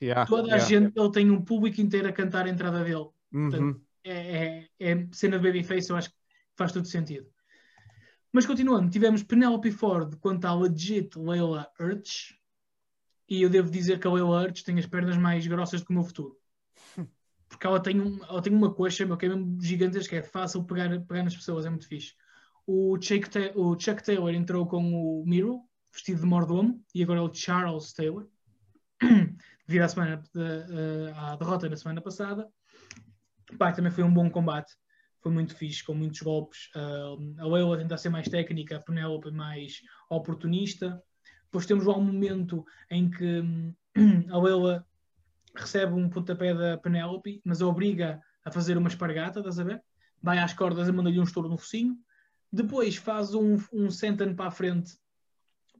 Yeah, 0.00 0.24
Toda 0.26 0.54
a 0.54 0.56
yeah. 0.58 0.64
gente, 0.64 0.92
ele 0.96 1.10
tem 1.10 1.28
um 1.28 1.42
público 1.42 1.80
inteiro 1.80 2.08
a 2.08 2.12
cantar 2.12 2.46
a 2.46 2.48
entrada 2.48 2.84
dele. 2.84 3.08
Uhum. 3.32 3.80
É, 4.04 4.68
é, 4.78 4.92
é 4.92 5.08
cena 5.10 5.40
de 5.40 5.44
babyface, 5.44 5.90
eu 5.90 5.96
acho 5.96 6.08
que 6.08 6.16
faz 6.54 6.70
todo 6.70 6.86
sentido. 6.86 7.26
Mas 8.32 8.46
continuando, 8.46 8.90
tivemos 8.90 9.24
Penelope 9.24 9.72
Ford 9.72 10.16
quanto 10.20 10.44
à 10.44 10.54
legit 10.54 11.18
Leila 11.18 11.68
Urch. 11.80 12.38
E 13.28 13.42
eu 13.42 13.50
devo 13.50 13.68
dizer 13.68 13.98
que 13.98 14.06
a 14.06 14.12
Leila 14.12 14.42
Urch 14.42 14.62
tem 14.62 14.78
as 14.78 14.86
pernas 14.86 15.16
mais 15.16 15.44
grossas 15.48 15.80
do 15.80 15.86
que 15.86 15.92
o 15.92 15.94
meu 15.94 16.04
futuro. 16.04 16.38
Porque 17.48 17.66
ela 17.66 17.80
tem, 17.80 18.00
um, 18.00 18.22
ela 18.22 18.40
tem 18.40 18.52
uma 18.52 18.72
coxa 18.72 19.04
meu, 19.04 19.16
que 19.16 19.26
é 19.26 19.28
mesmo 19.30 19.60
gigantesca, 19.60 20.14
é 20.14 20.22
fácil 20.22 20.62
pegar, 20.62 20.88
pegar 21.06 21.24
nas 21.24 21.34
pessoas, 21.34 21.66
é 21.66 21.70
muito 21.70 21.88
fixe. 21.88 22.14
O 22.66 22.96
Chuck, 23.00 23.28
o 23.54 23.78
Chuck 23.78 24.02
Taylor 24.02 24.34
entrou 24.34 24.66
com 24.66 24.82
o 24.92 25.24
Miro, 25.26 25.60
vestido 25.92 26.20
de 26.20 26.26
mordomo, 26.26 26.82
e 26.94 27.02
agora 27.02 27.20
é 27.20 27.22
o 27.22 27.32
Charles 27.32 27.92
Taylor, 27.92 28.26
devido 29.66 29.82
à, 29.82 29.88
semana, 29.88 30.22
de- 30.34 31.12
à 31.14 31.36
derrota 31.36 31.68
da 31.68 31.76
semana 31.76 32.00
passada. 32.00 32.48
Pá, 33.58 33.72
também 33.72 33.92
foi 33.92 34.02
um 34.02 34.12
bom 34.12 34.30
combate, 34.30 34.72
foi 35.20 35.30
muito 35.30 35.54
fixe, 35.54 35.84
com 35.84 35.94
muitos 35.94 36.20
golpes. 36.20 36.70
Ah, 36.74 37.14
a 37.38 37.46
Leila 37.46 37.76
a 37.76 37.78
tentar 37.78 37.98
ser 37.98 38.08
mais 38.08 38.28
técnica, 38.28 38.76
a 38.76 38.80
Penélope 38.80 39.30
mais 39.30 39.80
oportunista. 40.10 41.02
Depois 41.44 41.66
temos 41.66 41.84
lá 41.84 41.96
um 41.96 42.04
momento 42.04 42.64
em 42.90 43.10
que 43.10 43.40
hum, 43.40 43.74
a 44.30 44.38
Leila 44.38 44.86
recebe 45.54 45.92
um 45.94 46.08
pontapé 46.08 46.52
da 46.52 46.76
Penélope, 46.78 47.40
mas 47.44 47.62
a 47.62 47.66
obriga 47.66 48.20
a 48.44 48.50
fazer 48.50 48.76
uma 48.76 48.88
espargata, 48.88 49.38
estás 49.38 49.58
a 49.58 49.64
ver? 49.64 49.82
Vai 50.20 50.38
às 50.38 50.52
cordas 50.52 50.88
e 50.88 50.92
manda-lhe 50.92 51.20
um 51.20 51.24
estouro 51.24 51.48
no 51.48 51.56
focinho. 51.56 51.96
Depois 52.54 52.96
faz 52.96 53.34
um, 53.34 53.56
um 53.72 53.90
senton 53.90 54.34
para 54.34 54.46
a 54.46 54.50
frente, 54.50 54.96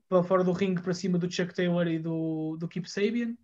para 0.09 0.25
fora 0.25 0.43
do 0.43 0.51
ringue, 0.51 0.83
para 0.83 0.93
cima 0.93 1.17
do 1.17 1.31
Chuck 1.31 1.55
Taylor 1.55 1.87
e 1.87 2.01
do, 2.01 2.57
do 2.59 2.67
Keep 2.67 2.91
Sabian. 2.91 3.37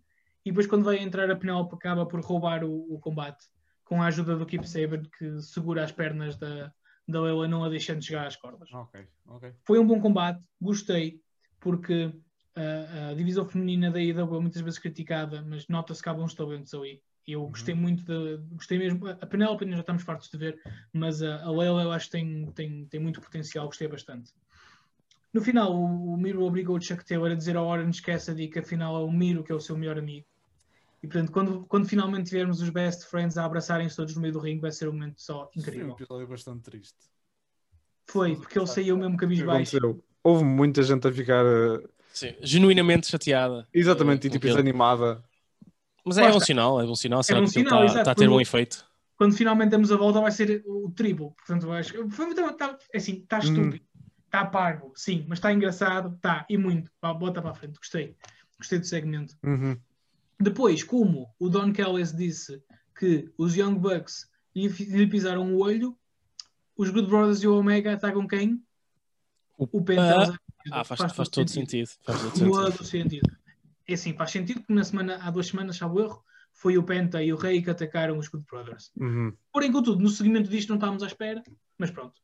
E 0.43 0.51
depois, 0.51 0.67
quando 0.67 0.83
vai 0.83 0.97
entrar 0.97 1.31
a 1.31 1.35
Penélope, 1.35 1.75
acaba 1.75 2.05
por 2.05 2.19
roubar 2.19 2.63
o, 2.63 2.93
o 2.93 2.99
combate 2.99 3.45
com 3.85 4.01
a 4.01 4.07
ajuda 4.07 4.35
do 4.35 4.45
Keep 4.45 4.67
Sabian, 4.67 5.03
que 5.17 5.41
segura 5.41 5.83
as 5.83 5.93
pernas 5.93 6.35
da, 6.35 6.73
da 7.07 7.21
Leila, 7.21 7.47
não 7.47 7.63
a 7.63 7.69
deixando 7.69 8.03
chegar 8.03 8.27
às 8.27 8.35
cordas. 8.35 8.69
Ok, 8.73 9.07
ok. 9.27 9.53
Foi 9.65 9.79
um 9.79 9.87
bom 9.87 10.01
combate, 10.01 10.45
gostei, 10.59 11.21
porque 11.57 12.11
ah, 12.53 13.11
a 13.11 13.13
divisão 13.13 13.45
feminina 13.45 13.89
da 13.89 14.01
IW 14.01 14.35
é 14.35 14.39
muitas 14.41 14.61
vezes 14.61 14.77
criticada, 14.79 15.41
mas 15.41 15.69
nota-se 15.69 16.03
que 16.03 16.09
há 16.09 16.13
bons 16.13 16.33
talentos 16.33 16.73
ali. 16.73 17.01
Eu 17.27 17.47
gostei 17.47 17.73
muito 17.75 18.03
de. 18.03 18.37
Gostei 18.55 18.77
mesmo. 18.77 19.07
A 19.07 19.25
Penélope 19.25 19.63
ainda 19.63 19.75
já 19.77 19.81
estamos 19.81 20.03
fartos 20.03 20.29
de 20.29 20.37
ver, 20.37 20.59
mas 20.91 21.21
a, 21.21 21.43
a 21.43 21.51
Leila 21.51 21.83
eu 21.83 21.91
acho 21.91 22.05
que 22.07 22.11
tem, 22.11 22.51
tem, 22.51 22.85
tem 22.85 22.99
muito 22.99 23.21
potencial, 23.21 23.67
gostei 23.67 23.87
bastante. 23.87 24.31
No 25.33 25.41
final, 25.41 25.73
o, 25.73 26.13
o 26.13 26.17
Miro 26.17 26.43
obrigou 26.43 26.75
o 26.77 26.81
Chuck 26.81 27.05
Taylor 27.05 27.31
a 27.31 27.35
dizer 27.35 27.55
ao 27.55 27.67
Orange 27.67 28.01
Cassidy 28.01 28.47
que 28.49 28.59
afinal 28.59 28.99
é 28.99 29.03
o 29.03 29.11
Miro 29.11 29.43
que 29.43 29.51
é 29.51 29.55
o 29.55 29.59
seu 29.61 29.77
melhor 29.77 29.97
amigo. 29.97 30.25
E 31.01 31.07
portanto, 31.07 31.31
quando, 31.31 31.65
quando 31.67 31.87
finalmente 31.87 32.27
tivermos 32.29 32.61
os 32.61 32.69
best 32.69 33.05
friends 33.07 33.37
a 33.37 33.45
abraçarem-se 33.45 33.95
todos 33.95 34.13
no 34.15 34.21
meio 34.21 34.33
do 34.33 34.39
ringue, 34.39 34.61
vai 34.61 34.71
ser 34.71 34.89
um 34.89 34.93
momento 34.93 35.21
só 35.21 35.49
Foi 35.53 35.59
um 35.59 35.61
incrível. 35.61 35.91
episódio 35.93 36.27
bastante 36.27 36.61
triste. 36.63 36.97
Foi, 38.07 38.35
porque 38.35 38.59
ele 38.59 38.67
saiu 38.67 38.97
mesmo 38.97 39.15
O 39.15 39.17
que 39.17 39.21
cabisbaixo. 39.21 39.77
aconteceu? 39.77 40.03
Houve 40.23 40.43
muita 40.43 40.83
gente 40.83 41.07
a 41.07 41.11
ficar 41.11 41.45
eh, 41.45 41.87
Sim, 42.13 42.35
genuinamente 42.41 43.07
chateada. 43.07 43.67
exatamente 43.73 44.27
e, 44.27 44.29
tipo, 44.29 44.45
desanimada. 44.45 45.23
Mas 46.05 46.17
é 46.17 46.23
bom 46.23 46.29
está. 46.29 46.45
sinal, 46.45 46.81
é 46.81 46.85
bom 46.85 46.95
sinal. 46.95 47.23
Será 47.23 47.39
um 47.39 47.43
que 47.45 47.51
sinal, 47.51 47.85
está 47.85 47.99
está 47.99 48.11
a 48.11 48.15
ter 48.15 48.23
quando- 48.23 48.29
bom 48.31 48.41
efeito? 48.41 48.91
quando 49.17 49.35
finalmente 49.35 49.69
damos 49.69 49.91
a 49.91 49.97
volta 49.97 50.19
vai 50.19 50.31
ser 50.31 50.63
o 50.65 50.89
triplo. 50.89 51.31
Portanto, 51.33 51.71
acho 51.71 51.93
que 51.93 52.09
foi 52.09 52.25
muito, 52.25 52.53
tá, 52.53 52.75
é 52.91 52.97
assim, 52.97 53.19
está 53.21 53.37
estúpido, 53.37 53.79
está 54.25 54.43
pago, 54.45 54.91
sim, 54.95 55.25
mas 55.27 55.37
está 55.37 55.53
engraçado, 55.53 56.15
está, 56.15 56.43
e 56.49 56.57
muito. 56.57 56.89
Pá, 56.99 57.13
bota 57.13 57.39
para 57.39 57.51
a 57.51 57.53
frente, 57.53 57.77
gostei. 57.77 58.15
Gostei 58.57 58.79
do 58.79 58.85
segmento. 58.87 59.35
Uhum. 59.43 59.77
Depois, 60.39 60.83
como 60.83 61.29
o 61.39 61.49
Don 61.49 61.71
Callis 61.71 62.11
disse 62.11 62.63
que 62.97 63.31
os 63.37 63.55
Young 63.55 63.75
Bucks 63.75 64.27
lhe, 64.55 64.67
lhe 64.67 65.05
pisaram 65.05 65.53
o 65.53 65.59
olho, 65.59 65.95
os 66.75 66.89
Good 66.89 67.07
Brothers 67.07 67.43
e 67.43 67.47
o 67.47 67.55
Omega 67.59 67.93
atacam 67.93 68.27
quem? 68.27 68.59
O 69.55 69.83
Penta. 69.83 70.35
Ah, 70.71 70.83
faz, 70.83 71.13
faz, 71.13 71.29
todo 71.29 71.47
sentido. 71.47 71.89
Faz 72.03 72.21
todo 72.21 72.83
sentido. 72.83 73.29
É 73.87 73.93
assim, 73.93 74.13
faz 74.13 74.31
sentido 74.31 74.61
que 74.63 74.73
na 74.73 74.83
semana, 74.83 75.19
há 75.21 75.31
duas 75.31 75.47
semanas, 75.47 75.77
salvo 75.77 75.99
erro, 75.99 76.23
foi 76.53 76.77
o 76.77 76.83
Penta 76.83 77.23
e 77.23 77.33
o 77.33 77.37
Rei 77.37 77.61
que 77.61 77.69
atacaram 77.69 78.17
os 78.17 78.27
Good 78.27 78.45
Brothers. 78.49 78.91
Uhum. 78.97 79.33
Porém, 79.51 79.71
contudo, 79.71 80.01
no 80.01 80.09
seguimento 80.09 80.49
disto 80.49 80.69
não 80.69 80.75
estávamos 80.75 81.03
à 81.03 81.07
espera, 81.07 81.43
mas 81.77 81.91
pronto. 81.91 82.21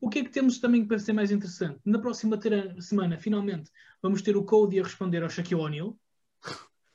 O 0.00 0.08
que 0.08 0.18
é 0.18 0.24
que 0.24 0.30
temos 0.30 0.58
também 0.58 0.84
para 0.84 0.98
ser 0.98 1.12
mais 1.12 1.30
interessante? 1.30 1.80
Na 1.84 1.98
próxima 1.98 2.38
semana, 2.80 3.18
finalmente, 3.18 3.70
vamos 4.02 4.22
ter 4.22 4.36
o 4.36 4.44
Cody 4.44 4.80
a 4.80 4.82
responder 4.82 5.22
ao 5.22 5.30
Shaquille 5.30 5.60
O'Neal, 5.60 5.96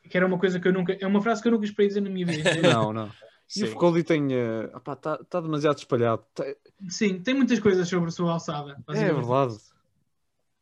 que 0.10 0.18
era 0.18 0.26
uma 0.26 0.38
coisa 0.38 0.60
que 0.60 0.68
eu 0.68 0.74
nunca. 0.74 0.94
É 0.94 1.08
uma 1.08 1.22
frase 1.22 1.42
que 1.42 1.48
eu 1.48 1.52
nunca 1.52 1.66
esperei 1.66 1.88
dizer 1.88 2.02
na 2.02 2.10
minha 2.10 2.26
vida. 2.26 2.44
Não, 2.62 2.94
não. 2.94 3.08
E 3.08 3.62
Sim. 3.62 3.66
o 3.66 3.76
Cody 3.76 4.04
tem. 4.04 4.28
Está 4.76 4.96
tá, 4.96 5.18
tá 5.28 5.42
demasiado 5.42 5.80
espalhado. 5.80 6.24
Tá- 6.36 6.46
Sim, 6.88 7.20
tem 7.20 7.34
muitas 7.34 7.60
coisas 7.60 7.88
sobre 7.88 8.10
a 8.10 8.12
sua 8.12 8.34
alçada. 8.34 8.78
é 8.90 9.12
verdade. 9.12 9.58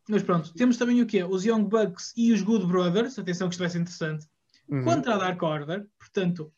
Mas 0.09 0.23
pronto, 0.23 0.53
temos 0.53 0.77
também 0.77 1.01
o 1.01 1.05
quê? 1.05 1.23
Os 1.23 1.43
Young 1.45 1.65
Bucks 1.65 2.13
e 2.15 2.31
os 2.31 2.41
Good 2.41 2.65
Brothers, 2.65 3.19
atenção 3.19 3.47
que 3.49 3.53
isto 3.53 3.59
vai 3.59 3.69
ser 3.69 3.79
interessante, 3.79 4.25
Uhum. 4.69 4.83
contra 4.83 5.15
a 5.15 5.17
Dark 5.17 5.41
Order. 5.41 5.87
Portanto, 5.99 6.51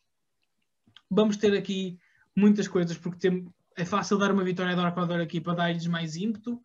vamos 1.09 1.37
ter 1.37 1.53
aqui 1.57 1.97
muitas 2.35 2.67
coisas, 2.67 2.97
porque 2.97 3.19
tem- 3.19 3.47
é 3.75 3.85
fácil 3.85 4.17
dar 4.17 4.31
uma 4.31 4.43
vitória 4.43 4.73
à 4.73 4.75
Dark 4.75 4.95
Order 4.97 5.21
aqui 5.21 5.39
para 5.41 5.53
dar-lhes 5.55 5.87
mais 5.87 6.15
ímpeto 6.15 6.61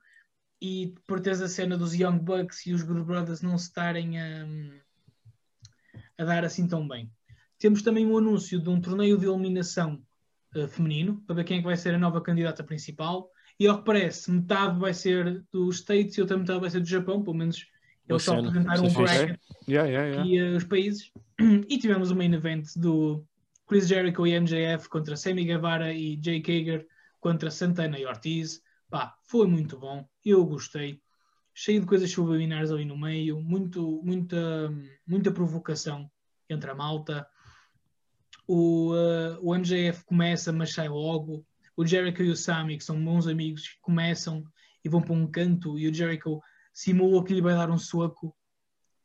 e 0.61 0.95
por 1.07 1.21
teres 1.21 1.41
a 1.41 1.49
cena 1.49 1.77
dos 1.77 1.95
Young 1.95 2.19
Bucks 2.19 2.67
e 2.67 2.73
os 2.73 2.83
Good 2.83 3.03
Brothers 3.05 3.41
não 3.43 3.57
se 3.59 3.67
estarem 3.69 4.21
a, 4.21 4.47
a 6.19 6.25
dar 6.25 6.45
assim 6.45 6.67
tão 6.67 6.87
bem. 6.87 7.11
Temos 7.59 7.83
também 7.83 8.07
um 8.07 8.17
anúncio 8.19 8.61
de 8.61 8.69
um 8.69 8.81
torneio 8.81 9.19
de 9.19 9.27
eliminação 9.27 10.03
eh, 10.55 10.67
feminino, 10.69 11.21
para 11.27 11.37
ver 11.37 11.45
quem 11.45 11.59
é 11.59 11.61
que 11.61 11.67
vai 11.67 11.77
ser 11.77 11.95
a 11.95 11.99
nova 11.99 12.21
candidata 12.21 12.63
principal. 12.63 13.31
E 13.59 13.67
ao 13.67 13.79
que 13.79 13.85
parece, 13.85 14.31
metade 14.31 14.79
vai 14.79 14.93
ser 14.93 15.45
dos 15.53 15.77
States 15.77 16.17
e 16.17 16.21
outra 16.21 16.37
metade 16.37 16.61
vai 16.61 16.71
ser 16.71 16.81
do 16.81 16.87
Japão, 16.87 17.23
pelo 17.23 17.37
menos 17.37 17.67
eles 18.09 18.23
só 18.23 18.39
apresentaram 18.39 18.85
um 18.85 18.93
bracket 18.93 19.41
Yeah, 19.67 19.89
yeah, 19.89 20.09
yeah. 20.09 20.27
e 20.27 20.37
eh, 20.39 20.57
os 20.57 20.65
países. 20.65 21.11
E 21.69 21.79
tivemos 21.79 22.11
o 22.11 22.17
main 22.17 22.33
event 22.35 22.67
do 22.77 23.25
Chris 23.67 23.89
Jericho 23.89 24.27
e 24.27 24.39
MJF 24.39 24.89
contra 24.89 25.17
Sammy 25.17 25.45
Guevara 25.45 25.93
e 25.93 26.17
Jake 26.17 26.53
Hager 26.53 26.87
contra 27.19 27.51
Santana 27.51 27.99
e 27.99 28.05
Ortiz. 28.05 28.63
Pá, 28.91 29.17
foi 29.23 29.47
muito 29.47 29.79
bom, 29.79 30.07
eu 30.25 30.45
gostei. 30.45 31.01
Cheio 31.55 31.81
de 31.81 31.87
coisas 31.87 32.11
subliminares 32.11 32.71
ali 32.71 32.85
no 32.85 32.99
meio, 32.99 33.41
muito, 33.41 34.03
muita, 34.05 34.71
muita 35.07 35.33
provocação 35.33 36.11
entre 36.49 36.71
a 36.71 36.75
malta. 36.75 37.27
O, 38.47 38.93
eh, 38.95 39.39
o 39.41 39.55
MJF 39.55 40.05
começa, 40.05 40.53
mas 40.53 40.75
sai 40.75 40.89
logo. 40.89 41.45
O 41.77 41.87
Jericho 41.87 42.23
e 42.23 42.31
o 42.31 42.37
Sammy, 42.37 42.79
que 42.79 42.85
são 42.85 43.03
bons 43.03 43.27
amigos, 43.27 43.77
começam 43.81 44.45
e 44.85 44.89
vão 44.89 45.01
para 45.01 45.15
um 45.15 45.27
canto 45.27 45.79
e 45.79 45.89
o 45.89 45.95
Jericho 45.95 46.41
simula 46.73 47.25
que 47.25 47.35
lhe 47.35 47.41
vai 47.41 47.55
dar 47.55 47.71
um 47.71 47.79
soco 47.79 48.35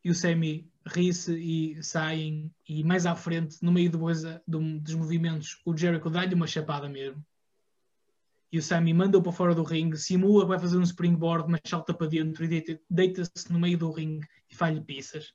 e 0.03 0.09
o 0.09 0.15
Sammy 0.15 0.71
ri-se 0.85 1.37
e 1.37 1.83
saem 1.83 2.53
e 2.67 2.83
mais 2.83 3.05
à 3.05 3.15
frente, 3.15 3.57
no 3.61 3.71
meio 3.71 3.91
do, 3.91 3.99
dos 4.79 4.95
movimentos, 4.95 5.61
o 5.65 5.75
Jericho 5.75 6.09
dá-lhe 6.09 6.35
uma 6.35 6.47
chapada 6.47 6.87
mesmo. 6.87 7.23
E 8.51 8.57
o 8.57 8.63
Sammy 8.63 8.93
manda-o 8.93 9.21
para 9.21 9.31
fora 9.31 9.53
do 9.53 9.61
ringue, 9.63 9.97
simula 9.97 10.43
que 10.43 10.49
vai 10.49 10.59
fazer 10.59 10.77
um 10.77 10.83
springboard, 10.83 11.51
mas 11.51 11.61
salta 11.65 11.93
para 11.93 12.07
dentro 12.07 12.43
e 12.43 12.47
deita- 12.47 12.79
deita-se 12.89 13.51
no 13.51 13.59
meio 13.59 13.77
do 13.77 13.91
ringue 13.91 14.27
e 14.49 14.55
faz-lhe 14.55 14.81
pizzas. 14.81 15.33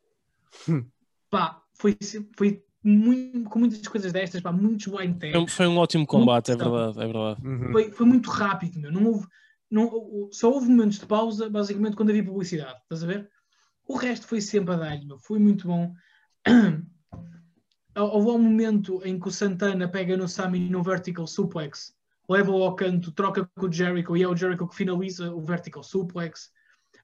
Hum. 0.68 0.84
Pá, 1.30 1.62
foi, 1.74 1.96
foi 2.36 2.64
muito, 2.84 3.48
com 3.48 3.58
muitas 3.58 3.86
coisas 3.88 4.12
destas, 4.12 4.40
pá, 4.42 4.52
muitos 4.52 4.86
blind 4.86 5.18
Foi 5.18 5.28
um- 5.30 5.32
tags. 5.32 5.54
Foi 5.54 5.66
um 5.66 5.78
ótimo 5.78 6.06
combate, 6.06 6.52
é 6.52 6.56
verdade, 6.56 6.98
é 7.00 7.06
verdade. 7.06 7.46
Uhum. 7.46 7.72
Foi, 7.72 7.90
foi 7.90 8.06
muito 8.06 8.30
rápido, 8.30 8.78
meu. 8.80 8.92
Não 8.92 9.04
houve, 9.06 9.26
não, 9.70 10.28
só 10.30 10.50
houve 10.52 10.68
momentos 10.68 10.98
de 10.98 11.06
pausa, 11.06 11.48
basicamente, 11.48 11.96
quando 11.96 12.10
havia 12.10 12.24
publicidade. 12.24 12.78
Estás 12.82 13.02
a 13.02 13.06
ver? 13.06 13.28
O 13.88 13.96
resto 13.96 14.26
foi 14.26 14.40
sempre 14.40 14.74
a 14.74 14.76
dar-lhe, 14.78 15.06
meu. 15.06 15.18
Foi 15.18 15.38
muito 15.38 15.66
bom. 15.66 15.92
Houve 17.96 18.28
um 18.30 18.38
momento 18.38 19.00
em 19.04 19.18
que 19.20 19.28
o 19.28 19.30
Santana 19.30 19.86
pega 19.88 20.16
no 20.16 20.26
Sami 20.28 20.68
no 20.68 20.82
vertical 20.82 21.26
suplex, 21.28 21.94
leva-o 22.28 22.62
ao 22.64 22.74
canto, 22.74 23.12
troca 23.12 23.48
com 23.56 23.66
o 23.66 23.72
Jericho 23.72 24.16
e 24.16 24.22
é 24.24 24.28
o 24.28 24.34
Jericho 24.36 24.66
que 24.68 24.74
finaliza 24.74 25.32
o 25.32 25.40
vertical 25.44 25.82
suplex. 25.84 26.50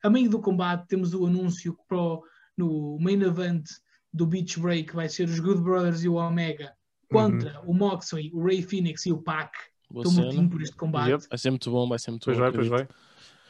A 0.03 0.11
meio 0.11 0.29
do 0.29 0.41
combate 0.41 0.89
temos 0.89 1.15
o 1.15 1.27
anúncio 1.27 1.75
que 1.77 1.83
para 1.87 1.97
o- 1.97 2.23
no 2.57 2.99
main 3.01 3.23
event 3.23 3.69
do 4.13 4.27
Beach 4.27 4.59
Break 4.59 4.95
vai 4.95 5.09
ser 5.09 5.29
os 5.29 5.39
Good 5.41 5.61
Brothers 5.63 6.03
e 6.05 6.09
o 6.09 6.15
Omega 6.15 6.73
contra 7.11 7.61
o 7.67 7.73
Moxley, 7.75 8.31
o 8.33 8.43
Ray 8.45 8.63
Phoenix 8.63 9.07
e 9.07 9.13
o 9.13 9.19
Pac. 9.19 9.53
Estou 9.95 10.13
cena. 10.13 10.49
por 10.49 10.63
este 10.63 10.77
combate. 10.77 11.11
Yep. 11.11 11.27
Vai 11.29 11.39
ser 11.39 11.51
muito 11.51 11.71
bom, 11.71 11.89
vai 11.89 11.99
ser 11.99 12.11
muito 12.13 12.25
Pois 12.25 12.37
bom. 12.37 12.43
vai, 12.45 12.53
pois 12.53 12.69
vai. 12.69 12.89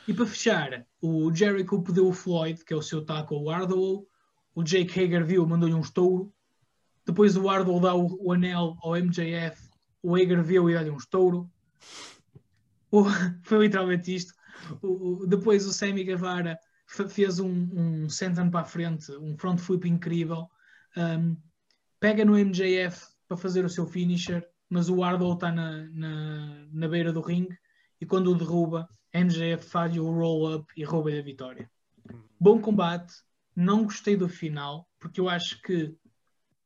E 0.09 0.15
para 0.15 0.27
fechar, 0.27 0.87
o 1.01 1.32
Jericho 1.35 1.82
pediu 1.82 2.09
o 2.09 2.12
Floyd, 2.12 2.65
que 2.65 2.73
é 2.73 2.77
o 2.77 2.82
seu 2.82 3.05
taco 3.05 3.35
ao 3.35 3.45
Wardlow. 3.45 4.07
O 4.55 4.62
Jake 4.65 4.99
Hager 4.99 5.24
viu, 5.24 5.47
mandou-lhe 5.47 5.74
um 5.74 5.81
estouro. 5.82 6.32
Depois 7.07 7.37
o 7.37 7.43
Wardlow 7.45 7.78
dá 7.81 7.95
o, 7.95 8.19
o 8.20 8.32
anel 8.32 8.77
ao 8.82 8.97
MJF. 8.97 9.69
O 10.03 10.15
Hager 10.16 10.43
viu 10.43 10.69
e 10.70 10.74
dá-lhe 10.74 10.91
um 10.91 10.97
estouro. 10.97 11.49
O- 12.91 13.05
foi 13.45 13.59
literalmente 13.66 14.15
isto. 14.15 14.32
O- 14.82 15.23
o- 15.23 15.27
depois 15.27 15.66
o 15.66 15.73
Sammy 15.73 16.03
Guevara 16.05 16.59
fez 17.08 17.38
um, 17.38 17.68
um 17.72 18.08
senton 18.08 18.50
para 18.50 18.60
a 18.60 18.64
frente, 18.64 19.12
um 19.12 19.36
front 19.36 19.58
flip 19.58 19.88
incrível. 19.88 20.48
Um, 20.96 21.36
pega 22.00 22.24
no 22.24 22.36
MJF 22.36 23.06
para 23.28 23.36
fazer 23.36 23.64
o 23.64 23.68
seu 23.68 23.86
finisher, 23.86 24.46
mas 24.68 24.88
o 24.88 24.96
Wardlow 24.96 25.34
está 25.34 25.52
na, 25.52 25.84
na, 25.92 26.66
na 26.72 26.88
beira 26.88 27.12
do 27.12 27.20
ringue 27.20 27.56
e 28.00 28.06
quando 28.06 28.32
o 28.32 28.34
derruba, 28.34 28.88
MJF 29.14 29.66
faz 29.66 29.96
o 29.96 30.10
roll-up 30.10 30.72
e 30.76 30.84
rouba 30.84 31.10
a 31.10 31.22
vitória. 31.22 31.70
Bom 32.38 32.60
combate, 32.60 33.12
não 33.54 33.84
gostei 33.84 34.16
do 34.16 34.28
final, 34.28 34.88
porque 34.98 35.20
eu 35.20 35.28
acho 35.28 35.60
que 35.62 35.94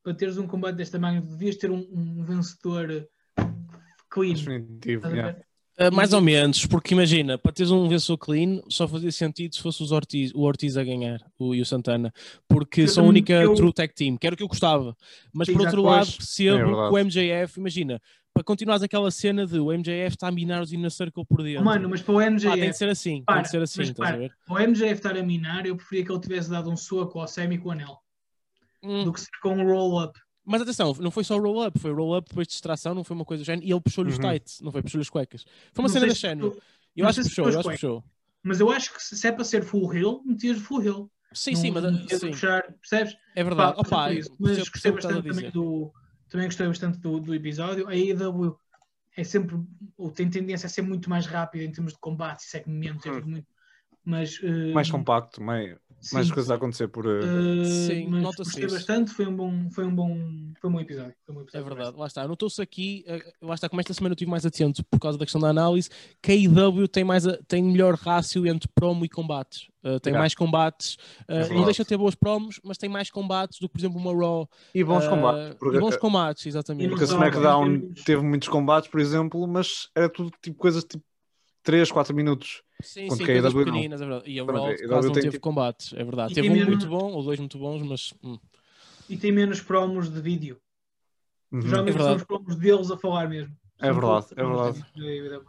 para 0.03 0.15
teres 0.15 0.39
um 0.39 0.47
combate 0.47 0.77
desta 0.77 0.99
magnitude 0.99 1.33
devias 1.33 1.57
ter 1.57 1.71
um, 1.71 1.87
um 1.91 2.23
vencedor 2.23 3.09
clean. 4.11 4.35
Definitivo. 4.35 5.09
Yeah. 5.09 5.45
Uh, 5.79 5.93
mais 5.93 6.13
ou 6.13 6.21
menos, 6.21 6.65
porque 6.67 6.95
imagina, 6.95 7.37
para 7.37 7.51
teres 7.51 7.73
um 7.73 7.89
vencedor 7.89 8.17
clean, 8.19 8.61
só 8.69 8.87
fazia 8.87 9.11
sentido 9.11 9.57
se 9.57 9.61
fosse 9.61 9.83
os 9.83 9.91
Ortiz, 9.91 10.31
o 10.33 10.43
Ortiz 10.43 10.77
a 10.77 10.85
ganhar 10.85 11.21
o, 11.37 11.53
e 11.53 11.61
o 11.61 11.67
Santana, 11.67 12.13
porque 12.49 12.83
Eu 12.83 12.89
são 12.89 13.05
a 13.07 13.09
única 13.09 13.33
eu- 13.33 13.55
true 13.55 13.73
tag 13.73 13.93
team, 13.93 14.17
que 14.17 14.25
era 14.25 14.35
o 14.35 14.37
que 14.37 14.45
eu 14.45 14.49
gostava. 14.49 14.97
Mas 15.33 15.49
por 15.49 15.61
Exato, 15.61 15.77
outro 15.77 15.83
lado, 15.83 16.13
percebo 16.13 16.59
É 16.59 16.65
que 16.89 16.95
o 16.95 16.99
MJF, 16.99 17.59
imagina, 17.59 18.01
para 18.33 18.45
continuares 18.45 18.85
aquela 18.85 19.11
cena 19.11 19.45
de 19.47 19.59
o 19.59 19.73
MJF 19.73 20.15
está 20.15 20.29
a 20.29 20.31
minar 20.33 20.63
os 20.63 20.73
Inner 20.73 20.91
Circle 20.93 21.25
por 21.27 21.43
dentro. 21.43 21.65
Mano, 21.65 21.89
mas 21.89 22.03
para 22.03 22.13
o 22.15 22.19
Pá, 22.19 22.23
tem 22.25 22.37
de 22.37 22.47
MJF, 22.47 22.79
ser 22.79 22.89
assim, 22.89 23.11
tem 23.17 23.25
Para, 23.25 23.43
de 23.43 23.49
ser 23.51 23.63
assim, 23.63 23.81
mas 23.81 23.89
estás 23.91 24.09
a 24.09 24.13
para. 24.13 24.21
ver? 24.23 24.33
para 24.47 24.55
o 24.55 24.59
MJF 24.69 24.93
estar 24.95 25.17
a 25.17 25.23
minar, 25.25 25.67
eu 25.67 25.75
preferia 25.77 26.05
que 26.05 26.13
ele 26.13 26.21
tivesse 26.21 26.51
dado 26.51 26.71
um 26.71 26.77
soco 26.77 27.19
ao 27.19 27.27
Sammy 27.27 27.59
com 27.59 27.71
o 27.71 27.73
anel, 27.73 27.99
Hum, 28.81 29.03
do 29.03 29.13
que 29.13 29.21
ser 29.21 29.31
com 29.43 29.55
um 29.57 29.65
roll-up. 29.65 30.17
Mas 30.45 30.61
atenção, 30.63 30.93
não 31.01 31.11
foi 31.11 31.25
só 31.25 31.39
roll-up, 31.39 31.79
foi 31.79 31.93
roll-up 31.93 32.29
depois 32.29 32.47
de 32.47 32.53
distração, 32.53 32.95
não 32.95 33.03
foi 33.05 33.17
uma 33.17 33.25
coisa 33.25 33.43
do 33.43 33.47
género, 33.47 33.67
e 33.67 33.73
ele 33.73 33.81
puxou-lhe 33.81 34.11
os 34.11 34.17
Uhum. 34.19 34.31
tights, 34.31 34.61
não 34.61 34.71
foi 34.71 34.83
puxou-lhe 34.83 35.03
as 35.03 35.09
cuecas. 35.11 35.45
Foi 35.73 35.83
uma 35.83 35.89
Não 35.89 35.93
cena 35.95 36.07
da 36.07 36.15
se 36.15 36.21
Shannon. 36.21 36.51
tu- 36.51 36.63
Eu 36.97 37.07
acho 37.09 37.23
que 37.23 37.29
puxou, 37.29 37.45
eu 37.51 37.59
acho 37.59 37.69
que 37.69 37.75
puxou. 37.75 38.05
Mas 38.43 38.61
eu 38.61 38.71
acho 38.71 38.93
que 38.93 39.03
se 39.03 39.27
é 39.27 39.33
para 39.33 39.45
ser 39.45 39.65
full 39.65 39.93
heel, 39.95 40.23
metias 40.25 40.59
full 40.59 40.83
heel. 40.83 41.11
Sim, 41.33 41.53
Não- 41.55 41.61
sim, 41.61 41.71
mas 41.71 41.83
não 41.83 42.09
sim, 42.09 42.31
puxar, 42.31 42.63
percebes? 42.75 43.17
é 43.35 43.43
verdade. 43.43 43.75
Pá, 43.75 43.81
Opa, 43.81 44.13
eu 44.15 44.23
mas 44.39 44.57
percebo- 44.57 44.71
gostei 44.73 44.93
bastante 44.93 45.29
também 45.29 45.51
do, 45.51 45.93
também 46.29 46.47
gostei 46.47 46.67
bastante 46.67 46.99
do, 46.99 47.21
do 47.21 47.35
episódio. 47.35 47.89
A 47.89 47.93
AEW 47.93 48.57
é 49.17 49.25
sempre, 49.25 49.57
ou 49.97 50.11
tem 50.11 50.29
tendência 50.29 50.67
a 50.67 50.71
ser 50.71 50.83
muito 50.83 51.09
mais 51.09 51.27
rápida 51.27 51.65
em 51.65 51.73
termos 51.73 51.95
de 51.95 51.99
combate 51.99 52.41
e 52.41 52.45
segmentos, 52.45 53.07
é 53.07 53.11
Hum. 53.11 53.23
muito 53.23 53.47
mais, 54.05 54.39
eh, 54.43 54.73
Mais 54.75 54.91
compacto, 54.91 55.43
mais, 55.43 55.77
sim, 56.05 56.15
mais 56.15 56.31
coisas 56.31 56.51
a 56.51 56.55
acontecer 56.55 56.89
por. 56.89 57.07
eh, 57.07 57.65
Sim, 57.65 58.09
nota-se 58.09 58.45
gostei 58.45 58.67
isso. 58.67 58.75
bastante, 58.75 59.11
foi 59.13 59.27
um 59.27 59.35
bom, 59.37 59.71
foi 59.71 59.85
um 59.85 59.95
bom, 59.95 60.17
foi 60.61 60.71
um 60.71 60.73
bom 60.73 60.81
episódio. 60.81 61.15
Foi 61.25 61.35
um 61.35 61.39
bom 61.39 61.41
É 61.43 61.45
episódio 61.45 61.69
verdade, 61.75 61.97
lá 61.97 62.07
está. 62.07 62.29
Notou-se 62.29 62.61
aqui, 62.61 63.05
eh, 63.07 63.23
lá 63.43 63.55
está, 63.55 63.69
como 63.69 63.81
esta 63.81 63.93
semana 63.95 64.13
eu 64.13 64.15
estive 64.15 64.31
mais 64.31 64.47
atento 64.47 64.85
por 64.85 64.99
causa 65.01 65.19
da 65.19 65.25
questão 65.25 65.41
da 65.41 65.49
análise, 65.49 65.89
que 66.23 66.33
a 66.33 66.35
IW 66.35 66.87
tem, 66.89 67.05
mais 67.05 67.25
tem 67.49 67.63
melhor 67.63 67.95
rácio 67.95 68.47
entre 68.47 68.69
promo 68.75 69.05
e 69.05 69.09
combates. 69.09 69.69
Eh, 69.83 69.99
tem 69.99 70.13
mais 70.15 70.35
combates, 70.35 70.97
eh, 71.29 71.49
não 71.51 71.65
deixa 71.65 71.83
de 71.83 71.89
ter 71.89 71.99
boas 71.99 72.15
promos, 72.15 72.59
mas 72.65 72.79
tem 72.79 72.89
mais 72.89 73.11
combates 73.11 73.59
do 73.59 73.69
que, 73.69 73.73
por 73.75 73.81
exemplo, 73.81 73.99
uma 73.99 74.15
Raw. 74.15 74.49
E 74.75 74.83
bons 74.83 75.07
combates. 75.07 75.57
Porque, 75.59 75.77
e 75.77 75.81
bons 75.81 75.97
combates, 75.97 76.47
exatamente. 76.47 76.87
E 76.87 76.89
porque 76.89 77.05
a 77.05 77.07
SmackDown 77.07 77.93
teve 78.05 78.23
muitos 78.23 78.49
combates, 78.49 78.89
por 78.89 78.99
exemplo, 79.01 79.47
mas 79.47 79.91
era 79.95 80.09
tudo 80.09 80.31
tipo 80.43 80.57
coisas 80.59 80.85
tipo 80.85 81.05
3, 81.65 81.91
4 81.91 82.15
minutos. 82.15 82.63
Sim, 82.83 83.11
sim, 83.11 83.25
coisas 83.25 83.53
não. 83.53 83.65
pequeninas, 83.65 84.01
é 84.01 84.05
verdade. 84.07 84.31
E 84.31 84.39
a 84.39 84.45
Raw 84.45 84.67
a 84.67 84.69
AEW 84.69 84.89
quase 84.89 85.07
não 85.09 85.15
tem 85.15 85.23
teve 85.23 85.33
tipo- 85.33 85.43
combates, 85.43 85.93
é 85.95 86.05
verdade. 86.05 86.33
E 86.33 86.35
Teve 86.37 86.49
um 86.51 86.53
menos- 86.53 86.69
muito 86.69 86.87
bom, 86.87 87.13
ou 87.13 87.23
dois 87.25 87.41
muito 87.41 87.59
bons, 87.59 87.83
mas... 87.83 88.15
hum. 88.23 88.39
E 89.09 89.17
tem 89.17 89.33
menos 89.33 89.61
promos 89.61 90.09
de 90.09 90.21
vídeo. 90.21 90.61
Uhum. 91.51 91.63
Geralmente 91.63 91.97
É 91.97 92.01
são 92.03 92.17
os 92.17 92.25
promos 92.25 92.57
deles 92.57 92.91
a 92.91 92.97
falar 92.97 93.29
mesmo. 93.29 93.57
É 93.81 93.93
verdade, 93.93 94.27
é 94.37 94.45
verdade. 94.45 94.85
de 94.95 95.01
vídeo 95.03 95.31
da 95.31 95.37
AEW. 95.37 95.45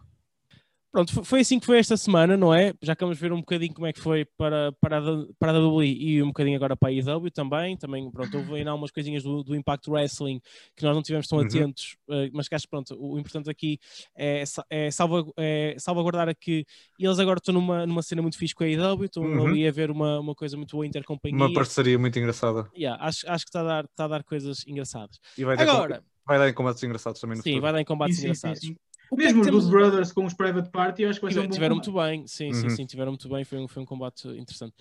Pronto, 0.96 1.12
fo- 1.14 1.26
foi 1.26 1.42
assim 1.42 1.60
que 1.60 1.66
foi 1.66 1.78
esta 1.78 1.98
semana, 1.98 2.38
não 2.38 2.54
é? 2.54 2.74
Já 2.82 2.96
que 2.96 3.04
vamos 3.04 3.20
ver 3.20 3.34
um 3.34 3.40
bocadinho 3.42 3.74
como 3.74 3.86
é 3.86 3.92
que 3.92 4.00
foi 4.00 4.24
para, 4.38 4.72
para, 4.80 5.00
a, 5.00 5.02
para 5.38 5.52
a 5.52 5.60
WWE 5.60 5.86
e 5.86 6.24
um 6.24 6.28
bocadinho 6.28 6.56
agora 6.56 6.74
para 6.78 6.88
a 6.88 6.92
IW 6.94 7.30
também. 7.32 7.76
Também, 7.76 8.10
pronto, 8.10 8.38
houve 8.38 8.56
ainda 8.56 8.74
umas 8.74 8.92
coisinhas 8.92 9.22
do, 9.22 9.44
do 9.44 9.54
Impact 9.54 9.90
Wrestling 9.90 10.40
que 10.74 10.86
nós 10.86 10.96
não 10.96 11.04
tivemos 11.04 11.28
tão 11.28 11.38
Uhum. 11.38 11.44
atentos, 11.46 11.98
eh, 12.10 12.30
mas 12.32 12.48
que 12.48 12.56
acho 12.56 12.64
que, 12.64 12.70
pronto, 12.70 12.96
o 12.98 13.20
importante 13.20 13.50
aqui 13.50 13.78
é, 14.16 14.46
é, 14.70 14.90
salva, 14.90 15.26
é 15.36 15.76
salvaguardar 15.78 16.30
aqui. 16.30 16.66
Eles 16.98 17.20
agora 17.20 17.40
estão 17.40 17.54
numa, 17.54 17.86
numa 17.86 18.02
cena 18.02 18.22
muito 18.22 18.38
fixe 18.38 18.56
com 18.56 18.64
a 18.64 18.68
IW, 18.70 19.04
estão 19.04 19.22
Uhum. 19.22 19.48
ali 19.50 19.68
a 19.68 19.72
ver 19.72 19.92
uma, 19.92 20.22
uma 20.22 20.34
coisa 20.34 20.56
muito 20.56 20.78
boa 20.78 20.88
intercompanhia. 20.88 21.38
Uma 21.38 21.54
parceria 21.54 22.00
muito 22.00 22.18
engraçada. 22.18 22.70
Yeah, 22.74 23.04
acho, 23.06 23.30
acho 23.30 23.44
que 23.44 23.50
está 23.50 23.60
a, 23.60 23.64
dar, 23.66 23.84
está 23.84 24.06
a 24.06 24.08
dar 24.08 24.24
coisas 24.24 24.64
engraçadas. 24.66 25.20
E 25.38 25.44
vai, 25.44 25.58
Agora, 25.58 26.00
com- 26.00 26.06
vai 26.26 26.40
dar 26.40 26.48
em 26.48 26.54
combates 26.54 26.82
engraçados 26.84 27.20
também 27.20 27.36
no 27.36 27.44
sim, 27.44 27.50
futuro. 27.50 27.64
vai 27.64 27.74
dar 27.74 27.82
em 27.82 27.86
combates 27.86 28.16
Sim, 28.16 28.22
sim, 28.22 28.28
engraçados. 28.28 28.60
sim, 28.62 28.68
sim. 28.68 28.78
O 29.12 29.16
é 29.16 29.18
Mesmo 29.26 29.42
os 29.42 29.46
temos- 29.48 29.70
Brothers 29.70 30.12
com 30.12 30.26
os 30.26 30.34
Private 30.34 30.70
Party, 30.70 31.04
eu 31.04 31.10
acho 31.10 31.20
que 31.20 31.26
vai 31.26 31.34
ser 31.34 31.40
um 31.42 31.50
tiveram 31.50 31.76
combate. 31.76 31.92
muito 31.92 32.02
bem, 32.08 32.28
sim, 32.28 32.54
sim, 32.54 32.64
Uhum. 32.64 32.70
sim, 32.76 32.86
tiveram 32.86 33.12
muito 33.12 33.30
bem. 33.30 33.44
Foi 33.44 33.60
um, 33.60 33.68
foi 33.68 33.84
um 33.84 33.86
combate 33.86 34.28
interessante. 34.30 34.74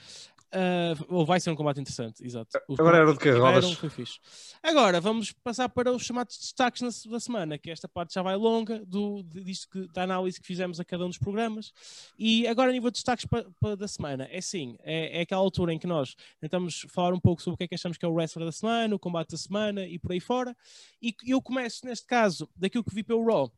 Ah, 0.57 0.95
ou 1.09 1.27
vai 1.27 1.41
ser 1.41 1.51
um 1.51 1.57
combate 1.57 1.81
interessante, 1.81 2.25
exato. 2.25 2.57
Os 2.69 2.79
Agora 2.79 2.99
era 2.99 3.07
de 3.07 3.19
que 3.19 3.25
que 3.25 3.33
tiveram 3.33 3.55
rodas? 3.55 3.73
Foi 3.73 3.91
fixe. 3.91 4.21
Agora 4.63 5.01
vamos 5.01 5.33
passar 5.33 5.69
para 5.69 5.91
os 5.91 6.05
chamados 6.05 6.39
destaques 6.39 6.81
na- 6.81 7.11
da 7.11 7.19
semana, 7.19 7.59
que 7.59 7.73
esta 7.73 7.89
parte 7.89 8.15
já 8.15 8.23
vai 8.23 8.37
longa 8.37 8.79
do, 8.87 9.25
disto 9.25 9.69
que, 9.69 9.89
da 9.93 10.05
análise 10.05 10.41
que 10.41 10.47
fizemos 10.47 10.79
a 10.79 10.85
cada 10.85 11.05
um 11.05 11.09
dos 11.09 11.19
programas. 11.19 11.73
E 12.17 12.47
agora, 12.47 12.71
a 12.71 12.73
nível 12.73 12.89
de 12.89 12.95
destaques 12.95 13.25
pa- 13.27 13.45
pa- 13.61 13.75
da 13.75 13.89
semana, 13.89 14.29
é 14.31 14.41
sim, 14.41 14.77
é, 14.85 15.19
é 15.19 15.23
aquela 15.23 15.41
altura 15.43 15.73
em 15.75 15.79
que 15.79 15.89
nós 15.89 16.15
tentamos 16.41 16.87
falar 16.89 17.13
um 17.13 17.19
pouco 17.21 17.43
sobre 17.43 17.55
o 17.55 17.59
que 17.59 17.65
é 17.65 17.69
que 17.69 17.75
achamos 17.75 17.99
que 17.99 18.05
é 18.05 18.09
o 18.09 18.13
wrestler 18.15 18.47
da 18.47 18.53
semana, 18.53 18.95
o 18.95 18.99
combate 18.99 19.31
da 19.31 19.37
semana 19.37 19.85
e 19.85 19.99
por 19.99 20.13
aí 20.13 20.21
fora. 20.21 20.57
E 21.03 21.13
eu 21.27 21.43
começo, 21.43 21.85
neste 21.85 22.07
caso, 22.07 22.49
daquilo 22.55 22.85
que 22.85 22.95
vi 22.95 23.03
pelo 23.03 23.25
Raw. 23.27 23.51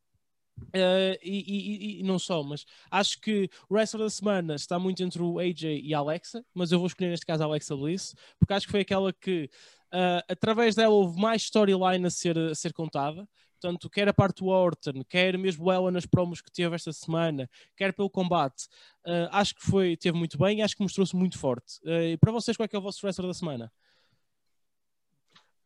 Uh, 0.59 1.17
e, 1.23 1.45
e- 1.47 2.01
e- 2.01 2.03
não 2.03 2.19
só, 2.19 2.43
mas 2.43 2.65
acho 2.91 3.21
que 3.21 3.49
o 3.69 3.75
wrestler 3.75 4.05
da 4.05 4.11
semana 4.11 4.55
está 4.55 4.79
muito 4.79 5.03
entre 5.03 5.23
o 5.23 5.39
AJ 5.39 5.81
e 5.83 5.95
a 5.95 5.99
Alexa, 5.99 6.45
mas 6.55 6.73
eu 6.73 6.79
vou 6.79 6.87
escolher 6.87 7.11
neste 7.11 7.27
caso 7.27 7.43
a 7.43 7.47
Alexa 7.47 7.77
Bliss, 7.77 8.15
porque 8.39 8.53
acho 8.55 8.67
que 8.67 8.73
foi 8.73 8.81
aquela 8.81 9.13
que 9.13 9.51
uh, 9.93 10.23
através 10.29 10.75
dela 10.75 10.95
houve 10.95 11.21
mais 11.21 11.43
storyline 11.43 12.07
a 12.07 12.11
ser, 12.11 12.39
a 12.39 12.55
ser 12.55 12.73
contada. 12.73 13.29
Portanto, 13.61 13.89
quer 13.89 14.07
a 14.09 14.15
parte 14.15 14.43
do 14.43 14.49
Orton, 14.49 15.03
quer 15.09 15.37
mesmo 15.39 15.73
ela 15.73 15.91
nas 15.91 16.05
promos 16.05 16.43
que 16.43 16.53
teve 16.53 16.75
esta 16.75 16.93
semana, 16.93 17.49
quer 17.75 17.93
pelo 17.93 18.11
combate, 18.11 18.65
uh, 19.07 19.29
acho 19.33 19.55
que 19.55 19.63
foi, 19.63 19.97
teve 19.97 20.17
muito 20.17 20.37
bem 20.37 20.59
e 20.59 20.63
acho 20.63 20.77
que 20.77 20.83
mostrou-se 20.83 21.17
muito 21.17 21.39
forte. 21.39 21.79
Uh, 21.83 22.13
e 22.13 22.17
para 22.19 22.33
vocês, 22.33 22.57
qual 22.57 22.65
é 22.67 22.69
que 22.69 22.77
é 22.77 22.79
o 22.79 22.83
vosso 22.83 23.05
wrestler 23.05 23.29
da 23.29 23.35
semana? 23.35 23.73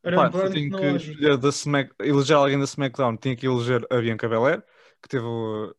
Pá, 0.03 0.31
tenho 0.31 0.71
que 0.71 0.71
tecnológico. 0.71 1.13
escolher 1.13 1.37
da 1.37 1.49
Smack, 1.51 1.95
eleger 2.01 2.37
alguém 2.37 2.59
da 2.59 2.65
SmackDown, 2.65 3.17
tinha 3.17 3.37
que 3.37 3.47
eleger 3.47 3.87
a 3.91 4.01
Bianca 4.01 4.29
Belair, 4.29 4.65
que 5.03 5.09
teve, 5.09 5.25
uh, 5.25 5.75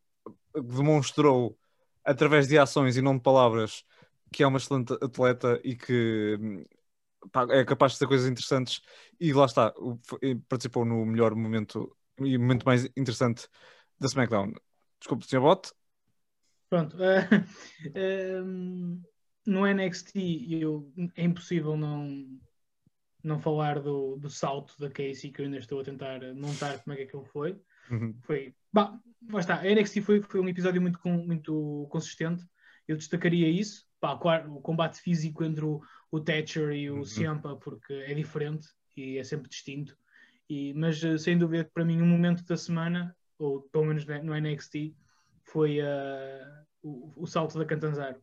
demonstrou 0.56 1.58
através 2.04 2.48
de 2.48 2.58
ações 2.58 2.98
e 2.98 3.02
não 3.02 3.16
de 3.16 3.24
palavras 3.24 3.84
que 4.32 4.44
é 4.44 4.48
uma 4.48 4.58
excelente 4.58 4.94
atleta 4.94 5.60
e 5.64 5.76
que 5.76 6.66
pá, 7.32 7.46
é 7.50 7.66
capaz 7.66 7.94
de 7.94 8.00
ter 8.00 8.08
coisas 8.08 8.30
interessantes 8.30 8.82
e 9.20 9.34
lá 9.34 9.46
está, 9.46 9.74
participou 10.48 10.86
no 10.86 11.06
melhor 11.06 11.36
momento 11.36 11.96
e 12.20 12.38
momento 12.38 12.66
mais 12.66 12.86
interessante 12.96 13.48
da 14.00 14.08
SmackDown. 14.08 14.54
Desculpe, 15.00 15.26
Sr. 15.26 15.42
Bot. 15.42 15.72
Pronto. 16.70 16.96
eh, 17.04 17.28
ehm, 17.96 19.02
no 19.46 19.66
NXT 19.66 20.16
eu, 20.50 20.92
é 21.16 21.24
impossível 21.24 21.76
não, 21.76 22.40
não 23.24 23.40
falar 23.40 23.80
do, 23.80 24.18
do 24.18 24.30
salto 24.30 24.80
da 24.80 24.90
Casey, 24.90 25.32
que 25.32 25.42
eu 25.42 25.46
ainda 25.46 25.58
estou 25.58 25.80
a 25.80 25.84
tentar 25.84 26.22
montar 26.36 26.80
como 26.84 26.94
é 26.94 26.98
que 26.98 27.04
aquilo 27.04 27.26
foi. 27.26 27.60
Uhum. 27.90 28.16
Foi. 28.22 28.54
Bah, 28.72 29.00
lá 29.30 29.40
está. 29.40 29.60
A 29.60 29.66
NXT 29.66 30.02
foi, 30.02 30.22
foi 30.22 30.40
um 30.40 30.50
episódio 30.50 30.82
muito, 30.82 31.00
muito 31.08 31.88
consistente. 31.90 32.46
Eu 32.88 32.98
destacaria 32.98 33.48
isso. 33.50 33.90
Claro, 34.20 34.56
o 34.56 34.62
combate 34.62 35.00
físico 35.00 35.44
entre 35.44 35.64
o, 35.64 35.82
o 36.10 36.20
Thatcher 36.20 36.72
e 36.72 36.90
o 36.90 36.98
Uhum. 36.98 37.04
Ciampa, 37.06 37.56
porque 37.56 37.94
é 37.94 38.14
diferente 38.14 38.68
e 38.98 39.18
é 39.18 39.24
sempre 39.24 39.48
distinto. 39.50 39.96
E, 40.50 40.74
mas 40.74 41.02
eh, 41.04 41.18
sem 41.18 41.38
dúvida 41.38 41.64
que 41.64 41.72
para 41.72 41.86
mim 41.86 42.02
o 42.02 42.06
momento 42.06 42.44
da 42.44 42.58
semana, 42.58 43.16
ou 43.38 43.62
pelo 43.62 43.86
menos 43.86 44.06
no 44.06 44.34
NXT, 44.36 44.96
foi 45.44 45.80
eh, 45.80 46.64
o, 46.82 47.14
o 47.16 47.28
salto 47.28 47.58
da 47.58 47.66
Cantanzaro. 47.66 48.20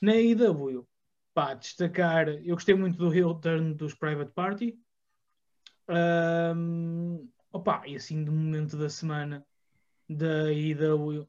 Na 0.00 0.16
IW, 0.16 0.86
pá, 1.32 1.54
destacar, 1.54 2.28
eu 2.28 2.54
gostei 2.56 2.74
muito 2.74 2.98
do 2.98 3.14
heel 3.14 3.34
turn 3.34 3.74
dos 3.74 3.94
Private 3.94 4.32
Party. 4.32 4.76
Ahm, 5.88 7.28
opa, 7.52 7.82
e 7.86 7.96
assim 7.96 8.24
do 8.24 8.32
momento 8.32 8.76
da 8.76 8.88
semana 8.88 9.44
da 10.08 10.52
IW, 10.52 11.28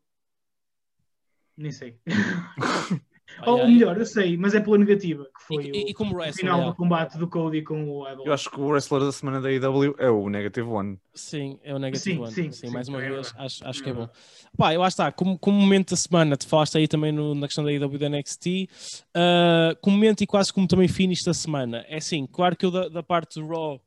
nem 1.58 1.72
sei. 1.72 1.98
Ou 3.48 3.68
melhor, 3.68 3.98
eu 3.98 4.06
sei, 4.06 4.38
mas 4.38 4.54
é 4.54 4.60
pela 4.60 4.78
negativa, 4.78 5.26
que 5.26 5.44
foi 5.44 5.66
e, 5.66 5.72
o, 5.72 5.90
e- 5.90 5.94
como 5.94 6.14
o 6.14 6.16
wrestler, 6.18 6.46
final 6.46 6.58
yeah. 6.58 6.72
do 6.72 6.78
combate 6.78 7.18
do 7.18 7.28
Cody 7.28 7.64
com 7.64 7.90
o 7.90 8.08
Evil. 8.08 8.26
Eu 8.26 8.34
acho 8.34 8.50
que 8.50 8.60
o 8.60 8.68
wrestler 8.68 9.02
da 9.02 9.12
semana 9.12 9.42
da 9.42 9.50
AEW 9.50 9.96
é 9.98 10.10
o 10.10 10.30
Negative 10.30 10.68
One. 10.68 11.00
Sim, 11.16 11.60
é 11.64 11.74
o 11.74 11.80
Negative 11.80 12.16
Sim, 12.16 12.22
One. 12.22 12.32
sim, 12.32 12.52
Sim, 12.52 12.68
sim, 12.68 12.74
mais 12.74 12.88
uma 12.88 13.02
é 13.02 13.10
vez, 13.10 13.34
acho, 13.38 13.68
acho 13.68 13.80
É 13.80 13.84
que 13.84 13.90
é 13.90 13.94
bom. 13.94 14.00
verdade. 14.02 14.20
Pá, 14.58 14.74
eu 14.74 14.82
lá 14.82 14.88
está, 14.88 15.12
como, 15.12 15.38
como 15.38 15.60
momento 15.60 15.92
da 15.92 15.96
semana, 15.96 16.36
te 16.38 16.48
falaste 16.48 16.78
aí 16.78 16.88
também 16.88 17.12
no- 17.12 17.36
na 17.36 17.48
questão 17.48 17.64
da 17.64 17.72
IW 17.72 17.98
da 18.00 18.06
NXT, 18.08 18.68
uh, 19.16 19.76
como 19.82 19.96
momento 19.98 20.22
e 20.24 20.28
quase 20.28 20.54
como 20.54 20.68
também 20.68 20.88
finish 20.88 21.24
da 21.24 21.34
semana. 21.34 21.86
É 21.88 21.98
assim, 21.98 22.26
claro 22.28 22.56
que 22.56 22.66
eu 22.66 22.72
da, 22.72 22.88
da 22.88 23.04
parte 23.04 23.40
do 23.40 23.48
Raw 23.48 23.82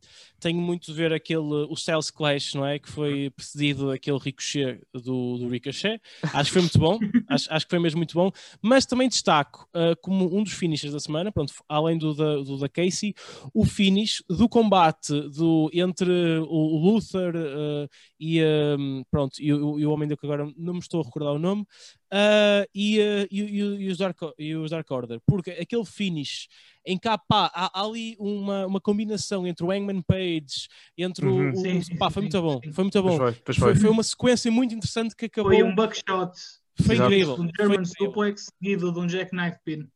tenho 0.47 0.61
muito 0.61 0.87
de 0.87 0.93
ver 0.93 1.13
aquele, 1.13 1.41
o 1.41 1.73
Styles 1.75 2.09
Clash, 2.09 2.55
não 2.55 2.65
é? 2.65 2.79
Que 2.79 2.89
foi 2.89 3.31
precedido 3.31 3.89
daquele 3.89 4.17
ricochet 4.19 4.81
do, 4.95 5.39
do 5.39 5.49
Ricochet. 5.49 6.01
Acho 6.23 6.45
que 6.51 6.53
foi 6.53 6.63
muito 6.63 6.79
bom, 6.79 6.99
acho, 7.29 7.53
acho 7.53 7.67
que 7.67 7.71
foi 7.71 7.79
mesmo 7.81 7.99
muito 7.99 8.15
bom, 8.15 8.31
mas 8.63 8.87
também 8.87 9.09
destaco 9.09 9.69
uh, 9.75 9.97
como 10.01 10.37
um 10.37 10.45
dos 10.45 10.53
finishes 10.53 10.93
da 10.93 11.01
semana, 11.01 11.33
pronto, 11.33 11.53
além 11.69 11.99
do 11.99 12.15
da, 12.15 12.37
do 12.37 12.57
da 12.59 12.69
Casey, 12.69 13.13
o 13.53 13.65
finish 13.65 14.23
do 14.29 14.49
combate 14.49 15.13
do, 15.31 15.69
entre 15.73 16.39
o, 16.49 16.79
Luther 16.79 17.35
uh, 17.35 17.89
e, 18.21 18.41
um, 18.79 19.03
pronto, 19.11 19.43
e, 19.43 19.53
o- 19.53 19.81
e 19.81 19.85
o 19.87 19.91
homem 19.91 20.09
do 20.09 20.17
que 20.17 20.25
agora 20.27 20.49
não 20.57 20.75
me 20.75 20.79
estou 20.79 21.01
a 21.01 21.05
recordar 21.05 21.33
o 21.33 21.39
nome, 21.41 21.67
uh, 22.17 22.67
e, 22.75 22.99
uh, 22.99 23.29
e, 23.31 23.41
e, 23.43 23.59
e, 23.61 23.89
os 23.91 23.99
Dark, 23.99 24.19
e 24.39 24.55
os 24.55 24.71
Dark 24.71 24.91
Order, 24.91 25.21
porque 25.27 25.51
aquele 25.51 25.85
finish 25.85 26.49
em 26.85 26.97
que 26.97 27.09
há, 27.09 27.19
pá, 27.19 27.51
há, 27.55 27.71
há 27.79 27.85
ali 27.85 28.17
uma, 28.19 28.67
uma 28.67 28.81
combinação 28.81 29.47
entre 29.47 29.65
o 29.65 29.71
Hangman 29.71 30.03
Page, 30.03 30.69
entre 30.97 31.27
Uhum. 31.27 31.49
o, 31.49 31.53
o- 31.53 31.57
Sim, 31.57 31.83
sim, 31.83 31.97
pá, 31.97 32.09
foi 32.11 32.23
sim, 32.23 32.29
muito 32.29 32.43
bom, 32.43 32.61
foi 32.73 32.85
muito 32.85 33.03
bom. 33.03 33.19
Pois 33.19 33.35
foi, 33.35 33.43
pois 33.45 33.57
Foi, 33.59 33.73
foi. 33.75 33.81
foi 33.83 33.91
uma 33.91 34.03
sequência 34.03 34.51
muito 34.51 34.75
interessante 34.75 35.15
que 35.15 35.27
acabou. 35.27 35.53
Foi 35.53 35.63
um 35.63 35.75
buckshot, 35.75 36.33
Foi 36.83 36.95
Exato. 36.95 37.11
incrível. 37.13 37.35
um 37.35 37.37
foi 37.37 37.51
German 37.59 37.85
suplex 37.85 38.47
seguido 38.59 38.93
de 38.93 38.99
um 38.99 39.09
jackknife 39.09 39.59
pin. 39.65 39.89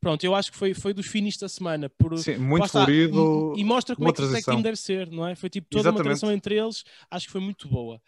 Pronto, 0.00 0.22
eu 0.22 0.32
acho 0.32 0.52
que 0.52 0.56
foi, 0.56 0.74
foi 0.74 0.94
dos 0.94 1.06
finis 1.06 1.36
da 1.36 1.48
semana. 1.48 1.90
Por, 1.90 2.16
Sim, 2.18 2.36
muito 2.36 2.68
florido. 2.68 3.52
E, 3.56 3.60
e 3.60 3.64
mostra 3.64 3.96
como 3.96 4.06
uma 4.06 4.10
é 4.10 4.12
que 4.14 4.22
o 4.22 4.30
tag 4.30 4.44
team 4.44 4.62
deve 4.62 4.76
ser, 4.76 5.10
não 5.10 5.26
é? 5.26 5.34
Foi 5.34 5.50
tipo 5.50 5.66
toda 5.68 5.80
uma 5.80 5.98
Exatamente. 5.98 6.04
transição 6.04 6.32
entre 6.32 6.56
eles, 6.56 6.84
acho 7.10 7.26
que 7.26 7.32
foi 7.32 7.40
muito 7.40 7.68
boa. 7.68 8.00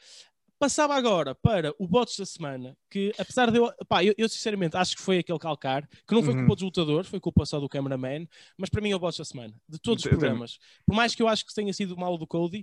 Passava 0.61 0.95
agora 0.95 1.35
para 1.35 1.75
o 1.79 1.89
bots 1.89 2.19
da 2.19 2.27
semana, 2.27 2.77
que 2.91 3.11
apesar 3.19 3.51
de 3.51 3.57
eu, 3.57 3.73
pá, 3.89 4.05
eu, 4.05 4.13
eu 4.19 4.29
sinceramente 4.29 4.77
acho 4.77 4.95
que 4.95 5.01
foi 5.01 5.17
aquele 5.17 5.39
calcar, 5.39 5.89
que 6.07 6.15
não 6.15 6.23
foi 6.23 6.35
Uhum. 6.35 6.41
culpa 6.41 6.55
dos 6.57 6.63
lutadores, 6.65 7.09
foi 7.09 7.19
culpa 7.19 7.47
só 7.47 7.59
do 7.59 7.67
cameraman, 7.67 8.29
mas 8.59 8.69
para 8.69 8.83
mim 8.83 8.91
é 8.91 8.95
o 8.95 8.99
bots 8.99 9.17
da 9.17 9.25
semana, 9.25 9.55
de 9.67 9.79
todos 9.79 10.05
os 10.05 10.11
programas. 10.11 10.59
Por 10.85 10.95
mais 10.95 11.15
que 11.15 11.23
eu 11.23 11.29
acho 11.29 11.47
que 11.47 11.55
tenha 11.55 11.73
sido 11.73 11.97
mal 11.97 12.19
do 12.19 12.27
Cody, 12.27 12.63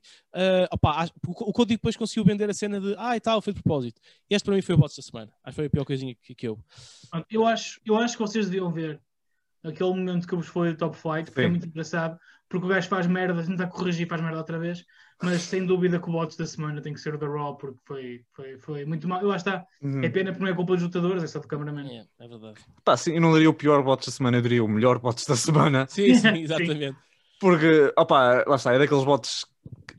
opá, 0.71 0.91
acho- 1.01 1.13
o 1.25 1.51
Cody 1.51 1.73
depois 1.73 1.97
conseguiu 1.97 2.23
vender 2.23 2.47
a 2.47 2.53
cena 2.53 2.79
de 2.79 2.93
ah 2.99 3.17
e 3.17 3.19
tal, 3.19 3.41
foi 3.41 3.51
de 3.51 3.63
propósito. 3.63 3.99
Este 4.29 4.45
para 4.45 4.53
mim 4.53 4.61
foi 4.61 4.75
o 4.75 4.77
bots 4.77 4.95
da 4.95 5.01
semana, 5.01 5.31
acho 5.43 5.53
que 5.53 5.55
foi 5.55 5.65
a 5.65 5.69
pior 5.71 5.83
coisinha 5.83 6.13
que, 6.21 6.35
que 6.35 6.47
eu. 6.47 6.59
Eu 7.31 7.47
acho, 7.47 7.81
eu 7.83 7.97
acho 7.97 8.15
que 8.15 8.21
vocês 8.21 8.45
deviam 8.45 8.71
ver 8.71 9.01
aquele 9.63 9.89
momento 9.89 10.27
que 10.27 10.35
eu 10.35 10.37
vos 10.37 10.47
falei 10.47 10.73
do 10.73 10.77
Top 10.77 10.95
Flight, 10.95 11.31
porque 11.31 11.41
é 11.41 11.45
Sim. 11.45 11.49
muito 11.49 11.65
engraçado, 11.65 12.19
porque 12.47 12.63
o 12.65 12.69
gajo 12.69 12.87
faz 12.87 13.07
merda, 13.07 13.43
tenta 13.43 13.65
corrigir, 13.65 14.07
faz 14.07 14.21
merda 14.21 14.37
outra 14.37 14.59
vez, 14.59 14.85
mas 15.21 15.41
sem 15.43 15.65
dúvida 15.65 15.99
que 15.99 16.09
o 16.09 16.11
bots 16.11 16.37
da 16.37 16.45
semana 16.45 16.81
tem 16.81 16.93
que 16.93 16.99
ser 16.99 17.15
o 17.15 17.17
da 17.17 17.27
Raw, 17.27 17.57
porque 17.57 17.79
foi, 17.85 18.25
foi, 18.33 18.57
foi 18.59 18.85
muito 18.85 19.07
mal. 19.07 19.21
Eu 19.21 19.31
acho 19.31 19.43
que 19.43 19.49
está, 19.49 19.65
Uhum. 19.81 20.01
é 20.01 20.09
pena 20.09 20.31
porque 20.31 20.43
não 20.45 20.51
é 20.51 20.55
culpa 20.55 20.73
dos 20.75 20.83
lutadores, 20.83 21.23
é 21.23 21.27
só 21.27 21.39
do 21.39 21.47
cameraman. 21.47 21.87
É, 22.19 22.23
é 22.23 22.27
verdade. 22.27 22.59
Pá, 22.83 22.95
sim, 22.95 23.13
eu 23.15 23.21
não 23.21 23.33
daria 23.33 23.49
o 23.49 23.53
pior 23.53 23.83
bots 23.83 24.07
da 24.07 24.11
semana, 24.13 24.37
eu 24.37 24.41
daria 24.41 24.63
o 24.63 24.67
melhor 24.67 24.99
bots 24.99 25.25
da 25.25 25.35
semana. 25.35 25.87
Sim, 25.87 26.13
sim, 26.13 26.37
Sim. 26.43 26.43
exatamente. 26.43 27.01
Porque, 27.39 27.93
opá, 27.97 28.43
lá 28.47 28.55
está, 28.55 28.73
é 28.73 28.79
daqueles 28.79 29.03
bots 29.05 29.45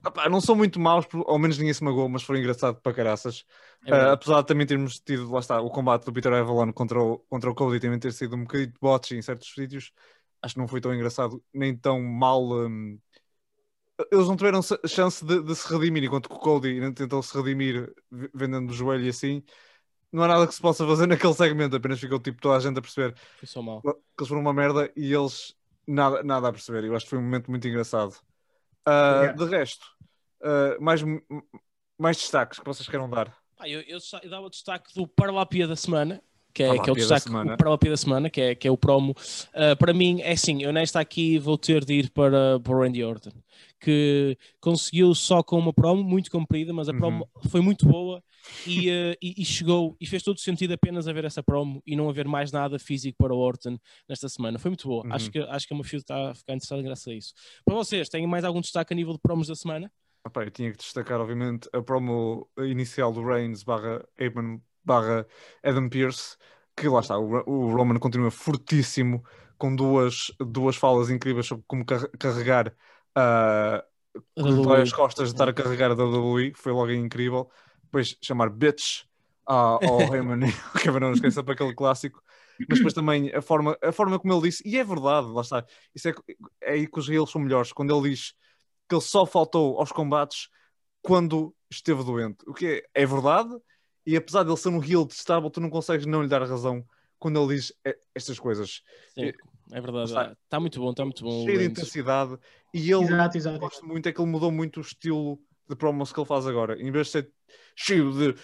que 0.03 0.09
opá, 0.09 0.29
não 0.29 0.41
são 0.41 0.57
muito 0.57 0.81
maus, 0.81 1.07
ao 1.27 1.39
menos 1.39 1.59
ninguém 1.59 1.75
se 1.75 1.85
magoou, 1.85 2.09
mas 2.09 2.23
foram 2.23 2.41
engraçados 2.41 2.81
para 2.83 2.95
caraças. 2.95 3.45
É 3.85 3.93
verdade. 3.93 4.15
apesar 4.15 4.43
de 4.43 4.47
também 4.49 4.67
termos 4.67 5.01
tido, 5.01 5.31
lá 5.33 5.41
está, 5.41 5.61
o 5.61 5.71
combate 5.71 6.05
do 6.07 6.13
Peter 6.13 6.33
Avalon 6.33 6.73
contra 6.73 7.01
o, 7.03 7.19
contra 7.21 7.51
o 7.51 7.55
Cody 7.55 7.81
também 7.81 7.99
ter 7.99 8.13
sido 8.13 8.37
um 8.37 8.43
bocadinho 8.43 8.73
de 8.73 8.79
bots 8.81 9.13
em 9.13 9.23
certos 9.23 9.53
sítios, 9.55 9.93
acho 10.43 10.55
que 10.55 10.61
não 10.61 10.69
foi 10.69 10.81
tão 10.81 10.95
engraçado, 10.95 11.43
nem 11.53 11.77
tão 11.77 12.01
mal. 12.03 12.43
hum, 12.69 12.99
Eles 14.13 14.29
não 14.29 14.37
tiveram 14.37 14.61
chance 14.87 15.25
de, 15.25 15.43
de 15.43 15.55
se 15.57 15.73
redimir, 15.73 16.05
enquanto 16.05 16.29
que 16.29 16.35
o 16.35 16.39
Cody 16.39 16.69
ainda 16.69 16.93
tentou 16.93 17.23
se 17.23 17.37
redimir 17.37 17.93
vendendo 18.35 18.71
o 18.71 18.75
joelho 18.75 19.05
e 19.05 19.09
assim. 19.09 19.43
Não 20.11 20.23
há 20.23 20.29
nada 20.29 20.47
que 20.47 20.55
se 20.55 20.61
possa 20.61 20.87
fazer 20.87 21.07
naquele 21.09 21.35
segmento, 21.35 21.77
apenas 21.77 22.01
ficou 22.01 22.19
tipo 22.19 22.41
toda 22.41 22.57
a 22.57 22.61
gente 22.61 22.79
a 22.79 22.83
perceber 22.83 23.13
que 23.13 23.47
eles 23.47 24.29
foram 24.29 24.41
uma 24.41 24.55
merda 24.55 24.91
e 24.97 25.13
eles 25.13 25.55
nada, 25.87 26.23
nada 26.23 26.49
a 26.49 26.53
perceber. 26.53 26.85
Eu 26.85 26.95
acho 26.95 27.07
que 27.07 27.11
foi 27.11 27.19
um 27.19 27.23
momento 27.23 27.51
muito 27.51 27.67
engraçado. 27.67 28.15
Ah, 28.87 29.21
Yeah. 29.23 29.45
De 29.45 29.51
resto, 29.51 29.87
ah, 30.43 30.77
mais, 30.81 31.03
mais 31.99 32.17
destaques 32.17 32.59
que 32.59 32.65
vocês 32.65 32.89
queiram 32.89 33.09
dar? 33.09 33.35
Pá, 33.57 33.69
eu, 33.69 33.81
eu, 33.83 33.99
eu 34.23 34.31
dava 34.31 34.47
o 34.47 34.51
destaque 34.51 34.95
do 34.95 35.07
Paralapia 35.07 35.67
da 35.67 35.77
semana, 35.77 36.23
que 36.55 36.63
é, 36.63 36.79
que 36.79 36.89
é 36.89 36.93
o 36.93 36.95
da 36.95 37.01
destaque 37.01 37.25
semana. 37.25 37.55
o 37.55 37.57
Paralapia 37.57 37.91
da 37.91 37.97
semana, 37.97 38.31
que 38.31 38.41
é, 38.41 38.55
que 38.55 38.69
é 38.69 38.71
o 38.71 38.79
promo. 38.79 39.15
Ah, 39.53 39.77
para 39.77 39.93
mim, 39.93 40.21
é 40.23 40.33
assim, 40.33 40.63
eu 40.63 40.73
nesta 40.73 41.01
aqui 41.01 41.39
vou 41.39 41.59
ter 41.59 41.85
de 41.85 41.95
ir 41.95 42.11
para, 42.11 42.61
para 42.61 42.73
o 42.73 42.81
Randy 42.81 43.05
Orton, 43.05 43.33
que 43.81 44.37
conseguiu 44.61 45.15
só 45.15 45.43
com 45.43 45.59
uma 45.59 45.73
promo 45.73 46.03
muito 46.03 46.31
comprida, 46.31 46.73
mas 46.73 46.89
a 46.89 46.93
Uhum. 46.93 46.99
promo 46.99 47.29
foi 47.51 47.61
muito 47.61 47.87
boa 47.87 48.23
e, 48.67 48.91
ah, 48.91 49.17
e, 49.23 49.41
e 49.43 49.45
chegou 49.45 49.97
e 50.01 50.07
fez 50.07 50.23
todo 50.23 50.39
sentido 50.41 50.73
apenas 50.75 51.07
haver 51.09 51.25
essa 51.25 51.43
promo 51.43 51.83
e 51.87 51.95
não 51.97 52.09
haver 52.09 52.27
mais 52.27 52.53
nada 52.53 52.79
físico 52.79 53.17
para 53.19 53.35
o 53.35 53.39
Orton 53.39 53.79
nesta 54.09 54.29
semana. 54.29 54.59
Foi 54.59 54.71
muito 54.71 54.87
boa. 54.89 55.05
Uhum. 55.05 55.13
Acho, 55.13 55.31
que, 55.31 55.39
acho 55.39 55.67
que 55.67 55.75
a 55.75 55.77
Mafio 55.77 55.99
está 55.99 56.31
a 56.31 56.35
ficar 56.35 56.55
interessada 56.55 56.83
graças 56.83 57.07
a 57.09 57.15
isso. 57.15 57.33
Para 57.65 57.75
vocês, 57.75 58.09
têm 58.09 58.27
mais 58.27 58.45
algum 58.45 58.61
destaque 58.61 58.93
a 58.93 58.97
nível 58.97 59.13
de 59.15 59.21
promos 59.21 59.47
da 59.49 59.55
semana? 59.55 59.91
Eu 60.25 60.51
tinha 60.51 60.71
que 60.73 60.77
destacar, 60.79 61.21
obviamente, 61.21 61.69
a 61.73 61.81
promo 61.83 62.49
inicial 62.59 63.13
do 63.13 63.25
Reigns 63.25 63.63
barra 63.63 64.05
Abram 64.21 64.61
barra 64.85 65.27
Adam 65.63 65.89
Pearce, 65.89 66.37
que 66.77 66.89
lá 66.89 67.01
está, 67.01 67.19
o, 67.19 67.43
o 67.47 67.71
Roman 67.75 67.99
continua 67.99 68.31
fortíssimo, 68.31 69.23
com 69.59 69.75
duas, 69.75 70.33
duas 70.39 70.77
falas 70.77 71.11
incríveis 71.11 71.47
sobre 71.47 71.65
como 71.67 71.85
car- 71.85 72.09
carregar 72.19 72.75
que 74.35 74.63
dói 74.63 74.83
as 74.83 74.93
costas 74.93 75.29
de 75.29 75.35
estar 75.35 75.49
a 75.49 75.53
carregar 75.53 75.91
a 75.91 75.95
WWE, 75.95 76.53
que 76.53 76.59
foi 76.59 76.73
logo 76.73 76.91
incrível. 76.91 77.51
Depois 77.85 78.17
chamar 78.23 78.51
bitch 78.51 79.05
ao, 79.47 79.83
ao 79.85 80.01
e 80.03 80.81
Kevin 80.83 81.05
Owens, 81.05 81.21
que 81.21 81.27
é 81.27 81.31
sempre 81.31 81.55
aquele 81.55 81.75
clássico. 81.75 82.23
Mas 82.69 82.79
depois 82.79 82.95
também 82.95 83.33
a 83.35 83.41
forma, 83.41 83.79
a 83.83 83.93
forma 83.93 84.19
como 84.19 84.35
ele 84.35 84.43
disse, 84.43 84.63
e 84.67 84.77
é 84.77 84.85
verdade, 84.85 85.29
lá 85.29 85.43
está, 85.43 85.65
isso 85.95 86.09
é, 86.09 86.15
é 86.61 86.73
aí 86.73 86.87
que 86.89 86.99
os 86.99 87.09
reels 87.09 87.31
são 87.31 87.41
melhores, 87.41 87.73
quando 87.73 87.97
ele 87.97 88.11
diz 88.11 88.35
que 88.89 88.95
ele 88.95 89.03
só 89.03 89.25
faltou 89.25 89.79
aos 89.79 89.93
combates 89.93 90.49
quando 91.01 91.55
esteve 91.71 92.03
doente. 92.03 92.39
O 92.49 92.53
que 92.53 92.83
é, 92.95 93.03
é 93.03 93.07
verdade, 93.07 93.51
e 94.05 94.17
apesar 94.17 94.43
de 94.43 94.51
ele 94.51 94.57
ser 94.57 94.71
um 94.71 94.83
heel 94.83 95.07
testável, 95.07 95.51
tu 95.51 95.61
não 95.61 95.71
consegues 95.71 96.05
não 96.05 96.23
lhe 96.23 96.29
dar 96.29 96.43
razão 96.43 96.85
quando 97.19 97.41
ele 97.41 97.55
diz 97.55 97.73
eh, 97.85 97.97
estas 98.15 98.39
coisas. 98.39 98.83
Sim, 99.15 99.33
é 99.73 99.81
verdade. 99.81 100.09
Está- 100.11 100.33
Está 100.45 100.61
muito 100.61 100.81
bom, 100.81 100.91
está 100.91 101.05
muito 101.05 101.23
bom. 101.25 101.45
Cheio 101.45 101.59
de 101.59 101.65
intensidade, 101.67 102.39
e 102.75 102.91
ele 102.93 103.05
Exato, 103.05 103.37
exato. 103.37 103.57
eu 103.57 103.61
gosto 103.61 103.87
muito 103.87 104.09
é 104.09 104.13
que 104.13 104.21
ele 104.21 104.31
mudou 104.31 104.51
muito 104.53 104.79
o 104.79 104.81
estilo 104.81 105.39
de 105.69 105.77
promos 105.77 106.13
que 106.13 106.19
ele 106.21 106.27
faz 106.27 106.47
agora. 106.47 106.81
Em 106.81 106.91
vez 106.91 107.07
de 107.09 107.13
ser 107.13 107.33
cheio 107.77 108.13
de 108.13 108.35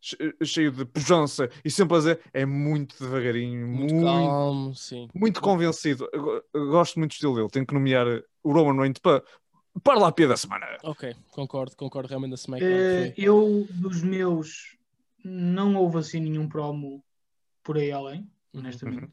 che- 0.00 0.34
cheio 0.44 0.70
de 0.72 0.84
pujança 0.84 1.48
e 1.64 1.70
sempre 1.70 1.96
a 1.96 1.98
dizer, 1.98 2.20
é 2.32 2.44
muito 2.46 2.96
devagarinho, 3.02 3.66
Muito, 3.66 3.94
muito, 3.94 4.04
calmo, 4.06 4.74
sim. 4.74 5.08
muito 5.14 5.40
convencido. 5.40 6.08
Eu, 6.12 6.44
eu 6.52 6.68
gosto 6.70 6.98
muito 6.98 7.10
do 7.10 7.14
estilo 7.14 7.34
dele. 7.34 7.48
Tenho 7.50 7.66
que 7.66 7.74
nomear 7.74 8.06
o 8.42 8.52
Roman 8.52 8.80
Reigns 8.80 8.98
para, 9.00 9.22
para 9.82 9.98
lá 9.98 10.08
a 10.08 10.12
pia 10.12 10.28
da 10.28 10.36
semana. 10.36 10.66
Ok, 10.84 11.14
concordo, 11.32 11.76
concordo 11.76 12.08
realmente 12.08 12.30
da 12.30 12.36
SmackDown. 12.36 12.70
Eh, 12.72 13.12
foi. 13.16 13.24
eu, 13.24 13.66
dos 13.70 14.02
meus, 14.02 14.76
não 15.24 15.74
houve 15.76 15.98
assim 15.98 16.20
nenhum 16.20 16.48
promo 16.48 17.02
por 17.62 17.76
aí 17.76 17.90
além, 17.90 18.28
Uhum. 18.54 19.10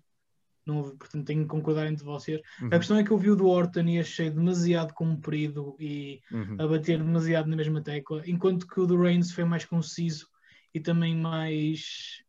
Não 0.65 0.77
houve, 0.77 0.95
portanto 0.97 1.25
tenho 1.25 1.41
que 1.43 1.47
concordar 1.49 1.87
entre 1.87 2.05
vocês. 2.05 2.39
Uhum, 2.61 2.67
A 2.71 2.77
questão 2.77 2.97
é 2.97 3.03
que 3.03 3.11
eu 3.11 3.17
vi 3.17 3.29
o 3.29 3.35
do 3.35 3.47
Orton 3.47 3.81
e 3.81 3.99
achei 3.99 4.29
demasiado 4.29 4.93
comprido 4.93 5.75
e 5.79 6.21
uhum. 6.31 6.55
a 6.59 6.67
bater 6.67 6.97
demasiado 7.03 7.49
na 7.49 7.55
mesma 7.55 7.81
tecla, 7.81 8.21
enquanto 8.25 8.67
que 8.67 8.79
o 8.79 8.85
do 8.87 8.99
Reigns 9.01 9.31
foi 9.31 9.43
mais 9.43 9.65
conciso 9.65 10.27
e 10.73 10.79
também 10.79 11.15
mais, 11.15 12.23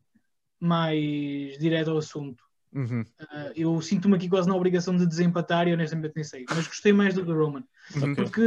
mais 0.60 1.58
direto 1.58 1.90
ao 1.90 1.98
assunto. 1.98 2.42
Uhum, 2.72 3.04
Ah, 3.30 3.52
eu 3.54 3.80
sinto-me 3.80 4.16
aqui 4.16 4.28
quase 4.28 4.48
na 4.48 4.56
obrigação 4.56 4.96
de 4.96 5.06
desempatar 5.06 5.68
e 5.68 5.72
honestamente 5.72 6.14
nem 6.16 6.24
sei, 6.24 6.44
mas 6.48 6.66
gostei 6.66 6.92
mais 6.92 7.14
do 7.14 7.24
que 7.24 7.30
o 7.30 7.36
Roman. 7.38 7.64
uhum. 7.94 8.12
Ok. 8.12 8.24
Porque 8.24 8.40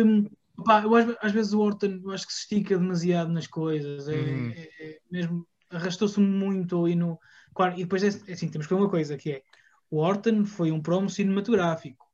pá, 0.65 0.81
eu 0.83 0.93
às, 0.95 1.15
às 1.21 1.31
vezes 1.31 1.53
o 1.53 1.59
Orton 1.61 2.01
eu 2.03 2.11
acho 2.11 2.27
que 2.27 2.33
se 2.33 2.41
estica 2.41 2.77
demasiado 2.77 3.31
nas 3.31 3.47
coisas, 3.47 4.07
é, 4.09 4.13
Uhum. 4.15 4.51
é- 4.51 4.69
é 4.79 4.99
mesmo 5.11 5.47
arrastou-se 5.69 6.19
muito 6.19 6.83
ali 6.85 6.95
no. 6.95 7.19
Claro, 7.53 7.75
e 7.75 7.83
depois 7.83 8.03
é, 8.03 8.07
é 8.29 8.33
assim, 8.33 8.49
temos 8.49 8.67
que 8.67 8.73
ver 8.73 8.79
uma 8.79 8.89
coisa 8.89 9.17
que 9.17 9.31
é 9.31 9.41
o 9.89 9.97
Orton 9.99 10.45
foi 10.45 10.71
um 10.71 10.81
promo 10.81 11.09
cinematográfico. 11.09 12.05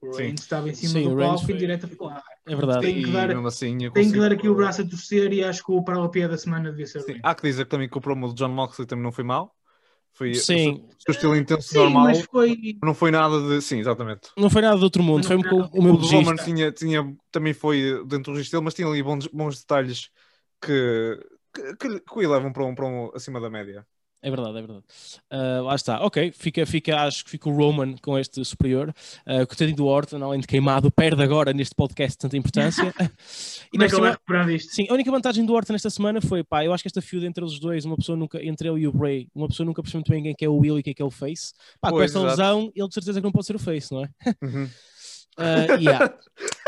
O 0.00 0.12
Sim. 0.12 0.22
Reigns 0.22 0.40
estava 0.40 0.68
em 0.70 0.74
cima 0.74 0.92
Sim, 0.94 1.06
o 1.06 1.10
do 1.10 1.16
palco 1.16 1.44
foi- 1.44 1.54
em 1.54 1.58
direto 1.58 1.84
a 1.84 1.88
falar. 1.88 2.22
É 2.46 2.56
verdade. 2.56 2.80
Tem 2.86 3.02
que 3.02 3.10
dar- 3.10 3.30
assim, 3.46 3.76
Tenho 3.90 4.12
que 4.12 4.18
dar 4.18 4.32
aqui 4.32 4.48
o 4.48 4.54
braço 4.54 4.80
a 4.80 4.88
torcer 4.88 5.32
e 5.32 5.44
acho 5.44 5.64
que 5.64 5.72
o 5.72 5.84
Paralapia 5.84 6.26
da 6.28 6.38
semana 6.38 6.70
devia 6.70 6.86
ser 6.86 7.02
Sim. 7.02 7.20
Há 7.22 7.34
que 7.34 7.42
dizer 7.42 7.66
também 7.66 7.88
que 7.88 7.98
o 7.98 8.00
promo 8.00 8.28
do 8.28 8.34
John 8.34 8.48
Moxley 8.48 8.86
também 8.86 9.02
não 9.04 9.12
foi 9.12 9.24
mau. 9.24 9.54
Foi 10.12 10.34
Sim. 10.34 10.54
o 10.54 10.56
seu, 10.56 10.72
o 10.74 11.02
seu 11.02 11.12
estilo 11.12 11.36
intenso 11.36 11.68
Sim, 11.68 11.78
normal. 11.78 12.04
mas 12.04 12.20
foi. 12.22 12.78
Não 12.82 12.94
foi 12.94 13.10
nada 13.10 13.40
de. 13.48 13.62
Sim, 13.62 13.78
exatamente. 13.78 14.30
Não 14.36 14.48
foi 14.50 14.62
nada 14.62 14.76
do 14.76 14.82
outro 14.84 15.02
mundo, 15.02 15.18
Não 15.18 15.24
foi 15.24 15.36
um 15.36 15.42
pouco 15.42 15.78
o 15.78 15.82
meu 15.82 15.94
O 15.94 15.96
do 15.98 16.06
Roman 16.06 16.34
tinha, 16.36 16.72
tinha, 16.72 17.16
também 17.30 17.52
foi 17.52 18.02
dentro 18.06 18.32
do 18.32 18.36
registro 18.36 18.58
dele, 18.58 18.64
mas 18.64 18.74
tinha 18.74 18.88
ali 18.88 19.02
bons, 19.02 19.26
bons 19.28 19.60
detalhes 19.60 20.10
que, 20.60 21.20
que, 21.54 21.76
que, 21.76 22.00
que 22.00 22.18
o 22.18 22.22
elevam 22.22 22.52
para 22.52 22.64
um, 22.64 22.74
para 22.74 22.86
um 22.86 23.10
acima 23.14 23.40
da 23.40 23.48
média. 23.50 23.86
É 24.22 24.28
verdade, 24.28 24.58
é 24.58 24.60
verdade. 24.60 24.84
Ah, 25.30 25.60
lá 25.62 25.74
está, 25.74 26.04
ok, 26.04 26.30
fica, 26.32 26.66
fica, 26.66 27.00
acho 27.04 27.24
que 27.24 27.30
fica 27.30 27.48
o 27.48 27.56
Roman 27.56 27.96
com 28.02 28.18
este 28.18 28.44
superior. 28.44 28.94
Uh, 29.26 29.46
coitadinho 29.46 29.76
do 29.76 29.86
Orton, 29.86 30.22
além 30.22 30.40
de 30.40 30.46
queimado, 30.46 30.90
perde 30.90 31.22
agora 31.22 31.52
neste 31.54 31.74
podcast 31.74 32.18
tanta 32.18 32.36
importância. 32.36 32.92
e 33.72 33.78
Como 33.78 33.84
é 33.84 33.88
que 33.88 33.94
ele 33.94 34.00
vai 34.02 34.10
recuperar 34.10 34.46
disto? 34.46 34.74
Sim, 34.74 34.86
a 34.90 34.92
única 34.92 35.10
vantagem 35.10 35.44
do 35.44 35.54
Orton 35.54 35.74
esta 35.74 35.88
semana 35.88 36.20
foi, 36.20 36.44
pá, 36.44 36.64
eu 36.64 36.72
acho 36.72 36.82
que 36.82 36.88
esta 36.88 37.00
feud 37.00 37.24
entre 37.24 37.42
os 37.42 37.58
dois, 37.58 37.84
uma 37.86 37.96
pessoa 37.96 38.16
nunca, 38.16 38.44
entre 38.44 38.68
ele 38.68 38.80
e 38.80 38.86
o 38.86 38.92
Bray, 38.92 39.28
uma 39.34 39.48
pessoa 39.48 39.64
nunca 39.64 39.82
percebeu 39.82 40.00
muito 40.00 40.10
bem 40.10 40.22
quem 40.22 40.32
é 40.32 40.34
que 40.34 40.44
é 40.44 40.48
o 40.48 40.56
Will 40.56 40.78
e 40.78 40.82
quem 40.82 40.90
é 40.90 40.94
que 40.94 41.02
é 41.02 41.04
o 41.04 41.10
Face. 41.10 41.52
Pá, 41.80 41.88
com 41.88 41.96
Pois, 41.96 42.10
esta 42.10 42.18
exato. 42.18 42.30
lesão, 42.30 42.72
ele 42.74 42.88
de 42.88 42.94
certeza 42.94 43.20
que 43.20 43.24
não 43.24 43.32
pode 43.32 43.46
ser 43.46 43.56
o 43.56 43.58
Face, 43.58 43.92
não 43.92 44.04
é? 44.04 44.08
Uhum. 44.42 44.68
Ah, 45.36 45.76
yeah. 45.78 46.12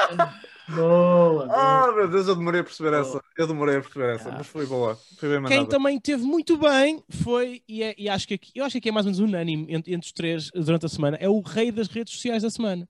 Boa! 0.69 1.47
boa. 1.47 1.49
Ah, 1.51 1.93
meu 1.95 2.09
Deus, 2.09 2.29
eu 2.29 2.37
demorei 2.37 2.61
a 2.61 2.65
perceber 2.65 2.93
essa. 2.95 3.21
Eu 3.37 3.47
demorei 3.47 3.77
a 3.77 3.81
perceber 3.81 4.15
essa, 4.15 4.29
Ah. 4.31 4.35
mas 4.39 4.47
foi 4.47 4.67
boa. 4.67 4.97
Foi 5.19 5.29
bem 5.29 5.43
Quem 5.49 5.67
também 5.67 5.99
teve 6.01 6.23
muito 6.23 6.57
bem 6.57 7.03
foi, 7.11 7.63
e, 7.69 7.83
é- 7.83 7.95
e 7.99 8.09
acho 8.09 8.27
que 8.29 8.35
aqui, 8.35 8.53
eu 8.55 8.65
acho 8.65 8.73
que 8.75 8.79
aqui 8.79 8.89
é 8.89 8.93
mais 8.93 9.07
ou 9.07 9.13
menos 9.13 9.19
unânime 9.29 9.67
entre, 9.69 9.93
entre 9.95 10.07
os 10.07 10.13
três 10.13 10.51
durante 10.55 10.87
a 10.87 10.89
semana, 10.89 11.17
é 11.21 11.29
o 11.29 11.41
rei 11.41 11.71
das 11.73 11.89
redes 11.89 12.13
sociais 12.15 12.43
da 12.43 12.51
semana. 12.51 12.89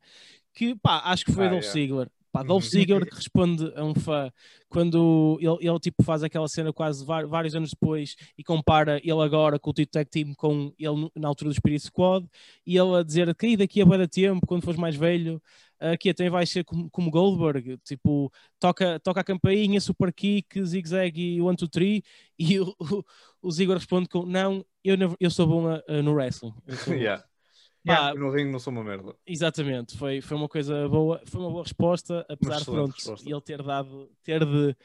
Que 0.54 0.74
pá, 0.76 1.00
acho 1.06 1.24
que 1.24 1.32
foi 1.32 1.46
Ah, 1.46 1.50
Dolph 1.50 1.62
yeah. 1.64 1.72
Ziggler. 1.80 2.10
Pá, 2.30 2.42
Dolph 2.42 2.64
Uhum. 2.64 2.70
Ziggler 2.70 3.06
que 3.06 3.14
responde 3.16 3.72
a 3.76 3.84
um 3.84 3.94
fã 3.94 4.30
quando 4.68 5.38
ele, 5.40 5.68
ele 5.68 5.78
tipo 5.78 6.02
faz 6.02 6.22
aquela 6.22 6.48
cena 6.48 6.72
quase 6.72 7.04
vários 7.04 7.54
anos 7.54 7.70
depois 7.70 8.16
e 8.38 8.42
compara 8.42 8.98
ele 9.04 9.20
agora 9.22 9.58
com 9.58 9.68
o 9.70 9.72
Tito 9.74 9.92
Tag 9.92 10.08
Team 10.08 10.32
com 10.34 10.72
ele 10.78 11.10
na 11.14 11.28
altura 11.28 11.50
do 11.50 11.54
Spirit 11.54 11.84
Squad 11.84 12.26
e 12.66 12.76
ele 12.78 12.96
a 12.96 13.02
dizer 13.02 13.34
que 13.34 13.48
"Ih, 13.48 13.56
daqui 13.58 13.82
a 13.82 13.84
de 13.84 14.08
tempo, 14.08 14.46
quando 14.46 14.62
fores 14.64 14.80
mais 14.80 14.96
velho, 14.96 15.42
aqui 15.90 16.10
até 16.10 16.30
vais 16.30 16.48
ser 16.50 16.64
como, 16.64 16.88
como 16.90 17.10
Goldberg, 17.10 17.78
tipo, 17.84 18.32
toca, 18.60 19.00
toca 19.00 19.20
a 19.20 19.24
campainha, 19.24 19.80
super 19.80 20.12
kick, 20.12 20.62
zig-zag 20.64 21.20
e 21.20 21.40
one, 21.42 21.56
two, 21.56 21.68
three 21.68 22.02
e 22.38 22.60
o, 22.60 22.74
o, 22.78 23.04
o 23.42 23.50
Ziggler 23.50 23.78
responde 23.78 24.08
com 24.08 24.24
não, 24.24 24.64
eu, 24.84 24.96
não- 24.96 25.16
eu 25.18 25.30
sou 25.30 25.46
bom 25.46 25.68
a- 25.68 25.82
a- 25.88 26.02
no 26.02 26.12
wrestling. 26.14 26.54
Eu 26.66 26.76
sou 26.76 26.94
bom." 26.94 27.00
Yeah. 27.00 27.24
Pá, 27.84 28.10
Eu 28.10 28.18
no 28.20 28.30
ringue 28.30 28.52
não 28.52 28.60
sou 28.60 28.72
uma 28.72 28.84
merda. 28.84 29.12
Exatamente, 29.26 29.96
foi, 29.98 30.20
foi 30.20 30.36
uma 30.36 30.48
coisa 30.48 30.88
boa, 30.88 31.20
foi 31.24 31.40
uma 31.40 31.50
boa 31.50 31.64
resposta, 31.64 32.24
apesar 32.28 32.56
de 32.56 32.62
excelente 32.62 32.76
pronto, 32.78 32.94
resposta. 32.94 33.28
ele 33.28 33.40
ter 33.40 33.60
dado, 33.60 34.08
ter 34.22 34.44
de 34.46 34.76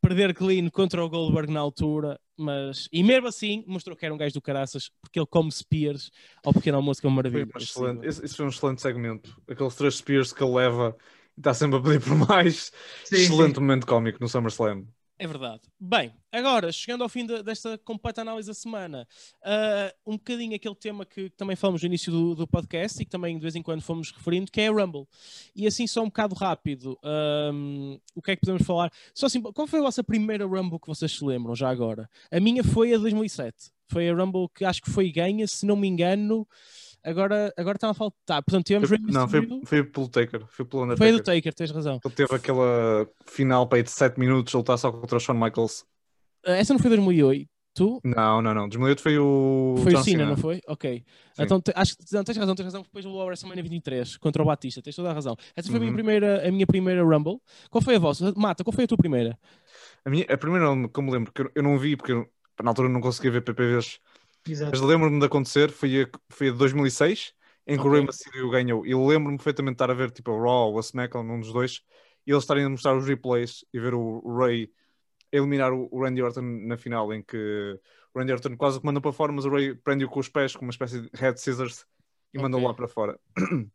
perder 0.00 0.34
clean 0.34 0.68
contra 0.70 1.04
o 1.04 1.08
Goldberg 1.08 1.52
na 1.52 1.60
altura, 1.60 2.20
mas 2.36 2.88
e 2.92 3.02
mesmo 3.02 3.28
assim 3.28 3.64
mostrou 3.66 3.96
que 3.96 4.04
era 4.04 4.14
um 4.14 4.18
gajo 4.18 4.34
do 4.34 4.42
caraças, 4.42 4.90
porque 5.00 5.18
ele 5.18 5.26
come 5.26 5.50
spears 5.52 6.10
ao 6.44 6.52
pequeno 6.54 6.76
almoço 6.78 7.00
que 7.00 7.06
é 7.06 7.10
uma 7.10 7.16
Foi 7.30 7.44
maravilha. 7.44 7.52
esse 7.56 7.64
excelente, 7.70 8.06
esse, 8.06 8.24
esse 8.24 8.36
foi 8.36 8.46
um 8.46 8.48
excelente 8.48 8.82
segmento. 8.82 9.40
Aqueles 9.48 9.74
três 9.76 9.96
spears 9.96 10.32
que 10.32 10.42
ele 10.42 10.54
leva 10.54 10.96
e 11.36 11.40
está 11.40 11.52
sempre 11.54 11.78
a 11.78 11.82
pedir 11.82 12.00
por 12.00 12.16
mais. 12.28 12.72
Sim, 13.04 13.16
excelente 13.16 13.56
sim. 13.56 13.60
momento 13.60 13.86
cómico 13.86 14.18
no 14.20 14.28
SummerSlam. 14.28 14.86
É 15.18 15.26
verdade. 15.26 15.62
Bem, 15.80 16.12
agora, 16.30 16.70
chegando 16.70 17.02
ao 17.02 17.08
fim 17.08 17.24
de- 17.24 17.42
desta 17.42 17.78
completa 17.78 18.20
análise 18.20 18.48
da 18.48 18.52
semana, 18.54 19.08
ah, 19.42 19.90
um 20.06 20.12
bocadinho 20.18 20.54
aquele 20.54 20.74
tema 20.74 21.06
que 21.06 21.30
também 21.30 21.56
falamos 21.56 21.80
no 21.82 21.86
início 21.86 22.12
do, 22.12 22.34
do 22.34 22.46
podcast 22.46 23.00
e 23.00 23.04
que 23.06 23.10
também 23.10 23.34
de 23.36 23.40
vez 23.40 23.56
em 23.56 23.62
quando 23.62 23.80
fomos 23.80 24.10
referindo, 24.10 24.50
que 24.52 24.60
é 24.60 24.68
a 24.68 24.70
Rumble. 24.70 25.06
E 25.54 25.66
assim, 25.66 25.86
só 25.86 26.02
um 26.02 26.06
bocado 26.06 26.34
rápido, 26.34 26.98
ahm, 27.02 27.96
o 28.14 28.20
que 28.20 28.32
é 28.32 28.36
que 28.36 28.42
podemos 28.42 28.66
falar? 28.66 28.92
Só 29.14 29.24
assim, 29.24 29.40
qual 29.40 29.66
foi 29.66 29.78
a 29.80 29.84
vossa 29.84 30.04
primeira 30.04 30.44
Rumble 30.44 30.78
que 30.78 30.86
vocês 30.86 31.10
se 31.12 31.24
lembram, 31.24 31.54
já 31.54 31.70
agora? 31.70 32.10
A 32.30 32.38
minha 32.38 32.62
foi 32.62 32.92
a 32.92 32.98
2007. 32.98 33.70
Foi 33.88 34.10
a 34.10 34.14
Rumble 34.14 34.48
que 34.54 34.64
acho 34.66 34.82
que 34.82 34.90
foi 34.90 35.10
ganha, 35.10 35.46
se 35.46 35.64
não 35.64 35.76
me 35.76 35.88
engano. 35.88 36.46
Agora, 37.04 37.52
agora 37.56 37.76
está 37.76 37.90
a 37.90 37.94
faltar. 37.94 38.16
Tá, 38.26 38.42
portanto, 38.42 38.66
tivemos 38.66 38.88
Foi- 38.88 38.98
não, 38.98 39.28
foi, 39.28 39.48
foi 39.64 39.84
pelo 39.84 40.08
Taker. 40.08 40.44
Foi 40.48 40.64
pelo 40.64 40.82
Foi 40.82 40.92
Undertaker. 40.94 41.14
do 41.14 41.22
Taker, 41.22 41.54
tens 41.54 41.70
razão. 41.70 42.00
Ele 42.04 42.14
teve 42.14 42.34
aquela 42.34 43.08
final 43.26 43.66
para 43.66 43.78
aí 43.78 43.82
de 43.82 43.90
7 43.90 44.18
minutos, 44.18 44.52
ele 44.52 44.60
está 44.62 44.76
só 44.76 44.90
contra 44.90 45.16
o 45.16 45.20
Shawn 45.20 45.38
Michaels. 45.38 45.84
Ah, 46.44 46.52
essa 46.56 46.72
não 46.72 46.80
foi 46.80 46.90
2008? 46.90 47.48
Não, 48.02 48.40
não, 48.40 48.54
não. 48.54 48.68
2008 48.68 49.02
foi 49.02 49.18
o. 49.18 49.74
Foi 49.82 49.92
John 49.92 50.00
o 50.00 50.04
Cena, 50.04 50.18
Cena. 50.20 50.30
não 50.30 50.36
foi? 50.38 50.60
Ok. 50.66 51.04
Sim. 51.34 51.42
Então 51.42 51.60
te- 51.60 51.72
acho 51.76 51.94
que 51.96 52.04
não, 52.10 52.24
tens 52.24 52.36
razão, 52.38 52.54
tens 52.54 52.64
razão, 52.64 52.82
porque 52.82 52.98
depois 52.98 53.14
ao 53.20 53.26
WrestleMania 53.26 53.62
23 53.62 54.16
contra 54.16 54.42
o 54.42 54.46
Batista, 54.46 54.80
tens 54.80 54.96
toda 54.96 55.10
a 55.10 55.12
razão. 55.12 55.36
Essa 55.54 55.68
foi 55.68 55.76
a, 55.76 55.80
minha 55.80 55.90
Uhum. 55.90 55.96
primeira, 55.96 56.48
a 56.48 56.50
minha 56.50 56.66
primeira 56.66 57.02
Rumble. 57.04 57.38
Qual 57.70 57.82
foi 57.82 57.96
a 57.96 57.98
vossa? 57.98 58.32
Mata, 58.34 58.64
qual 58.64 58.72
foi 58.72 58.84
a 58.84 58.86
tua 58.86 58.96
primeira? 58.96 59.38
A, 60.04 60.08
minha, 60.10 60.24
a 60.24 60.38
primeira 60.38 60.74
me 60.74 60.88
lembro, 61.10 61.30
que 61.32 61.42
eu, 61.42 61.50
eu 61.54 61.62
não 61.62 61.78
vi, 61.78 61.96
porque 61.96 62.12
eu, 62.12 62.26
na 62.62 62.70
altura 62.70 62.88
não 62.88 63.00
conseguia 63.02 63.30
ver 63.32 63.42
PPVs, 63.42 63.98
mas 64.70 64.80
Exato. 64.80 64.82
lembro-me 64.82 65.18
de 65.20 65.26
acontecer, 65.26 65.70
foi 65.70 66.02
a, 66.04 66.08
foi 66.30 66.48
a 66.48 66.52
de 66.52 66.58
2006, 66.58 67.34
em 67.66 67.78
que 67.78 67.86
o 67.86 67.90
Ok. 67.90 67.92
Rey 67.92 68.02
Mysterio 68.02 68.50
ganhou. 68.50 68.86
E 68.86 68.94
lembro-me 68.94 69.36
perfeitamente 69.38 69.74
de 69.76 69.82
estar 69.84 69.90
a 69.90 69.94
ver 69.94 70.10
tipo 70.10 70.30
a 70.32 70.34
Raw 70.38 70.70
ou 70.72 70.78
a 70.78 70.80
SmackDown, 70.80 71.24
um 71.30 71.40
dos 71.40 71.52
dois, 71.52 71.82
e 72.26 72.30
eles 72.32 72.42
estarem 72.44 72.64
a 72.64 72.68
mostrar 72.70 72.96
os 72.96 73.06
replays 73.06 73.64
e 73.72 73.78
ver 73.80 73.94
o, 73.94 74.20
o 74.24 74.36
Ray 74.38 74.70
eliminar 75.32 75.72
o, 75.72 75.88
o 75.92 76.02
Randy 76.02 76.22
Orton 76.22 76.42
na 76.42 76.76
final, 76.78 77.12
em 77.12 77.22
que 77.22 77.36
o 78.14 78.18
Randy 78.18 78.32
Orton 78.32 78.56
quase 78.56 78.80
que 78.80 78.86
manda 78.86 79.00
para 79.00 79.12
fora, 79.12 79.32
mas 79.32 79.44
o 79.44 79.50
Ray 79.50 79.74
prende-o 79.74 80.08
com 80.08 80.20
os 80.20 80.28
pés, 80.28 80.56
com 80.56 80.64
uma 80.64 80.70
espécie 80.70 81.02
de 81.02 81.10
head 81.14 81.40
scissors, 81.40 81.86
e 82.34 82.38
manda-o 82.38 82.60
Ok. 82.60 82.64
lá 82.64 82.74
para 82.74 82.88
fora. 82.88 83.18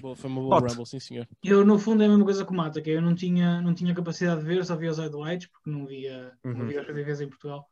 Boa, 0.00 0.16
foi 0.16 0.28
uma 0.30 0.40
boa 0.42 0.58
Pote. 0.58 0.68
Rumble, 0.68 0.86
sim 0.86 0.98
senhor. 1.00 1.28
Eu, 1.42 1.64
no 1.64 1.78
fundo, 1.78 2.02
é 2.02 2.06
a 2.06 2.08
mesma 2.08 2.24
coisa 2.24 2.44
que 2.44 2.50
o 2.50 2.54
Mata, 2.54 2.80
que 2.82 2.90
eu 2.90 3.00
não 3.02 3.14
tinha, 3.14 3.60
não 3.60 3.74
tinha 3.74 3.94
capacidade 3.94 4.40
de 4.40 4.46
ver, 4.46 4.64
só 4.64 4.76
via 4.76 4.90
os 4.90 4.98
highlights, 4.98 5.46
porque 5.48 5.70
não 5.70 5.86
via, 5.86 6.36
não 6.52 6.64
Uhum. 6.64 6.66
via 6.66 6.80
as 6.80 6.86
TVs 6.86 7.20
em 7.20 7.28
Portugal. 7.28 7.68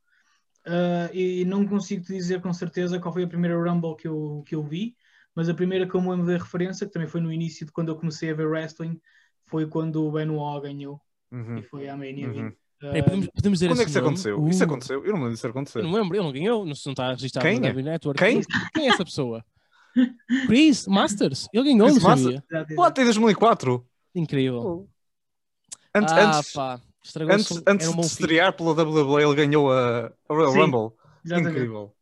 Ah, 0.66 1.08
e 1.12 1.44
não 1.44 1.66
consigo 1.66 2.04
te 2.04 2.12
dizer 2.12 2.40
com 2.40 2.52
certeza 2.52 2.98
qual 3.00 3.12
foi 3.12 3.24
a 3.24 3.28
primeira 3.28 3.56
Rumble 3.56 3.96
que 3.96 4.06
eu, 4.08 4.42
que 4.46 4.54
eu 4.54 4.62
vi, 4.62 4.94
mas 5.34 5.48
a 5.48 5.54
primeira 5.54 5.86
que 5.88 5.94
eu 5.94 6.00
me 6.00 6.10
lembro 6.10 6.26
da 6.26 6.32
referência, 6.36 6.86
que 6.86 6.92
também 6.92 7.08
foi 7.08 7.20
no 7.20 7.32
início 7.32 7.64
de 7.66 7.72
quando 7.72 7.88
eu 7.88 7.96
comecei 7.96 8.30
a 8.30 8.34
ver 8.34 8.46
wrestling, 8.46 9.00
foi 9.46 9.66
quando 9.66 10.04
o 10.06 10.12
Benoit 10.12 10.62
ganhou, 10.62 11.00
Uhum. 11.32 11.58
e 11.58 11.62
foi 11.62 11.88
a 11.88 11.96
Mania 11.96 12.26
Uhum. 12.26 12.32
20. 12.50 12.56
Peraí, 12.80 13.02
podemos, 13.02 13.26
podemos 13.28 13.58
dizer 13.58 13.68
Quando 13.68 13.80
é 13.80 13.84
que 13.84 13.90
isso 13.90 13.98
nome? 14.00 14.08
aconteceu? 14.08 14.40
Uh, 14.42 14.48
Isso 14.48 14.64
aconteceu? 14.64 15.04
Eu 15.04 15.08
não 15.12 15.18
me 15.18 15.18
lembro 15.24 15.34
disso 15.34 15.46
acontecer. 15.46 15.78
Eu 15.80 15.82
não 15.84 15.92
lembro, 15.92 16.16
ele 16.16 16.24
não 16.24 16.32
ganhou, 16.32 16.64
não, 16.64 16.74
se 16.74 16.86
não 16.86 16.92
está 16.92 17.10
registrado 17.10 17.46
Quem? 17.46 17.56
no 17.56 17.62
W 17.66 17.84
Network. 17.84 18.18
Quem? 18.18 18.40
Quem 18.74 18.86
é 18.86 18.88
essa 18.88 19.04
pessoa? 19.04 19.44
Chris 20.46 20.86
Masters. 20.86 21.46
Ele 21.52 21.64
ganhou, 21.72 21.88
Chris 21.88 22.02
não 22.02 22.16
sabia. 22.16 22.44
Exato, 22.50 22.74
What, 22.74 23.00
em 23.00 23.04
2004? 23.04 23.86
Incrível. 24.14 24.88
Antes, 25.94 26.14
ah, 26.14 26.38
antes, 26.38 26.52
pá. 26.52 26.80
Estragou 27.02 27.34
antes, 27.34 27.62
antes 27.66 27.86
era 27.88 27.96
um 27.96 28.00
de 28.00 28.06
estrear 28.06 28.52
pela 28.52 28.72
WWE, 28.72 29.22
ele 29.22 29.34
ganhou 29.34 29.72
a, 29.72 30.06
a 30.28 30.34
Royal 30.34 30.52
Sim, 30.52 30.58
Rumble. 30.60 30.96
exatamente. 31.24 31.50
Incrível. 31.56 31.92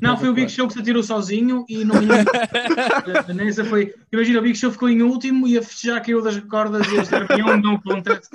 Não, 0.00 0.16
foi 0.16 0.28
o 0.30 0.32
Big 0.34 0.50
Show 0.50 0.66
que 0.68 0.72
se 0.74 0.78
atirou 0.80 1.02
sozinho 1.02 1.64
e 1.68 1.84
não 1.84 1.94
ganhou. 1.96 2.24
Nessa 3.34 3.64
foi. 3.64 3.94
Imagina, 4.12 4.38
o 4.38 4.42
Big 4.42 4.56
Show 4.56 4.70
ficou 4.70 4.88
em 4.88 5.02
último 5.02 5.46
e 5.46 5.58
a 5.58 5.62
festejar 5.62 6.02
caiu 6.02 6.22
das 6.22 6.38
cordas 6.40 6.86
e 6.88 6.94
eles 6.94 7.08
ganham 7.10 7.48
um 7.74 7.78
contest. 7.80 8.30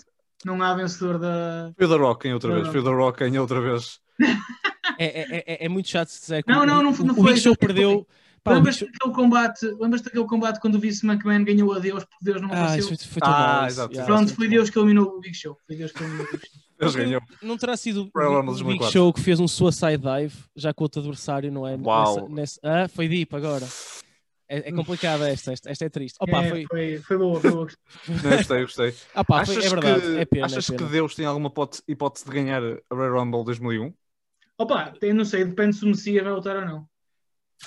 Não 0.45 0.61
há 0.61 0.75
vencedor 0.75 1.17
da. 1.17 1.71
Foi 1.75 1.85
o 1.85 1.89
The 1.89 1.95
Rock 1.95 2.27
em 2.27 2.33
outra 2.33 2.53
vez. 2.53 2.67
Foi 2.67 2.79
o 2.79 2.83
The 2.83 2.89
Rock 2.91 3.23
em 3.23 3.39
outra 3.39 3.59
vez. 3.61 3.99
É, 4.99 5.05
é, 5.05 5.43
é, 5.47 5.65
é 5.65 5.69
muito 5.69 5.89
chato 5.89 6.09
se 6.09 6.21
dizer 6.21 6.43
que 6.43 6.51
Não, 6.51 6.61
o- 6.61 6.65
não, 6.65 6.83
não 6.83 6.91
o, 6.91 6.93
foi- 6.93 7.05
não 7.05 7.13
o 7.17 7.23
Big 7.23 7.39
Show 7.39 7.55
não 7.59 7.67
foi. 7.67 8.05
Lembras-te 8.55 8.85
daquele 8.85 9.13
combate? 9.13 9.67
Daquele 10.03 10.25
combate 10.25 10.59
quando 10.59 10.75
o 10.75 10.79
Vince 10.79 11.05
McMahon 11.05 11.43
ganhou 11.43 11.73
a 11.73 11.79
Deus 11.79 12.03
porque 12.03 12.23
Deus 12.23 12.41
não 12.41 12.49
Ah, 12.49 12.53
apareceu? 12.53 12.79
isso 12.79 12.87
foi, 13.05 13.13
foi 13.13 13.21
tão 13.21 13.33
Ah, 13.33 13.39
mal, 13.39 13.67
exato. 13.67 13.93
Yeah, 13.93 14.13
Pronto, 14.13 14.35
foi 14.35 14.47
Deus 14.47 14.69
que 14.69 14.79
eliminou 14.79 15.05
o 15.05 15.19
Big 15.19 15.35
Show. 15.35 15.57
Foi 15.65 15.75
Deus 15.75 15.91
que 15.91 16.03
eliminou 16.03 16.25
o 16.27 16.31
Big 16.31 16.45
Show. 16.47 16.61
Não, 16.79 16.93
ganhou. 16.93 17.21
Não 17.41 17.57
terá 17.57 17.75
sido 17.75 18.01
o 18.01 18.03
Big 18.03 18.45
2004. 18.45 18.91
Show 18.91 19.13
que 19.13 19.21
fez 19.21 19.39
um 19.39 19.47
suicide 19.47 19.97
dive 19.97 20.35
já 20.55 20.73
com 20.73 20.83
outro 20.83 20.99
adversário, 21.01 21.51
não 21.51 21.67
é? 21.67 21.75
Uau. 21.75 22.29
Nessa, 22.29 22.59
nessa- 22.59 22.59
Ah, 22.63 22.87
foi 22.87 23.07
deep 23.07 23.35
agora. 23.35 23.65
É, 24.49 24.69
é 24.69 24.71
complicada 24.71 25.27
esta, 25.29 25.51
esta, 25.51 25.69
esta 25.69 25.85
é 25.85 25.89
triste. 25.89 26.17
Opa, 26.21 26.41
É, 26.43 26.49
foi, 26.49 26.65
foi, 26.69 26.97
foi 26.99 27.17
boa, 27.17 27.41
foi 27.41 27.51
boa. 27.51 27.67
Não, 28.07 28.37
gostei, 28.37 28.61
gostei. 28.61 28.95
ah, 29.13 29.23
pá, 29.23 29.45
foi- 29.45 29.57
achas 29.57 29.65
é 29.65 29.69
verdade, 29.69 30.01
que, 30.01 30.17
é 30.19 30.25
pena. 30.25 30.45
achas 30.45 30.69
é 30.69 30.73
pena. 30.73 30.85
que 30.87 30.91
Deus 30.93 31.15
tem 31.15 31.25
alguma 31.25 31.51
hipótese, 31.87 32.25
de 32.25 32.31
ganhar 32.31 32.63
a 32.63 32.95
Royal 32.95 33.19
Rumble 33.19 33.43
2001? 33.43 33.93
Opa, 34.57 34.93
eu 35.01 35.13
não 35.13 35.25
sei, 35.25 35.43
depende 35.43 35.75
se 35.75 35.83
o 35.83 35.87
Messias 35.89 36.23
vai 36.23 36.31
voltar 36.31 36.55
ou 36.57 36.65
não. 36.65 36.89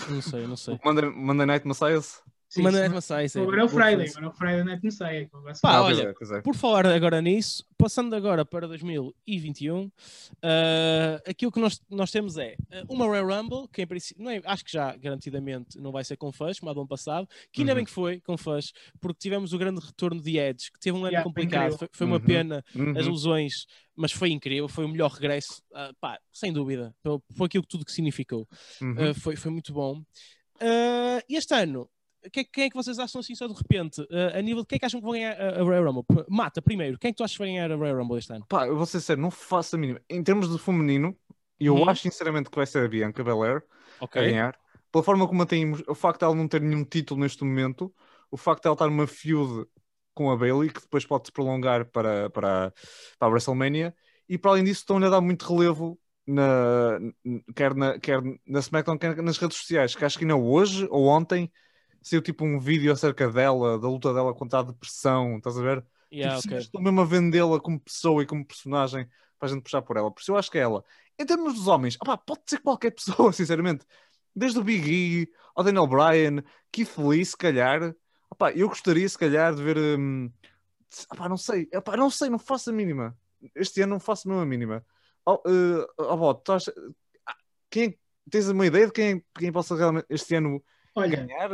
Não 0.08 0.22
sei, 0.22 0.46
não 0.46 0.56
sei. 0.56 0.78
Monday, 0.84 1.10
Monday 1.10 1.46
Night 1.46 1.66
Messiahs? 1.66 2.22
Sim, 2.52 2.68
sim. 2.68 2.77
Edma 2.78 3.01
Sais, 3.01 3.36
é. 3.36 3.40
Agora 3.40 3.60
é 3.60 3.64
o 3.64 3.68
Friday, 3.68 4.09
agora 4.09 4.27
é 4.27 4.28
o 4.28 4.32
Friday 4.32 4.64
Night 4.64 4.85
Messiah. 4.85 5.24
que 5.24 5.36
vai 5.40 5.55
ser- 5.55 5.60
Pá, 5.60 5.77
Ah, 5.77 5.82
olha, 5.85 6.02
é, 6.20 6.36
é. 6.36 6.40
Por 6.40 6.56
falar 6.56 6.85
agora 6.85 7.22
nisso, 7.22 7.64
passando 7.78 8.14
agora 8.16 8.44
para 8.44 8.66
2021, 8.66 9.89
ah, 10.43 11.22
aquilo 11.27 11.52
que 11.52 11.60
nós, 11.60 11.81
nós 11.89 12.10
temos 12.10 12.36
é 12.36 12.56
ah, 12.72 12.82
uma 12.89 13.06
Royal 13.06 13.27
Rumble, 13.27 13.68
que 13.72 13.82
em 13.82 13.86
princípio, 13.86 14.22
não 14.24 14.31
é- 14.32 14.40
acho 14.44 14.64
que 14.64 14.72
já 14.72 14.97
garantidamente 14.97 15.78
não 15.78 15.93
vai 15.93 16.02
ser 16.05 16.16
com 16.16 16.32
fãs, 16.32 16.59
como 16.59 16.70
a 16.70 16.74
do 16.74 16.81
ano 16.81 16.89
passado, 16.89 17.28
que 17.52 17.60
ainda 17.62 17.70
Uhum. 17.72 17.77
bem 17.77 17.85
que 17.85 17.90
foi 17.93 18.20
com 18.20 18.36
fãs, 18.36 18.72
porque 19.01 19.18
tivemos 19.20 19.52
o 19.52 19.59
grande 19.59 19.81
retorno 19.81 20.20
de 20.20 20.36
Edge, 20.36 20.72
que 20.72 20.81
teve 20.81 20.97
um 20.97 21.01
ano 21.02 21.09
Yeah, 21.09 21.22
complicado, 21.24 21.78
foi, 21.78 21.89
foi 21.93 22.06
uma 22.06 22.16
Uhum. 22.16 22.22
pena 22.24 22.64
Uhum. 22.74 22.98
as 22.98 23.06
lesões, 23.06 23.66
mas 23.94 24.10
foi 24.10 24.31
incrível, 24.31 24.68
foi 24.68 24.85
o 24.85 24.89
melhor 24.89 25.10
regresso, 25.12 25.62
ah, 25.72 25.93
pá, 26.01 26.18
sem 26.32 26.52
dúvida, 26.52 26.93
foi, 27.02 27.18
foi 27.36 27.47
aquilo 27.47 27.62
que 27.62 27.68
tudo 27.68 27.85
que 27.85 27.93
significou. 27.93 28.48
Uhum. 28.82 29.10
Uh, 29.10 29.14
foi, 29.14 29.36
foi 29.36 29.51
muito 29.52 29.72
bom. 29.72 30.02
Uh, 30.62 31.22
este 31.28 31.55
ano, 31.55 31.89
que- 32.32 32.44
quem 32.44 32.64
é 32.64 32.70
que 32.70 32.76
vocês 32.76 32.98
acham 32.98 33.20
assim 33.20 33.34
só 33.34 33.47
de 33.47 33.55
repente? 33.55 34.01
Uh, 34.02 34.36
a 34.36 34.42
nível 34.42 34.62
de 34.62 34.68
quem 34.68 34.76
é 34.76 34.78
que 34.80 34.86
acham 34.86 35.01
que 35.01 35.05
vão 35.05 35.12
ganhar 35.14 35.32
a, 35.40 35.60
a 35.60 35.62
Royal 35.62 35.84
Rumble? 35.84 36.05
Mata, 36.28 36.60
primeiro, 36.62 36.98
quem 36.98 37.09
é 37.10 37.12
que 37.12 37.16
tu 37.18 37.24
achas 37.24 37.36
que 37.36 37.38
vai 37.42 37.48
ganhar 37.48 37.70
a 37.72 37.76
Royal 37.76 37.97
Rumble 37.98 38.18
este 38.18 38.32
ano? 38.32 38.47
Pá, 38.48 38.66
eu 38.66 38.76
vou 38.76 38.86
ser 38.86 39.01
sério, 39.01 39.22
não 39.22 39.30
faço 39.30 39.76
a 39.76 39.78
mínima. 39.78 40.01
Em 40.09 40.22
termos 40.22 40.51
de 40.51 40.59
feminino, 40.59 41.16
eu 41.59 41.76
Uhum. 41.76 41.88
acho 41.88 42.02
sinceramente 42.02 42.51
que 42.51 42.56
vai 42.56 42.66
ser 42.66 42.84
a 42.84 42.88
Bianca 42.88 43.22
Belair 43.22 43.62
a 44.14 44.16
Ok. 44.16 44.16
ganhar. 44.22 44.59
Pela 44.90 45.05
forma 45.05 45.26
como 45.28 45.42
a 45.42 45.47
temos, 45.47 45.82
o 45.86 45.94
facto 45.94 46.20
de 46.20 46.24
ela 46.24 46.34
não 46.34 46.48
ter 46.48 46.60
nenhum 46.60 46.84
título 46.84 47.20
neste 47.20 47.44
momento, 47.44 47.94
o 48.30 48.36
facto 48.36 48.62
de 48.62 48.68
ela 48.68 48.74
estar 48.74 48.88
numa 48.88 49.06
feud 49.06 49.66
com 50.14 50.30
a 50.30 50.36
Bailey, 50.36 50.70
que 50.70 50.80
depois 50.80 51.06
pode 51.06 51.26
se 51.28 51.32
prolongar 51.32 51.84
para, 51.86 52.28
para, 52.30 52.72
para 53.18 53.28
a 53.28 53.30
WrestleMania, 53.30 53.94
e 54.28 54.36
para 54.36 54.51
além 54.52 54.64
disso 54.64 54.80
estão-lhe 54.80 55.06
a 55.06 55.10
dar 55.10 55.20
muito 55.20 55.47
relevo 55.47 55.98
na, 56.26 56.98
quer, 57.55 57.74
na, 57.74 57.98
quer 58.01 58.20
na 58.47 58.59
SmackDown, 58.60 58.98
quer 58.98 59.16
nas 59.22 59.38
redes 59.38 59.56
sociais, 59.59 59.94
que 59.94 60.05
acho 60.05 60.18
que 60.18 60.24
ainda 60.24 60.36
hoje 60.36 60.86
ou 60.90 61.06
ontem 61.06 61.51
saiu 62.02 62.22
tipo 62.22 62.44
um 62.44 62.59
vídeo 62.59 62.93
acerca 62.93 63.31
dela, 63.31 63.78
da 63.78 63.89
luta 63.89 64.12
dela 64.12 64.35
contra 64.35 64.60
a 64.60 64.62
depressão, 64.62 65.36
estás 65.36 65.59
a 65.59 65.62
ver? 65.62 65.86
Yeah, 66.12 66.40
tipo, 66.40 66.55
ok. 66.55 66.59
Estão 66.59 66.82
mesmo 66.82 67.01
a 67.01 67.05
vendê-la 67.05 67.60
como 67.60 67.78
pessoa 67.78 68.22
e 68.22 68.27
como 68.27 68.44
personagem 68.44 69.09
para 69.39 69.48
a 69.48 69.52
gente 69.52 69.62
puxar 69.62 69.82
por 69.82 69.97
ela. 69.97 70.10
Por 70.10 70.20
isso 70.20 70.32
eu 70.32 70.36
acho 70.36 70.51
que 70.51 70.59
é 70.59 70.62
ela. 70.62 70.85
Em 71.18 71.24
termos 71.24 71.55
dos 71.55 71.68
homens, 71.68 71.97
opá, 72.01 72.16
pode 72.16 72.43
ser 72.47 72.59
qualquer 72.59 72.90
pessoa, 72.94 73.32
sinceramente. 73.32 73.85
Desde 74.35 74.59
o 74.59 74.64
Big 74.64 74.89
E, 74.89 75.28
ao 75.55 75.64
Daniel 75.64 75.86
Bryan, 75.86 76.43
Keith 76.70 76.97
Lee, 76.98 77.24
se 77.24 77.36
calhar. 77.36 77.94
Opá, 78.31 78.52
eu 78.52 78.68
gostaria, 78.68 79.09
se 79.09 79.18
calhar, 79.18 79.55
de 79.55 79.62
ver. 79.62 79.77
hum, 79.98 80.31
opá, 81.12 81.28
não 81.28 81.36
sei, 81.36 81.68
opá, 81.74 81.97
não 81.97 82.10
sei, 82.10 82.28
não 82.28 82.39
faço 82.39 82.70
a 82.70 82.72
mínima. 82.72 83.16
Este 83.55 83.82
ano 83.82 83.94
não 83.94 84.01
faço 84.01 84.28
mesmo 84.28 84.43
a 84.43 84.47
mínima. 84.47 84.85
Oh, 85.27 85.35
uh, 85.35 85.86
oh, 85.98 86.43
quem, 87.70 87.98
tens 88.31 88.48
uma 88.48 88.66
ideia 88.66 88.86
de 88.86 88.93
quem, 88.93 89.24
quem 89.39 89.52
possa 89.52 89.77
realmente 89.77 90.06
este 90.09 90.35
ano 90.35 90.62
Olha, 90.94 91.24
ganhar? 91.24 91.51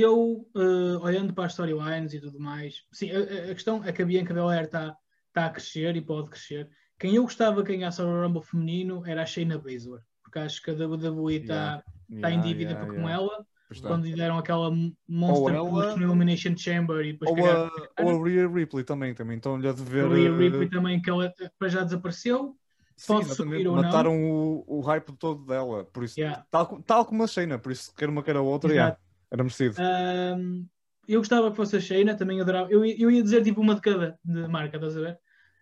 Eu, 0.00 0.46
uh, 0.54 0.98
olhando 1.02 1.32
para 1.34 1.44
as 1.46 1.52
storylines 1.52 2.12
e 2.14 2.20
tudo 2.20 2.38
mais, 2.40 2.82
sim, 2.92 3.10
a, 3.10 3.50
a 3.50 3.54
questão 3.54 3.82
é 3.84 3.92
que 3.92 4.02
a 4.02 4.06
Bianca 4.06 4.34
Belair 4.34 4.64
está 4.64 4.96
tá 5.32 5.46
a 5.46 5.50
crescer 5.50 5.96
e 5.96 6.00
pode 6.00 6.30
crescer. 6.30 6.68
Quem 6.98 7.14
eu 7.14 7.22
gostava 7.22 7.62
que 7.62 7.72
ganhasse 7.76 8.02
o 8.02 8.22
Rumble 8.22 8.42
feminino 8.42 9.06
era 9.06 9.22
a 9.22 9.26
Shayna 9.26 9.56
Baszler, 9.58 10.00
porque 10.22 10.38
acho 10.38 10.62
que 10.62 10.70
a 10.70 10.74
WWE 10.74 11.36
está 11.36 11.82
Yeah, 12.10 12.26
tá 12.26 12.30
em 12.30 12.36
yeah, 12.36 12.48
dívida 12.48 12.70
yeah, 12.72 12.86
com 12.86 13.00
yeah. 13.00 13.12
ela. 13.14 13.46
Está. 13.70 13.88
Quando 13.88 14.06
lhe 14.06 14.14
deram 14.14 14.38
aquela 14.38 14.70
monster 15.06 15.54
ela- 15.54 15.68
push 15.68 15.96
no 16.00 16.08
Elimination 16.10 16.56
Chamber 16.56 17.04
e 17.04 17.12
depois 17.12 17.30
Ou 17.30 17.36
cagaram 17.36 17.70
a, 17.98 18.02
ou 18.02 18.24
a 18.24 18.26
Rhea 18.26 18.48
Ripley 18.48 18.82
também, 18.82 19.14
também 19.14 19.36
estão-lhe 19.36 19.68
a 19.68 19.72
dever. 19.72 20.06
a 20.06 20.08
Rhea 20.08 20.28
eh, 20.30 20.36
Ripley 20.38 20.70
também, 20.70 21.02
que 21.02 21.10
ela 21.10 21.30
para 21.58 21.68
já 21.68 21.84
desapareceu. 21.84 22.56
sim, 22.96 23.06
pode 23.12 23.26
subir 23.34 23.68
ou 23.68 23.76
não. 23.76 23.82
Mataram 23.82 24.24
o, 24.24 24.64
o 24.66 24.80
hype 24.80 25.12
todo 25.18 25.44
dela. 25.44 25.84
Por 25.84 26.02
isso, 26.04 26.18
Yeah. 26.18 26.46
tal, 26.50 26.80
tal 26.82 27.04
como 27.04 27.22
a 27.22 27.26
Shayna, 27.26 27.58
por 27.58 27.70
isso 27.72 27.94
quer 27.94 28.08
uma 28.08 28.22
quer 28.22 28.36
a 28.36 28.40
outra, 28.40 28.72
Exato. 28.72 28.98
yeah, 28.98 28.98
era 29.30 29.42
merecido. 29.42 29.76
Ahm, 29.78 30.66
eu 31.06 31.20
gostava 31.20 31.50
que 31.50 31.56
fosse 31.56 31.76
a 31.76 31.80
Shayna, 31.80 32.14
também 32.16 32.40
adorava. 32.40 32.70
Eu, 32.70 32.84
ia- 32.84 33.00
eu 33.00 33.10
ia 33.10 33.22
dizer 33.22 33.42
tipo 33.42 33.60
uma 33.60 33.74
de 33.74 33.80
cada 33.80 34.18
de 34.24 34.48
marca, 34.48 34.76
estás 34.76 34.96
a 34.96 35.00
ver? 35.00 35.18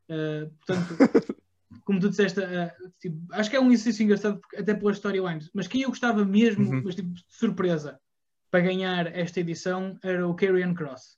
Ah, 0.09 0.49
portanto, 0.67 0.97
como 1.85 2.01
tu 2.01 2.09
disseste, 2.11 2.41
ah, 2.43 2.73
tipo, 3.01 3.17
acho 3.33 3.51
que 3.51 3.57
é 3.57 3.61
um 3.61 3.71
exercício 3.71 4.03
engraçado 4.05 4.41
porque- 4.41 4.57
até 4.57 4.75
pelas 4.75 4.97
storylines. 4.97 5.51
Mas 5.55 5.69
quem 5.69 5.83
eu 5.83 5.89
gostava 5.91 6.25
mesmo, 6.25 6.71
Uhum. 6.71 6.83
mas 6.85 6.95
tipo 6.95 7.13
de 7.13 7.25
surpresa, 7.29 7.99
para 8.51 8.61
ganhar 8.61 9.07
esta 9.17 9.41
edição 9.41 9.99
era 10.03 10.27
o 10.27 10.35
Karrion 10.35 10.75
Cross 10.75 11.17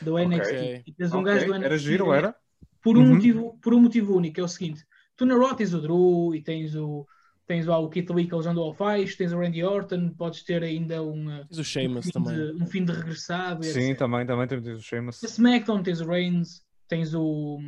do 0.00 0.18
NXT. 0.18 0.52
Ok. 0.54 0.82
E 0.86 0.92
tens 0.92 1.12
um 1.12 1.20
Ok, 1.20 1.32
gajo 1.32 1.46
do 1.46 1.54
NXT 1.54 1.64
Era 1.66 1.78
giro, 1.78 2.04
ganhar 2.06 2.18
era? 2.18 2.36
por 2.82 2.96
um, 2.98 3.02
Uhum. 3.02 3.14
motivo, 3.14 3.58
por 3.62 3.74
um 3.74 3.80
motivo 3.80 4.16
único, 4.16 4.40
é 4.40 4.42
o 4.42 4.48
seguinte: 4.48 4.84
tu 5.16 5.24
na 5.26 5.36
Raw 5.36 5.54
tens 5.54 5.72
o 5.74 5.80
Drew 5.80 6.34
e 6.34 6.42
tens 6.42 6.74
o. 6.74 7.06
Tens 7.50 7.66
lá 7.66 7.80
o 7.80 7.88
Keith 7.88 8.08
Lee 8.10 8.28
que 8.28 8.32
eles 8.36 8.46
andam 8.46 8.62
ao 8.62 8.72
faz, 8.72 9.16
tens 9.16 9.32
o 9.32 9.38
Randy 9.40 9.64
Orton, 9.64 10.10
podes 10.10 10.44
ter 10.44 10.62
ainda 10.62 11.02
um, 11.02 11.26
uh, 11.26 11.44
Tens 11.48 11.58
o 11.58 11.60
um, 11.62 11.64
Sheamus 11.64 12.06
também. 12.06 12.32
de, 12.32 12.62
um 12.62 12.64
fim 12.64 12.84
de 12.84 12.92
regressado. 12.92 13.64
Sim, 13.64 13.88
etc. 13.90 13.98
também, 13.98 14.24
também 14.24 14.46
temos 14.46 14.68
o 14.68 14.80
Sheamus. 14.80 15.20
Na 15.20 15.28
SmackDown 15.28 15.82
tens 15.82 16.00
o 16.00 16.06
Reigns, 16.06 16.62
tens 16.86 17.12
o. 17.12 17.58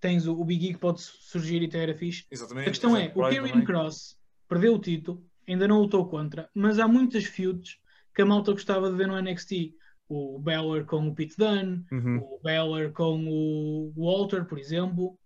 Tens 0.00 0.26
o, 0.26 0.40
o 0.40 0.42
Big 0.42 0.70
E 0.70 0.72
que 0.72 0.80
pode 0.80 1.02
surgir 1.02 1.60
e 1.60 1.68
ter 1.68 1.80
era 1.80 1.94
fixe. 1.94 2.24
Exatamente. 2.30 2.66
A 2.66 2.70
questão 2.70 2.96
é: 2.96 3.12
o 3.14 3.20
Karrion 3.20 3.62
Cross 3.62 4.16
perdeu 4.48 4.76
o 4.76 4.78
título, 4.78 5.22
ainda 5.46 5.68
não 5.68 5.82
lutou 5.82 6.08
contra, 6.08 6.48
mas 6.54 6.78
há 6.78 6.88
muitas 6.88 7.24
feuds 7.24 7.76
que 8.14 8.22
a 8.22 8.24
malta 8.24 8.52
gostava 8.52 8.90
de 8.90 8.96
ver 8.96 9.06
no 9.06 9.20
NXT. 9.20 9.74
O 10.08 10.38
Balor 10.38 10.86
com 10.86 11.08
o 11.08 11.14
Pete 11.14 11.36
Dunne, 11.36 11.84
Uhum. 11.92 12.20
o 12.22 12.40
Balor 12.42 12.90
com 12.92 13.22
o 13.28 13.92
Walter, 13.94 14.46
por 14.46 14.58
exemplo. 14.58 15.18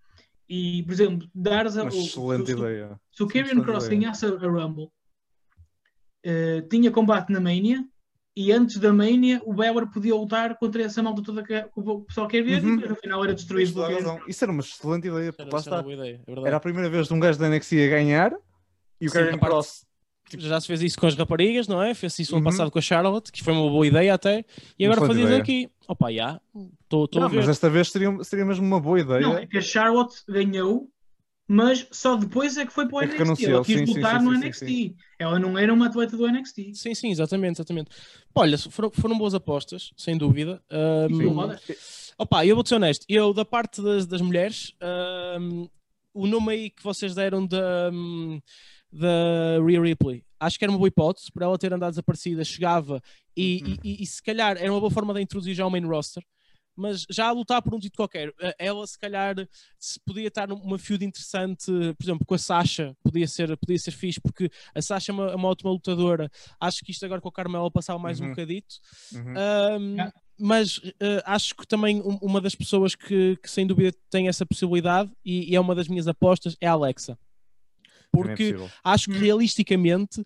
E, 0.48 0.82
por 0.84 0.92
exemplo, 0.92 1.28
dares 1.34 1.76
a, 1.76 1.82
Uma 1.82 1.92
o- 1.92 1.96
excelente 1.96 2.46
se, 2.46 2.52
se- 2.52 2.58
ideia. 2.58 3.00
se 3.10 3.22
o 3.22 3.26
Karrion 3.26 3.62
Cross 3.62 3.88
ganhasse 3.88 4.26
a, 4.26 4.28
a 4.28 4.32
Rumble, 4.48 4.88
eh, 6.24 6.62
tinha 6.70 6.90
combate 6.90 7.30
na 7.32 7.40
Mania 7.40 7.84
e 8.34 8.52
antes 8.52 8.78
da 8.78 8.92
Mania 8.92 9.40
o 9.44 9.54
Balor 9.54 9.88
podia 9.90 10.14
lutar 10.14 10.56
contra 10.58 10.82
essa 10.82 11.02
malta 11.02 11.22
toda 11.22 11.42
que, 11.42 11.60
que 11.62 11.70
o 11.80 12.00
pessoal 12.02 12.28
quer 12.28 12.42
ver 12.42 12.62
Uhum. 12.62 12.80
e 12.80 12.88
no 12.88 12.96
final 12.96 13.24
era 13.24 13.34
destruído 13.34 13.72
pelo 13.72 13.94
razão. 13.94 14.20
Isso 14.28 14.44
era 14.44 14.52
uma 14.52 14.60
excelente 14.60 15.08
ideia, 15.08 15.34
Era, 15.38 15.50
lá 15.52 15.58
está. 15.58 15.80
ideia, 15.80 16.20
é. 16.26 16.46
Era 16.46 16.56
a 16.56 16.60
primeira 16.60 16.90
vez 16.90 17.08
de 17.08 17.14
um 17.14 17.20
gajo 17.20 17.38
da 17.38 17.48
NXT 17.48 17.72
a 17.84 17.88
ganhar 17.88 18.32
e 19.00 19.08
o 19.08 19.12
parte- 19.12 19.38
Cross. 19.38 19.85
Já 20.38 20.60
se 20.60 20.66
fez 20.66 20.82
isso 20.82 20.98
com 20.98 21.06
as 21.06 21.14
raparigas, 21.14 21.68
não 21.68 21.82
é? 21.82 21.94
Fez 21.94 22.18
isso 22.18 22.34
ano 22.36 22.44
Uhum. 22.44 22.50
passado 22.50 22.70
com 22.70 22.78
a 22.78 22.82
Charlotte, 22.82 23.30
que 23.30 23.42
foi 23.44 23.52
uma 23.52 23.68
boa 23.70 23.86
ideia 23.86 24.12
até. 24.14 24.44
E 24.78 24.84
agora 24.84 25.00
excelente 25.00 25.08
fazias 25.08 25.26
ideia. 25.28 25.42
aqui. 25.42 25.70
Opa, 25.88 26.12
já. 26.12 26.40
Estou 26.82 27.08
a 27.22 27.28
ver. 27.28 27.36
mas 27.36 27.46
desta 27.46 27.70
vez 27.70 27.90
seria, 27.90 28.16
seria 28.24 28.44
mesmo 28.44 28.66
uma 28.66 28.80
boa 28.80 29.00
ideia. 29.00 29.20
Não, 29.20 29.38
é 29.38 29.46
que 29.46 29.58
a 29.58 29.60
Charlotte 29.62 30.16
ganhou, 30.28 30.90
mas 31.48 31.86
só 31.92 32.16
depois 32.16 32.56
é 32.56 32.66
que 32.66 32.72
foi 32.72 32.86
para 32.88 32.96
o 32.96 33.00
É 33.02 33.06
NXT. 33.06 33.22
anunciou, 33.22 33.52
Ela 33.52 33.64
quis 33.64 33.88
sim, 33.88 33.94
lutar 33.94 34.18
sim, 34.20 34.26
no 34.26 34.32
sim, 34.34 34.38
NXT. 34.46 34.66
sim, 34.66 34.96
Ela 35.18 35.38
não 35.38 35.56
era 35.56 35.72
uma 35.72 35.86
atleta 35.86 36.16
do 36.16 36.26
NXT. 36.26 36.74
Sim, 36.74 36.94
sim, 36.94 37.10
exatamente, 37.10 37.56
exatamente. 37.60 37.90
Olha, 38.34 38.58
foram, 38.58 38.90
foram 38.90 39.16
boas 39.16 39.32
apostas, 39.34 39.92
sem 39.96 40.16
dúvida. 40.18 40.60
Roda. 41.32 41.60
Opa, 42.18 42.44
eu 42.46 42.56
vou 42.56 42.66
ser 42.66 42.74
honesto. 42.76 43.04
Eu, 43.08 43.32
da 43.32 43.44
parte 43.44 43.80
das, 43.82 44.06
das 44.06 44.20
mulheres, 44.20 44.72
ahm, 44.80 45.66
o 46.14 46.26
nome 46.26 46.52
aí 46.52 46.70
que 46.70 46.82
vocês 46.82 47.14
deram 47.14 47.46
da, 47.46 47.90
hum, 47.92 48.40
da 48.92 49.58
Rhea 49.64 49.80
Ripley, 49.80 50.24
acho 50.40 50.58
que 50.58 50.64
era 50.64 50.72
uma 50.72 50.78
boa 50.78 50.88
hipótese 50.88 51.30
para 51.32 51.44
ela 51.46 51.58
ter 51.58 51.72
andado 51.72 51.90
desaparecida, 51.92 52.44
chegava 52.44 53.00
e, 53.36 53.62
Uhum. 53.64 53.76
e- 53.84 53.90
e- 53.90 54.02
e 54.02 54.06
se 54.06 54.22
calhar 54.22 54.56
era 54.56 54.70
uma 54.72 54.80
boa 54.80 54.90
forma 54.90 55.12
de 55.12 55.20
a 55.20 55.22
introduzir 55.22 55.54
já 55.54 55.64
ao 55.64 55.70
main 55.70 55.84
roster. 55.86 56.22
Mas 56.78 57.06
já 57.10 57.28
a 57.28 57.32
lutar 57.32 57.62
por 57.62 57.74
um 57.74 57.78
título 57.78 57.96
qualquer, 58.06 58.34
eh, 58.38 58.54
ela 58.58 58.86
se 58.86 58.98
calhar 58.98 59.34
se 59.80 59.98
podia 60.04 60.28
estar 60.28 60.46
numa 60.46 60.78
feud 60.78 61.02
interessante, 61.06 61.64
por 61.96 62.04
exemplo, 62.04 62.26
com 62.26 62.34
a 62.34 62.38
Sasha, 62.38 62.94
podia 63.02 63.26
ser, 63.26 63.56
podia 63.56 63.78
ser 63.78 63.92
fixe, 63.92 64.20
porque 64.20 64.50
a 64.74 64.82
Sasha 64.82 65.10
é 65.10 65.14
uma, 65.14 65.30
é 65.30 65.34
uma 65.36 65.48
ótima 65.48 65.70
lutadora. 65.70 66.30
Acho 66.60 66.84
que 66.84 66.90
isto 66.90 67.02
agora 67.06 67.18
com 67.22 67.30
a 67.30 67.32
Carmela 67.32 67.70
passava 67.70 67.98
mais 67.98 68.20
um 68.20 68.24
Uhum. 68.24 68.30
bocadito. 68.30 68.74
Uhum. 69.14 69.22
Um, 69.80 69.94
Yeah. 69.94 70.12
Mas 70.38 70.76
uh, 70.76 70.92
acho 71.24 71.54
que 71.56 71.66
também 71.66 72.02
um- 72.02 72.18
uma 72.20 72.42
das 72.42 72.54
pessoas 72.54 72.94
que, 72.94 73.38
que 73.42 73.50
sem 73.50 73.66
dúvida 73.66 73.96
tem 74.10 74.28
essa 74.28 74.44
possibilidade 74.44 75.10
e, 75.24 75.50
e 75.50 75.56
é 75.56 75.60
uma 75.60 75.74
das 75.74 75.88
minhas 75.88 76.06
apostas 76.06 76.54
é 76.60 76.66
a 76.68 76.72
Alexa. 76.72 77.18
É 78.20 78.22
Porque 78.22 78.52
possível. 78.52 78.70
acho 78.84 79.06
que 79.10 79.16
Hum. 79.16 79.20
realisticamente 79.20 80.24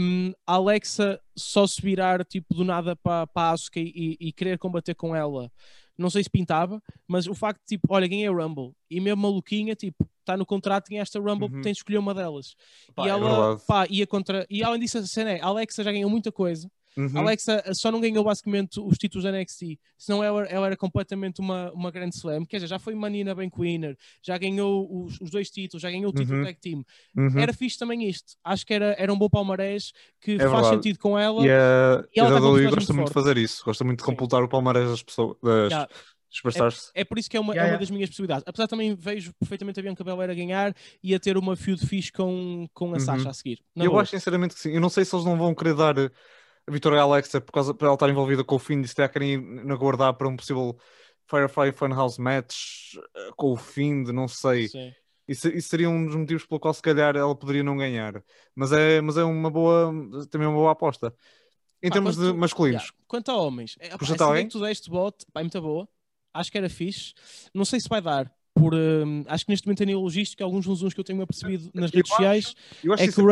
um, 0.00 0.32
a 0.46 0.54
Alexa 0.54 1.20
só 1.36 1.66
se 1.66 1.80
virar 1.82 2.24
tipo 2.24 2.54
do 2.54 2.64
nada 2.64 2.96
para 2.96 3.28
a 3.34 3.50
Asuka 3.50 3.78
e, 3.80 4.16
e 4.18 4.32
querer 4.32 4.58
combater 4.58 4.94
com 4.94 5.14
ela, 5.14 5.50
não 5.96 6.08
sei 6.08 6.22
se 6.22 6.30
pintava, 6.30 6.80
mas 7.06 7.26
o 7.26 7.34
facto 7.34 7.60
de 7.60 7.76
tipo, 7.76 7.88
olha, 7.92 8.06
ganhei 8.08 8.26
a 8.26 8.30
Rumble 8.32 8.72
e 8.90 9.00
mesmo 9.00 9.22
maluquinha, 9.22 9.74
tipo, 9.74 10.08
está 10.20 10.36
no 10.36 10.46
contrato, 10.46 10.88
ganha 10.88 11.02
esta 11.02 11.18
Rumble, 11.18 11.48
Uhum. 11.52 11.60
tem 11.62 11.72
de 11.72 11.78
escolher 11.78 11.98
uma 11.98 12.14
delas. 12.14 12.54
Pá, 12.94 13.04
e 13.04 13.08
é 13.08 13.10
ela, 13.10 13.28
verdade. 13.48 13.62
pá, 13.66 13.86
ia 13.90 14.06
contra. 14.06 14.46
E 14.48 14.62
além 14.62 14.80
disso, 14.80 14.98
a 14.98 15.02
cena 15.06 15.32
é, 15.32 15.40
a 15.40 15.46
Alexa 15.46 15.82
já 15.82 15.90
ganhou 15.92 16.08
muita 16.10 16.30
coisa. 16.30 16.70
Uhum. 16.98 17.18
Alexa 17.20 17.62
só 17.74 17.92
não 17.92 18.00
ganhou 18.00 18.24
basicamente 18.24 18.80
os 18.80 18.98
títulos 18.98 19.22
da 19.24 19.30
NXT, 19.30 19.78
senão 19.96 20.22
ela, 20.22 20.44
ela 20.46 20.66
era 20.66 20.76
completamente 20.76 21.40
uma, 21.40 21.70
uma 21.72 21.90
grande 21.92 22.16
slam. 22.16 22.44
Quer 22.44 22.56
dizer, 22.56 22.66
já 22.66 22.78
foi 22.78 22.94
Manina 22.94 23.34
Bank 23.34 23.56
Winner, 23.58 23.96
já 24.20 24.36
ganhou 24.36 25.04
os, 25.04 25.20
os 25.20 25.30
dois 25.30 25.48
títulos, 25.48 25.80
já 25.80 25.90
ganhou 25.90 26.10
o 26.10 26.12
título 26.12 26.38
Uhum. 26.38 26.44
tag 26.44 26.58
team. 26.60 26.84
Uhum. 27.16 27.38
Era 27.38 27.52
fixe 27.52 27.78
também 27.78 28.08
isto. 28.08 28.34
Acho 28.42 28.66
que 28.66 28.74
era, 28.74 28.96
era 28.98 29.12
um 29.12 29.18
bom 29.18 29.28
palmarés 29.30 29.92
que 30.20 30.32
É 30.32 30.38
faz 30.38 30.50
verdade. 30.50 30.74
sentido 30.76 30.98
com 30.98 31.16
ela. 31.18 31.46
E 31.46 31.50
a, 31.50 32.04
E 32.14 32.18
e 32.18 32.20
a 32.20 32.24
ela 32.24 32.40
WWE 32.40 32.68
gosta 32.70 32.92
muito 32.92 33.08
de 33.08 33.14
fazer 33.14 33.36
isso. 33.38 33.64
Gosta 33.64 33.84
muito 33.84 33.98
de 34.00 34.04
Sim. 34.04 34.10
completar 34.10 34.42
o 34.42 34.48
palmarés 34.48 34.90
das 34.90 35.02
pessoas, 35.02 35.36
das 35.42 35.70
Yeah. 35.70 35.88
superstars. 36.30 36.90
É 36.94 37.04
por 37.04 37.18
isso 37.18 37.30
que 37.30 37.36
é 37.36 37.40
uma, 37.40 37.54
Yeah, 37.54 37.68
é 37.70 37.72
uma 37.74 37.78
das 37.78 37.90
minhas 37.90 38.10
possibilidades. 38.10 38.44
Apesar 38.46 38.66
também 38.66 38.94
vejo 38.94 39.32
perfeitamente 39.34 39.80
a 39.80 39.82
Bianca 39.82 40.04
Belair 40.04 40.30
a 40.30 40.34
ganhar 40.34 40.74
e 41.02 41.14
a 41.14 41.20
ter 41.20 41.36
uma 41.38 41.56
feud 41.56 41.84
fixe 41.86 42.12
com, 42.12 42.68
com 42.74 42.94
a 42.94 42.98
Uhum. 42.98 43.00
Sasha 43.00 43.30
a 43.30 43.32
seguir. 43.32 43.62
Na 43.74 43.84
eu 43.84 43.90
boa. 43.90 44.02
acho 44.02 44.10
sinceramente 44.10 44.54
que 44.54 44.60
sim. 44.60 44.70
Eu 44.72 44.80
não 44.80 44.88
sei 44.90 45.04
se 45.04 45.14
eles 45.14 45.24
não 45.24 45.36
vão 45.38 45.54
querer 45.54 45.74
dar 45.74 45.94
a 46.68 46.70
vitória 46.70 47.00
Alexa 47.00 47.40
por 47.40 47.52
causa 47.52 47.72
para 47.74 47.86
ela 47.86 47.94
estar 47.94 48.08
envolvida 48.08 48.44
com 48.44 48.56
o 48.56 48.58
Finn 48.58 48.82
e 48.82 48.88
se 48.88 48.94
calhar 48.94 49.10
querem 49.10 49.60
aguardar 49.70 50.14
para 50.14 50.28
um 50.28 50.36
possível 50.36 50.76
Firefly 51.26 51.72
Funhouse 51.72 52.20
match 52.20 52.94
eh, 52.96 53.30
com 53.36 53.52
o 53.52 53.56
Finn, 53.56 54.04
não 54.12 54.28
sei. 54.28 54.68
Sim. 54.68 54.92
Isso, 55.26 55.48
isso 55.48 55.68
seria 55.68 55.90
um 55.90 56.06
dos 56.06 56.14
motivos 56.14 56.46
pelo 56.46 56.60
qual 56.60 56.72
se 56.72 56.80
calhar 56.80 57.14
ela 57.16 57.34
poderia 57.34 57.62
não 57.62 57.76
ganhar. 57.76 58.22
Mas 58.54 58.72
é, 58.72 59.00
mas 59.00 59.16
é 59.16 59.24
uma 59.24 59.50
boa, 59.50 59.92
também 60.30 60.46
uma 60.46 60.56
boa 60.56 60.72
aposta. 60.72 61.14
Em 61.82 61.88
Pá, 61.88 61.94
termos 61.94 62.16
de 62.16 62.32
masculinos, 62.32 62.82
Yeah. 62.82 62.98
Quanto 63.06 63.30
a 63.30 63.36
homens, 63.36 63.76
é, 63.78 63.90
pá, 63.90 63.98
essa 64.00 64.24
alguém? 64.24 64.46
que 64.46 64.52
tu 64.52 64.60
deste 64.60 64.90
bote, 64.90 65.26
pá, 65.32 65.40
é 65.40 65.42
muito 65.44 65.60
boa. 65.60 65.88
Acho 66.34 66.50
que 66.50 66.58
era 66.58 66.68
fixe. 66.68 67.14
Não 67.54 67.64
sei 67.64 67.80
se 67.80 67.88
vai 67.88 68.00
dar. 68.00 68.32
Por, 68.54 68.74
hum, 68.74 69.22
acho 69.28 69.44
que 69.44 69.52
neste 69.52 69.66
momento 69.66 69.82
a 69.82 69.86
nível 69.86 70.00
logístico, 70.00 70.42
alguns 70.42 70.66
uns 70.66 70.92
que 70.92 70.98
eu 71.00 71.04
tenho 71.04 71.22
apercebido 71.22 71.70
nas 71.74 71.92
Eu 71.92 71.96
redes 71.98 72.10
acho 72.10 72.16
sociais, 72.16 72.54
eu 72.82 72.92
acho 72.92 73.02
é 73.04 73.06
que 73.06 73.12
que 73.12 73.20
o 73.20 73.24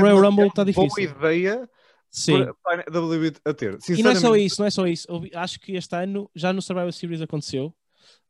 Royal, 0.00 0.20
Rumble 0.20 0.46
está 0.46 0.64
Boa 0.64 0.86
difícil. 0.88 1.10
ideia 1.10 1.68
Sim. 2.12 2.46
para, 2.62 2.84
a 2.86 3.00
WWE 3.00 3.32
a 3.44 3.54
ter. 3.54 3.78
E 3.88 4.02
não 4.02 4.10
é 4.10 4.14
só 4.14 4.36
isso, 4.36 4.60
não 4.60 4.66
é 4.66 4.70
só 4.70 4.86
isso. 4.86 5.06
Acho 5.34 5.58
que 5.58 5.72
este 5.72 5.96
ano, 5.96 6.30
já 6.34 6.52
no 6.52 6.60
Survivor 6.60 6.92
Series 6.92 7.22
aconteceu, 7.22 7.74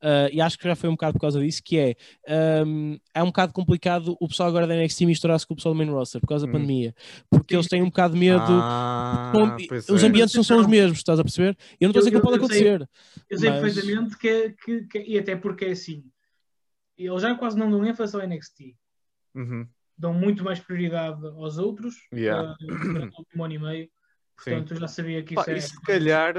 ah, 0.01 0.29
e 0.33 0.41
acho 0.41 0.57
que 0.57 0.65
já 0.69 0.77
foi 0.77 0.89
um 0.89 0.93
bocado 0.93 1.15
por 1.15 1.21
causa 1.21 1.41
disso, 1.41 1.61
que 1.65 1.77
é, 1.79 1.97
hum, 2.65 2.97
é 3.13 3.23
um 3.23 3.27
bocado 3.27 3.53
complicado 3.53 4.17
o 4.21 4.29
pessoal 4.29 4.49
agora 4.49 4.67
da 4.69 4.75
NXT 4.77 5.05
misturar-se 5.07 5.45
com 5.47 5.55
o 5.55 5.57
pessoal 5.57 5.75
do 5.75 5.79
main 5.79 5.91
roster, 5.91 6.21
por 6.21 6.29
causa 6.29 6.47
da 6.47 6.51
Hum. 6.51 6.55
pandemia. 6.55 6.95
Porque 7.29 7.55
eles 7.57 7.67
têm 7.67 7.83
um 7.83 7.87
bocado 7.87 8.15
de 8.15 8.21
medo, 8.21 8.41
Ah, 8.49 9.33
com- 9.35 9.93
os 9.95 10.03
é. 10.03 10.07
ambientes 10.07 10.35
não 10.37 10.45
são 10.45 10.61
os 10.61 10.67
mesmos, 10.69 10.99
estás 10.99 11.19
a 11.19 11.25
perceber? 11.25 11.57
Eu 11.81 11.89
não 11.89 11.91
estou 11.91 11.99
a 11.99 12.03
dizer 12.05 12.11
que 12.11 12.15
não 12.17 12.23
pode 12.23 12.37
eu 12.43 12.49
sei- 12.49 12.69
acontecer. 12.69 12.89
Eu 13.31 13.39
sei 13.39 13.51
Mas- 13.51 13.61
perfeitamente 13.75 14.19
que, 14.19 14.29
é- 14.29 14.51
que, 14.51 14.83
que- 14.87 15.03
e 15.09 15.19
até 15.19 15.35
porque 15.37 15.65
é 15.65 15.71
assim, 15.73 16.05
eles 16.97 17.23
já 17.23 17.35
quase 17.35 17.59
não 17.59 17.69
dão 17.71 17.85
ênfase 17.85 18.15
ao 18.15 18.23
NXT, 18.23 18.77
Uhum. 19.35 19.67
Dão 19.97 20.13
muito 20.13 20.43
mais 20.45 20.59
prioridade 20.61 21.25
aos 21.27 21.59
outros 21.59 21.95
Yeah. 22.13 22.55
uh, 22.61 23.19
último 23.19 23.45
ano 23.45 23.55
e 23.55 23.59
meio. 23.59 23.85
Sim. 24.39 24.51
Portanto, 24.51 24.75
eu 24.75 24.81
já 24.81 24.89
sabia 24.89 25.23
que 25.23 25.35
Pá, 25.35 25.43
isso 25.43 25.51
era. 25.51 25.59
e 25.59 25.63
se 25.63 25.81
calhar, 25.83 26.35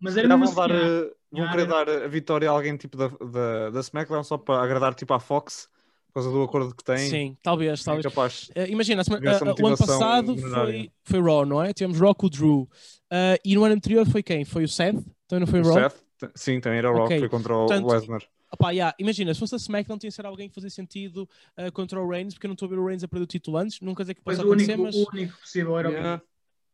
Mas 0.00 0.14
se 0.14 0.20
era 0.20 0.36
mesmo 0.36 0.54
vão, 0.54 0.68
dar, 0.68 0.74
eh, 0.74 1.10
vão 1.32 1.44
Ah, 1.44 1.50
querer 1.50 1.62
era- 1.62 1.84
dar 1.84 1.88
a 2.04 2.08
vitória 2.08 2.48
a 2.48 2.52
alguém 2.52 2.76
tipo 2.76 2.96
da, 2.96 3.08
da, 3.08 3.70
da 3.70 3.80
SmackDown 3.80 4.22
só 4.22 4.38
para 4.38 4.62
agradar 4.62 4.94
tipo 4.94 5.12
à 5.14 5.18
Fox 5.20 5.68
por 6.08 6.14
causa 6.14 6.30
do 6.30 6.42
acordo 6.42 6.74
que 6.74 6.82
tem. 6.84 6.98
Sim, 6.98 7.36
talvez, 7.42 7.80
É 7.80 7.84
talvez. 7.84 8.04
capaz. 8.06 8.50
Eh, 8.54 8.68
imagina, 8.68 9.02
ah, 9.02 9.54
o 9.62 9.66
ano 9.66 9.76
passado 9.76 10.36
foi, 10.36 10.92
foi 11.04 11.20
Raw, 11.22 11.46
não 11.46 11.62
é? 11.62 11.72
Tivemos 11.72 11.98
Raw 12.00 12.14
com 12.14 12.26
o 12.26 12.30
Drew. 12.30 12.68
Ah, 13.10 13.36
e 13.44 13.54
no 13.54 13.64
ano 13.64 13.74
anterior 13.74 14.06
foi 14.06 14.22
quem? 14.22 14.44
Foi 14.44 14.64
o 14.64 14.68
Seth? 14.68 14.96
Então 15.26 15.40
não 15.40 15.46
foi 15.46 15.60
O 15.60 15.64
Raw? 15.64 15.74
Seth, 15.74 16.02
sim, 16.34 16.60
também 16.60 16.78
era 16.78 16.90
Raw, 16.92 17.04
Ok. 17.04 17.18
foi 17.20 17.28
contra 17.28 17.54
o 17.56 17.66
Lesnar. 17.66 18.22
Opá, 18.52 18.70
yeah, 18.70 18.94
imagina, 18.98 19.32
se 19.32 19.40
fosse 19.40 19.54
a 19.54 19.58
SmackDown 19.58 19.98
tinha 19.98 20.10
de 20.10 20.16
ser 20.16 20.26
alguém 20.26 20.48
que 20.48 20.54
fazia 20.54 20.70
sentido 20.70 21.28
ah, 21.56 21.70
contra 21.70 22.00
o 22.00 22.08
Reigns, 22.08 22.34
porque 22.34 22.46
eu 22.46 22.48
não 22.48 22.54
estou 22.54 22.66
a 22.66 22.70
ver 22.70 22.78
o 22.78 22.86
Reigns 22.86 23.04
a 23.04 23.08
perder 23.08 23.24
o 23.24 23.26
título 23.26 23.56
antes. 23.56 23.80
Nunca 23.80 24.02
dizer 24.02 24.14
que 24.14 24.22
possa 24.22 24.42
o 24.42 24.46
acontecer, 24.46 24.72
único, 24.72 24.82
mas 24.82 24.94
o 24.96 25.08
único 25.12 25.38
possível 25.38 25.78
era 25.78 25.88
o 25.88 25.92
Yeah. 25.92 26.22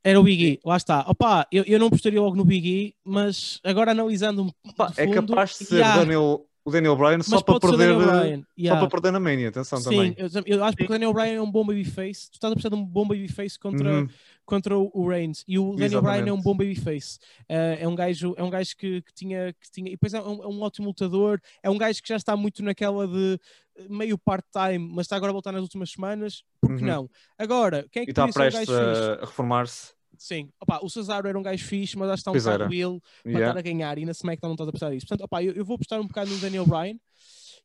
Era 0.04 0.20
o 0.20 0.22
Big 0.22 0.44
E, 0.44 0.60
lá 0.64 0.76
está. 0.76 1.04
Opa, 1.08 1.48
eu, 1.50 1.64
eu 1.64 1.80
não 1.80 1.88
apostaria 1.88 2.20
logo 2.20 2.36
no 2.36 2.44
Big 2.44 2.68
E, 2.68 2.94
mas 3.04 3.58
agora 3.64 3.90
analisando 3.90 4.42
um 4.42 4.46
de 4.46 4.52
é 4.96 5.04
fundo, 5.04 5.26
capaz 5.26 5.58
de 5.58 5.64
ser 5.64 5.74
yeah, 5.76 5.96
o 5.96 5.98
Daniel, 5.98 6.46
o 6.66 6.70
Daniel 6.72 6.96
Bryan 6.96 7.22
só 7.22 7.40
para 7.40 7.60
perder. 7.60 7.94
Bryan, 7.96 8.40
Só 8.40 8.44
yeah. 8.58 8.80
para 8.80 8.90
perder 8.90 9.12
na 9.12 9.20
Mania, 9.20 9.48
atenção 9.50 9.78
Sim, 9.78 9.84
também. 9.84 10.14
eu, 10.18 10.28
eu 10.44 10.64
acho 10.64 10.76
que 10.76 10.82
o 10.84 10.88
Daniel 10.88 11.12
Bryan 11.12 11.34
é 11.34 11.40
um 11.40 11.50
bom 11.50 11.64
babyface. 11.64 12.28
Tu 12.28 12.34
estás 12.34 12.50
a 12.52 12.56
precisar 12.56 12.74
de 12.74 12.82
um 12.82 12.84
bom 12.84 13.06
babyface 13.06 13.56
contra, 13.56 13.88
Uhum. 14.00 14.08
contra 14.44 14.76
o 14.76 15.08
Reigns. 15.08 15.44
E 15.46 15.58
o 15.60 15.76
Daniel 15.76 16.02
Bryan 16.02 16.14
é 16.14 16.18
um 16.18 16.22
Exatamente. 16.38 16.42
bom 16.44 16.56
babyface. 16.56 17.18
Eh, 17.48 17.78
é 17.82 17.86
um 17.88 17.94
gajo, 17.94 18.34
é 18.36 18.42
um 18.42 18.50
gajo 18.50 18.76
que, 18.76 19.00
que 19.00 19.14
tinha, 19.14 19.52
que 19.52 19.70
tinha. 19.70 19.88
E 19.88 19.92
depois 19.92 20.12
é 20.12 20.20
um, 20.20 20.42
é 20.42 20.46
um 20.48 20.60
ótimo 20.60 20.88
lutador. 20.88 21.40
É 21.62 21.70
um 21.70 21.78
gajo 21.78 22.02
que 22.02 22.08
já 22.08 22.16
está 22.16 22.36
muito 22.36 22.64
naquela 22.64 23.06
de 23.06 23.38
eh, 23.78 23.86
meio 23.88 24.18
part-time, 24.18 24.90
mas 24.92 25.06
está 25.06 25.14
agora 25.14 25.30
a 25.30 25.34
voltar 25.34 25.52
nas 25.52 25.62
últimas 25.62 25.90
semanas. 25.92 26.42
Por 26.60 26.74
que 26.76 26.82
Uhum. 26.82 26.88
não? 26.88 27.10
Agora, 27.38 27.86
quem 27.92 28.00
é 28.00 28.02
E 28.02 28.06
que 28.06 28.10
está 28.12 28.24
ser 28.24 28.30
um 28.30 28.32
prestes 28.32 28.68
a 28.70 29.20
reformar-se. 29.24 29.95
Sim, 30.18 30.50
Opa, 30.60 30.80
o 30.82 30.88
Cesaro 30.88 31.28
era 31.28 31.38
um 31.38 31.42
gajo 31.42 31.64
fixe, 31.64 31.96
mas 31.98 32.08
acho 32.10 32.16
que 32.16 32.20
está 32.20 32.30
um 32.30 32.34
Pois 32.34 32.44
bocado 32.44 32.64
era. 32.64 32.74
ele 32.74 33.00
para 33.22 33.30
Yeah. 33.32 33.48
estar 33.48 33.58
a 33.58 33.62
ganhar 33.62 33.98
e 33.98 34.04
na 34.04 34.12
SmackDown 34.12 34.48
não 34.50 34.54
estás 34.54 34.68
a 34.68 34.70
apostar 34.70 34.92
isso. 34.94 35.06
Portanto, 35.06 35.24
opa, 35.24 35.42
eu, 35.42 35.52
eu 35.52 35.64
vou 35.64 35.74
apostar 35.74 36.00
um 36.00 36.06
bocado 36.06 36.30
no 36.30 36.38
Daniel 36.38 36.66
Bryan. 36.66 36.98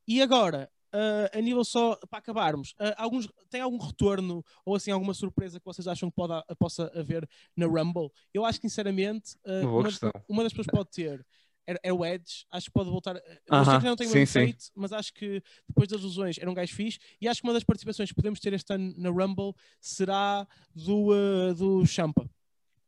E 0.08 0.22
agora, 0.22 0.70
ah, 0.94 1.30
a 1.38 1.42
nível 1.42 1.64
só 1.64 1.96
para 2.10 2.20
acabarmos, 2.20 2.74
ah, 2.80 2.94
alguns, 2.98 3.30
tem 3.50 3.62
algum 3.62 3.78
retorno 3.78 4.44
ou 4.66 4.76
assim 4.76 4.92
alguma 4.92 5.14
surpresa 5.14 5.60
que 5.60 5.66
vocês 5.66 5.88
acham 5.88 6.10
que 6.10 6.16
pode, 6.16 6.34
possa 6.60 6.92
haver 6.96 7.28
na 7.56 7.66
Rumble? 7.66 8.10
Eu 8.34 8.44
acho 8.46 8.60
que 8.60 8.68
sinceramente 8.68 9.36
ah, 9.46 9.62
Uma 9.66 9.90
uma, 10.28 10.44
das 10.44 10.52
pessoas 10.54 10.68
pode 10.68 10.90
ter. 10.92 11.26
É, 11.68 11.76
é 11.84 11.94
o 11.94 12.04
Edge, 12.04 12.44
acho 12.52 12.66
que 12.66 12.72
pode 12.74 12.90
voltar. 12.90 13.16
Eu 13.16 13.22
sei 13.46 13.52
Aham, 13.52 13.80
que 13.80 13.86
não 13.86 13.96
tem 13.96 14.08
muito 14.10 14.28
feito, 14.32 14.66
mas 14.76 14.92
acho 14.92 15.14
que 15.14 15.42
depois 15.70 15.88
das 15.88 16.02
lesões 16.02 16.38
era 16.40 16.50
um 16.50 16.56
gajo 16.56 16.74
fixe. 16.74 16.98
E 17.22 17.28
acho 17.28 17.40
que 17.40 17.48
uma 17.48 17.54
das 17.54 17.64
participações 17.64 18.10
que 18.10 18.16
podemos 18.16 18.40
ter 18.40 18.52
este 18.54 18.74
ano 18.74 18.94
na 18.98 19.10
Rumble 19.12 19.54
será 19.80 20.48
do, 20.76 21.54
do 21.54 21.86
Champa. 21.86 22.28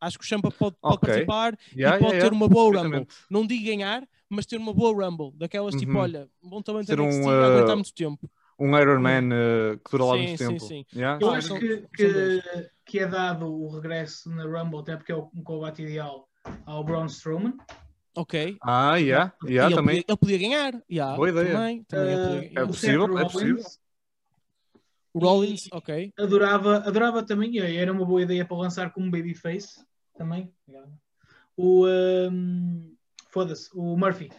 Acho 0.03 0.19
que 0.19 0.25
o 0.25 0.27
Champa 0.27 0.51
pode, 0.51 0.75
pode 0.81 0.95
Ok. 0.95 0.99
participar 1.07 1.57
Yeah, 1.75 1.97
e 1.97 1.99
pode 1.99 2.13
yeah, 2.13 2.29
ter 2.29 2.33
yeah. 2.33 2.35
uma 2.35 2.47
boa 2.47 2.81
Rumble. 2.83 3.07
Não 3.29 3.47
digo 3.47 3.65
ganhar, 3.65 4.07
mas 4.29 4.45
ter 4.45 4.57
uma 4.57 4.73
boa 4.73 5.05
Rumble. 5.05 5.31
Daquelas 5.37 5.75
tipo, 5.75 5.93
Uhum. 5.93 5.99
olha, 5.99 6.29
bom 6.41 6.61
talento 6.61 6.87
Ter 6.87 6.99
um, 6.99 7.05
aguentar 7.29 7.73
uh, 7.73 7.77
muito 7.77 7.93
tempo. 7.93 8.29
Um 8.59 8.77
Iron 8.77 8.99
Man 9.01 9.29
eh, 9.33 9.77
que 9.83 9.91
dura 9.91 10.05
lá 10.05 10.13
Sim, 10.15 10.23
muito 10.23 10.37
sim, 10.37 10.47
tempo. 10.47 10.59
sim. 10.59 10.85
Yeah? 10.93 11.19
Eu 11.21 11.29
Ah, 11.31 11.37
acho 11.37 11.55
que, 11.59 11.87
que, 11.95 12.41
que 12.85 12.99
é 12.99 13.07
dado 13.07 13.45
o 13.51 13.67
regresso 13.69 14.29
na 14.29 14.43
Rumble, 14.43 14.79
até 14.79 14.95
porque 14.95 15.11
é 15.11 15.15
o- 15.15 15.29
um 15.33 15.43
combate 15.43 15.81
ideal 15.81 16.27
ao 16.65 16.83
Braun 16.83 17.05
Strowman. 17.07 17.53
Ok. 18.15 18.57
Ah, 18.61 18.95
yeah, 18.97 19.33
E 19.43 19.53
yeah, 19.53 19.67
ele, 19.67 19.75
também. 19.75 19.95
podia, 20.01 20.05
ele 20.07 20.17
podia 20.17 20.37
ganhar. 20.37 20.83
Yeah, 20.89 21.15
Boa 21.15 21.29
ideia. 21.29 21.53
Também, 21.53 21.83
também 21.85 22.07
ele 22.13 22.21
podia 22.21 22.39
Uh, 22.39 22.53
ganhar. 22.53 22.63
É 22.63 22.67
possível, 22.67 23.17
é 23.17 23.23
possível. 23.23 23.55
Rollins 23.55 23.79
O 25.13 25.19
Rollins, 25.19 25.69
ok. 25.71 26.13
Adorava, 26.17 26.77
adorava 26.77 27.23
também, 27.25 27.55
e 27.55 27.59
era 27.77 27.91
uma 27.91 28.05
boa 28.05 28.21
ideia 28.21 28.45
para 28.45 28.57
lançar 28.57 28.91
como 28.93 29.09
babyface 29.09 29.83
também. 30.13 30.53
O 31.55 31.85
um, 31.87 32.95
foda-se, 33.31 33.69
o 33.73 33.95
Murphy. 33.97 34.31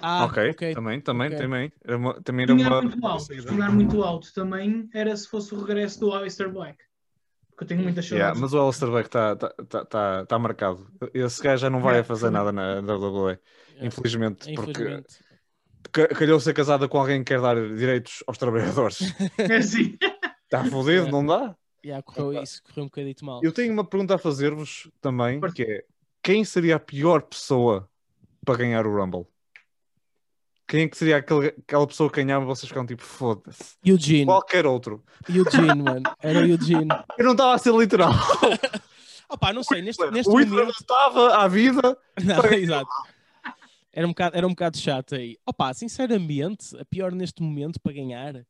Ah, 0.00 0.24
ok, 0.24 0.50
ok. 0.50 0.74
também, 0.74 1.00
também, 1.00 1.28
ok. 1.28 1.38
também. 1.38 1.72
Era 1.84 1.96
uma, 1.96 2.22
também 2.22 2.44
era 2.44 2.54
uma. 2.54 2.82
muito 2.82 3.06
alto. 3.06 3.32
Muito 3.72 4.02
alto 4.02 4.32
também 4.34 4.88
era 4.92 5.16
se 5.16 5.26
fosse 5.28 5.54
o 5.54 5.58
regresso 5.60 6.00
do 6.00 6.12
Aleister 6.12 6.50
Black. 6.50 6.78
Porque 7.50 7.64
eu 7.64 7.68
tenho 7.68 7.82
muitas 7.82 8.04
Yeah, 8.10 8.34
saudades. 8.34 8.40
mas 8.42 8.52
o 8.52 8.62
Alistair 8.62 8.90
Black 8.90 9.08
está 9.08 9.34
tá, 9.34 9.48
tá, 9.48 9.84
tá, 9.86 10.26
tá 10.26 10.38
marcado. 10.38 10.92
Esse 11.14 11.42
gajo 11.42 11.62
já 11.62 11.70
não 11.70 11.80
vai 11.80 11.94
Yeah, 11.94 12.06
fazer 12.06 12.30
nada 12.30 12.52
na 12.52 12.80
WWE, 12.82 13.38
Yeah. 13.70 13.86
infelizmente, 13.86 14.54
porque 14.54 14.70
Infelizmente. 14.72 15.24
ca- 15.90 16.08
calhou 16.08 16.38
ser 16.38 16.52
casada 16.52 16.86
com 16.86 16.98
alguém 16.98 17.24
que 17.24 17.32
quer 17.32 17.40
dar 17.40 17.56
direitos 17.74 18.22
aos 18.26 18.36
trabalhadores. 18.36 18.98
É 19.50 19.56
assim. 19.56 19.96
Está 20.44 20.64
fodido, 20.64 21.06
Yeah. 21.06 21.10
não 21.10 21.26
dá? 21.26 21.56
Yeah, 21.86 22.02
correu 22.02 22.42
isso, 22.42 22.60
correu 22.64 22.82
um 22.82 22.88
bocadito 22.88 23.24
mal. 23.24 23.40
Eu 23.44 23.52
tenho 23.52 23.72
uma 23.72 23.84
pergunta 23.84 24.16
a 24.16 24.18
fazer-vos 24.18 24.90
também, 25.00 25.40
que 25.54 25.62
é 25.62 25.84
quem 26.20 26.44
seria 26.44 26.74
a 26.74 26.80
pior 26.80 27.22
pessoa 27.22 27.88
para 28.44 28.56
ganhar 28.56 28.84
o 28.84 28.92
Rumble? 28.92 29.24
Quem 30.66 30.82
é 30.82 30.88
que 30.88 30.96
seria 30.96 31.18
aquele, 31.18 31.46
aquela 31.46 31.86
pessoa 31.86 32.10
que 32.10 32.16
ganhava 32.16 32.44
e 32.44 32.48
vocês 32.48 32.68
ficam 32.68 32.84
tipo, 32.84 33.04
foda-se. 33.04 33.76
Eugene, 33.84 34.24
Qualquer 34.24 34.66
outro. 34.66 35.04
Eugene, 35.28 35.80
mano. 35.80 36.02
Era 36.20 36.40
o 36.40 36.44
Eugene. 36.44 36.88
Eu 37.16 37.24
não 37.24 37.32
estava 37.32 37.54
a 37.54 37.58
ser 37.58 37.72
literal. 37.72 38.10
Opa, 39.30 39.52
não 39.52 39.62
sei, 39.62 39.80
neste, 39.80 40.04
neste 40.10 40.28
o 40.28 40.36
Hitler 40.40 40.62
momento. 40.62 40.80
estava 40.80 41.36
à 41.36 41.46
vida. 41.46 41.96
Não, 42.20 42.44
exato. 42.52 42.90
Era 43.92 44.06
um, 44.08 44.10
bocado, 44.10 44.36
era 44.36 44.46
um 44.46 44.50
bocado 44.50 44.76
chato 44.76 45.14
aí. 45.14 45.38
Opa, 45.46 45.72
sinceramente, 45.72 46.76
a 46.76 46.84
pior 46.84 47.12
neste 47.12 47.40
momento 47.40 47.80
para 47.80 47.92
ganhar. 47.92 48.44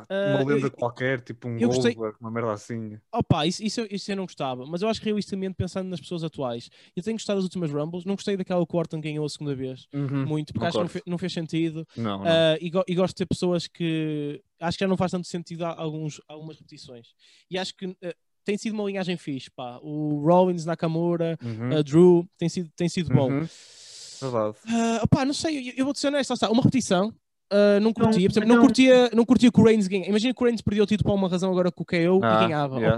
Pá, 0.00 0.06
Ah, 0.10 0.34
uma 0.40 0.44
lenda 0.44 0.66
eu- 0.66 0.70
qualquer, 0.70 1.20
tipo 1.20 1.48
um 1.48 1.58
gostei- 1.58 1.94
Goldberg, 1.94 2.16
uma 2.20 2.30
merda 2.30 2.52
assim. 2.52 2.98
Opa, 3.12 3.46
isso, 3.46 3.62
isso, 3.62 3.80
eu- 3.80 3.88
isso 3.90 4.10
eu 4.10 4.16
não 4.16 4.24
gostava, 4.24 4.66
mas 4.66 4.82
eu 4.82 4.88
acho 4.88 5.00
que 5.00 5.06
realisticamente, 5.06 5.54
pensando 5.54 5.88
nas 5.88 6.00
pessoas 6.00 6.22
atuais, 6.24 6.68
eu 6.94 7.02
tenho 7.02 7.16
gostado 7.16 7.38
das 7.38 7.44
últimas 7.44 7.70
Rumbles, 7.70 8.04
não 8.04 8.14
gostei 8.14 8.36
daquela 8.36 8.66
que 8.66 8.74
o 8.74 8.78
Orton 8.78 9.00
ganhou 9.00 9.24
a 9.24 9.28
segunda 9.28 9.54
vez, 9.54 9.86
muito, 9.92 10.52
porque 10.52 10.66
acho 10.66 10.76
que 10.76 10.82
não, 10.82 10.88
fe- 10.88 11.02
não 11.06 11.18
fez 11.18 11.32
sentido. 11.32 11.86
Não, 11.96 12.18
não. 12.18 12.24
Ah, 12.26 12.56
e, 12.60 12.70
go- 12.70 12.84
e 12.86 12.94
gosto 12.94 13.14
de 13.14 13.18
ter 13.18 13.26
pessoas 13.26 13.66
que 13.66 14.42
acho 14.60 14.78
que 14.78 14.84
já 14.84 14.88
não 14.88 14.96
faz 14.96 15.10
tanto 15.12 15.26
sentido 15.26 15.64
alguns, 15.64 16.20
algumas 16.28 16.56
repetições. 16.56 17.08
E 17.50 17.58
acho 17.58 17.74
que 17.76 17.86
ah, 18.04 18.14
tem 18.44 18.56
sido 18.56 18.74
uma 18.74 18.84
linhagem 18.84 19.16
fixe, 19.16 19.50
pá. 19.50 19.78
O 19.82 20.20
Rollins, 20.24 20.64
Nakamura, 20.64 21.36
Uhum. 21.42 21.82
Drew, 21.82 22.28
tem 22.38 22.48
sido, 22.48 22.70
tem 22.76 22.88
sido 22.88 23.12
bom. 23.12 23.30
Uhum. 23.30 23.48
Verdade. 24.20 24.56
Ah, 24.66 25.00
opá, 25.02 25.24
não 25.24 25.34
sei, 25.34 25.70
eu, 25.70 25.74
eu 25.78 25.84
vou 25.84 25.92
te 25.92 26.00
ser 26.00 26.08
honesto, 26.08 26.32
uma 26.50 26.62
repetição. 26.62 27.12
Ah, 27.50 27.80
não 27.80 27.92
curtia, 27.92 28.28
por 28.28 28.32
exemplo, 28.32 28.48
não, 28.48 28.54
então- 28.56 28.66
curtia, 28.66 29.10
não 29.14 29.24
curtia 29.24 29.52
que 29.52 29.60
o 29.60 29.64
Reigns 29.64 29.86
ganhe. 29.86 30.08
Imagina 30.08 30.34
que 30.34 30.42
o 30.42 30.44
Reigns 30.44 30.62
perdeu 30.62 30.84
o 30.84 30.86
título 30.86 31.08
por 31.10 31.14
uma 31.14 31.28
razão 31.28 31.50
agora 31.50 31.70
com 31.70 31.82
o 31.82 31.86
KO 31.86 32.20
Ah, 32.24 32.44
e 32.44 32.46
ganhava. 32.46 32.76
yeah, 32.78 32.96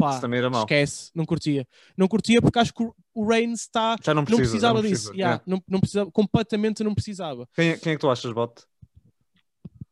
mau. 0.51 0.61
esquece, 0.63 1.11
não 1.15 1.25
curtia. 1.27 1.67
Não 1.97 2.09
curtia 2.09 2.41
porque 2.41 2.59
acho 2.59 2.73
que 2.73 2.83
o- 2.83 3.27
Reigns 3.27 3.61
está. 3.63 3.97
Já 4.03 4.15
não 4.15 4.23
Não 4.23 4.25
precisa. 4.27 4.45
já 4.45 4.51
precisava 4.51 4.75
não 4.75 4.83
disso. 4.83 4.93
precisa. 5.11 5.15
yeah, 5.15 5.31
Yeah. 5.35 5.43
não, 5.47 5.63
não 5.69 5.81
precisava, 5.81 6.11
completamente 6.13 6.85
não 6.85 6.95
precisava. 6.95 7.49
Quem, 7.55 7.71
é, 7.71 7.77
quem 7.77 7.93
é 7.93 7.95
que 7.97 8.01
tu 8.01 8.09
achas, 8.11 8.33
Bot? 8.33 8.63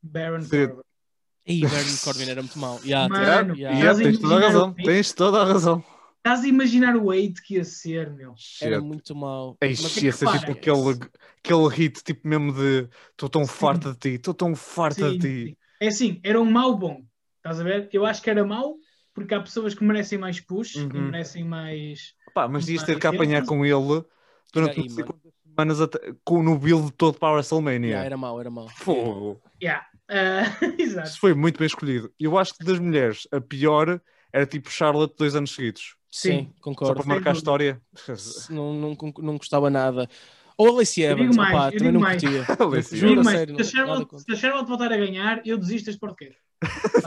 Baron 0.03 0.41
Corbin. 0.41 0.81
O 1.49 1.69
Baron 1.69 1.97
Corbin 2.05 2.31
era 2.31 2.43
muito 2.43 2.59
mau. 2.59 2.81
Yeah, 2.85 3.09
Mano, 3.09 3.55
yeah. 3.57 3.95
Tens 3.95 4.19
toda 4.19 4.37
a 4.37 4.41
razão. 4.41 4.73
Tens 4.75 5.13
toda 5.13 5.43
a 5.43 5.45
razão. 5.45 5.85
Estás 6.27 6.43
a 6.43 6.49
imaginar 6.49 6.97
o 6.97 7.13
hate 7.13 7.41
que 7.41 7.55
ia 7.55 7.63
ser, 7.65 8.11
meu. 8.11 8.35
Era 8.61 8.77
Shit. 8.79 8.85
muito 8.85 9.15
mau. 9.15 9.57
Ei, 9.61 9.69
Mas- 9.81 9.97
ia 10.03 10.11
ser 10.11 10.25
repara, 10.27 10.39
tipo 10.41 10.53
aquele, 10.53 11.11
aquele 11.39 11.69
hit 11.69 12.03
tipo 12.03 12.27
mesmo 12.27 12.53
de 12.53 12.89
estou 13.13 13.29
tão 13.29 13.47
farta 13.47 13.93
de 13.93 13.99
ti, 13.99 14.09
estou 14.17 14.35
tão 14.35 14.57
farta 14.57 15.09
Sim, 15.09 15.19
de 15.19 15.45
ti. 15.45 15.51
sim. 15.51 15.57
É 15.81 15.87
assim, 15.87 16.21
era 16.25 16.41
um 16.41 16.51
mau 16.51 16.77
bom. 16.77 17.05
Estás 17.37 17.61
a 17.61 17.63
ver? 17.63 17.89
Eu 17.93 18.05
acho 18.05 18.21
que 18.21 18.29
era 18.29 18.45
mau 18.45 18.75
porque 19.15 19.35
há 19.37 19.41
pessoas 19.41 19.73
que 19.73 19.85
merecem 19.85 20.19
mais 20.19 20.41
push, 20.41 20.73
que 20.73 20.81
Uhum. 20.97 21.11
merecem 21.13 21.45
mais. 21.45 22.13
Pá, 22.35 22.49
mas 22.49 22.69
ias 22.69 22.83
ter 22.83 22.99
que 22.99 23.07
apanhar 23.07 23.47
com 23.47 23.65
ele 23.65 24.05
durante 24.53 24.81
Aí, 24.81 24.89
não 24.89 24.95
sei 24.97 25.05
quantas 25.05 25.33
semanas 25.45 25.81
até- 25.81 26.13
com, 26.25 26.43
no 26.43 26.59
build 26.59 26.91
todo 26.95 27.21
para 27.21 27.29
a 27.29 27.33
WrestleMania. 27.35 27.87
Yeah, 27.91 28.05
era 28.05 28.17
mau, 28.17 28.41
era 28.41 28.51
mau. 28.51 28.69
Fogo. 28.69 29.41
Yeah. 29.63 29.87
Ah, 30.09 30.43
exato. 30.77 31.07
Isso 31.09 31.21
foi 31.21 31.35
muito 31.35 31.57
bem 31.59 31.67
escolhido. 31.67 32.13
Eu 32.19 32.37
acho 32.37 32.53
que 32.55 32.65
das 32.65 32.81
mulheres, 32.81 33.29
a 33.31 33.41
pior 33.41 34.01
era 34.33 34.45
tipo 34.45 34.69
Charlotte 34.71 35.15
dois 35.17 35.37
anos 35.37 35.55
seguidos. 35.55 35.95
Sim, 36.17 36.31
Sim. 36.31 36.53
Só 36.57 36.63
concordo. 36.63 36.95
para 36.95 37.15
marcar 37.15 37.31
a 37.31 37.33
história. 37.35 37.79
Não, 38.49 38.73
não, 38.73 38.97
não 39.19 39.37
gostava 39.37 39.69
nada. 39.69 40.09
Ou 40.57 40.69
a 40.69 40.73
Lacey 40.79 41.05
Evans, 41.05 41.37
mais, 41.37 41.55
opá, 41.55 41.71
também 41.71 41.93
não 41.93 42.01
mais. 42.01 42.23
curtia. 42.23 42.47
Juro, 42.93 43.23
sério, 43.29 43.57
se, 43.63 43.79
a 44.33 44.37
Charlotte, 44.37 44.67
voltar 44.67 44.91
a 44.91 44.97
ganhar, 44.97 45.43
eu 45.45 45.59
desisto 45.59 45.85
deste 45.87 46.01
podcast. 46.01 46.39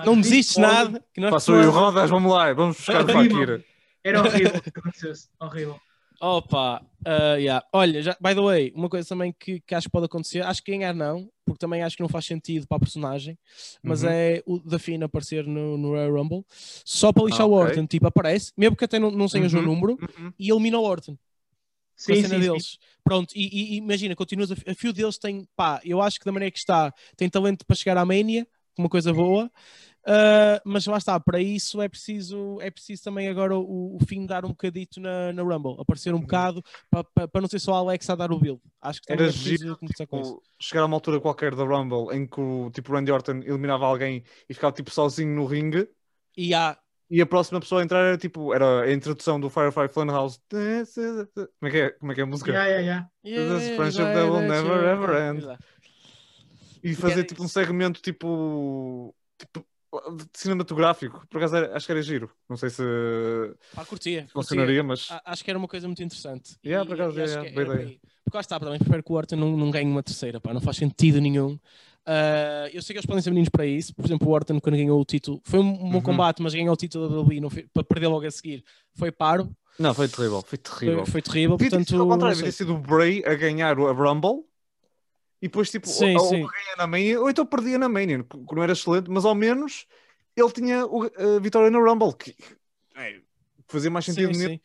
Não 0.06 0.22
desistes 0.22 0.58
nada. 0.58 1.04
Que 1.12 1.20
nós 1.20 1.48
e 1.48 1.52
o 1.52 1.72
Rodas, 1.72 2.12
vamos 2.12 2.32
lá, 2.32 2.54
vamos 2.54 2.78
buscar 2.78 3.04
o. 3.04 3.08
Fakir. 3.12 3.66
Era 4.04 4.20
horrível 4.20 4.56
o 4.56 4.62
que 4.62 4.70
acontecesse. 4.70 5.28
Horrível. 5.40 5.80
Opa, 6.22 6.86
ah, 7.06 7.36
yeah. 7.36 7.66
olha, 7.74 8.02
já, 8.02 8.18
by 8.22 8.36
the 8.36 8.42
way, 8.42 8.72
uma 8.76 8.90
coisa 8.90 9.08
também 9.08 9.34
que, 9.40 9.60
que 9.61 9.74
acho 9.76 9.88
que 9.88 9.92
pode 9.92 10.06
acontecer, 10.06 10.42
acho 10.44 10.64
que 10.64 10.72
ganhar 10.72 10.94
não, 10.94 11.30
porque 11.45 11.60
também 11.60 11.82
acho 11.84 11.95
que 11.95 12.03
não 12.03 12.10
faz 12.10 12.26
sentido 12.26 12.68
para 12.68 12.78
a 12.78 12.80
personagem, 12.80 13.38
mas 13.84 14.03
Uhum. 14.03 14.10
é 14.10 14.44
o 14.45 14.60
da 14.60 14.78
Finn 14.80 15.02
aparecer 15.03 15.45
no, 15.48 15.78
no 15.78 15.90
Royal 15.90 16.11
Rumble 16.14 16.45
só 16.50 17.11
para 17.11 17.24
lixar 17.26 17.42
Ah, 17.42 17.50
o. 17.50 17.53
Orton, 17.53 17.86
tipo, 17.88 18.08
aparece, 18.08 18.52
mesmo 18.58 18.76
que 18.76 18.86
até 18.86 19.00
não, 19.00 19.11
não 19.11 19.28
seja 19.28 19.58
o 19.58 19.61
Uhum. 19.61 19.66
número, 19.68 19.98
Uhum. 20.02 20.34
e 20.38 20.52
elimina 20.52 20.78
o 20.80 20.84
Orton. 20.84 21.18
Sim, 21.95 22.16
cena 22.16 22.30
sim, 22.30 22.36
sim. 22.42 22.50
deles. 22.52 22.78
Pronto, 23.03 23.34
e, 23.36 23.42
e- 23.48 23.74
e 23.74 23.76
imagina, 23.78 24.16
continuas 24.16 24.52
a, 24.52 24.56
a 24.72 24.74
fio 24.76 24.94
deles 24.94 25.18
tem, 25.18 25.45
pá, 25.56 25.82
eu 25.84 26.02
acho 26.02 26.18
que 26.18 26.26
da 26.26 26.32
maneira 26.32 26.52
que 26.52 26.58
está, 26.60 26.94
tem 27.18 27.30
talento 27.30 27.66
para 27.66 27.76
chegar 27.76 27.98
à 27.98 28.06
Mania, 28.06 28.48
uma 28.78 28.88
coisa 28.88 29.11
boa. 29.14 29.52
Ah, 30.06 30.61
mas 30.66 30.86
lá 30.86 30.98
está, 30.98 31.19
para 31.19 31.42
isso 31.42 31.82
é 31.82 31.88
preciso, 31.88 32.60
é 32.61 32.72
preciso 32.72 33.03
também 33.03 33.28
agora 33.28 33.56
o, 33.58 33.95
o 33.95 34.00
fim 34.06 34.26
dar 34.26 34.45
um 34.45 34.50
bocadito 34.50 35.00
na, 35.00 35.34
na 35.34 35.42
Rumble, 35.42 35.76
aparecer 35.80 36.14
um 36.14 36.22
bocado 36.22 36.64
para, 36.90 37.28
para, 37.28 37.42
não 37.42 37.48
ser 37.48 37.60
só 37.60 37.74
a 37.76 37.78
Alexa 37.78 38.14
a 38.14 38.16
dar 38.16 38.32
o 38.32 38.40
build. 38.40 38.61
Acho 38.82 39.02
que 39.02 39.08
também 39.08 39.24
Era 39.24 39.32
é 39.32 39.34
preciso 39.34 39.64
giro, 39.64 39.78
começar 39.78 40.08
com 40.08 40.22
isso. 40.22 40.36
tipo, 40.36 40.44
chegar 40.60 40.84
a 40.84 40.86
uma 40.86 40.95
altura 40.95 41.19
qualquer 41.19 41.53
da 41.56 41.64
Rumble 41.64 42.16
em 42.16 42.26
que 42.26 42.40
o 42.40 42.69
tipo 42.72 42.94
Randy 42.94 43.11
Orton 43.11 43.42
eliminava 43.44 43.86
alguém 43.86 44.24
e 44.50 44.53
ficava 44.53 44.74
tipo 44.74 44.90
sozinho 44.90 45.36
no 45.36 45.45
ringue 45.45 45.88
E 46.38 46.53
há, 46.53 46.78
e 47.10 47.22
a 47.22 47.26
próxima 47.26 47.60
pessoa 47.60 47.82
a 47.82 47.84
entrar 47.84 48.00
era 48.00 48.18
tipo 48.18 48.53
era 48.53 48.84
a 48.84 48.94
introdução 48.94 49.40
do 49.40 49.50
Firefly 49.50 49.90
Funhouse 49.90 50.40
como 50.50 51.68
é 51.68 51.69
que 51.69 51.78
é, 51.78 51.90
como 51.92 52.11
é, 52.11 52.16
que 52.16 52.22
é 52.22 52.24
a 52.24 52.28
música? 52.28 52.52
Yeah, 52.52 52.80
yeah, 52.80 53.10
yeah. 53.26 53.60
This 53.60 53.76
friendship 53.76 54.14
that 54.14 54.30
will 54.30 54.42
never, 54.42 54.84
ever 54.86 55.30
end. 55.30 55.40
Exato. 55.40 55.64
e 56.84 56.95
fazer 56.95 57.19
era 57.19 57.24
tipo 57.24 57.42
um 57.42 57.45
isso. 57.45 57.53
segmento 57.53 58.02
tipo, 58.02 59.14
tipo 59.38 59.66
cinematográfico. 60.34 61.26
Por 61.30 61.38
acaso 61.38 61.56
acho 61.58 61.85
que 61.85 61.92
era 61.92 62.01
giro. 62.01 62.30
Não 62.50 62.58
sei 62.58 62.69
se 62.69 62.84
Pá, 63.76 63.85
curtia. 63.85 64.22
curtia. 64.22 64.27
funcionaria, 64.34 64.84
mas 64.84 65.08
A- 65.11 65.22
Acho 65.26 65.43
que 65.43 65.50
era 65.50 65.58
uma 65.59 65.68
coisa 65.68 65.88
muito 65.88 66.03
interessante. 66.03 66.56
Yeah, 66.66 66.85
por 66.88 66.93
acaso, 67.00 67.19
e 67.19 67.24
acho 67.24 67.32
yeah, 67.34 67.50
que 67.50 67.56
boa 67.66 67.76
ideia. 67.76 67.98
Porque 68.24 68.38
lá 68.38 68.42
está, 68.42 68.59
também 68.59 68.76
espero 68.82 69.03
que 69.03 69.11
o 69.11 69.16
Orton 69.16 69.35
não, 69.35 69.58
não 69.58 69.72
ganhe 69.72 69.90
uma 69.90 70.03
terceira, 70.03 70.40
pá, 70.40 70.53
não 70.53 70.61
faz 70.61 70.77
sentido 70.77 71.19
nenhum. 71.19 71.58
Ah, 72.06 72.68
eu 72.72 72.82
sei 72.82 72.93
que 72.93 73.00
eles 73.00 73.06
podem 73.06 73.22
ser 73.22 73.30
meninos 73.32 73.50
para 73.50 73.66
isso. 73.66 73.93
Por 73.95 74.06
exemplo, 74.06 74.27
o 74.27 74.32
Orton, 74.32 74.59
quando 74.59 74.76
ganhou 74.77 75.00
o 75.00 75.06
título, 75.06 75.42
foi 75.43 75.59
um 75.59 75.74
bom 75.90 75.95
Uhum. 75.98 76.01
combate, 76.01 76.42
mas 76.42 76.53
ganhou 76.53 76.74
o 76.74 76.77
título 76.77 77.09
da 77.09 77.16
WWE 77.22 77.40
não 77.42 77.50
foi- 77.50 77.68
para 77.74 77.84
perder 77.84 78.08
logo 78.08 78.26
a 78.26 78.32
seguir. 78.32 78.64
Foi 78.95 79.11
paro, 79.11 79.50
não, 79.80 79.93
foi 79.93 80.08
terrível. 80.09 80.42
Foi 80.42 80.58
terrível. 80.58 80.98
foi, 81.06 81.11
foi 81.11 81.22
terrível. 81.22 81.58
Portanto, 81.58 81.95
ao 82.01 82.08
contrário, 82.08 82.35
devia 82.35 82.51
ter 82.51 82.58
sido 82.58 82.76
o 82.76 82.77
Bray 82.80 83.24
a 83.26 83.34
ganhar 83.34 83.77
a 83.80 83.92
Rumble 83.93 84.43
e 85.42 85.48
depois, 85.48 85.69
tipo, 85.72 85.88
Sim, 85.88 86.16
ou, 86.16 86.24
ou 86.24 86.30
sim. 86.30 86.42
ganha 86.42 86.76
na 86.77 86.88
Mania, 86.88 87.19
ou 87.22 87.30
então 87.30 87.45
perdia 87.45 87.77
na 87.77 87.90
Mania, 87.90 88.24
que 88.24 88.56
não 88.56 88.64
era 88.64 88.74
excelente, 88.74 89.09
mas 89.09 89.26
ao 89.26 89.35
menos 89.35 89.85
ele 90.35 90.51
tinha 90.51 90.85
o- 90.85 91.03
a 91.06 91.40
vitória 91.40 91.69
na 91.69 91.80
Rumble, 91.80 92.14
que 92.16 92.35
é, 92.95 93.22
fazia 93.68 93.90
mais 93.90 94.06
sentido 94.06 94.34
Sim, 94.34 94.48
sim. 94.50 94.59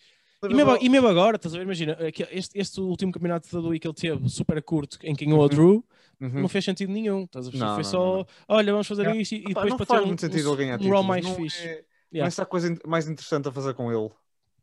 E 0.50 0.54
mesmo, 0.54 0.76
e 0.78 0.88
mesmo 0.90 1.08
agora, 1.08 1.36
estás 1.36 1.54
a 1.54 1.58
ver? 1.58 1.64
Imagina, 1.64 1.96
este, 2.30 2.58
este 2.58 2.80
último 2.80 3.10
campeonato 3.12 3.48
da 3.50 3.58
WWE 3.60 3.78
que 3.78 3.86
ele 3.88 3.94
teve, 3.94 4.28
super 4.28 4.62
curto, 4.62 4.98
em 5.02 5.14
que 5.14 5.24
ganhou 5.24 5.40
o 5.40 5.42
Uhum. 5.42 5.48
Drew, 5.48 5.84
Uhum. 6.20 6.40
não 6.42 6.48
fez 6.48 6.64
sentido 6.64 6.92
nenhum. 6.92 7.24
Estás 7.24 7.48
a 7.48 7.50
perceber? 7.50 7.68
Não, 7.70 7.74
Foi 7.76 7.84
não, 7.84 7.90
só, 7.90 8.16
não, 8.18 8.26
olha, 8.48 8.72
vamos 8.72 8.86
fazer 8.86 9.02
Yeah. 9.02 9.20
isto 9.22 9.34
e, 9.34 9.44
depois 9.44 9.74
para 9.74 9.86
ter 9.86 10.00
um, 10.00 10.06
muito 10.06 10.20
sentido 10.20 10.48
ele 10.50 10.56
ganhar 10.56 10.80
um, 10.80 10.86
um 10.86 10.90
Raw 10.90 11.02
mais 11.02 11.24
não 11.24 11.34
fixe. 11.34 11.66
É, 11.66 11.84
Yeah. 12.12 12.42
é 12.42 12.44
coisa 12.44 12.76
mais 12.86 13.08
interessante 13.08 13.48
a 13.48 13.52
fazer 13.52 13.74
com 13.74 13.90
ele. 13.90 14.10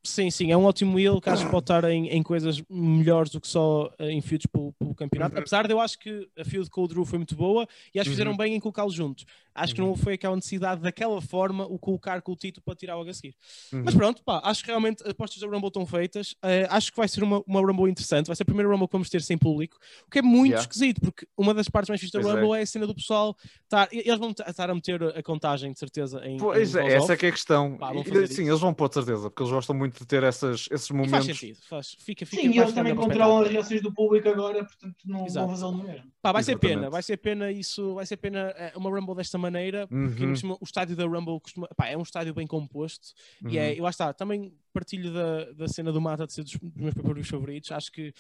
Sim, 0.03 0.31
sim, 0.31 0.51
é 0.51 0.57
um 0.57 0.65
ótimo 0.65 0.97
heel 0.99 1.21
que 1.21 1.29
acho 1.29 1.45
que 1.45 1.51
pode 1.51 1.63
estar 1.63 1.83
em, 1.83 2.07
em 2.07 2.23
coisas 2.23 2.59
melhores 2.67 3.31
do 3.31 3.39
que 3.39 3.47
só 3.47 3.91
eh, 3.99 4.09
em 4.11 4.19
feuds 4.19 4.47
pelo, 4.47 4.73
pelo 4.73 4.95
campeonato. 4.95 5.35
Uhum. 5.35 5.39
Apesar 5.41 5.67
de 5.67 5.73
eu 5.73 5.79
acho 5.79 5.99
que 5.99 6.27
a 6.39 6.43
feud 6.43 6.67
com 6.71 6.83
o 6.83 6.87
Drew 6.87 7.05
foi 7.05 7.19
muito 7.19 7.35
boa 7.35 7.67
e 7.93 7.99
acho 7.99 8.05
que 8.09 8.13
fizeram 8.15 8.31
Uhum. 8.31 8.37
bem 8.37 8.55
em 8.55 8.59
colocá-los 8.59 8.93
juntos. 8.95 9.25
Acho 9.53 9.75
que 9.75 9.81
não 9.81 9.95
foi 9.97 10.13
aquela 10.13 10.33
necessidade 10.35 10.81
daquela 10.81 11.21
forma 11.21 11.65
o 11.65 11.77
colocar 11.77 12.21
com 12.21 12.31
o 12.31 12.35
título 12.37 12.63
para 12.63 12.73
tirar 12.73 12.95
logo 12.95 13.09
a 13.09 13.13
seguir. 13.13 13.35
Uhum. 13.73 13.81
Mas 13.83 13.93
pronto, 13.93 14.23
pá, 14.23 14.39
acho 14.45 14.61
que 14.63 14.67
realmente 14.69 15.03
as 15.03 15.09
apostas 15.09 15.39
da 15.41 15.45
Rumble 15.47 15.67
estão 15.67 15.85
feitas. 15.85 16.35
Eh, 16.41 16.65
acho 16.69 16.89
que 16.89 16.97
vai 16.97 17.07
ser 17.07 17.21
uma, 17.21 17.43
uma 17.45 17.59
Rumble 17.59 17.91
interessante. 17.91 18.27
Vai 18.27 18.35
ser 18.35 18.43
a 18.43 18.45
primeira 18.45 18.69
Rumble 18.71 18.87
que 18.87 18.93
vamos 18.93 19.09
ter 19.09 19.21
sem 19.21 19.37
público, 19.37 19.77
o 20.07 20.09
que 20.09 20.19
é 20.19 20.21
muito 20.21 20.51
Yeah. 20.51 20.61
esquisito, 20.61 20.99
porque 21.01 21.27
uma 21.37 21.53
das 21.53 21.67
partes 21.69 21.89
mais 21.89 21.99
fixas 22.01 22.23
da 22.25 22.31
é. 22.31 22.33
Rumble 22.33 22.57
é. 22.57 22.61
a 22.61 22.65
cena 22.65 22.87
do 22.87 22.95
pessoal 22.95 23.35
estar. 23.63 23.87
Eles 23.91 24.17
vão 24.17 24.31
estar 24.31 24.69
a 24.69 24.73
meter 24.73 25.03
a 25.03 25.21
contagem, 25.21 25.71
de 25.73 25.77
certeza, 25.79 26.25
em. 26.25 26.37
Pois 26.37 26.73
em 26.75 26.79
é, 26.87 26.93
essa 26.95 27.13
é 27.13 27.17
que 27.17 27.25
é 27.25 27.29
a 27.29 27.31
questão. 27.33 27.77
Pá, 27.77 27.93
E, 27.93 28.03
sim, 28.05 28.23
isso. 28.23 28.41
eles 28.41 28.59
vão 28.59 28.73
pôr 28.73 28.87
de 28.87 28.95
certeza, 28.95 29.29
porque 29.29 29.43
eles 29.43 29.51
gostam 29.51 29.75
muito 29.75 29.90
de 29.99 30.05
ter 30.05 30.23
essas, 30.23 30.67
esses 30.71 30.85
E 30.89 30.93
faz 30.93 31.11
momentos. 31.11 31.25
sentido, 31.25 31.57
faz. 31.69 31.95
Fica, 31.99 32.25
fica 32.25 32.41
Sim, 32.41 32.49
e 32.51 32.57
eles 32.59 32.73
também 32.73 32.95
controlam 32.95 33.41
as 33.43 33.49
reações 33.49 33.81
do 33.81 33.93
público 33.93 34.27
agora, 34.29 34.63
portanto 34.63 34.95
não 35.05 35.25
Exato. 35.25 35.47
vão 35.47 35.55
fazê-lo 35.55 35.71
no 35.77 35.83
mesmo. 35.83 36.11
Pá, 36.21 36.31
vai 36.31 36.43
ser 36.43 36.51
Exatamente. 36.51 36.75
pena, 36.77 36.89
vai 36.89 37.03
ser 37.03 37.17
pena 37.17 37.51
isso, 37.51 37.95
vai 37.95 38.05
ser 38.05 38.17
pena 38.17 38.53
eh, 38.55 38.73
uma 38.75 38.89
Rumble 38.89 39.15
desta 39.15 39.37
maneira, 39.37 39.87
porque 39.87 40.25
Uhum. 40.25 40.57
o 40.59 40.63
estádio 40.63 40.95
da 40.95 41.05
Rumble 41.05 41.39
costuma, 41.39 41.67
pá, 41.75 41.87
é 41.87 41.97
um 41.97 42.01
estádio 42.03 42.33
bem 42.33 42.47
composto 42.47 43.09
e 43.49 43.57
é, 43.57 43.69
Uhum. 43.69 43.75
e 43.77 43.81
lá 43.81 43.89
está, 43.89 44.13
também 44.13 44.53
partilho 44.71 45.13
da, 45.13 45.51
da 45.51 45.67
cena 45.67 45.91
do 45.91 45.99
Mata 46.01 46.25
de 46.25 46.33
ser 46.33 46.43
dos, 46.43 46.53
dos 46.53 46.71
meus 46.75 46.93
papéis 46.93 47.27
favoritos, 47.27 47.71
acho 47.71 47.91
que 47.91 48.13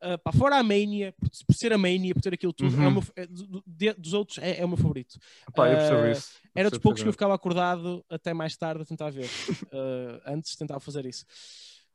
ah, 0.00 0.18
pá, 0.18 0.32
fora 0.32 0.56
a 0.56 0.62
Mania, 0.62 1.12
por, 1.18 1.28
por 1.46 1.54
ser 1.54 1.72
a 1.72 1.78
Mania, 1.78 2.14
por 2.14 2.20
ter 2.22 2.34
aquilo 2.34 2.52
tudo, 2.52 2.74
é 2.74 2.86
Uhum. 2.86 2.90
meu- 2.92 3.02
é 3.16 3.26
do- 3.26 3.62
de- 3.66 3.94
dos 3.94 4.12
outros 4.14 4.38
é, 4.38 4.60
é 4.60 4.64
o 4.64 4.68
meu 4.68 4.76
favorito. 4.76 5.18
Pá, 5.54 5.68
eu 5.68 5.76
percebo 5.76 6.00
Eh, 6.06 6.12
isso. 6.12 6.30
Eu 6.44 6.50
Era 6.60 6.70
dos 6.70 6.78
poucos 6.78 7.02
que 7.02 7.08
eu 7.08 7.12
ficava 7.12 7.34
acordado 7.34 8.04
até 8.10 8.32
mais 8.34 8.56
tarde 8.56 8.82
a 8.82 8.84
tentar 8.84 9.10
ver. 9.10 9.26
Uh, 9.26 10.20
antes 10.26 10.56
tentava 10.56 10.80
fazer 10.80 11.06
isso. 11.06 11.24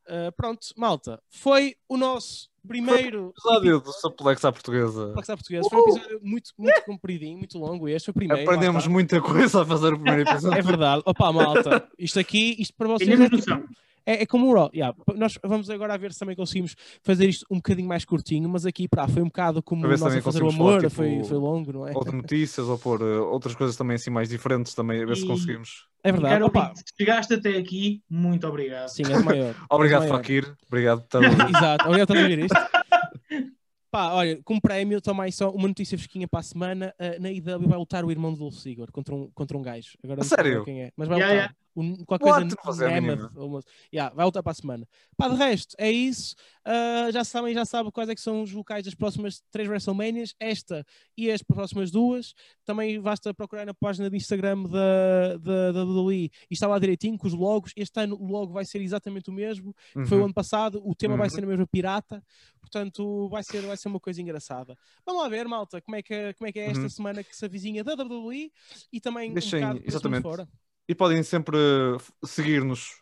Uh, 0.06 0.30
pronto, 0.36 0.66
malta. 0.76 1.18
Foi 1.30 1.76
o 1.88 1.96
nosso 1.96 2.50
primeiro 2.68 3.30
Episódio 3.38 3.80
do 3.80 3.90
Suplex 3.92 4.44
à 4.44 4.52
portuguesa. 4.52 5.08
Suplex 5.08 5.30
à 5.30 5.36
portuguesa. 5.36 5.68
Foi 5.70 5.78
um 5.78 5.82
episódio 5.88 6.20
muito, 6.22 6.50
muito 6.58 6.82
compridinho, 6.84 7.38
muito 7.38 7.58
longo. 7.58 7.88
Este 7.88 8.06
foi 8.06 8.10
o 8.12 8.14
primeiro. 8.14 8.42
Aprendemos 8.42 8.86
muita 8.86 9.18
coisa 9.22 9.62
a 9.62 9.64
fazer 9.66 9.94
o 9.94 9.98
primeiro 9.98 10.22
episódio. 10.28 10.58
É 10.58 10.62
verdade. 10.62 11.02
Opa, 11.06 11.32
malta. 11.32 11.88
Isto 11.98 12.18
aqui, 12.20 12.54
isto 12.58 12.74
para 12.74 12.88
vocês 12.88 13.18
é, 13.18 13.28
tipo-. 13.30 13.68
É, 14.06 14.22
é 14.22 14.26
como 14.26 14.48
o 14.50 14.54
Raw. 14.54 14.70
Yeah, 14.74 14.96
nós 15.16 15.38
vamos 15.44 15.68
agora 15.70 15.94
a 15.94 15.96
ver 15.96 16.12
se 16.12 16.18
também 16.18 16.36
conseguimos 16.36 16.74
fazer 17.02 17.28
isto 17.28 17.46
um 17.50 17.56
bocadinho 17.56 17.88
mais 17.88 18.04
curtinho, 18.04 18.48
mas 18.48 18.66
aqui 18.66 18.86
pá, 18.88 19.06
foi 19.08 19.22
um 19.22 19.26
bocado 19.26 19.62
como 19.62 19.86
ver 19.86 19.98
se 19.98 20.04
nós 20.04 20.12
a 20.12 20.16
também 20.16 20.22
fazer 20.22 20.42
o 20.42 20.48
amor. 20.48 20.80
tipo, 20.80 20.90
foi, 20.94 21.22
foi 21.24 21.36
longo, 21.36 21.72
não 21.72 21.88
é? 21.88 21.92
Ou 21.96 22.04
de 22.04 22.12
notícias, 22.12 22.66
ou 22.68 22.78
pôr 22.78 23.00
eh, 23.02 23.18
outras 23.18 23.54
coisas 23.54 23.76
também 23.76 23.94
assim 23.96 24.10
mais 24.10 24.28
diferentes, 24.28 24.74
também, 24.74 25.02
a 25.02 25.06
ver 25.06 25.16
se 25.16 25.24
E- 25.24 25.26
conseguimos. 25.26 25.86
É 26.02 26.12
verdade. 26.12 26.34
caro 26.34 26.46
Opa, 26.48 26.74
se 26.74 26.84
chegaste 26.98 27.32
até 27.32 27.56
aqui, 27.56 28.02
muito 28.10 28.46
obrigado. 28.46 28.88
sim, 28.88 29.04
é 29.10 29.16
o 29.16 29.24
maior. 29.24 29.54
Obrigado, 29.70 30.02
maior. 30.02 30.16
Fakir. 30.18 30.54
Obrigado 30.66 30.98
por 31.00 31.04
estar 31.06 31.18
a 31.18 31.22
ouvir. 31.30 31.48
Exato, 31.48 31.86
obrigado 31.86 32.08
por 32.08 32.16
ouvir 32.18 32.38
isto. 32.40 32.56
Pá, 33.90 34.12
olha, 34.12 34.40
como 34.44 34.60
prémio, 34.60 35.00
toma 35.00 35.22
aí 35.22 35.30
só 35.32 35.50
uma 35.50 35.68
notícia 35.68 35.96
fresquinha 35.96 36.26
para 36.26 36.40
a 36.40 36.42
semana. 36.42 36.92
uh, 36.98 37.22
na 37.22 37.30
IW 37.30 37.68
vai 37.68 37.78
lutar 37.78 38.04
o 38.04 38.10
irmão 38.10 38.32
do 38.32 38.38
Dolph 38.40 38.56
Ziggler 38.56 38.90
contra 38.90 39.14
um, 39.14 39.30
contra 39.32 39.56
um 39.56 39.62
gajo. 39.62 39.96
Agora 40.02 40.16
não 40.18 40.24
sei 40.24 40.36
sério? 40.36 40.64
quem 40.64 40.82
é, 40.82 40.90
mas 40.96 41.06
vai 41.08 41.16
Yeah, 41.18 41.34
lutar. 41.42 41.56
Um, 41.76 42.04
qualquer 42.04 42.30
What? 42.30 42.56
coisa 42.56 42.86
a 42.88 43.44
uma- 43.44 43.60
yeah, 43.92 44.14
vai 44.14 44.24
lutar 44.24 44.42
para 44.42 44.52
a 44.52 44.54
semana. 44.54 44.88
Pá, 45.16 45.28
de 45.28 45.34
resto, 45.34 45.74
é 45.78 45.90
isso. 45.90 46.36
Uh, 46.66 47.10
já 47.12 47.24
sabem, 47.24 47.52
já 47.52 47.64
sabem 47.64 47.90
quais 47.90 48.08
é 48.08 48.14
que 48.14 48.20
são 48.20 48.42
os 48.42 48.52
locais 48.52 48.84
das 48.84 48.94
próximas 48.94 49.42
três 49.50 49.68
WrestleManias. 49.68 50.34
Esta 50.38 50.86
e 51.16 51.30
as 51.30 51.42
próximas 51.42 51.90
duas. 51.90 52.32
Também 52.64 53.00
basta 53.00 53.34
procurar 53.34 53.66
na 53.66 53.74
página 53.74 54.08
de 54.08 54.16
Instagram 54.16 54.62
da, 54.64 55.36
da, 55.38 55.72
da 55.72 55.84
WWE 55.84 56.14
e 56.14 56.30
está 56.50 56.66
lá 56.68 56.78
direitinho 56.78 57.18
com 57.18 57.26
os 57.26 57.34
logos. 57.34 57.72
Este 57.76 58.00
ano 58.00 58.16
o 58.20 58.26
logo 58.26 58.52
vai 58.52 58.64
ser 58.64 58.80
exatamente 58.80 59.28
o 59.30 59.32
mesmo 59.32 59.74
que 59.92 60.04
foi 60.06 60.16
o 60.16 60.20
Uhum. 60.20 60.26
ano 60.26 60.34
passado, 60.34 60.80
o 60.84 60.94
tema 60.94 61.16
vai 61.16 61.26
Uhum. 61.26 61.34
ser 61.34 61.40
na 61.40 61.46
mesma 61.48 61.66
pirata, 61.66 62.22
portanto 62.60 63.28
vai 63.28 63.42
ser, 63.42 63.60
vai 63.62 63.76
ser 63.76 63.88
uma 63.88 64.00
coisa 64.00 64.22
engraçada. 64.22 64.76
Vamos 65.04 65.22
lá 65.22 65.28
ver, 65.28 65.46
malta, 65.48 65.80
como 65.80 65.96
é 65.96 66.02
que, 66.02 66.32
como 66.34 66.48
é, 66.48 66.52
que 66.52 66.58
é 66.60 66.66
esta 66.66 66.82
Uhum. 66.82 66.88
semana 66.88 67.22
que 67.24 67.36
se 67.36 67.44
avizinha 67.44 67.82
da 67.84 67.94
WWE 67.94 68.50
e 68.92 69.00
também 69.00 69.32
Deixem- 69.32 69.58
um 69.64 69.68
bocado 69.68 69.84
exatamente. 69.86 70.22
fora. 70.22 70.48
E 70.88 70.94
podem 70.94 71.22
sempre 71.22 71.56
eh, 71.56 71.96
seguir-nos, 72.26 73.00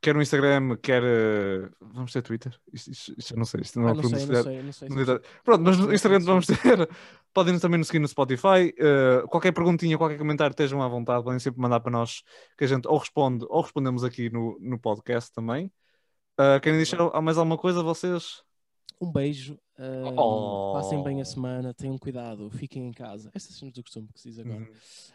quer 0.00 0.14
no 0.14 0.22
Instagram, 0.22 0.76
quer. 0.76 1.02
eh, 1.04 1.68
Vamos 1.80 2.12
ter 2.12 2.22
Twitter? 2.22 2.56
Isto, 2.72 2.90
isto- 2.92 3.14
isto 3.18 3.34
eu 3.34 3.38
não 3.38 3.44
sei, 3.44 3.60
isto 3.62 3.80
não 3.80 3.88
é 3.88 3.90
Ah, 3.90 3.94
não 3.94 4.00
pergunta 4.02 4.18
sei, 4.18 4.26
se 4.26 4.32
não 4.32 4.42
sei, 4.44 4.62
não 4.62 4.72
sei. 4.72 4.88
não 4.88 4.98
se- 4.98 5.04
sei. 5.06 5.20
Pronto, 5.42 5.62
mas 5.62 5.78
no 5.78 5.92
Instagram 5.94 6.20
vamos 6.20 6.46
ter. 6.46 6.56
Podem 7.34 7.58
também 7.58 7.78
nos 7.78 7.88
seguir 7.88 7.98
no 7.98 8.08
Spotify. 8.08 8.72
eh, 8.78 9.22
qualquer 9.28 9.52
perguntinha, 9.52 9.98
qualquer 9.98 10.16
comentário, 10.18 10.52
estejam 10.52 10.80
à 10.82 10.88
vontade. 10.88 11.24
Podem 11.24 11.38
sempre 11.38 11.60
mandar 11.60 11.80
para 11.80 11.90
nós 11.92 12.22
que 12.56 12.64
a 12.64 12.66
gente 12.66 12.86
ou 12.88 12.96
responde 12.96 13.44
ou 13.48 13.60
respondemos 13.60 14.04
aqui 14.04 14.30
no, 14.30 14.56
no 14.60 14.78
podcast 14.78 15.32
também. 15.32 15.70
Uh, 16.38 16.60
querem 16.60 16.78
deixar 16.78 16.98
mais 17.22 17.38
alguma 17.38 17.56
coisa 17.58 17.82
vocês? 17.82 18.42
Um 19.00 19.10
beijo, 19.10 19.58
ah, 19.78 20.12
Oh. 20.16 20.72
passem 20.74 21.02
bem 21.02 21.20
a 21.20 21.24
semana, 21.24 21.74
tenham 21.74 21.96
cuidado, 21.98 22.50
fiquem 22.50 22.86
em 22.88 22.92
casa. 22.92 23.30
Essas 23.34 23.54
são 23.56 23.68
do 23.68 23.82
costume 23.82 24.08
que 24.12 24.20
se 24.20 24.30
diz 24.30 24.38
agora. 24.38 24.60
Uhum. 24.60 24.66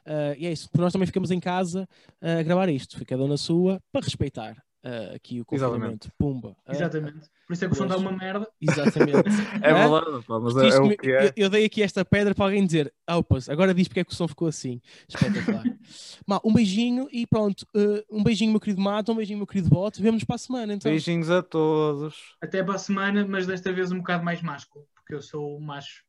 Ah, 0.05 0.35
e 0.37 0.45
é 0.45 0.51
isso, 0.51 0.69
porque 0.69 0.81
nós 0.81 0.93
também 0.93 1.05
ficamos 1.07 1.31
em 1.31 1.39
casa 1.39 1.87
a 2.21 2.41
gravar 2.43 2.69
isto, 2.69 3.03
cada 3.05 3.23
um 3.23 3.27
na 3.27 3.37
sua, 3.37 3.81
para 3.91 4.01
respeitar 4.05 4.55
ah, 4.83 5.15
aqui 5.15 5.39
o 5.41 5.45
Exatamente. 5.51 6.07
confinamento. 6.07 6.11
Pumba. 6.17 6.55
Ah, 6.65 6.71
Exatamente. 6.73 7.29
Por 7.47 7.53
isso 7.53 7.65
é 7.65 7.67
que 7.67 7.73
o 7.73 7.77
som 7.77 7.87
dá 7.87 7.97
uma 7.97 8.11
merda. 8.11 8.47
exatamente. 8.61 9.11
É 9.61 9.73
verdade, 9.73 10.25
pá, 10.25 10.39
mas 10.39 10.55
é, 10.57 10.67
é 10.69 10.79
o 10.79 10.97
que 10.97 11.11
é. 11.11 11.27
Eu, 11.27 11.33
eu 11.35 11.49
dei 11.49 11.65
aqui 11.65 11.83
esta 11.83 12.03
pedra 12.05 12.33
para 12.33 12.45
alguém 12.45 12.65
dizer, 12.65 12.93
opas, 13.09 13.49
agora 13.49 13.73
diz 13.73 13.87
porque 13.87 13.99
é 13.99 14.03
que 14.05 14.11
o 14.11 14.15
som 14.15 14.27
ficou 14.27 14.47
assim. 14.47 14.81
Espetacular. 15.07 15.63
Mal, 16.25 16.41
um 16.45 16.53
beijinho 16.53 17.07
e 17.11 17.27
pronto. 17.27 17.65
uh, 17.75 18.03
um 18.09 18.23
beijinho, 18.23 18.51
meu 18.51 18.59
querido 18.59 18.81
Mata, 18.81 19.11
um 19.11 19.15
beijinho, 19.15 19.37
meu 19.37 19.47
querido 19.47 19.69
Bote. 19.69 20.01
Vemo-nos 20.01 20.23
para 20.23 20.35
a 20.35 20.39
semana, 20.39 20.73
então. 20.73 20.89
Beijinhos 20.89 21.29
a 21.29 21.43
todos. 21.43 22.15
Até 22.41 22.63
para 22.63 22.75
a 22.75 22.79
semana, 22.79 23.25
mas 23.27 23.45
desta 23.45 23.71
vez 23.73 23.91
um 23.91 23.97
bocado 23.97 24.23
mais 24.23 24.41
másculo, 24.41 24.87
porque 24.95 25.13
eu 25.13 25.21
sou 25.21 25.57
o 25.57 25.61
macho 25.61 26.03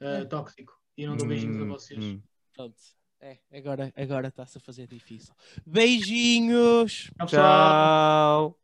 É. 0.00 0.24
tóxico 0.24 0.72
e 0.96 1.06
não 1.06 1.16
dou 1.16 1.26
beijinhos 1.26 1.58
a 1.60 1.64
Hum, 1.64 1.68
vocês. 1.68 2.02
hum. 2.02 2.20
Pronto. 2.54 2.74
É, 3.20 3.38
agora 3.52 3.92
agora 3.96 4.28
está-se 4.28 4.58
a 4.58 4.60
fazer 4.60 4.86
difícil. 4.86 5.34
Beijinhos. 5.66 7.10
Tchau. 7.26 7.26
Tchau. 7.26 8.58